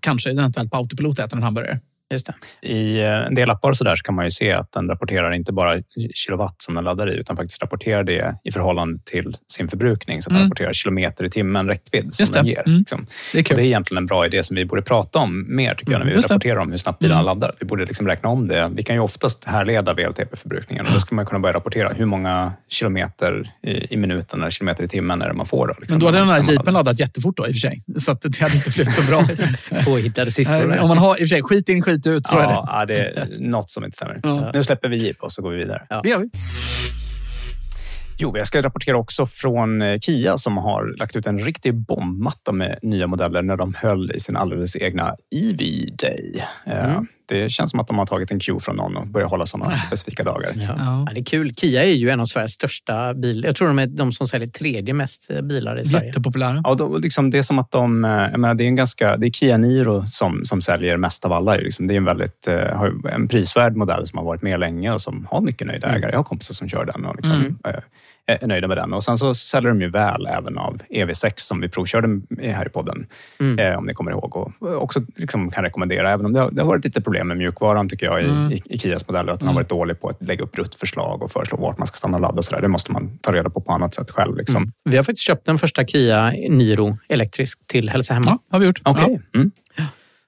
kanske 0.00 0.30
eventuellt 0.30 0.70
på 0.70 0.76
autopilot 0.76 1.18
äter 1.18 1.36
en 1.36 1.42
hamburgare. 1.42 1.80
Just 2.12 2.26
det. 2.26 2.68
I 2.68 3.00
eh, 3.00 3.26
en 3.26 3.34
del 3.34 3.50
appar 3.50 3.72
så, 3.72 3.84
där 3.84 3.96
så 3.96 4.02
kan 4.02 4.14
man 4.14 4.24
ju 4.24 4.30
se 4.30 4.52
att 4.52 4.72
den 4.72 4.88
rapporterar 4.88 5.32
inte 5.32 5.52
bara 5.52 5.76
kilowatt 6.14 6.54
som 6.62 6.74
den 6.74 6.84
laddar 6.84 7.14
i, 7.14 7.16
utan 7.16 7.36
faktiskt 7.36 7.62
rapporterar 7.62 8.04
det 8.04 8.34
i 8.44 8.52
förhållande 8.52 8.98
till 9.04 9.36
sin 9.52 9.68
förbrukning. 9.68 10.22
Så 10.22 10.28
att 10.28 10.30
den 10.30 10.36
Mm. 10.36 10.46
rapporterar 10.50 10.72
kilometer 10.72 11.24
i 11.24 11.28
timmen 11.30 11.68
räckvidd 11.68 12.14
som 12.14 12.22
Just 12.22 12.32
den 12.32 12.44
det. 12.44 12.50
ger. 12.50 12.62
Mm. 12.66 12.78
Liksom. 12.78 13.06
Det 13.32 13.38
är 13.38 13.42
kul. 13.42 13.54
Och 13.54 13.58
det 13.58 13.64
är 13.64 13.66
egentligen 13.66 13.98
en 14.02 14.06
bra 14.06 14.26
idé 14.26 14.42
som 14.42 14.56
vi 14.56 14.64
borde 14.64 14.82
prata 14.82 15.18
om 15.18 15.44
mer, 15.48 15.74
tycker 15.74 15.92
jag, 15.92 15.98
när 15.98 16.04
vi 16.06 16.10
Mm, 16.10 16.16
just 16.18 16.28
det. 16.28 16.34
rapporterar 16.34 16.56
om 16.58 16.70
hur 16.70 16.78
snabbt 16.78 16.98
bilarna 16.98 17.20
Mm. 17.20 17.26
laddar. 17.26 17.54
Vi 17.60 17.66
borde 17.66 17.84
liksom 17.84 18.06
räkna 18.06 18.28
om 18.28 18.48
det. 18.48 18.70
Vi 18.74 18.82
kan 18.82 18.96
ju 18.96 19.00
oftast 19.02 19.44
härleda 19.44 19.94
VLTP-förbrukningen 19.94 20.86
och 20.86 20.92
då 20.92 21.00
ska 21.00 21.14
man 21.14 21.26
kunna 21.26 21.38
börja 21.38 21.52
rapportera 21.54 21.88
hur 21.92 22.04
många 22.06 22.52
kilometer 22.68 23.52
i, 23.62 23.94
i 23.94 23.96
minuten 23.96 24.40
eller 24.40 24.50
kilometer 24.50 24.84
i 24.84 24.88
timmen 24.88 25.22
är 25.22 25.28
det 25.28 25.34
man 25.34 25.46
får. 25.46 25.66
Då, 25.66 25.74
liksom, 25.80 25.94
Men 25.94 26.00
då 26.00 26.06
hade 26.06 26.18
den 26.18 26.28
här 26.28 26.52
jeepen 26.52 26.74
laddat 26.74 27.00
jättefort 27.00 27.36
då 27.36 27.46
i 27.46 27.50
och 27.50 27.54
för 27.54 27.60
sig. 27.60 27.82
Så 27.98 28.12
det 28.22 28.38
hade 28.40 28.56
inte 28.56 28.70
blivit 28.70 28.94
så 28.94 29.02
bra. 29.02 29.28
Påhittade 29.84 30.32
siffror. 30.32 30.78
Om 30.78 30.88
man 30.88 30.98
har 30.98 31.10
i 31.14 31.14
och 31.14 31.18
för 31.18 31.26
sig 31.26 31.42
skit 31.42 31.68
in, 31.68 31.82
skit 31.82 32.03
ut 32.06 32.26
så 32.26 32.36
ja, 32.36 32.42
är 32.42 32.46
det. 32.46 32.62
Ja, 32.66 32.86
det 32.86 33.20
är 33.20 33.28
något 33.40 33.70
som 33.70 33.84
inte 33.84 33.96
stämmer. 33.96 34.20
Ja. 34.22 34.50
Nu 34.54 34.62
släpper 34.62 34.88
vi 34.88 34.96
Jeep 34.96 35.22
och 35.22 35.32
så 35.32 35.42
går 35.42 35.50
vi 35.50 35.56
vidare. 35.56 35.86
Det 36.02 36.08
gör 36.08 36.18
vi. 36.18 36.30
Jo, 38.18 38.36
jag 38.36 38.46
ska 38.46 38.62
rapportera 38.62 38.96
också 38.96 39.26
från 39.26 39.82
eh, 39.82 39.98
Kia 39.98 40.38
som 40.38 40.56
har 40.56 40.98
lagt 40.98 41.16
ut 41.16 41.26
en 41.26 41.38
riktig 41.38 41.74
bombmatta 41.74 42.52
med 42.52 42.78
nya 42.82 43.06
modeller 43.06 43.42
när 43.42 43.56
de 43.56 43.74
höll 43.74 44.12
i 44.14 44.20
sin 44.20 44.36
alldeles 44.36 44.76
egna 44.76 45.14
EV 45.34 45.58
Day. 46.02 46.44
Eh, 46.66 46.84
Mm. 46.84 47.06
Det 47.26 47.48
känns 47.50 47.70
som 47.70 47.80
att 47.80 47.86
de 47.86 47.98
har 47.98 48.06
tagit 48.06 48.30
en 48.30 48.40
cue 48.40 48.60
från 48.60 48.76
någon 48.76 48.96
och 48.96 49.06
börjat 49.06 49.30
hålla 49.30 49.46
sådana 49.46 49.70
specifika 49.70 50.24
dagar. 50.24 50.50
Ja. 50.54 50.74
Ja, 50.78 51.06
det 51.14 51.20
är 51.20 51.24
kul. 51.24 51.54
Kia 51.54 51.84
är 51.84 51.92
ju 51.92 52.10
en 52.10 52.20
av 52.20 52.26
Sveriges 52.26 52.52
största 52.52 53.14
bil. 53.14 53.44
Jag 53.44 53.56
tror 53.56 53.68
de 53.68 53.78
är 53.78 53.86
de 53.86 54.12
som 54.12 54.28
säljer 54.28 54.48
tredje 54.48 54.94
mest 54.94 55.30
eh, 55.30 55.40
bilar 55.40 55.78
i 55.80 55.84
Sverige. 55.84 56.06
Jättepopulära. 56.06 56.60
Ja, 56.64 56.74
då, 56.74 56.98
liksom, 56.98 57.30
det 57.30 57.38
är 57.38 57.42
som 57.42 57.58
att 57.58 57.70
de... 57.70 58.04
eh, 58.04 58.10
Jag 58.10 58.40
menar, 58.40 58.54
det 58.54 58.64
är 58.64 58.68
en 58.68 58.76
ganska... 58.76 59.16
Det 59.16 59.26
är 59.26 59.30
Kia 59.30 59.56
Niro 59.56 60.06
som, 60.06 60.40
som 60.44 60.62
säljer 60.62 60.96
mest 60.96 61.24
av 61.24 61.32
alla. 61.32 61.54
Liksom. 61.56 61.86
Det 61.86 61.94
är 61.94 61.96
en 61.96 62.04
väldigt 62.04 62.46
eh, 62.48 62.82
en 63.14 63.28
prisvärd 63.28 63.76
modell 63.76 64.06
som 64.06 64.18
har 64.18 64.24
varit 64.26 64.42
med 64.42 64.60
länge 64.60 64.92
och 64.92 65.00
som 65.00 65.26
har 65.30 65.40
mycket 65.40 65.66
nöjda 65.66 65.86
ägare. 65.88 66.10
Jag 66.10 66.18
har 66.18 66.24
kompisar 66.24 66.54
som 66.54 66.68
kör 66.68 66.84
den 66.84 67.04
och 67.04 67.16
liksom, 67.16 67.36
Mm. 67.36 67.56
Eh, 68.28 68.38
är 68.42 68.46
nöjda 68.46 68.68
med 68.68 68.76
den. 68.76 68.92
Och 68.92 69.04
sen 69.04 69.18
så 69.18 69.34
säljer 69.34 69.68
de 69.70 69.80
ju 69.80 69.90
väl 69.90 70.26
även 70.26 70.58
av 70.58 70.78
EV6 70.90 71.32
som 71.36 71.60
vi 71.60 71.68
provkörde 71.68 72.20
här 72.40 72.66
i 72.66 72.68
podden. 72.68 73.06
Mm. 73.40 73.58
Eh, 73.58 73.78
om 73.78 73.86
ni 73.86 73.94
kommer 73.94 74.10
ihåg. 74.10 74.36
Och 74.36 74.52
också 74.82 75.02
liksom 75.16 75.50
kan 75.50 75.64
rekommendera, 75.64 76.10
även 76.12 76.26
om 76.26 76.32
det 76.32 76.40
har, 76.40 76.50
det 76.50 76.60
har 76.62 76.68
varit 76.68 76.84
lite 76.84 77.00
problem 77.00 77.28
med 77.28 77.36
mjukvaran 77.36 77.88
tycker 77.88 78.06
jag 78.06 78.22
i, 78.22 78.24
Mm. 78.28 78.52
i, 78.52 78.62
i 78.64 78.78
Kias 78.78 79.08
modeller. 79.08 79.32
Att 79.32 79.40
den 79.40 79.46
Mm. 79.46 79.54
har 79.56 79.62
varit 79.62 79.68
dålig 79.68 80.00
på 80.00 80.08
att 80.08 80.22
lägga 80.22 80.44
upp 80.44 80.58
ruttförslag 80.58 81.22
och 81.22 81.30
föreslå 81.32 81.56
vart 81.58 81.78
man 81.78 81.86
ska 81.86 81.96
stanna 81.96 82.16
och 82.16 82.20
ladda. 82.20 82.36
Och 82.38 82.44
så 82.44 82.54
där. 82.54 82.62
Det 82.62 82.68
måste 82.68 82.92
man 82.92 83.18
ta 83.18 83.32
reda 83.32 83.50
på 83.50 83.60
på 83.60 83.72
annat 83.72 83.94
sätt 83.94 84.10
själv. 84.10 84.36
Liksom. 84.36 84.62
Mm. 84.62 84.72
Vi 84.84 84.96
har 84.96 85.04
faktiskt 85.04 85.26
köpt 85.26 85.46
den 85.46 85.58
första 85.58 85.84
Kia 85.86 86.30
Niro 86.30 86.98
elektrisk 87.08 87.66
till 87.66 87.90
Hälsa 87.90 88.14
Hemma. 88.14 88.24
Ja, 88.26 88.38
har 88.50 88.58
vi 88.58 88.66
gjort. 88.66 88.80
Okej. 88.84 89.20
Mm. 89.34 89.50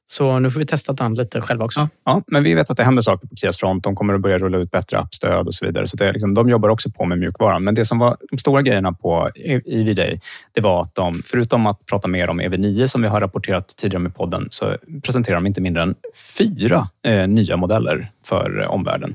Så 0.09 0.39
nu 0.39 0.51
får 0.51 0.61
vi 0.61 0.67
testa 0.67 0.93
den 0.93 1.15
lite 1.15 1.41
själva 1.41 1.65
också. 1.65 1.89
Ja, 2.05 2.23
men 2.27 2.43
vi 2.43 2.55
vet 2.55 2.71
att 2.71 2.77
det 2.77 2.85
händer 2.85 3.03
saker 3.03 3.27
på 3.27 3.37
Kias 3.37 3.57
front. 3.57 3.85
De 3.85 3.97
kommer 3.97 4.15
att 4.15 4.21
börja 4.21 4.39
rulla 4.39 4.59
ut 4.59 4.71
bättre 4.71 4.99
appstöd 4.99 5.47
och 5.47 5.55
så 5.55 5.67
vidare. 5.67 5.87
Så 5.87 5.97
det 5.97 6.07
är 6.07 6.13
liksom, 6.13 6.35
de 6.35 6.49
jobbar 6.49 6.69
också 6.69 6.91
på 6.91 7.05
med 7.05 7.19
mjukvaran. 7.19 7.65
Men 7.65 7.75
det 7.75 7.85
som 7.85 7.99
var 7.99 8.17
de 8.31 8.39
stora 8.39 8.63
grejerna 8.63 8.93
på 8.93 9.31
EV 9.67 9.95
Day, 9.95 10.21
det 10.55 10.61
var 10.61 10.83
att 10.83 10.95
de, 10.95 11.15
förutom 11.25 11.67
att 11.67 11.87
prata 11.87 12.09
mer 12.09 12.31
om 12.31 12.41
EV9 12.41 12.87
som 12.87 13.03
vi 13.03 13.09
har 13.09 13.21
rapporterat 13.21 13.77
tidigare 13.77 14.03
med 14.03 14.15
podden, 14.15 14.49
så 14.51 14.77
presenterar 15.03 15.35
de 15.35 15.47
inte 15.47 15.61
mindre 15.61 15.83
än 15.83 15.95
fyra 16.39 16.89
eh, 17.07 17.29
nya 17.29 17.57
modeller 17.57 18.09
för 18.27 18.63
eh, 18.63 18.71
omvärlden. 18.71 19.15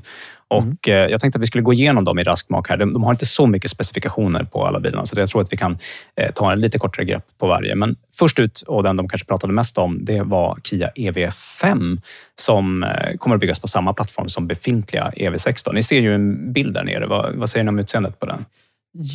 Och 0.52 0.88
eh, 0.88 1.10
Jag 1.10 1.20
tänkte 1.20 1.38
att 1.38 1.42
vi 1.42 1.46
skulle 1.46 1.62
gå 1.62 1.72
igenom 1.72 2.04
dem 2.04 2.18
i 2.18 2.22
rask 2.22 2.48
mak 2.48 2.68
här. 2.68 2.76
De, 2.76 2.92
de 2.92 3.02
har 3.04 3.10
inte 3.10 3.26
så 3.26 3.46
mycket 3.46 3.70
specifikationer 3.70 4.44
på 4.44 4.66
alla 4.66 4.80
bilarna, 4.80 5.06
så 5.06 5.20
jag 5.20 5.30
tror 5.30 5.42
att 5.42 5.52
vi 5.52 5.56
kan 5.56 5.78
eh, 6.16 6.32
ta 6.32 6.52
en 6.52 6.60
lite 6.60 6.78
kortare 6.78 7.04
grepp 7.04 7.24
på 7.38 7.46
varje. 7.46 7.74
Men 7.74 7.96
först 8.18 8.38
ut, 8.38 8.60
och 8.60 8.82
den 8.82 8.96
de 8.96 9.08
kanske 9.08 9.26
pratade 9.26 9.52
mest 9.52 9.78
om, 9.78 10.04
det 10.04 10.22
var 10.22 10.58
Kia 10.64 10.90
EV5 10.96 12.00
som 12.34 12.82
eh, 12.82 13.16
kommer 13.18 13.36
att 13.36 13.40
byggas 13.40 13.60
på 13.60 13.68
samma 13.68 13.92
plattform 13.92 14.28
som 14.28 14.46
befintliga 14.46 15.12
EV6. 15.16 15.62
Då. 15.64 15.72
Ni 15.72 15.82
ser 15.82 16.00
ju 16.00 16.14
en 16.14 16.52
bild 16.52 16.74
där 16.74 16.84
nere. 16.84 17.06
Vad, 17.06 17.34
vad 17.34 17.50
säger 17.50 17.64
ni 17.64 17.68
om 17.68 17.78
utseendet 17.78 18.20
på 18.20 18.26
den? 18.26 18.44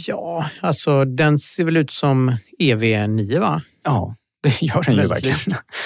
Ja, 0.08 0.46
alltså 0.62 1.06
den 1.06 1.40
ser 1.40 1.64
väl 1.64 1.78
ut 1.78 1.92
som 1.92 2.38
EV9 2.60 3.40
va? 3.40 3.62
Ja, 3.84 4.16
det 4.50 4.62
gör 4.66 4.82
den 4.84 4.96
ju 4.96 5.08
verkligen. 5.08 5.38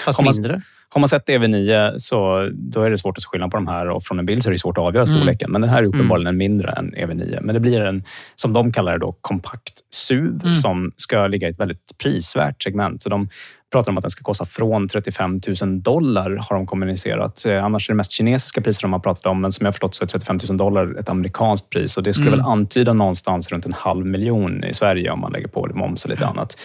Fast 0.05 0.17
Har 0.17 0.23
man- 0.25 0.33
mindre. 0.35 0.61
Har 0.93 0.99
man 0.99 1.07
sett 1.07 1.27
EV9 1.29 1.93
så 1.97 2.49
då 2.53 2.81
är 2.81 2.89
det 2.89 2.97
svårt 2.97 3.17
att 3.17 3.23
se 3.23 3.27
skillnad 3.27 3.51
på 3.51 3.57
de 3.57 3.67
här 3.67 3.89
och 3.89 4.03
från 4.03 4.19
en 4.19 4.25
bild 4.25 4.43
så 4.43 4.49
är 4.49 4.51
det 4.51 4.59
svårt 4.59 4.77
att 4.77 4.83
avgöra 4.83 5.03
Mm. 5.03 5.15
storleken. 5.17 5.51
Men 5.51 5.61
den 5.61 5.69
här 5.69 5.83
är 5.83 5.87
uppenbarligen 5.87 6.27
en 6.27 6.37
mindre 6.37 6.71
än 6.71 6.93
EV9. 6.95 7.39
Men 7.41 7.53
det 7.53 7.59
blir 7.59 7.81
en, 7.81 8.03
som 8.35 8.53
de 8.53 8.71
kallar 8.71 8.91
det, 8.91 8.97
då, 8.99 9.17
kompakt 9.21 9.73
SUV 9.93 10.41
Mm. 10.43 10.55
som 10.55 10.91
ska 10.97 11.27
ligga 11.27 11.47
i 11.47 11.51
ett 11.51 11.59
väldigt 11.59 11.91
prisvärt 12.03 12.63
segment. 12.63 13.03
Så 13.03 13.09
de 13.09 13.29
pratar 13.71 13.91
om 13.91 13.97
att 13.97 14.01
den 14.01 14.11
ska 14.11 14.23
kosta 14.23 14.45
från 14.45 14.87
35 14.87 15.41
000 15.61 15.81
dollar 15.81 16.35
har 16.49 16.55
de 16.55 16.65
kommunicerat. 16.67 17.45
Eh, 17.45 17.63
Annars 17.65 17.89
är 17.89 17.93
det 17.93 17.97
mest 17.97 18.11
kinesiska 18.11 18.61
priser 18.61 18.81
de 18.81 18.93
har 18.93 18.99
pratat 18.99 19.25
om, 19.25 19.41
men 19.41 19.51
som 19.51 19.65
jag 19.65 19.73
förstått 19.73 19.95
så 19.95 20.03
är 20.03 20.07
35 20.07 20.39
000 20.49 20.57
dollar 20.57 20.99
ett 20.99 21.09
amerikanskt 21.09 21.69
pris 21.69 21.97
och 21.97 22.03
det 22.03 22.13
skulle 22.13 22.27
Mm. 22.27 22.39
väl 22.39 22.47
antyda 22.47 22.93
någonstans 22.93 23.51
runt 23.51 23.65
en 23.65 23.73
halv 23.73 24.05
miljon 24.05 24.63
i 24.63 24.73
Sverige 24.73 25.11
om 25.11 25.19
man 25.19 25.31
lägger 25.31 25.47
på 25.47 25.69
moms 25.75 26.03
och 26.03 26.09
lite 26.09 26.25
annat. 26.27 26.57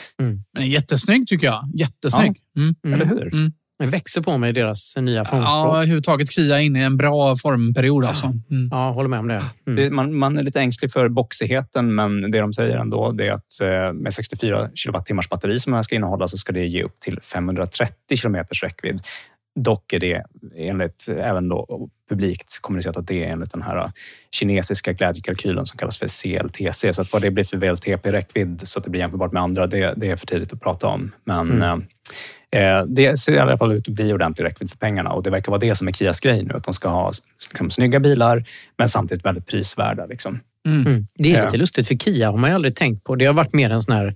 Men 0.59 0.69
jättesnygg 0.71 1.27
tycker 1.27 1.47
jag. 1.47 1.63
Jättesnygg. 1.75 2.37
Mm. 2.57 2.75
Eller 2.95 3.07
hur? 3.07 3.51
Mm. 3.81 3.91
Det 3.91 3.97
växer 3.97 4.21
på 4.21 4.39
mig 4.39 4.53
deras 4.53 4.97
nya 4.97 5.19
Ja, 5.19 5.25
formspråk. 5.25 5.75
överhuvudtaget 5.77 6.33
Kia 6.33 6.57
är 6.61 6.63
inne 6.63 6.81
i 6.81 6.83
en 6.83 6.97
bra 6.97 7.37
formperiod 7.37 8.05
alltså. 8.05 8.27
Mm. 8.27 8.69
Ja, 8.71 8.91
håller 8.91 9.09
med 9.09 9.19
om 9.19 9.29
det. 9.29 9.43
Mm. 9.67 9.77
Det, 9.77 9.91
man, 9.91 10.15
man 10.15 10.39
är 10.39 10.43
lite 10.43 10.61
ängslig 10.61 10.93
för 10.93 11.09
boxigheten, 11.09 11.95
men 11.95 12.31
det 12.31 12.39
de 12.41 12.53
säger 12.53 12.77
ändå 12.77 13.13
det 13.13 13.27
är 13.27 13.33
att 13.33 13.61
eh, 13.63 13.93
med 13.93 14.15
64 14.15 14.69
kilowattimmars 14.75 15.29
batteri 15.29 15.61
som 15.61 15.73
den 15.73 15.85
ska 15.85 15.95
innehålla 15.95 16.29
så 16.29 16.39
ska 16.39 16.53
det 16.53 16.67
ge 16.67 16.83
upp 16.83 17.01
till 17.01 17.21
530 17.21 18.17
kilometers 18.17 18.63
räckvidd. 18.63 19.01
Dock 19.61 19.93
är 19.93 19.99
det 20.01 20.23
enligt 20.57 21.07
även 21.19 21.49
då 21.49 21.89
publikt 22.09 22.59
kommunicerat 22.61 22.97
att 22.97 23.07
det 23.07 23.25
är 23.25 23.29
enligt 23.29 23.51
den 23.53 23.63
här 23.63 23.93
kinesiska 24.37 24.93
glädjekalkylen 24.93 25.67
som 25.67 25.79
kallas 25.79 25.99
för 25.99 26.07
CLTC. 26.09 26.93
Så 26.93 27.03
att 27.03 27.13
vad 27.13 27.23
det 27.23 27.31
blir 27.31 27.45
för 27.45 27.57
VLTP-räckvidd 27.57 28.61
så 28.65 28.79
att 28.79 28.85
det 28.85 28.91
blir 28.91 29.01
jämförbart 29.01 29.33
med 29.33 29.43
andra, 29.43 29.67
det, 29.67 29.95
det 29.97 30.11
är 30.11 30.17
för 30.17 30.27
tidigt 30.27 30.53
att 30.53 30.61
prata 30.61 30.87
om. 30.87 31.13
Men 31.25 31.53
Mm. 31.53 31.85
Eh, 32.55 32.83
det 32.87 33.17
ser 33.17 33.33
i 33.33 33.39
alla 33.39 33.59
fall 33.59 33.73
ut 33.73 33.89
att 33.89 33.95
bli 33.95 34.13
ordentlig 34.13 34.45
räckvidd 34.45 34.71
för 34.71 34.79
pengarna 34.79 35.11
och 35.13 35.23
det 35.23 35.31
verkar 35.31 35.53
vara 35.53 35.61
det 35.61 35.75
som 35.75 35.89
är 35.89 35.93
Kias 35.93 36.21
grej 36.21 36.43
nu. 36.43 36.55
Att 36.55 36.65
de 36.65 36.75
ska 36.75 36.89
ha 36.89 37.13
liksom, 37.51 37.71
snygga 37.71 38.01
bilar 38.01 38.45
men 38.79 38.89
samtidigt 38.89 39.25
väldigt 39.25 39.47
prisvärda. 39.47 40.07
Liksom. 40.07 40.41
Mm. 40.67 41.07
Det 41.19 41.33
är 41.33 41.39
Ja. 41.39 41.45
lite 41.45 41.57
lustigt, 41.57 41.89
för 41.89 41.95
Kia 41.95 42.31
har 42.31 42.37
man 42.37 42.51
ju 42.51 42.55
aldrig 42.55 42.77
tänkt 42.77 43.05
på. 43.05 43.15
Det 43.17 43.25
har 43.25 43.35
varit 43.35 43.53
mer 43.53 43.71
en 43.71 43.83
sån 43.83 43.95
här, 43.95 44.15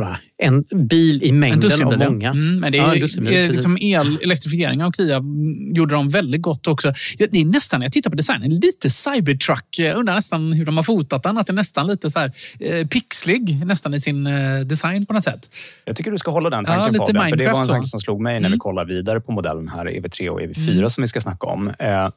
bara 0.00 0.18
en 0.38 0.64
bil 0.88 1.22
i 1.22 1.28
En 1.28 1.38
mängden 1.38 1.72
av 1.86 1.92
ja. 1.92 2.08
många. 2.10 2.30
Mm, 2.30 2.56
men 2.60 2.72
det 2.72 2.78
Ja, 2.78 2.94
är, 2.96 3.00
dussinbil, 3.00 3.32
är 3.34 3.36
precis. 3.38 3.54
liksom 3.54 3.78
el, 3.78 4.18
elektrifiering 4.22 4.84
av 4.84 4.92
Kia 4.92 5.16
mm, 5.16 5.74
gjorde 5.74 5.94
de 5.94 6.08
väldigt 6.10 6.42
gott 6.42 6.66
också. 6.66 6.88
Ja, 7.18 7.26
Det 7.30 7.38
är 7.40 7.44
nästan, 7.44 7.80
när 7.80 7.86
jag 7.86 7.92
tittar 7.92 8.10
på 8.10 8.16
designen, 8.16 8.50
lite 8.60 8.90
Cybertruck. 8.90 9.78
Jag 9.78 9.96
undrar 9.96 10.14
nästan 10.14 10.52
hur 10.52 10.66
de 10.66 10.76
har 10.76 10.84
fotat 10.84 11.22
den. 11.22 11.38
Att 11.38 11.46
det 11.46 11.50
är 11.50 11.54
nästan 11.54 11.86
lite 11.86 12.10
så 12.10 12.18
här, 12.18 12.32
eh, 12.60 12.86
pixlig 12.86 13.66
nästan 13.66 13.94
i 13.94 14.00
sin 14.00 14.26
eh, 14.26 14.60
design 14.60 15.06
på 15.06 15.12
något 15.12 15.24
sätt. 15.24 15.50
Jag 15.84 15.96
tycker 15.96 16.10
du 16.10 16.18
ska 16.18 16.30
hålla 16.30 16.50
den 16.50 16.64
Ja, 16.68 16.74
tanken 16.74 16.92
lite 16.92 17.04
Fabian, 17.06 17.28
för 17.30 17.36
det 17.36 17.44
var 17.44 17.50
en 17.50 17.54
Minecraft 17.54 17.70
tanke 17.70 17.88
som 17.88 18.00
slog 18.00 18.20
mig 18.20 18.34
när 18.34 18.40
vi 18.40 18.46
Mm. 18.46 18.58
kollar 18.58 18.84
vidare 18.84 19.20
på 19.20 19.32
modellen 19.32 19.68
här, 19.68 19.86
EV3 19.86 20.28
och 20.28 20.40
EV4 20.40 20.70
Mm. 20.78 20.90
som 20.90 21.02
vi 21.02 21.08
ska 21.08 21.20
snacka 21.20 21.46
om. 21.46 21.70
Eh, 21.78 22.04
eh, 22.04 22.08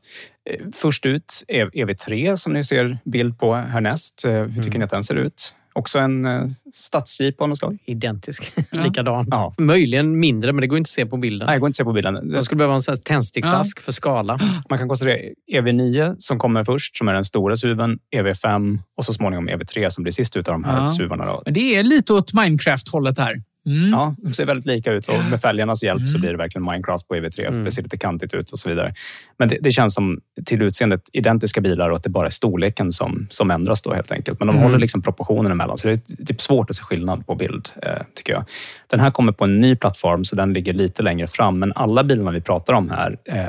först 0.74 1.06
ut 1.06 1.44
är 1.48 1.66
EV3 1.66 2.36
som 2.36 2.54
ni 2.54 2.64
ser 2.64 2.98
bild 3.06 3.40
på 3.40 3.56
härnäst. 3.56 4.26
Eh, 4.26 4.32
hur 4.32 4.64
tycker 4.64 4.80
ni 4.80 4.86
att 4.86 4.92
den 4.92 5.04
ser 5.04 5.16
ut? 5.16 5.56
Också 5.78 6.00
en 6.00 6.26
eh, 6.26 6.42
stadsjeep 6.74 7.42
av 7.42 7.50
något 7.50 7.58
slag. 7.58 7.78
Identisk. 7.86 8.52
Likadan. 8.72 9.28
Ja. 9.32 9.54
Möjligen 9.58 10.20
mindre, 10.20 10.54
men 10.54 10.62
det 10.62 10.68
går 10.68 10.78
inte 10.78 10.88
att 10.88 10.92
se 10.92 11.06
på 11.06 11.18
bilden. 11.18 11.46
Nej, 11.46 11.56
det 11.56 11.60
går 11.60 11.68
inte 11.68 11.74
att 11.74 11.78
se 11.78 11.84
på 11.84 11.94
bilden. 11.94 12.32
Jag 12.34 12.46
skulle 12.46 12.58
behöva 12.58 12.76
en 12.76 12.82
sån 12.84 12.98
tändsticksask 12.98 13.80
för 13.80 13.92
skala. 13.92 14.40
Man 14.70 14.80
kan 14.80 14.88
konstatera 14.88 15.18
EV9 15.54 16.16
som 16.20 16.40
kommer 16.40 16.64
först, 16.64 16.98
som 16.98 17.08
är 17.08 17.14
den 17.14 17.26
stora 17.26 17.56
SUVen, 17.56 18.00
EV5 18.16 18.78
och 18.98 19.06
så 19.06 19.14
småningom 19.14 19.50
EV3 19.50 19.90
som 19.90 20.04
blir 20.04 20.12
sist 20.12 20.38
utav 20.38 20.54
de 20.54 20.64
här 20.64 20.82
Ja. 20.82 20.90
SUVarna. 20.90 21.26
Då. 21.26 21.42
Men 21.46 21.54
det 21.54 21.76
är 21.76 21.84
lite 21.84 22.14
åt 22.14 22.34
Minecraft-hållet 22.34 23.18
här. 23.18 23.42
Mm. 23.68 23.90
Ja, 23.90 24.16
de 24.18 24.34
ser 24.34 24.46
väldigt 24.46 24.66
lika 24.66 24.92
ut 24.92 25.08
och 25.08 25.24
med 25.30 25.42
fälgarnas 25.42 25.84
hjälp 25.84 26.10
så 26.10 26.18
Mm. 26.18 26.22
blir 26.22 26.32
det 26.32 26.38
verkligen 26.38 26.66
Minecraft 26.66 27.08
på 27.08 27.16
EV3. 27.16 27.52
för 27.52 27.64
Det 27.64 27.72
ser 27.72 27.84
lite 27.84 27.98
kantigt 27.98 28.34
ut 28.34 28.52
och 28.52 28.60
så 28.60 28.70
vidare. 28.70 28.94
Men 29.38 29.50
det, 29.50 29.58
det 29.62 29.72
känns 29.72 29.94
som 29.94 30.20
till 30.46 30.62
utseendet 30.62 31.02
identiska 31.14 31.62
bilar 31.62 31.90
och 31.90 31.96
att 31.96 32.04
det 32.04 32.10
bara 32.10 32.26
är 32.26 32.30
storleken 32.30 32.92
som, 32.92 33.28
som 33.30 33.52
ändras 33.52 33.82
då 33.82 33.94
helt 33.94 34.12
enkelt. 34.12 34.40
Men 34.40 34.48
de 34.48 34.52
Mm. 34.56 34.64
håller 34.64 34.80
liksom 34.80 35.02
proportionerna 35.02 35.52
emellan. 35.52 35.78
Så 35.78 35.88
det 35.88 35.94
är 35.94 36.26
typ 36.26 36.42
svårt 36.42 36.70
att 36.70 36.76
se 36.76 36.84
skillnad 36.84 37.26
på 37.28 37.36
bild, 37.36 37.70
eh, 37.84 37.92
tycker 38.16 38.34
jag. 38.34 38.44
Den 38.88 39.00
här 39.00 39.12
kommer 39.12 39.32
på 39.32 39.44
en 39.44 39.60
ny 39.62 39.76
plattform 39.76 40.26
så 40.26 40.36
den 40.36 40.54
ligger 40.54 40.74
lite 40.74 41.04
längre 41.04 41.28
fram. 41.28 41.60
Men 41.60 41.74
alla 41.76 42.04
bilarna 42.04 42.32
vi 42.32 42.42
pratar 42.42 42.74
om 42.74 42.90
här 42.90 43.18
eh, 43.26 43.46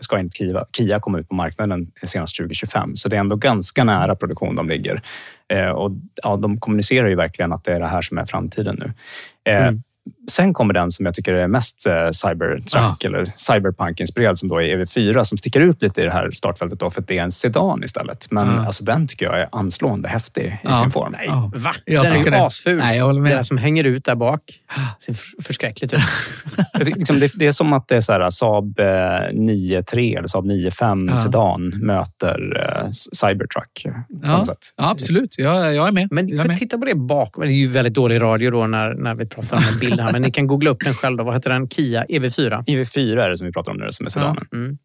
ska 0.00 0.16
enligt 0.18 0.36
Kia, 0.36 0.64
Kia 0.76 1.00
komma 1.00 1.18
ut 1.18 1.28
på 1.28 1.34
marknaden 1.34 1.86
senast 2.04 2.36
2025. 2.36 2.96
Så 2.96 3.08
det 3.08 3.16
är 3.16 3.20
ändå 3.20 3.36
ganska 3.36 3.84
nära 3.84 4.16
produktion 4.16 4.56
de 4.56 4.68
ligger. 4.68 5.02
Eh, 5.52 5.68
och 5.68 5.90
ja, 6.22 6.36
de 6.36 6.60
kommunicerar 6.60 7.08
ju 7.08 7.14
verkligen 7.14 7.52
att 7.52 7.64
det 7.64 7.72
är 7.72 7.80
det 7.80 7.86
här 7.86 8.02
som 8.02 8.18
är 8.18 8.24
framtiden 8.24 8.76
nu. 8.78 8.92
Eh, 9.48 9.70
Mm. 9.70 9.80
Sen 10.30 10.54
kommer 10.54 10.74
den 10.74 10.90
som 10.90 11.06
jag 11.06 11.14
tycker 11.14 11.32
är 11.34 11.48
mest 11.48 11.86
eh, 11.86 12.10
cybertruck 12.10 13.04
eller 13.04 13.24
cyberpunk-inspirerad 13.24 14.34
som 14.38 14.48
då 14.48 14.62
är 14.62 14.76
EV4 14.76 15.24
som 15.24 15.38
sticker 15.38 15.60
ut 15.60 15.82
lite 15.82 16.00
i 16.00 16.04
det 16.04 16.10
här 16.10 16.30
startfältet 16.30 16.80
då 16.80 16.90
för 16.90 17.00
att 17.00 17.08
det 17.08 17.18
är 17.18 17.22
en 17.22 17.30
sedan 17.30 17.84
istället. 17.84 18.30
Men 18.30 18.46
Ja. 18.46 18.66
alltså, 18.66 18.84
den 18.84 19.08
tycker 19.08 19.26
jag 19.26 19.40
är 19.40 19.48
anslående 19.52 20.08
häftig 20.08 20.42
i 20.44 20.58
Ja. 20.62 20.74
sin 20.74 20.90
form. 20.90 21.12
Nej, 21.12 21.26
Ja. 21.26 21.52
va? 21.56 21.70
Jag 21.84 22.04
den 22.04 22.06
är 22.12 22.16
tycker 22.16 22.30
ju 22.30 22.36
det. 22.36 22.46
asful. 22.46 22.76
Nej, 22.76 22.98
jag 22.98 23.04
håller 23.04 23.20
med. 23.20 23.32
Det 23.32 23.36
där 23.36 23.42
som 23.42 23.58
hänger 23.58 23.84
ut 23.84 24.04
där 24.04 24.14
bak 24.14 24.40
ser 25.00 25.12
f- 25.12 25.32
förskräckligt 25.42 25.92
ut. 25.92 26.00
Liksom 26.96 27.20
det, 27.20 27.32
det 27.34 27.46
är 27.46 27.52
som 27.52 27.72
att 27.72 27.88
det 27.88 27.96
är 27.96 28.00
så 28.00 28.12
här, 28.12 28.30
Saab 28.30 28.78
eh, 28.80 28.84
9-3 28.84 30.18
eller 30.18 30.28
Saab 30.28 30.46
9-5 30.46 31.10
Ja. 31.10 31.16
sedan 31.16 31.68
möter 31.68 32.62
eh, 32.84 32.90
Cybertruck 32.90 33.84
eh, 33.84 33.92
på 33.92 33.98
Ja. 34.22 34.28
något 34.38 34.46
sätt. 34.46 34.58
Ja, 34.76 34.90
absolut. 34.90 35.38
Jag, 35.38 35.74
jag 35.74 35.88
är 35.88 35.92
med. 35.92 36.08
Men 36.10 36.28
jag 36.28 36.44
är 36.44 36.48
med. 36.48 36.58
titta 36.58 36.78
på 36.78 36.84
det 36.84 36.94
bakom. 36.94 37.44
Det 37.44 37.50
är 37.50 37.52
ju 37.52 37.66
väldigt 37.68 37.94
dålig 37.94 38.20
radio 38.20 38.50
då 38.50 38.66
när, 38.66 38.94
när 38.94 39.14
vi 39.14 39.26
pratar 39.26 39.56
om 39.56 39.62
en 39.72 39.78
bild 39.78 40.00
här. 40.00 40.12
Men 40.20 40.26
ni 40.28 40.32
kan 40.32 40.46
googla 40.46 40.70
upp 40.70 40.84
den 40.84 40.94
själv. 40.94 41.16
Då. 41.16 41.24
Vad 41.24 41.34
heter 41.34 41.50
den? 41.50 41.68
Kia 41.68 42.04
E 42.08 42.18
EV4? 42.18 42.64
EV4 42.66 43.18
är 43.20 43.30
det 43.30 43.38
som 43.38 43.46
vi 43.46 43.52
pratar 43.52 43.72
om 43.72 43.78
nu 43.78 43.86
som 43.92 44.06
är 44.06 44.10
sedanen. 44.10 44.44
Mm. 44.52 44.78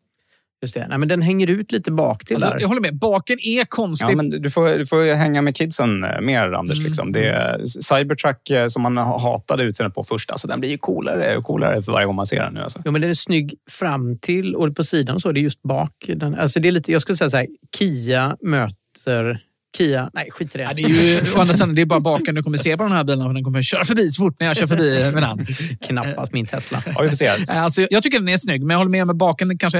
Just 0.62 0.74
det. 0.74 0.88
Nej, 0.88 0.98
men 0.98 1.08
den 1.08 1.22
hänger 1.22 1.50
ut 1.50 1.72
lite 1.72 1.92
bak 1.92 2.26
till 2.26 2.36
Alltså, 2.36 2.50
där. 2.50 2.60
jag 2.62 2.68
håller 2.68 2.82
med. 2.82 2.96
Baken 3.00 3.38
är 3.44 3.66
konstig. 3.66 4.08
Ja, 4.12 4.16
men 4.16 4.30
du, 4.30 4.50
får, 4.50 4.70
du 4.70 4.86
får 4.86 5.04
ju 5.06 5.14
hänga 5.14 5.42
med 5.42 5.56
kidsen 5.56 6.04
eh, 6.04 6.22
mer, 6.22 6.52
Anders. 6.52 6.78
Mm. 6.80 6.88
Liksom. 6.88 7.12
Det 7.12 7.26
är 7.30 7.66
Cybertruck 7.66 8.50
eh, 8.50 8.68
som 8.68 8.82
man 8.82 8.98
ha- 8.98 9.20
hatade 9.20 9.64
utseendet 9.64 9.96
på 9.96 10.04
först, 10.04 10.32
alltså, 10.32 10.48
den 10.48 10.60
blir 10.60 10.70
ju 10.70 10.78
coolare 10.78 11.38
och 11.38 11.44
coolare 11.44 11.84
för 11.84 11.92
varje 11.92 12.06
gång 12.06 12.16
man 12.16 12.28
ser 12.28 12.40
den 12.40 12.54
nu. 12.54 12.60
Alltså. 12.62 12.82
Ja, 12.86 12.92
men 12.92 13.02
den 13.02 13.10
är 13.10 13.14
snygg 13.14 13.54
fram 13.72 14.18
till 14.18 14.56
och 14.56 14.76
på 14.76 14.84
sidan 14.84 15.16
och 15.16 15.22
så. 15.22 15.32
Det 15.32 15.40
är 15.40 15.42
just 15.42 15.62
bak. 15.64 15.92
Den, 16.16 16.36
alltså 16.36 16.60
det 16.60 16.68
är 16.68 16.72
lite, 16.72 16.92
jag 16.92 17.02
skulle 17.02 17.18
säga 17.18 17.30
så 17.30 17.38
här, 17.38 17.48
Kia 17.78 18.38
möter 18.42 19.44
Kia. 19.78 20.10
Nej, 20.14 20.32
skit 20.32 20.56
i 20.56 20.58
det. 20.58 20.64
Ja, 20.64 20.74
det 20.74 20.84
är 20.84 20.90
ju, 20.90 21.34
å 21.36 21.40
andra 21.42 21.54
sidan, 21.54 21.76
det 21.76 21.82
är 21.82 21.86
bara 21.86 22.00
baken 22.00 22.36
du 22.36 22.44
kommer 22.44 22.58
se 22.58 22.78
på 22.78 22.84
den 22.84 22.92
här 22.92 23.04
bilen. 23.04 23.28
för 23.28 23.34
Den 23.34 23.44
kommer 23.44 23.62
köra 23.62 23.86
förbi 23.86 24.12
så 24.12 24.24
fort 24.24 24.40
när 24.40 24.48
jag 24.48 24.58
kör 24.58 24.68
förbi 24.68 25.12
med 25.14 25.24
den. 25.24 25.46
Knappast 25.88 26.34
min 26.34 26.46
Tesla. 26.46 26.84
Ja, 26.96 27.02
vi 27.02 27.10
får 27.10 27.16
se. 27.16 27.28
Alltså, 27.56 27.88
jag 27.90 28.04
tycker 28.04 28.20
den 28.20 28.30
är 28.30 28.38
snygg, 28.38 28.62
men 28.62 28.70
jag 28.70 28.78
håller 28.78 28.92
med 28.92 29.04
om 29.04 29.10
att 29.10 29.16
baken 29.16 29.58
kanske 29.58 29.80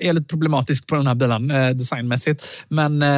är 0.00 0.12
lite 0.12 0.26
problematisk 0.26 0.86
på 0.86 0.94
den 0.94 1.06
här 1.06 1.14
bilen 1.14 1.50
eh, 1.50 1.70
designmässigt. 1.70 2.64
Men 2.68 3.02
eh, 3.02 3.08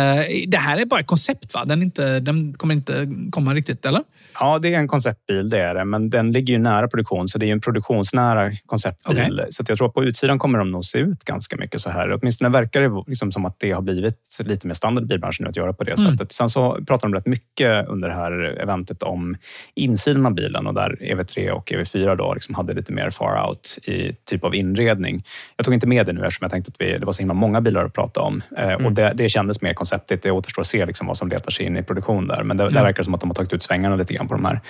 det 0.49 0.59
här 0.59 0.79
är 0.79 0.85
bara 0.85 1.01
ett 1.01 1.07
koncept, 1.07 1.55
va? 1.55 1.65
Den, 1.65 1.83
inte, 1.83 2.21
den 2.21 2.53
kommer 2.53 2.75
inte 2.75 3.09
komma 3.31 3.55
riktigt, 3.55 3.87
eller? 3.87 4.03
Ja, 4.41 4.59
det 4.59 4.75
är 4.75 4.79
en 4.79 4.89
konceptbil, 4.89 5.51
det 5.51 5.59
är 5.61 5.75
det. 5.75 5.85
Men 5.85 6.11
den 6.11 6.33
ligger 6.33 6.53
ju 6.55 6.59
nära 6.59 6.89
produktion, 6.89 7.29
så 7.29 7.39
det 7.39 7.47
är 7.47 7.53
en 7.53 7.61
produktionsnära 7.61 8.51
konceptbil. 8.67 9.39
Okej. 9.41 9.47
Så 9.51 9.65
jag 9.69 9.79
tror 9.79 9.89
att 9.89 9.95
på 9.95 10.05
utsidan 10.05 10.39
kommer 10.39 10.59
de 10.59 10.71
nog 10.71 10.85
se 10.85 10.99
ut 10.99 11.25
ganska 11.25 11.57
mycket 11.57 11.81
så 11.81 11.91
här. 11.91 12.13
Åtminstone 12.13 12.51
verkar 12.51 12.81
det 12.81 13.05
liksom 13.07 13.33
som 13.33 13.45
att 13.45 13.57
det 13.59 13.71
har 13.73 13.83
blivit 13.83 14.17
lite 14.45 14.67
mer 14.67 14.75
standard 14.75 15.05
i 15.05 15.07
bilbranschen 15.07 15.45
nu 15.45 15.51
att 15.51 15.57
göra 15.57 15.73
på 15.73 15.85
det 15.85 15.99
Mm. 16.01 16.13
sättet. 16.13 16.33
Sen 16.33 16.49
så 16.49 16.79
pratar 16.87 17.09
de 17.09 17.15
rätt 17.15 17.27
mycket 17.27 17.89
under 17.89 18.09
det 18.09 18.15
här 18.15 18.33
eventet 18.61 19.03
om 19.03 19.37
insidan 19.75 20.27
av 20.27 20.35
bilen 20.35 20.67
och 20.67 20.75
där 20.75 20.97
EV3 21.01 21.51
och 21.51 21.73
EV4 21.73 22.17
då 22.17 22.35
liksom 22.35 22.55
hade 22.55 22.75
lite 22.75 22.93
mer 22.93 23.11
far 23.11 23.49
out 23.49 23.79
i 23.83 24.13
typ 24.25 24.45
av 24.45 24.55
inredning. 24.55 25.25
Jag 25.57 25.65
tog 25.65 25.75
inte 25.75 25.87
med 25.87 26.07
det 26.07 26.13
nu 26.13 26.21
eftersom 26.21 26.45
jag 26.45 26.51
tänkte 26.51 26.69
att 26.75 26.81
vi, 26.81 26.99
det 26.99 27.07
var 27.07 27.13
så 27.13 27.19
himla 27.23 27.35
många 27.35 27.61
bilar 27.61 27.85
att 27.85 27.93
prata 27.93 28.21
om. 28.21 28.43
Eh, 28.59 28.73
Mm. 28.73 28.87
Och 28.87 28.93
det, 28.93 29.13
det 29.15 29.29
kändes 29.29 29.63
mer 29.63 29.75
konceptigt. 29.75 30.23
Det 30.23 30.31
återstår 30.31 30.61
att 30.63 30.67
se 30.67 30.87
liksom 30.87 31.07
vad 31.07 31.17
som 31.17 31.29
letar 31.29 31.51
sig 31.51 31.67
in 31.67 31.77
i 31.77 31.83
produktion 31.83 32.27
där. 32.27 32.43
Men 32.43 32.57
det, 32.57 32.65
där 32.69 32.77
Ja. 32.77 32.83
verkar 32.83 32.97
det 32.99 33.05
som 33.05 33.15
att 33.15 33.21
de 33.21 33.31
har 33.31 33.35
tagit 33.35 33.53
ut 33.53 33.63
svängarna 33.63 33.97
lite 33.97 34.15
grann 34.15 34.22
på 34.29 34.35
de 34.35 34.45
här. 34.45 34.61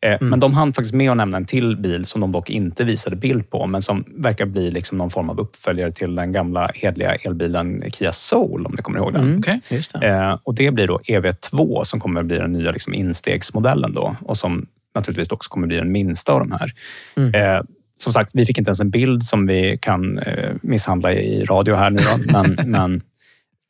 Eh, 0.00 0.12
Mm. 0.22 0.30
Men 0.30 0.40
de 0.40 0.54
hann 0.54 0.72
faktiskt 0.72 0.94
med 0.94 1.10
att 1.10 1.16
nämna 1.16 1.36
en 1.36 1.44
till 1.44 1.76
bil 1.76 2.06
som 2.06 2.20
de 2.20 2.32
dock 2.32 2.50
inte 2.50 2.84
visade 2.84 3.16
bild 3.16 3.50
på, 3.50 3.66
men 3.66 3.82
som 3.82 4.04
verkar 4.16 4.46
bli 4.46 4.70
liksom 4.70 4.98
någon 4.98 5.10
form 5.10 5.30
av 5.30 5.40
uppföljare 5.40 5.92
till 5.92 6.14
den 6.14 6.32
gamla 6.32 6.70
hedliga 6.74 7.14
elbilen 7.14 7.82
Kia 7.92 8.12
Soul, 8.12 8.66
om 8.66 8.72
ni 8.76 8.82
kommer 8.82 8.98
ihåg 8.98 9.12
den. 9.12 9.42
Mm. 9.44 9.60
Just 9.68 10.00
det. 10.00 10.08
Eh, 10.08 10.38
och 10.42 10.54
det 10.54 10.70
blir 10.70 10.86
då 10.86 10.98
EV2 10.98 11.84
som 11.84 12.00
kommer 12.00 12.22
bli 12.22 12.38
den 12.38 12.52
nya 12.52 12.70
liksom 12.72 12.94
instegsmodellen 12.94 13.94
då 13.94 14.16
och 14.20 14.36
som 14.36 14.66
naturligtvis 14.94 15.32
också 15.32 15.50
kommer 15.50 15.66
bli 15.66 15.76
den 15.76 15.92
minsta 15.92 16.32
av 16.32 16.38
de 16.38 16.52
här. 16.52 16.72
Mm. 17.16 17.34
Eh, 17.34 17.62
som 17.96 18.12
sagt, 18.12 18.30
vi 18.34 18.46
fick 18.46 18.58
inte 18.58 18.68
ens 18.68 18.80
en 18.80 18.90
bild 18.90 19.24
som 19.24 19.46
vi 19.46 19.78
kan 19.80 20.18
eh, 20.18 20.50
misshandla 20.62 21.12
i 21.12 21.44
radio 21.44 21.74
här 21.74 21.90
nu. 21.90 21.98
Då, 21.98 22.32
men, 22.42 22.58
men 22.70 23.02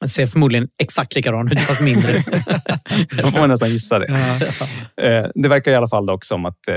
Den 0.03 0.09
ser 0.09 0.26
förmodligen 0.26 0.68
exakt 0.78 1.14
likadan 1.14 1.53
ut, 1.53 1.61
fast 1.61 1.80
mindre. 1.80 2.12
man 3.22 3.32
får 3.32 3.46
nästan 3.46 3.70
gissa 3.70 3.98
det. 3.98 4.07
Ja. 4.09 4.46
Eh, 5.03 5.26
Det 5.34 5.48
verkar 5.48 5.72
i 5.72 5.74
alla 5.74 5.88
fall 5.88 6.07
dock 6.07 6.24
som 6.24 6.44
att 6.46 6.68
eh, 6.68 6.76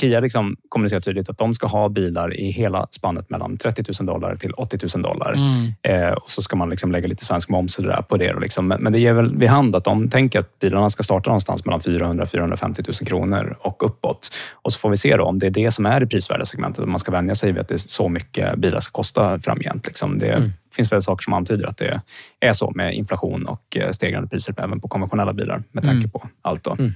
Kia 0.00 0.20
liksom 0.20 0.56
kommunicerar 0.68 1.00
tydligt 1.00 1.28
att 1.28 1.38
de 1.38 1.54
ska 1.54 1.66
ha 1.66 1.88
bilar 1.88 2.36
i 2.40 2.50
hela 2.50 2.86
spannet 2.90 3.30
mellan 3.30 3.56
30 3.56 3.84
000 4.00 4.06
dollar 4.06 4.36
till 4.36 4.52
80 4.52 4.78
000 4.96 5.02
dollar. 5.02 5.32
Mm. 5.32 5.72
Eh, 5.82 6.12
och 6.12 6.30
så 6.30 6.42
ska 6.42 6.56
man 6.56 6.70
liksom 6.70 6.92
lägga 6.92 7.08
lite 7.08 7.24
svensk 7.24 7.48
moms 7.48 7.78
och 7.78 7.84
det 7.84 7.90
där 7.90 8.02
på 8.02 8.16
det. 8.16 8.32
då 8.32 8.38
Liksom. 8.38 8.68
Men 8.68 8.92
det 8.92 8.98
ger 8.98 9.12
väl 9.12 9.36
vid 9.36 9.48
hand 9.48 9.76
att 9.76 9.84
de 9.84 10.08
tänker 10.08 10.38
att 10.38 10.58
bilarna 10.58 10.90
ska 10.90 11.02
starta 11.02 11.30
någonstans 11.30 11.64
mellan 11.64 11.80
400 11.80 12.26
450 12.26 12.82
000 12.86 12.94
kronor 12.94 13.56
och 13.60 13.86
uppåt. 13.86 14.30
Och 14.52 14.72
så 14.72 14.78
får 14.78 14.90
vi 14.90 14.96
se 14.96 15.16
då 15.16 15.24
om 15.24 15.38
det 15.38 15.46
är 15.46 15.50
det 15.50 15.70
som 15.70 15.86
är 15.86 16.00
det 16.00 16.06
prisvärda 16.06 16.44
segmentet. 16.44 16.88
Man 16.88 16.98
ska 16.98 17.12
vänja 17.12 17.34
sig 17.34 17.52
vid 17.52 17.60
att 17.60 17.68
det 17.68 17.74
är 17.74 17.78
så 17.78 18.08
mycket 18.08 18.56
bilar 18.56 18.80
ska 18.80 18.92
kosta 18.92 19.38
framgent. 19.38 19.86
Liksom. 19.86 20.18
Det 20.18 20.30
Mm. 20.30 20.52
Finns 20.76 20.92
väl 20.92 21.02
saker 21.02 21.22
som 21.22 21.32
antyder 21.32 21.66
att 21.66 21.76
det 21.76 22.00
är 22.40 22.52
så 22.52 22.70
med 22.74 22.94
inflation 22.94 23.46
och 23.46 23.76
eh, 23.76 23.90
stegrande 23.90 24.28
priser 24.28 24.54
även 24.58 24.80
på 24.80 24.88
konventionella 24.88 25.32
bilar 25.32 25.62
med 25.72 25.84
tanke 25.84 25.98
Mm. 25.98 26.10
på 26.10 26.28
allt. 26.42 26.64
Då. 26.64 26.76
Mm. 26.78 26.92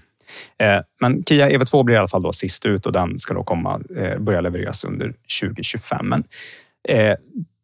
Eh, 0.59 0.83
Men 1.01 1.25
Kia 1.25 1.49
EV2 1.51 1.83
blir 1.85 1.95
i 1.95 1.99
alla 1.99 2.09
fall 2.09 2.23
då 2.23 2.33
sist 2.33 2.67
ut 2.67 2.87
och 2.87 2.93
den 2.93 3.19
ska 3.19 3.35
då 3.35 3.43
komma, 3.45 3.81
eh, 3.99 4.19
börja 4.19 4.41
levereras 4.41 4.85
under 4.85 5.15
2025. 5.41 6.09
Men 6.09 6.25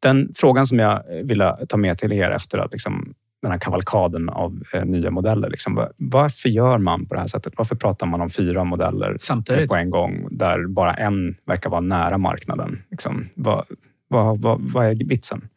den 0.02 0.28
frågan 0.34 0.66
som 0.66 0.78
jag 0.78 1.02
ville 1.24 1.56
ta 1.68 1.76
med 1.76 1.98
till 1.98 2.12
er 2.12 2.30
efter 2.30 2.58
att 2.58 2.72
liksom, 2.72 3.14
den 3.42 3.50
här 3.50 3.58
kavalkaden 3.58 4.28
av 4.28 4.62
nya 4.84 5.10
modeller. 5.10 5.50
Liksom, 5.50 5.74
va- 5.74 5.88
varför 5.96 6.48
gör 6.48 6.78
man 6.78 7.06
på 7.06 7.14
det 7.14 7.20
här 7.20 7.26
sättet? 7.26 7.52
Varför 7.56 7.76
pratar 7.76 8.06
man 8.06 8.20
om 8.20 8.30
fyra 8.30 8.64
modeller 8.64 9.16
Samtidigt. 9.20 9.68
på 9.70 9.76
en 9.76 9.90
gång 9.90 10.28
där 10.30 10.66
bara 10.66 10.94
en 10.94 11.36
verkar 11.46 11.70
vara 11.70 11.80
nära 11.80 12.18
marknaden? 12.18 12.82
Liksom, 12.90 13.28
vad, 13.34 13.64
vad, 14.08 14.40
vad, 14.40 14.60
vad 14.60 14.86
är 14.86 14.94
vitsen? 14.94 15.48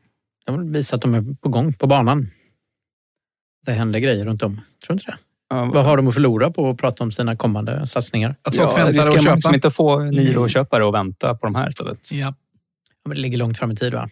Jag 0.45 0.57
vill 0.57 0.69
visa 0.69 0.95
att 0.95 1.01
de 1.01 1.13
är 1.13 1.35
på 1.41 1.49
gång 1.49 1.73
på 1.73 1.87
banan. 1.87 2.31
Det 3.65 3.71
händer 3.71 3.99
grejer 3.99 4.25
runt 4.25 4.43
om. 4.43 4.55
Tror 4.55 4.87
du 4.87 4.93
inte 4.93 5.05
det? 5.05 5.17
Ja, 5.49 5.65
Vad 5.65 5.85
har 5.85 5.97
de 5.97 6.07
att 6.07 6.13
förlora 6.13 6.51
på 6.51 6.69
att 6.69 6.77
prata 6.77 7.03
om 7.03 7.11
sina 7.11 7.35
kommande 7.35 7.87
satsningar? 7.87 8.35
Att 8.41 8.55
folk 8.55 8.77
väntar 8.77 8.93
riskerar 8.93 9.09
och 9.09 9.13
man 9.15 9.23
köpa. 9.23 9.35
liksom 9.35 9.53
inte 9.53 9.71
få 9.71 9.99
Niro-köpare 9.99 10.87
att 10.87 10.93
vänta 10.93 11.35
på 11.35 11.45
de 11.45 11.55
här 11.55 11.69
istället? 11.69 12.11
Ja. 12.11 12.17
Ja, 13.03 13.09
men 13.09 13.15
det 13.15 13.21
ligger 13.21 13.37
långt 13.37 13.57
fram 13.57 13.71
i 13.71 13.75
tid 13.75 13.93
va? 13.93 14.09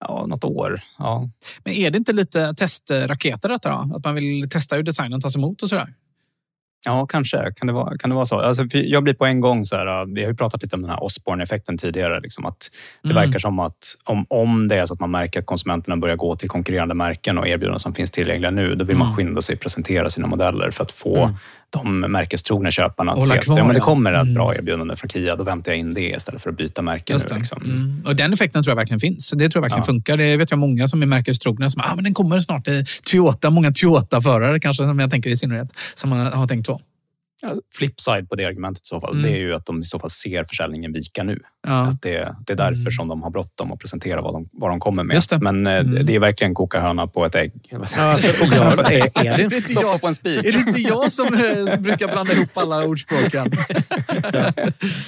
Ja, 0.00 0.26
något 0.26 0.44
år. 0.44 0.80
Ja. 0.98 1.28
Men 1.64 1.74
är 1.74 1.90
det 1.90 1.98
inte 1.98 2.12
lite 2.12 2.54
testraketer 2.54 3.48
detta 3.48 3.70
då? 3.70 3.96
Att 3.96 4.04
man 4.04 4.14
vill 4.14 4.50
testa 4.50 4.76
hur 4.76 4.82
designen 4.82 5.20
tas 5.20 5.36
emot 5.36 5.62
och 5.62 5.68
sådär? 5.68 5.94
Ja, 6.84 7.06
kanske. 7.06 7.52
Kan 7.56 7.66
det 7.66 7.72
vara, 7.72 7.98
kan 7.98 8.10
det 8.10 8.16
vara 8.16 8.26
så? 8.26 8.40
Alltså, 8.40 8.64
jag 8.72 9.02
blir 9.04 9.14
på 9.14 9.26
en 9.26 9.40
gång 9.40 9.66
så 9.66 9.76
här, 9.76 10.14
vi 10.14 10.22
har 10.22 10.30
ju 10.30 10.36
pratat 10.36 10.62
lite 10.62 10.76
om 10.76 10.82
den 10.82 10.90
här 10.90 11.02
Osborne-effekten 11.04 11.78
tidigare. 11.78 12.20
Liksom 12.20 12.46
att 12.46 12.70
det 13.02 13.10
Mm. 13.10 13.22
verkar 13.24 13.38
som 13.38 13.58
att 13.58 13.96
om, 14.04 14.26
om 14.28 14.68
det 14.68 14.76
är 14.76 14.86
så 14.86 14.94
att 14.94 15.00
man 15.00 15.10
märker 15.10 15.40
att 15.40 15.46
konsumenterna 15.46 15.96
börjar 15.96 16.16
gå 16.16 16.36
till 16.36 16.48
konkurrerande 16.48 16.94
märken 16.94 17.38
och 17.38 17.48
erbjudanden 17.48 17.80
som 17.80 17.94
finns 17.94 18.10
tillgängliga 18.10 18.50
nu, 18.50 18.74
då 18.74 18.84
vill 18.84 18.96
man 18.96 19.06
Mm. 19.06 19.16
skynda 19.16 19.40
sig 19.40 19.56
presentera 19.56 20.08
sina 20.08 20.26
modeller 20.26 20.70
för 20.70 20.84
att 20.84 20.92
få 20.92 21.16
Mm. 21.22 21.34
De 21.70 22.00
märkestrogna 22.00 22.70
köparna 22.70 23.12
att 23.12 23.24
se 23.26 23.38
att 23.38 23.46
ja, 23.46 23.64
men 23.64 23.74
det 23.74 23.80
kommer 23.80 24.12
ett 24.12 24.20
Mm. 24.22 24.34
bra 24.34 24.54
erbjudande 24.54 24.96
från 24.96 25.10
Kia. 25.10 25.36
Då 25.36 25.44
väntar 25.44 25.72
jag 25.72 25.78
in 25.78 25.94
det 25.94 26.00
istället 26.10 26.42
för 26.42 26.50
att 26.50 26.56
byta 26.56 26.82
märke. 26.82 27.12
Just 27.12 27.30
Nu, 27.30 27.36
liksom. 27.38 27.62
Mm. 27.64 28.02
Och 28.06 28.16
den 28.16 28.32
effekten 28.32 28.62
tror 28.62 28.70
jag 28.70 28.76
verkligen 28.76 29.00
finns. 29.00 29.30
Det 29.30 29.48
tror 29.48 29.50
jag 29.54 29.62
verkligen 29.62 29.82
Ja. 29.82 29.86
funkar. 29.86 30.16
Det 30.16 30.36
vet 30.36 30.50
jag 30.50 30.58
många 30.58 30.88
som 30.88 31.02
är 31.02 31.06
märkestrogna 31.06 31.70
som 31.70 31.82
ah, 31.84 31.94
men 31.94 32.04
den 32.04 32.14
kommer 32.14 32.40
snart. 32.40 32.68
Toyota, 33.10 33.50
många 33.50 33.72
Toyota-förare 33.72 34.60
kanske 34.60 34.86
som 34.86 34.98
jag 34.98 35.10
tänker 35.10 35.30
i 35.30 35.36
synnerhet 35.36 35.68
som 35.94 36.12
har, 36.12 36.30
har 36.30 36.46
tänkt 36.46 36.66
så. 36.66 36.80
Ja, 37.42 37.54
flipside 37.74 38.28
på 38.28 38.34
det 38.34 38.44
argumentet 38.44 38.82
i 38.82 38.86
så 38.86 39.00
fall, 39.00 39.10
Mm. 39.12 39.22
det 39.22 39.30
är 39.30 39.36
ju 39.40 39.54
att 39.54 39.66
de 39.66 39.80
i 39.80 39.84
så 39.84 39.98
fall 39.98 40.10
ser 40.10 40.44
försäljningen 40.44 40.92
vika 40.92 41.22
nu. 41.22 41.40
Ja. 41.66 41.86
Att 41.86 42.02
det, 42.02 42.34
det 42.46 42.52
är 42.52 42.56
därför 42.56 42.90
som 42.90 43.08
de 43.08 43.22
har 43.22 43.30
bråttom 43.30 43.72
att 43.72 43.78
presentera 43.78 44.20
vad 44.22 44.34
de, 44.34 44.48
vad 44.52 44.70
de 44.70 44.80
kommer 44.80 45.04
med. 45.04 45.14
Just 45.14 45.30
det. 45.30 45.38
Men 45.38 45.66
eh, 45.66 45.76
Mm. 45.78 46.06
det 46.06 46.14
är 46.14 46.18
verkligen 46.20 46.54
koka 46.54 46.80
höna 46.80 47.06
på 47.06 47.24
ett 47.26 47.34
ägg. 47.34 47.52
Ja, 47.70 47.78
alltså, 47.78 48.00
är- 48.00 49.48
det- 49.48 49.56
inte 49.56 49.72
jag- 49.72 50.00
på 50.00 50.06
en 50.06 50.14
spik. 50.14 50.44
Är 50.46 50.52
det 50.52 50.58
inte 50.58 50.80
jag 50.80 51.12
som 51.12 51.26
eh, 51.26 51.80
brukar 51.80 52.08
blanda 52.08 52.32
ihop 52.32 52.50
alla 52.54 52.84
ordspråken? 52.84 53.46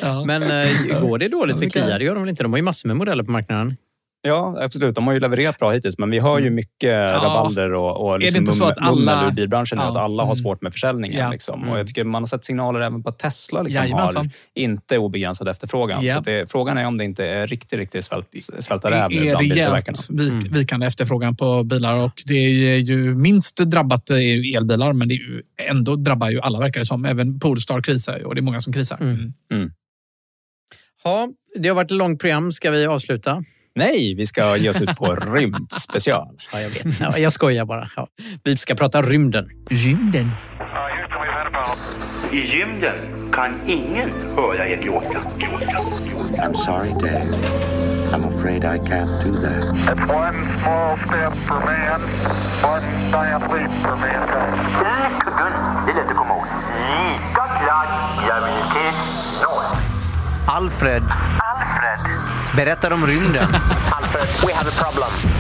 ja. 0.01 0.24
Men 0.26 0.43
eh, 0.43 1.01
går 1.01 1.18
det 1.18 1.28
dåligt 1.28 1.59
för 1.59 1.70
Kia? 1.70 1.99
Det 1.99 2.05
gör 2.05 2.14
de 2.14 2.20
väl 2.22 2.30
inte? 2.30 2.43
De 2.43 2.53
har 2.53 2.57
ju 2.59 2.62
massor 2.62 2.89
med 2.89 2.97
modeller 2.97 3.22
på 3.24 3.30
marknaden. 3.30 3.76
Ja, 4.25 4.57
absolut. 4.61 4.95
De 4.95 5.07
har 5.07 5.14
ju 5.14 5.20
levererat 5.20 5.59
bra 5.59 5.70
hittills, 5.70 5.99
men 5.99 6.11
vi 6.11 6.18
hör 6.18 6.39
ju 6.39 6.51
mycket 6.51 7.12
rabalder 7.12 7.73
och, 7.75 8.07
och 8.07 8.18
det 8.18 8.25
liksom 8.25 8.41
inte 8.41 8.53
så 8.53 8.64
att 8.64 8.79
alla- 8.81 9.27
ur 9.27 9.31
bilbranschen 9.31 9.79
nu, 9.79 9.85
Ja. 9.85 9.91
att 9.91 9.97
alla 9.97 10.23
har 10.23 10.29
Mm. 10.29 10.37
svårt 10.37 10.62
med 10.62 10.73
försäljningen. 10.73 11.18
Ja. 11.20 11.31
Liksom. 11.31 11.61
Mm. 11.61 11.73
Och 11.73 11.79
jag 11.79 11.87
tycker 11.87 12.05
man 12.05 12.23
har 12.23 12.27
sett 12.27 12.45
signaler 12.45 12.81
även 12.81 13.03
på 13.03 13.09
att 13.09 13.18
Tesla 13.18 13.62
liksom 13.62 13.93
har 13.93 14.31
inte 14.55 14.99
obegränsad 14.99 15.49
efterfrågan. 15.49 16.05
Ja. 16.05 16.14
Så 16.14 16.20
det, 16.20 16.51
frågan 16.51 16.79
är 16.79 16.87
om 16.87 16.99
det 16.99 17.05
inte 17.05 17.27
är 17.27 17.47
riktigt, 17.47 17.79
riktigt 17.79 18.05
svält, 18.05 18.27
svälta 18.59 18.91
räv 18.91 19.11
nu 19.11 19.16
Det 19.16 19.23
är 19.29 19.31
bland 19.31 19.39
biltillverkarna. 19.39 19.99
rejält 20.11 20.45
vik, 20.45 20.53
vikande 20.57 20.87
efterfrågan 20.87 21.37
på 21.37 21.62
bilar 21.64 21.97
och 22.05 22.23
det 22.27 22.35
är 22.75 22.79
ju 22.79 23.14
minst 23.14 23.57
drabbat 23.57 24.11
är 24.11 24.57
elbilar 24.57 24.93
men 24.93 25.09
det 25.09 25.14
är 25.14 25.16
ju 25.16 25.43
ändå 25.70 25.97
drabbar 25.97 26.31
ju 26.31 26.41
alla 26.41 26.59
verkar 26.59 26.81
det 26.81 26.87
som. 26.87 27.05
Även 27.05 27.39
Polestar 27.41 27.81
krisar 27.83 28.27
och 28.27 28.35
det 28.35 28.41
är 28.41 28.43
många 28.43 28.61
som 28.61 28.73
krisar. 28.73 28.99
Mm. 29.01 29.73
Ja, 31.05 31.29
det 31.59 31.68
har 31.68 31.77
varit 31.77 31.91
ett 31.91 31.97
långt 31.97 32.20
program. 32.20 32.53
Ska 32.53 32.70
vi 32.70 32.87
avsluta? 32.87 33.45
Nej, 33.75 34.14
vi 34.14 34.27
ska 34.27 34.57
ge 34.57 34.70
oss 34.70 34.81
ut 34.81 34.97
på 34.97 35.14
rymdspecial. 35.35 36.29
Ja, 36.53 36.61
jag 36.61 36.68
vet. 36.70 37.01
Ja, 37.01 37.18
jag 37.18 37.33
skojar 37.33 37.64
bara. 37.64 37.89
Ja. 37.97 38.07
Vi 38.45 38.57
ska 38.57 38.75
prata 38.75 39.03
rymden. 39.03 39.49
Rymden? 39.70 40.31
I 42.33 42.37
gymden 42.57 43.33
kan 43.35 43.61
ingen 43.66 44.11
höra 44.37 44.68
er 44.68 44.77
gråta. 44.83 45.18
I'm 46.43 46.55
sorry, 46.55 46.91
Dave. 46.91 47.35
I'm 48.12 48.25
afraid 48.25 48.64
I 48.64 48.79
can't 48.79 49.23
do 49.25 49.33
that. 49.41 49.64
It's 49.89 50.12
one 50.12 50.37
small 50.61 50.97
step 50.97 51.33
for 51.47 51.61
man, 51.61 52.01
one 52.62 52.85
giant 53.11 53.43
leap 53.53 53.73
for 53.83 53.97
mankind. 53.97 54.62
Det 55.87 55.93
är 55.93 55.97
lätt 55.97 56.11
att 56.11 56.16
komma 56.16 56.35
ihåg. 56.35 56.45
Lika 56.79 57.47
klar 57.64 57.87
graviditet 58.27 58.95
noll. 59.43 59.77
Alfred. 60.47 61.03
Berättar 62.57 62.90
om 62.90 63.07
rymden. 63.07 63.44
Alfred, 63.90 64.28
we 64.46 64.55
have 64.55 64.68
a 64.68 64.72
problem. 64.84 65.32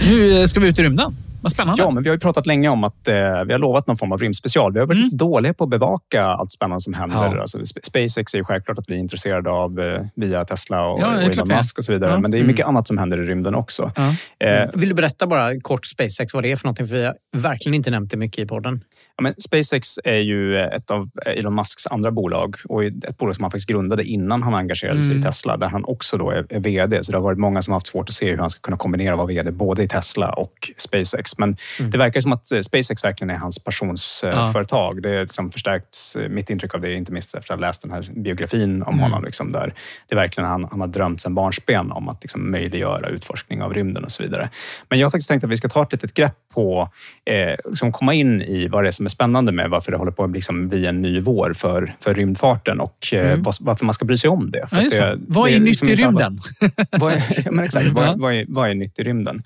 Nu 0.08 0.40
eh, 0.40 0.46
ska 0.46 0.60
vi 0.60 0.68
ut 0.68 0.78
i 0.78 0.82
rymden. 0.82 1.16
Vad 1.42 1.52
spännande. 1.52 1.82
Ja, 1.82 1.90
men 1.90 2.02
vi 2.02 2.08
har 2.08 2.16
ju 2.16 2.20
pratat 2.20 2.46
länge 2.46 2.68
om 2.68 2.84
att 2.84 3.08
eh, 3.08 3.14
vi 3.46 3.52
har 3.52 3.58
lovat 3.58 3.86
någon 3.86 3.96
form 3.96 4.12
av 4.12 4.18
rymdspecial. 4.18 4.72
Vi 4.72 4.78
har 4.80 4.86
varit 4.86 4.98
lite 4.98 5.16
dåliga 5.16 5.54
på 5.54 5.64
att 5.64 5.70
bevaka 5.70 6.24
allt 6.24 6.52
spännande 6.52 6.80
som 6.80 6.94
händer. 6.94 7.22
Mm. 7.24 7.34
Ja. 7.36 7.40
Alltså, 7.40 7.58
Sp- 7.58 7.78
SpaceX 7.82 8.34
är 8.34 8.38
ju 8.38 8.44
självklart 8.44 8.78
att 8.78 8.84
vi 8.88 8.94
är 8.94 8.98
intresserade 8.98 9.50
av 9.50 9.80
eh, 9.80 10.00
via 10.14 10.44
Tesla 10.44 10.86
och, 10.86 11.00
Ja, 11.00 11.06
och 11.16 11.22
Elon. 11.22 11.48
Musk 11.48 11.78
och 11.78 11.84
så 11.84 11.92
vidare. 11.92 12.10
Ja. 12.10 12.18
Men 12.18 12.30
det 12.30 12.36
är 12.36 12.40
Mm. 12.40 12.46
mycket 12.46 12.66
annat 12.66 12.86
som 12.88 12.98
händer 12.98 13.22
i 13.22 13.26
rymden 13.26 13.54
också. 13.54 13.92
Eh, 14.38 14.70
Vill 14.74 14.88
du 14.88 14.94
berätta 14.94 15.26
bara 15.26 15.60
kort 15.60 15.86
SpaceX 15.86 16.34
vad 16.34 16.42
det 16.42 16.52
är 16.52 16.56
för 16.56 16.64
någonting? 16.64 16.88
För 16.88 16.94
vi 16.94 17.04
har 17.04 17.14
verkligen 17.36 17.74
inte 17.74 17.90
nämnt 17.90 18.10
det 18.10 18.16
mycket 18.16 18.38
i 18.38 18.46
podden. 18.46 18.84
Ja, 19.18 19.22
men 19.22 19.34
SpaceX 19.38 19.98
är 20.04 20.16
ju 20.18 20.58
ett 20.58 20.90
av 20.90 21.10
Elon 21.26 21.54
Musks 21.54 21.86
andra 21.86 22.10
bolag 22.10 22.56
och 22.68 22.84
ett 22.84 23.18
bolag 23.18 23.34
som 23.34 23.44
han 23.44 23.50
faktiskt 23.50 23.68
grundade 23.68 24.04
innan 24.04 24.42
han 24.42 24.54
engagerade 24.54 25.02
sig 25.02 25.10
Mm. 25.12 25.20
i 25.20 25.24
Tesla, 25.24 25.56
där 25.56 25.66
han 25.68 25.84
också 25.84 26.18
då 26.18 26.30
är, 26.30 26.46
är 26.48 26.60
VD. 26.60 27.04
Så 27.04 27.12
det 27.12 27.18
har 27.18 27.22
varit 27.22 27.38
många 27.38 27.62
som 27.62 27.72
har 27.72 27.76
haft 27.76 27.86
svårt 27.86 28.08
att 28.08 28.14
se 28.14 28.30
hur 28.30 28.38
han 28.38 28.50
ska 28.50 28.60
kunna 28.60 28.76
kombinera 28.76 29.12
att 29.12 29.18
vara 29.18 29.26
VD 29.26 29.50
både 29.50 29.82
i 29.82 29.88
Tesla 29.88 30.30
och 30.32 30.70
SpaceX. 30.76 31.38
Men 31.38 31.56
det 31.78 31.98
verkar 31.98 32.20
som 32.20 32.32
att 32.32 32.52
eh, 32.52 32.60
SpaceX 32.60 33.04
verkligen 33.04 33.30
är 33.30 33.36
hans 33.36 33.58
passionsföretag. 33.58 35.02
Det 35.02 35.10
är 35.10 35.22
liksom 35.22 35.50
förstärkt 35.50 35.96
eh, 36.18 36.28
mitt 36.28 36.50
intryck 36.50 36.74
av 36.74 36.80
det, 36.80 36.92
inte 36.94 37.12
minst 37.12 37.34
efter 37.34 37.54
att 37.54 37.60
ha 37.60 37.66
läst 37.66 37.82
den 37.82 37.90
här 37.90 38.04
biografin 38.14 38.82
om 38.82 38.88
Mm. 38.96 39.00
honom. 39.00 39.24
Liksom, 39.24 39.52
där 39.52 39.74
det 40.08 40.14
är 40.14 40.16
verkligen 40.16 40.48
han, 40.50 40.64
han 40.70 40.80
har 40.80 40.88
drömt 40.88 41.20
sedan 41.20 41.34
barnsben 41.34 41.92
om 41.92 42.08
att 42.08 42.22
liksom, 42.22 42.50
möjliggöra 42.50 43.08
utforskning 43.08 43.62
av 43.62 43.74
rymden 43.74 44.04
och 44.04 44.10
så 44.12 44.22
vidare. 44.22 44.48
Men 44.88 44.98
jag 44.98 45.06
har 45.06 45.10
faktiskt 45.10 45.28
tänkt 45.30 45.44
att 45.44 45.50
vi 45.50 45.56
ska 45.56 45.68
ta 45.68 45.82
ett 45.82 45.92
litet 45.92 46.14
grepp 46.14 46.34
på, 46.54 46.90
eh, 47.24 47.54
liksom 47.68 47.92
komma 47.92 48.14
in 48.14 48.42
i 48.42 48.68
vad 48.68 48.84
det 48.84 48.88
är 48.88 48.92
som 48.92 49.05
är 49.06 49.08
spännande 49.08 49.52
med 49.52 49.70
varför 49.70 49.92
det 49.92 49.98
håller 49.98 50.12
på 50.12 50.24
att 50.24 50.30
liksom 50.30 50.68
bli 50.68 50.86
en 50.86 51.02
ny 51.02 51.20
vår 51.20 51.52
för, 51.52 51.96
för 52.00 52.14
rymdfarten 52.14 52.80
och 52.80 53.08
eh, 53.12 53.26
Mm. 53.30 53.42
varför 53.60 53.84
man 53.84 53.94
ska 53.94 54.04
bry 54.04 54.16
sig 54.16 54.30
om 54.30 54.50
det. 54.50 54.68
Ja, 54.70 54.80
det. 54.80 54.88
det- 54.88 55.18
Vad 55.28 55.48
det 55.48 55.54
är 55.54 55.60
nytt 55.60 55.68
liksom 55.68 55.88
i 55.88 55.94
rymden? 55.96 56.38
vad 56.98 57.12
är, 57.12 57.50
men 57.50 57.64
exakt, 57.64 57.86
vad, 57.90 58.18
vad, 58.20 58.34
är, 58.34 58.44
vad 58.48 58.70
är 58.70 58.74
nytt 58.74 58.98
i 58.98 59.02
rymden? 59.02 59.42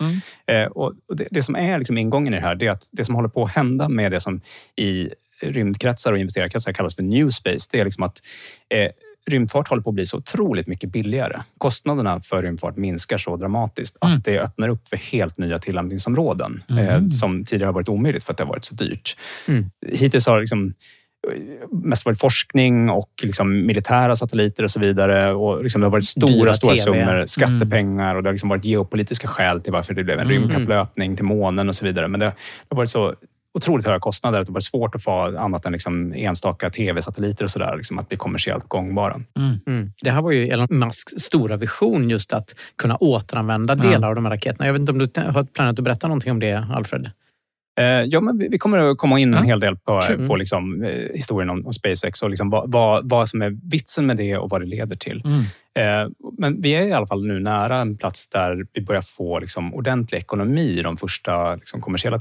Eh, 0.47 0.65
och 0.67 0.93
och 1.09 1.17
det, 1.17 1.29
det 1.31 1.43
som 1.43 1.57
är 1.57 1.79
liksom 1.79 1.99
ingången 1.99 2.35
i 2.35 2.37
det 2.37 2.43
här, 2.43 2.55
det 2.55 2.67
är 2.67 2.71
att 2.71 2.89
det 2.93 3.05
som 3.05 3.15
håller 3.15 3.29
på 3.29 3.45
att 3.45 3.51
hända 3.51 3.89
med 3.89 4.13
det 4.13 4.21
som 4.21 4.41
i 4.77 5.11
rymdkretsar 5.43 6.13
och 6.13 6.19
investerarkretsar 6.19 6.73
kallas 6.73 6.95
för 6.97 7.03
new 7.03 7.31
space, 7.31 7.69
det 7.73 7.81
är 7.81 7.85
liksom 7.85 8.03
att 8.05 8.23
eh, 8.75 8.91
rymdfart 9.31 9.69
håller 9.69 9.83
på 9.83 9.91
att 9.91 9.95
bli 9.95 10.07
så 10.07 10.17
otroligt 10.17 10.67
mycket 10.67 10.91
billigare. 10.93 11.37
Kostnaderna 11.59 12.21
för 12.21 12.43
rymdfart 12.43 12.77
minskar 12.77 13.19
så 13.19 13.37
dramatiskt 13.37 13.97
att 14.01 14.25
det 14.25 14.39
öppnar 14.41 14.69
upp 14.69 14.89
för 14.89 14.97
helt 14.97 15.39
nya 15.39 15.59
tillämpningsområden 15.59 16.63
eh, 16.71 16.79
Mm. 16.95 17.11
som 17.11 17.45
tidigare 17.45 17.69
har 17.69 17.73
varit 17.75 17.89
omöjligt 17.89 18.25
för 18.25 18.33
att 18.33 18.37
det 18.37 18.45
har 18.45 18.49
varit 18.49 18.65
så 18.65 18.75
dyrt. 18.75 19.17
Mm. 19.49 19.71
Hittills 19.93 20.27
har 20.27 20.35
det 20.37 20.41
liksom 20.41 20.75
mest 21.71 22.07
varit 22.07 22.21
forskning 22.21 22.91
och 22.91 23.11
liksom 23.23 23.67
militära 23.67 24.17
satelliter 24.17 24.63
och 24.63 24.71
så 24.71 24.81
vidare. 24.81 25.33
Och 25.35 25.63
liksom 25.63 25.81
det 25.81 25.87
har 25.87 25.91
varit 25.93 26.05
stora, 26.05 26.33
Dyra 26.33 26.55
stora 26.55 26.75
TV. 26.75 26.83
summor 26.83 27.27
skattepengar 27.27 28.15
och 28.15 28.23
det 28.23 28.29
har 28.29 28.33
liksom 28.33 28.49
varit 28.49 28.65
geopolitiska 28.65 29.29
skäl 29.29 29.61
till 29.61 29.73
varför 29.73 29.95
det 29.95 30.05
blev 30.05 30.19
en 30.19 30.27
Mm. 30.31 30.43
rymdkapplöpning 30.43 31.17
till 31.17 31.25
månen 31.25 31.69
och 31.69 31.75
så 31.75 31.85
vidare. 31.87 32.09
Men 32.09 32.21
det, 32.21 32.27
det 32.27 32.35
har 32.69 32.77
varit 32.77 32.91
så 32.91 33.15
otroligt 33.55 33.87
höga 33.87 33.99
kostnader 33.99 34.45
det 34.45 34.53
varit 34.53 34.63
svårt 34.63 34.95
att 34.95 35.03
få 35.03 35.39
annat 35.39 35.67
än 35.67 35.73
liksom 35.73 36.13
enstaka 36.13 36.71
tv-satelliter 36.71 37.45
och 37.45 37.51
sådär, 37.51 37.77
liksom 37.77 37.99
att 37.99 38.09
bli 38.09 38.17
kommersiellt 38.17 38.69
gångbara. 38.69 39.21
Mm. 39.67 39.93
Det 40.03 40.11
här 40.11 40.23
var 40.23 40.31
ju 40.31 40.49
Elon 40.49 40.69
Musks 40.71 41.13
stora 41.19 41.57
vision, 41.57 42.11
just 42.11 42.33
att 42.33 42.55
kunna 42.79 42.97
återanvända 42.97 43.75
delar 43.75 44.09
av 44.09 44.15
de 44.15 44.25
här 44.25 44.33
raketerna. 44.33 44.67
Jag 44.67 44.73
vet 44.73 44.81
inte 44.81 44.93
om 44.93 44.99
du 44.99 45.05
har 45.15 45.45
planerat 45.45 45.79
att 45.79 45.85
berätta 45.85 46.09
någonting 46.09 46.33
om 46.33 46.41
det, 46.41 46.67
Alfred? 46.75 47.11
Eh, 47.81 48.05
ja, 48.05 48.21
men 48.21 48.39
vi, 48.39 48.59
kommer 48.59 48.79
att 48.79 48.99
komma 48.99 49.19
in 49.19 49.35
en 49.35 49.45
hel 49.45 49.61
del 49.61 49.77
på, 49.77 50.01
Kul. 50.07 50.29
på 50.29 50.37
liksom, 50.37 50.83
eh, 50.83 50.91
historien 51.15 51.51
om, 51.51 51.67
om 51.67 51.73
SpaceX 51.73 52.23
och 52.23 52.31
liksom 52.31 52.51
vad, 52.51 52.73
vad, 52.73 53.09
vad 53.09 53.29
som 53.29 53.43
är 53.43 53.59
vitsen 53.71 54.07
med 54.07 54.17
det 54.17 54.37
och 54.37 54.51
vad 54.51 54.61
det 54.61 54.67
leder 54.67 54.97
till. 54.97 55.23
Mm. 55.25 55.45
Eh, 55.79 56.11
men 56.39 56.63
vi 56.63 56.71
är 56.71 56.85
i 56.85 56.93
alla 56.93 57.07
fall 57.07 57.27
nu 57.27 57.41
nära 57.41 57.77
en 57.77 57.97
plats 57.97 58.29
där 58.29 58.67
vi 58.73 58.81
börjar 58.81 59.03
få 59.03 59.39
liksom, 59.39 59.75
ordentlig 59.75 60.19
ekonomi 60.19 60.79
i 60.79 60.83
de 60.83 60.97
första 60.97 61.55
liksom, 61.55 61.81
kommersiella 61.81 62.19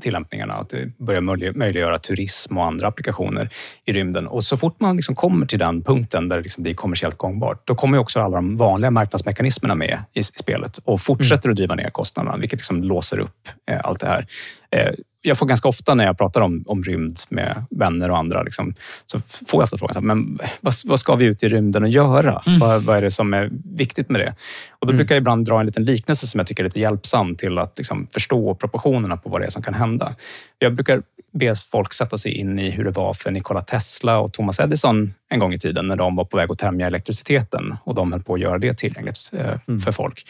tillämpningarna. 0.00 0.54
Att 0.54 0.70
det 0.70 0.98
börjar 0.98 1.20
möjlig- 1.20 1.56
möjliggöra 1.56 1.98
turism 1.98 2.58
och 2.58 2.64
andra 2.64 2.88
applikationer 2.88 3.50
i 3.84 3.92
rymden. 3.92 4.26
Och 4.26 4.44
så 4.44 4.56
fort 4.56 4.80
man 4.80 4.96
liksom 4.96 5.14
kommer 5.14 5.46
till 5.46 5.58
den 5.58 5.82
punkten 5.82 6.28
där 6.28 6.36
det 6.36 6.42
liksom 6.42 6.62
blir 6.62 6.74
kommersiellt 6.74 7.16
gångbart, 7.16 7.66
då 7.66 7.74
kommer 7.74 7.98
också 7.98 8.20
alla 8.20 8.36
de 8.36 8.56
vanliga 8.56 8.90
marknadsmekanismerna 8.90 9.74
med 9.74 9.98
i, 10.12 10.18
i 10.20 10.22
spelet 10.22 10.78
och 10.84 11.00
fortsätter 11.00 11.50
att 11.50 11.56
driva 11.56 11.74
ner 11.74 11.90
kostnaderna, 11.90 12.36
vilket 12.36 12.58
liksom 12.58 12.82
låser 12.84 13.18
upp 13.18 13.48
eh, 13.70 13.80
allt 13.84 14.00
det 14.00 14.06
här. 14.06 14.26
Eh, 14.70 14.90
jag 15.22 15.38
får 15.38 15.46
ganska 15.46 15.68
ofta 15.68 15.94
när 15.94 16.06
jag 16.06 16.18
pratar 16.18 16.40
om, 16.40 16.64
om 16.66 16.82
rymd 16.82 17.18
med 17.28 17.64
vänner 17.70 18.10
och 18.10 18.18
andra, 18.18 18.42
liksom, 18.42 18.74
så 19.06 19.20
får 19.20 19.60
jag 19.60 19.62
ofta 19.62 19.78
frågan, 19.78 19.94
så 19.94 20.00
här, 20.00 20.06
men 20.06 20.38
vad, 20.60 20.74
vad 20.84 21.00
ska 21.00 21.14
vi 21.14 21.24
ut 21.24 21.42
i 21.42 21.48
rymden 21.48 21.82
och 21.82 21.88
göra? 21.88 22.42
Vad, 22.60 22.82
vad 22.82 22.96
är 22.96 23.02
det 23.02 23.10
som 23.10 23.34
är 23.34 23.50
viktigt 23.64 24.10
med 24.10 24.20
det? 24.20 24.34
Och 24.78 24.86
då 24.86 24.92
brukar 24.92 25.14
jag 25.14 25.20
ibland 25.20 25.46
dra 25.46 25.60
en 25.60 25.66
liten 25.66 25.84
liknelse 25.84 26.26
som 26.26 26.38
jag 26.38 26.46
tycker 26.46 26.62
är 26.62 26.64
lite 26.64 26.80
hjälpsam 26.80 27.36
till 27.36 27.58
att 27.58 27.78
liksom, 27.78 28.06
förstå 28.10 28.54
proportionerna 28.54 29.16
på 29.16 29.28
vad 29.28 29.40
det 29.40 29.46
är 29.46 29.50
som 29.50 29.62
kan 29.62 29.74
hända. 29.74 30.14
Jag 30.58 30.74
brukar 30.74 31.02
be 31.32 31.54
folk 31.72 31.94
sätta 31.94 32.18
sig 32.18 32.32
in 32.32 32.58
i 32.58 32.70
hur 32.70 32.84
det 32.84 32.90
var 32.90 33.14
för 33.14 33.30
Nikola 33.30 33.62
Tesla 33.62 34.18
och 34.18 34.32
Thomas 34.32 34.60
Edison 34.60 35.14
en 35.28 35.38
gång 35.38 35.52
i 35.52 35.58
tiden 35.58 35.88
när 35.88 35.96
de 35.96 36.16
var 36.16 36.24
på 36.24 36.36
väg 36.36 36.50
att 36.50 36.58
tämja 36.58 36.86
elektriciteten 36.86 37.76
och 37.84 37.94
de 37.94 38.12
höll 38.12 38.22
på 38.22 38.34
att 38.34 38.40
göra 38.40 38.58
det 38.58 38.74
tillgängligt 38.74 39.30
eh, 39.32 39.78
för 39.84 39.92
folk. 39.92 40.24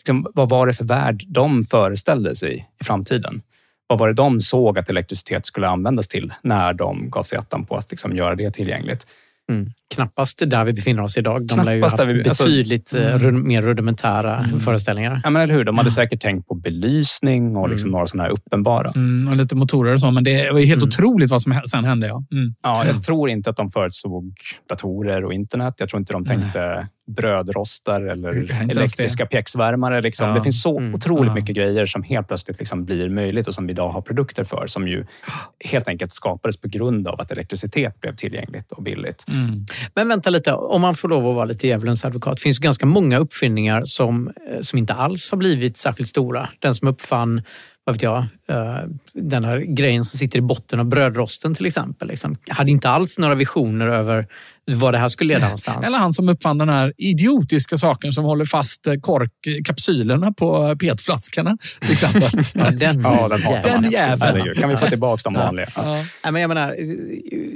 Liksom, 0.00 0.26
vad 0.34 0.48
var 0.48 0.66
det 0.66 0.72
för 0.72 0.84
värld 0.84 1.24
de 1.26 1.64
föreställde 1.64 2.34
sig 2.34 2.68
i 2.80 2.84
framtiden? 2.84 3.42
Vad 3.86 3.98
var 3.98 4.08
det 4.08 4.14
de 4.14 4.40
såg 4.40 4.78
att 4.78 4.90
elektricitet 4.90 5.46
skulle 5.46 5.68
användas 5.68 6.08
till 6.08 6.32
när 6.42 6.72
de 6.72 7.10
gav 7.10 7.22
sig 7.22 7.38
attan 7.38 7.66
på 7.66 7.76
att 7.76 7.90
liksom 7.90 8.16
göra 8.16 8.34
det 8.34 8.50
tillgängligt? 8.50 9.06
Mm. 9.50 9.70
Knappast 9.94 10.42
där 10.46 10.64
vi 10.64 10.72
befinner 10.72 11.02
oss 11.02 11.18
idag. 11.18 11.46
De 11.46 11.64
lär 11.64 11.72
ju 11.72 11.78
Knappast 11.80 11.98
haft 11.98 12.12
vi- 12.12 12.28
alltså- 12.28 12.44
betydligt 12.44 12.94
eh, 12.94 13.14
Mm. 13.14 13.48
mer 13.48 13.62
rudimentära 13.62 14.44
föreställningar. 14.64 15.20
Ja, 15.24 15.30
men 15.30 15.42
eller 15.42 15.54
hur? 15.54 15.64
De 15.64 15.78
hade 15.78 15.90
säkert 15.90 16.20
tänkt 16.20 16.48
på 16.48 16.54
belysning 16.54 17.56
och 17.56 17.68
liksom 17.70 17.90
några 17.90 18.06
sådana 18.06 18.22
här 18.22 18.30
uppenbara. 18.30 18.92
Mm, 18.96 19.28
och 19.28 19.36
lite 19.36 19.56
motorer 19.56 19.94
och 19.94 20.00
så, 20.00 20.10
men 20.10 20.24
det 20.24 20.50
var 20.52 20.60
ju 20.60 20.66
helt 20.66 20.82
otroligt 20.82 21.30
vad 21.30 21.42
som 21.42 21.60
sen 21.70 21.84
hände. 21.84 22.06
Ja. 22.06 22.24
Mm. 22.32 22.54
Ja, 22.62 22.86
jag 22.86 23.02
tror 23.02 23.30
inte 23.30 23.50
att 23.50 23.56
de 23.56 23.70
förutsåg 23.70 24.32
datorer 24.68 25.24
och 25.24 25.32
internet. 25.34 25.74
Jag 25.78 25.88
tror 25.88 26.00
inte 26.00 26.12
de 26.12 26.24
tänkte 26.24 26.88
brödrostar 27.16 28.00
eller 28.00 28.52
elektriska 28.70 29.26
pjäxvärmare. 29.26 30.02
Liksom. 30.02 30.28
Ja. 30.28 30.34
Det 30.34 30.42
finns 30.42 30.62
så 30.62 30.78
Mm. 30.78 30.94
otroligt 30.94 31.26
Ja. 31.28 31.34
mycket 31.34 31.56
grejer 31.56 31.86
som 31.86 32.02
helt 32.02 32.28
plötsligt 32.28 32.58
liksom 32.58 32.84
blir 32.84 33.08
möjligt 33.08 33.46
och 33.48 33.54
som 33.54 33.66
vi 33.66 33.72
idag 33.72 33.88
har 33.88 34.00
produkter 34.02 34.44
för. 34.44 34.66
Som 34.66 34.88
ju 34.88 35.06
helt 35.64 35.88
enkelt 35.88 36.12
skapades 36.12 36.56
på 36.60 36.68
grund 36.68 37.08
av 37.08 37.20
att 37.20 37.30
elektricitet 37.30 38.00
blev 38.00 38.14
tillgängligt 38.14 38.72
och 38.72 38.82
billigt. 38.82 39.24
Men 39.94 40.08
vänta 40.08 40.30
lite, 40.30 40.52
om 40.52 40.80
man 40.80 40.94
får 40.94 41.08
lov 41.08 41.28
att 41.28 41.34
vara 41.34 41.44
lite 41.44 41.66
djävulens 41.66 42.04
advokat. 42.04 42.36
Det 42.36 42.42
finns 42.42 42.58
ju 42.58 42.62
ganska 42.62 42.86
många 42.86 43.18
uppfinningar 43.18 43.84
som, 43.84 44.28
eh, 44.28 44.60
som 44.60 44.78
inte 44.78 44.94
alls 44.94 45.30
har 45.30 45.38
blivit 45.38 45.76
särskilt 45.76 46.08
stora. 46.08 46.48
Den 46.58 46.74
som 46.74 46.88
uppfann 46.88 47.42
vad 47.84 47.94
vet 47.94 48.02
jag, 48.02 48.18
eh, 48.48 48.78
den 49.12 49.44
här 49.44 49.58
grejen 49.58 50.04
som 50.04 50.18
sitter 50.18 50.38
i 50.38 50.42
botten 50.42 50.80
av 50.80 50.86
brödrosten 50.86 51.54
till 51.54 51.66
exempel. 51.66 52.08
Liksom, 52.08 52.36
hade 52.48 52.70
inte 52.70 52.88
alls 52.88 53.18
några 53.18 53.34
visioner 53.34 53.86
över 53.86 54.26
vad 54.74 54.94
det 54.94 54.98
här 54.98 55.08
skulle 55.08 55.34
leda 55.34 55.44
någonstans. 55.46 55.86
Eller 55.86 55.98
han 55.98 56.12
som 56.12 56.28
uppfann 56.28 56.58
den 56.58 56.68
här 56.68 56.92
idiotiska 56.96 57.76
saken 57.76 58.12
som 58.12 58.24
håller 58.24 58.44
fast 58.44 58.86
eh, 58.86 58.94
korkkapsylerna 58.94 60.32
på 60.32 60.76
petflaskorna. 60.80 61.58
Till 61.80 61.92
exempel. 61.92 62.22
ja, 62.54 62.70
den, 62.70 63.00
Ja, 63.02 63.28
den 63.28 63.62
Den 63.62 63.82
man. 63.82 63.90
jäveln. 63.90 64.54
Kan 64.60 64.68
vi 64.70 64.76
få 64.76 64.86
tillbaka 64.86 65.20
de 65.24 65.34
vanliga? 65.34 65.68
Nej, 65.76 66.32
men 66.32 66.42
jag, 66.42 66.48
menar, 66.48 66.76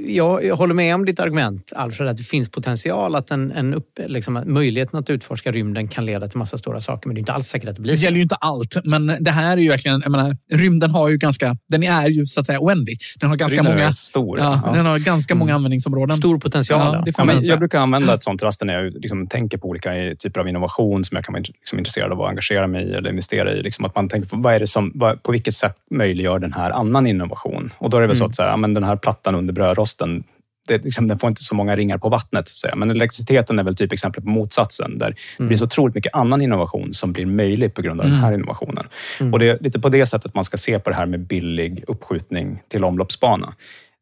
jag, 0.07 0.45
jag 0.45 0.55
håller 0.55 0.73
med 0.73 0.95
om 0.95 1.05
ditt 1.05 1.19
argument, 1.19 1.73
Alfred, 1.75 2.07
att 2.09 2.17
det 2.17 2.23
finns 2.23 2.49
potential 2.49 3.15
att 3.15 3.31
en, 3.31 3.51
en 3.51 3.73
upp, 3.73 3.99
liksom, 4.07 4.37
att 4.37 4.47
möjligheten 4.47 4.99
att 4.99 5.09
utforska 5.09 5.51
rymden 5.51 5.87
kan 5.87 6.05
leda 6.05 6.27
till 6.27 6.37
massa 6.37 6.57
stora 6.57 6.81
saker, 6.81 7.07
men 7.07 7.15
det 7.15 7.19
är 7.19 7.21
inte 7.21 7.33
alls 7.33 7.47
säkert 7.47 7.69
att 7.69 7.75
det 7.75 7.81
blir 7.81 7.93
Det 7.93 7.97
så. 7.97 8.03
gäller 8.03 8.17
ju 8.17 8.23
inte 8.23 8.35
allt, 8.35 8.77
men 8.83 9.17
det 9.19 9.31
här 9.31 9.57
är 9.57 9.61
ju 9.61 9.69
verkligen, 9.69 10.01
jag 10.01 10.11
menar, 10.11 10.37
rymden 10.53 10.91
har 10.91 11.09
ju 11.09 11.17
ganska, 11.17 11.55
den 11.69 11.83
är 11.83 12.07
ju 12.07 12.25
så 12.25 12.39
att 12.39 12.45
säga 12.45 12.59
oändlig. 12.59 12.99
Den 13.19 13.29
har 13.29 13.37
ganska 13.37 13.57
Rymden 13.57 13.73
är 13.73 13.77
många, 13.77 13.91
stor, 13.91 14.39
ja, 14.39 14.61
ja. 14.65 14.71
Den 14.73 14.85
har 14.85 14.99
ganska 14.99 15.35
många 15.35 15.55
användningsområden. 15.55 16.17
Stor 16.17 16.37
potential. 16.39 17.03
Ja, 17.17 17.23
men 17.23 17.41
jag 17.41 17.59
brukar 17.59 17.79
använda 17.79 18.13
ett 18.13 18.23
sånt 18.23 18.43
raster 18.43 18.65
när 18.65 18.73
jag 18.83 18.93
liksom 18.93 19.27
tänker 19.27 19.57
på 19.57 19.67
olika 19.67 19.91
typer 20.19 20.39
av 20.39 20.47
innovation 20.47 21.03
som 21.03 21.15
jag 21.15 21.25
kan 21.25 21.33
vara 21.33 21.43
liksom 21.47 21.77
intresserad 21.77 22.11
av 22.11 22.21
att 22.21 22.29
engagera 22.29 22.67
mig 22.67 22.83
i 22.83 22.93
eller 22.93 23.09
investera 23.09 23.51
i. 23.51 23.61
Liksom 23.61 23.85
att 23.85 23.95
man 23.95 24.09
tänker 24.09 24.29
på, 24.29 24.37
vad 24.37 24.53
är 24.53 24.59
det 24.59 24.67
som, 24.67 24.91
vad, 24.95 25.23
på 25.23 25.31
vilket 25.31 25.53
sätt 25.53 25.75
möjliggör 25.91 26.39
den 26.39 26.53
här 26.53 26.71
annan 26.71 27.07
innovation? 27.07 27.71
Och 27.77 27.89
då 27.89 27.97
är 27.97 28.01
det 28.01 28.07
väl 28.07 28.15
så 28.15 28.23
Mm. 28.23 28.29
att 28.29 28.35
så 28.35 28.41
här, 28.41 28.49
ja, 28.49 28.57
men 28.57 28.73
den 28.73 28.83
här 28.83 28.95
plattan 28.95 29.35
under 29.35 29.53
brödrosten, 29.53 30.23
det, 30.67 30.83
liksom, 30.83 31.07
den 31.07 31.19
får 31.19 31.29
inte 31.29 31.43
så 31.43 31.55
många 31.55 31.75
ringar 31.75 31.97
på 31.97 32.09
vattnet. 32.09 32.47
Så 32.47 32.53
att 32.53 32.57
säga. 32.57 32.75
Men 32.75 32.91
elektriciteten 32.91 33.59
är 33.59 33.63
väl 33.63 33.75
typ 33.75 33.91
exempel 33.91 34.23
på 34.23 34.29
motsatsen, 34.29 34.97
där 34.97 35.15
det 35.37 35.43
blir 35.43 35.57
så 35.57 35.65
otroligt 35.65 35.95
mycket 35.95 36.15
annan 36.15 36.41
innovation 36.41 36.93
som 36.93 37.13
blir 37.13 37.25
möjlig 37.25 37.73
på 37.73 37.81
grund 37.81 38.01
av 38.01 38.05
den 38.05 38.15
här 38.15 38.33
innovationen. 38.33 38.83
Och 39.31 39.39
det 39.39 39.49
är 39.49 39.57
lite 39.61 39.79
på 39.79 39.89
det 39.89 40.05
sättet 40.05 40.33
man 40.33 40.43
ska 40.43 40.57
se 40.57 40.79
på 40.79 40.89
det 40.89 40.95
här 40.95 41.05
med 41.05 41.19
billig 41.19 41.83
uppskjutning 41.87 42.61
till 42.67 42.83
omloppsbana. 42.83 43.53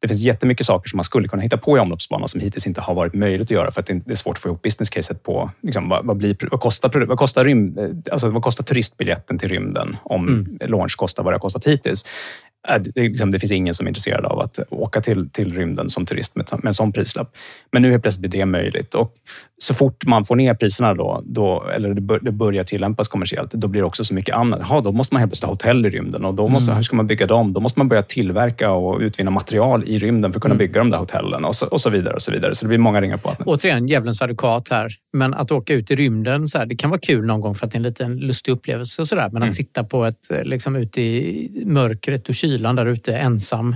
Det 0.03 0.07
finns 0.07 0.21
jättemycket 0.21 0.65
saker 0.65 0.89
som 0.89 0.97
man 0.97 1.03
skulle 1.03 1.27
kunna 1.27 1.41
hitta 1.41 1.57
på 1.57 1.77
i 1.77 1.79
omloppsbana 1.79 2.27
som 2.27 2.41
hittills 2.41 2.67
inte 2.67 2.81
har 2.81 2.95
varit 2.95 3.13
möjligt 3.13 3.47
att 3.47 3.51
göra 3.51 3.71
för 3.71 3.81
att 3.81 3.85
det 3.87 4.11
är 4.11 4.15
svårt 4.15 4.37
att 4.37 4.41
få 4.41 4.49
ihop 4.49 4.61
business 4.61 4.89
caset 4.89 5.23
på 5.23 5.51
liksom, 5.61 5.89
vad, 5.89 6.05
vad, 6.05 6.17
blir, 6.17 6.37
vad, 6.51 6.59
kostar, 6.59 7.05
vad, 7.05 7.17
kostar 7.17 7.43
rym, 7.43 7.77
alltså, 8.11 8.29
vad 8.29 8.43
kostar 8.43 8.63
turistbiljetten 8.63 9.37
till 9.37 9.49
rymden 9.49 9.97
om 10.03 10.57
launch 10.61 10.95
kostar 10.97 11.23
vad 11.23 11.33
det 11.33 11.35
har 11.35 11.39
kostat 11.39 11.67
hittills. 11.67 12.05
Äh, 12.69 12.81
Det, 12.95 13.01
liksom, 13.01 13.31
det 13.31 13.39
finns 13.39 13.51
ingen 13.51 13.73
som 13.73 13.85
är 13.87 13.89
intresserad 13.89 14.25
av 14.25 14.39
att 14.39 14.59
åka 14.69 15.01
till, 15.01 15.29
till 15.29 15.53
rymden 15.53 15.89
som 15.89 16.05
turist 16.05 16.35
med, 16.35 16.49
med 16.51 16.65
en 16.65 16.73
sån 16.73 16.91
prislapp. 16.93 17.35
Men 17.71 17.81
nu 17.81 17.91
helt 17.91 18.03
plötsligt 18.03 18.21
blir 18.31 18.39
det 18.39 18.45
möjligt. 18.45 18.93
Och 18.95 19.13
så 19.57 19.73
fort 19.73 20.05
man 20.05 20.25
får 20.25 20.35
ner 20.35 20.53
priserna 20.53 20.93
då, 20.93 21.23
då 21.25 21.63
eller 21.75 21.93
det, 21.93 22.01
bör, 22.01 22.19
det 22.21 22.31
börjar 22.31 22.63
tillämpas 22.63 23.07
kommersiellt, 23.07 23.51
då 23.51 23.67
blir 23.67 23.81
det 23.81 23.87
också 23.87 24.03
så 24.05 24.13
mycket 24.13 24.35
annat. 24.35 24.59
Jaha, 24.69 24.81
då 24.81 24.91
måste 24.91 25.13
man 25.15 25.19
helt 25.19 25.31
plötsligt 25.31 25.45
ha 25.45 25.53
hotell 25.53 25.85
i 25.85 25.89
rymden 25.89 26.25
och 26.25 26.33
då 26.33 26.47
måste, 26.47 26.73
hur 26.73 26.81
ska 26.81 26.95
man 26.95 27.07
bygga 27.07 27.27
dem? 27.27 27.53
Då 27.53 27.59
måste 27.61 27.79
man 27.79 27.87
börja 27.89 28.01
tillverka 28.01 28.71
och 28.71 28.99
utvinna 28.99 29.31
material 29.31 29.83
i 29.87 29.99
rymden 29.99 30.31
för 30.31 30.39
att 30.39 30.41
kunna 30.41 30.55
bygga 30.55 30.79
de 30.79 30.89
där 30.89 30.97
hotellen 30.97 31.45
och 31.45 31.55
så, 31.55 31.65
och 31.67 31.81
så 31.81 31.89
vidare. 31.89 32.13
och 32.13 32.21
Så 32.21 32.31
vidare. 32.31 32.55
Så 32.55 32.65
det 32.65 32.67
blir 32.67 32.77
många 32.77 33.01
ringar 33.01 33.17
på 33.17 33.29
vattnet. 33.29 33.47
Återigen, 33.47 33.87
djävulens 33.87 34.21
advokat 34.21 34.67
här. 34.69 34.93
Men 35.13 35.33
att 35.33 35.51
åka 35.51 35.73
ut 35.73 35.91
i 35.91 35.95
rymden, 35.95 36.47
så 36.47 36.57
här, 36.57 36.65
det 36.65 36.75
kan 36.75 36.89
vara 36.89 36.99
kul 36.99 37.25
någon 37.25 37.41
gång 37.41 37.55
för 37.55 37.65
att 37.65 37.71
det 37.71 37.75
är 37.75 37.79
en 37.79 37.83
liten 37.83 38.17
lustig 38.17 38.51
upplevelse. 38.51 39.01
Och 39.01 39.07
så 39.07 39.15
där. 39.15 39.29
Men 39.29 39.37
Mm. 39.43 39.49
att 39.49 39.55
sitta 39.55 39.83
på 39.83 40.05
ett, 40.05 40.31
liksom, 40.43 40.75
ute 40.75 41.01
i 41.01 41.63
mörkret 41.65 42.29
och 42.29 42.35
kylan 42.35 42.52
där 42.57 42.85
ute 42.85 43.17
ensam 43.17 43.75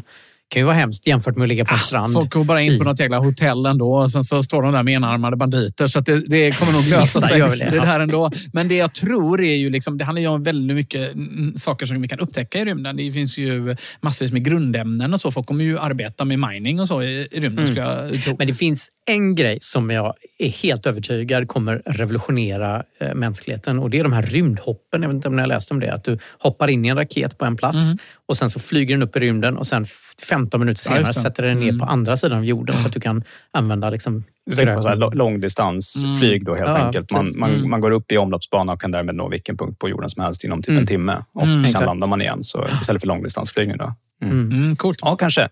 kan 0.50 0.60
ju 0.60 0.66
vara 0.66 0.76
hemskt 0.76 1.08
jämfört 1.08 1.36
med 1.36 1.44
att 1.44 1.50
ligga 1.50 1.66
på 1.66 1.74
en 1.74 1.80
strand. 1.80 2.14
Folk 2.14 2.34
går 2.34 2.44
bara 2.44 2.62
in 2.62 2.78
på 2.78 2.84
något 2.84 3.00
jäkla 3.00 3.18
hotell 3.18 3.66
ändå 3.66 3.94
och 3.94 4.12
sen 4.12 4.24
så 4.24 4.44
står 4.44 4.62
de 4.62 4.74
där 4.74 4.84
med 4.84 4.94
enarmade 4.94 5.38
banditer. 5.38 5.88
Så 5.88 6.00
det, 6.00 6.30
det 6.30 6.52
kommer 6.52 6.72
nog 6.72 6.88
lösa 6.88 7.22
sig. 7.22 7.40
det, 7.40 7.86
här 7.86 8.00
ändå. 8.00 8.32
Men 8.54 8.68
det 8.68 8.76
jag 8.76 8.94
tror 8.94 9.42
är 9.42 9.56
ju, 9.56 9.70
liksom, 9.70 9.98
det 9.98 10.06
handlar 10.06 10.22
ju 10.22 10.28
om 10.28 10.44
väldigt 10.44 10.76
mycket 10.76 11.14
mm, 11.14 11.54
saker 11.58 11.86
som 11.86 12.02
vi 12.02 12.08
kan 12.08 12.20
upptäcka 12.20 12.60
i 12.60 12.66
rymden. 12.66 12.98
Det 12.98 13.12
finns 13.12 13.38
ju 13.38 13.76
massvis 14.02 14.32
med 14.32 14.46
grundämnen 14.46 15.14
och 15.14 15.22
så. 15.22 15.32
Folk 15.32 15.48
kommer 15.48 15.64
ju 15.64 15.80
arbeta 15.80 16.26
med 16.26 16.40
mining 16.40 16.80
och 16.80 16.88
så 16.88 17.04
i, 17.04 17.28
i 17.32 17.40
rymden. 17.40 17.66
Mm. 17.66 17.76
Ska 17.76 17.84
jag 17.84 18.24
tro. 18.24 18.36
Men 18.38 18.48
det 18.48 18.54
finns 18.54 18.90
en 19.06 19.36
grej 19.36 19.58
som 19.62 19.90
jag 19.90 20.14
är 20.40 20.50
helt 20.50 20.86
övertygad 20.86 21.48
kommer 21.48 21.82
revolutionera 21.86 22.84
eh, 23.00 23.14
mänskligheten 23.14 23.80
och 23.80 23.90
det 23.90 24.00
är 24.00 24.04
de 24.04 24.14
här 24.14 24.22
rymdhoppen. 24.22 25.02
Jag 25.02 25.10
vet 25.10 25.16
inte 25.16 25.28
om 25.28 25.36
ni 25.36 25.42
har 25.42 25.48
läst 25.48 25.72
om 25.72 25.80
det. 25.80 25.94
Att 25.94 26.04
du 26.04 26.18
hoppar 26.40 26.68
in 26.68 26.86
i 26.86 26.88
en 26.88 26.98
raket 26.98 27.38
på 27.38 27.46
en 27.46 27.58
plats 27.58 27.78
Mm. 27.86 27.98
och 28.26 28.38
sen 28.38 28.50
så 28.50 28.60
flyger 28.60 28.96
den 28.96 29.04
upp 29.04 29.16
i 29.16 29.20
rymden 29.20 29.58
och 29.58 29.68
sen 29.68 29.84
f- 29.84 30.14
15 30.30 30.60
minuter 30.60 30.82
Ja, 30.86 30.90
senare 30.90 31.04
det. 31.04 31.14
sätter 31.14 31.44
den 31.44 31.60
ner 31.60 31.64
Mm. 31.70 31.80
på 31.80 31.86
andra 31.86 32.18
sidan 32.18 32.38
av 32.38 32.46
jorden 32.46 32.76
för 32.76 32.86
att 32.88 32.94
du 32.94 33.00
kan 33.00 33.24
använda 33.52 33.90
liksom, 33.90 34.24
Du 34.46 34.56
tänker 34.56 34.76
på 34.76 34.82
så 34.82 34.88
här 34.88 34.96
gröten. 34.96 35.18
lo- 35.18 35.26
långdistansflyg 35.26 36.46
då 36.46 36.56
helt 36.56 36.68
Ja, 36.68 36.78
enkelt. 36.86 37.12
Man, 37.12 37.34
man, 37.36 37.54
Mm. 37.56 37.70
man 37.70 37.82
går 37.82 37.92
upp 37.92 38.12
i 38.12 38.18
omloppsbana 38.18 38.74
och 38.74 38.82
kan 38.82 38.92
därmed 38.92 39.16
nå 39.16 39.30
vilken 39.30 39.58
punkt 39.58 39.80
på 39.80 39.90
jorden 39.90 40.10
som 40.10 40.24
helst 40.24 40.44
inom 40.44 40.62
typ 40.62 40.70
Mm. 40.70 40.80
en 40.82 40.88
timme. 40.88 41.18
Och 41.34 41.44
Mm, 41.44 41.56
sen 41.56 41.66
exakt. 41.66 41.86
landar 41.86 42.08
man 42.08 42.22
igen. 42.22 42.44
Så 42.44 42.68
istället 42.82 43.02
för 43.02 43.08
långdistansflygning. 43.08 43.78
Då. 43.78 43.94
Mm, 44.24 44.76
coolt. 44.76 45.00
Ja, 45.02 45.16
kanske. 45.16 45.50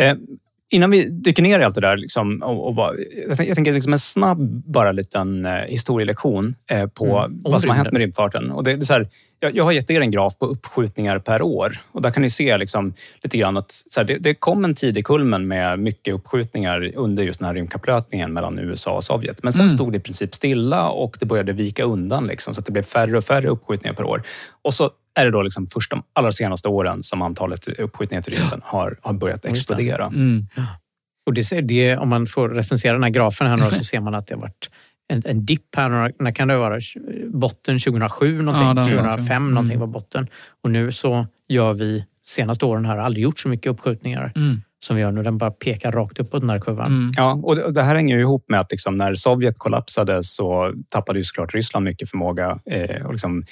Eh, 0.00 0.14
innan 0.74 0.90
vi 0.90 1.08
dyker 1.10 1.42
ner 1.42 1.60
i 1.60 1.64
allt 1.64 1.74
det 1.74 1.80
där, 1.80 1.96
liksom, 1.96 2.42
och, 2.42 2.66
och 2.66 2.74
bara, 2.74 2.92
jag, 3.28 3.36
tänker, 3.36 3.44
jag 3.50 3.54
tänker 3.54 3.72
liksom 3.72 3.92
en 3.92 3.98
snabb 3.98 4.62
bara 4.66 4.92
liten 4.92 5.46
eh, 5.46 5.52
historielektion 5.52 6.54
eh, 6.70 6.86
på 6.86 7.04
Mm, 7.18 7.42
vad 7.44 7.60
som 7.60 7.70
har 7.70 7.76
hänt 7.76 7.92
med 7.92 7.98
rymdfarten. 8.00 8.50
Och 8.50 8.64
det, 8.64 8.72
det 8.76 8.82
är 8.82 8.86
så 8.86 8.92
här, 8.92 9.08
jag, 9.40 9.56
jag 9.56 9.64
har 9.64 9.72
gett 9.72 9.90
er 9.90 10.00
en 10.00 10.10
graf 10.10 10.38
på 10.38 10.46
uppskjutningar 10.46 11.18
per 11.18 11.42
år 11.42 11.78
och 11.92 12.02
där 12.02 12.10
kan 12.10 12.22
ni 12.22 12.30
se 12.30 12.58
liksom, 12.58 12.94
lite 13.22 13.38
grann 13.38 13.56
att 13.56 13.70
så 13.70 14.00
här, 14.00 14.04
det, 14.04 14.18
det 14.18 14.34
kom 14.34 14.64
en 14.64 14.74
tidig 14.74 15.04
kulmen 15.06 15.48
med 15.48 15.78
mycket 15.78 16.14
uppskjutningar 16.14 16.92
under 16.94 17.22
just 17.22 17.38
den 17.40 17.46
här 17.46 17.54
rymdkapplöpningen 17.54 18.32
mellan 18.32 18.58
USA 18.58 18.96
och 18.96 19.04
Sovjet. 19.04 19.42
Men 19.42 19.52
sen 19.52 19.60
Mm. 19.64 19.68
stod 19.68 19.92
det 19.92 19.96
i 19.96 20.00
princip 20.00 20.34
stilla 20.34 20.88
och 20.88 21.16
det 21.20 21.26
började 21.26 21.52
vika 21.52 21.84
undan 21.84 22.26
liksom, 22.26 22.54
så 22.54 22.60
att 22.60 22.66
det 22.66 22.72
blev 22.72 22.82
färre 22.82 23.16
och 23.16 23.24
färre 23.24 23.48
uppskjutningar 23.48 23.94
per 23.94 24.04
år. 24.04 24.22
Och 24.62 24.74
så 24.74 24.90
är 25.14 25.24
det 25.24 25.30
då 25.30 25.42
liksom 25.42 25.66
först 25.66 25.90
de 25.90 26.02
allra 26.12 26.32
senaste 26.32 26.68
åren 26.68 27.02
som 27.02 27.22
antalet 27.22 27.68
uppskjutningar 27.68 28.22
till 28.22 28.34
rymden 28.38 28.60
har, 28.64 28.98
har 29.02 29.12
börjat 29.12 29.44
explodera. 29.44 30.06
Mm. 30.06 30.46
Och 31.26 31.34
det, 31.34 31.44
ser- 31.44 31.62
det, 31.62 31.96
om 31.96 32.08
man 32.08 32.26
får 32.26 32.48
recensera 32.48 32.92
den 32.92 33.02
här 33.02 33.10
grafen 33.10 33.46
här 33.46 33.56
nu 33.56 33.62
så 33.78 33.84
ser 33.84 34.00
man 34.00 34.14
att 34.14 34.26
det 34.26 34.34
har 34.34 34.40
varit 34.40 34.70
en, 35.08 35.22
en 35.26 35.44
dipp 35.46 35.76
här. 35.76 35.88
Några, 35.88 36.10
när 36.18 36.32
kan 36.32 36.48
det 36.48 36.56
vara? 36.56 36.80
Botten 37.26 37.78
2007 37.78 38.42
någonting, 38.42 38.66
Ja, 38.66 38.72
någonstans, 38.72 39.10
2005 39.12 39.28
ja. 39.42 39.48
någonting 39.48 39.76
Mm. 39.76 39.80
var 39.80 39.86
botten. 39.86 40.26
Och 40.64 40.70
nu 40.70 40.92
så 40.92 41.26
gör 41.48 41.72
vi, 41.72 42.04
senaste 42.24 42.64
åren 42.66 42.84
här, 42.84 42.98
aldrig 42.98 43.22
gjort 43.22 43.38
så 43.38 43.48
mycket 43.48 43.66
uppskjutningar 43.72 44.32
Mm. 44.36 44.60
Som 44.84 44.96
vi 44.96 45.02
gör 45.02 45.12
nu. 45.12 45.22
Den 45.22 45.38
bara 45.38 45.50
pekar 45.50 45.92
rakt 45.92 46.18
uppåt 46.20 46.40
den 46.40 46.50
här 46.50 46.58
kurvan. 46.60 46.86
Mm. 46.86 47.12
Ja, 47.16 47.40
och 47.42 47.56
det, 47.56 47.70
det 47.72 47.82
här 47.82 47.94
hänger 47.94 48.14
ju 48.16 48.20
ihop 48.20 48.44
med 48.48 48.60
att 48.60 48.70
liksom 48.70 48.96
när 48.98 49.14
Sovjet 49.14 49.58
kollapsade 49.58 50.22
så 50.22 50.72
tappade 50.88 51.18
ju 51.18 51.24
såklart 51.24 51.54
Ryssland 51.54 51.84
mycket 51.84 52.10
förmåga. 52.10 52.58
Eh, 52.66 53.06
och 53.06 53.12
liksom, 53.12 53.44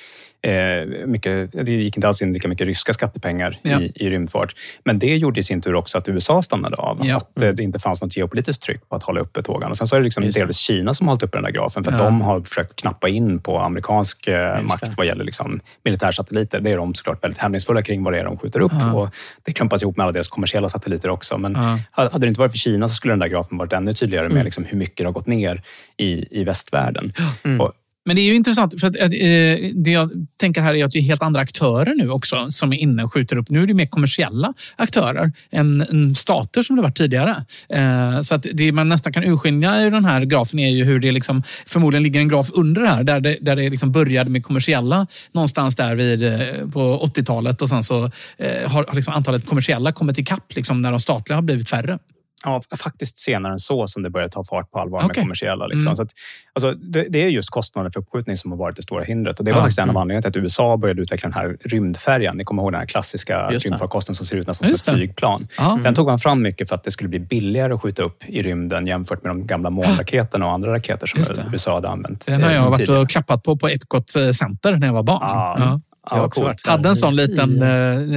eh, 0.43 1.07
mycket, 1.07 1.53
det 1.67 1.73
gick 1.73 1.97
inte 1.97 2.09
alls 2.09 2.23
in 2.23 2.33
lika 2.33 2.49
mycket 2.49 2.67
ryska 2.67 2.93
skattepengar 2.93 3.59
Ja. 3.63 3.81
i, 3.81 3.93
i 3.95 4.11
rymdfart. 4.11 4.55
Men 4.85 4.99
det 4.99 5.17
gjorde 5.17 5.41
i 5.41 5.43
sin 5.43 5.61
tur 5.61 5.75
också 5.75 5.99
att 5.99 6.09
USA 6.09 6.43
stannade 6.43 6.77
av. 6.77 6.99
Ja. 7.07 7.17
Att 7.17 7.43
eh, 7.43 7.49
det 7.51 7.63
inte 7.63 7.79
fanns 7.79 8.03
något 8.03 8.17
geopolitiskt 8.17 8.63
tryck 8.63 8.89
på 8.89 8.97
att 8.97 9.03
hålla 9.03 9.21
uppe 9.21 9.43
tågen. 9.43 9.71
Och 9.71 9.77
sen 9.79 9.87
så 9.87 9.97
är 9.97 10.01
det 10.01 10.05
liksom 10.05 10.25
Just 10.25 10.35
det. 10.35 10.41
delvis 10.41 10.57
Kina 10.59 10.95
som 10.95 11.07
har 11.09 11.13
hållit 11.15 11.23
uppe 11.23 11.37
den 11.37 11.45
där 11.45 11.51
grafen 11.51 11.85
för 11.85 11.93
att 11.93 11.99
Ja. 11.99 12.05
de 12.05 12.21
har 12.21 12.41
försökt 12.41 12.81
knappa 12.81 13.09
in 13.09 13.39
på 13.39 13.59
amerikansk 13.59 14.27
eh, 14.29 14.55
Just 14.57 14.69
makt 14.69 14.87
det. 14.87 14.93
vad 14.97 15.07
gäller 15.07 15.25
liksom 15.25 15.61
militärsatelliter. 15.85 16.61
Det 16.61 16.71
är 16.71 16.77
de 16.77 16.95
såklart 16.95 17.25
väldigt 17.25 17.39
hämningsfulla 17.41 17.83
kring 17.83 18.05
vad 18.05 18.13
det 18.13 18.21
är 18.21 18.25
de 18.25 18.39
skjuter 18.39 18.61
upp. 18.61 18.73
Ja. 18.75 18.93
Och 18.93 19.09
det 19.43 19.53
klumpas 19.53 19.83
ihop 19.83 19.97
med 19.97 20.05
alla 20.05 20.13
deras 20.13 20.29
kommersiella 20.29 20.69
satelliter 20.69 21.09
också. 21.09 21.22
Men 21.39 21.53
Ja. 21.53 21.79
hade 21.93 22.19
det 22.19 22.29
inte 22.29 22.41
varit 22.41 22.53
för 22.53 22.59
Kina 22.59 22.89
så 22.89 22.95
skulle 22.95 23.13
den 23.13 23.19
där 23.19 23.29
grafen 23.29 23.59
varit 23.59 23.73
ännu 23.73 23.95
tydligare 23.95 24.25
med 24.29 24.33
Mm. 24.33 24.45
liksom 24.45 24.65
hur 24.65 24.79
mycket 24.79 24.97
det 24.97 25.05
har 25.05 25.13
gått 25.13 25.27
ner 25.27 25.63
i, 25.97 26.41
i 26.41 26.45
västvärlden. 26.45 27.13
Mm. 27.45 27.61
Och, 27.61 27.73
men 28.05 28.17
det 28.17 28.23
är 28.23 28.27
ju 28.27 28.35
intressant, 28.35 28.81
för 28.81 28.87
att, 28.87 28.97
eh, 28.97 29.71
det 29.75 29.91
jag 29.91 30.11
tänker 30.37 30.61
här 30.61 30.75
är 30.75 30.85
att 30.85 30.91
det 30.91 30.99
är 30.99 31.03
helt 31.03 31.23
andra 31.23 31.41
aktörer 31.41 31.95
nu 31.95 32.11
också 32.11 32.51
som 32.51 32.73
är 32.73 32.77
inne 32.77 33.05
och 33.05 33.13
skjuter 33.13 33.37
upp. 33.37 33.51
Nu 33.51 33.63
är 33.63 33.67
det 33.67 33.75
mer 33.75 33.87
kommersiella 33.87 34.55
aktörer 34.77 35.33
än, 35.51 35.81
än 35.81 36.15
stater 36.15 36.63
som 36.63 36.77
det 36.77 36.83
var 36.83 36.91
tidigare. 36.91 37.45
Eh, 37.69 38.21
så 38.21 38.35
att 38.35 38.47
det 38.53 38.73
man 38.73 38.89
nästan 38.89 39.13
kan 39.13 39.25
urskilja 39.25 39.87
i 39.87 39.91
den 39.91 40.05
här 40.05 40.25
grafen 40.25 40.59
är 40.59 40.71
ju 40.71 40.85
hur 40.85 41.01
det 41.01 41.13
liksom, 41.13 41.43
förmodligen 41.67 42.03
ligger 42.03 42.21
en 42.21 42.29
graf 42.29 42.51
under 42.53 42.81
det 42.81 42.89
här 42.89 43.05
där 43.05 43.21
det, 43.21 43.39
där 43.41 43.57
det 43.57 43.71
liksom 43.71 43.93
började 43.93 44.31
med 44.31 44.45
kommersiella 44.45 45.07
någonstans 45.33 45.77
där 45.77 45.95
vid, 45.95 46.25
eh, 46.25 46.69
på 46.73 47.11
80-talet 47.15 47.63
och 47.63 47.69
sen 47.69 47.83
så 47.83 48.05
eh, 48.39 48.71
har, 48.71 48.85
har 48.89 48.95
liksom 48.95 49.15
antalet 49.15 49.47
kommersiella 49.47 49.93
kommit 49.93 50.19
ikapp 50.19 50.55
liksom 50.55 50.83
när 50.83 50.91
de 50.91 51.01
statliga 51.01 51.37
har 51.37 51.43
blivit 51.43 51.69
färre 51.69 51.99
ja, 52.45 52.61
faktiskt 52.83 53.19
senare 53.19 53.53
än 53.53 53.59
så 53.59 53.87
som 53.87 54.03
det 54.03 54.11
började 54.11 54.33
ta 54.33 54.45
fart 54.45 54.71
på 54.71 54.79
allvar 54.81 54.99
Okej. 54.99 55.09
med 55.09 55.17
kommersiella. 55.17 55.67
Liksom. 55.67 55.87
Mm. 55.87 55.97
Så 55.97 56.03
att, 56.03 56.11
alltså, 56.53 56.73
det, 56.73 57.07
det 57.09 57.23
är 57.25 57.29
just 57.29 57.51
kostnaden 57.51 57.93
för 57.93 58.01
uppskjutning 58.01 58.37
som 58.37 58.51
har 58.51 58.59
varit 58.59 58.77
det 58.77 58.83
stora 58.83 59.05
hindret. 59.05 59.39
Och 59.39 59.45
det 59.45 59.51
var 59.53 59.59
Ja. 59.59 59.63
faktiskt 59.63 59.79
en 59.79 59.83
av 59.83 59.91
Mm. 59.91 60.01
anledningarna 60.01 60.23
till 60.33 60.41
att 60.41 60.45
USA 60.45 60.77
började 60.77 61.03
utveckla 61.03 61.29
den 61.29 61.35
här 61.39 61.57
rymdfärjan. 61.65 62.37
Ni 62.37 62.45
kommer 62.45 62.63
ihåg 62.63 62.73
den 62.73 62.79
här 62.79 62.87
klassiska 62.87 63.49
rymdfarkosten 63.49 64.15
som 64.15 64.27
ser 64.27 64.37
ut 64.37 64.47
nästan 64.47 64.69
Just 64.69 64.85
som 64.85 64.95
ett 64.95 64.99
flygplan. 64.99 65.49
Ja. 65.59 65.79
Den 65.83 65.95
tog 65.95 66.07
man 66.07 66.19
fram 66.19 66.43
mycket 66.43 66.69
för 66.69 66.75
att 66.75 66.85
det 66.85 66.91
skulle 66.91 67.09
bli 67.09 67.19
billigare 67.21 67.73
att 67.75 67.81
skjuta 67.83 68.03
upp 68.03 68.25
i 68.27 68.43
rymden 68.43 68.87
jämfört 68.87 69.23
med 69.23 69.31
de 69.31 69.47
gamla 69.47 69.71
månraketerna 69.71 70.47
och 70.47 70.53
andra 70.53 70.73
raketer 70.73 71.07
som. 71.07 71.21
USA 71.53 71.75
hade 71.75 71.89
använt. 71.89 72.27
Den 72.27 72.43
har 72.43 72.51
eh, 72.51 72.57
jag 72.57 72.71
varit 72.71 72.89
och 72.89 73.11
klappat 73.11 73.43
på 73.43 73.57
på 73.57 73.69
Epcot 73.69 74.11
Center 74.35 74.77
när 74.77 74.87
jag 74.87 74.95
var 74.95 75.03
barn. 75.03 75.21
Ja. 75.23 75.81
Ja. 76.05 76.11
Ja, 76.11 76.17
Jag 76.17 76.45
har 76.45 76.51
också 76.53 76.71
Hade 76.71 76.89
en 76.89 76.97
sån 76.97 77.17
liten 77.17 77.63
i- 77.63 78.17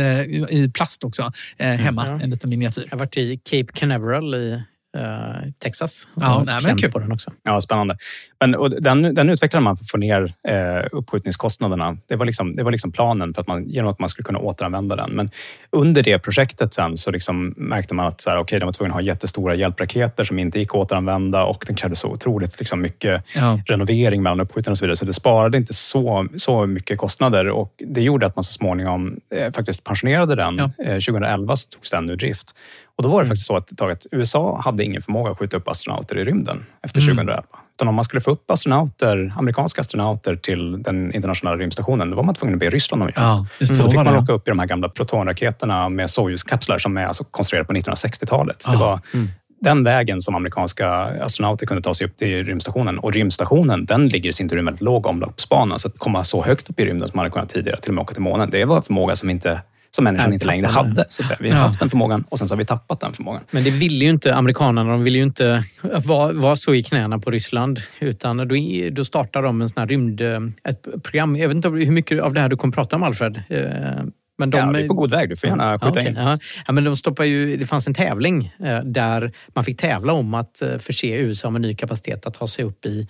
eh, 0.50 0.58
i 0.60 0.72
plast 0.74 1.04
också 1.04 1.32
eh, 1.58 1.68
hemma. 1.70 2.08
Ja. 2.08 2.20
En 2.24 2.30
liten 2.30 2.50
miniatyr. 2.50 2.84
Jag 2.84 2.92
har 2.92 2.98
varit 2.98 3.18
i 3.18 3.38
Cape 3.44 3.74
Canaveral 3.74 4.36
i 4.36 4.52
eh, 4.52 4.60
Texas. 5.60 6.08
Ja, 6.16 6.44
nej, 6.46 6.60
men 6.64 6.78
kul. 6.78 6.92
på 6.92 7.00
den 7.00 7.12
också. 7.12 7.32
Ja, 7.44 7.62
spännande. 7.62 7.98
Men, 8.40 8.56
och 8.56 8.82
den, 8.82 9.16
den 9.16 9.30
utvecklade 9.30 9.64
man 9.64 9.78
för 9.78 9.84
att 9.84 9.92
få 9.92 9.98
ner 9.98 10.34
eh, 10.48 10.88
uppskjutningskostnaderna. 10.92 11.98
Det 12.08 12.16
var, 12.16 12.26
liksom, 12.26 12.56
det 12.56 12.64
var 12.64 12.72
liksom 12.72 12.92
planen 12.92 13.34
för 13.34 13.42
att 13.42 13.48
man, 13.48 13.70
genom 13.70 13.92
att 13.92 14.00
man 14.00 14.10
skulle 14.10 14.24
kunna 14.24 14.40
återanvända 14.40 14.96
den. 14.96 15.12
Men 15.12 15.30
under 15.70 16.04
det 16.04 16.20
projektet 16.20 16.74
sen 16.74 16.98
så 16.98 17.12
liksom 17.12 17.54
märkte 17.58 17.94
man 17.94 18.06
att 18.08 18.22
så 18.22 18.30
här, 18.30 18.40
okay, 18.40 18.60
de 18.60 18.66
var 18.66 18.74
tvungna 18.74 18.92
att 18.92 19.02
ha 19.02 19.08
jättestora 19.08 19.56
hjälpraketer 19.56 20.24
som 20.24 20.40
inte 20.40 20.60
gick 20.60 20.70
att 20.70 20.76
återanvända 20.76 21.44
och 21.44 21.64
den 21.68 21.76
krävde 21.76 21.96
så 21.96 22.08
otroligt 22.08 22.60
liksom, 22.60 22.82
mycket 22.82 23.24
Ja. 23.36 23.60
renovering 23.66 24.24
mellan 24.24 24.40
uppskjuten 24.40 24.72
och 24.72 24.78
så 24.78 24.86
vidare. 24.86 24.96
Så 24.96 25.06
det 25.06 25.14
sparade 25.14 25.58
inte 25.58 25.74
så, 25.74 26.28
så 26.36 26.66
mycket 26.66 26.98
kostnader 26.98 27.50
och 27.50 27.74
det 27.78 28.02
gjorde 28.02 28.26
att 28.26 28.36
man 28.36 28.44
så 28.44 28.52
småningom 28.52 29.20
eh, 29.36 29.52
faktiskt 29.52 29.84
pensionerade 29.84 30.36
den. 30.36 30.58
Ja. 30.58 30.84
Eh, 30.86 30.94
2011 30.94 31.56
så 31.56 31.70
togs 31.70 31.92
den 31.92 32.10
ur 32.10 32.16
drift. 32.16 32.56
Och 32.98 33.04
då 33.04 33.10
var 33.10 33.22
det 33.22 33.28
faktiskt 33.28 33.48
så 33.48 33.58
att, 33.58 33.82
att 33.82 34.06
USA 34.12 34.62
hade 34.66 34.84
ingen 34.84 35.02
förmåga 35.02 35.32
att 35.32 35.38
skjuta 35.40 35.58
upp 35.58 35.68
astronauter 35.68 36.18
i 36.18 36.26
rymden 36.26 36.66
efter 36.82 37.02
Mm. 37.02 37.16
2011. 37.16 37.44
Utan 37.76 37.88
om 37.88 37.96
man 37.96 38.04
skulle 38.06 38.22
få 38.22 38.32
upp 38.32 38.52
astronauter, 38.52 39.34
amerikanska 39.38 39.82
astronauter 39.82 40.36
till 40.36 40.84
den 40.84 41.14
internationella 41.14 41.58
rymdstationen, 41.62 42.10
då 42.10 42.16
var 42.16 42.24
man 42.24 42.36
tvungen 42.36 42.56
att 42.56 42.60
be 42.60 42.70
Ryssland 42.70 43.04
om 43.04 43.08
hjälp. 43.08 43.18
Ja, 43.18 43.46
just 43.60 43.76
så 43.76 43.84
så 43.84 43.90
fick 43.90 43.96
man 43.96 44.06
det, 44.14 44.20
åka 44.20 44.34
upp 44.34 44.48
i 44.48 44.52
de 44.52 44.60
här 44.60 44.66
gamla 44.66 44.90
protonraketerna 44.90 45.90
med 45.90 46.10
Soyuz-kapslar 46.10 46.78
som 46.78 46.98
är 46.98 47.06
alltså 47.06 47.24
konstruerade 47.24 47.68
på 47.68 47.74
1960-talet. 47.74 48.66
Det 48.68 48.74
Ja. 48.74 48.80
var 48.80 49.00
Mm. 49.14 49.28
den 49.62 49.84
vägen 49.84 50.22
som 50.22 50.36
amerikanska 50.36 50.90
astronauter 51.26 51.66
kunde 51.66 51.82
ta 51.84 51.94
sig 51.94 52.08
upp 52.08 52.18
till 52.18 52.44
rymdstationen. 52.46 53.00
Och 53.00 53.14
rymdstationen, 53.14 53.86
den 53.86 54.08
ligger 54.08 54.30
i 54.30 54.34
sin 54.34 54.50
tur 54.50 54.56
i 54.56 54.60
en 54.60 54.66
väldigt 54.66 54.82
låg 54.82 55.06
omloppsbana. 55.06 55.80
Så 55.80 55.88
att 55.88 55.98
komma 56.00 56.24
så 56.24 56.44
högt 56.44 56.70
upp 56.70 56.80
i 56.80 56.86
rymden 56.86 57.10
som 57.10 57.18
man 57.18 57.24
hade 57.24 57.34
kunnat 57.34 57.50
tidigare, 57.50 57.80
till 57.80 57.90
och 57.90 57.96
med 57.96 58.02
åka 58.02 58.14
till 58.14 58.22
månen, 58.24 58.50
det 58.50 58.66
var 58.66 58.76
en 58.78 58.84
förmåga 58.84 59.16
som, 59.16 59.30
inte, 59.30 59.62
som 59.96 60.04
människan 60.04 60.34
inte 60.34 60.46
längre 60.46 60.68
hade. 60.68 61.06
Så. 61.10 61.24
Vi 61.40 61.50
har 61.50 61.58
Ja. 61.58 61.62
haft 61.62 61.80
den 61.80 61.90
förmågan 61.90 62.24
och 62.30 62.40
sen 62.40 62.48
så 62.48 62.54
har 62.56 62.58
vi 62.58 62.66
tappat 62.66 63.00
den 63.00 63.14
förmågan. 63.14 63.42
Men 63.52 63.64
det 63.64 63.70
ville 63.70 64.06
ju 64.06 64.12
inte 64.12 64.36
amerikanerna. 64.36 64.92
De 64.92 65.04
ville 65.04 65.18
ju 65.18 65.24
inte 65.24 65.64
vara, 66.06 66.32
vara 66.34 66.56
så 66.56 66.74
i 66.74 66.84
knäna 66.84 67.20
på 67.20 67.32
Ryssland. 67.32 67.82
Utan 68.00 68.38
då, 68.38 68.56
då 68.92 69.06
startade 69.06 69.48
de 69.48 69.62
en 69.62 69.70
sån 69.70 69.80
här 69.82 69.88
rymd... 69.88 70.22
Ett 70.64 71.04
program. 71.04 71.36
Jag 71.36 71.48
vet 71.48 71.56
inte 71.56 71.70
hur 71.70 71.92
mycket 71.92 72.22
av 72.22 72.34
det 72.34 72.42
här 72.42 72.50
du 72.50 72.58
kommer 72.58 72.74
prata 72.74 72.96
om, 72.96 73.04
Alfred. 73.04 73.42
Eh, 73.50 73.62
Men 74.38 74.50
de, 74.50 74.58
Ja, 74.58 74.72
vi 74.72 74.84
är 74.84 74.88
på 74.88 74.94
god 74.94 75.12
väg. 75.12 75.30
Du 75.30 75.36
får 75.36 75.50
gärna 75.50 75.64
Ja, 75.72 75.80
skjuta 75.80 75.90
okej. 75.90 76.08
in. 76.08 76.16
Ja. 76.16 76.38
Ja, 76.68 76.74
men 76.74 76.84
de 76.84 76.96
stoppar 76.98 77.24
ju, 77.24 77.58
det 77.58 77.66
fanns 77.66 77.88
en 77.88 77.94
tävling 77.94 78.54
eh, 78.64 78.80
där 78.80 79.32
man 79.56 79.64
fick 79.64 79.80
tävla 79.82 80.14
om 80.14 80.34
att 80.34 80.62
eh, 80.62 80.78
förse 80.78 81.08
USA 81.08 81.50
med 81.50 81.62
ny 81.62 81.74
kapacitet 81.76 82.26
att 82.26 82.34
ta 82.34 82.48
sig 82.48 82.66
upp 82.66 82.86
i, 82.86 83.08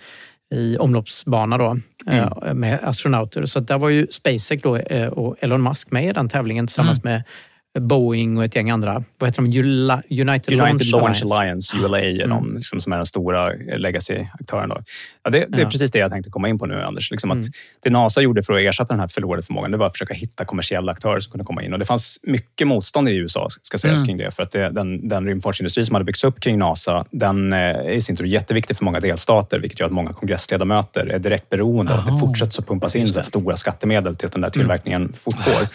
i 0.54 0.76
omloppsbana 0.76 1.58
då, 1.58 1.76
Mm. 2.06 2.28
eh, 2.46 2.54
med 2.54 2.78
astronauter. 2.82 3.46
Så 3.46 3.60
där 3.60 3.78
var 3.78 3.88
ju 3.88 4.06
SpaceX 4.10 4.62
då, 4.62 4.76
eh, 4.76 5.08
och 5.08 5.36
Elon 5.40 5.62
Musk 5.62 5.90
med 5.90 6.04
i 6.08 6.12
den 6.12 6.28
tävlingen 6.28 6.66
tillsammans 6.66 6.98
Mm. 7.04 7.12
med 7.12 7.22
Boeing 7.80 8.38
och 8.38 8.44
ett 8.44 8.56
gäng 8.56 8.70
andra. 8.70 9.04
Vad 9.18 9.28
heter 9.30 9.42
de? 9.42 9.48
United, 10.22 10.60
United 10.60 10.86
Launch 10.86 11.22
Alliance. 11.22 11.24
Alliance, 11.34 11.76
ULA, 11.76 12.00
är 12.00 12.14
Mm. 12.24 12.28
de 12.28 12.52
liksom, 12.56 12.80
som 12.80 12.92
är 12.92 12.96
den 12.96 13.06
stora 13.06 13.52
legacy-aktören. 13.76 14.72
Ja, 15.24 15.30
det, 15.30 15.46
det 15.48 15.56
är 15.58 15.60
Ja. 15.62 15.70
precis 15.70 15.90
det 15.90 15.98
jag 15.98 16.10
tänkte 16.10 16.30
komma 16.30 16.48
in 16.48 16.58
på 16.58 16.66
nu, 16.66 16.82
Anders. 16.82 17.10
Liksom 17.10 17.30
Mm. 17.30 17.40
att 17.40 17.46
det 17.82 17.90
NASA 17.90 18.20
gjorde 18.20 18.42
för 18.42 18.52
att 18.52 18.60
ersätta 18.60 18.92
den 18.94 19.00
här 19.00 19.08
förlorade 19.08 19.42
förmågan, 19.42 19.70
det 19.70 19.76
var 19.76 19.86
att 19.86 19.92
försöka 19.92 20.14
hitta 20.14 20.44
kommersiella 20.44 20.92
aktörer 20.92 21.20
som 21.20 21.30
kunde 21.32 21.44
komma 21.44 21.62
in. 21.62 21.72
Och 21.72 21.78
det 21.78 21.84
fanns 21.84 22.20
mycket 22.22 22.66
motstånd 22.66 23.08
i 23.08 23.12
USA, 23.16 23.46
ska 23.62 23.78
sägas, 23.78 23.98
Mm. 23.98 24.06
kring 24.06 24.16
det. 24.16 24.30
För 24.30 24.42
att 24.42 24.50
det, 24.50 24.68
den, 24.70 25.08
den 25.08 25.26
rymdfartsindustri 25.26 25.84
som 25.84 25.94
hade 25.94 26.04
byggts 26.04 26.24
upp 26.24 26.40
kring 26.40 26.58
NASA, 26.58 27.04
den 27.10 27.52
eh, 27.52 27.58
är 27.58 27.90
i 27.90 28.00
sin 28.00 28.16
tur 28.16 28.24
jätteviktig 28.24 28.76
för 28.76 28.84
många 28.84 29.00
delstater, 29.00 29.58
vilket 29.58 29.80
gör 29.80 29.86
att 29.86 29.92
många 29.92 30.12
kongressledamöter 30.12 31.06
är 31.06 31.18
direkt 31.18 31.48
beroende 31.50 31.92
av 31.92 31.98
att 31.98 32.06
det 32.06 32.18
fortsätter 32.18 32.60
att 32.62 32.68
pumpas 32.68 32.96
in 32.96 33.06
så 33.06 33.22
stora 33.22 33.56
skattemedel 33.56 34.16
till 34.16 34.26
att 34.26 34.32
den 34.32 34.42
där 34.42 34.50
tillverkningen 34.50 35.12
fortgår. 35.12 35.68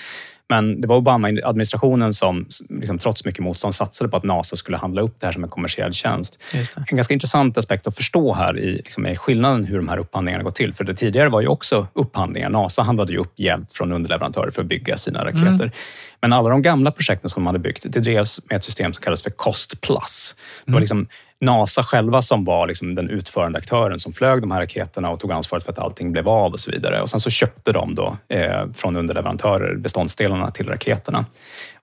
Men 0.51 0.81
det 0.81 0.87
var 0.87 0.95
Obama-administrationen 0.95 2.13
som 2.13 2.45
liksom, 2.69 2.97
trots 2.97 3.25
mycket 3.25 3.43
motstånd 3.43 3.75
satsade 3.75 4.09
på 4.09 4.17
att 4.17 4.23
NASA 4.23 4.55
skulle 4.55 4.77
handla 4.77 5.01
upp 5.01 5.15
det 5.19 5.25
här 5.27 5.33
som 5.33 5.43
en 5.43 5.49
kommersiell 5.49 5.93
tjänst. 5.93 6.39
En 6.89 6.95
ganska 6.95 7.13
intressant 7.13 7.57
aspekt 7.57 7.87
att 7.87 7.95
förstå 7.95 8.33
här 8.33 8.59
i, 8.59 8.75
liksom, 8.75 9.05
är 9.05 9.15
skillnaden 9.15 9.65
hur 9.65 9.77
de 9.77 9.89
här 9.89 9.97
upphandlingarna 9.97 10.43
går 10.43 10.51
till. 10.51 10.73
För 10.73 10.83
det 10.83 10.93
tidigare 10.95 11.29
var 11.29 11.41
ju 11.41 11.47
också 11.47 11.87
upphandlingar. 11.93 12.49
NASA 12.49 12.81
handlade 12.83 13.11
ju 13.11 13.17
upp 13.17 13.33
hjälp 13.39 13.73
från 13.73 13.91
underleverantörer 13.91 14.51
för 14.51 14.61
att 14.61 14.67
bygga 14.67 14.97
sina 14.97 15.25
raketer. 15.25 15.45
Mm. 15.53 15.71
Men 16.21 16.33
alla 16.33 16.49
de 16.49 16.61
gamla 16.61 16.91
projekten 16.91 17.29
som 17.29 17.43
de 17.43 17.47
hade 17.47 17.59
byggt, 17.59 17.85
det 17.89 17.99
drevs 17.99 18.39
med 18.49 18.57
ett 18.57 18.63
system 18.63 18.93
som 18.93 19.03
kallas 19.03 19.21
för 19.21 19.29
Cost 19.31 19.81
Plus. 19.81 20.35
Det 20.65 20.71
var 20.71 20.77
Mm. 20.77 20.81
liksom 20.81 21.07
NASA 21.41 21.83
själva 21.83 22.21
som 22.21 22.45
var 22.45 22.67
liksom 22.67 22.95
den 22.95 23.09
utförande 23.09 23.57
aktören 23.57 23.99
som 23.99 24.13
flög 24.13 24.41
de 24.41 24.51
här 24.51 24.59
raketerna 24.59 25.09
och 25.09 25.19
tog 25.19 25.31
ansvaret 25.31 25.63
för 25.65 25.71
att 25.71 25.79
allting 25.79 26.11
blev 26.11 26.29
av 26.29 26.51
och 26.51 26.59
så 26.59 26.71
vidare. 26.71 27.01
Och 27.01 27.09
sen 27.09 27.19
så 27.19 27.29
köpte 27.29 27.71
de 27.71 27.95
då 27.95 28.17
eh, 28.29 28.71
från 28.73 28.95
underleverantörer 28.95 29.75
beståndsdelarna 29.75 30.51
till 30.51 30.69
raketerna. 30.69 31.25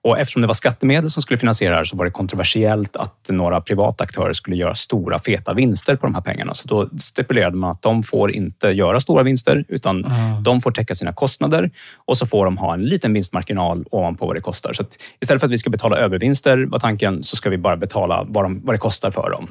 Och 0.03 0.19
eftersom 0.19 0.41
det 0.41 0.47
var 0.47 0.53
skattemedel 0.53 1.09
som 1.11 1.21
skulle 1.21 1.37
finansiera 1.37 1.71
det 1.71 1.77
här 1.77 1.83
så 1.83 1.95
var 1.97 2.05
det 2.05 2.11
kontroversiellt 2.11 2.95
att 2.95 3.29
några 3.29 3.61
privata 3.61 4.03
aktörer 4.03 4.33
skulle 4.33 4.55
göra 4.55 4.75
stora 4.75 5.19
feta 5.19 5.53
vinster 5.53 5.95
på 5.95 6.05
de 6.05 6.15
här 6.15 6.21
pengarna. 6.21 6.53
Så 6.53 6.67
då 6.67 6.89
stipulerade 6.99 7.57
man 7.57 7.71
att 7.71 7.81
de 7.81 8.03
får 8.03 8.31
inte 8.31 8.67
göra 8.67 8.99
stora 8.99 9.23
vinster 9.23 9.65
utan 9.67 10.05
Ah. 10.05 10.39
de 10.41 10.61
får 10.61 10.71
täcka 10.71 10.95
sina 10.95 11.13
kostnader 11.13 11.71
och 12.05 12.17
så 12.17 12.25
får 12.25 12.45
de 12.45 12.57
ha 12.57 12.73
en 12.73 12.85
liten 12.85 13.13
vinstmarginal 13.13 13.85
ovanpå 13.91 14.25
vad 14.25 14.35
det 14.35 14.41
kostar. 14.41 14.73
Så 14.73 14.83
istället 15.21 15.41
för 15.41 15.47
att 15.47 15.51
vi 15.53 15.57
ska 15.57 15.69
betala 15.69 15.97
övervinster 15.97 16.65
var 16.65 16.79
tanken 16.79 17.23
så 17.23 17.35
ska 17.35 17.49
vi 17.49 17.57
bara 17.57 17.77
betala 17.77 18.25
vad, 18.27 18.45
de, 18.45 18.61
vad 18.65 18.75
det 18.75 18.79
kostar 18.79 19.11
för 19.11 19.29
dem. 19.29 19.47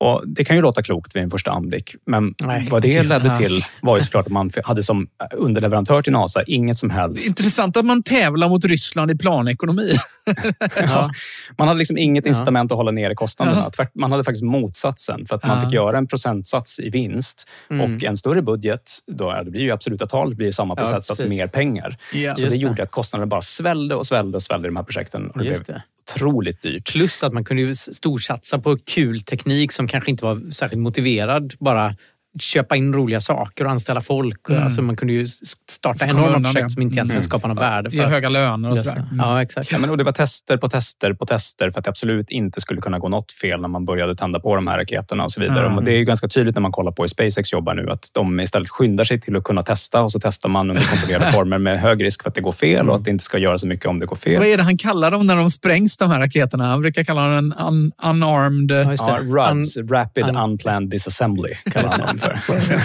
Och 0.00 0.22
det 0.26 0.44
kan 0.44 0.56
ju 0.56 0.62
låta 0.62 0.82
klokt 0.82 1.16
vid 1.16 1.22
en 1.22 1.30
första 1.30 1.50
anblick, 1.50 1.94
men 2.06 2.34
Nej. 2.42 2.68
vad 2.70 2.82
det 2.82 3.02
ledde 3.02 3.26
Ja. 3.28 3.34
till 3.34 3.64
var 3.82 3.96
ju 3.96 4.02
såklart 4.02 4.26
att 4.26 4.32
man 4.32 4.50
hade 4.64 4.82
som 4.82 5.08
underleverantör 5.34 6.02
till 6.02 6.12
NASA 6.12 6.42
inget 6.42 6.78
som 6.78 6.90
helst 6.90 7.28
Intressant 7.28 7.76
att 7.76 7.84
man 7.84 8.02
tävlar 8.02 8.48
mot 8.48 8.64
Ryssland 8.64 9.10
i 9.10 9.16
planekonomi. 9.18 9.92
Ja. 10.76 11.10
Man 11.58 11.68
hade 11.68 11.78
liksom 11.78 11.98
inget 11.98 12.24
Ja. 12.24 12.28
incitament 12.28 12.72
att 12.72 12.76
hålla 12.76 12.90
nere 12.90 13.14
kostnaderna. 13.14 13.70
Ja. 13.78 13.86
Man 13.94 14.12
hade 14.12 14.24
faktiskt 14.24 14.44
motsatsen. 14.44 15.26
För 15.26 15.36
att 15.36 15.44
man 15.46 15.58
Ja. 15.58 15.64
fick 15.64 15.72
göra 15.74 15.98
en 15.98 16.06
procentsats 16.06 16.80
i 16.80 16.90
vinst 16.90 17.46
Mm. 17.70 17.94
och 17.96 18.04
en 18.04 18.16
större 18.16 18.42
budget, 18.42 18.82
då, 19.06 19.24
ja, 19.24 19.42
det 19.44 19.50
blir 19.50 19.60
ju 19.62 19.70
absoluta 19.70 20.06
tal, 20.06 20.34
blir 20.34 20.52
samma 20.52 20.74
Ja, 20.76 20.76
procentsats, 20.82 21.22
mer 21.24 21.46
pengar. 21.46 21.96
Ja. 22.14 22.36
Så 22.36 22.42
det 22.44 22.50
det. 22.50 22.56
gjorde 22.56 22.82
att 22.82 22.90
kostnaderna 22.90 23.26
bara 23.26 23.40
svällde 23.42 23.94
och 23.94 24.06
svällde 24.06 24.36
och 24.36 24.42
svällde 24.42 24.66
i 24.66 24.70
de 24.70 24.76
här 24.76 24.82
projekten. 24.82 25.30
Och 25.30 25.38
det 25.38 25.44
Just 25.44 25.66
blev 25.66 25.76
det 25.76 25.82
otroligt 26.16 26.62
dyrt. 26.62 26.92
Plus 26.92 27.22
att 27.22 27.32
man 27.32 27.44
kunde 27.44 27.62
ju 27.62 27.74
storsatsa 27.74 28.58
på 28.58 28.76
kul 28.76 29.20
teknik 29.20 29.72
som 29.72 29.88
kanske 29.88 30.10
inte 30.10 30.24
var 30.24 30.50
särskilt 30.50 30.82
motiverad. 30.82 31.54
Bara 31.58 31.96
köpa 32.40 32.76
in 32.76 32.94
roliga 32.94 33.20
saker 33.20 33.64
och 33.64 33.70
anställa 33.70 34.00
folk. 34.00 34.48
Mm. 34.48 34.62
Alltså 34.62 34.82
man 34.82 34.96
kunde 34.96 35.14
ju 35.14 35.26
starta 35.70 36.06
enorma 36.06 36.40
projekt 36.52 36.66
det. 36.68 36.70
som 36.70 36.82
inte 36.82 36.94
egentligen 36.94 37.10
Mm. 37.20 37.28
skapar 37.28 37.48
något 37.48 37.60
värde. 37.60 37.90
Ge 37.92 38.02
att 38.02 38.10
höga 38.10 38.28
löner 38.28 38.70
och 38.70 38.78
sådär. 38.78 38.96
Mm. 38.96 39.18
Ja, 39.18 39.42
exakt. 39.42 39.72
Ja, 39.72 39.78
men, 39.78 39.90
och 39.90 39.96
det 39.98 40.04
var 40.04 40.12
tester 40.12 40.56
på 40.56 40.68
tester 40.68 41.12
på 41.12 41.26
tester 41.26 41.70
för 41.70 41.78
att 41.78 41.84
det 41.84 41.90
absolut 41.90 42.30
inte 42.30 42.60
skulle 42.60 42.80
kunna 42.80 42.98
gå 42.98 43.08
något 43.08 43.32
fel 43.32 43.60
när 43.60 43.68
man 43.68 43.84
började 43.84 44.16
tända 44.16 44.40
på 44.40 44.54
de 44.56 44.66
här 44.66 44.78
raketerna 44.78 45.24
och 45.24 45.32
så 45.32 45.40
vidare. 45.40 45.66
Mm. 45.66 45.78
Och 45.78 45.84
det 45.84 45.92
är 45.92 45.96
ju 45.96 46.04
ganska 46.04 46.28
tydligt 46.28 46.54
när 46.54 46.62
man 46.62 46.72
kollar 46.72 46.92
på 46.92 47.02
hur 47.02 47.08
SpaceX 47.08 47.52
jobbar 47.52 47.74
nu 47.74 47.90
att 47.90 48.10
de 48.14 48.40
istället 48.40 48.68
skyndar 48.70 49.04
sig 49.04 49.20
till 49.20 49.36
att 49.36 49.44
kunna 49.44 49.62
testa 49.62 50.00
och 50.02 50.12
så 50.12 50.20
testar 50.20 50.48
man 50.48 50.70
under 50.70 50.82
kontrollerade 50.84 51.26
former 51.32 51.58
med 51.58 51.80
hög 51.80 52.04
risk 52.04 52.22
för 52.22 52.28
att 52.28 52.34
det 52.34 52.40
går 52.40 52.52
fel 52.52 52.88
och 52.90 52.96
att 52.96 53.04
det 53.04 53.10
inte 53.10 53.24
ska 53.24 53.38
göra 53.38 53.58
så 53.58 53.66
mycket 53.66 53.86
om 53.86 54.00
det 54.00 54.06
går 54.06 54.16
fel. 54.16 54.38
Vad 54.38 54.46
är 54.48 54.56
det 54.56 54.62
han 54.62 54.78
kallar 54.78 55.10
dem 55.10 55.26
när 55.26 55.36
de 55.36 55.50
sprängs, 55.50 55.96
de 55.96 56.10
här 56.10 56.18
raketerna? 56.20 56.64
Han 56.66 56.80
brukar 56.80 57.04
kalla 57.04 57.20
dem 57.20 57.32
en 57.32 57.54
un 57.66 57.92
unarmed... 58.04 58.70
Ja. 58.70 58.94
Ja, 58.98 59.18
RUDS, 59.22 59.76
Rapid 59.90 60.24
un- 60.24 60.44
Unplanned 60.44 60.90
Disassembly, 60.90 61.54
kallar 61.72 61.88
han 61.88 62.00
dem 62.00 62.19
för. 62.20 62.80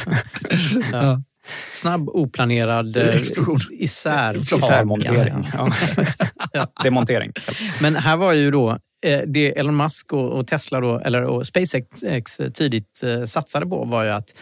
Ja. 0.92 1.22
Snabb, 1.74 2.10
oplanerad 2.10 2.98
eh, 2.98 3.08
Explosion. 3.08 3.60
isär. 3.72 4.38
Isärmontering. 4.38 5.50
Ja. 5.54 5.72
Ja. 6.54 6.68
Demontering. 6.84 7.32
Men 7.82 7.96
här 7.96 8.18
var 8.18 8.34
ju 8.34 8.52
då 8.52 8.80
eh, 9.06 9.22
det 9.28 9.60
Elon 9.60 9.78
Musk 9.78 10.14
och, 10.14 10.48
Tesla 10.48 10.80
då, 10.80 11.00
eller 11.00 11.24
och 11.24 11.46
SpaceX 11.46 12.42
tidigt 12.54 13.04
eh, 13.04 13.26
satsade 13.26 13.66
på 13.66 13.86
var 13.86 14.04
ju 14.04 14.10
att 14.10 14.34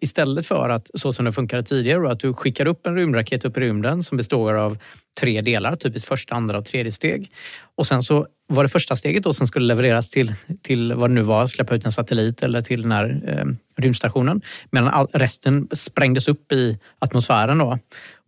istället 0.00 0.46
för 0.46 0.68
att, 0.68 0.90
så 0.94 1.12
som 1.12 1.24
det 1.24 1.32
funkade 1.32 1.62
tidigare, 1.62 2.10
att 2.10 2.20
du 2.20 2.34
skickar 2.34 2.66
upp 2.66 2.86
en 2.86 2.96
rymdraket 2.96 3.44
upp 3.44 3.56
i 3.56 3.60
rymden 3.60 4.02
som 4.02 4.16
består 4.16 4.54
av 4.54 4.78
tre 5.20 5.40
delar, 5.40 5.76
typiskt 5.76 6.08
första, 6.08 6.34
andra 6.34 6.58
och 6.58 6.64
tredje 6.64 6.92
steg. 6.92 7.30
Och 7.74 7.86
sen 7.86 8.02
så 8.02 8.26
var 8.48 8.62
det 8.62 8.68
första 8.68 8.96
steget 8.96 9.24
då 9.24 9.32
som 9.32 9.46
skulle 9.46 9.66
levereras 9.66 10.10
till, 10.10 10.34
till 10.62 10.92
vad 10.92 11.10
det 11.10 11.14
nu 11.14 11.22
var, 11.22 11.46
släppa 11.46 11.74
ut 11.74 11.84
en 11.84 11.92
satellit 11.92 12.42
eller 12.42 12.62
till 12.62 12.82
den 12.82 12.92
här 12.92 13.20
eh, 13.26 13.44
rymdstationen. 13.82 14.42
Medan 14.70 14.88
all, 14.88 15.06
resten 15.12 15.68
sprängdes 15.72 16.28
upp 16.28 16.52
i 16.52 16.78
atmosfären. 16.98 17.58
Då. 17.58 17.78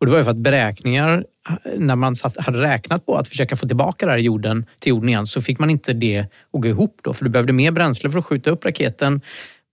Och 0.01 0.07
det 0.07 0.13
var 0.13 0.19
ju 0.19 0.25
för 0.25 0.31
att 0.31 0.37
beräkningar, 0.37 1.25
eh, 1.49 1.79
när 1.79 1.97
man 1.97 2.17
satt, 2.17 2.37
hade 2.37 2.63
räknat 2.63 3.07
på 3.07 3.17
att 3.17 3.29
försöka 3.29 3.57
få 3.57 3.67
tillbaka 3.67 4.07
det 4.07 4.13
här 4.13 4.19
jorden, 4.19 4.67
till 4.79 4.91
jorden 4.91 5.09
igen, 5.09 5.27
så 5.27 5.43
fick 5.43 5.59
man 5.59 5.71
inte 5.71 5.93
det 5.93 6.19
att 6.19 6.61
gå 6.61 6.69
ihop. 6.69 7.01
Då, 7.03 7.13
för 7.13 7.25
du 7.25 7.31
behövde 7.31 7.53
mer 7.53 7.71
bränsle 7.71 8.11
för 8.11 8.19
att 8.19 8.25
skjuta 8.25 8.51
upp 8.51 8.65
raketen. 8.65 9.21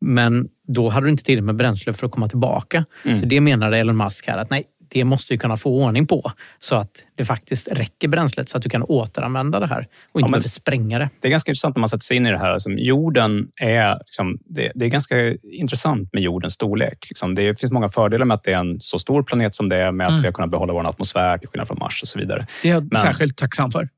Men 0.02 0.48
då 0.68 0.90
hade 0.90 1.06
du 1.08 1.12
inte 1.12 1.24
tillräckligt 1.24 1.46
med 1.46 1.56
bränsle 1.56 1.94
för 1.94 2.06
att 2.06 2.12
komma 2.12 2.30
tillbaka. 2.30 2.86
Mm. 3.06 3.20
Så 3.20 3.26
det 3.26 3.42
menade 3.42 3.78
Elon 3.78 3.98
Musk 3.98 4.28
här 4.28 4.38
att 4.38 4.50
nej, 4.50 4.64
det 4.94 5.04
måste 5.04 5.34
vi 5.34 5.38
kunna 5.38 5.58
få 5.58 5.84
ordning 5.84 6.08
på 6.08 6.32
så 6.60 6.76
att 6.76 6.92
det 7.16 7.26
faktiskt 7.26 7.68
räcker 7.72 8.08
bränslet 8.08 8.50
så 8.50 8.58
att 8.58 8.64
du 8.64 8.70
kan 8.70 8.84
återanvända 8.84 9.60
det 9.60 9.68
här 9.68 9.88
och 10.12 10.20
inte 10.20 10.26
men- 10.28 10.32
behöver 10.32 10.50
spränga 10.50 11.00
det. 11.00 11.10
Det 11.20 11.28
är 11.28 11.32
ganska 11.32 11.52
intressant 11.52 11.76
när 11.76 11.80
man 11.80 11.90
sätter 11.90 12.04
sig 12.04 12.18
in 12.18 12.26
i 12.26 12.32
det 12.32 12.38
här. 12.38 12.50
Alltså, 12.52 12.70
jorden 12.70 13.48
är, 13.62 13.98
liksom, 14.00 14.38
det, 14.46 14.72
det 14.76 14.86
är 14.86 14.90
ganska 14.90 15.32
intressant 15.44 16.14
med 16.14 16.24
jordens 16.24 16.54
storlek. 16.54 17.06
Liksom, 17.10 17.36
det 17.36 17.60
finns 17.60 17.72
många 17.72 17.90
fördelar 17.90 18.26
med 18.26 18.36
att 18.36 18.44
det 18.44 18.54
är 18.54 18.58
en 18.60 18.82
så 18.82 19.00
stor 19.00 19.24
planet 19.24 19.56
som 19.56 19.70
det 19.70 19.76
är, 19.78 19.92
med 19.92 20.08
att 20.08 20.12
Mm. 20.12 20.22
vi 20.22 20.28
har 20.28 20.34
kunnat 20.34 20.52
behålla 20.52 20.74
vår 20.74 20.88
atmosfär 20.90 21.38
till 21.38 21.48
skillnad 21.50 21.68
från 21.68 21.80
Mars 21.80 22.02
och 22.02 22.08
så 22.08 22.20
vidare. 22.20 22.48
Det 22.62 22.70
är 22.70 22.74
jag 22.74 22.84
Men- 22.94 23.02
särskilt 23.02 23.38
tacksam 23.38 23.72
för. 23.72 23.90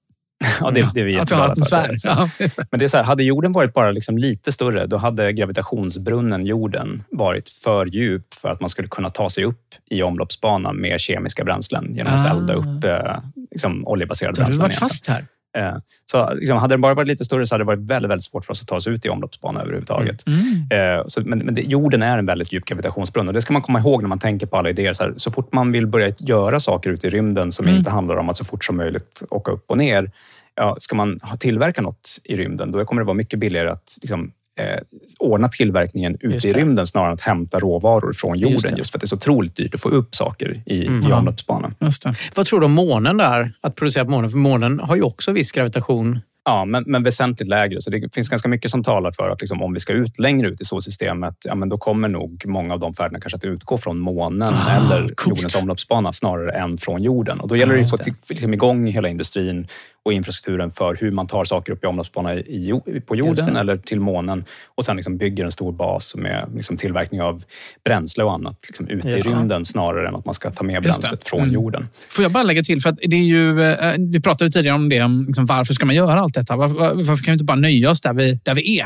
Ja, 0.61 0.71
det, 0.71 0.89
det 0.93 0.99
är 0.99 1.05
vi 1.05 1.13
jätteglada 1.13 1.65
för. 1.65 1.95
Ja. 2.03 2.29
Men 2.71 2.79
det 2.79 2.85
är 2.85 2.87
så 2.87 2.97
här, 2.97 3.03
hade 3.03 3.23
jorden 3.23 3.51
varit 3.51 3.73
bara 3.73 3.91
liksom 3.91 4.17
lite 4.17 4.51
större, 4.51 4.85
då 4.87 4.97
hade 4.97 5.33
gravitationsbrunnen 5.33 6.45
jorden 6.45 7.03
varit 7.11 7.49
för 7.49 7.85
djup 7.85 8.33
för 8.33 8.49
att 8.49 8.61
man 8.61 8.69
skulle 8.69 8.87
kunna 8.87 9.09
ta 9.09 9.29
sig 9.29 9.43
upp 9.45 9.59
i 9.89 10.03
omloppsbanan 10.03 10.75
med 10.75 10.99
kemiska 10.99 11.43
bränslen 11.43 11.95
genom 11.95 12.13
att 12.13 12.27
Ah. 12.27 12.29
elda 12.29 12.53
upp 12.53 12.83
eh, 12.83 13.19
liksom, 13.51 13.87
oljebaserade 13.87 14.35
Då 14.35 14.41
hade 14.41 14.53
du 14.53 14.57
bränslen. 14.59 14.81
varit 14.81 14.91
fast 14.91 15.07
här. 15.07 15.25
Eh, 15.57 15.75
Så 16.05 16.33
liksom, 16.33 16.57
hade 16.57 16.73
den 16.73 16.81
bara 16.81 16.93
varit 16.93 17.07
lite 17.07 17.25
större 17.25 17.45
så 17.47 17.55
hade 17.55 17.63
det 17.63 17.67
varit 17.67 17.79
väldigt, 17.79 18.11
väldigt 18.11 18.23
svårt 18.23 18.45
för 18.45 18.51
oss 18.51 18.61
att 18.61 18.67
ta 18.67 18.75
oss 18.75 18.87
ut 18.87 19.05
i 19.05 19.09
omloppsbana 19.09 19.61
överhuvudtaget. 19.61 20.23
Mm. 20.27 20.97
Eh, 20.99 21.03
Så, 21.07 21.21
men 21.25 21.39
men 21.39 21.55
det, 21.55 21.61
jorden 21.61 22.01
är 22.01 22.17
en 22.17 22.25
väldigt 22.25 22.53
djup 22.53 22.65
gravitationsbrunn 22.65 23.27
och 23.27 23.33
det 23.33 23.41
ska 23.41 23.53
man 23.53 23.61
komma 23.61 23.79
ihåg 23.79 24.01
när 24.01 24.09
man 24.09 24.19
tänker 24.19 24.45
på 24.47 24.57
alla 24.57 24.69
idéer. 24.69 24.93
Så, 24.93 25.03
här, 25.03 25.13
så 25.17 25.31
fort 25.31 25.53
man 25.53 25.71
vill 25.71 25.87
börja 25.87 26.11
göra 26.19 26.59
saker 26.59 26.89
ute 26.89 27.07
i 27.07 27.09
rymden 27.09 27.51
som 27.51 27.65
Mm. 27.65 27.77
inte 27.77 27.89
handlar 27.91 28.15
om 28.15 28.29
att 28.29 28.37
så 28.37 28.45
fort 28.45 28.65
som 28.65 28.77
möjligt 28.77 29.23
åka 29.29 29.51
upp 29.51 29.65
och 29.67 29.77
ner. 29.77 30.11
Ja, 30.55 30.75
ska 30.79 30.95
man 30.95 31.19
tillverka 31.39 31.81
något 31.81 32.09
i 32.23 32.37
rymden, 32.37 32.71
då 32.71 32.85
kommer 32.85 33.01
det 33.01 33.05
vara 33.05 33.17
mycket 33.17 33.39
billigare 33.39 33.69
att 33.69 33.97
liksom, 34.01 34.31
eh, 34.59 34.79
ordna 35.19 35.47
tillverkningen 35.47 36.17
Just 36.21 36.35
ute 36.37 36.47
i 36.49 36.53
det. 36.53 36.59
rymden 36.59 36.87
snarare 36.87 37.07
än 37.09 37.13
att 37.13 37.21
hämta 37.21 37.59
råvaror 37.59 38.13
från 38.13 38.37
Just 38.37 38.51
jorden. 38.53 38.71
det. 38.71 38.77
Just, 38.77 38.91
för 38.91 38.97
att 38.97 39.01
det 39.01 39.05
är 39.05 39.07
så 39.07 39.15
otroligt 39.15 39.55
dyrt 39.55 39.73
att 39.73 39.81
få 39.81 39.89
upp 39.89 40.15
saker 40.15 40.63
i, 40.65 40.87
Mm. 40.87 41.09
i 41.09 41.13
omloppsbanan. 41.13 41.75
Just 41.79 42.03
det. 42.03 42.15
Vad 42.35 42.45
tror 42.45 42.59
du 42.59 42.65
om 42.65 42.71
månen 42.71 43.17
där? 43.17 43.53
Att 43.61 43.75
producera 43.75 44.05
på 44.05 44.11
månen? 44.11 44.29
För 44.31 44.37
månen 44.37 44.79
har 44.79 44.95
ju 44.95 45.01
också 45.01 45.31
viss 45.31 45.51
gravitation. 45.51 46.19
Ja, 46.45 46.65
men, 46.65 46.83
men 46.87 47.03
väsentligt 47.03 47.47
lägre. 47.49 47.81
Så 47.81 47.89
det 47.89 48.15
finns 48.15 48.29
ganska 48.29 48.47
mycket 48.47 48.71
som 48.71 48.83
talar 48.83 49.11
för 49.11 49.29
att 49.29 49.41
liksom, 49.41 49.61
om 49.61 49.73
vi 49.73 49.79
ska 49.79 49.93
ut 49.93 50.19
längre 50.19 50.47
ut 50.47 50.61
i 50.61 50.65
solsystemet, 50.65 51.35
ja, 51.45 51.55
men 51.55 51.69
då 51.69 51.77
kommer 51.77 52.07
nog 52.09 52.43
många 52.45 52.73
av 52.73 52.79
de 52.79 52.93
färderna 52.93 53.19
kanske 53.19 53.35
att 53.35 53.43
utgå 53.43 53.77
från 53.77 53.99
månen 53.99 54.53
Ah, 54.53 54.75
eller 54.77 55.15
coolt. 55.15 55.37
jordens 55.37 55.61
omloppsbana 55.61 56.13
snarare 56.13 56.51
än 56.51 56.77
från 56.77 57.03
jorden. 57.03 57.39
Och 57.39 57.47
då 57.47 57.55
gäller 57.57 57.73
det 57.73 57.79
ju 57.79 57.83
att 57.83 57.89
få 57.89 57.97
till, 57.97 58.13
liksom, 58.29 58.53
igång 58.53 58.87
hela 58.87 59.07
industrin 59.09 59.67
och 60.05 60.13
infrastrukturen 60.13 60.71
för 60.71 60.95
hur 60.95 61.11
man 61.11 61.27
tar 61.27 61.45
saker 61.45 61.73
upp 61.73 61.83
i 61.83 61.87
omloppsbana 61.87 62.35
i, 62.35 62.81
på 63.05 63.15
jorden 63.15 63.55
eller 63.55 63.77
till 63.77 63.99
månen 63.99 64.45
och 64.75 64.85
sen 64.85 64.95
liksom 64.95 65.17
bygger 65.17 65.45
en 65.45 65.51
stor 65.51 65.71
bas 65.71 66.15
med 66.15 66.49
liksom, 66.55 66.77
tillverkning 66.77 67.21
av 67.21 67.43
bränsle 67.85 68.23
och 68.23 68.33
annat 68.33 68.57
liksom, 68.67 68.87
ute 68.87 69.09
i 69.09 69.11
det. 69.11 69.17
rymden 69.17 69.65
snarare 69.65 70.07
än 70.07 70.15
att 70.15 70.25
man 70.25 70.33
ska 70.33 70.51
ta 70.51 70.63
med 70.63 70.83
bränslet 70.83 71.27
från 71.27 71.39
Mm. 71.39 71.53
jorden. 71.53 71.87
Får 72.09 72.23
jag 72.23 72.31
bara 72.31 72.43
lägga 72.43 72.63
till, 72.63 72.81
för 72.81 72.89
att 72.89 72.97
det 73.07 73.15
är 73.15 73.23
ju, 73.23 73.63
eh, 73.63 73.93
vi 74.11 74.21
pratade 74.21 74.51
tidigare 74.51 74.75
om 74.75 74.89
det, 74.89 75.01
om 75.01 75.23
liksom 75.27 75.45
varför 75.45 75.73
ska 75.73 75.85
man 75.85 75.95
göra 75.95 76.19
allt 76.19 76.33
detta? 76.33 76.55
Varför, 76.55 76.75
varför 76.75 77.23
kan 77.23 77.31
vi 77.31 77.31
inte 77.31 77.43
bara 77.45 77.57
nöja 77.57 77.89
oss 77.89 78.01
där 78.01 78.13
vi, 78.13 78.39
där 78.43 78.55
vi 78.55 78.79
är? 78.79 78.85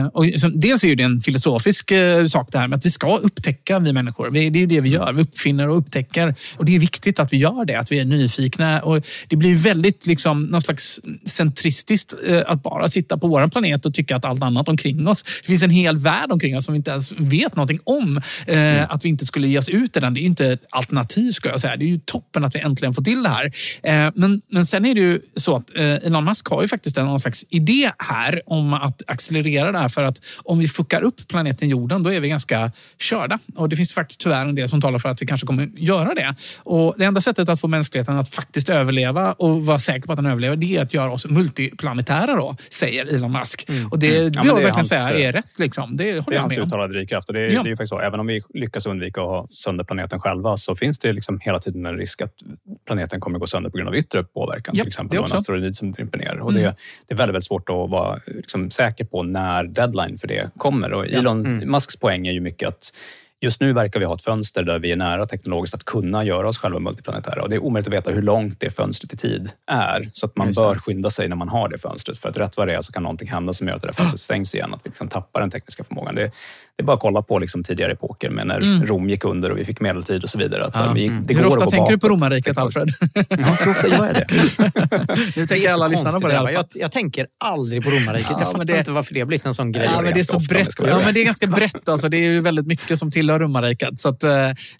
Eh, 0.00 0.06
och 0.06 0.24
så, 0.36 0.48
dels 0.48 0.84
är 0.84 0.88
ju 0.88 0.94
det 0.94 1.02
en 1.02 1.20
filosofisk 1.20 1.90
eh, 1.90 2.26
sak 2.26 2.48
det 2.52 2.58
här 2.58 2.68
med 2.68 2.76
att 2.76 2.86
vi 2.86 2.90
ska 2.90 3.16
upptäcka, 3.16 3.78
vi 3.78 3.92
människor. 3.92 4.30
Vi, 4.30 4.50
det 4.50 4.62
är 4.62 4.66
det 4.66 4.80
vi 4.80 4.88
gör, 4.88 5.12
vi 5.12 5.22
uppfinner 5.22 5.68
och 5.68 5.76
upptäcker. 5.78 6.34
Och 6.56 6.64
det 6.64 6.76
är 6.76 6.80
viktigt 6.80 7.18
att 7.18 7.32
vi 7.32 7.36
gör 7.36 7.64
det, 7.64 7.74
att 7.74 7.92
vi 7.92 7.98
är 7.98 8.04
nyfikna. 8.04 8.80
Och 8.80 9.02
det 9.28 9.36
blir 9.36 9.54
väldigt 9.54 10.06
liksom, 10.06 10.37
någon 10.46 10.62
slags 10.62 11.00
centristiskt 11.24 12.14
eh, 12.26 12.42
att 12.46 12.62
bara 12.62 12.88
sitta 12.88 13.18
på 13.18 13.28
vår 13.28 13.48
planet 13.48 13.86
och 13.86 13.94
tycka 13.94 14.16
att 14.16 14.24
allt 14.24 14.42
annat 14.42 14.68
omkring 14.68 15.08
oss. 15.08 15.22
Det 15.22 15.46
finns 15.46 15.62
en 15.62 15.70
hel 15.70 15.96
värld 15.96 16.32
omkring 16.32 16.56
oss 16.56 16.64
som 16.64 16.72
vi 16.72 16.76
inte 16.76 16.90
ens 16.90 17.12
vet 17.12 17.56
någonting 17.56 17.80
om. 17.84 18.20
Eh, 18.46 18.92
Att 18.92 19.04
vi 19.04 19.08
inte 19.08 19.26
skulle 19.26 19.48
ge 19.48 19.58
oss 19.58 19.68
ut 19.68 19.96
i 19.96 20.00
den, 20.00 20.14
det 20.14 20.20
är 20.20 20.22
inte 20.22 20.46
ett 20.46 20.66
alternativ 20.70 21.32
ska 21.32 21.48
jag 21.48 21.60
säga. 21.60 21.76
Det 21.76 21.84
är 21.84 21.88
ju 21.88 22.00
toppen 22.04 22.44
att 22.44 22.54
vi 22.54 22.60
äntligen 22.60 22.94
får 22.94 23.02
till 23.02 23.22
det 23.22 23.28
här. 23.28 23.44
Eh, 23.82 24.12
men, 24.14 24.42
men 24.50 24.66
sen 24.66 24.84
är 24.84 24.94
det 24.94 25.00
ju 25.00 25.20
så 25.36 25.56
att 25.56 25.70
Elon 25.74 26.24
Musk 26.24 26.48
har 26.48 26.62
ju 26.62 26.68
faktiskt 26.68 26.98
en 26.98 27.06
någon 27.06 27.20
slags 27.20 27.44
idé 27.50 27.90
här 27.98 28.42
om 28.46 28.72
att 28.74 29.02
accelerera 29.06 29.72
det 29.72 29.78
här 29.78 29.88
för 29.88 30.04
att 30.04 30.20
om 30.44 30.58
vi 30.58 30.68
fuckar 30.68 31.02
upp 31.02 31.28
planeten 31.28 31.68
jorden, 31.68 32.02
då 32.02 32.12
är 32.12 32.20
vi 32.20 32.28
ganska 32.28 32.72
körda. 32.98 33.38
Och 33.56 33.68
det 33.68 33.76
finns 33.76 33.92
faktiskt 33.92 34.20
tyvärr 34.20 34.40
en 34.46 34.54
del 34.54 34.68
som 34.68 34.80
talar 34.80 34.98
för 34.98 35.08
att 35.08 35.22
vi 35.22 35.26
kanske 35.26 35.46
kommer 35.46 35.68
göra 35.76 36.14
det. 36.14 36.34
Och 36.58 36.94
det 36.98 37.04
enda 37.04 37.20
sättet 37.20 37.48
att 37.48 37.60
få 37.60 37.68
mänskligheten 37.68 38.16
att 38.18 38.28
faktiskt 38.28 38.68
överleva 38.68 39.32
och 39.32 39.66
vara 39.66 39.78
säker 39.78 40.06
på 40.06 40.12
att 40.12 40.16
den 40.16 40.26
överlever, 40.28 40.56
det 40.56 40.76
är 40.76 40.82
att 40.82 40.94
göra 40.94 41.10
oss 41.12 41.26
multiplanetära 41.30 42.36
då, 42.36 42.56
säger 42.70 43.06
Elon 43.14 43.32
Musk. 43.32 43.66
Och 43.90 43.98
det 43.98 44.16
Mm. 44.16 44.24
vill 44.24 44.32
Ja, 44.34 44.44
jag 44.46 44.54
verkligen 44.54 44.74
hans, 44.74 44.88
säga 44.88 45.10
är 45.18 45.28
eh, 45.28 45.32
rätt. 45.32 45.58
Liksom. 45.58 45.96
Det 45.96 46.04
håller 46.04 46.22
Det 46.26 46.30
är 46.30 46.34
jag 46.34 46.40
hans 46.40 46.56
med 46.56 46.66
uttalade 46.66 46.92
drivkraft. 46.92 47.28
Och 47.28 47.34
det, 47.34 47.40
är, 47.40 47.50
Ja. 47.50 47.62
det 47.62 47.68
är 47.68 47.70
ju 47.70 47.76
faktiskt 47.76 47.88
så. 47.90 48.00
Även 48.00 48.20
om 48.20 48.26
vi 48.26 48.42
lyckas 48.54 48.86
undvika 48.86 49.20
att 49.20 49.26
ha 49.26 49.46
sönder 49.50 49.84
planeten 49.84 50.20
själva 50.20 50.56
så 50.56 50.76
finns 50.76 50.98
det 50.98 51.12
liksom 51.12 51.40
hela 51.40 51.58
tiden 51.58 51.86
en 51.86 51.96
risk 51.96 52.22
att 52.22 52.34
planeten 52.86 53.20
kommer 53.20 53.38
gå 53.38 53.46
sönder 53.46 53.70
på 53.70 53.76
grund 53.76 53.88
av 53.88 53.96
yttre 53.96 54.24
påverkan. 54.24 54.74
Ja, 54.76 54.82
till 54.84 54.88
exempel 54.88 55.18
en 55.18 55.24
asteroid 55.24 55.76
som 55.76 55.92
dimper 55.92 56.18
ner. 56.18 56.38
Och 56.40 56.50
Mm. 56.50 56.62
det, 56.62 56.76
det 57.08 57.14
är 57.14 57.16
väldigt, 57.18 57.34
väldigt 57.34 57.44
svårt 57.44 57.68
att 57.68 57.90
vara 57.90 58.20
liksom, 58.26 58.70
säker 58.70 59.04
på 59.04 59.22
när 59.22 59.64
deadline 59.64 60.18
för 60.18 60.28
det 60.28 60.50
kommer. 60.56 60.92
Och. 60.92 61.06
Elon 61.06 61.46
Mm. 61.46 61.70
Musks 61.70 61.96
poäng 61.96 62.26
är 62.26 62.32
ju 62.32 62.40
mycket 62.40 62.68
att 62.68 62.92
Just 63.40 63.60
nu 63.60 63.72
verkar 63.72 64.00
vi 64.00 64.06
ha 64.06 64.14
ett 64.14 64.22
fönster 64.22 64.62
där 64.62 64.78
vi 64.78 64.92
är 64.92 64.96
nära 64.96 65.26
teknologiskt 65.26 65.74
att 65.74 65.84
kunna 65.84 66.24
göra 66.24 66.48
oss 66.48 66.58
själva 66.58 66.78
multiplanetära. 66.78 67.42
Och 67.42 67.48
det 67.48 67.54
är 67.54 67.62
omöjligt 67.62 67.86
att 67.86 67.92
veta 67.92 68.10
hur 68.10 68.22
långt 68.22 68.60
det 68.60 68.70
fönstret 68.70 69.12
i 69.12 69.16
tid 69.16 69.50
är. 69.66 70.08
Så 70.12 70.26
att 70.26 70.36
man 70.36 70.52
bör 70.52 70.74
skynda 70.74 71.10
sig 71.10 71.28
när 71.28 71.36
man 71.36 71.48
har 71.48 71.68
det 71.68 71.78
fönstret. 71.78 72.18
För 72.18 72.28
att 72.28 72.36
rätt 72.36 72.56
vad 72.56 72.68
det 72.68 72.74
är 72.74 72.82
så 72.82 72.92
kan 72.92 73.02
någonting 73.02 73.28
hända 73.28 73.52
som 73.52 73.68
gör 73.68 73.74
att 73.74 73.82
det 73.82 73.88
där 73.88 73.92
fönstret 73.92 74.20
stängs 74.20 74.54
igen. 74.54 74.74
Att 74.74 74.80
vi 74.84 74.88
liksom 74.88 75.08
tappar 75.08 75.40
den 75.40 75.50
tekniska 75.50 75.84
förmågan. 75.84 76.14
Det, 76.14 76.30
det 76.78 76.82
är 76.82 76.84
bara 76.86 76.94
att 76.96 77.00
kolla 77.00 77.22
på 77.22 77.38
liksom 77.38 77.62
tidigare 77.64 77.92
epoker 77.92 78.30
med 78.30 78.46
när 78.46 78.56
Mm. 78.60 78.86
Rom 78.86 79.10
gick 79.10 79.24
under 79.24 79.50
och 79.50 79.58
vi 79.58 79.64
fick 79.64 79.80
medeltid 79.80 80.22
och 80.22 80.28
så 80.28 80.38
vidare. 80.38 80.64
Att 80.64 80.74
så 80.74 80.82
här, 80.82 80.94
vi, 80.94 81.06
Mm. 81.06 81.26
det 81.26 81.34
Hur 81.34 81.46
ofta 81.46 81.66
tänker 81.66 81.92
du 81.92 81.98
på 81.98 82.08
bakåt. 82.08 82.16
romarriket, 82.16 82.58
Alfred? 82.58 82.88
Ja, 83.28 83.36
hur 83.60 83.70
ofta 83.70 83.88
gör 83.88 84.06
jag 84.06 84.14
det? 84.14 84.26
Nu 85.36 85.42
Det 85.42 85.46
tänker 85.46 85.68
är 85.68 85.72
alla 85.72 85.84
så 85.84 85.90
lyssnarna 85.90 86.20
på 86.20 86.28
det 86.28 86.38
alla 86.38 86.52
jag, 86.52 86.64
jag 86.74 86.92
tänker 86.92 87.26
aldrig 87.44 87.84
på 87.84 87.90
romarriket. 87.90 88.26
Ja, 88.30 88.36
jag 88.38 88.44
fattar 88.46 88.58
men 88.58 88.66
det- 88.66 88.78
inte 88.78 88.90
varför 88.90 89.14
det 89.14 89.20
har 89.20 89.26
blivit 89.26 89.46
en 89.46 89.54
sån 89.54 89.72
grej. 89.72 89.84
Ja, 89.94 90.02
men 90.02 90.14
det 90.14 90.20
är 90.20 90.24
så 90.24 90.38
brett. 90.38 90.68
Ja, 90.86 91.00
men 91.04 91.14
det 91.14 91.20
är 91.20 91.24
ganska 91.24 91.46
brett. 91.46 91.88
Alltså. 91.88 92.08
Det 92.08 92.16
är 92.16 92.30
ju 92.30 92.40
väldigt 92.40 92.66
mycket 92.66 92.98
som 92.98 93.10
tillhör 93.10 93.38
romarriket. 93.40 93.98
Så 93.98 94.08
att, 94.08 94.22
eh, 94.22 94.30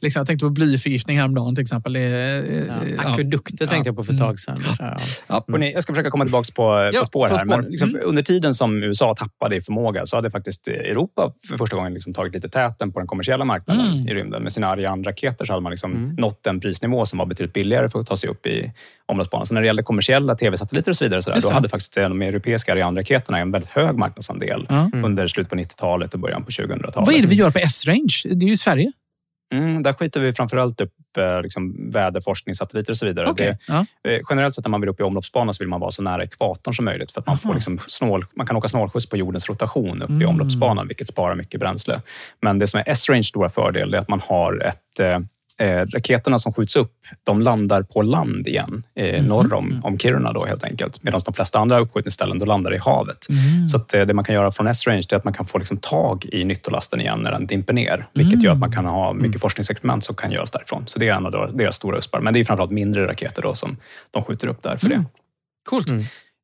liksom, 0.01 0.21
jag 0.21 0.27
tänkte 0.27 0.45
på 0.47 0.51
blyförgiftning 0.51 1.19
häromdagen 1.19 1.55
till 1.55 1.63
exempel. 1.63 1.93
Det, 1.93 2.01
Ja, 2.01 2.75
eh, 2.85 2.91
ja. 2.97 3.11
akvedukter 3.11 3.67
tänkte 3.67 3.89
jag 3.89 3.97
på 3.97 4.05
för 4.05 4.13
ett 4.13 4.19
tag 4.19 4.41
sedan. 4.41 4.59
Ja. 4.79 4.97
Ja, 5.27 5.45
hörni, 5.49 5.73
jag 5.73 5.83
ska 5.83 5.93
försöka 5.93 6.11
komma 6.11 6.25
tillbaka 6.25 6.49
på, 6.55 6.91
Ja, 6.93 6.99
på 7.01 7.05
spår 7.07 7.29
på 7.29 7.37
här. 7.37 7.45
Men 7.45 7.65
liksom, 7.65 7.89
Mm. 7.89 8.01
Under 8.05 8.23
tiden 8.23 8.55
som 8.55 8.83
USA 8.83 9.15
tappade 9.19 9.57
i 9.57 9.61
förmåga 9.61 10.07
så 10.07 10.17
hade 10.17 10.31
faktiskt 10.31 10.69
Europa 10.69 11.33
för 11.49 11.57
första 11.57 11.77
gången 11.77 11.88
liksom 11.95 12.15
tagit 12.15 12.35
lite 12.35 12.49
täten 12.49 12.93
på 12.93 12.99
den 13.01 13.07
kommersiella 13.07 13.45
marknaden 13.45 13.87
Mm. 13.87 14.09
i 14.09 14.15
rymden. 14.15 14.43
Med 14.43 14.53
sina 14.53 14.67
Ariane-raketer 14.69 15.45
så 15.45 15.53
hade 15.53 15.63
man 15.63 15.71
liksom 15.71 16.15
nått 16.19 16.47
en 16.47 16.61
prisnivå 16.61 17.07
som 17.07 17.19
var 17.19 17.27
betydligt 17.27 17.55
billigare 17.55 17.89
för 17.89 17.99
att 17.99 18.07
ta 18.07 18.17
sig 18.17 18.31
upp 18.31 18.47
i 18.47 18.73
omloppsbanan. 19.07 19.47
Så 19.47 19.55
när 19.55 19.61
det 19.61 19.67
gällde 19.67 19.83
kommersiella 19.83 20.35
tv-satelliter 20.35 20.91
och 20.91 20.97
så 20.97 21.05
vidare, 21.05 21.23
så 21.23 21.31
där, 21.31 21.41
då 21.41 21.53
hade 21.53 21.69
faktiskt 21.69 21.95
de 21.95 22.23
europeiska 22.23 22.73
Ariane-raketerna 22.73 23.39
en 23.39 23.51
väldigt 23.51 23.71
hög 23.71 23.97
marknadsandel 23.97 24.67
Ja. 24.69 24.91
under 25.05 25.27
slutet 25.27 25.51
på 25.51 25.57
90-talet 25.57 26.15
och 26.15 26.21
början 26.21 26.45
på 26.45 26.51
2000-talet. 26.51 26.97
Vad 27.07 27.15
är 27.15 27.21
det 27.21 27.27
vi 27.29 27.35
gör 27.35 27.51
på 27.51 27.59
S-range? 27.59 28.35
Det 28.35 28.47
är 28.47 28.51
ju 28.51 28.57
Sverige. 28.57 28.93
Mm, 29.53 29.83
där 29.83 29.93
skiter 29.93 30.21
vi 30.21 30.33
framförallt 30.33 30.81
upp 30.81 30.93
eh, 31.19 31.43
liksom, 31.43 31.91
väderforskningssatelliter 31.91 32.91
och 32.93 32.97
så 32.97 33.07
vidare. 33.07 33.31
Okej, 33.31 33.47
Det, 33.67 33.73
ja. 33.73 34.11
eh, 34.11 34.21
generellt 34.31 34.55
sett 34.55 34.65
när 34.65 34.71
man 34.71 34.81
vill 34.81 34.91
upp 34.91 35.01
i 35.01 35.03
omloppsbana 35.03 35.53
så 35.53 35.63
vill 35.65 35.69
man 35.69 35.81
vara 35.81 35.91
så 35.91 36.03
nära 36.03 36.25
ekvatorn 36.25 36.75
som 36.75 36.85
möjligt 36.85 37.13
för 37.13 37.21
att 37.21 37.27
man, 37.27 37.39
får 37.39 37.55
liksom 37.55 37.79
snål, 37.87 38.27
man 38.37 38.47
kan 38.47 38.57
åka 38.57 38.69
snålskjuts 38.69 39.07
på 39.07 39.17
jordens 39.17 39.49
rotation 39.49 40.03
upp 40.03 40.11
i 40.11 40.13
Mm. 40.13 40.29
omloppsbanan, 40.29 40.89
vilket 40.89 41.09
sparar 41.09 41.35
mycket 41.35 41.61
bränsle. 41.61 42.01
Men 42.43 42.59
det 42.59 42.67
som 42.67 42.81
är 42.81 42.85
S-range 42.87 43.23
stora 43.23 43.49
fördel 43.49 43.95
är 43.95 43.99
att 43.99 44.09
man 44.09 44.21
har 44.27 44.63
ett 44.67 45.01
eh, 45.61 45.87
raketerna 45.95 46.39
som 46.39 46.53
skjuts 46.53 46.77
upp, 46.77 46.93
de 47.25 47.43
landar 47.43 47.83
på 47.83 48.03
land 48.03 48.47
igen, 48.49 48.83
eh, 48.97 49.19
Mhm. 49.21 49.29
norr 49.29 49.55
om, 49.55 49.81
om 49.85 49.99
Kiruna 49.99 50.33
då 50.33 50.45
helt 50.45 50.65
enkelt. 50.65 51.03
Medan 51.03 51.21
de 51.25 51.35
flesta 51.35 51.59
andra 51.59 51.79
uppskjutningsställen, 51.81 52.39
då 52.39 52.45
landar 52.47 52.75
i 52.75 52.79
havet. 52.79 53.27
Mm. 53.29 53.69
Så 53.69 53.77
att, 53.77 53.95
eh, 53.95 54.03
det 54.03 54.15
man 54.15 54.25
kan 54.25 54.35
göra 54.35 54.51
från 54.51 54.67
S-range 54.67 55.03
är 55.11 55.17
att 55.17 55.25
man 55.25 55.35
kan 55.35 55.47
få 55.47 55.59
liksom, 55.59 55.77
tag 55.77 56.25
i 56.33 56.45
nyttolasten 56.45 57.01
igen 57.01 57.19
när 57.23 57.31
den 57.33 57.47
dimper 57.47 57.73
ner. 57.73 58.07
Vilket 58.15 58.43
gör 58.43 58.53
att 58.53 58.59
man 58.59 58.73
kan 58.73 58.87
ha 58.87 59.13
mycket 59.13 59.41
forskningsexperiment 59.41 60.05
som 60.05 60.15
kan 60.15 60.33
göras 60.33 60.51
därifrån. 60.51 60.83
Så 60.87 60.99
det 60.99 61.09
är 61.09 61.15
en 61.15 61.27
av 61.27 61.33
deras- 61.33 61.53
deras 61.55 61.77
stora 61.77 61.99
uspar. 61.99 62.21
Men 62.21 62.35
det 62.35 62.41
är 62.41 62.45
framförallt 62.45 62.73
mindre 62.73 63.07
raketer 63.07 63.43
då 63.43 63.55
som 63.55 63.77
de 64.11 64.25
skjuter 64.25 64.49
upp 64.49 64.63
där 64.63 64.77
för 64.77 64.89
det. 64.89 65.05
Coolt. 65.69 65.87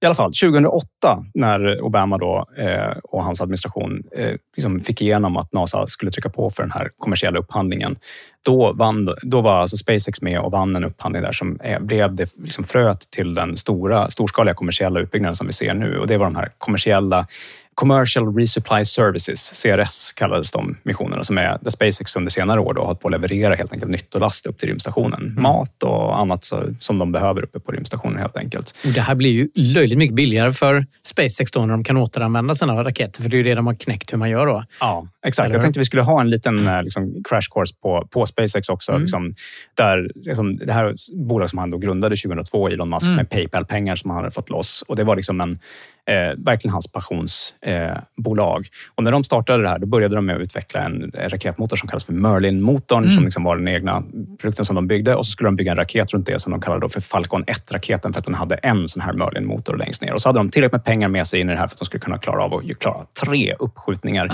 I 0.05 0.07
alla 0.07 0.15
fall, 0.15 0.33
2008 0.33 0.87
när 1.35 1.83
Obama 1.83 2.19
då, 2.19 2.47
eh, 2.57 2.97
och 3.03 3.25
hans 3.25 3.41
administration 3.41 4.03
eh, 4.17 4.33
liksom 4.57 4.81
fick 4.81 5.03
igenom 5.03 5.37
att 5.37 5.53
NASA 5.53 5.87
skulle 5.87 6.11
trycka 6.11 6.29
på 6.29 6.51
för 6.51 6.63
den 6.63 6.73
här 6.73 6.91
kommersiella 6.99 7.39
upphandlingen. 7.39 7.97
Då, 8.45 8.73
vann, 8.73 9.15
då 9.23 9.41
var 9.41 9.61
alltså 9.61 9.77
SpaceX 9.77 10.23
med 10.23 10.41
och 10.41 10.53
vann 10.53 10.77
en 10.77 10.85
upphandling 10.85 11.23
där 11.23 11.33
som 11.33 11.61
eh, 11.61 11.81
blev 11.81 12.15
det 12.15 12.35
liksom 12.37 12.65
fröet 12.65 13.11
till 13.11 13.35
den 13.35 13.57
stora, 13.57 14.11
storskaliga 14.11 14.55
kommersiella 14.55 15.01
utbyggnaden 15.01 15.37
som 15.37 15.47
vi 15.47 15.53
ser 15.53 15.75
nu. 15.75 15.99
Och 15.99 16.07
det 16.07 16.17
var 16.17 16.27
de 16.27 16.37
här 16.37 16.49
kommersiella 16.59 17.27
Commercial 17.75 18.37
Resupply 18.37 18.85
Services, 18.85 19.63
CRS 19.63 20.13
kallades 20.13 20.53
de 20.53 20.77
missionerna, 20.83 21.25
som 21.25 21.39
är 21.39 21.59
där 21.61 21.71
SpaceX 21.71 22.17
under 22.17 22.31
senare 22.31 22.61
år 22.61 22.75
då 22.75 22.81
har 22.81 22.87
hållit 22.87 23.01
på 23.01 23.09
att 23.09 23.13
leverera 23.13 23.55
helt 23.55 23.73
enkelt 23.73 23.91
nyttolast 23.91 24.47
upp 24.47 24.59
till 24.59 24.69
rymdstationen. 24.69 25.35
Mat 25.39 25.83
och 25.83 26.19
annat 26.21 26.45
så, 26.45 26.75
som 26.79 26.99
de 26.99 27.13
behöver 27.13 27.43
uppe 27.45 27.61
på 27.61 27.73
rymdstationen 27.73 28.19
helt 28.19 28.37
enkelt. 28.37 28.75
Det 28.95 29.01
här 29.01 29.15
blir 29.15 29.31
ju 29.31 29.49
löjligt 29.55 29.99
mycket 29.99 30.15
billigare 30.17 30.53
för 30.53 30.87
SpaceX 31.07 31.51
då 31.51 31.61
när 31.61 31.69
de 31.69 31.85
kan 31.85 31.97
återanvända 31.97 32.55
sina 32.55 32.85
raketer? 32.85 33.23
För 33.23 33.31
det 33.31 33.35
är 33.37 33.39
ju 33.39 33.45
det 33.45 33.55
de 33.55 33.67
har 33.67 33.75
knäckt 33.75 34.13
hur 34.13 34.19
man 34.19 34.31
gör 34.31 34.47
då. 34.47 34.65
Ja, 34.81 35.07
exakt. 35.27 35.45
Eller 35.45 35.55
Jag 35.55 35.63
tänkte 35.63 35.79
vi 35.81 35.85
skulle 35.85 36.03
ha 36.03 36.21
en 36.21 36.31
liten 36.31 36.69
eh, 36.69 36.83
liksom, 36.83 37.23
crash 37.29 37.49
course 37.55 37.75
på, 37.83 38.09
på 38.11 38.27
SpaceX 38.27 38.69
också. 38.69 38.93
Mm. 38.93 39.03
Liksom, 39.03 39.35
där, 39.77 40.11
liksom, 40.15 40.57
det 40.57 40.73
här 40.73 40.95
bolag 41.27 41.51
som 41.51 41.59
han 41.59 41.71
då 41.71 41.79
grundade 41.79 42.17
2002, 42.17 42.69
Elon 42.69 42.89
Musk, 42.91 43.05
Mm. 43.07 43.17
med 43.17 43.31
Paypal-pengar 43.31 43.97
som 43.97 44.11
han 44.11 44.17
hade 44.19 44.31
fått 44.31 44.51
loss. 44.51 44.85
Och 44.89 44.97
det 44.97 45.05
var 45.05 45.17
liksom 45.17 45.41
en, 45.41 45.59
eh, 46.07 46.15
verkligen 46.37 46.73
hans 46.73 46.87
passionsbolag. 46.93 48.01
Bolag. 48.17 48.69
och 48.95 49.05
när 49.05 49.13
de 49.13 49.25
startade 49.25 49.63
det 49.63 49.69
här, 49.69 49.79
då 49.79 49.87
började 49.87 50.15
de 50.15 50.27
med 50.27 50.37
att 50.37 50.43
utveckla 50.43 50.81
en 50.81 51.13
raketmotor 51.15 51.77
som 51.77 51.89
kallas 51.89 52.05
för 52.05 52.13
Merlin-motorn, 52.13 53.03
Mm. 53.03 53.15
som 53.15 53.25
liksom 53.25 53.45
var 53.45 53.57
den 53.57 53.69
egna 53.69 54.03
produkten 54.41 54.65
som 54.65 54.77
de 54.77 54.87
byggde. 54.87 55.15
Och 55.15 55.27
så 55.27 55.33
skulle 55.33 55.47
de 55.49 55.57
bygga 55.57 55.71
en 55.71 55.77
raket 55.77 56.13
runt 56.13 56.27
det 56.27 56.39
som 56.39 56.51
de 56.51 56.61
kallade 56.61 56.89
för 56.89 57.01
Falcon 57.01 57.45
1-raketen 57.45 58.13
för 58.13 58.19
att 58.19 58.25
den 58.25 58.35
hade 58.35 58.55
en 58.55 58.89
sån 58.89 59.03
här 59.03 59.13
Merlin-motor 59.13 59.77
längst 59.77 60.03
ner. 60.03 60.13
Och 60.13 60.23
så 60.23 60.29
hade 60.29 60.39
de 60.39 60.51
tillräckligt 60.51 60.73
med 60.73 60.85
pengar 60.85 61.09
med 61.09 61.27
sig 61.27 61.41
in 61.41 61.49
i 61.49 61.53
det 61.53 61.59
här 61.59 61.67
för 61.67 61.75
att 61.75 61.79
de 61.79 61.85
skulle 61.85 62.01
kunna 62.01 62.19
klara 62.19 62.45
av 62.45 62.55
att 62.55 62.79
klara 62.79 63.05
tre 63.25 63.55
uppskjutningar. 63.59 64.33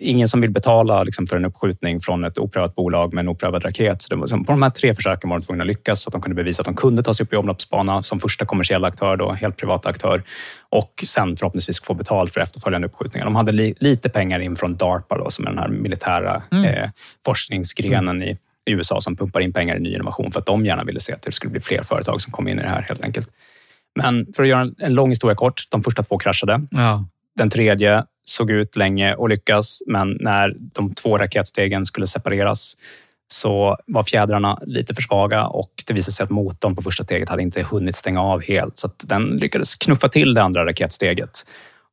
Ingen 0.00 0.28
som 0.28 0.40
vill 0.40 0.50
betala 0.50 1.02
liksom, 1.02 1.26
för 1.26 1.36
en 1.36 1.44
uppskjutning 1.44 2.00
från 2.00 2.24
ett 2.24 2.38
oprövat 2.38 2.74
bolag 2.74 3.14
med 3.14 3.22
en 3.22 3.28
oprövad 3.28 3.64
raket. 3.64 4.02
Så 4.02 4.14
det 4.14 4.44
på 4.44 4.52
de 4.52 4.62
här 4.62 4.70
tre 4.70 4.94
försöken 4.94 5.30
var 5.30 5.38
de 5.38 5.44
tvungna 5.44 5.62
att 5.62 5.68
lyckas 5.68 6.02
så 6.02 6.08
att 6.08 6.12
de 6.12 6.22
kunde 6.22 6.34
bevisa 6.34 6.62
att 6.62 6.66
de 6.66 6.76
kunde 6.76 7.02
ta 7.02 7.14
sig 7.14 7.24
upp 7.24 7.32
i 7.32 7.36
omloppsbana 7.36 8.02
som 8.02 8.20
första 8.20 8.46
kommersiella 8.46 8.88
aktör, 8.88 9.16
då, 9.16 9.32
helt 9.32 9.56
privata 9.56 9.88
aktör. 9.88 10.22
Och 10.68 11.04
sen 11.06 11.36
förhoppningsvis 11.36 11.82
få 11.82 11.94
betalt 11.94 12.32
för 12.32 12.40
efterföljande 12.40 12.88
uppskjutningar. 12.88 13.24
De 13.24 13.36
hade 13.36 13.52
li, 13.52 13.74
lite 13.80 14.08
pengar 14.08 14.40
in 14.40 14.56
från 14.56 14.76
DARPA, 14.76 15.18
då, 15.18 15.30
som 15.30 15.46
är 15.46 15.50
den 15.50 15.58
här 15.58 15.68
militära 15.68 16.42
Mm. 16.52 16.64
eh, 16.64 16.90
forskningsgrenen 17.26 18.22
i, 18.22 18.36
i 18.66 18.72
USA 18.72 19.00
som 19.00 19.16
pumpar 19.16 19.40
in 19.40 19.52
pengar 19.52 19.76
i 19.76 19.80
ny 19.80 19.94
innovation 19.94 20.32
för 20.32 20.40
att 20.40 20.46
de 20.46 20.66
gärna 20.66 20.84
ville 20.84 21.00
se 21.00 21.12
att 21.12 21.22
det 21.22 21.32
skulle 21.32 21.50
bli 21.50 21.60
fler 21.60 21.82
företag 21.82 22.20
som 22.20 22.32
kom 22.32 22.48
in 22.48 22.58
i 22.58 22.62
det 22.62 22.68
här 22.68 22.82
helt 22.82 23.04
enkelt. 23.04 23.28
Men 23.96 24.26
för 24.36 24.42
att 24.42 24.48
göra 24.48 24.60
en, 24.60 24.74
en 24.78 24.94
lång 24.94 25.08
historia 25.10 25.34
kort, 25.34 25.64
de 25.70 25.82
första 25.82 26.02
två 26.02 26.18
kraschade. 26.18 26.66
Ja. 26.70 27.04
Den 27.38 27.50
tredje 27.50 28.04
såg 28.24 28.50
ut 28.50 28.76
länge 28.76 29.16
att 29.18 29.30
lyckas, 29.30 29.82
men 29.86 30.16
när 30.20 30.54
de 30.58 30.94
två 30.94 31.18
raketstegen 31.18 31.86
skulle 31.86 32.06
separeras 32.06 32.74
så 33.32 33.76
var 33.86 34.02
fjädrarna 34.02 34.58
lite 34.62 34.94
för 34.94 35.02
svaga 35.02 35.46
och 35.46 35.70
det 35.86 35.94
visade 35.94 36.12
sig 36.12 36.24
att 36.24 36.30
motorn 36.30 36.76
på 36.76 36.82
första 36.82 37.04
steget 37.04 37.28
hade 37.28 37.42
inte 37.42 37.62
hunnit 37.62 37.96
stänga 37.96 38.22
av 38.22 38.42
helt. 38.42 38.78
Så 38.78 38.86
att 38.86 39.04
den 39.06 39.24
lyckades 39.24 39.74
knuffa 39.74 40.08
till 40.08 40.34
det 40.34 40.42
andra 40.42 40.66
raketsteget 40.66 41.30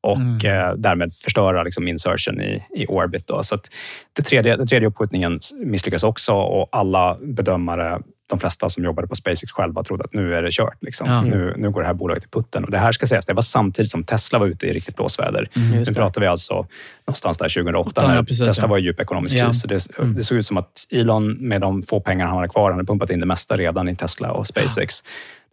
och 0.02 0.46
eh, 0.46 0.74
därmed 0.76 1.14
förstöra 1.14 1.64
liksom, 1.64 1.88
insertion 1.88 2.42
i, 2.42 2.64
i 2.76 2.86
orbit. 2.88 3.28
Då. 3.28 3.44
Så 3.44 3.56
att 3.56 3.72
det 4.14 4.22
tredje, 4.22 4.56
den 4.56 4.68
tredje 4.68 4.88
uppskjutningen 4.88 5.40
misslyckades 5.60 6.04
också 6.04 6.34
och 6.34 6.70
alla 6.72 7.18
bedömare, 7.22 8.00
de 8.30 8.40
flesta 8.40 8.70
som 8.70 8.84
jobbade 8.84 9.08
på 9.08 9.16
SpaceX 9.16 9.52
själva, 9.52 9.84
trodde 9.84 10.04
att 10.04 10.14
nu 10.14 10.36
är 10.36 10.44
det 10.44 10.52
kört. 10.52 10.78
Liksom. 10.82 11.10
Ja. 11.10 11.22
Nu, 11.22 11.54
nu 11.58 11.70
går 11.72 11.82
det 11.82 11.88
här 11.88 11.94
bolaget 11.94 12.24
i 12.24 12.28
putten. 12.28 12.64
Och 12.64 12.72
det 12.72 12.78
här 12.78 12.92
ska 12.92 13.06
sägas, 13.08 13.26
det 13.26 13.34
var 13.34 13.42
samtidigt 13.42 13.92
som 13.92 14.04
Tesla 14.04 14.40
var 14.40 14.48
ute 14.48 14.68
i 14.68 14.74
riktigt 14.74 14.96
blåsväder. 14.96 15.50
Mm, 15.56 15.84
nu 15.84 15.94
pratar 15.94 16.22
vi 16.22 16.28
alltså 16.28 16.68
någonstans 17.08 17.38
där 17.38 17.50
2008 17.50 17.90
Åtta, 17.90 18.08
när 18.08 18.16
ja, 18.16 18.22
precis, 18.24 18.40
Tesla 18.48 18.64
ja. 18.64 18.68
var 18.68 18.78
i 18.78 18.82
djup 18.82 19.00
ekonomisk 19.00 19.38
kris. 19.40 19.62
Så 19.62 19.68
Det, 19.68 19.88
Mm. 20.00 20.14
det 20.14 20.24
såg 20.24 20.38
ut 20.38 20.48
som 20.48 20.58
att 20.58 20.88
Elon 20.92 21.32
med 21.32 21.62
de 21.62 21.84
få 21.84 22.00
pengar 22.00 22.28
han 22.28 22.36
hade 22.36 22.50
kvar, 22.50 22.70
han 22.70 22.80
hade 22.80 22.88
pumpat 22.88 23.10
in 23.10 23.20
det 23.20 23.26
mesta 23.26 23.58
redan 23.58 23.90
i 23.90 23.96
Tesla 23.96 24.32
och 24.32 24.48
SpaceX. 24.48 25.02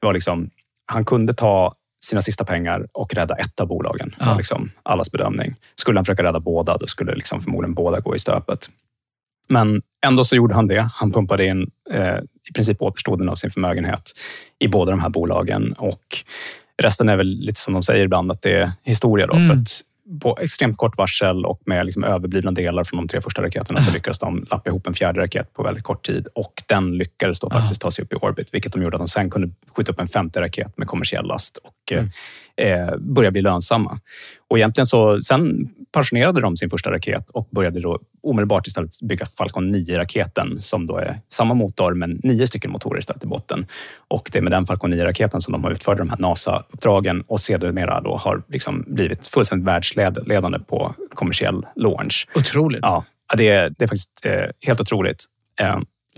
Det 0.01 0.07
var 0.07 0.13
liksom, 0.13 0.51
han 0.87 1.05
kunde 1.05 1.35
ta 1.35 1.75
sina 2.05 2.21
sista 2.23 2.45
pengar 2.45 2.87
och 2.93 3.15
rädda 3.15 3.35
ett 3.35 3.61
av 3.61 3.67
bolagen. 3.67 4.15
Ja. 4.21 4.35
liksom 4.37 4.71
allas 4.83 5.13
bedömning. 5.13 5.55
Skulle 5.75 5.99
han 5.99 6.05
försöka 6.05 6.23
rädda 6.23 6.41
båda, 6.41 6.77
då 6.77 6.87
skulle 6.87 7.15
liksom 7.15 7.41
förmodligen 7.41 7.75
båda 7.75 8.01
gå 8.01 8.15
i 8.15 8.19
stöpet. 8.19 8.69
Men 9.53 9.83
ändå 10.07 10.25
så 10.25 10.37
gjorde 10.37 10.55
han 10.55 10.67
det. 10.67 10.89
Han 10.95 11.13
pumpade 11.13 11.47
in 11.47 11.71
eh, 11.91 12.17
i 12.51 12.53
princip 12.55 12.83
återstoden 12.83 13.29
av 13.29 13.35
sin 13.35 13.51
förmögenhet 13.51 14.13
i 14.59 14.69
båda 14.69 14.91
de 14.91 15.01
här 15.01 15.09
bolagen. 15.09 15.73
Och 15.79 16.03
resten 16.83 17.09
är 17.09 17.17
väl 17.17 17.27
lite 17.27 17.61
som 17.61 17.75
de 17.75 17.83
säger 17.83 18.05
ibland, 18.05 18.31
att 18.31 18.43
det 18.43 18.53
är 18.53 18.71
historia. 18.85 19.27
Då, 19.27 19.35
Mm. 19.37 19.49
för 19.49 19.55
att 19.55 19.69
på 20.21 20.39
extremt 20.41 20.77
kort 20.77 20.99
varsel 20.99 21.45
och 21.47 21.61
med 21.67 21.87
liksom 21.87 22.05
överblivna 22.05 22.51
delar 22.51 22.85
från 22.85 22.97
de 22.97 23.09
tre 23.09 23.21
första 23.21 23.43
raketerna 23.43 23.81
så 23.81 23.93
lyckades 23.93 24.19
de 24.19 24.47
lappa 24.51 24.71
ihop 24.71 24.87
en 24.87 24.95
fjärde 24.95 25.21
raket 25.21 25.55
på 25.55 25.63
väldigt 25.63 25.85
kort 25.85 26.07
tid. 26.07 26.27
Och 26.35 26.63
den 26.67 26.99
lyckades 26.99 27.41
då 27.41 27.51
faktiskt 27.51 27.81
ta 27.81 27.91
sig 27.91 28.05
upp 28.05 28.13
i 28.13 28.17
orbit, 28.17 28.49
vilket 28.55 28.73
de 28.73 28.83
gjorde 28.83 28.97
att 28.97 29.01
de 29.01 29.09
sen 29.09 29.31
kunde 29.31 29.51
skjuta 29.77 29.93
upp 29.93 30.01
en 30.01 30.07
femte 30.07 30.41
raket 30.41 30.79
med 30.79 30.89
kommersiell 30.89 31.27
last 31.27 31.57
och 31.59 31.93
eh, 31.93 32.05
eh, 32.57 32.97
börja 32.99 33.31
bli 33.31 33.43
lönsamma. 33.43 34.01
Och 34.53 34.59
egentligen 34.59 34.87
så, 34.87 35.21
sen 35.21 35.69
pensionerade 35.93 36.41
de 36.41 36.57
sin 36.57 36.71
första 36.71 36.91
raket 36.91 37.31
och 37.31 37.49
började 37.51 37.81
då 37.81 37.99
omedelbart 38.23 38.67
istället 38.67 38.91
bygga 39.03 39.27
Falcon 39.27 39.75
9-raketen 39.75 40.61
som 40.61 40.87
då 40.87 40.97
är 40.97 41.21
samma 41.29 41.55
motor 41.55 41.95
men 41.95 42.21
nio 42.23 42.47
stycken 42.47 42.71
motorer 42.71 42.99
istället 42.99 43.25
i 43.25 43.27
botten. 43.27 43.67
Och 44.09 44.29
det 44.33 44.39
är 44.39 44.43
med 44.43 44.53
den 44.53 44.67
Falcon 44.67 44.95
9-raketen 44.95 45.41
som 45.41 45.53
de 45.53 45.65
har 45.65 45.71
utfört 45.71 45.99
de 45.99 46.11
här 46.11 46.17
NASA-uppdragen 46.17 47.25
och 47.27 47.41
sedermera 47.41 48.01
då 48.01 48.17
har 48.17 48.43
liksom 48.49 48.85
blivit 48.87 49.27
fullständigt 49.27 49.67
världsledande 49.67 50.59
på 50.59 50.95
kommersiell 51.15 51.67
launch. 51.77 52.29
Otroligt. 52.35 52.81
Ja, 52.83 53.05
det 53.37 53.49
är, 53.49 53.71
det 53.71 53.85
är 53.85 53.89
faktiskt 53.89 54.21
eh, 54.25 54.47
helt 54.67 54.81
otroligt. 54.81 55.25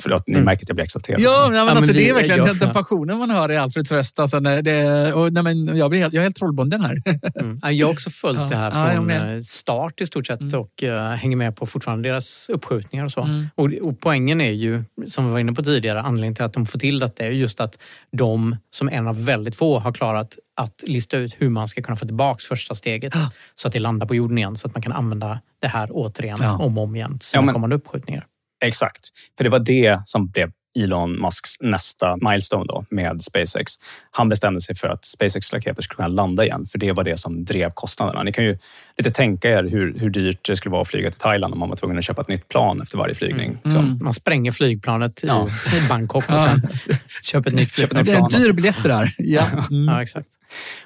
Förlåt, 0.01 0.27
ni 0.27 0.33
Mm. 0.35 0.45
märker 0.45 0.65
att 0.65 0.69
jag 0.69 0.77
blir 0.77 0.85
exalterad. 0.85 1.21
Ja, 1.21 1.49
men, 1.51 1.59
alltså, 1.61 1.75
men 1.75 1.87
det 1.87 1.93
vi- 1.93 2.09
är 2.11 2.15
verkligen 2.15 2.47
ja. 2.47 2.53
den 2.61 2.73
passionen 2.73 3.19
man 3.19 3.31
hör 3.31 3.53
i 3.53 3.57
Alfreds 3.57 3.93
röst. 3.93 4.19
Alltså, 4.19 4.41
det, 4.41 5.13
och, 5.13 5.33
nej, 5.33 5.43
men 5.43 5.77
jag, 5.77 5.91
blir 5.91 6.01
helt, 6.01 6.15
jag 6.15 6.21
är 6.21 6.25
helt 6.25 6.37
trollbunden 6.37 6.81
här. 6.81 6.97
Mm. 7.41 7.59
Ja, 7.63 7.71
Jag 7.71 7.87
har 7.87 7.93
också 7.93 8.11
följt 8.11 8.41
Ja. 8.41 8.47
det 8.49 8.57
här 8.57 8.71
Ja, 8.75 8.87
jag 8.87 8.95
från 8.95 9.07
med. 9.07 9.37
eh, 9.37 9.41
start 9.43 10.01
i 10.01 10.07
stort 10.07 10.27
sett 10.27 10.55
och 10.55 10.83
eh, 10.83 11.11
hänger 11.13 11.37
med 11.37 11.57
på 11.57 11.67
fortfarande 11.67 12.09
deras 12.09 12.49
uppskjutningar 12.49 13.05
och 13.05 13.13
så. 13.13 13.21
Mm. 13.23 13.47
Och, 13.55 13.65
och 13.83 14.01
poängen 14.01 14.41
är 14.41 14.51
ju, 14.51 14.85
som 15.07 15.27
vi 15.27 15.33
var 15.33 15.39
inne 15.39 15.53
på 15.53 15.63
tidigare, 15.63 16.01
anledningen 16.03 16.35
till 16.35 16.45
att 16.45 16.53
de 16.53 16.67
får 16.67 16.79
till 16.79 16.99
detta 16.99 17.25
är 17.27 17.31
just 17.31 17.61
att 17.61 17.79
de 18.13 18.57
som 18.71 18.89
en 18.89 19.07
av 19.09 19.25
väldigt 19.25 19.57
få 19.57 19.79
har 19.79 19.93
klarat 19.93 20.39
att 20.57 20.83
lista 20.87 21.17
ut 21.17 21.35
hur 21.39 21.49
man 21.49 21.69
ska 21.69 21.83
kunna 21.83 21.97
få 21.97 22.07
tillbaks 22.07 22.47
första 22.47 22.75
steget 22.75 23.15
så 23.55 23.69
att 23.69 23.73
det 23.75 23.79
landar 23.81 24.07
på 24.07 24.15
jorden 24.15 24.39
igen 24.39 24.57
så 24.57 24.69
att 24.69 24.75
man 24.75 24.83
kan 24.83 24.93
använda 24.93 25.41
det 25.61 25.69
här 25.69 25.89
återigen 25.93 26.39
Ja. 26.41 26.57
om 26.59 26.79
och 26.79 26.85
om 26.85 26.97
igen 26.97 27.19
sina 27.23 27.39
Ja, 27.43 27.45
men- 27.45 27.53
kommande 27.55 27.77
uppskjutningar. 27.77 28.27
Exakt. 28.65 29.09
För 29.37 29.45
det 29.45 29.51
var 29.51 29.59
det 29.59 30.01
som 30.05 30.29
blev 30.29 30.51
Elon 30.79 31.13
Musks 31.23 31.61
nästa 31.61 32.17
milestone 32.17 32.65
då, 32.69 32.85
med 32.91 33.23
SpaceX. 33.23 33.73
Han 34.11 34.29
bestämde 34.29 34.61
sig 34.61 34.77
för 34.77 34.89
att 34.89 35.05
SpaceX-raketer 35.05 35.83
skulle 35.83 35.97
kunna 35.97 36.09
landa 36.09 36.45
igen, 36.45 36.65
för 36.73 36.79
det 36.79 36.93
var 36.93 37.05
det 37.05 37.17
som 37.17 37.45
drev 37.45 37.71
kostnaderna. 37.71 38.23
Ni 38.23 38.33
kan 38.33 38.45
ju 38.45 38.59
lite 38.99 39.11
tänka 39.11 39.51
er 39.51 39.65
hur, 39.65 39.99
hur 39.99 40.11
dyrt 40.11 40.47
det 40.47 40.57
skulle 40.57 40.71
vara 40.73 40.83
att 40.83 40.89
flyga 40.89 41.11
till 41.11 41.21
Thailand 41.21 41.53
om 41.55 41.61
man 41.61 41.69
var 41.69 41.77
tvungen 41.77 41.99
att 41.99 42.05
köpa 42.05 42.23
ett 42.23 42.29
nytt 42.29 42.49
plan 42.49 42.83
efter 42.83 42.99
varje 42.99 43.15
flygning. 43.15 43.59
liksom. 43.65 43.99
Man 44.03 44.15
spränger 44.15 44.53
flygplanet 44.53 45.25
i 45.25 45.27
Ja. 45.27 45.49
Bangkok 45.89 46.25
och 46.33 46.41
sen 46.41 46.63
köper 47.23 47.51
ett 47.51 47.57
nytt 47.57 47.73
Köper 47.73 48.01
ett 48.01 48.07
flygplan. 48.07 48.23
nytt 48.23 48.31
plan. 48.31 48.31
Det 48.31 48.37
är 48.37 48.41
en 48.41 48.47
dyr 48.47 48.53
biljett 48.53 48.83
det 48.83 48.89
där. 48.89 49.15
Ja. 49.19 49.47
Mm. 49.71 49.95
Ja, 49.95 50.03
exakt. 50.03 50.29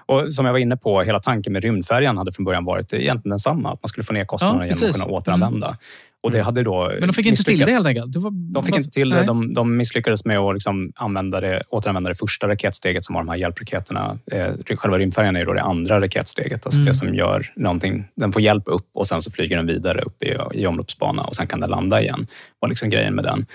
Och 0.06 0.32
som 0.32 0.46
jag 0.46 0.52
var 0.52 0.58
inne 0.58 0.76
på, 0.76 1.02
hela 1.02 1.20
tanken 1.20 1.52
med 1.52 1.62
rymdfärjan 1.62 2.18
hade 2.18 2.32
från 2.32 2.44
början 2.44 2.64
varit 2.64 2.92
egentligen 2.92 3.30
densamma. 3.30 3.72
Att 3.72 3.82
man 3.82 3.88
skulle 3.88 4.04
få 4.04 4.12
ner 4.12 4.24
kostnaderna 4.24 4.66
Ja, 4.66 4.74
genom 4.74 4.88
att 4.90 4.94
kunna 4.94 5.04
återanvända. 5.16 5.76
Och 6.22 6.30
det 6.30 6.42
hade 6.42 6.62
då 6.62 6.92
Men 7.00 7.08
de 7.08 7.12
fick 7.12 7.26
inte 7.26 7.44
till 7.44 7.58
det 7.58 7.72
helt 7.72 7.86
enkelt. 7.86 8.12
Det 8.12 8.18
var, 8.18 8.52
De 8.54 8.64
fick 8.64 8.76
inte 8.76 8.90
till 8.90 9.08
det. 9.10 9.16
Nej. 9.16 9.26
De, 9.26 9.54
de 9.54 9.76
misslyckades 9.76 10.24
med 10.24 10.38
att 10.38 10.54
liksom 10.54 10.92
använda 10.94 11.40
det, 11.40 11.62
återanvända 11.68 12.08
det 12.10 12.14
första 12.16 12.48
raketsteget 12.48 13.04
som 13.04 13.14
var 13.14 13.22
de 13.22 13.28
här 13.28 13.36
hjälpraketerna. 13.36 14.18
Eh, 14.32 14.76
själva 14.76 14.98
rymdfärjan 14.98 15.36
är 15.36 15.44
då 15.44 15.52
det 15.52 15.62
andra 15.62 16.00
raketsteget, 16.00 16.66
alltså 16.66 16.80
Mm. 16.80 16.86
det 16.88 16.94
som 16.94 17.14
gör 17.14 17.50
någonting. 17.56 18.04
Den 18.16 18.32
får 18.32 18.42
hjälp 18.42 18.64
upp 18.66 18.86
och 18.94 19.06
sen 19.06 19.22
så 19.22 19.30
flyger 19.30 19.56
den 19.56 19.66
vidare 19.66 20.00
upp 20.00 20.22
i, 20.22 20.36
i 20.52 20.66
omloppsbana 20.66 21.22
och 21.22 21.36
sen 21.36 21.46
kan 21.46 21.60
den 21.60 21.70
landa 21.70 22.02
igen. 22.02 22.26
var 22.60 22.68
liksom 22.68 22.90
grejen 22.90 23.14
med 23.14 23.24
den. 23.24 23.46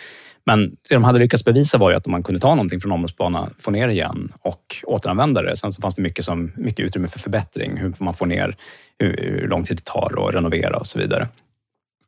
Men 0.45 0.69
det 0.89 0.95
de 0.95 1.03
hade 1.03 1.19
lyckats 1.19 1.45
bevisa 1.45 1.77
var 1.77 1.89
ju 1.91 1.95
att 1.97 2.05
om 2.05 2.11
man 2.11 2.23
kunde 2.23 2.41
ta 2.41 2.49
någonting 2.55 2.79
från 2.81 2.91
omloppsbana, 2.91 3.49
få 3.59 3.71
ner 3.71 3.87
det 3.87 3.93
igen 3.93 4.31
och 4.41 4.75
återanvända 4.83 5.41
det. 5.41 5.57
Sen 5.57 5.71
så 5.71 5.81
fanns 5.81 5.95
det 5.95 6.01
mycket, 6.01 6.25
som, 6.25 6.51
mycket 6.55 6.85
utrymme 6.85 7.07
för 7.07 7.19
förbättring. 7.19 7.77
Hur 7.77 7.93
man 7.99 8.13
får 8.13 8.25
ner, 8.25 8.55
hur, 8.99 9.39
hur 9.41 9.47
lång 9.47 9.63
tid 9.63 9.77
det 9.77 9.85
tar 9.85 10.27
att 10.29 10.35
renovera 10.35 10.77
och 10.77 10.87
så 10.87 10.99
vidare. 10.99 11.27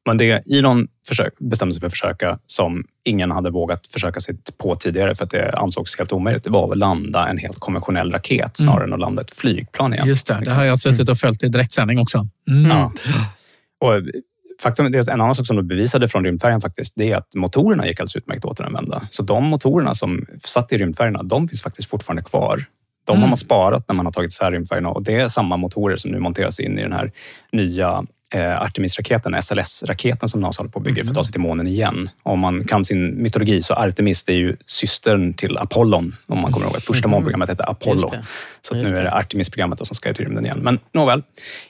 Men 0.06 0.18
det 0.18 0.44
Elon 0.57 0.88
försök, 1.07 1.34
bestämde 1.40 1.73
sig 1.73 1.80
för 1.80 1.88
att 1.88 1.94
försöka, 1.94 2.40
som 2.45 2.84
ingen 3.03 3.32
hade 3.32 3.49
vågat 3.49 3.88
försöka 3.88 4.19
sig 4.19 4.36
på 4.57 4.76
tidigare 4.76 5.15
för 5.15 5.23
att 5.23 5.32
det 5.32 5.52
ansågs 5.57 5.98
helt 5.98 6.14
omöjligt, 6.14 6.44
det 6.44 6.49
var 6.49 6.72
att 6.72 6.77
landa 6.77 7.27
en 7.27 7.38
helt 7.38 7.60
konventionell 7.60 8.11
raket 8.11 8.57
snarare 8.57 8.84
än 8.84 8.94
att 8.94 8.99
landa 8.99 9.22
ett 9.22 9.36
flygplan 9.36 9.94
igen. 9.94 10.07
Just 10.07 10.27
det, 10.27 10.34
det 10.34 10.40
liksom. 10.40 10.57
har 10.57 10.65
jag 10.65 10.80
suttit 10.80 11.10
och 11.10 11.18
följt 11.18 11.44
i 11.44 11.48
direktsändning 11.48 11.99
också. 11.99 12.27
Mm. 12.49 12.72
Ja. 12.72 12.91
Och 13.80 14.02
faktum, 14.61 14.91
det 14.91 15.07
en 15.07 15.22
annan 15.22 15.36
sak 15.36 15.48
som 15.48 15.56
de 15.56 15.68
bevisade 15.68 16.07
från 16.07 16.23
rymdfärjan 16.26 16.61
faktiskt, 16.61 16.94
det 16.95 17.11
är 17.11 17.18
att 17.18 17.36
motorerna 17.36 17.88
gick 17.88 17.99
alldeles 17.99 18.15
utmärkt 18.15 18.45
att 18.45 18.52
återanvända. 18.52 19.07
Så 19.10 19.23
de 19.23 19.44
motorerna 19.44 19.94
som 19.95 20.26
satt 20.45 20.72
i 20.72 20.77
rymdfärjorna, 20.77 21.23
de 21.23 21.48
finns 21.48 21.61
faktiskt 21.61 21.90
fortfarande 21.90 22.23
kvar. 22.23 22.65
De 23.06 23.11
har 23.11 23.18
Mm. 23.18 23.30
man 23.30 23.38
sparat 23.38 23.88
när 23.88 23.95
man 23.95 24.06
har 24.06 24.14
tagit 24.14 24.32
isär 24.32 24.52
rymdfärjorna 24.52 24.90
och 24.90 25.03
det 25.03 25.15
är 25.15 25.27
samma 25.27 25.57
motorer 25.57 25.95
som 25.95 26.11
nu 26.11 26.19
monteras 26.19 26.60
in 26.60 26.80
i 26.80 26.82
den 26.82 26.94
här 26.94 27.11
nya 27.52 28.03
Artemis-raketen, 28.34 29.41
SLS-raketen 29.41 30.30
som 30.30 30.41
NASA 30.41 30.60
håller 30.61 30.72
på 30.72 30.80
att 30.80 30.85
bygga 30.85 31.03
för 31.03 31.10
att 31.11 31.15
ta 31.15 31.23
sig 31.23 31.31
till 31.31 31.41
månen 31.41 31.68
igen. 31.68 32.10
Om 32.23 32.39
man 32.39 32.64
kan 32.64 32.85
sin 32.85 33.22
mytologi 33.22 33.61
så 33.61 33.73
Artemis 33.73 34.23
det 34.23 34.34
är 34.34 34.38
ju 34.38 34.56
systern 34.65 35.34
till 35.34 35.57
Apollon, 35.57 36.15
om 36.27 36.41
man 36.41 36.52
kommer 36.52 36.65
ihåg 36.65 36.76
att 36.77 36.84
första 36.84 37.07
månprogrammet 37.07 37.49
hette 37.49 37.64
Apollo. 37.64 38.11
Så 38.61 38.76
nu 38.76 38.84
är 38.88 39.03
det. 39.03 39.11
Artemis-programmet 39.11 39.88
som 39.88 39.95
ska 39.95 40.14
till 40.14 40.26
rymden 40.26 40.45
igen. 40.45 40.60
Men 40.60 40.80
nåväl, 40.93 41.22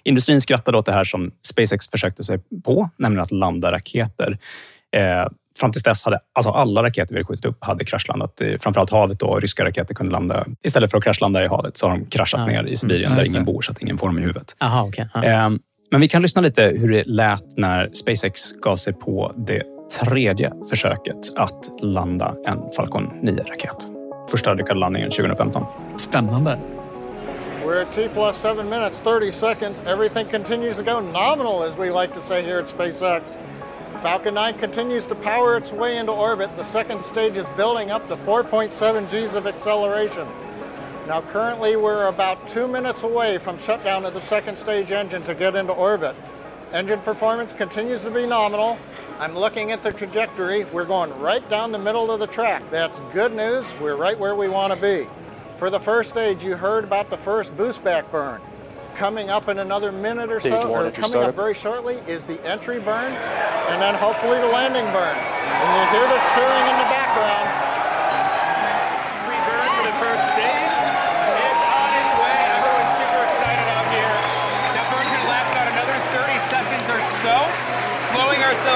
industrin 0.03 0.41
skrattade 0.41 0.77
åt 0.77 0.85
det 0.85 0.91
här 0.91 1.03
som 1.03 1.31
SpaceX 1.43 1.89
försökte 1.89 2.23
sig 2.23 2.39
på, 2.63 2.89
nämligen 2.97 3.23
att 3.23 3.31
landa 3.31 3.71
raketer. 3.71 4.37
Eh, 4.95 5.27
fram 5.59 5.71
tills 5.71 5.83
dess 5.83 6.05
hade 6.05 6.19
alltså 6.33 6.49
alla 6.49 6.83
raketer 6.83 7.13
vi 7.13 7.19
hade 7.19 7.25
skjutit 7.25 7.45
upp 7.45 7.63
hade 7.63 7.85
kraschlandat. 7.85 8.41
i 8.41 8.57
Framförallt 8.61 8.89
havet 8.89 9.19
då. 9.19 9.39
Ryska 9.39 9.65
raketer 9.65 9.95
kunde 9.95 10.11
landa. 10.11 10.45
Istället 10.63 10.91
för 10.91 10.97
att 10.97 11.03
kraschlanda 11.03 11.43
i 11.43 11.47
havet 11.47 11.77
så 11.77 11.87
har 11.89 11.97
de 11.97 12.05
kraschat 12.05 12.39
Ja. 12.39 12.45
ner 12.45 12.63
i 12.63 12.77
Sibirien 12.77 13.11
Mm, 13.11 13.17
där 13.23 13.29
ingen 13.29 13.45
bor 13.45 13.61
så 13.61 13.71
att 13.71 13.81
ingen 13.81 13.97
får 13.97 14.07
dem 14.07 14.17
i 14.19 14.21
huvudet. 14.21 14.55
Aha, 14.59 14.83
okej. 14.87 15.07
Ja. 15.13 15.23
Ehm, 15.23 15.59
Men 15.91 16.01
vi 16.01 16.07
kan 16.07 16.21
lyssna 16.21 16.41
lite 16.41 16.61
hur 16.61 16.91
det 16.91 17.03
lät 17.07 17.57
när 17.57 17.89
SpaceX 17.93 18.51
gav 18.51 18.75
sig 18.75 18.93
på 18.93 19.33
det 19.37 19.63
tredje 19.99 20.51
försöket 20.69 21.33
att 21.35 21.69
landa 21.81 22.35
en 22.45 22.71
Falcon 22.75 23.11
9-raket. 23.23 23.87
Första 24.31 24.53
lyckade 24.53 24.79
landningen 24.79 25.09
2015. 25.09 25.65
Spännande. 25.97 26.59
We're 27.65 27.81
at 27.81 27.93
T 27.93 28.09
plus 28.13 28.41
7 28.43 28.63
minutes 28.63 29.01
30 29.01 29.31
seconds. 29.31 29.81
Everything 29.87 30.25
continues 30.25 30.77
to 30.77 30.83
go 30.83 30.99
nominal, 30.99 31.63
as 31.63 31.77
we 31.77 32.01
like 32.01 32.13
to 32.13 32.21
say 32.21 32.43
here 32.43 32.59
at 32.59 32.67
SpaceX. 32.67 33.39
Falcon 34.01 34.33
9 34.33 34.53
continues 34.59 35.05
to 35.07 35.15
power 35.15 35.57
its 35.57 35.73
way 35.73 35.97
into 35.97 36.11
orbit. 36.11 36.49
The 36.57 36.63
second 36.63 37.03
stage 37.03 37.37
is 37.37 37.49
building 37.57 37.91
up 37.91 38.07
to 38.07 38.15
4.7 38.15 39.07
Gs 39.07 39.35
of 39.35 39.47
acceleration. 39.47 40.27
Now, 41.07 41.21
currently, 41.21 41.75
we're 41.75 42.07
about 42.07 42.47
two 42.47 42.67
minutes 42.67 43.03
away 43.03 43.37
from 43.37 43.59
shutdown 43.59 44.05
of 44.05 44.15
the 44.15 44.21
second 44.21 44.57
stage 44.57 44.91
engine 44.91 45.21
to 45.23 45.35
get 45.35 45.55
into 45.55 45.71
orbit. 45.71 46.15
Engine 46.73 46.99
performance 47.01 47.53
continues 47.53 48.03
to 48.05 48.11
be 48.11 48.25
nominal. 48.25 48.79
I'm 49.19 49.37
looking 49.37 49.71
at 49.71 49.83
the 49.83 49.93
trajectory. 49.93 50.65
We're 50.65 50.85
going 50.85 51.17
right 51.19 51.47
down 51.47 51.71
the 51.71 51.77
middle 51.77 52.09
of 52.09 52.19
the 52.19 52.25
track. 52.25 52.63
That's 52.71 53.01
good 53.13 53.33
news. 53.35 53.71
We're 53.79 53.95
right 53.95 54.17
where 54.17 54.33
we 54.35 54.49
want 54.49 54.73
to 54.73 54.81
be. 54.81 55.07
For 55.57 55.69
the 55.69 55.79
first 55.79 56.09
stage, 56.09 56.43
you 56.43 56.55
heard 56.55 56.83
about 56.83 57.11
the 57.11 57.17
first 57.17 57.55
boost 57.55 57.83
back 57.83 58.11
burn. 58.11 58.41
Coming 58.95 59.29
up 59.29 59.47
in 59.47 59.59
another 59.59 59.91
minute 59.91 60.31
or 60.31 60.39
Stage 60.39 60.53
so, 60.53 60.73
or 60.73 60.89
coming 60.89 61.21
up 61.21 61.35
very 61.35 61.53
shortly, 61.53 61.95
is 62.07 62.25
the 62.25 62.43
entry 62.49 62.79
burn, 62.79 63.13
and 63.13 63.81
then 63.81 63.93
hopefully 63.93 64.39
the 64.39 64.47
landing 64.47 64.85
burn. 64.91 65.15
And 65.15 65.69
you 65.69 65.99
hear 65.99 66.07
the 66.09 66.19
cheering 66.33 66.65
in 66.65 66.77
the 66.81 66.89
background. 66.89 67.65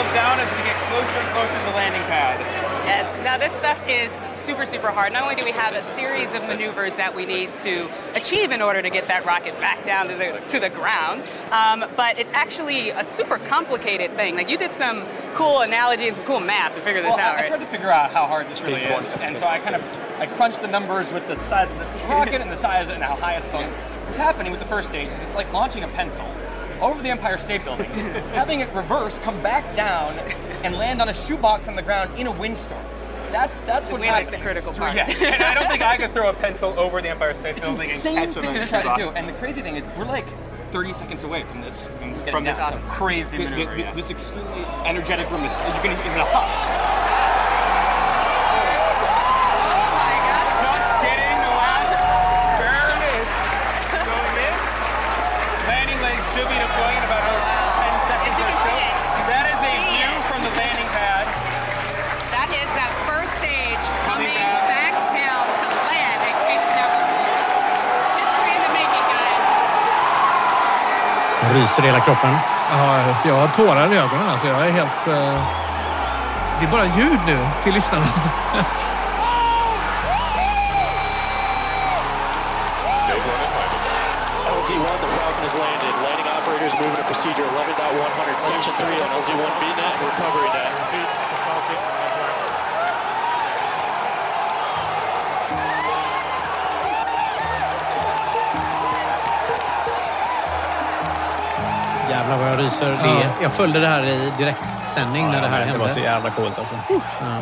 Slowing 0.10 0.16
down 0.16 0.40
as 0.40 0.52
we 0.58 0.64
get 0.64 0.76
closer 0.90 1.20
and 1.20 1.28
closer 1.36 1.60
to 1.60 1.66
the 1.66 1.76
landing 1.76 2.02
pad. 2.04 2.40
Yes. 2.86 3.24
Now 3.24 3.38
this 3.38 3.54
stuff 3.54 3.80
is 3.88 4.12
super, 4.30 4.66
super 4.66 4.88
hard. 4.90 5.14
Not 5.14 5.24
only 5.24 5.36
do 5.36 5.44
we 5.44 5.52
have 5.52 5.74
a 5.76 5.84
series 5.96 6.28
of 6.34 6.48
maneuvers 6.48 6.96
that 6.96 7.14
we 7.16 7.26
need 7.26 7.56
to 7.60 7.88
achieve 8.16 8.52
in 8.52 8.62
order 8.62 8.82
to 8.82 8.90
get 8.90 9.08
that 9.08 9.26
rocket 9.26 9.60
back 9.60 9.86
down 9.86 10.08
to 10.08 10.16
the 10.16 10.42
to 10.50 10.60
the 10.60 10.70
ground, 10.70 11.24
um, 11.52 11.86
but 11.96 12.18
it's 12.18 12.32
actually 12.34 12.90
a 12.92 13.04
super 13.04 13.38
complicated 13.40 14.12
thing. 14.16 14.36
Like 14.36 14.50
you 14.50 14.58
did 14.58 14.74
some 14.74 15.06
cool 15.34 15.62
analogy 15.62 16.08
and 16.08 16.16
some 16.16 16.26
cool 16.26 16.40
math 16.40 16.76
to 16.76 16.82
figure 16.82 17.02
this 17.02 17.12
Well, 17.16 17.20
out, 17.20 17.36
I 17.36 17.42
right? 17.42 17.48
tried 17.48 17.60
to 17.60 17.66
figure 17.68 17.92
out 17.92 18.12
how 18.12 18.26
hard 18.26 18.48
this 18.50 18.62
really 18.62 18.82
is, 18.82 19.14
and 19.16 19.38
so 19.38 19.46
I 19.46 19.60
kind 19.60 19.76
of 19.76 19.84
I 20.20 20.26
crunched 20.26 20.62
the 20.62 20.68
numbers 20.68 21.12
with 21.12 21.28
the 21.28 21.36
size 21.46 21.72
of 21.72 21.78
the 21.80 21.86
rocket 22.10 22.42
and 22.42 22.50
the 22.52 22.56
size 22.56 22.90
and 22.90 23.04
how 23.04 23.16
high 23.16 23.36
it's 23.36 23.48
going. 23.50 23.70
What's 24.06 24.18
happening 24.18 24.52
with 24.52 24.60
the 24.62 24.68
first 24.68 24.88
stage 24.88 25.08
is 25.08 25.14
it's 25.20 25.36
like 25.36 25.52
launching 25.54 25.84
a 25.84 25.88
pencil 25.90 26.26
over 26.82 27.02
the 27.02 27.10
Empire 27.10 27.38
State 27.38 27.64
Building, 27.64 27.90
having 28.34 28.60
it 28.62 28.70
reverse, 28.74 29.20
come 29.20 29.42
back 29.42 29.76
down, 29.76 30.18
and 30.64 30.76
land 30.76 31.02
on 31.02 31.10
a 31.10 31.14
shoebox 31.14 31.68
on 31.68 31.76
the 31.76 31.82
ground 31.82 32.18
in 32.18 32.28
a 32.28 32.32
windstorm. 32.32 32.84
That's 33.32 33.60
that's 33.60 33.88
The 33.88 33.94
what's 33.94 34.06
wind 34.06 34.22
is 34.24 34.30
the 34.30 34.38
critical 34.38 34.74
part. 34.74 34.96
Yes, 34.96 35.16
and 35.22 35.44
I 35.44 35.54
don't 35.54 35.68
think 35.68 35.84
I 35.84 35.98
could 35.98 36.12
throw 36.14 36.30
a 36.30 36.34
pencil 36.34 36.78
over 36.80 37.02
the 37.02 37.10
Empire 37.10 37.34
State 37.34 37.58
It's 37.58 37.66
Building 37.68 37.90
and 37.92 38.02
catch 38.02 38.34
them 38.34 38.44
thing 38.44 38.56
in 38.56 38.62
to 38.62 38.66
a 38.66 38.68
try 38.68 38.82
to 38.82 38.94
do. 39.04 39.10
And 39.12 39.28
the 39.28 39.34
crazy 39.34 39.62
thing 39.62 39.76
is, 39.76 39.84
we're 39.98 40.06
like 40.06 40.26
30 40.72 40.94
seconds 40.94 41.24
away 41.24 41.44
from 41.44 41.62
this 41.62 41.88
from, 41.88 42.12
getting 42.16 42.32
from 42.32 42.44
this 42.44 42.58
down. 42.60 42.72
That's 42.74 42.84
a 42.84 42.88
crazy 42.88 43.38
th- 43.38 43.50
maneuver, 43.50 43.76
th- 43.76 43.86
yeah. 43.86 43.94
This 43.94 44.10
extremely 44.10 44.66
energetic 44.86 45.30
room 45.32 45.44
is 45.44 45.54
you're 45.54 45.84
gonna 45.84 45.94
is 46.06 46.16
a 46.16 46.26
hush. 46.26 47.09
Ryser 71.54 71.84
i 71.84 71.86
hela 71.86 72.00
kroppen. 72.00 72.36
Ja, 72.72 73.08
alltså, 73.10 73.28
jag 73.28 73.36
har 73.36 73.48
tårar 73.48 73.94
i 73.94 73.98
ögonen. 73.98 74.30
Alltså 74.32 74.48
jag 74.48 74.68
är 74.68 74.72
helt... 74.72 75.08
Uh... 75.08 75.40
Det 76.60 76.66
är 76.66 76.72
bara 76.72 76.86
ljud 76.86 77.20
nu 77.26 77.38
till 77.64 77.74
lyssnarna. 77.74 78.06
Ryser. 102.86 103.04
Det, 103.04 103.10
Ja. 103.10 103.22
Jag 103.42 103.54
följde 103.54 103.80
det 103.80 103.88
här 103.88 104.06
i 104.06 104.32
direktsändning 104.38 105.26
när 105.26 105.42
det 105.42 105.48
här 105.48 105.60
hände. 105.60 105.74
Det 105.74 105.80
var 105.80 105.88
så 105.88 106.00
jävla 106.00 106.30
coolt 106.30 106.60
alltså. 106.60 106.76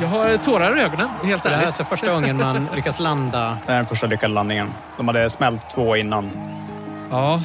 Jag 0.02 0.08
har 0.08 0.38
tårar 0.38 0.78
i 0.78 0.82
ögonen, 0.82 1.10
helt 1.24 1.44
Det 1.44 1.50
här 1.50 1.56
är 1.56 1.60
ärligt. 1.60 1.68
alltså 1.68 1.84
första 1.84 2.12
gången 2.14 2.38
man 2.38 2.68
lyckas 2.76 3.00
landa. 3.00 3.58
Det 3.66 3.72
är 3.72 3.76
den 3.76 3.86
första 3.86 4.08
lyckade 4.08 4.34
landningen. 4.34 4.74
De 4.98 5.08
hade 5.08 5.30
smält 5.30 5.70
två 5.70 5.96
innan. 5.96 6.32
Ja. 7.12 7.42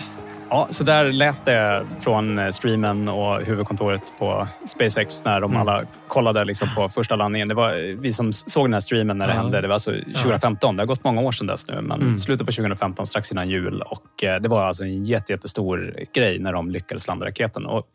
Ja, 0.55 0.66
så 0.70 0.85
där 0.85 1.12
lät 1.12 1.45
det 1.45 1.87
från 2.01 2.39
eh, 2.39 2.49
streamen 2.49 3.09
och 3.09 3.43
huvudkontoret 3.43 4.12
på 4.19 4.49
SpaceX 4.66 5.24
när 5.24 5.41
de 5.41 5.51
Mm. 5.51 5.61
alla 5.69 5.85
kollade 6.09 6.45
liksom 6.45 6.69
på 6.77 6.89
första 6.89 7.16
landningen. 7.16 7.49
Det 7.49 7.55
var 7.55 7.69
eh, 7.69 7.97
vi 7.99 8.12
som 8.12 8.33
såg 8.33 8.65
den 8.66 8.73
här 8.73 8.81
streamen 8.81 9.19
när 9.19 9.27
det 9.27 9.35
Ja. 9.35 9.41
hände. 9.41 9.61
Det 9.61 9.66
var 9.69 9.74
alltså 9.74 9.93
2015. 9.93 10.77
Det 10.77 10.83
har 10.83 10.87
gått 10.87 11.05
många 11.05 11.20
år 11.20 11.33
sedan 11.33 11.47
dess 11.47 11.69
nu, 11.69 11.81
men 11.81 12.01
Mm. 12.03 12.19
slutet 12.19 12.47
på 12.47 12.53
2015, 12.53 13.07
strax 13.07 13.33
innan 13.33 13.49
jul. 13.49 13.83
Och 13.83 14.24
eh, 14.24 14.41
det 14.41 14.49
var 14.49 14.65
alltså 14.66 14.83
en 14.83 15.05
jätte, 15.05 15.33
jättestor 15.33 15.95
grej 16.15 16.39
när 16.39 16.53
de 16.53 16.70
lyckades 16.70 17.07
landa 17.09 17.27
raketen. 17.27 17.66
Och 17.66 17.87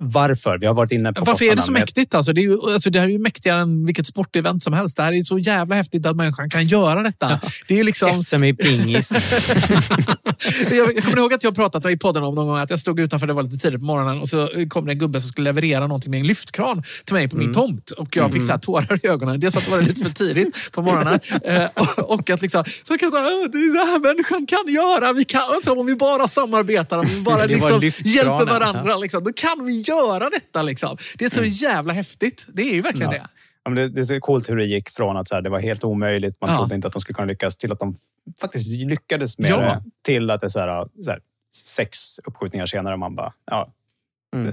Varför? 0.00 0.58
Vi 0.58 0.66
har 0.66 0.74
varit 0.74 0.92
inne 0.92 1.12
på 1.12 1.24
Varför 1.24 1.44
är 1.44 1.56
det 1.56 1.62
så 1.62 1.72
mäktigt? 1.72 2.14
Alltså, 2.14 2.32
det, 2.32 2.40
är 2.40 2.42
ju, 2.42 2.58
alltså, 2.74 2.90
det 2.90 2.98
här 3.00 3.06
är 3.06 3.10
ju 3.10 3.18
mäktigare 3.18 3.60
än 3.60 3.86
vilket 3.86 4.06
sportevent 4.06 4.62
som 4.62 4.72
helst. 4.72 4.96
Det 4.96 5.02
här 5.02 5.12
är 5.12 5.22
så 5.22 5.38
jävla 5.38 5.74
häftigt 5.76 6.06
att 6.06 6.16
människan 6.16 6.50
kan 6.50 6.66
göra 6.66 7.02
detta. 7.02 7.40
Det 7.68 7.74
är 7.74 7.78
ju 7.78 7.84
liksom... 7.84 8.14
SM 8.14 8.44
i 8.44 8.54
pingis. 8.54 9.12
jag, 10.70 10.96
jag 10.96 11.04
kommer 11.04 11.16
ihåg 11.16 11.32
att 11.34 11.44
jag 11.44 11.54
pratat 11.54 11.86
i 11.86 11.96
podden 11.98 12.22
om 12.22 12.34
någon 12.34 12.46
gång 12.46 12.58
att 12.58 12.70
jag 12.70 12.78
stod 12.78 13.00
utanför, 13.00 13.26
det 13.26 13.32
var 13.32 13.42
lite 13.42 13.56
tidigt 13.58 13.80
på 13.80 13.86
morgonen 13.86 14.20
och 14.20 14.28
så 14.28 14.48
kom 14.68 14.86
det 14.86 14.92
en 14.92 14.98
gubbe 14.98 15.20
som 15.20 15.28
skulle 15.28 15.44
leverera 15.44 15.86
någonting 15.86 16.10
med 16.10 16.20
en 16.20 16.26
lyftkran 16.26 16.82
till 17.04 17.14
mig 17.14 17.28
på 17.28 17.36
min 17.36 17.48
Mm. 17.48 17.54
tomt. 17.54 17.90
Och 17.90 18.16
jag 18.16 18.26
fick 18.26 18.34
Mm. 18.42 18.46
så 18.46 18.52
här 18.52 18.58
tårar 18.58 19.00
i 19.02 19.08
ögonen. 19.08 19.40
Dels 19.40 19.56
att 19.56 19.64
det 19.64 19.70
var 19.70 19.82
lite 19.82 20.00
för 20.04 20.10
tidigt 20.10 20.72
på 20.72 20.82
morgonen 20.82 21.20
eh, 21.44 21.64
och, 21.74 22.10
och 22.12 22.30
att 22.30 22.42
liksom, 22.42 22.64
så 22.88 22.98
kan 22.98 23.06
jag 23.06 23.12
säga, 23.12 23.24
"Åh, 23.24 23.50
det 23.52 23.58
är 23.58 23.74
så 23.84 23.90
här 23.92 23.98
människan 24.00 24.46
kan 24.46 24.74
göra. 24.74 25.12
Vi 25.12 25.24
kan, 25.24 25.42
alltså, 25.42 25.72
om 25.72 25.86
vi 25.86 25.96
bara 25.96 26.28
samarbetar, 26.28 26.98
om 26.98 27.06
vi 27.06 27.20
bara 27.20 27.44
liksom, 27.44 27.82
hjälper 28.04 28.44
varandra, 28.44 28.96
liksom, 28.96 29.24
då 29.24 29.32
kan 29.32 29.66
vi 29.66 29.82
göra 29.88 30.30
detta. 30.30 30.62
Liksom. 30.62 30.96
Det 31.18 31.24
är 31.24 31.30
så 31.30 31.44
jävla 31.44 31.92
häftigt. 31.92 32.46
Det 32.48 32.62
är 32.62 32.74
ju 32.74 32.80
verkligen 32.80 33.12
Ja. 33.12 33.18
det. 33.18 33.28
Ja, 33.64 33.70
men 33.70 33.74
det, 33.76 33.88
det 33.88 34.00
är 34.00 34.04
så 34.04 34.20
coolt 34.20 34.50
hur 34.50 34.56
det 34.56 34.64
gick 34.64 34.90
från 34.90 35.16
att 35.16 35.28
så 35.28 35.34
här, 35.34 35.42
det 35.42 35.50
var 35.50 35.60
helt 35.60 35.84
omöjligt, 35.84 36.36
man 36.40 36.50
Ja. 36.50 36.56
trodde 36.56 36.74
inte 36.74 36.86
att 36.86 36.92
de 36.92 37.00
skulle 37.00 37.14
kunna 37.14 37.26
lyckas, 37.26 37.56
till 37.56 37.72
att 37.72 37.78
de 37.80 37.96
faktiskt 38.40 38.68
lyckades 38.70 39.38
med 39.38 39.50
Ja. 39.50 39.56
det. 39.60 39.82
Till 40.04 40.30
att 40.30 40.40
det 40.40 40.46
är 40.46 40.48
så 40.48 40.60
här, 40.60 40.88
så 41.02 41.10
här, 41.10 41.20
sex 41.54 41.98
uppskjutningar 42.24 42.66
senare, 42.66 42.96
man 42.96 43.14
bara, 43.14 43.32
ja, 43.50 43.72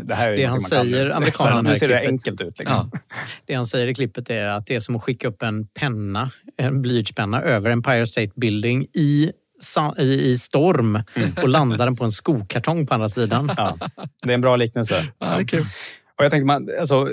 det 0.03 0.15
här 0.15 0.27
är 0.27 0.33
Mm. 0.33 0.39
Det 0.41 0.45
han 0.45 0.61
säger, 0.61 1.09
amerikanen 1.09 1.65
Nu 1.65 1.75
ser 1.75 1.87
det 1.87 1.99
enkelt 2.07 2.41
ut. 2.41 2.59
Liksom. 2.59 2.91
Det 3.45 3.53
han 3.53 3.67
säger 3.67 3.87
i 3.87 3.95
klippet 3.95 4.29
är 4.29 4.45
att 4.45 4.67
det 4.67 4.75
är 4.75 4.79
som 4.79 4.95
att 4.95 5.03
skicka 5.03 5.27
upp 5.27 5.41
en 5.43 5.67
penna, 5.67 6.31
en 6.57 6.81
blyertspenna 6.81 7.41
över 7.41 7.69
Empire 7.69 8.07
State 8.07 8.31
Building 8.35 8.83
i, 8.93 9.31
i, 9.97 10.37
storm 10.37 11.03
och 11.43 11.49
landa 11.49 11.85
den 11.85 11.95
på 11.95 12.03
en 12.05 12.11
skokartong 12.11 12.87
på 12.87 12.93
andra 12.93 13.09
sidan. 13.09 13.51
Ja, 13.57 13.77
det 14.23 14.29
är 14.29 14.33
en 14.33 14.41
bra 14.41 14.55
liknelse. 14.55 14.95
Ja. 15.19 15.35
Och 16.17 16.23
jag 16.25 16.31
tänkte, 16.31 16.45
man, 16.45 16.69
alltså, 16.79 17.07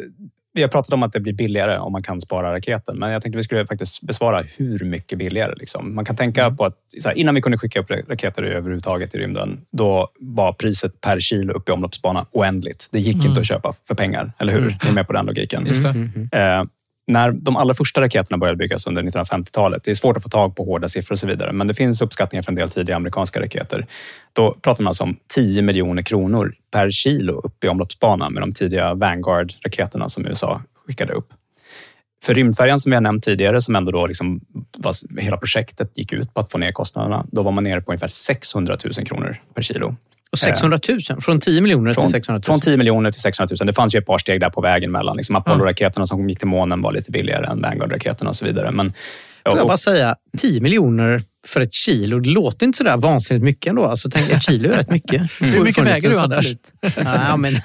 vi 0.55 0.63
har 0.63 0.69
pratat 0.69 0.93
om 0.93 1.03
att 1.03 1.13
det 1.13 1.21
blir 1.21 1.33
billigare 1.33 1.79
om 1.79 1.93
man 1.93 2.03
kan 2.03 2.21
spara 2.21 2.53
raketen, 2.53 2.99
men 2.99 3.11
jag 3.11 3.23
tänkte 3.23 3.37
vi 3.37 3.43
skulle 3.43 3.67
faktiskt 3.67 4.03
besvara 4.03 4.43
hur 4.57 4.85
mycket 4.85 5.19
billigare. 5.19 5.55
Liksom. 5.57 5.95
Man 5.95 6.05
kan 6.05 6.17
tänka 6.17 6.45
Mm. 6.45 6.57
på 6.57 6.65
att 6.65 6.77
här, 7.05 7.13
innan 7.19 7.35
vi 7.35 7.41
kunde 7.41 7.59
skicka 7.59 7.81
upp 7.81 7.91
raketer 7.91 8.43
överhuvudtaget 8.43 9.15
i 9.15 9.19
rymden, 9.19 9.61
då 9.73 10.09
var 10.21 10.53
priset 10.53 11.01
per 11.01 11.21
kilo 11.21 11.53
upp 11.55 11.69
i 11.69 11.73
omloppsbana 11.73 12.27
oändligt. 12.33 12.89
Det 12.93 13.01
gick 13.01 13.15
Mm. 13.15 13.27
inte 13.27 13.41
att 13.41 13.47
köpa 13.47 13.73
för 13.73 13.95
pengar, 13.95 14.33
eller 14.39 14.53
hur? 14.53 14.63
Mm. 14.63 14.75
Ni 14.85 14.89
är 14.91 14.95
med 14.95 15.07
på 15.07 15.13
den 15.13 15.27
logiken? 15.27 15.67
Just 15.67 15.83
det. 15.83 15.89
Mm. 15.89 16.29
Eh, 16.33 16.65
när 17.13 17.33
de 17.33 17.57
allra 17.57 17.75
första 17.75 18.01
raketerna 18.01 18.39
började 18.39 18.57
byggas 18.57 18.87
under 18.87 19.03
1950-talet, 19.03 19.85
det 19.85 19.91
är 19.91 19.95
svårt 19.95 20.17
att 20.17 20.23
få 20.23 20.29
tag 20.29 20.57
på 20.57 20.65
hårda 20.65 20.89
siffror 20.89 21.13
och 21.13 21.19
så 21.19 21.27
vidare, 21.27 21.53
men 21.53 21.67
det 21.67 21.75
finns 21.75 22.03
uppskattningar 22.03 22.43
för 22.43 22.53
en 22.53 22.57
del 22.57 22.71
tidiga 22.71 22.97
amerikanska 22.97 23.41
raketer. 23.41 23.87
Då 24.33 24.53
pratar 24.53 24.83
man 24.83 24.89
alltså 24.91 25.03
om 25.03 25.17
10 25.35 25.63
miljoner 25.63 26.03
kronor 26.03 26.55
per 26.73 26.91
kilo 26.91 27.33
upp 27.33 27.65
i 27.65 27.69
omloppsbana 27.69 28.31
med 28.31 28.43
de 28.43 28.53
tidiga 28.53 28.95
Vanguard-raketerna 28.95 30.09
som 30.09 30.27
USA 30.27 30.63
skickade 30.87 31.13
upp. 31.13 31.29
För 32.25 32.35
rymdfärjan 32.35 32.81
som 32.81 32.91
vi 32.91 32.97
har 32.97 33.01
nämnt 33.01 33.25
tidigare, 33.25 33.61
som 33.61 33.77
ändå 33.77 33.93
då 33.93 34.07
liksom 34.07 34.41
var, 34.79 35.21
hela 35.21 35.37
projektet 35.37 35.99
gick 35.99 36.13
ut 36.13 36.35
på 36.35 36.41
att 36.41 36.51
få 36.51 36.59
ner 36.59 36.73
kostnaderna, 36.73 37.27
då 37.33 37.43
var 37.43 37.53
man 37.53 37.65
nere 37.65 37.81
på 37.81 37.93
ungefär 37.93 38.09
600 38.09 38.77
000 38.85 39.07
kronor 39.07 39.37
per 39.55 39.63
kilo. 39.63 39.97
Och 40.33 40.39
600 40.39 40.81
000? 40.89 41.21
Från 41.21 41.41
10 41.41 41.61
miljoner 41.61 41.93
från, 41.93 42.05
till 42.05 42.13
600 42.13 42.39
000? 42.39 42.43
Från 42.43 42.61
10 42.61 42.77
miljoner 42.77 43.11
till 43.11 43.21
600 43.21 43.57
000. 43.61 43.67
Det 43.67 43.73
fanns 43.73 43.95
ju 43.95 43.99
ett 43.99 44.07
par 44.07 44.19
steg 44.19 44.41
där 44.41 44.51
på 44.51 44.61
vägen 44.61 44.91
mellan. 44.93 45.17
Liksom 45.17 45.37
Apollo-raketerna 45.37 46.07
som 46.07 46.29
gick 46.29 46.39
till 46.39 46.49
månen 46.49 46.83
var 46.83 46.93
lite 46.93 47.11
billigare 47.11 47.47
än 47.47 47.63
Vanguard-raketerna 47.63 48.29
och 48.29 48.37
så 48.37 48.45
vidare. 48.45 48.71
Men, 48.71 48.93
Får 49.51 49.59
jag 49.59 49.67
bara 49.67 49.77
säga, 49.77 50.17
10 50.39 50.61
miljoner 50.61 51.23
för 51.47 51.61
ett 51.61 51.73
kilo, 51.73 52.21
det 52.21 52.29
låter 52.29 52.67
inte 52.67 52.77
sådär 52.79 52.97
vansinnigt 52.97 53.45
mycket 53.45 53.71
ändå. 53.71 53.85
Alltså, 53.85 54.11
tänk, 54.11 54.31
ett 54.31 54.43
kilo 54.43 54.73
är 54.73 54.77
rätt 54.77 54.91
mycket. 54.91 55.41
Mm. 55.41 55.53
Hur 55.55 55.65
mycket 55.65 55.87
väger 55.87 56.11
du, 56.11 56.19
Anders? 56.19 56.47
ja, 56.97 57.37
men, 57.37 57.53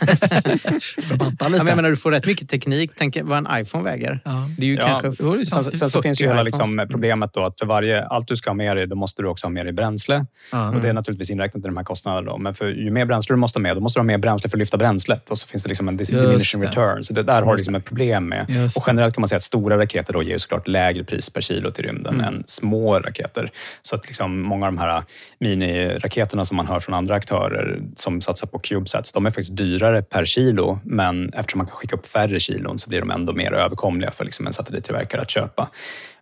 Förbanta 1.04 1.48
lite. 1.48 1.58
Ja, 1.58 1.64
men 1.64 1.68
jag 1.68 1.76
menar, 1.76 1.90
du 1.90 1.98
får 1.98 2.12
rätt 2.12 2.26
mycket 2.26 2.50
teknik. 2.50 2.92
Tänk 2.98 3.18
vad 3.22 3.38
en 3.38 3.62
iPhone 3.62 3.84
väger. 3.84 4.20
Det 4.58 4.64
är 4.64 4.68
ju 4.68 4.76
Ja, 4.76 5.00
kanske 5.02 5.46
sen, 5.46 5.64
sen 5.64 5.90
så 5.90 5.98
40 5.98 6.02
finns 6.02 6.22
ju 6.22 6.28
hela 6.28 6.44
liksom 6.44 6.88
problemet 6.90 7.34
då 7.34 7.46
att 7.46 7.60
för 7.60 7.66
varje, 7.66 8.06
allt 8.06 8.28
du 8.28 8.36
ska 8.36 8.50
ha 8.50 8.56
med 8.56 8.78
dig, 8.78 8.88
då 8.88 8.96
måste 8.96 9.22
du 9.22 9.28
också 9.28 9.46
ha 9.46 9.52
med 9.52 9.66
dig 9.66 9.74
bränsle. 9.74 10.26
Ja. 10.52 10.70
Och 10.70 10.82
det 10.82 10.90
är 10.90 10.94
naturligtvis 10.94 11.30
inräknat 11.30 11.66
i 11.66 11.68
de 11.68 11.78
här 11.78 11.84
kostnaderna. 11.84 12.32
Då. 12.32 12.38
Men 12.38 12.54
för 12.54 12.70
ju 12.70 12.92
mer 12.92 13.06
bränsle 13.06 13.34
du 13.34 13.40
måste 13.40 13.60
ha 13.60 13.62
med, 13.62 13.78
då 13.78 13.82
måste 13.82 14.00
du 14.00 14.02
ha 14.02 14.06
mer 14.06 14.18
bränsle 14.18 14.50
för 14.50 14.58
att 14.58 14.60
lyfta 14.60 14.78
bränslet. 14.78 15.30
Och 15.30 15.38
så 15.38 15.48
finns 15.48 15.64
det 15.64 15.70
liksom 15.70 15.88
en 15.88 15.98
diminishing 15.98 16.62
return. 16.64 17.04
Så 17.04 17.14
det 17.14 17.24
där 17.24 17.42
har 17.42 17.52
du 17.52 17.58
liksom 17.58 17.76
ett 17.76 17.86
problem 17.86 18.26
med. 18.30 18.46
Just 18.50 18.78
Och 18.78 18.84
generellt 18.88 19.14
kan 19.16 19.22
man 19.22 19.28
säga 19.28 19.38
att 19.38 19.44
stora 19.44 19.78
raketer 19.78 20.14
då 20.14 20.24
ger 20.24 20.38
såklart 20.38 20.68
lägre 20.68 21.04
pris 21.04 21.30
per 21.30 21.42
kilo 21.42 21.72
till 21.72 21.86
rymden 21.86 22.14
Mm. 22.14 22.26
än 22.26 22.44
små 22.46 23.00
raketer. 23.00 23.52
Så 23.82 23.96
att 23.96 24.08
liksom 24.08 24.42
många 24.42 24.66
av 24.66 24.74
de 24.74 24.78
här 24.78 25.04
miniraketerna 25.40 26.46
som 26.46 26.58
man 26.58 26.68
hör 26.68 26.80
från 26.80 26.96
andra 26.96 27.16
aktörer 27.16 27.82
som 27.96 28.22
satsar 28.22 28.48
på 28.48 28.60
CubeSats, 28.60 29.12
de 29.12 29.26
är 29.26 29.30
faktiskt 29.30 29.58
dyrare 29.58 30.02
per 30.02 30.26
kilo. 30.26 30.80
Men 30.84 31.30
eftersom 31.34 31.58
man 31.58 31.68
kan 31.68 31.76
skicka 31.76 31.96
upp 31.96 32.06
färre 32.06 32.40
kilon 32.40 32.80
så 32.80 32.90
blir 32.90 33.00
de 33.00 33.12
ändå 33.12 33.34
mer 33.34 33.52
överkomliga 33.52 34.12
för 34.12 34.26
liksom 34.26 34.48
en 34.48 34.54
satellittillverkare 34.54 35.22
att 35.22 35.30
köpa. 35.32 35.70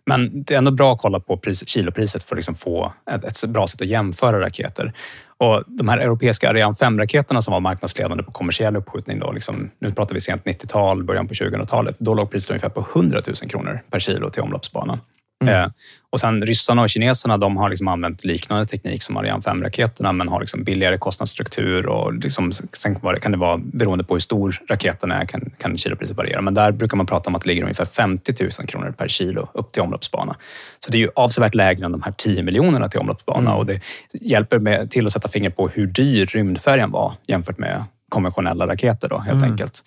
Men 0.06 0.42
det 0.42 0.54
är 0.54 0.58
ändå 0.58 0.70
bra 0.70 0.92
att 0.92 1.00
kolla 1.00 1.20
på 1.20 1.36
pris, 1.36 1.68
kilopriset 1.68 2.24
för 2.24 2.34
att 2.34 2.38
liksom 2.38 2.54
få 2.54 2.92
ett, 3.10 3.24
ett 3.24 3.50
bra 3.50 3.66
sätt 3.66 3.80
att 3.80 3.86
jämföra 3.86 4.40
raketer. 4.40 4.92
Och 5.38 5.64
de 5.66 5.88
här 5.88 5.98
europeiska 5.98 6.50
Ariane 6.50 6.72
5-raketerna 6.72 7.40
som 7.40 7.52
var 7.52 7.60
marknadsledande 7.60 8.22
på 8.22 8.32
kommersiell 8.32 8.76
uppskjutning, 8.76 9.18
då, 9.18 9.32
liksom, 9.32 9.70
nu 9.78 9.90
pratar 9.92 10.14
vi 10.14 10.20
sent 10.20 10.44
90-tal, 10.44 11.04
början 11.04 11.28
på 11.28 11.34
2000-talet, 11.34 11.96
då 11.98 12.14
låg 12.14 12.30
priset 12.30 12.50
ungefär 12.50 12.68
på 12.68 12.86
100 12.94 13.20
000 13.26 13.50
kronor 13.50 13.80
per 13.90 13.98
kilo 13.98 14.30
till 14.30 14.42
omloppsbanan. 14.42 15.00
Eh, 15.44 15.66
och 16.10 16.20
sen 16.20 16.46
ryssarna 16.46 16.82
och 16.82 16.90
kineserna 16.90 17.36
de 17.38 17.56
har 17.56 17.68
liksom 17.70 17.88
använt 17.88 18.24
liknande 18.24 18.66
teknik 18.66 19.02
som 19.02 19.16
Ariane 19.16 19.40
5-raketerna 19.40 20.12
men 20.12 20.28
har 20.28 20.40
liksom 20.40 20.64
billigare 20.64 20.98
kostnadsstruktur 20.98 21.86
och 21.86 22.14
liksom, 22.14 22.52
sen 22.52 23.00
kan 23.20 23.32
det 23.32 23.38
vara 23.38 23.58
beroende 23.58 24.04
på 24.04 24.14
hur 24.14 24.20
stor 24.20 24.60
raketen 24.68 25.10
är 25.12 25.24
kan, 25.24 25.50
kan 25.58 25.78
kilopriset 25.78 26.16
variera. 26.16 26.40
Men 26.40 26.54
där 26.54 26.72
brukar 26.72 26.96
man 26.96 27.06
prata 27.06 27.30
om 27.30 27.34
att 27.34 27.42
det 27.42 27.48
ligger 27.48 27.62
ungefär 27.62 27.84
50 27.84 28.34
000 28.40 28.50
kronor 28.50 28.94
per 28.98 29.08
kilo 29.08 29.48
upp 29.54 29.72
till 29.72 29.82
omloppsbana. 29.82 30.36
Så 30.80 30.90
det 30.92 30.96
är 30.96 31.00
ju 31.00 31.10
avsevärt 31.16 31.54
lägre 31.54 31.84
än 31.86 31.92
de 31.92 32.02
här 32.02 32.12
10 32.12 32.42
miljonerna 32.42 32.88
till 32.88 33.00
omloppsbana 33.00 33.54
och 33.54 33.66
det 33.66 33.80
hjälper 34.12 34.58
med, 34.58 34.90
till 34.90 35.06
att 35.06 35.12
sätta 35.12 35.28
fingret 35.28 35.56
på 35.56 35.68
hur 35.68 35.86
dyr 35.86 36.26
rymdfärjan 36.26 36.90
var 36.90 37.12
jämfört 37.26 37.58
med 37.58 37.84
konventionella 38.08 38.66
raketer 38.66 39.08
då, 39.08 39.18
helt 39.18 39.36
Mm. 39.36 39.50
enkelt. 39.50 39.84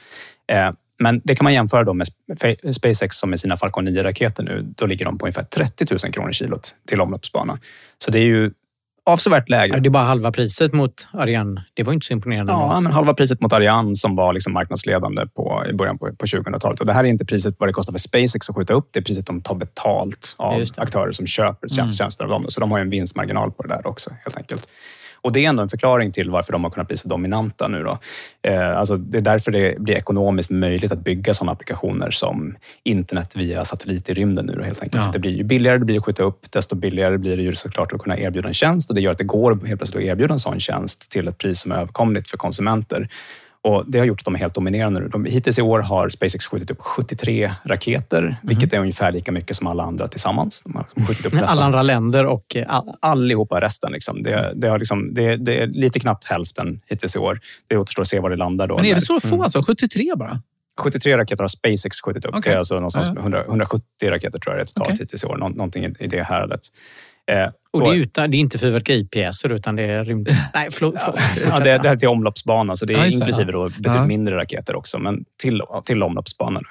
Eh, 0.51 0.71
men 0.99 1.21
det 1.23 1.35
kan 1.35 1.43
man 1.43 1.53
jämföra 1.53 1.84
då 1.84 1.93
med 1.93 2.07
Sp- 2.27 2.71
SpaceX 2.73 3.17
som 3.17 3.30
med 3.30 3.39
sina 3.39 3.57
Falcon 3.57 3.88
9-raketer 3.88 4.43
nu. 4.43 4.73
Då 4.77 4.85
ligger 4.85 5.05
de 5.05 5.17
på 5.17 5.26
ungefär 5.26 5.43
30 5.43 5.85
000 6.03 6.13
kronor 6.13 6.31
kilot 6.31 6.76
till 6.88 7.01
omloppsbana. 7.01 7.59
Så 7.97 8.11
det 8.11 8.19
är 8.19 8.23
ju 8.23 8.51
avsevärt 9.05 9.49
lägre. 9.49 9.76
Ja, 9.76 9.81
det 9.81 9.88
är 9.88 9.91
bara 9.91 10.03
halva 10.03 10.31
priset 10.31 10.73
mot 10.73 11.07
Ariane. 11.13 11.65
Det 11.73 11.84
var 11.84 11.93
inte 11.93 12.05
så 12.05 12.13
imponerande. 12.13 12.51
Ja, 12.51 12.80
men 12.80 12.91
halva 12.91 13.13
priset 13.13 13.41
mot 13.41 13.53
Ariane 13.53 13.95
som 13.95 14.15
var 14.15 14.34
liksom 14.34 14.53
marknadsledande 14.53 15.26
på, 15.27 15.63
i 15.69 15.73
början 15.73 15.97
på, 15.97 16.05
på 16.15 16.26
2000-talet. 16.26 16.80
Och 16.80 16.85
det 16.85 16.93
här 16.93 17.03
är 17.03 17.07
inte 17.07 17.26
priset 17.26 17.55
vad 17.59 17.69
det 17.69 17.73
kostar 17.73 17.93
för 17.93 17.99
SpaceX 17.99 18.49
att 18.49 18.55
skjuta 18.55 18.73
upp. 18.73 18.88
Det 18.91 18.99
är 18.99 19.03
priset 19.03 19.26
de 19.26 19.41
tar 19.41 19.55
betalt 19.55 20.35
av 20.38 20.63
aktörer 20.77 21.11
som 21.11 21.27
köper 21.27 21.80
Mm. 21.80 21.91
tjänster 21.91 22.23
av 22.23 22.30
dem. 22.30 22.45
Så 22.49 22.59
de 22.59 22.71
har 22.71 22.80
en 22.80 22.89
vinstmarginal 22.89 23.51
på 23.51 23.63
det 23.63 23.69
där 23.69 23.88
också 23.88 24.09
helt 24.23 24.38
enkelt. 24.38 24.69
Och 25.21 25.31
det 25.31 25.45
är 25.45 25.49
ändå 25.49 25.63
en 25.63 25.69
förklaring 25.69 26.11
till 26.11 26.29
varför 26.29 26.51
de 26.51 26.63
har 26.63 26.71
kunnat 26.71 26.87
bli 26.87 26.97
så 26.97 27.07
dominanta 27.07 27.67
nu. 27.67 27.83
Då. 27.83 27.97
Eh, 28.41 28.77
alltså 28.77 28.97
det 28.97 29.17
är 29.17 29.21
därför 29.21 29.51
det 29.51 29.79
blir 29.79 29.95
ekonomiskt 29.95 30.51
möjligt 30.51 30.91
att 30.91 31.03
bygga 31.03 31.33
sådana 31.33 31.51
applikationer 31.51 32.11
som 32.11 32.55
internet 32.83 33.35
via 33.35 33.65
satellit 33.65 34.09
i 34.09 34.13
rymden 34.13 34.45
nu 34.45 34.53
då, 34.53 34.63
helt 34.63 34.83
enkelt. 34.83 35.01
Ja. 35.01 35.05
För 35.05 35.13
det 35.13 35.19
blir 35.19 35.31
ju 35.31 35.43
billigare 35.43 35.77
det 35.77 35.85
blir 35.85 35.97
att 35.97 36.05
skjuta 36.05 36.23
upp, 36.23 36.51
desto 36.51 36.75
billigare 36.75 37.17
blir 37.17 37.37
det 37.37 37.43
ju 37.43 37.55
såklart 37.55 37.93
att 37.93 38.01
kunna 38.01 38.17
erbjuda 38.19 38.47
en 38.47 38.53
tjänst 38.53 38.89
och 38.89 38.95
det 38.95 39.01
gör 39.01 39.11
att 39.11 39.17
det 39.17 39.23
går 39.23 39.51
helt 39.65 39.79
plötsligt 39.79 40.03
att 40.03 40.09
erbjuda 40.09 40.33
en 40.33 40.39
sån 40.39 40.59
tjänst 40.59 41.09
till 41.09 41.27
ett 41.27 41.37
pris 41.37 41.59
som 41.59 41.71
är 41.71 41.75
överkomligt 41.75 42.29
för 42.29 42.37
konsumenter. 42.37 43.09
Och 43.64 43.84
det 43.88 43.99
har 43.99 44.06
gjort 44.06 44.19
att 44.22 44.26
de 44.26 44.36
är 44.36 44.40
helt 44.40 44.53
dominerande 44.53 44.99
nu. 44.99 45.07
De, 45.07 45.26
hittills 45.26 45.60
i 45.60 45.61
år 45.61 45.80
har 45.80 46.10
SpaceX 46.10 46.48
skjutit 46.48 46.72
upp 46.72 46.81
73 46.81 47.52
raketer, 47.64 48.36
vilket 48.44 48.73
är 48.73 48.80
ungefär 48.80 49.11
lika 49.11 49.31
mycket 49.31 49.56
som 49.56 49.68
alla 49.68 49.84
andra 49.84 50.07
tillsammans. 50.07 50.61
De 50.65 50.76
har 50.76 50.81
liksom 50.84 51.06
skjutit 51.06 51.26
upp 51.26 51.34
Alla 51.48 51.64
andra 51.65 51.81
länder 51.84 52.26
och... 52.26 52.56
eh, 52.56 52.65
all- 52.68 52.95
allihopa 52.99 53.61
resten. 53.61 53.91
Liksom. 53.91 54.23
Det, 54.23 54.53
det, 54.56 54.68
har 54.68 54.80
liksom, 54.80 55.14
det, 55.14 55.36
det 55.36 55.60
är 55.61 55.68
lite 55.68 55.99
knappt 55.99 56.26
hälften 56.26 56.81
hittills 56.86 57.15
i 57.15 57.19
år. 57.19 57.40
Det 57.68 57.77
återstår 57.77 58.02
att 58.02 58.07
se 58.07 58.19
var 58.19 58.30
det 58.30 58.36
landar. 58.36 58.68
Då. 58.68 58.76
Men 58.76 58.86
är 58.86 58.95
det 58.95 59.02
så 59.02 59.19
få 59.19 59.44
alltså? 59.44 59.64
73 59.64 60.11
bara? 60.15 60.41
73 60.80 61.18
raketer 61.18 61.44
har 61.44 61.48
SpaceX 61.48 62.02
skjutit 62.02 62.26
upp. 62.26 62.36
Okej. 62.36 62.49
Det 62.52 62.56
är 62.56 62.57
alltså 62.57 62.76
någonstans 62.76 63.07
Ja, 63.07 63.11
ja. 63.11 63.22
med 63.22 63.22
100, 63.23 63.44
170 63.45 63.84
raketer 64.11 64.40
tror 64.40 64.56
jag 64.56 64.60
det 64.60 64.64
är 64.64 64.73
totalt 64.73 64.88
Okej. 64.90 64.98
hittills 64.99 65.23
i 65.23 65.27
år. 65.27 65.38
Nå, 65.38 65.49
någonting 65.49 65.86
i- 65.86 65.95
i 65.99 66.07
det 66.07 66.23
häradet. 66.23 66.61
Eh, 67.30 67.49
Och 67.72 67.81
det 67.81 67.89
är, 67.89 67.93
utan, 67.95 68.31
det 68.31 68.38
är 68.38 68.39
inte 68.39 68.57
fyrverkeripjäser 68.57 69.49
utan 69.49 69.76
det 69.76 69.84
är 69.84 70.06
rymd... 70.06 70.30
Nej, 70.53 70.68
förlåt. 70.72 70.95
Ja, 71.45 71.60
det, 71.60 71.64
det 71.64 71.69
här 71.69 71.95
är 71.95 71.97
till 71.97 72.07
omloppsbana, 72.07 72.76
så 72.76 72.85
det 72.85 72.93
är 72.93 72.97
Ja, 72.97 73.06
inklusive 73.07 73.51
då 73.51 73.65
betydligt 73.69 73.93
Ja. 73.95 74.06
mindre 74.06 74.35
raketer 74.38 74.76
också, 74.76 74.99
men 74.99 75.26
till, 75.41 75.61
till 75.85 76.03
omloppsbanan. 76.03 76.64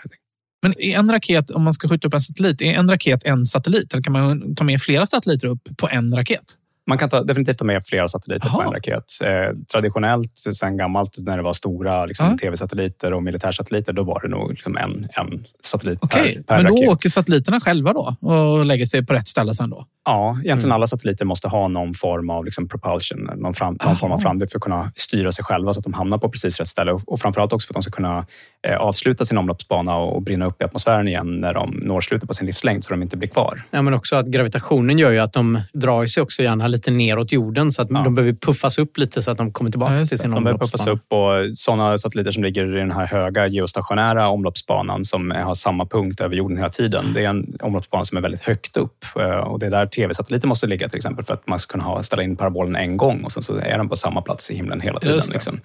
Men 0.62 0.80
är 0.80 0.98
en 0.98 1.10
raket, 1.12 1.50
om 1.50 1.62
man 1.64 1.74
ska 1.74 1.88
skjuta 1.88 2.08
upp 2.08 2.14
en 2.14 2.20
satellit, 2.20 2.62
är 2.62 2.72
en 2.74 2.90
raket 2.90 3.24
en 3.24 3.46
satellit? 3.46 3.92
Eller 3.92 4.02
kan 4.02 4.12
man 4.12 4.54
ta 4.54 4.64
med 4.64 4.82
flera 4.82 5.06
satelliter 5.06 5.48
upp 5.48 5.62
på 5.78 5.88
en 5.88 6.16
raket? 6.16 6.44
Man 6.88 6.98
kan 6.98 7.08
ta, 7.08 7.22
definitivt 7.22 7.58
ta 7.58 7.64
med 7.64 7.84
flera 7.84 8.08
satelliter 8.08 8.48
på 8.48 8.54
Jaha. 8.58 8.64
en 8.66 8.72
raket. 8.72 9.04
Eh, 9.24 9.56
traditionellt, 9.72 10.32
sen 10.38 10.76
gammalt, 10.76 11.16
när 11.18 11.36
det 11.36 11.42
var 11.42 11.52
stora 11.52 12.06
liksom, 12.06 12.38
tv-satelliter 12.38 13.12
och 13.12 13.22
militärsatelliter, 13.22 13.92
då 13.92 14.02
var 14.02 14.20
det 14.20 14.28
nog 14.28 14.50
liksom 14.50 14.76
en, 14.76 15.08
en 15.12 15.44
satellit 15.64 15.98
Okej, 16.02 16.34
per, 16.34 16.42
per 16.42 16.62
men 16.62 16.72
då 16.72 16.76
raket. 16.76 16.88
åker 16.88 17.08
satelliterna 17.08 17.60
själva 17.60 17.92
då 17.92 18.14
och 18.20 18.64
lägger 18.64 18.86
sig 18.86 19.06
på 19.06 19.14
rätt 19.14 19.28
ställe 19.28 19.54
sen 19.54 19.70
då? 19.70 19.86
Ja, 20.04 20.30
egentligen 20.30 20.58
Mm. 20.58 20.72
alla 20.72 20.86
satelliter 20.86 21.24
måste 21.24 21.48
ha 21.48 21.68
någon 21.68 21.94
form 21.94 22.30
av 22.30 22.44
liksom 22.44 22.68
propulsion, 22.68 23.30
någon, 23.36 23.54
fram, 23.54 23.78
någon 23.84 23.96
form 23.96 24.12
av 24.12 24.16
Aha. 24.18 24.22
framdrift 24.22 24.52
för 24.52 24.58
att 24.58 24.62
kunna 24.62 24.90
styra 24.96 25.32
sig 25.32 25.44
själva 25.44 25.72
så 25.72 25.80
att 25.80 25.84
de 25.84 25.92
hamnar 25.94 26.18
på 26.18 26.28
precis 26.28 26.58
rätt 26.58 26.68
ställe. 26.68 26.92
Och, 26.92 27.02
och 27.12 27.20
framförallt 27.20 27.52
också 27.52 27.66
för 27.66 27.72
att 27.72 27.76
de 27.76 27.82
ska 27.82 27.90
kunna 27.92 28.26
eh, 28.68 28.76
avsluta 28.76 29.24
sin 29.24 29.38
omloppsbana 29.38 29.96
och, 29.96 30.16
och 30.16 30.22
brinna 30.22 30.46
upp 30.46 30.62
i 30.62 30.64
atmosfären 30.64 31.08
igen 31.08 31.40
när 31.40 31.54
de 31.54 31.70
når 31.82 32.00
slutet 32.00 32.28
på 32.28 32.34
sin 32.34 32.46
livslängd 32.46 32.84
så 32.84 32.90
de 32.90 33.02
inte 33.02 33.16
blir 33.16 33.28
kvar. 33.28 33.62
Ja, 33.70 33.82
men 33.82 33.94
också 33.94 34.16
att 34.16 34.26
gravitationen 34.26 34.98
gör 34.98 35.10
ju 35.10 35.18
att 35.18 35.32
de 35.32 35.60
drar 35.72 36.06
sig 36.06 36.22
också 36.22 36.42
gärna 36.42 36.66
lite 36.66 36.77
neråt 36.86 37.32
jorden 37.32 37.72
så 37.72 37.82
att 37.82 37.88
de 37.88 38.14
behöver 38.14 38.32
puffas 38.32 38.78
upp 38.78 38.98
lite 38.98 39.22
så 39.22 39.30
att 39.30 39.38
de 39.38 39.52
kommer 39.52 39.70
tillbaka 39.70 39.92
Ja, 39.92 39.98
till 39.98 40.18
sin 40.18 40.30
De 40.30 40.44
behöver 40.44 40.60
puffas 40.60 40.86
upp 40.86 41.12
och 41.12 41.56
sådana 41.56 41.98
satelliter 41.98 42.30
som 42.30 42.42
ligger 42.42 42.76
i 42.76 42.78
den 42.78 42.90
här 42.92 43.06
höga 43.06 43.46
geostationära 43.46 44.28
omloppsbanan 44.28 45.04
som 45.04 45.30
har 45.30 45.54
samma 45.54 45.86
punkt 45.86 46.20
över 46.20 46.36
jorden 46.36 46.56
hela 46.56 46.68
tiden. 46.68 47.12
Det 47.14 47.24
är 47.24 47.28
en 47.28 47.56
omloppsbana 47.60 48.04
som 48.04 48.18
är 48.18 48.22
väldigt 48.22 48.42
högt 48.42 48.76
upp 48.76 49.04
eh, 49.20 49.30
och 49.30 49.58
det 49.58 49.66
är 49.66 49.70
där 49.70 49.86
tv-satelliter 49.86 50.48
måste 50.48 50.66
ligga 50.66 50.88
till 50.88 50.96
exempel 50.96 51.24
för 51.24 51.34
att 51.34 51.46
man 51.46 51.58
ska 51.58 51.72
kunna 51.72 51.84
ha, 51.84 52.02
ställa 52.02 52.22
in 52.22 52.36
parabolen 52.36 52.76
en 52.76 52.96
gång 52.96 53.24
och 53.24 53.32
sen 53.32 53.42
så 53.42 53.56
är 53.56 53.78
den 53.78 53.88
på 53.88 53.96
samma 53.96 54.22
plats 54.22 54.50
i 54.50 54.56
himlen 54.56 54.80
hela 54.80 55.00
tiden. 55.00 55.20
Liksom. 55.32 55.60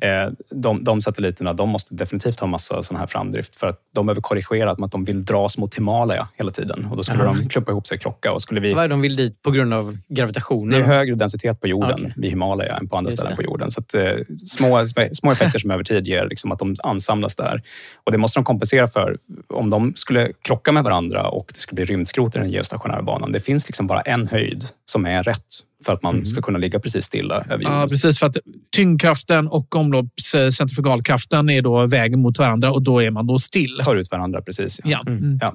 Eh, 0.00 0.32
De, 0.50 0.84
de 0.84 1.00
satelliterna 1.00 1.52
de 1.52 1.68
måste 1.68 1.94
definitivt 1.94 2.40
ha 2.40 2.46
massa 2.46 2.82
sån 2.82 2.96
här 2.96 3.06
framdrift 3.06 3.56
för 3.56 3.66
att 3.66 3.80
de 3.94 4.06
behöver 4.06 4.20
korrigera 4.20 4.70
att 4.70 4.92
de 4.92 5.04
vill 5.04 5.24
dras 5.24 5.58
mot 5.58 5.74
Himalaya 5.74 6.28
hela 6.36 6.50
tiden 6.50 6.86
och 6.90 6.96
då 6.96 7.02
skulle 7.02 7.24
Aha. 7.24 7.34
de 7.42 7.48
klumpa 7.48 7.70
ihop 7.70 7.86
sig 7.86 7.96
och 7.96 8.02
krocka. 8.02 8.32
Och 8.32 8.42
skulle 8.42 8.60
vi, 8.60 8.74
Vad 8.74 8.84
är 8.84 8.88
de 8.88 9.00
vill 9.00 9.16
dit 9.16 9.42
på 9.42 9.50
grund 9.50 9.74
av 9.74 9.98
gravitationen? 10.08 10.57
Det 10.64 10.76
är 10.76 10.82
högre 10.82 11.14
densitet 11.14 11.60
på 11.60 11.66
jorden 11.68 11.94
Okej. 11.94 12.12
vid 12.16 12.30
Himalaya 12.30 12.76
än 12.76 12.88
på 12.88 12.96
andra 12.96 13.08
Just 13.08 13.18
ställen 13.18 13.32
det. 13.32 13.36
på 13.36 13.42
jorden. 13.42 13.70
Så 13.70 13.80
att, 13.80 13.94
eh, 13.94 14.12
små, 14.46 14.86
små 15.12 15.32
effekter 15.32 15.58
som 15.58 15.70
över 15.74 15.84
tid 15.84 16.06
ger 16.06 16.26
liksom 16.28 16.52
att 16.52 16.58
de 16.58 16.76
ansamlas 16.82 17.36
där. 17.36 17.62
Och 18.04 18.12
det 18.12 18.18
måste 18.18 18.38
de 18.38 18.44
kompensera 18.44 18.88
för. 18.88 19.16
Om 19.48 19.70
de 19.70 19.92
skulle 19.96 20.32
krocka 20.42 20.72
med 20.72 20.84
varandra 20.84 21.28
och 21.28 21.50
det 21.54 21.60
skulle 21.60 21.74
bli 21.74 21.84
rymdskrot 21.84 22.36
i 22.36 22.38
den 22.38 22.50
geostationära 22.50 23.02
banan. 23.02 23.32
Det 23.32 23.40
finns 23.40 23.68
liksom 23.68 23.86
bara 23.86 24.00
en 24.00 24.28
höjd 24.28 24.64
som 24.84 25.06
är 25.06 25.22
rätt 25.22 25.44
för 25.84 25.92
att 25.92 26.02
man 26.02 26.26
ska 26.26 26.42
kunna 26.42 26.58
ligga 26.58 26.80
precis 26.80 27.04
stilla 27.04 27.34
över 27.34 27.64
jorden. 27.64 27.78
Ja, 27.80 27.86
precis. 27.88 28.18
För 28.18 28.26
att 28.26 28.36
tyngdkraften 28.76 29.48
och 29.48 29.76
omloppscentrifugalkraften 29.76 31.50
är 31.50 31.62
då 31.62 31.86
vägen 31.86 32.20
mot 32.20 32.38
varandra 32.38 32.72
och 32.72 32.82
då 32.82 33.02
är 33.02 33.10
man 33.10 33.26
då 33.26 33.38
still. 33.38 33.80
tar 33.84 33.96
ut 33.96 34.10
varandra 34.10 34.42
precis. 34.42 34.80
Ja. 34.84 35.00
Mm. 35.06 35.38
Ja, 35.40 35.54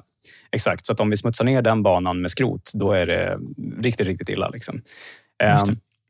exakt. 0.54 0.86
Så 0.86 0.92
att 0.92 1.00
om 1.00 1.10
vi 1.10 1.16
smutsar 1.16 1.44
ner 1.44 1.62
den 1.62 1.82
banan 1.82 2.20
med 2.20 2.30
skrot, 2.30 2.70
då 2.74 2.92
är 2.92 3.06
det 3.06 3.38
riktigt, 3.80 4.06
riktigt 4.06 4.28
illa. 4.28 4.48
Liksom. 4.48 4.82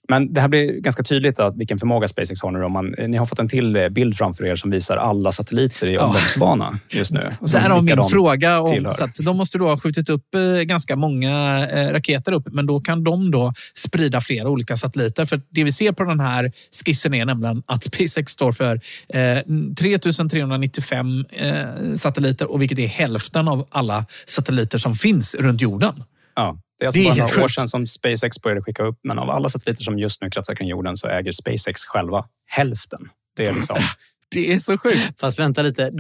Men 0.09 0.33
det 0.33 0.41
här 0.41 0.49
blir 0.49 0.81
ganska 0.81 1.03
tydligt 1.03 1.39
att 1.39 1.57
vilken 1.57 1.79
förmåga 1.79 2.09
SpaceX 2.09 2.43
har 2.43 2.51
nu. 2.51 2.65
Om 2.65 2.73
man, 2.73 2.95
ni 3.09 3.17
har 3.17 3.27
fått 3.27 3.39
en 3.39 3.49
till 3.49 3.77
eh, 3.77 3.89
bild 3.89 4.17
framför 4.17 4.47
er 4.47 4.57
som 4.57 4.71
visar 4.71 4.97
alla 4.97 5.33
satelliter 5.33 5.87
i 5.87 5.99
omloppsbana 5.99 6.79
just 6.91 7.13
nu. 7.13 7.21
Därav 7.53 7.85
min 7.85 8.05
fråga. 8.05 8.61
Om, 8.61 8.93
så 8.97 9.05
att 9.05 9.15
de 9.25 9.37
måste 9.37 9.59
då 9.59 9.69
ha 9.69 9.79
skjutit 9.79 10.09
upp 10.09 10.35
eh, 10.35 10.63
ganska 10.63 10.97
många 10.97 11.67
eh, 11.69 11.93
raketer 11.93 12.33
upp, 12.33 12.45
men 12.53 12.67
då 12.67 12.81
kan 12.81 13.05
de 13.05 13.31
då 13.31 13.53
sprida 13.75 14.21
flera 14.21 14.49
olika 14.49 14.77
satelliter. 14.77 15.27
För 15.27 15.41
det 15.51 15.65
vi 15.65 15.73
ser 15.73 15.93
på 15.93 16.05
den 16.05 16.21
här 16.21 16.53
skissen 16.85 17.15
är 17.15 17.25
nämligen 17.25 17.63
att 17.67 17.85
SpaceX 17.95 18.33
står 18.33 18.53
för 18.53 18.81
eh, 19.09 19.39
3395 19.79 21.25
eh, 21.31 21.65
satelliter, 21.97 22.51
och 22.51 22.63
vilket 22.63 22.79
är 22.79 22.87
hälften 22.87 23.49
av 23.49 23.67
alla 23.71 24.07
satelliter 24.27 24.79
som 24.79 24.95
finns 24.95 25.35
runt 25.35 25.61
jorden. 25.61 26.05
Ja, 26.37 26.59
det 26.79 26.85
är 26.85 26.87
alltså 26.87 27.01
Det 27.01 27.07
är 27.07 27.15
bara 27.17 27.27
några 27.27 27.45
år 27.45 27.49
sedan 27.49 27.69
som 27.69 27.87
SpaceX 27.87 28.43
började 28.43 28.63
skicka 28.63 28.83
upp, 28.83 28.99
men 29.03 29.19
av 29.19 29.31
alla 29.31 29.49
satelliter 29.49 29.83
som 29.83 29.99
just 29.99 30.23
nu 30.23 30.31
kretsar 30.31 30.55
kring 30.55 30.69
jorden 30.69 30.97
så 30.97 31.09
äger 31.09 31.33
SpaceX 31.33 31.85
själva 31.85 32.25
hälften. 32.47 33.09
Det 33.37 33.47
är 33.47 33.55
liksom... 33.55 33.77
Det 34.31 34.53
är 34.53 34.59
så 34.59 34.79
sjukt. 34.79 35.21
Fast 35.21 35.39
vänta 35.39 35.63
lite. 35.63 35.91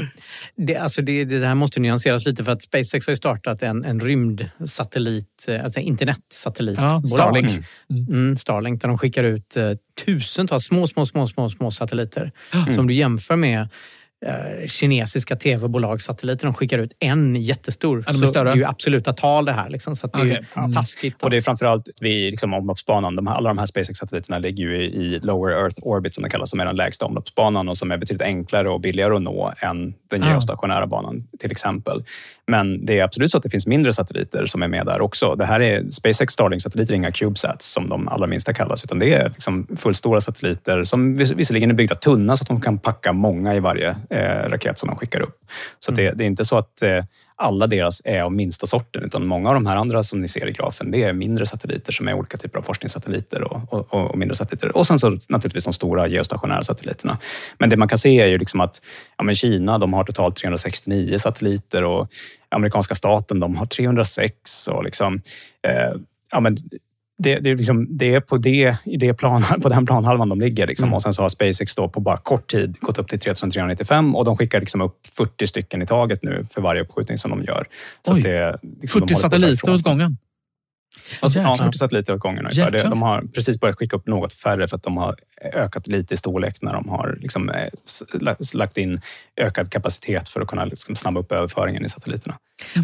Det, 0.56 0.76
alltså 0.76 1.02
det, 1.02 1.24
det 1.24 1.46
här 1.46 1.54
måste 1.54 1.80
nyanseras 1.80 2.26
lite 2.26 2.44
för 2.44 2.52
att 2.52 2.62
SpaceX 2.62 3.06
har 3.06 3.12
ju 3.12 3.16
startat 3.16 3.62
en, 3.62 3.84
en 3.84 4.00
rymdsatellit, 4.00 5.44
eh, 5.48 5.64
alltså 5.64 5.80
internetsatellitbolag. 5.80 7.00
Ja, 7.04 7.08
Starlink. 7.08 7.66
Mm, 8.08 8.36
Starlink, 8.36 8.82
där 8.82 8.88
de 8.88 8.98
skickar 8.98 9.24
ut 9.24 9.56
eh, 9.56 9.70
tusentals 10.04 10.64
små, 10.64 10.86
små, 10.86 11.06
små, 11.06 11.28
små, 11.28 11.50
små 11.50 11.70
satelliter. 11.70 12.32
Mm. 12.54 12.74
Så 12.74 12.80
om 12.80 12.86
du 12.86 12.94
jämför 12.94 13.36
med 13.36 13.68
eh, 14.26 14.66
kinesiska 14.66 15.36
tv-bolags 15.36 16.04
satelliter, 16.04 16.46
de 16.46 16.54
skickar 16.54 16.78
ut 16.78 16.92
en 16.98 17.36
jättestor. 17.36 18.04
Ja, 18.06 18.12
de 18.12 18.22
är 18.22 18.26
större. 18.26 18.44
det 18.44 18.50
är 18.50 18.56
ju 18.56 18.64
absoluta 18.64 19.12
tal 19.12 19.44
det 19.44 19.52
här. 19.52 19.70
Liksom, 19.70 19.96
så 19.96 20.06
det 20.06 20.18
är 20.18 20.24
ju 20.24 20.30
Okej. 20.30 20.44
Mm. 20.56 20.72
taskigt. 20.72 21.22
Och 21.22 21.30
det 21.30 21.36
är 21.36 21.40
framförallt 21.40 21.88
vid 22.00 22.30
liksom 22.30 22.54
omloppsbanan. 22.54 23.16
De 23.16 23.26
här, 23.26 23.34
alla 23.34 23.48
de 23.48 23.58
här 23.58 23.66
SpaceX-satelliterna 23.66 24.38
ligger 24.38 24.64
ju 24.64 24.76
i, 24.76 25.20
Lower 25.22 25.52
Earth 25.52 25.76
Orbit 25.82 26.14
som 26.14 26.24
det 26.24 26.30
kallas, 26.30 26.50
som 26.50 26.60
är 26.60 26.64
den 26.64 26.76
lägsta 26.76 27.06
omloppsbanan 27.06 27.68
och 27.68 27.76
som 27.76 27.90
är 27.92 27.96
betydligt 27.96 28.22
enklare 28.22 28.68
och 28.70 28.80
billigare 28.80 29.14
att 29.16 29.22
nå 29.22 29.52
än 29.58 29.94
den 30.10 30.22
geostationära 30.22 30.86
banan 30.86 31.26
till 31.38 31.50
exempel. 31.50 32.04
Men 32.46 32.86
det 32.86 32.98
är 32.98 33.04
absolut 33.04 33.30
så 33.30 33.36
att 33.36 33.42
det 33.42 33.50
finns 33.50 33.66
mindre 33.66 33.92
satelliter 33.92 34.46
som 34.46 34.62
är 34.62 34.68
med 34.68 34.86
där 34.86 35.00
också. 35.00 35.34
Det 35.34 35.44
här 35.44 35.60
är 35.60 35.90
SpaceX 35.90 36.34
Starlink-satelliter, 36.34 36.92
är 36.92 36.96
inga 36.96 37.12
CubeSats 37.12 37.72
som 37.72 37.88
de 37.88 38.08
allra 38.08 38.26
minsta 38.26 38.52
kallas, 38.52 38.84
utan 38.84 38.98
det 38.98 39.14
är 39.14 39.28
liksom 39.28 39.66
fullstora 39.76 40.20
satelliter 40.20 40.84
som 40.84 41.16
vis- 41.16 41.30
visserligen 41.32 41.70
är 41.70 41.74
byggda 41.74 41.94
tunna 41.94 42.36
så 42.36 42.42
att 42.42 42.48
de 42.48 42.60
kan 42.60 42.78
packa 42.78 43.12
många 43.12 43.54
i 43.54 43.60
varje 43.60 43.96
eh, 44.14 44.48
raket 44.48 44.78
som 44.78 44.88
de 44.88 44.96
skickar 44.96 45.20
upp. 45.20 45.38
Så 45.78 45.90
att 45.90 45.96
det, 45.96 46.10
det 46.10 46.24
är 46.24 46.26
inte 46.26 46.44
så 46.44 46.58
att 46.58 46.82
eh, 46.82 47.04
alla 47.36 47.66
deras 47.66 48.02
är 48.04 48.22
av 48.22 48.32
minsta 48.32 48.66
sorten, 48.66 49.02
utan 49.04 49.26
många 49.26 49.48
av 49.48 49.54
de 49.54 49.66
här 49.66 49.76
andra 49.76 50.02
som 50.02 50.20
ni 50.20 50.28
ser 50.28 50.48
i 50.48 50.52
grafen, 50.52 50.90
det 50.90 51.02
är 51.02 51.12
mindre 51.12 51.46
satelliter 51.46 51.92
som 51.92 52.08
är 52.08 52.14
olika 52.14 52.36
typer 52.36 52.58
av 52.58 52.62
forskningssatelliter 52.62 53.42
och, 53.42 53.72
och, 53.72 54.10
och 54.10 54.18
mindre 54.18 54.36
satelliter. 54.36 54.76
Och 54.76 54.86
sen 54.86 54.98
så 54.98 55.10
naturligtvis 55.28 55.64
de 55.64 55.72
stora 55.72 56.06
geostationära 56.06 56.62
satelliterna. 56.62 57.18
Men 57.58 57.70
det 57.70 57.76
man 57.76 57.88
kan 57.88 57.98
se 57.98 58.20
är 58.20 58.26
ju 58.26 58.38
liksom 58.38 58.60
att 58.60 58.80
ja, 59.18 59.24
men 59.24 59.34
Kina 59.34 59.78
de 59.78 59.92
har 59.92 60.04
totalt 60.04 60.36
369 60.36 61.18
satelliter 61.18 61.84
och 61.84 62.08
amerikanska 62.48 62.94
staten 62.94 63.40
de 63.40 63.56
har 63.56 63.66
306. 63.66 64.68
Och 64.68 64.84
liksom, 64.84 65.22
eh, 65.66 66.00
ja, 66.32 66.40
men 66.40 66.56
det, 67.18 67.38
det, 67.38 67.50
är 67.50 67.56
liksom, 67.56 67.86
det 67.90 68.14
är 68.14 68.20
på, 68.20 68.36
det, 68.36 68.76
i 68.84 68.96
det 68.96 69.14
plan, 69.14 69.44
på 69.62 69.68
den 69.68 69.86
planhalvan 69.86 70.28
de 70.28 70.40
ligger. 70.40 70.66
Liksom. 70.66 70.94
Och 70.94 71.02
sen 71.02 71.14
så 71.14 71.22
har 71.22 71.28
SpaceX 71.28 71.76
då 71.76 71.88
på 71.88 72.00
bara 72.00 72.16
kort 72.16 72.46
tid 72.46 72.76
gått 72.80 72.98
upp 72.98 73.08
till 73.08 73.18
3395 73.18 74.16
och 74.16 74.24
de 74.24 74.36
skickar 74.36 74.60
liksom 74.60 74.80
upp 74.80 74.96
40 75.16 75.46
stycken 75.46 75.82
i 75.82 75.86
taget 75.86 76.22
nu 76.22 76.46
för 76.50 76.60
varje 76.60 76.82
uppskjutning 76.82 77.18
som 77.18 77.30
de 77.30 77.44
gör. 77.44 77.66
Så 78.06 78.14
Oj. 78.14 78.22
det, 78.22 78.58
liksom, 78.80 79.00
40 79.00 79.14
de 79.14 79.20
satelliter 79.20 79.72
åt 79.72 79.82
gången. 79.82 80.16
Alltså, 81.20 81.38
ja, 81.38 81.50
Jäklar. 81.50 81.66
40 81.66 81.78
satelliter 81.78 82.14
åt 82.14 82.20
gången 82.20 82.44
ungefär. 82.46 82.70
Det, 82.70 82.76
Jäklar. 82.78 82.90
de 82.90 83.02
har 83.02 83.22
precis 83.34 83.60
börjat 83.60 83.76
skicka 83.78 83.96
upp 83.96 84.06
något 84.06 84.32
färre 84.34 84.68
för 84.68 84.76
att 84.76 84.82
de 84.82 84.96
har 84.96 85.14
ökat 85.54 85.86
lite 85.86 86.14
i 86.14 86.16
storlek 86.16 86.56
när 86.62 86.72
de 86.72 86.88
har 86.88 87.16
liksom, 87.20 87.50
eh, 87.50 87.68
lagt 88.54 88.78
in 88.78 89.00
ökad 89.40 89.70
kapacitet 89.70 90.28
för 90.28 90.40
att 90.40 90.46
kunna 90.48 90.64
liksom, 90.64 90.96
snabba 90.96 91.20
upp 91.20 91.32
överföringen 91.32 91.84
i 91.84 91.88
satelliterna. 91.88 92.34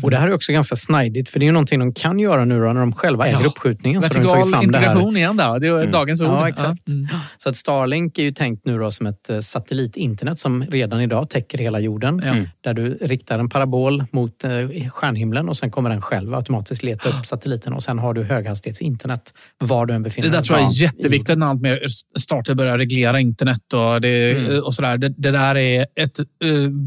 Och 0.02 0.10
det 0.10 0.16
här 0.16 0.28
är 0.28 0.32
också 0.34 0.52
ganska 0.52 0.76
snajdigt, 0.76 1.30
för 1.30 1.38
det 1.38 1.44
är 1.44 1.46
ju 1.46 1.52
någonting 1.52 1.78
de 1.80 1.94
kan 1.94 2.18
göra 2.18 2.44
nu 2.44 2.60
då, 2.60 2.72
när 2.72 2.80
de 2.80 2.92
själva 2.92 3.26
äger 3.26 3.40
Ja. 3.40 3.46
uppskjutningen. 3.46 4.00
De 4.02 4.08
Vertikal 4.08 4.54
här. 4.54 4.62
integration 4.62 5.16
igen 5.16 5.36
då. 5.36 5.58
Det 5.58 5.66
är 5.68 5.72
Mm. 5.78 5.90
dagens 5.90 6.22
ord. 6.22 6.28
Ja, 6.28 6.48
exakt. 6.48 6.80
Ja. 6.84 6.92
Mm. 6.92 7.08
Så 7.38 7.48
att 7.48 7.56
Starlink 7.56 8.18
är 8.18 8.22
ju 8.22 8.32
tänkt 8.32 8.64
nu 8.66 8.78
då 8.78 8.90
som 8.90 9.06
ett 9.06 9.30
eh, 9.30 9.40
satellitinternet 9.40 10.38
som 10.40 10.64
redan 10.64 11.00
idag 11.00 11.30
täcker 11.30 11.58
hela 11.58 11.80
jorden. 11.80 12.20
Mm. 12.22 12.48
Där 12.60 12.74
du 12.74 12.94
riktar 13.00 13.38
en 13.38 13.48
parabol 13.48 14.04
mot 14.12 14.44
eh, 14.44 14.50
stjärnhimlen 14.90 15.48
och 15.48 15.56
sen 15.56 15.70
kommer 15.70 15.90
den 15.90 16.02
själv 16.02 16.34
automatiskt 16.34 16.82
leta 16.82 17.08
upp 17.08 17.26
satelliten 17.26 17.72
och 17.72 17.82
sen 17.82 17.98
har 18.00 18.14
du 18.14 18.22
höghastighetsinternet 18.22 19.34
var 19.58 19.86
du 19.86 19.94
än 19.94 20.02
befinner 20.02 20.28
Det 20.28 20.32
där 20.32 20.38
dig. 20.38 20.46
tror 20.46 20.58
jag 20.58 20.68
är 20.68 20.72
jätteviktigt 20.82 21.38
när 21.38 21.46
allt 21.46 21.60
mer 21.60 21.86
stater 22.18 22.54
börjar 22.54 22.78
reglera 22.78 23.20
internet 23.20 23.72
och, 23.74 24.00
det, 24.00 24.30
Mm. 24.30 24.62
och 24.64 24.74
sådär. 24.74 24.98
Det, 24.98 25.08
det 25.08 25.30
där 25.30 25.56
är 25.56 25.86
ett 25.96 26.18
eh, 26.18 26.24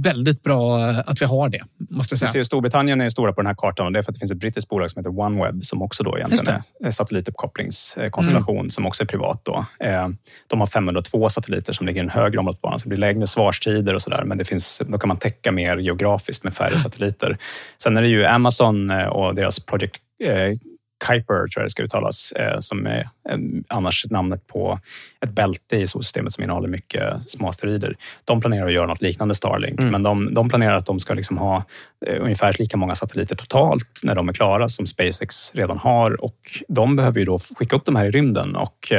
väldigt 0.03 0.43
bra 0.43 0.89
eh, 0.89 0.99
att 0.99 1.21
vi 1.21 1.25
har 1.25 1.49
det, 1.49 1.61
måste 1.89 2.13
jag 2.13 2.19
säga. 2.19 2.31
ju 2.39 2.45
Storbritannien 2.45 3.01
är 3.01 3.09
stora 3.09 3.33
på 3.33 3.41
den 3.41 3.47
här 3.47 3.55
kartan 3.57 3.85
och 3.85 3.91
det 3.91 3.99
är 3.99 4.03
för 4.03 4.11
att 4.11 4.15
det 4.15 4.19
finns 4.19 4.31
ett 4.31 4.37
brittiskt 4.37 4.69
bolag 4.69 4.91
som 4.91 4.99
heter 4.99 5.19
OneWeb 5.19 5.65
som 5.65 5.81
också 5.81 6.03
då 6.03 6.17
egentligen 6.17 6.61
är 6.83 6.91
satellituppkopplingskonstellation 6.91 8.69
som 8.69 8.85
också 8.85 9.03
är 9.03 9.07
privat. 9.07 9.41
Då. 9.45 9.65
Eh, 9.79 10.07
De 10.47 10.59
har 10.59 10.67
502 10.67 11.29
satelliter 11.29 11.73
som 11.73 11.87
ligger 11.87 12.01
i 12.01 12.03
en 12.03 12.09
högre 12.09 12.39
omloppsbana 12.39 12.79
så 12.79 12.83
det 12.83 12.89
blir 12.89 12.97
längre 12.99 13.27
svarstider 13.27 13.93
och 13.93 14.01
sådär 14.01 14.23
men 14.25 14.37
det 14.37 14.45
finns, 14.45 14.81
då 14.87 14.97
kan 14.97 15.07
man 15.07 15.17
täcka 15.17 15.51
mer 15.51 15.77
geografiskt 15.77 16.43
med 16.43 16.53
färre 16.53 16.79
satelliter. 16.79 17.37
Sen 17.77 17.97
är 17.97 18.01
det 18.01 18.07
ju 18.07 18.25
Amazon 18.25 18.89
eh, 18.91 19.05
och 19.07 19.35
deras 19.35 19.59
Project 19.59 19.95
eh, 20.23 20.33
Kuiper, 21.07 21.33
tror 21.33 21.49
jag 21.55 21.65
det 21.65 21.69
ska 21.69 21.83
uttalas, 21.83 22.31
eh, 22.31 22.59
som 22.59 22.85
är 22.85 23.09
eh, 23.29 23.37
annars 23.67 24.05
namnet 24.09 24.47
på 24.47 24.79
ett 25.25 25.29
bälte 25.29 25.77
i 25.77 25.87
solsystemet 25.87 26.33
som 26.33 26.43
innehåller 26.43 26.69
mycket 26.69 27.21
små 27.21 27.49
asteroider. 27.49 27.95
De 28.25 28.41
planerar 28.41 28.67
att 28.67 28.73
göra 28.73 28.87
något 28.87 29.01
liknande 29.01 29.35
Starlink, 29.35 29.79
men 29.79 30.03
de, 30.03 30.33
de 30.33 30.49
planerar 30.49 30.75
att 30.75 30.85
de 30.85 30.99
ska 30.99 31.13
liksom 31.13 31.37
ha 31.37 31.63
eh, 32.05 32.23
ungefär 32.23 32.55
lika 32.59 32.77
många 32.77 32.95
satelliter 32.95 33.35
totalt 33.35 34.01
när 34.03 34.15
de 34.15 34.29
är 34.29 34.33
klara 34.33 34.69
som 34.69 34.85
SpaceX 34.85 35.55
redan 35.55 35.77
har 35.77 36.23
och 36.23 36.37
de 36.67 36.95
behöver 36.95 37.19
ju 37.19 37.25
då 37.25 37.39
skicka 37.55 37.75
upp 37.75 37.85
de 37.85 37.95
här 37.95 38.05
i 38.05 38.11
rymden 38.11 38.55
och 38.55 38.91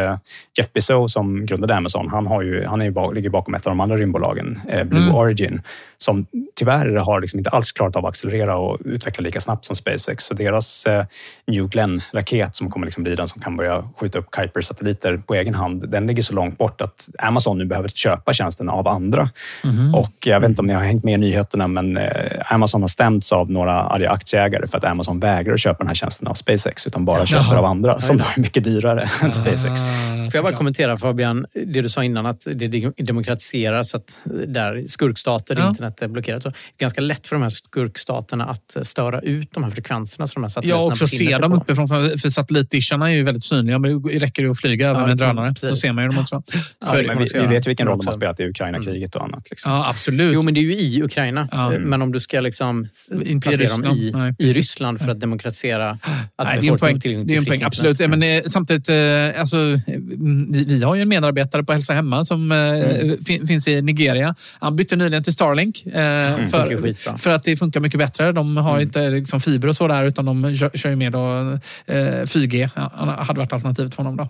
Jeff 0.59 0.73
Bezos 0.73 1.13
som 1.13 1.47
grundade 1.47 1.77
Amazon, 1.77 2.09
han, 2.09 2.27
har 2.27 2.43
ju, 2.43 2.65
han 2.65 2.83
är 2.83 2.85
ju, 2.85 3.15
ligger 3.15 3.31
bakom 3.31 3.55
ett 3.55 3.67
av 3.67 3.71
de 3.71 3.81
andra 3.81 3.97
rymdbolagen, 3.97 4.61
Blue 4.85 5.05
Mm. 5.05 5.15
Origin, 5.15 5.63
som 5.99 6.27
tyvärr 6.55 6.97
har 6.97 7.21
liksom 7.21 7.39
inte 7.39 7.51
alls 7.51 7.73
klarat 7.73 7.97
av 7.97 8.07
att 8.07 8.09
accelerera 8.09 8.57
och 8.57 8.79
utveckla 8.85 9.23
lika 9.23 9.41
snabbt 9.41 9.65
som 9.65 9.77
SpaceX. 9.77 10.25
Så 10.25 10.35
deras 10.35 10.87
eh, 10.87 11.05
New 11.95 12.03
Glenn-raket 12.11 12.55
som 12.55 12.71
kommer 12.71 12.87
liksom 12.87 13.03
bli 13.03 13.15
den 13.15 13.29
som 13.29 13.43
kan 13.43 13.57
börja 13.57 13.83
skjuta 14.01 14.19
upp 14.19 14.31
Kuiper-satelliter 14.31 15.17
på 15.27 15.35
egen 15.35 15.55
hand, 15.55 15.89
den 15.89 16.07
ligger 16.07 16.23
så 16.23 16.35
långt 16.35 16.59
bort 16.59 16.81
att 16.81 17.09
Amazon 17.19 17.59
nu 17.59 17.65
behöver 17.65 17.89
köpa 17.89 18.33
tjänsten 18.33 18.69
av 18.69 18.89
andra. 18.89 19.29
Mhm. 19.65 19.95
Och 19.95 20.13
jag 20.27 20.41
vet 20.41 20.49
inte 20.49 20.61
om 20.63 20.67
ni 20.67 20.73
har 20.75 20.83
hängt 20.83 21.05
med 21.05 21.15
i 21.15 21.17
nyheterna, 21.17 21.69
men 21.69 21.97
eh, 21.97 22.09
Amazon 22.47 22.81
har 22.81 22.89
stämts 22.89 23.33
av 23.33 23.51
några 23.51 23.83
arga 23.83 24.11
aktieägare 24.11 24.67
för 24.67 24.79
att 24.79 24.85
Amazon 24.85 25.21
vägrar 25.21 25.55
att 25.55 25.61
köpa 25.61 25.79
den 25.79 25.87
här 25.87 25.95
tjänsten 25.95 26.29
av 26.29 26.35
SpaceX, 26.35 26.87
utan 26.87 27.05
bara 27.05 27.27
köper 27.27 27.45
Jaha. 27.45 27.59
av 27.59 27.65
andra 27.65 28.01
som 28.01 28.19
då 28.19 28.25
är 28.37 28.41
mycket 28.41 28.65
dyrare 28.65 29.09
än 29.23 29.33
SpaceX. 29.33 29.81
Får 29.81 30.35
jag 30.35 30.45
bara 30.45 30.57
kommentera 30.57 30.97
Fabian, 30.97 31.47
det 31.67 31.83
du 31.83 31.89
sa 31.89 32.05
innan 32.05 32.27
att 32.27 32.41
det 32.55 32.69
demokratiseras, 32.97 33.95
att 33.95 34.21
där 34.47 34.85
skurkstater, 34.89 35.57
Ja. 35.59 35.69
internet 35.69 36.03
är 36.03 36.09
blockerat. 36.09 36.43
Så 36.43 36.49
det 36.49 36.55
är 36.79 36.81
ganska 36.81 37.01
lätt 37.01 37.27
för 37.27 37.37
de 37.37 37.43
här 37.43 37.51
skurkstaterna 37.51 38.45
att 38.45 38.87
störa 38.87 39.21
ut 39.21 39.49
de 39.53 39.65
här 39.65 39.71
frekvenserna 39.71 40.27
som 40.27 40.43
de 40.43 40.45
här 40.45 40.49
satelliterna 40.51 40.83
Ja, 40.83 40.87
också 40.91 41.07
se 41.07 41.39
dem 41.39 41.61
på. 41.61 41.74
Uppifrån. 41.83 42.19
För, 42.19 42.29
satellitdisharna 42.29 43.11
är 43.11 43.15
ju 43.15 43.23
väldigt 43.23 43.45
synliga, 43.45 43.79
men 43.79 44.03
det 44.03 44.19
räcker 44.19 44.43
ju 44.43 44.51
att 44.51 44.59
flyga 44.61 44.89
över 44.89 45.01
Ja, 45.01 45.07
med 45.07 45.17
det 45.17 45.25
drönare. 45.25 45.55
Så 45.55 45.67
precis. 45.67 45.81
ser 45.83 45.93
man 45.93 46.05
ju 46.05 46.09
dem 46.11 46.19
också. 46.19 46.43
Ja, 46.53 46.87
Så 46.87 46.97
det 46.97 47.03
det. 47.03 47.15
vi, 47.15 47.41
vi 47.41 47.47
vet 47.47 47.67
ju 47.67 47.71
vilken 47.71 47.87
roll 47.87 47.99
de 47.99 48.07
har 48.07 48.13
spelat 48.13 48.41
i 48.41 48.45
Ukraina-kriget 48.45 49.15
och 49.17 49.25
annat. 49.25 49.47
Liksom. 49.51 49.73
Ja, 49.73 49.89
absolut. 49.91 50.35
Jo, 50.35 50.43
men 50.43 50.55
det 50.55 50.61
är 50.61 50.63
ju 50.63 50.75
i 50.77 51.03
Ukraina. 51.03 51.49
Ja. 51.53 51.73
Eh, 51.75 51.81
Men 51.81 52.03
om 52.03 52.13
du 52.13 52.21
ska 52.21 52.41
liksom 52.41 52.89
Inte 53.13 53.31
i 53.31 53.41
placera 53.41 53.69
dem 53.69 53.83
Ryssland. 53.83 53.99
i, 54.01 54.13
Nej, 54.15 54.35
i. 54.39 54.53
Ryssland 54.53 55.01
för 55.01 55.09
att 55.11 55.21
demokratisera 55.21 55.91
att 55.91 55.99
Nej, 56.45 56.59
det 56.61 56.67
är 56.69 56.73
en 56.73 56.79
poäng. 56.79 56.99
Det 57.27 57.35
är 57.35 57.39
en 57.39 57.45
poäng 57.45 57.63
absolut. 57.63 58.01
internet. 58.01 58.19
Men 58.19 58.37
eh, 58.39 58.43
samtidigt, 58.47 58.89
eh, 58.89 59.41
alltså, 59.41 59.57
mm, 59.57 60.53
vi, 60.53 60.65
vi 60.65 60.83
har 60.83 60.95
ju 60.95 61.03
en 61.03 61.09
medarbetare 61.09 61.65
på 61.65 61.73
Hälsa 61.73 61.93
Hemma 61.93 62.25
som 62.25 62.53
Mm. 62.53 63.25
fin, 63.27 63.47
finns 63.47 63.69
i 63.69 63.83
Nigeria. 63.83 64.35
Han 64.61 64.77
bytte 64.77 64.97
nyligen 64.97 65.23
till 65.25 65.33
Starlink 65.33 65.77
funkar 65.83 66.47
för, 66.47 67.19
för 67.19 67.31
att 67.31 67.43
det 67.43 67.57
funkar 67.57 67.81
mycket 67.81 67.99
bättre. 67.99 68.33
De 68.33 68.57
har 68.57 68.71
Mm. 68.71 68.83
inte 68.83 69.11
liksom, 69.11 69.41
fiber 69.41 69.69
och 69.69 69.77
så 69.77 69.89
där, 69.89 70.05
utan 70.05 70.25
de 70.25 70.55
kör, 70.57 70.71
kör 70.75 70.91
ju 70.91 70.97
med 70.97 71.13
då, 71.13 71.59
eh, 71.87 71.95
4G. 71.95 72.69
Ja, 72.77 73.17
hade 73.19 73.41
varit 73.41 73.53
alternativet 73.53 73.95
för 73.95 74.03
honom 74.03 74.17
då. 74.17 74.29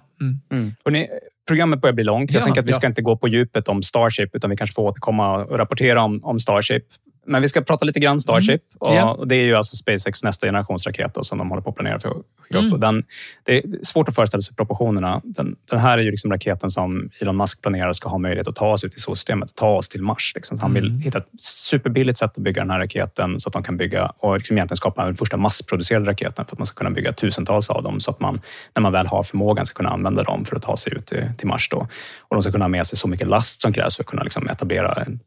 Mm. 0.53 0.75
Hörrni, 0.85 1.09
programmet 1.49 1.81
börjar 1.81 1.95
bli 1.95 2.05
långt. 2.05 2.33
Jag 2.33 2.41
Ja, 2.41 2.45
tänker 2.45 2.61
att 2.61 2.67
vi 2.67 2.71
ja. 2.71 2.77
ska 2.77 2.87
inte 2.87 3.03
gå 3.03 3.17
på 3.17 3.29
djupet 3.29 3.69
om 3.69 3.83
Starship, 3.83 4.37
utan 4.37 4.51
vi 4.51 4.57
kanske 4.57 4.75
får 4.75 4.83
återkomma 4.83 5.45
och 5.45 5.59
rapportera 5.59 6.03
om, 6.03 6.25
om 6.25 6.41
Starship. 6.41 6.85
Men 7.27 7.43
vi 7.43 7.49
ska 7.49 7.61
prata 7.61 7.85
lite 7.85 8.01
grann 8.01 8.21
Starship. 8.21 8.63
Mm. 8.87 9.05
Och, 9.09 9.19
och 9.19 9.29
det 9.29 9.35
är 9.37 9.45
ju 9.45 9.55
alltså 9.55 9.77
SpaceX 9.77 10.25
nästa 10.25 10.47
generationsraket 10.47 11.15
då, 11.15 11.25
som 11.25 11.39
de 11.39 11.51
håller 11.51 11.63
på 11.63 11.71
att 11.71 11.77
planera 11.77 11.99
för 12.01 12.09
att 12.09 12.17
skicka 12.39 12.59
Mm. 12.59 12.67
upp. 12.67 12.73
Och 12.75 12.81
den, 12.81 13.05
det 13.43 13.57
är 13.57 13.63
svårt 13.85 14.09
att 14.09 14.15
föreställa 14.15 14.41
sig 14.41 14.57
proportionerna. 14.57 15.21
Den, 15.25 15.57
den 15.71 15.79
här 15.79 15.99
är 15.99 16.03
ju 16.03 16.11
liksom 16.11 16.31
raketen 16.33 16.71
som 16.71 17.11
Elon 17.21 17.37
Musk 17.37 17.61
planerar 17.63 17.93
ska 17.93 18.09
ha 18.09 18.19
möjlighet 18.19 18.49
att 18.49 18.57
ta 18.57 18.73
oss 18.73 18.85
ut 18.85 18.95
i 18.95 19.01
solsystemet, 19.01 19.55
ta 19.55 19.69
oss 19.77 19.89
till 19.89 20.03
Mars. 20.03 20.33
Liksom. 20.35 20.59
Han 20.59 20.75
vill 20.75 20.85
Mm. 20.87 20.99
hitta 20.99 21.19
ett 21.19 21.29
superbilligt 21.41 22.19
sätt 22.19 22.31
att 22.31 22.45
bygga 22.45 22.63
den 22.63 22.71
här 22.71 22.79
raketen 22.79 23.41
så 23.41 23.49
att 23.49 23.53
de 23.53 23.63
kan 23.63 23.77
bygga 23.77 24.13
och 24.19 24.37
liksom 24.37 24.57
egentligen 24.57 24.77
skapa 24.77 25.05
den 25.05 25.17
första 25.17 25.37
massproducerade 25.37 26.07
raketen 26.11 26.45
för 26.45 26.55
att 26.55 26.59
man 26.59 26.67
ska 26.67 26.75
kunna 26.77 26.91
bygga 26.91 27.13
tusentals 27.13 27.71
av 27.71 27.83
dem 27.83 28.01
så 28.01 28.11
att 28.11 28.21
man, 28.21 28.41
när 28.75 28.81
man 28.83 28.93
väl 28.93 29.07
har 29.07 29.23
förmågan, 29.23 29.67
ska 29.67 29.75
kunna 29.77 29.91
använda 29.91 30.23
dem 30.23 30.45
för 30.45 30.57
att 30.57 30.63
ta 30.63 30.77
sig 30.77 30.93
ut 30.95 31.07
till, 31.07 31.25
till 31.39 31.47
Mars. 31.47 31.69
Då. 31.69 31.77
Och 32.21 32.37
de 32.37 32.43
ska 32.43 32.53
kunna 32.53 32.65
ha 32.65 32.69
med 32.69 32.87
sig 32.87 32.99
så 32.99 33.09
mycket 33.09 33.27
last 33.29 33.61
som 33.61 33.73
krävs 33.73 33.97
för 33.97 34.03
att 34.03 34.07
kunna 34.07 34.23
liksom 34.23 34.49
etablera 34.49 34.93
en, 34.95 35.21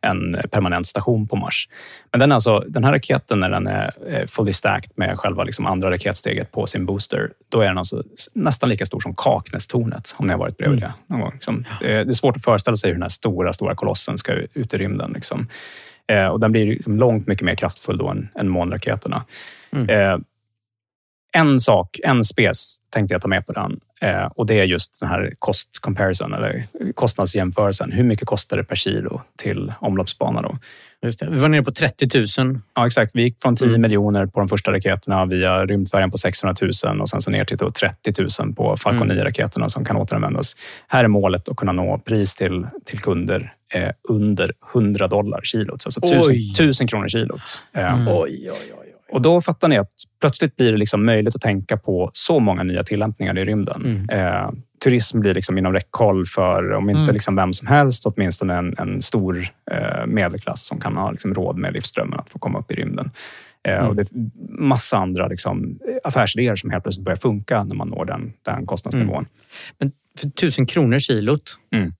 en 0.00 0.48
permanent 0.50 0.86
station 0.86 1.21
på 1.28 1.36
Mars. 1.36 1.68
Men 2.10 2.20
den, 2.20 2.32
alltså, 2.32 2.58
den 2.58 2.84
här 2.84 2.92
raketen, 2.92 3.40
när 3.40 3.50
den 3.50 3.66
är 3.66 3.92
eh, 4.08 4.26
fully 4.26 4.52
stacked 4.52 4.90
med 4.94 5.18
själva 5.18 5.44
liksom 5.44 5.66
andra 5.66 5.90
raketsteget 5.90 6.52
på 6.52 6.66
sin 6.66 6.86
booster, 6.86 7.30
då 7.48 7.60
är 7.60 7.66
den 7.66 7.78
alltså 7.78 8.02
nästan 8.32 8.68
lika 8.68 8.86
stor 8.86 9.00
som 9.00 9.14
Kaknästornet, 9.14 10.14
om 10.16 10.26
ni 10.26 10.32
har 10.32 10.38
varit 10.38 10.56
bredvid 10.56 10.80
det 10.80 10.92
någon 11.06 11.20
gång. 11.20 11.32
Liksom. 11.32 11.64
Det, 11.80 11.92
är, 11.92 12.12
svårt 12.12 12.36
att 12.36 12.44
föreställa 12.44 12.76
sig 12.76 12.90
hur 12.90 12.94
den 12.94 13.02
här 13.02 13.08
stora, 13.08 13.52
stora 13.52 13.74
kolossen 13.74 14.18
ska 14.18 14.32
ut 14.32 14.74
i 14.74 14.78
rymden. 14.78 15.12
Liksom. 15.14 15.48
Eh, 16.06 16.26
och 16.26 16.40
den 16.40 16.52
blir 16.52 16.66
liksom 16.66 16.96
långt 16.96 17.26
mycket 17.26 17.44
mer 17.44 17.54
kraftfull 17.54 17.98
då 17.98 18.08
än, 18.08 18.28
än 18.34 18.48
månraketerna. 18.48 19.24
Eh, 19.88 20.18
en 21.32 21.60
sak, 21.60 22.00
en 22.04 22.24
spes 22.24 22.76
tänkte 22.90 23.14
jag 23.14 23.22
ta 23.22 23.28
med 23.28 23.46
på 23.46 23.52
den 23.52 23.80
eh, 24.00 24.24
och 24.24 24.46
det 24.46 24.60
är 24.60 24.64
just 24.64 25.00
den 25.00 25.08
här 25.08 25.34
cost 25.38 25.78
comparison 25.80 26.34
eller 26.34 26.62
kostnadsjämförelsen. 26.94 27.92
Hur 27.92 28.04
mycket 28.04 28.26
kostar 28.26 28.56
det 28.56 28.64
per 28.64 28.76
kilo 28.76 29.22
till 29.36 29.72
omloppsbana? 29.80 30.42
Då? 30.42 30.58
Just 31.04 31.18
det. 31.18 31.28
Vi 31.30 31.38
var 31.38 31.48
nere 31.48 31.62
på 31.62 31.72
30 31.72 32.40
000. 32.44 32.58
Ja, 32.74 32.86
exakt. 32.86 33.10
Vi 33.14 33.22
gick 33.22 33.40
från 33.42 33.56
10 33.56 33.68
Mm. 33.68 33.80
miljoner 33.80 34.26
på 34.26 34.40
de 34.40 34.48
första 34.48 34.72
raketerna 34.72 35.26
via 35.26 35.66
rymdfärjan 35.66 36.10
på 36.10 36.18
600 36.18 36.54
000 36.84 37.00
och 37.00 37.08
sen 37.08 37.20
så 37.20 37.30
ner 37.30 37.44
till 37.44 37.56
då 37.56 37.70
30 37.70 38.12
000 38.42 38.54
på 38.54 38.76
Falcon 38.76 39.10
Mm. 39.10 39.16
9-raketerna 39.26 39.68
som 39.68 39.84
kan 39.84 39.96
återanvändas. 39.96 40.56
Här 40.88 41.04
är 41.04 41.08
målet 41.08 41.48
att 41.48 41.56
kunna 41.56 41.72
nå 41.72 41.98
pris 41.98 42.34
till, 42.34 42.66
till 42.84 42.98
kunder 42.98 43.54
eh, 43.74 43.90
under 44.08 44.52
100 44.74 45.08
dollar 45.08 45.40
kilot, 45.42 45.82
alltså 45.86 46.00
1000, 46.04 46.22
Oj. 46.34 46.50
1000 46.52 46.86
kronor 46.86 47.08
kilot. 47.08 47.62
Eh, 47.76 47.94
Mm. 47.94 48.08
Oj, 48.08 48.50
oj, 48.50 48.72
oj. 48.80 48.94
och 49.12 49.22
då 49.22 49.40
fattar 49.40 49.68
ni 49.68 49.76
att 49.78 49.90
plötsligt 50.20 50.56
blir 50.56 50.72
det 50.72 50.78
liksom 50.78 51.04
möjligt 51.06 51.34
att 51.36 51.42
tänka 51.42 51.76
på 51.76 52.10
så 52.12 52.38
många 52.38 52.62
nya 52.62 52.82
tillämpningar 52.82 53.38
i 53.38 53.44
rymden. 53.44 54.08
Eh, 54.12 54.50
turism 54.84 55.20
blir 55.20 55.34
liksom 55.34 55.58
inom 55.58 55.72
räckhåll 55.72 56.26
för, 56.26 56.72
om 56.72 56.90
inte 56.90 57.02
Mm. 57.02 57.14
liksom 57.14 57.36
vem 57.36 57.52
som 57.52 57.68
helst, 57.68 58.06
åtminstone 58.06 58.54
en, 58.54 58.74
en 58.78 59.02
stor 59.02 59.46
eh, 59.70 60.06
medelklass 60.06 60.66
som 60.66 60.80
kan 60.80 60.96
ha 60.96 61.10
liksom 61.10 61.34
råd 61.34 61.56
med 61.58 61.72
livsdrömmen 61.72 62.18
att 62.18 62.30
få 62.30 62.38
komma 62.38 62.58
upp 62.58 62.70
i 62.70 62.74
rymden. 62.74 63.10
Eh, 63.68 63.74
Mm. 63.74 63.88
och 63.88 63.96
det 63.96 64.02
är 64.02 64.08
massa 64.58 64.96
andra 64.98 65.28
liksom, 65.28 65.78
affärsidéer 66.04 66.56
som 66.56 66.70
helt 66.70 66.84
plötsligt 66.84 67.04
börjar 67.04 67.16
funka 67.16 67.64
när 67.64 67.74
man 67.74 67.88
når 67.88 68.04
den, 68.04 68.32
den 68.42 68.66
kostnadsnivån. 68.66 69.14
Mm. 69.16 69.26
Men 69.78 69.92
för 70.18 70.26
1000 70.28 70.66
kronor 70.66 70.98
kilot. 70.98 71.58
Mm. 71.74 71.92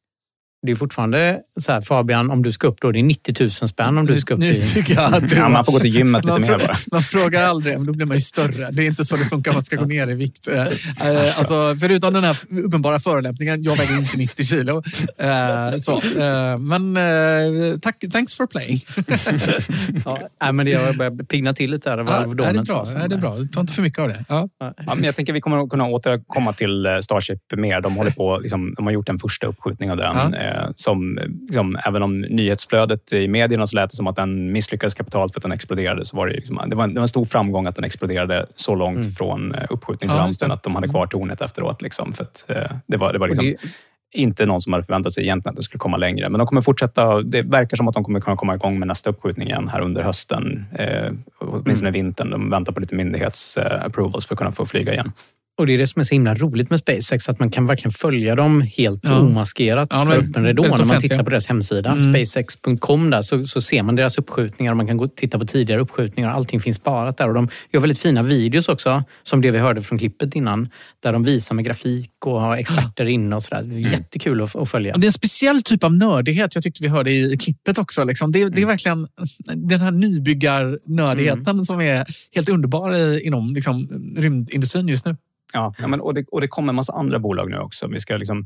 Det 0.67 0.73
är 0.73 0.77
fortfarande 0.77 1.39
så 1.61 1.73
här, 1.73 1.81
Fabian, 1.81 2.31
om 2.31 2.43
du 2.43 2.53
ska 2.53 2.67
upp 2.67 2.81
då, 2.81 2.93
det 2.93 2.99
är 2.99 3.03
90 3.03 3.35
000 3.41 3.51
spänn 3.51 3.99
om 3.99 4.07
du 4.07 4.21
ska 4.21 4.35
upp 4.35 4.41
Nu 4.41 4.55
till... 4.55 4.69
tycker 4.69 4.95
jag 4.95 5.15
att 5.15 5.29
du- 5.29 5.37
Ja, 5.37 5.49
man 5.49 5.65
får 5.65 5.73
gå 5.73 5.79
till 5.79 5.95
gymmet 5.95 6.25
lite 6.25 6.39
mer 6.39 6.59
bara. 6.59 6.77
Man 6.93 7.03
frågar 7.03 7.45
aldrig, 7.45 7.77
men 7.79 7.87
då 7.87 7.93
blir 7.93 8.07
man 8.07 8.17
ju 8.17 8.21
större. 8.21 8.71
Det 8.71 8.83
är 8.83 8.87
inte 8.87 9.05
så 9.05 9.17
det 9.17 9.25
funkar 9.25 9.53
man 9.53 9.63
ska 9.63 9.77
gå 9.77 9.85
ner 9.85 10.09
i 10.09 10.15
vikt. 10.15 10.49
Eh, 10.49 10.63
eh, 10.63 11.39
alltså, 11.39 11.77
förutom 11.81 12.13
den 12.15 12.25
här 12.25 12.37
uppenbara 12.67 12.99
förolämpningen, 13.01 13.63
jag 13.63 13.77
väger 13.77 13.99
inte 13.99 14.17
90 14.17 14.45
kilo. 14.45 14.83
Eh, 15.19 15.77
så, 15.79 16.03
men 16.59 16.99
tack, 17.81 17.97
thanks 18.13 18.35
for 18.35 18.47
playing. 18.47 18.81
ja, 20.41 20.53
men 20.53 20.67
det 20.67 20.73
jag 20.73 20.97
börjar 20.97 21.25
pigna 21.25 21.55
till 21.55 21.71
lite 21.71 21.91
här. 21.91 21.99
Ja, 21.99 22.05
Alvedonen, 22.13 22.55
är 22.57 22.59
det 22.59 22.65
bra? 22.65 22.85
Är 22.97 23.09
det 23.09 23.17
bra? 23.17 23.35
Ta 23.53 23.61
inte 23.61 23.73
för 23.73 23.83
mycket 23.83 23.99
av 23.99 24.09
det. 24.09 24.25
Ja. 24.29 24.49
Ja, 24.61 24.95
men 24.95 25.05
jag 25.05 25.17
tänker 25.17 25.33
vi 25.33 25.41
kommer 25.41 25.63
att 25.65 25.71
kunna 25.71 25.87
återkomma 25.87 26.53
till 26.53 26.87
Starship 27.03 27.39
mer. 27.57 27.81
De, 27.81 27.95
håller 27.97 28.11
på, 28.11 28.39
liksom, 28.43 28.75
de 28.77 28.85
har 28.87 28.93
gjort 28.93 29.09
en 29.09 29.19
första 29.19 29.47
uppskjutning 29.47 29.91
av 29.91 29.97
den. 29.97 30.17
Ja. 30.17 30.31
Eh, 30.55 30.69
som, 30.75 31.19
liksom, 31.47 31.79
även 31.87 32.03
om 32.03 32.21
nyhetsflödet 32.21 33.13
i 33.13 33.29
medierna 33.29 33.67
så 33.67 33.77
lät 33.77 33.91
det 33.91 33.97
som 33.97 34.07
att 34.07 34.17
den 34.17 34.53
misslyckades 34.53 34.95
kapitalt 34.95 35.33
för 35.33 35.39
att 35.41 35.43
den 35.43 35.53
exploderade, 35.53 36.05
så 36.05 36.17
var 36.17 36.27
det, 36.27 36.33
liksom, 36.33 36.61
det, 36.67 36.77
var 36.77 36.85
en, 36.85 36.95
det 36.95 37.01
var 37.01 37.03
en 37.05 37.09
stor 37.09 37.25
framgång 37.25 37.67
att 37.67 37.77
den 37.77 37.85
exploderade 37.85 38.47
så 38.57 38.75
långt 38.75 38.97
Mm. 38.97 39.11
från 39.13 39.55
eh, 39.55 39.67
Ja, 40.49 40.55
att 40.55 40.63
de 40.63 40.75
hade 40.75 40.89
kvar 40.89 41.07
tornet 41.07 41.41
efteråt. 41.41 41.83
Liksom, 41.83 42.13
för 42.13 42.25
att, 42.25 42.45
eh, 42.49 42.77
det 42.87 42.97
var, 42.97 43.13
det 43.13 43.19
var 43.19 43.29
liksom, 43.29 43.55
inte 44.15 44.47
någon 44.47 44.61
som 44.61 44.73
hade 44.73 44.85
förväntat 44.85 45.13
sig 45.13 45.25
egentligen 45.25 45.51
att 45.53 45.57
det 45.57 45.63
skulle 45.63 45.79
komma 45.79 45.97
längre. 45.97 46.29
Men 46.29 46.39
de 46.39 46.47
kommer 46.47 46.61
fortsätta. 46.63 47.23
Det 47.23 47.43
verkar 47.43 47.77
som 47.77 47.89
att 47.89 47.95
de 47.95 48.05
kommer 48.05 48.21
kunna 48.21 48.37
komma 48.37 48.55
igång 48.55 48.79
med 48.79 48.89
nästa 48.89 49.11
uppskjutning 49.11 49.49
igen 49.49 49.69
här 49.69 49.81
under 49.81 50.03
hösten. 50.03 50.65
Eh, 50.79 51.13
åtminstone 51.39 51.89
Mm. 51.89 51.93
vintern. 51.93 52.31
De 52.31 52.51
väntar 52.51 52.73
på 52.73 52.81
lite 52.81 52.95
myndighets-approvals 52.95 54.27
för 54.27 54.35
att 54.35 54.39
kunna 54.39 54.53
få 54.53 54.67
flyga 54.67 54.93
igen. 54.93 55.13
Och 55.59 55.67
det 55.67 55.75
är 55.75 55.79
det 55.79 55.87
som 55.87 56.01
är 56.01 56.05
så 56.05 56.15
himla 56.15 56.35
roligt 56.35 56.71
med 56.71 56.79
SpaceX, 56.79 57.29
att 57.29 57.39
man 57.39 57.51
kan 57.51 57.67
verkligen 57.67 57.93
följa 57.93 58.35
dem 58.35 58.61
helt 58.61 59.01
Ja. 59.05 59.19
omaskerat 59.21 59.89
Ja, 59.93 60.07
för 60.07 60.19
öppen 60.19 60.45
ridå. 60.47 60.63
När 60.63 60.85
man 60.85 61.01
tittar 61.01 61.23
på 61.23 61.31
deras 61.31 61.47
hemsida, 61.47 61.93
Mm. 61.93 62.15
spacex.com, 62.15 63.11
där, 63.11 63.23
så, 63.23 63.47
så 63.47 63.61
ser 63.61 63.83
man 63.83 63.97
deras 63.97 64.19
uppskjutningar 64.19 64.73
och 64.73 64.77
man 64.77 64.87
kan 64.87 64.97
gå 64.97 65.09
titta 65.09 65.39
på 65.39 65.45
tidigare 65.47 65.81
uppskjutningar. 65.81 66.31
Allting 66.31 66.61
finns 66.61 66.77
sparat 66.77 67.17
där 67.17 67.29
och 67.29 67.35
de 67.35 67.49
gör 67.73 67.81
väldigt 67.81 67.99
fina 67.99 68.23
videos 68.23 68.69
också, 68.69 69.05
som 69.23 69.41
det 69.41 69.51
vi 69.51 69.59
hörde 69.59 69.83
från 69.83 69.99
klippet 69.99 70.37
innan, 70.37 70.69
där 71.03 71.13
de 71.13 71.25
visar 71.25 71.55
med 71.55 71.65
grafik 71.65 72.11
och 72.27 72.41
har 72.41 72.57
experter 72.57 73.05
inne 73.07 73.37
och 73.37 73.43
sådär. 73.43 73.63
Det 73.63 73.75
är 73.75 73.79
jättekul 73.93 74.43
att, 74.43 74.57
att 74.57 74.71
följa. 74.71 74.95
Och 74.95 75.01
Det 75.01 75.05
är 75.05 75.09
en 75.09 75.13
speciell 75.13 75.63
typ 75.63 75.85
av 75.85 75.93
nördighet 75.95 76.55
jag 76.55 76.65
tyckte 76.65 76.83
vi 76.83 76.89
hörde 76.89 77.11
i 77.11 77.37
klippet 77.39 77.79
också. 77.79 78.05
Liksom. 78.05 78.33
Det, 78.33 78.39
det 78.39 78.45
Mm. 78.47 78.63
är 78.63 78.67
verkligen 78.67 79.09
den 79.69 79.81
här 79.81 79.91
nybyggarnördigheten 79.91 81.47
Mm. 81.49 81.65
som 81.65 81.81
är 81.81 82.05
helt 82.35 82.49
underbar 82.49 83.19
inom 83.27 83.55
liksom, 83.55 83.89
rymdindustrin 84.17 84.89
just 84.89 85.07
nu. 85.07 85.17
Ja, 85.53 85.75
ja 85.79 85.87
men, 85.89 86.01
och, 86.01 86.15
det, 86.15 86.25
och 86.29 86.41
det 86.41 86.49
kommer 86.49 86.69
en 86.69 86.77
massa 86.77 86.93
andra 86.93 87.19
bolag 87.19 87.51
nu 87.51 87.59
också. 87.59 87.87
Vi 87.87 88.01
ska, 88.01 88.17
liksom, 88.17 88.41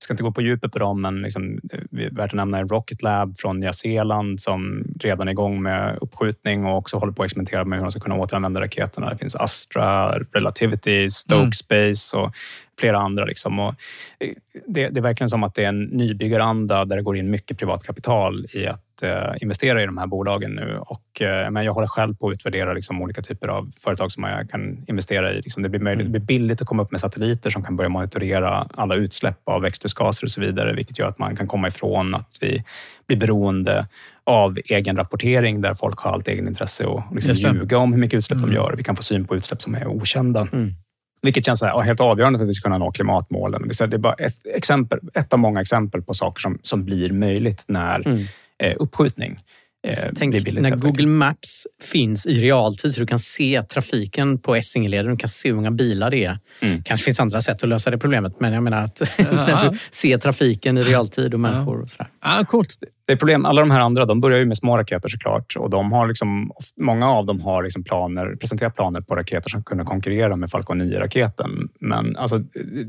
vi 0.00 0.04
ska 0.04 0.12
inte 0.12 0.22
gå 0.22 0.32
på 0.32 0.42
djupet 0.42 0.72
på 0.72 0.78
dem, 0.78 1.02
men 1.02 1.22
liksom, 1.22 1.60
värt 1.90 2.30
att 2.30 2.36
nämna 2.36 2.62
Rocket 2.62 3.02
Lab 3.02 3.38
från 3.38 3.60
Nya 3.60 3.72
Zeeland 3.72 4.40
som 4.40 4.84
redan 5.00 5.28
är 5.28 5.32
igång 5.32 5.62
med 5.62 5.98
uppskjutning 6.00 6.64
och 6.64 6.76
också 6.76 6.96
håller 6.98 7.12
på 7.12 7.22
att 7.22 7.26
experimentera 7.26 7.64
med 7.64 7.78
hur 7.78 7.84
de 7.84 7.90
ska 7.90 8.00
kunna 8.00 8.16
återanvända 8.16 8.60
raketerna. 8.60 9.10
Det 9.10 9.18
finns 9.18 9.36
Astra, 9.36 10.18
Relativity, 10.18 11.10
Stoke 11.10 11.38
Mm. 11.38 11.52
Space 11.52 12.16
och 12.16 12.32
flera 12.78 12.98
andra. 12.98 13.24
Liksom. 13.24 13.58
Och 13.58 13.74
eh, 14.18 14.30
det, 14.66 14.88
det 14.88 15.00
är 15.00 15.02
verkligen 15.02 15.28
som 15.28 15.42
att 15.42 15.54
det 15.54 15.64
är 15.64 15.68
en 15.68 15.82
nybyggaranda 15.82 16.84
där 16.84 16.96
det 16.96 17.02
går 17.02 17.16
in 17.16 17.30
mycket 17.30 17.58
privat 17.58 17.84
kapital 17.84 18.46
i 18.52 18.66
att 18.66 19.02
eh, 19.02 19.42
investera 19.42 19.82
i 19.82 19.86
de 19.86 19.98
här 19.98 20.06
bolagen 20.06 20.50
nu. 20.50 20.78
Och, 20.80 21.22
eh, 21.22 21.50
men 21.50 21.64
jag 21.64 21.72
håller 21.72 21.86
själv 21.86 22.16
på 22.16 22.28
att 22.28 22.34
utvärdera 22.34 22.72
liksom, 22.72 23.02
olika 23.02 23.22
typer 23.22 23.48
av 23.48 23.72
företag 23.80 24.12
som 24.12 24.24
jag 24.24 24.50
kan 24.50 24.84
investera 24.88 25.32
i. 25.32 25.42
Liksom, 25.42 25.62
det, 25.62 25.68
blir 25.68 25.80
möjligt, 25.80 26.06
det 26.06 26.10
blir 26.10 26.20
billigt 26.20 26.62
att 26.62 26.68
komma 26.68 26.82
upp 26.82 26.90
med 26.90 27.00
satelliter 27.00 27.50
som 27.50 27.62
kan 27.62 27.76
börja 27.76 27.88
monitorera 27.88 28.66
alla 28.74 28.94
utsläpp 28.94 29.38
av 29.44 29.62
växthusgaser 29.62 30.26
och 30.26 30.30
så 30.30 30.40
vidare, 30.40 30.72
vilket 30.74 30.98
gör 30.98 31.08
att 31.08 31.18
man 31.18 31.36
kan 31.36 31.46
komma 31.46 31.68
ifrån 31.68 32.14
att 32.14 32.38
vi 32.40 32.64
blir 33.06 33.16
beroende 33.16 33.86
av 34.24 34.58
egen 34.64 34.96
rapportering 34.96 35.60
där 35.60 35.74
folk 35.74 35.98
har 35.98 36.12
allt 36.12 36.28
egen 36.28 36.48
intresse 36.48 36.84
och 36.86 37.02
liksom 37.12 37.56
ljuga 37.56 37.78
om 37.78 37.92
hur 37.92 38.00
mycket 38.00 38.18
utsläpp 38.18 38.38
Mm. 38.38 38.50
de 38.50 38.56
gör. 38.56 38.74
Vi 38.76 38.82
kan 38.82 38.96
få 38.96 39.02
syn 39.02 39.24
på 39.24 39.36
utsläpp 39.36 39.62
som 39.62 39.74
är 39.74 39.86
okända. 39.86 40.48
Mm. 40.52 40.74
Vilket 41.22 41.46
känns 41.46 41.62
här, 41.62 41.80
helt 41.80 42.00
avgörande 42.00 42.38
för 42.38 42.44
att 42.44 42.48
vi 42.48 42.54
ska 42.54 42.62
kunna 42.62 42.78
nå 42.78 42.92
klimatmålen. 42.92 43.68
Det 43.78 43.82
är 43.82 43.98
bara 43.98 44.14
ett, 44.14 44.46
exempel, 44.54 44.98
ett 45.14 45.32
av 45.32 45.38
många 45.38 45.60
exempel 45.60 46.02
på 46.02 46.14
saker 46.14 46.40
som, 46.40 46.58
som 46.62 46.84
blir 46.84 47.12
möjligt 47.12 47.64
när 47.68 48.06
Mm. 48.08 48.24
eh, 48.62 48.74
uppskjutning 48.78 49.40
eh, 49.86 49.98
Tänk 50.16 50.30
blir 50.32 50.44
billigt. 50.44 50.62
när 50.62 50.76
Google 50.76 51.06
Maps 51.06 51.66
finns 51.82 52.26
i 52.26 52.40
realtid 52.40 52.94
så 52.94 53.00
du 53.00 53.06
kan 53.06 53.18
se 53.18 53.62
trafiken 53.62 54.38
på 54.38 54.56
Essingeleden. 54.56 55.10
Du 55.12 55.16
kan 55.16 55.28
se 55.28 55.48
hur 55.48 55.56
många 55.56 55.70
bilar 55.70 56.10
det 56.10 56.24
är. 56.24 56.38
Mm. 56.60 56.82
kanske 56.82 57.04
finns 57.04 57.20
andra 57.20 57.42
sätt 57.42 57.62
att 57.62 57.68
lösa 57.68 57.90
det 57.90 57.98
problemet, 57.98 58.40
men 58.40 58.52
jag 58.52 58.62
menar 58.62 58.82
att 58.84 59.00
när 59.18 59.70
du 59.70 59.78
ser 59.90 60.18
trafiken 60.18 60.78
i 60.78 60.82
realtid 60.82 61.34
och 61.34 61.40
människor 61.40 61.82
och 61.82 61.90
sådär. 61.90 62.08
Ja, 62.24 62.44
coolt. 62.48 62.68
Det 63.06 63.12
är 63.12 63.16
problem. 63.16 63.44
Alla 63.44 63.60
de 63.60 63.70
här 63.70 63.80
andra 63.80 64.04
de 64.04 64.20
börjar 64.20 64.38
ju 64.38 64.44
med 64.46 64.56
små 64.56 64.76
raketer 64.78 65.08
såklart. 65.08 65.54
Och 65.58 65.70
de 65.70 65.92
har 65.92 66.08
liksom, 66.08 66.50
många 66.80 67.10
av 67.10 67.26
dem 67.26 67.40
har 67.40 67.62
liksom 67.62 67.84
planer, 67.84 68.36
presenterat 68.36 68.74
planer 68.74 69.00
på 69.00 69.16
raketer 69.16 69.50
som 69.50 69.62
kunde 69.64 69.84
konkurrera 69.84 70.36
med 70.36 70.50
Falcon 70.50 70.82
9-raketen. 70.82 71.68
Men 71.80 72.16
alltså, 72.16 72.40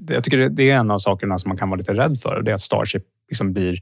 jag 0.09 0.23
tycker 0.23 0.37
det- 0.37 0.49
det 0.49 0.69
är 0.69 0.75
en 0.75 0.91
av 0.91 0.99
sakerna 0.99 1.37
som 1.37 1.49
man 1.49 1.57
kan 1.57 1.69
vara 1.69 1.77
lite 1.77 1.93
rädd 1.93 2.17
för. 2.23 2.41
Det 2.41 2.51
är 2.51 2.55
att 2.55 2.61
Starship 2.61 3.03
liksom 3.29 3.53
blir, 3.53 3.79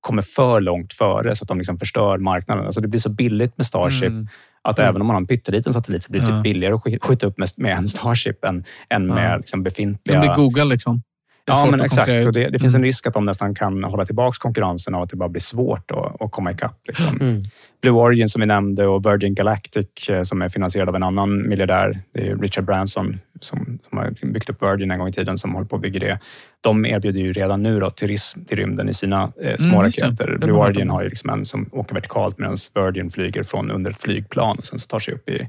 kommer 0.00 0.22
för 0.22 0.60
långt 0.60 0.92
före 0.92 1.36
så 1.36 1.44
att 1.44 1.48
de 1.48 1.58
liksom 1.58 1.78
förstör 1.78 2.18
marknaden. 2.18 2.64
Alltså 2.66 2.80
det 2.80 2.88
blir 2.88 3.00
så 3.00 3.10
billigt 3.10 3.56
med 3.56 3.66
Starship 3.66 4.08
Mm. 4.08 4.28
att 4.62 4.78
Mm. 4.78 4.88
även 4.88 5.00
om 5.00 5.06
man 5.06 5.14
har 5.14 5.20
en 5.20 5.26
pytteliten 5.26 5.72
satellit 5.72 6.02
så 6.04 6.10
blir 6.12 6.20
det 6.20 6.28
Ja. 6.28 6.34
typ 6.36 6.42
billigare 6.42 6.74
att 6.74 6.82
sk- 6.84 6.98
skjuta 7.02 7.26
upp 7.26 7.38
med, 7.38 7.48
med 7.56 7.76
en 7.76 7.88
Starship 7.88 8.44
än, 8.44 8.64
än 8.90 9.08
Ja. 9.08 9.14
med 9.14 9.38
liksom 9.38 9.60
Det 9.64 9.70
befintliga... 9.70 10.20
blir 10.20 10.34
Google 10.34 10.64
liksom. 10.64 11.02
Ja, 11.44 11.54
svårt 11.54 11.70
men 11.70 11.80
exakt. 11.80 12.08
ut. 12.08 12.34
det, 12.34 12.48
det 12.50 12.58
finns 12.58 12.74
Mm. 12.74 12.80
en 12.82 12.84
risk 12.86 13.06
att 13.06 13.14
de 13.14 13.24
nästan 13.24 13.54
kan 13.54 13.84
hålla 13.84 14.04
tillbaka 14.06 14.36
konkurrensen 14.40 14.94
av 14.94 15.02
att 15.02 15.10
det 15.10 15.16
bara 15.16 15.28
blir 15.28 15.40
svårt 15.40 15.90
att, 15.90 16.22
att 16.22 16.30
komma 16.30 16.50
ikapp. 16.52 16.78
Liksom. 16.88 17.44
Mm. 17.82 17.94
Blue 17.94 18.02
Origin 18.02 18.28
som 18.28 18.40
vi 18.40 18.46
nämnde 18.46 18.86
och 18.86 19.06
Virgin 19.06 19.34
Galactic 19.34 20.08
eh, 20.10 20.22
som 20.22 20.42
är 20.42 20.48
finansierad 20.48 20.88
av 20.88 20.96
en 20.96 21.02
annan 21.02 21.48
miljardär. 21.48 21.98
Richard 22.40 22.64
Branson 22.64 23.20
som, 23.40 23.78
som 23.88 23.98
har 23.98 24.26
byggt 24.32 24.50
upp 24.50 24.62
Virgin 24.62 24.90
en 24.90 24.98
gång 24.98 25.08
i 25.08 25.12
tiden 25.12 25.38
som 25.38 25.54
håller 25.54 25.66
på 25.68 25.76
att 25.76 25.82
bygga 25.82 26.00
det. 26.00 26.18
De 26.60 26.86
erbjuder 26.86 27.20
ju 27.20 27.32
redan 27.32 27.62
nu 27.62 27.80
då 27.80 27.90
turism 27.90 28.44
till 28.44 28.56
rymden 28.58 28.88
i 28.88 28.94
sina 28.94 29.32
eh, 29.42 29.56
små 29.56 29.72
Mm, 29.74 29.84
just 29.84 29.98
det. 29.98 30.06
raketer. 30.06 30.36
Blue 30.38 30.52
Origin 30.56 30.90
har 30.90 31.02
ju 31.02 31.08
liksom 31.08 31.30
en 31.30 31.44
som 31.44 31.68
åker 31.72 31.94
vertikalt 31.94 32.38
medan 32.38 32.56
Virgin 32.74 33.10
flyger 33.10 33.42
från 33.42 33.70
under 33.70 33.90
ett 33.90 34.02
flygplan 34.02 34.58
och 34.58 34.66
sen 34.66 34.78
så 34.78 34.86
tar 34.86 34.98
sig 34.98 35.14
upp 35.14 35.28
i, 35.28 35.48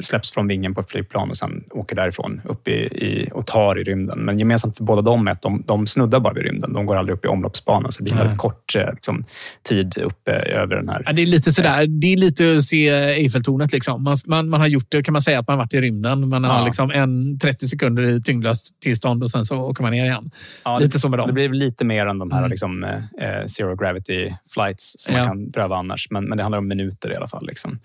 släpps 0.00 0.32
från 0.32 0.46
vingen 0.48 0.74
på 0.74 0.80
ett 0.80 0.90
flygplan 0.90 1.30
och 1.30 1.36
sen 1.36 1.64
åker 1.70 1.96
därifrån 1.96 2.40
upp 2.44 2.68
i, 2.68 2.72
i, 2.72 3.28
och 3.32 3.46
tar 3.46 3.78
i 3.78 3.84
rymden. 3.84 4.18
Men 4.18 4.38
gemensamt 4.38 4.76
för 4.76 4.84
båda 4.84 5.02
dem 5.02 5.28
är 5.28 5.32
att 5.32 5.42
de, 5.42 5.62
de 5.66 5.86
snuddar 5.86 6.20
bara 6.20 6.34
vid 6.34 6.42
rymden. 6.44 6.72
De 6.72 6.86
går 6.86 6.96
aldrig 6.96 7.16
upp 7.16 7.24
i 7.24 7.28
omloppsbanan 7.28 7.92
så 7.92 7.98
det 7.98 8.04
blir 8.04 8.14
väldigt 8.14 8.38
kort 8.38 8.76
eh, 8.76 8.90
liksom, 8.92 9.24
tid 9.62 9.98
uppe 9.98 10.32
över 10.32 10.76
den 10.76 10.88
här 10.88 11.02
Ja, 11.06 11.12
det 11.12 11.22
är 11.22 11.26
lite 11.26 11.52
sådär, 11.64 11.86
det 11.86 12.12
är 12.12 12.16
lite 12.16 12.56
att 12.58 12.64
se 12.64 12.88
Eiffeltornet. 12.88 13.72
Liksom. 13.72 14.02
Man, 14.02 14.16
man, 14.26 14.48
man 14.48 14.60
har 14.60 14.66
gjort 14.68 14.86
det, 14.88 15.02
kan 15.02 15.12
man 15.12 15.22
säga, 15.22 15.38
att 15.38 15.48
man 15.48 15.58
har 15.58 15.64
varit 15.64 15.74
i 15.74 15.80
rymden. 15.80 16.28
Man 16.28 16.44
har 16.44 16.58
Ja. 16.58 16.64
liksom 16.64 16.90
en 16.90 17.38
30 17.38 17.68
sekunder 17.68 18.02
i 18.02 18.22
tyngdlöst 18.22 18.80
tillstånd 18.80 19.22
och 19.22 19.30
sen 19.30 19.44
så 19.44 19.56
åker 19.56 19.82
man 19.82 19.92
ner 19.92 20.04
igen. 20.04 20.30
Ja, 20.64 20.78
lite 20.78 20.98
så 20.98 21.08
med 21.08 21.18
dem. 21.18 21.26
Det 21.26 21.32
blir 21.32 21.48
lite 21.48 21.84
mer 21.84 22.06
än 22.06 22.18
de 22.18 22.30
här 22.30 22.38
Mm. 22.38 22.50
liksom, 22.50 22.84
eh, 22.84 23.44
zero 23.46 23.76
gravity 23.76 24.28
flights 24.54 24.94
som 24.98 25.14
Ja. 25.14 25.20
man 25.20 25.28
kan 25.28 25.52
pröva 25.52 25.76
annars. 25.76 26.06
Men, 26.10 26.24
men 26.24 26.36
det 26.38 26.42
handlar 26.44 26.58
om 26.58 26.68
minuter 26.68 27.12
i 27.12 27.16
alla 27.16 27.28
fall. 27.28 27.46
Liksom. 27.46 27.78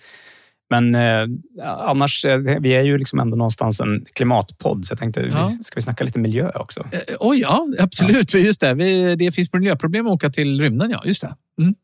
Men 0.72 0.96
eh, 0.96 1.26
annars, 1.66 2.26
eh, 2.26 2.38
vi 2.38 2.70
är 2.70 2.82
ju 2.82 2.98
liksom 2.98 3.20
ändå 3.20 3.38
någonstans 3.38 3.80
en 3.82 4.06
klimatpodd, 4.14 4.86
så 4.86 4.92
jag 4.92 5.00
tänkte, 5.00 5.30
Ja. 5.32 5.50
ska 5.62 5.76
vi 5.76 5.82
snacka 5.82 6.04
lite 6.04 6.20
miljö 6.20 6.52
också? 6.56 6.80
Eh, 6.92 7.00
Oj, 7.20 7.40
ja, 7.40 7.66
absolut. 7.80 8.34
Just 8.34 8.62
det. 8.62 8.74
Vi, 8.74 9.16
det 9.16 9.32
finns 9.32 9.54
miljöproblem 9.54 10.08
att 10.08 10.14
åka 10.14 10.30
till 10.30 10.62
rymden, 10.62 10.90
ja. 10.92 11.02
Just 11.06 11.22
det. 11.22 11.36
Mm. 11.62 11.76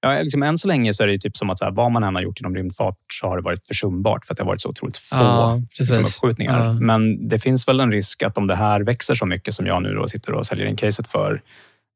Ja, 0.00 0.22
liksom, 0.22 0.42
än 0.42 0.58
så 0.58 0.68
länge 0.68 0.94
så 0.94 1.02
är 1.02 1.06
det 1.06 1.18
typ 1.18 1.36
som 1.36 1.50
att 1.50 1.58
så 1.58 1.64
här, 1.64 1.72
vad 1.72 1.92
man 1.92 2.04
än 2.04 2.14
har 2.14 2.22
gjort 2.22 2.40
inom 2.40 2.54
rymdfart 2.54 2.98
så 3.12 3.26
har 3.26 3.36
det 3.36 3.42
varit 3.42 3.66
försumbart 3.66 4.26
för 4.26 4.34
att 4.34 4.38
det 4.38 4.42
har 4.42 4.48
varit 4.48 4.60
så 4.60 4.68
otroligt 4.68 4.98
få 4.98 5.16
Ja, 5.16 5.62
liksom, 5.78 5.98
uppskjutningar. 5.98 6.64
Ja. 6.64 6.72
Men 6.72 7.28
det 7.28 7.38
finns 7.38 7.68
väl 7.68 7.80
en 7.80 7.92
risk 7.92 8.22
att 8.22 8.38
om 8.38 8.46
det 8.46 8.56
här 8.56 8.80
växer 8.80 9.14
så 9.14 9.26
mycket 9.26 9.54
som 9.54 9.66
jag 9.66 9.82
nu 9.82 9.94
då 9.94 10.08
sitter 10.08 10.32
och 10.32 10.46
säljer 10.46 10.66
in 10.66 10.76
caset 10.76 11.10
för, 11.10 11.42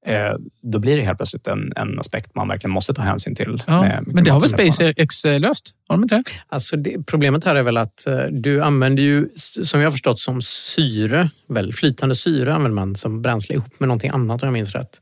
eh, 0.07 0.33
då 0.63 0.79
blir 0.79 0.97
det 0.97 1.03
helt 1.03 1.19
plötsligt 1.19 1.47
en, 1.47 1.73
en 1.77 1.99
aspekt 1.99 2.35
man 2.35 2.49
verkligen 2.49 2.73
måste 2.73 2.95
ta 2.95 3.03
hänsyn 3.03 3.35
till. 3.35 3.63
Ja, 3.67 4.01
men 4.07 4.25
det 4.25 4.31
har 4.31 4.41
väl. 4.41 4.51
SpaceX 4.51 5.25
eh, 5.25 5.41
löst? 5.41 5.71
Har 5.89 5.97
de 5.97 6.03
inte 6.03 6.15
det? 6.15 6.25
Alltså 6.49 6.77
det, 6.77 7.07
problemet 7.07 7.45
här 7.45 7.55
är 7.55 7.63
väl 7.63 7.77
att 7.77 8.07
eh, 8.07 8.19
du 8.31 8.63
använder 8.63 9.03
ju, 9.03 9.29
som 9.65 9.81
jag 9.81 9.87
har 9.87 9.93
förstått, 9.93 10.21
som 10.21 10.43
syre, 10.43 11.31
väl, 11.49 11.73
flytande 11.73 12.15
syre 12.15 12.55
använder 12.55 12.75
man 12.75 12.97
som 12.97 13.23
bränsle 13.23 13.55
ihop 13.55 13.81
med 13.81 13.89
någonting 13.89 14.11
annat 14.11 14.43
om 14.43 14.47
jag 14.47 14.53
minns 14.53 14.73
rätt. 14.73 15.01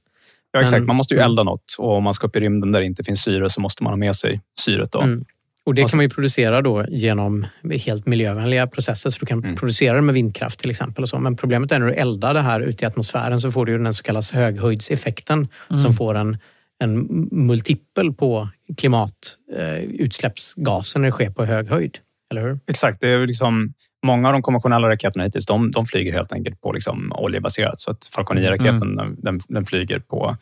Ja, 0.53 0.61
exakt. 0.63 0.81
Men- 0.81 0.87
Man 0.87 0.97
måste 0.97 1.15
ju 1.15 1.21
elda 1.21 1.43
något 1.43 1.75
och 1.79 1.97
om 1.97 2.05
man 2.05 2.15
ska 2.15 2.27
upp 2.27 2.37
i 2.37 2.41
rymden 2.41 2.73
där 2.73 2.81
det 2.81 2.87
inte 2.87 3.05
finns 3.05 3.23
syre 3.23 3.51
så 3.51 3.61
måste 3.61 3.83
man 3.83 3.93
ha 3.93 3.97
med 3.97 4.17
sig 4.17 4.41
syret. 4.61 4.93
Då. 4.93 5.01
Mm. 5.01 5.25
Och 5.65 5.75
det 5.75 5.91
kan 5.91 5.97
man 5.99 6.05
ju 6.05 6.11
producera 6.11 6.63
då 6.63 6.85
genom 6.89 7.47
helt 7.85 8.07
miljövänliga 8.07 8.67
processer. 8.67 9.11
Så 9.11 9.25
du 9.25 9.33
Mm. 9.33 9.43
kan 9.43 9.57
producera 9.57 9.95
det 9.97 10.03
med 10.03 10.15
vindkraft 10.15 10.59
till 10.59 10.71
exempel. 10.71 11.03
Och 11.03 11.09
så. 11.09 11.19
Men 11.19 11.37
problemet 11.37 11.73
är 11.73 11.79
när 11.79 11.87
du 11.87 11.93
eldar 11.93 12.35
det 12.35 12.41
här 12.41 12.61
ute 12.61 12.85
i 12.85 12.89
atmosfären 12.89 13.41
så 13.41 13.51
får 13.53 13.67
du 13.67 13.73
ju 13.73 13.79
den 13.79 13.95
så 13.95 14.03
kallade 14.03 14.27
höghöjdseffekten 14.33 15.49
Mm. 15.71 15.83
som 15.83 15.95
får 15.95 16.15
en, 16.15 16.37
en 16.85 17.07
multipel 17.33 18.13
på 18.13 18.49
klimatutsläppsgaser 18.77 21.01
när 21.01 21.09
det 21.09 21.13
sker 21.13 21.31
på 21.31 21.45
hög 21.45 21.69
höjd. 21.69 21.99
Eller 22.31 22.43
hur? 22.43 22.61
Exakt. 22.67 23.01
Det 23.01 23.09
är 23.09 23.27
liksom, 23.27 23.73
många 24.07 24.29
av 24.29 24.33
de 24.33 24.43
konventionella 24.43 24.89
raketerna 24.89 25.25
hittills, 25.25 25.47
de, 25.47 25.71
de 25.71 25.87
flyger 25.87 26.13
helt 26.13 26.33
enkelt 26.33 26.61
på 26.61 26.73
liksom 26.73 27.13
oljebaserat. 27.13 27.81
Så 27.81 27.91
att 27.91 28.11
Falcon 28.15 28.39
9-raketen, 28.39 28.97
den, 28.97 29.17
den, 29.21 29.41
den 29.49 29.67
flyger 29.67 29.99
på 29.99 30.37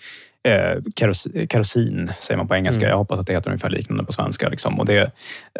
eh, 0.48 0.82
keros, 0.96 1.28
kerosin, 1.52 2.12
säger 2.18 2.38
man 2.38 2.48
på 2.48 2.54
engelska. 2.56 2.80
Mm. 2.80 2.90
Jag 2.90 2.98
hoppas 2.98 3.18
att 3.18 3.26
det 3.26 3.32
heter 3.32 3.50
ungefär 3.50 3.70
liknande 3.70 4.04
på 4.04 4.12
svenska. 4.12 4.48
Liksom. 4.48 4.80
Och 4.80 4.86
det, 4.86 5.10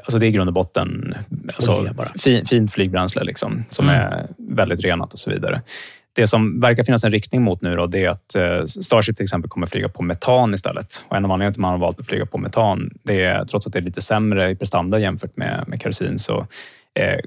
alltså 0.04 0.18
det 0.18 0.26
är 0.26 0.28
i 0.28 0.32
grund 0.32 0.48
och 0.48 0.54
botten 0.54 1.14
alltså, 1.54 1.94
fin, 2.18 2.46
fint 2.46 2.72
flygbränsle 2.72 3.24
liksom, 3.24 3.64
som 3.70 3.88
Mm. 3.88 4.00
är 4.00 4.26
väldigt 4.38 4.84
renat 4.84 5.12
och 5.12 5.18
så 5.18 5.30
vidare. 5.30 5.62
Det 6.12 6.26
som 6.26 6.60
verkar 6.60 6.82
finnas 6.82 7.04
en 7.04 7.12
riktning 7.12 7.42
mot 7.42 7.62
nu 7.62 7.74
då, 7.74 7.86
det 7.86 8.04
är 8.04 8.08
att 8.08 8.34
eh, 8.34 8.64
Starship 8.64 9.16
till 9.16 9.24
exempel 9.24 9.50
kommer 9.50 9.66
flyga 9.66 9.88
på 9.88 10.02
metan 10.02 10.54
istället. 10.54 11.04
Och 11.08 11.16
en 11.16 11.24
av 11.24 11.30
anledningarna 11.30 11.52
till 11.52 11.60
att 11.60 11.62
man 11.62 11.70
har 11.70 11.78
valt 11.78 12.00
att 12.00 12.06
flyga 12.06 12.26
på 12.26 12.38
metan, 12.38 12.90
det 13.02 13.24
är 13.24 13.44
trots 13.44 13.66
att 13.66 13.72
det 13.72 13.78
är 13.78 13.82
lite 13.82 14.00
sämre 14.00 14.50
i 14.50 14.56
prestanda 14.56 14.98
jämfört 14.98 15.36
med, 15.36 15.64
med 15.66 15.82
kerosin, 15.82 16.18
så 16.18 16.46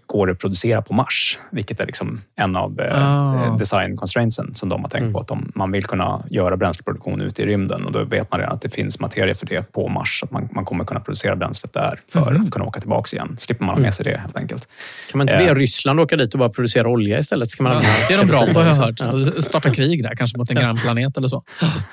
går 0.05 0.27
det 0.27 0.31
att 0.33 0.39
producera 0.39 0.81
på 0.81 0.93
Mars, 0.93 1.39
vilket 1.51 1.79
är 1.79 1.85
liksom 1.85 2.21
en 2.35 2.55
av 2.55 2.79
eh, 2.79 3.43
eh, 3.45 3.57
design 3.57 3.97
constraintsen 3.97 4.55
som 4.55 4.69
de 4.69 4.81
har 4.81 4.89
tänkt 4.89 5.01
Mm. 5.01 5.13
på. 5.13 5.19
Att 5.19 5.27
de, 5.27 5.51
man 5.55 5.71
vill 5.71 5.85
kunna 5.85 6.23
göra 6.29 6.57
bränsleproduktion 6.57 7.21
ute 7.21 7.41
i 7.41 7.45
rymden 7.45 7.85
och 7.85 7.91
då 7.91 8.03
vet 8.03 8.31
man 8.31 8.39
redan 8.39 8.55
att 8.55 8.61
det 8.61 8.69
finns 8.75 8.99
materia 8.99 9.35
för 9.35 9.45
det 9.45 9.71
på 9.71 9.87
Mars. 9.87 10.19
Så 10.19 10.25
att 10.25 10.31
man, 10.31 10.49
man 10.51 10.65
kommer 10.65 10.83
kunna 10.85 10.99
producera 10.99 11.35
bränslet 11.35 11.73
där 11.73 11.99
för 12.11 12.31
Mhm. 12.31 12.41
att 12.45 12.51
kunna 12.51 12.65
åka 12.65 12.79
tillbaka 12.79 13.15
igen. 13.15 13.37
Slipper 13.39 13.63
man 13.65 13.69
ha 13.69 13.75
Mm. 13.77 13.83
med 13.83 13.93
sig 13.93 14.03
det 14.03 14.17
helt 14.19 14.37
enkelt. 14.37 14.67
Kan 15.11 15.17
man 15.17 15.25
inte 15.27 15.37
be 15.37 15.43
Eh. 15.49 15.55
Ryssland 15.55 15.99
åka 15.99 16.15
dit 16.15 16.33
och 16.33 16.39
bara 16.39 16.49
producera 16.49 16.87
olja 16.87 17.19
istället? 17.19 17.51
Ska 17.51 17.63
man 17.63 17.75
det 18.07 18.13
är 18.13 18.17
de 18.17 18.25
bra 18.27 18.45
på, 18.45 18.59
har 18.59 18.65
jag 18.67 18.75
hört. 18.75 19.43
Starta 19.43 19.73
krig 19.73 20.03
där, 20.03 20.15
kanske 20.15 20.37
mot 20.37 20.49
en 20.49 20.55
grannplanet 20.55 21.17
eller 21.17 21.27
så. 21.27 21.43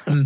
Mm. 0.07 0.25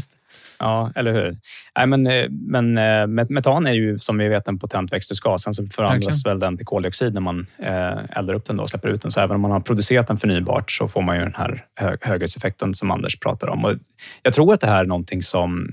Ja, 0.63 0.93
eller 0.95 1.13
hur? 1.13 1.37
Nej, 1.79 1.87
men, 1.87 2.07
eh, 2.07 2.27
men 2.31 2.79
eh, 2.79 2.83
met- 3.07 3.31
metan 3.31 3.67
är 3.67 3.73
ju 3.73 3.99
som 3.99 4.19
vi 4.19 4.29
vet 4.29 4.49
en 4.49 4.59
potent 4.59 4.93
växthusgas. 4.93 5.43
Sen 5.43 5.55
så 5.55 5.67
förvandlas 5.67 6.27
väl 6.27 6.39
den 6.39 6.57
till 6.57 6.67
koldioxid 6.67 7.15
när 7.15 7.21
man 7.21 7.47
eh, 7.59 7.99
eldar 8.19 8.35
upp 8.35 8.45
den 8.45 8.57
då 8.57 8.63
och 8.63 8.69
släpper 8.69 8.89
ut 8.89 9.03
den. 9.03 9.11
Så 9.11 9.21
även 9.21 9.35
om 9.35 9.41
man 9.41 9.51
har 9.51 9.61
producerat 9.61 10.07
den 10.07 10.19
förnybart 10.19 10.71
så 10.71 10.89
får 10.89 11.03
man 11.03 11.17
ju 11.17 11.23
den 11.23 11.35
här 11.37 11.65
hö- 11.81 11.97
höghöjdseffekten 12.01 12.75
som 12.75 12.91
Anders 12.91 13.19
pratar 13.19 13.49
om. 13.49 13.65
Och 13.65 13.73
jag 14.23 14.35
tror 14.35 14.53
att 14.55 14.61
det 14.61 14.67
här 14.67 14.85
är 14.85 14.89
någonting 14.89 15.23
som 15.23 15.73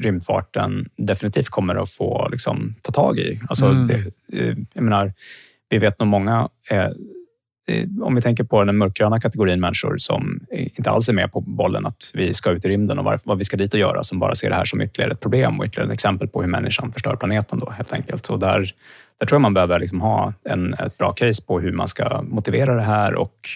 rymdfarten 0.00 0.88
definitivt 0.96 1.48
kommer 1.48 1.74
att 1.82 1.90
få 1.90 2.28
liksom, 2.30 2.74
ta 2.82 2.92
tag 2.92 3.18
i. 3.18 3.40
Alltså, 3.48 3.66
Mm. 3.66 3.86
det, 3.86 4.04
jag 4.74 4.82
menar, 4.82 5.12
vi 5.68 5.78
vet 5.78 5.98
nog 6.00 6.08
många 6.08 6.48
Eh, 7.66 7.84
om 8.02 8.14
vi 8.14 8.22
tänker 8.22 8.44
på 8.44 8.64
den 8.64 8.76
mörkgröna 8.76 9.20
kategorin 9.20 9.60
människor 9.60 9.96
som 9.98 10.40
inte 10.50 10.90
alls 10.90 11.08
är 11.08 11.12
med 11.12 11.32
på 11.32 11.40
bollen 11.40 11.86
att 11.86 12.10
vi 12.14 12.34
ska 12.34 12.50
ut 12.50 12.64
i 12.64 12.68
rymden 12.68 12.98
och 12.98 13.20
vad 13.24 13.38
vi 13.38 13.44
ska 13.44 13.56
dit 13.56 13.74
och 13.74 13.80
göra, 13.80 14.02
som 14.02 14.18
bara 14.18 14.34
ser 14.34 14.50
det 14.50 14.56
här 14.56 14.64
som 14.64 14.80
ytterligare 14.80 15.12
ett 15.12 15.20
problem 15.20 15.60
och 15.60 15.66
ytterligare 15.66 15.88
ett 15.88 15.94
exempel 15.94 16.28
på 16.28 16.42
hur 16.42 16.48
människan 16.48 16.92
förstör 16.92 17.16
planeten. 17.16 17.58
Då, 17.58 17.70
helt 17.70 17.92
enkelt. 17.92 18.26
Så 18.26 18.36
där, 18.36 18.74
där 19.18 19.26
tror 19.26 19.36
jag 19.36 19.42
man 19.42 19.54
behöver 19.54 19.78
liksom 19.78 20.00
ha 20.00 20.32
en, 20.44 20.74
ett 20.74 20.98
bra 20.98 21.12
case 21.12 21.42
på 21.46 21.60
hur 21.60 21.72
man 21.72 21.88
ska 21.88 22.22
motivera 22.22 22.74
det 22.74 22.82
här 22.82 23.14
och 23.14 23.48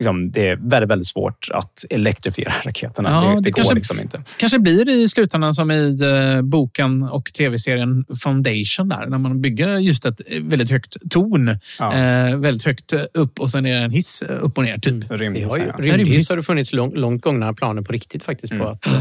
liksom, 0.00 0.30
det 0.30 0.48
är 0.48 0.56
väldigt, 0.56 0.90
väldigt 0.90 1.06
svårt 1.06 1.48
att 1.52 1.84
elektrifiera 1.90 2.52
raketerna. 2.64 3.10
Ja, 3.10 3.20
det, 3.28 3.34
det 3.34 3.40
det, 3.40 3.50
går 3.50 3.56
kanske- 3.56 3.74
liksom 3.74 4.00
inte. 4.00 4.22
kanske 4.38 4.58
blir 4.58 4.84
det 4.84 4.92
i 4.92 5.08
slutändan 5.08 5.54
som 5.54 5.70
i 5.70 5.96
eh, 6.02 6.42
boken 6.42 7.02
och 7.02 7.24
tv-serien 7.24 8.04
Foundation 8.22 8.88
där, 8.88 9.06
när 9.06 9.18
man 9.18 9.40
bygger 9.40 9.68
just 9.78 10.06
ett 10.06 10.20
väldigt 10.40 10.70
högt 10.70 10.96
torn. 11.10 11.58
Ja. 11.78 11.94
Eh, 11.94 12.36
väldigt 12.36 12.64
högt 12.64 12.92
upp 13.14 13.40
och 13.40 13.50
sen 13.50 13.66
är 13.66 13.78
det 13.78 13.84
en 13.84 13.90
hiss 13.90 14.22
upp 14.22 14.58
och 14.58 14.64
ner. 14.64 14.78
Typ. 14.78 15.10
Vi 15.10 15.16
Rymdhiss, 15.16 15.56
ja. 15.58 15.72
rymdhiss 15.78 16.28
har 16.30 16.36
det 16.36 16.42
funnits 16.42 16.72
lång, 16.72 16.94
långt 16.94 17.22
gångna 17.22 17.52
planer 17.54 17.82
på 17.82 17.92
riktigt 17.92 18.24
faktiskt 18.24 18.50
på 18.50 18.56
Mm. 18.56 18.66
att, 18.72 18.86
eh, 18.86 18.92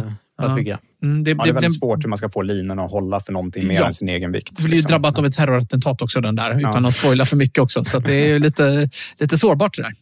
Ja. 0.42 0.46
att 0.50 0.56
bygga. 0.56 0.80
Mm, 1.04 1.24
det, 1.24 1.32
Ja, 1.32 1.44
det 1.44 1.50
är 1.50 1.54
väldigt 1.54 1.72
det, 1.74 1.80
svårt 1.80 2.04
hur 2.04 2.10
man 2.10 2.18
ska 2.18 2.30
få 2.30 2.42
linorna 2.42 2.84
att 2.84 2.92
hålla 2.92 3.20
för 3.20 3.34
någonting 3.34 3.68
mer 3.68 3.76
Ja. 3.76 3.88
än 3.88 3.94
sin 3.94 4.10
egen 4.10 4.32
vikt. 4.32 4.50
det 4.58 4.64
blir 4.64 4.70
ju 4.72 4.76
liksom. 4.76 4.90
drabbat 4.92 5.20
av 5.20 5.26
ett 5.26 5.36
terrorattentat 5.36 6.02
också 6.02 6.22
den 6.22 6.36
där, 6.36 6.58
utan 6.60 6.84
Ja. 6.84 6.88
att 6.88 6.94
spoila 6.94 7.26
för 7.26 7.36
mycket 7.38 7.60
också. 7.64 7.84
Så 7.84 7.98
att 7.98 8.06
det 8.06 8.14
är 8.14 8.28
ju 8.28 8.40
lite, 8.40 8.90
lite 9.20 9.38
sårbart 9.38 9.76
det 9.76 9.82
där. 9.84 9.94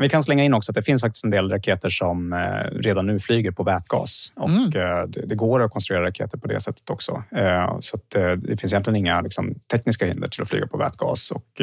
Men 0.00 0.04
Vi 0.04 0.08
kan 0.10 0.22
slänga 0.22 0.44
in 0.44 0.54
också 0.54 0.72
att 0.72 0.74
det 0.74 0.82
finns 0.82 1.02
faktiskt 1.02 1.24
en 1.24 1.30
del 1.30 1.50
raketer 1.50 1.88
som 1.88 2.32
eh, 2.32 2.38
redan 2.72 3.06
nu 3.06 3.18
flyger 3.18 3.50
på 3.50 3.62
vätgas. 3.62 4.32
Och 4.36 4.48
Mm. 4.48 4.64
eh, 4.64 5.02
det, 5.26 5.34
går 5.34 5.62
att 5.62 5.70
konstruera 5.72 6.04
raketer 6.04 6.38
på 6.38 6.48
det 6.48 6.60
sättet 6.60 6.90
också. 6.90 7.22
Eh, 7.36 7.76
Så 7.80 7.98
det 8.08 8.60
finns 8.60 8.72
egentligen 8.72 8.96
inga 8.96 9.20
liksom, 9.20 9.54
tekniska 9.72 10.06
hinder 10.06 10.28
till 10.28 10.42
att 10.42 10.48
flyga 10.48 10.66
på 10.66 10.76
vätgas. 10.76 11.30
Och, 11.30 11.60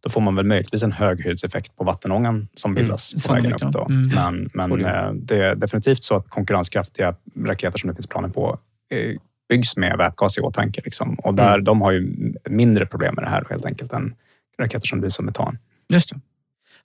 då 0.00 0.10
får 0.10 0.20
man 0.20 0.34
väl 0.36 0.44
möjligtvis 0.46 0.82
en 0.82 0.92
höghöjdseffekt 0.92 1.76
på 1.76 1.84
vattenångan 1.84 2.48
som 2.54 2.74
bildas 2.74 3.26
på 3.28 3.34
vägen 3.34 3.52
upp. 3.52 3.60
Då. 3.72 3.86
Mm. 3.90 4.08
Men, 4.14 4.50
men 4.68 4.78
det. 4.82 5.10
det 5.14 5.44
är 5.44 5.54
definitivt 5.54 6.04
så 6.04 6.16
att 6.16 6.28
konkurrenskraftiga 6.30 7.14
raketer 7.46 7.78
som 7.78 7.88
det 7.90 7.94
finns 7.96 8.06
planer 8.06 8.28
på 8.28 8.58
byggs 9.48 9.76
med 9.76 9.98
vätgas 9.98 10.38
i 10.38 10.40
åtanke. 10.40 10.80
Liksom. 10.84 11.14
Och 11.14 11.34
där, 11.34 11.52
Mm. 11.54 11.64
de 11.64 11.80
har 11.80 11.90
ju 11.92 12.32
mindre 12.48 12.86
problem 12.86 13.14
med 13.14 13.24
det 13.24 13.28
här 13.28 13.46
helt 13.50 13.64
enkelt 13.66 13.92
än 13.92 14.14
raketer 14.60 14.86
som 14.86 15.00
drivs 15.00 15.18
av 15.18 15.24
metan. 15.24 15.58
Just 15.88 16.10
det. 16.14 16.20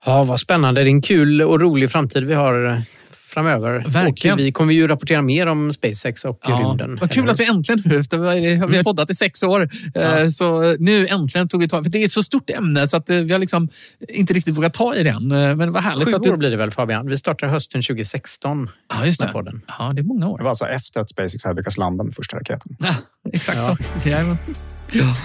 Ja, 0.05 0.23
vad 0.23 0.39
spännande. 0.39 0.81
Det 0.83 0.87
är 0.87 0.89
en 0.91 1.01
kul 1.01 1.41
och 1.41 1.59
rolig 1.61 1.91
framtid 1.91 2.23
vi 2.23 2.33
har 2.33 2.65
eh, 2.65 2.79
framöver. 3.27 3.83
Verkligen. 3.87 4.33
Och 4.33 4.39
vi 4.39 4.51
kommer 4.51 4.73
ju 4.73 4.87
rapportera 4.87 5.21
mer 5.21 5.47
om 5.47 5.73
SpaceX 5.73 6.25
och 6.25 6.39
rymden. 6.47 6.97
Vad 7.01 7.11
kul 7.11 7.29
att 7.29 7.39
vi 7.39 7.45
äntligen 7.45 7.81
nu, 7.85 7.99
efter 7.99 8.17
det, 8.17 8.67
vi 8.67 8.77
har 8.77 8.83
poddat 8.83 9.09
i 9.09 9.15
sex 9.15 9.43
år, 9.43 9.69
eh, 9.95 10.29
så 10.29 10.75
nu 10.79 11.07
äntligen 11.07 11.47
tog 11.47 11.61
vi 11.61 11.67
tag 11.67 11.83
För 11.83 11.91
det 11.91 11.97
är 11.97 12.05
ett 12.05 12.11
så 12.11 12.23
stort 12.23 12.49
ämne 12.49 12.87
så 12.87 12.97
att 12.97 13.09
eh, 13.09 13.17
vi 13.17 13.31
har 13.31 13.39
liksom 13.39 13.69
inte 14.09 14.33
riktigt 14.33 14.57
vågat 14.57 14.73
ta 14.73 14.95
i 14.95 15.03
den. 15.03 15.31
Eh, 15.31 15.55
Men 15.55 15.71
vad 15.71 15.83
härligt 15.83 16.07
Sju 16.07 16.13
att 16.13 16.23
du... 16.23 16.31
år 16.31 16.37
blir 16.37 16.49
det 16.49 16.57
väl 16.57 16.71
Fabian? 16.71 17.07
Vi 17.07 17.17
startar 17.17 17.47
hösten 17.47 17.81
2016 17.81 18.69
Ja, 18.93 19.05
just 19.05 19.19
med 19.19 19.29
det. 19.29 19.33
podden. 19.33 19.61
Ja, 19.79 19.91
det 19.93 20.01
är 20.01 20.03
många 20.03 20.27
år. 20.27 20.37
Det 20.37 20.43
var 20.43 20.49
alltså 20.49 20.65
efter 20.65 21.01
att 21.01 21.09
SpaceX 21.09 21.43
hade 21.43 21.55
lyckats 21.57 21.77
landa 21.77 22.03
med 22.03 22.15
första 22.15 22.37
raketen. 22.37 22.75
Ja, 22.79 22.95
exakt 23.33 23.57
Ja. 23.57 23.75
så. 24.03 24.37
Ja. 24.97 25.15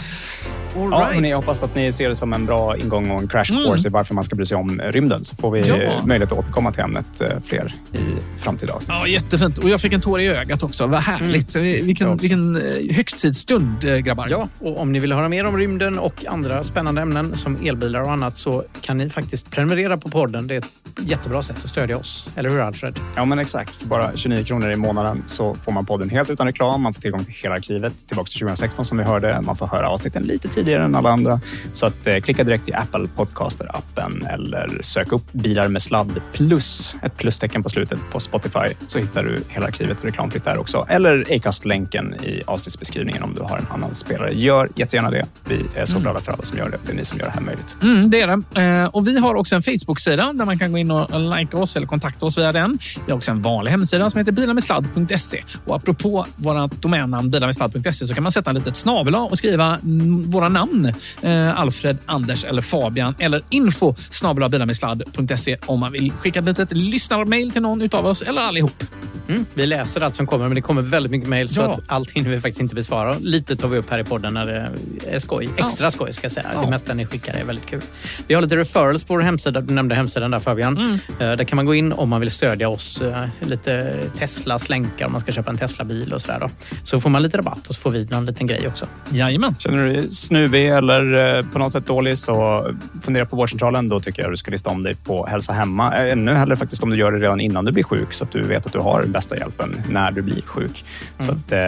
All 0.77 0.83
Ja, 0.91 0.99
right. 0.99 1.15
hörni, 1.15 1.31
jag 1.31 1.37
hoppas 1.37 1.63
att 1.63 1.75
ni 1.75 1.93
ser 1.93 2.09
det 2.09 2.17
som 2.17 2.33
en 2.33 2.47
bra 2.47 2.77
ingång 2.77 3.11
och 3.11 3.21
en 3.23 3.29
crash 3.29 3.51
Mm. 3.53 3.65
course 3.65 3.89
i 3.89 3.91
varför 3.91 4.15
man 4.15 4.25
ska 4.25 4.37
bry 4.37 4.47
sig 4.47 4.57
om 4.57 4.81
rymden. 4.85 5.25
Så 5.25 5.37
får 5.37 5.51
vi 5.51 5.61
Ja. 5.69 5.77
möjlighet 6.05 6.33
att 6.33 6.39
återkomma 6.39 6.73
till 6.73 6.83
ämnet 6.83 7.21
eh, 7.21 7.29
fler 7.45 7.75
i 7.93 7.99
framtida 8.39 8.73
avsnitt. 8.73 8.97
Ja, 9.01 9.07
jättefint. 9.07 9.59
Och 9.59 9.71
jag 9.71 9.81
fick 9.81 9.93
en 9.93 10.01
tår 10.01 10.21
i 10.21 10.29
ögat 10.29 10.63
också. 10.63 10.87
Vad 10.87 11.01
härligt. 11.01 11.57
Vi- 11.57 11.83
Vilken, 11.83 12.17
vilken 12.17 12.57
eh, 12.57 12.97
högtidsstund, 12.97 13.85
eh, 13.85 13.97
grabbar. 13.97 14.27
Ja, 14.31 14.49
och 14.61 14.81
om 14.81 14.93
ni 14.93 14.99
vill 14.99 15.13
höra 15.13 15.29
mer 15.29 15.45
om 15.47 15.57
rymden 15.57 15.99
och 15.99 16.25
andra 16.29 16.65
spännande 16.65 17.03
ämnen 17.03 17.37
som 17.37 17.57
elbilar 17.65 18.01
och 18.03 18.13
annat 18.13 18.39
så 18.39 18.65
kan 18.81 18.97
ni 18.97 19.11
faktiskt 19.11 19.51
prenumerera 19.51 19.97
på 19.97 20.09
podden. 20.11 20.47
Det 20.47 20.55
är 20.55 20.59
ett 20.59 20.65
jättebra 21.01 21.43
sätt 21.43 21.57
att 21.65 21.71
stödja 21.71 21.99
oss. 21.99 22.29
Eller 22.37 22.51
hur 22.51 22.61
Alfred? 22.61 23.01
Ja, 23.17 23.25
men 23.25 23.39
exakt. 23.39 23.77
För 23.77 23.87
bara 23.87 24.11
29 24.15 24.45
kronor 24.45 24.71
i 24.71 24.77
månaden 24.77 25.23
så 25.27 25.55
får 25.55 25.73
man 25.73 25.87
podden 25.87 26.11
helt 26.11 26.31
utan 26.31 26.47
reklam. 26.47 26.83
Man 26.83 26.95
får 26.95 27.01
tillgång 27.03 27.25
till 27.25 27.35
hela 27.35 27.55
arkivet 27.55 28.07
tillbaka 28.09 28.29
till 28.29 28.39
2016 28.41 28.85
som 28.85 28.99
vi 28.99 29.05
hörde. 29.05 29.41
Man 29.41 29.57
får 29.57 29.67
höra 29.67 29.89
avsnitten 29.89 30.23
lite 30.23 30.38
tidigare 30.39 30.85
än 30.85 30.95
alla 30.95 31.11
andra. 31.11 31.41
Så 31.73 31.87
att, 31.87 32.07
eh, 32.07 32.17
klicka 32.21 32.45
direkt 32.45 32.69
i 32.69 32.73
Apple 32.75 33.07
Podcaster-appen 33.17 34.35
eller 34.35 34.79
sök 34.83 35.13
upp 35.13 35.33
Bilar 35.33 35.69
med 35.69 35.83
sladd 35.83 36.21
plus 36.33 36.95
ett 37.03 37.17
plustecken 37.17 37.63
på 37.63 37.69
slutet 37.69 37.99
på 38.13 38.21
Spotify 38.21 38.75
så 38.87 38.99
hittar 38.99 39.23
du 39.23 39.43
hela 39.49 39.67
arkivet 39.67 40.05
reklamfritt 40.05 40.45
där 40.45 40.61
också. 40.61 40.87
Eller 40.89 41.25
Acast-länken 41.31 42.15
i 42.15 42.43
avsnittsbeskrivningen 42.47 43.23
om 43.23 43.35
du 43.35 43.43
har 43.43 43.59
en 43.59 43.67
annan 43.71 43.95
spelare. 43.95 44.31
Gör 44.35 44.69
jättegärna 44.75 45.11
det. 45.11 45.25
Vi 45.49 45.65
är 45.75 45.85
så 45.85 45.99
glada 45.99 46.21
för 46.21 46.33
alla 46.33 46.43
som 46.43 46.59
gör 46.59 46.71
det. 46.71 46.79
Det 46.87 46.93
är 46.93 46.97
ni 46.97 47.05
som 47.05 47.19
gör 47.19 47.27
det 47.27 47.33
här 47.33 47.41
möjligt. 47.41 47.77
Mm, 47.83 48.11
det 48.11 48.21
är 48.21 48.27
det. 48.27 48.63
Eh, 48.63 48.87
och 48.87 49.09
vi 49.09 49.19
har 49.19 49.35
också 49.35 49.55
en 49.55 49.63
Facebook-sida 49.63 50.33
där 50.33 50.45
man 50.45 50.59
kan 50.59 50.73
gå 50.73 50.79
in 50.79 50.91
och 50.91 51.21
likea 51.21 51.61
oss 51.61 51.77
eller 51.77 51.87
kontakta 51.87 52.27
oss 52.27 52.39
via 52.39 52.53
den. 52.53 52.79
Vi 53.07 53.13
har 53.13 53.17
också 53.17 53.31
en 53.31 53.43
vanlig 53.43 53.71
hemsida 53.71 54.11
som 54.11 54.19
heter 54.19 54.33
bilarmedsladd.se. 54.33 55.45
Och 55.67 55.77
apropå 55.77 56.27
vårt 56.37 56.83
domännamn 56.83 57.31
bilarmedsladd.se 57.31 58.07
så 58.07 58.15
kan 58.15 58.23
man 58.23 58.33
sätta 58.33 58.51
en 58.51 58.57
litet 58.57 58.77
snabel 58.77 59.15
och 59.15 59.39
skriva 59.39 59.79
mm, 59.79 60.18
våra 60.25 60.49
namn. 60.49 60.93
Eh, 61.23 61.61
Alfred, 61.61 61.99
Anders 62.07 62.45
eller 62.45 62.63
Fabian. 62.63 63.15
Eller 63.19 63.43
info 63.51 63.95
snabel 64.11 64.51
bilarmedsladd.se 64.51 65.57
om 65.67 65.81
man 65.81 65.93
vill 65.93 66.13
skicka 66.13 66.39
ett 66.39 66.45
litet 66.45 66.73
lyssnarmail 66.73 67.51
till 67.51 67.63
någon 67.63 67.83
utav 67.83 68.07
oss 68.07 68.23
eller 68.23 68.43
allihop. 68.43 68.83
Mm. 69.29 69.47
Vi 69.55 69.67
läser 69.67 70.01
allt 70.01 70.17
som 70.17 70.27
kommer, 70.27 70.45
men 70.49 70.55
det 70.55 70.61
kommer 70.61 70.83
väldigt 70.83 71.13
mycket 71.13 71.29
mejl 71.29 71.49
så 71.49 71.61
Ja. 71.61 71.73
att 71.73 71.81
allt 71.87 72.11
hinner 72.11 72.31
vi 72.31 72.41
faktiskt 72.41 72.61
inte 72.61 72.75
besvara. 72.75 73.17
Lite 73.21 73.57
tar 73.57 73.69
vi 73.69 73.79
upp 73.79 73.91
här 73.91 73.99
i 73.99 74.05
podden 74.05 74.35
när 74.35 74.47
det 74.47 74.71
är 75.11 75.19
skoj. 75.19 75.49
Extra 75.57 75.91
skoj 75.91 76.13
ska 76.13 76.25
jag 76.25 76.33
säga. 76.33 76.47
Ja. 76.55 76.61
Det 76.61 76.71
mesta 76.71 76.95
ni 76.95 77.07
skickar 77.07 77.35
är 77.35 77.45
väldigt 77.45 77.67
kul. 77.67 77.81
Vi 78.27 78.35
har 78.35 78.43
lite 78.43 78.57
referrals 78.57 79.05
på 79.05 79.15
vår 79.15 79.21
hemsida. 79.21 79.61
Du 79.61 79.75
nämnde 79.75 79.95
hemsidan 79.95 80.31
där 80.31 80.41
Fabian. 80.41 80.77
Mm. 80.79 80.93
Eh, 81.21 81.37
Där 81.37 81.45
kan 81.45 81.57
man 81.57 81.67
gå 81.67 81.75
in 81.75 81.93
om 81.93 82.09
man 82.09 82.21
vill 82.21 82.31
stödja 82.31 82.69
oss. 82.69 83.01
eh, 83.03 83.25
Lite 83.41 83.95
Teslas 84.19 84.69
länkar 84.69 85.07
om 85.07 85.13
man 85.13 85.21
ska 85.21 85.33
köpa 85.33 85.51
en 85.51 85.57
Tesla-bil 85.57 86.13
och 86.13 86.21
sådär. 86.23 86.39
då. 86.41 86.49
Så 86.85 87.01
får 87.01 87.11
man 87.11 87.23
lite 87.23 87.39
rabatt 87.39 87.67
och 87.67 87.75
så 87.75 87.81
får 87.81 87.91
vi 87.91 88.05
någon 88.05 88.27
liten 88.27 88.47
grej 88.47 88.69
också. 88.69 88.87
Jajamän. 89.11 89.55
Känner 89.59 89.87
du 89.87 89.93
dig 89.93 90.08
snuvig 90.11 90.69
eller 90.69 91.37
eh, 91.39 91.45
på 91.53 91.59
något 91.59 91.73
sätt 91.73 91.87
dålig 91.87 92.19
så 92.19 92.67
fundera 93.03 93.27
på 93.27 93.37
vårdcentralen. 93.37 93.89
Då 93.89 94.01
tycker 94.01 94.23
jag 94.23 94.33
du 94.33 94.37
ska 94.37 94.51
lista 94.51 94.71
om 94.71 94.83
dig 94.83 94.95
på 94.95 95.27
Hälsa 95.27 95.53
Hemma. 95.53 95.97
Eh, 95.97 96.13
Ännu 96.13 96.33
hellre 96.35 96.57
faktiskt 96.57 96.83
om 96.83 96.91
du 96.91 96.97
gör 96.97 97.13
det 97.13 97.19
redan 97.19 97.41
innan 97.41 97.65
du 97.65 97.73
blir 97.73 97.85
sjuk 97.85 98.13
så 98.13 98.25
att 98.25 98.33
du 98.33 98.43
vet 98.43 98.67
att 98.67 98.73
du 98.73 98.79
har 98.79 99.05
bästa 99.05 99.37
hjälpen 99.37 99.75
när 99.91 100.11
du 100.11 100.23
blir 100.23 100.43
sjuk. 100.43 100.85
Så 101.19 101.33
att, 101.33 101.53
eh, 101.53 101.59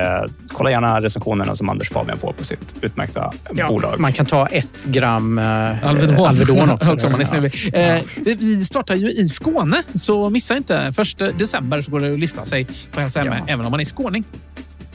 kolla 0.53 0.71
gärna 0.71 1.01
recensionerna 1.01 1.55
som 1.55 1.69
Anders 1.69 1.89
Fabian 1.91 2.19
får 2.19 2.33
på 2.33 2.45
sitt 2.45 2.75
utmärkta 2.81 3.33
bolag. 3.69 4.01
Man 4.01 4.13
kan 4.13 4.27
ta 4.27 4.47
ett 4.47 4.85
gram 4.85 5.39
eh, 5.39 5.89
Alvedon, 5.89 6.27
Alvedon 6.27 6.71
också. 6.71 6.93
också 6.93 7.07
om 7.07 7.13
man 7.13 7.21
är 7.21 7.25
Ja. 7.25 7.31
snuvig. 7.31 7.71
Eh, 7.75 8.03
vi- 8.39 8.65
startar 8.65 8.95
ju 8.95 9.11
i 9.13 9.29
Skåne, 9.29 9.83
så 9.95 10.31
missa 10.31 10.57
inte. 10.57 10.93
Första 10.93 11.31
december 11.33 11.83
så 11.83 11.91
går 11.91 12.01
det 12.01 12.13
att 12.13 12.19
lista 12.19 12.45
sig 12.45 12.67
på 12.93 13.01
Hälsa 13.01 13.21
Hemma, 13.21 13.37
även 13.47 13.65
om 13.67 13.71
man 13.71 13.81
är 13.81 13.85
skåning. 13.85 14.25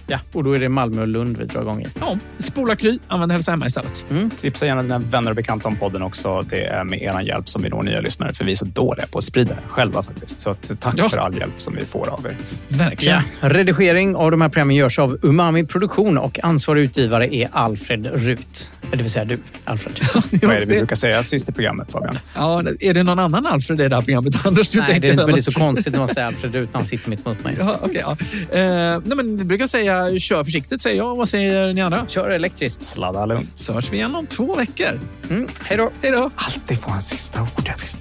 Ja, 0.08 0.20
och 0.34 0.44
då 0.44 0.54
är 0.56 0.60
det 0.60 0.70
Malmö 0.70 1.02
och 1.02 1.08
Lund 1.08 1.38
vi 1.38 1.46
drar 1.46 1.62
igång 1.62 1.82
i. 1.82 1.88
Ja, 2.00 2.18
spola 2.40 2.76
Kry, 2.76 3.00
använd 3.08 3.32
Hälsa 3.32 3.52
Hemma 3.52 3.66
istället. 3.68 4.06
Tipsa 4.38 4.66
gärna 4.66 4.82
dina 4.82 5.00
vänner 5.00 5.32
och 5.32 5.36
bekanta 5.36 5.68
om 5.68 5.76
podden 5.76 6.02
också. 6.02 6.42
Det 6.42 6.66
är 6.66 6.84
med 6.84 7.02
er 7.02 7.22
hjälp 7.22 7.50
som 7.50 7.62
vi 7.64 7.70
når 7.70 7.84
nya 7.84 8.00
lyssnare, 8.02 8.34
för 8.34 8.46
vi 8.46 8.52
är 8.52 8.56
så 8.56 8.66
dåliga 8.66 9.08
på 9.08 9.18
att 9.18 9.24
sprida 9.24 9.50
den 9.54 9.64
själva 9.70 10.04
faktiskt. 10.04 10.40
Så 10.40 10.54
tack 10.80 10.94
Ja. 10.98 11.10
för 11.10 11.18
all 11.18 11.38
hjälp 11.38 11.54
som 11.58 11.76
vi 11.76 11.86
får 11.86 12.10
av 12.10 12.26
er. 12.26 12.38
Verkligen. 12.68 13.22
Ja. 13.42 13.50
Redigering 13.50 14.16
av 14.16 14.32
de 14.32 14.42
här 14.42 14.50
programmen 14.50 14.76
görs 14.76 15.00
av 15.00 15.18
Umami 15.22 15.64
Produktion 15.66 16.18
och 16.18 16.40
ansvarig 16.44 16.82
utgivare 16.84 17.36
är 17.36 17.50
Alfred 17.52 18.06
Rut. 18.06 18.72
Det 18.92 18.98
vill 18.98 19.12
säga 19.12 19.26
du, 19.26 19.38
Alfred. 19.64 20.00
Vad 20.42 20.52
är 20.56 20.60
det 20.60 20.66
vi 20.66 20.78
brukar 20.78 20.96
säga 20.96 21.24
sist 21.24 21.50
i 21.50 21.52
programmet, 21.52 21.92
Fabian? 21.92 22.20
Ja, 22.36 22.64
är 22.80 22.94
det 22.94 23.04
någon 23.04 23.20
annan 23.20 23.46
Alfred 23.46 23.82
i 23.82 23.88
det 23.88 23.96
här 23.96 24.04
programmet, 24.04 24.34
Anders? 24.46 24.70
Du 24.70 24.80
Nej, 24.80 25.00
det 25.00 25.10
är, 25.10 25.16
men 25.16 25.26
det 25.28 25.38
är 25.38 25.42
så 25.42 25.52
konstigt 25.52 25.94
när 25.94 26.00
man 26.00 26.08
säger 26.08 26.28
Alfred 26.28 26.54
Rut 26.54 26.70
när 26.74 26.80
han 26.80 26.88
sitter 26.88 27.10
mitt 27.10 27.26
mot 27.26 27.44
mig. 27.44 27.56
Ja, 27.60 27.80
okej, 27.82 28.04
ja. 28.06 28.12
Eh, 28.60 29.00
nej, 29.06 29.16
men 29.18 29.38
vi 29.38 29.44
brukar 29.46 29.68
säga 29.68 29.95
kör 30.20 30.44
försiktigt, 30.44 30.82
säger 30.82 30.98
jag. 30.98 31.16
Vad 31.16 31.30
säger 31.30 31.74
ni 31.74 31.82
andra? 31.82 32.06
Kör 32.08 32.30
elektriskt. 32.30 32.84
Sladda 32.84 33.26
lugnt. 33.26 33.50
Så 33.56 33.74
hörs 33.74 33.92
vi 33.92 33.98
igen 33.98 34.16
om 34.16 34.28
två 34.28 34.56
veckor. 34.56 35.00
Mm, 35.30 35.48
hej 35.64 35.78
då. 35.78 35.90
Hej 36.02 36.12
då. 36.12 36.30
Alltid 36.36 36.82
få 36.82 36.92
en 36.92 37.02
sista 37.02 37.42
ordet. 37.58 37.96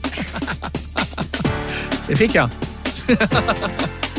Det 2.07 2.17
fick 2.17 2.35
jag. 2.35 2.51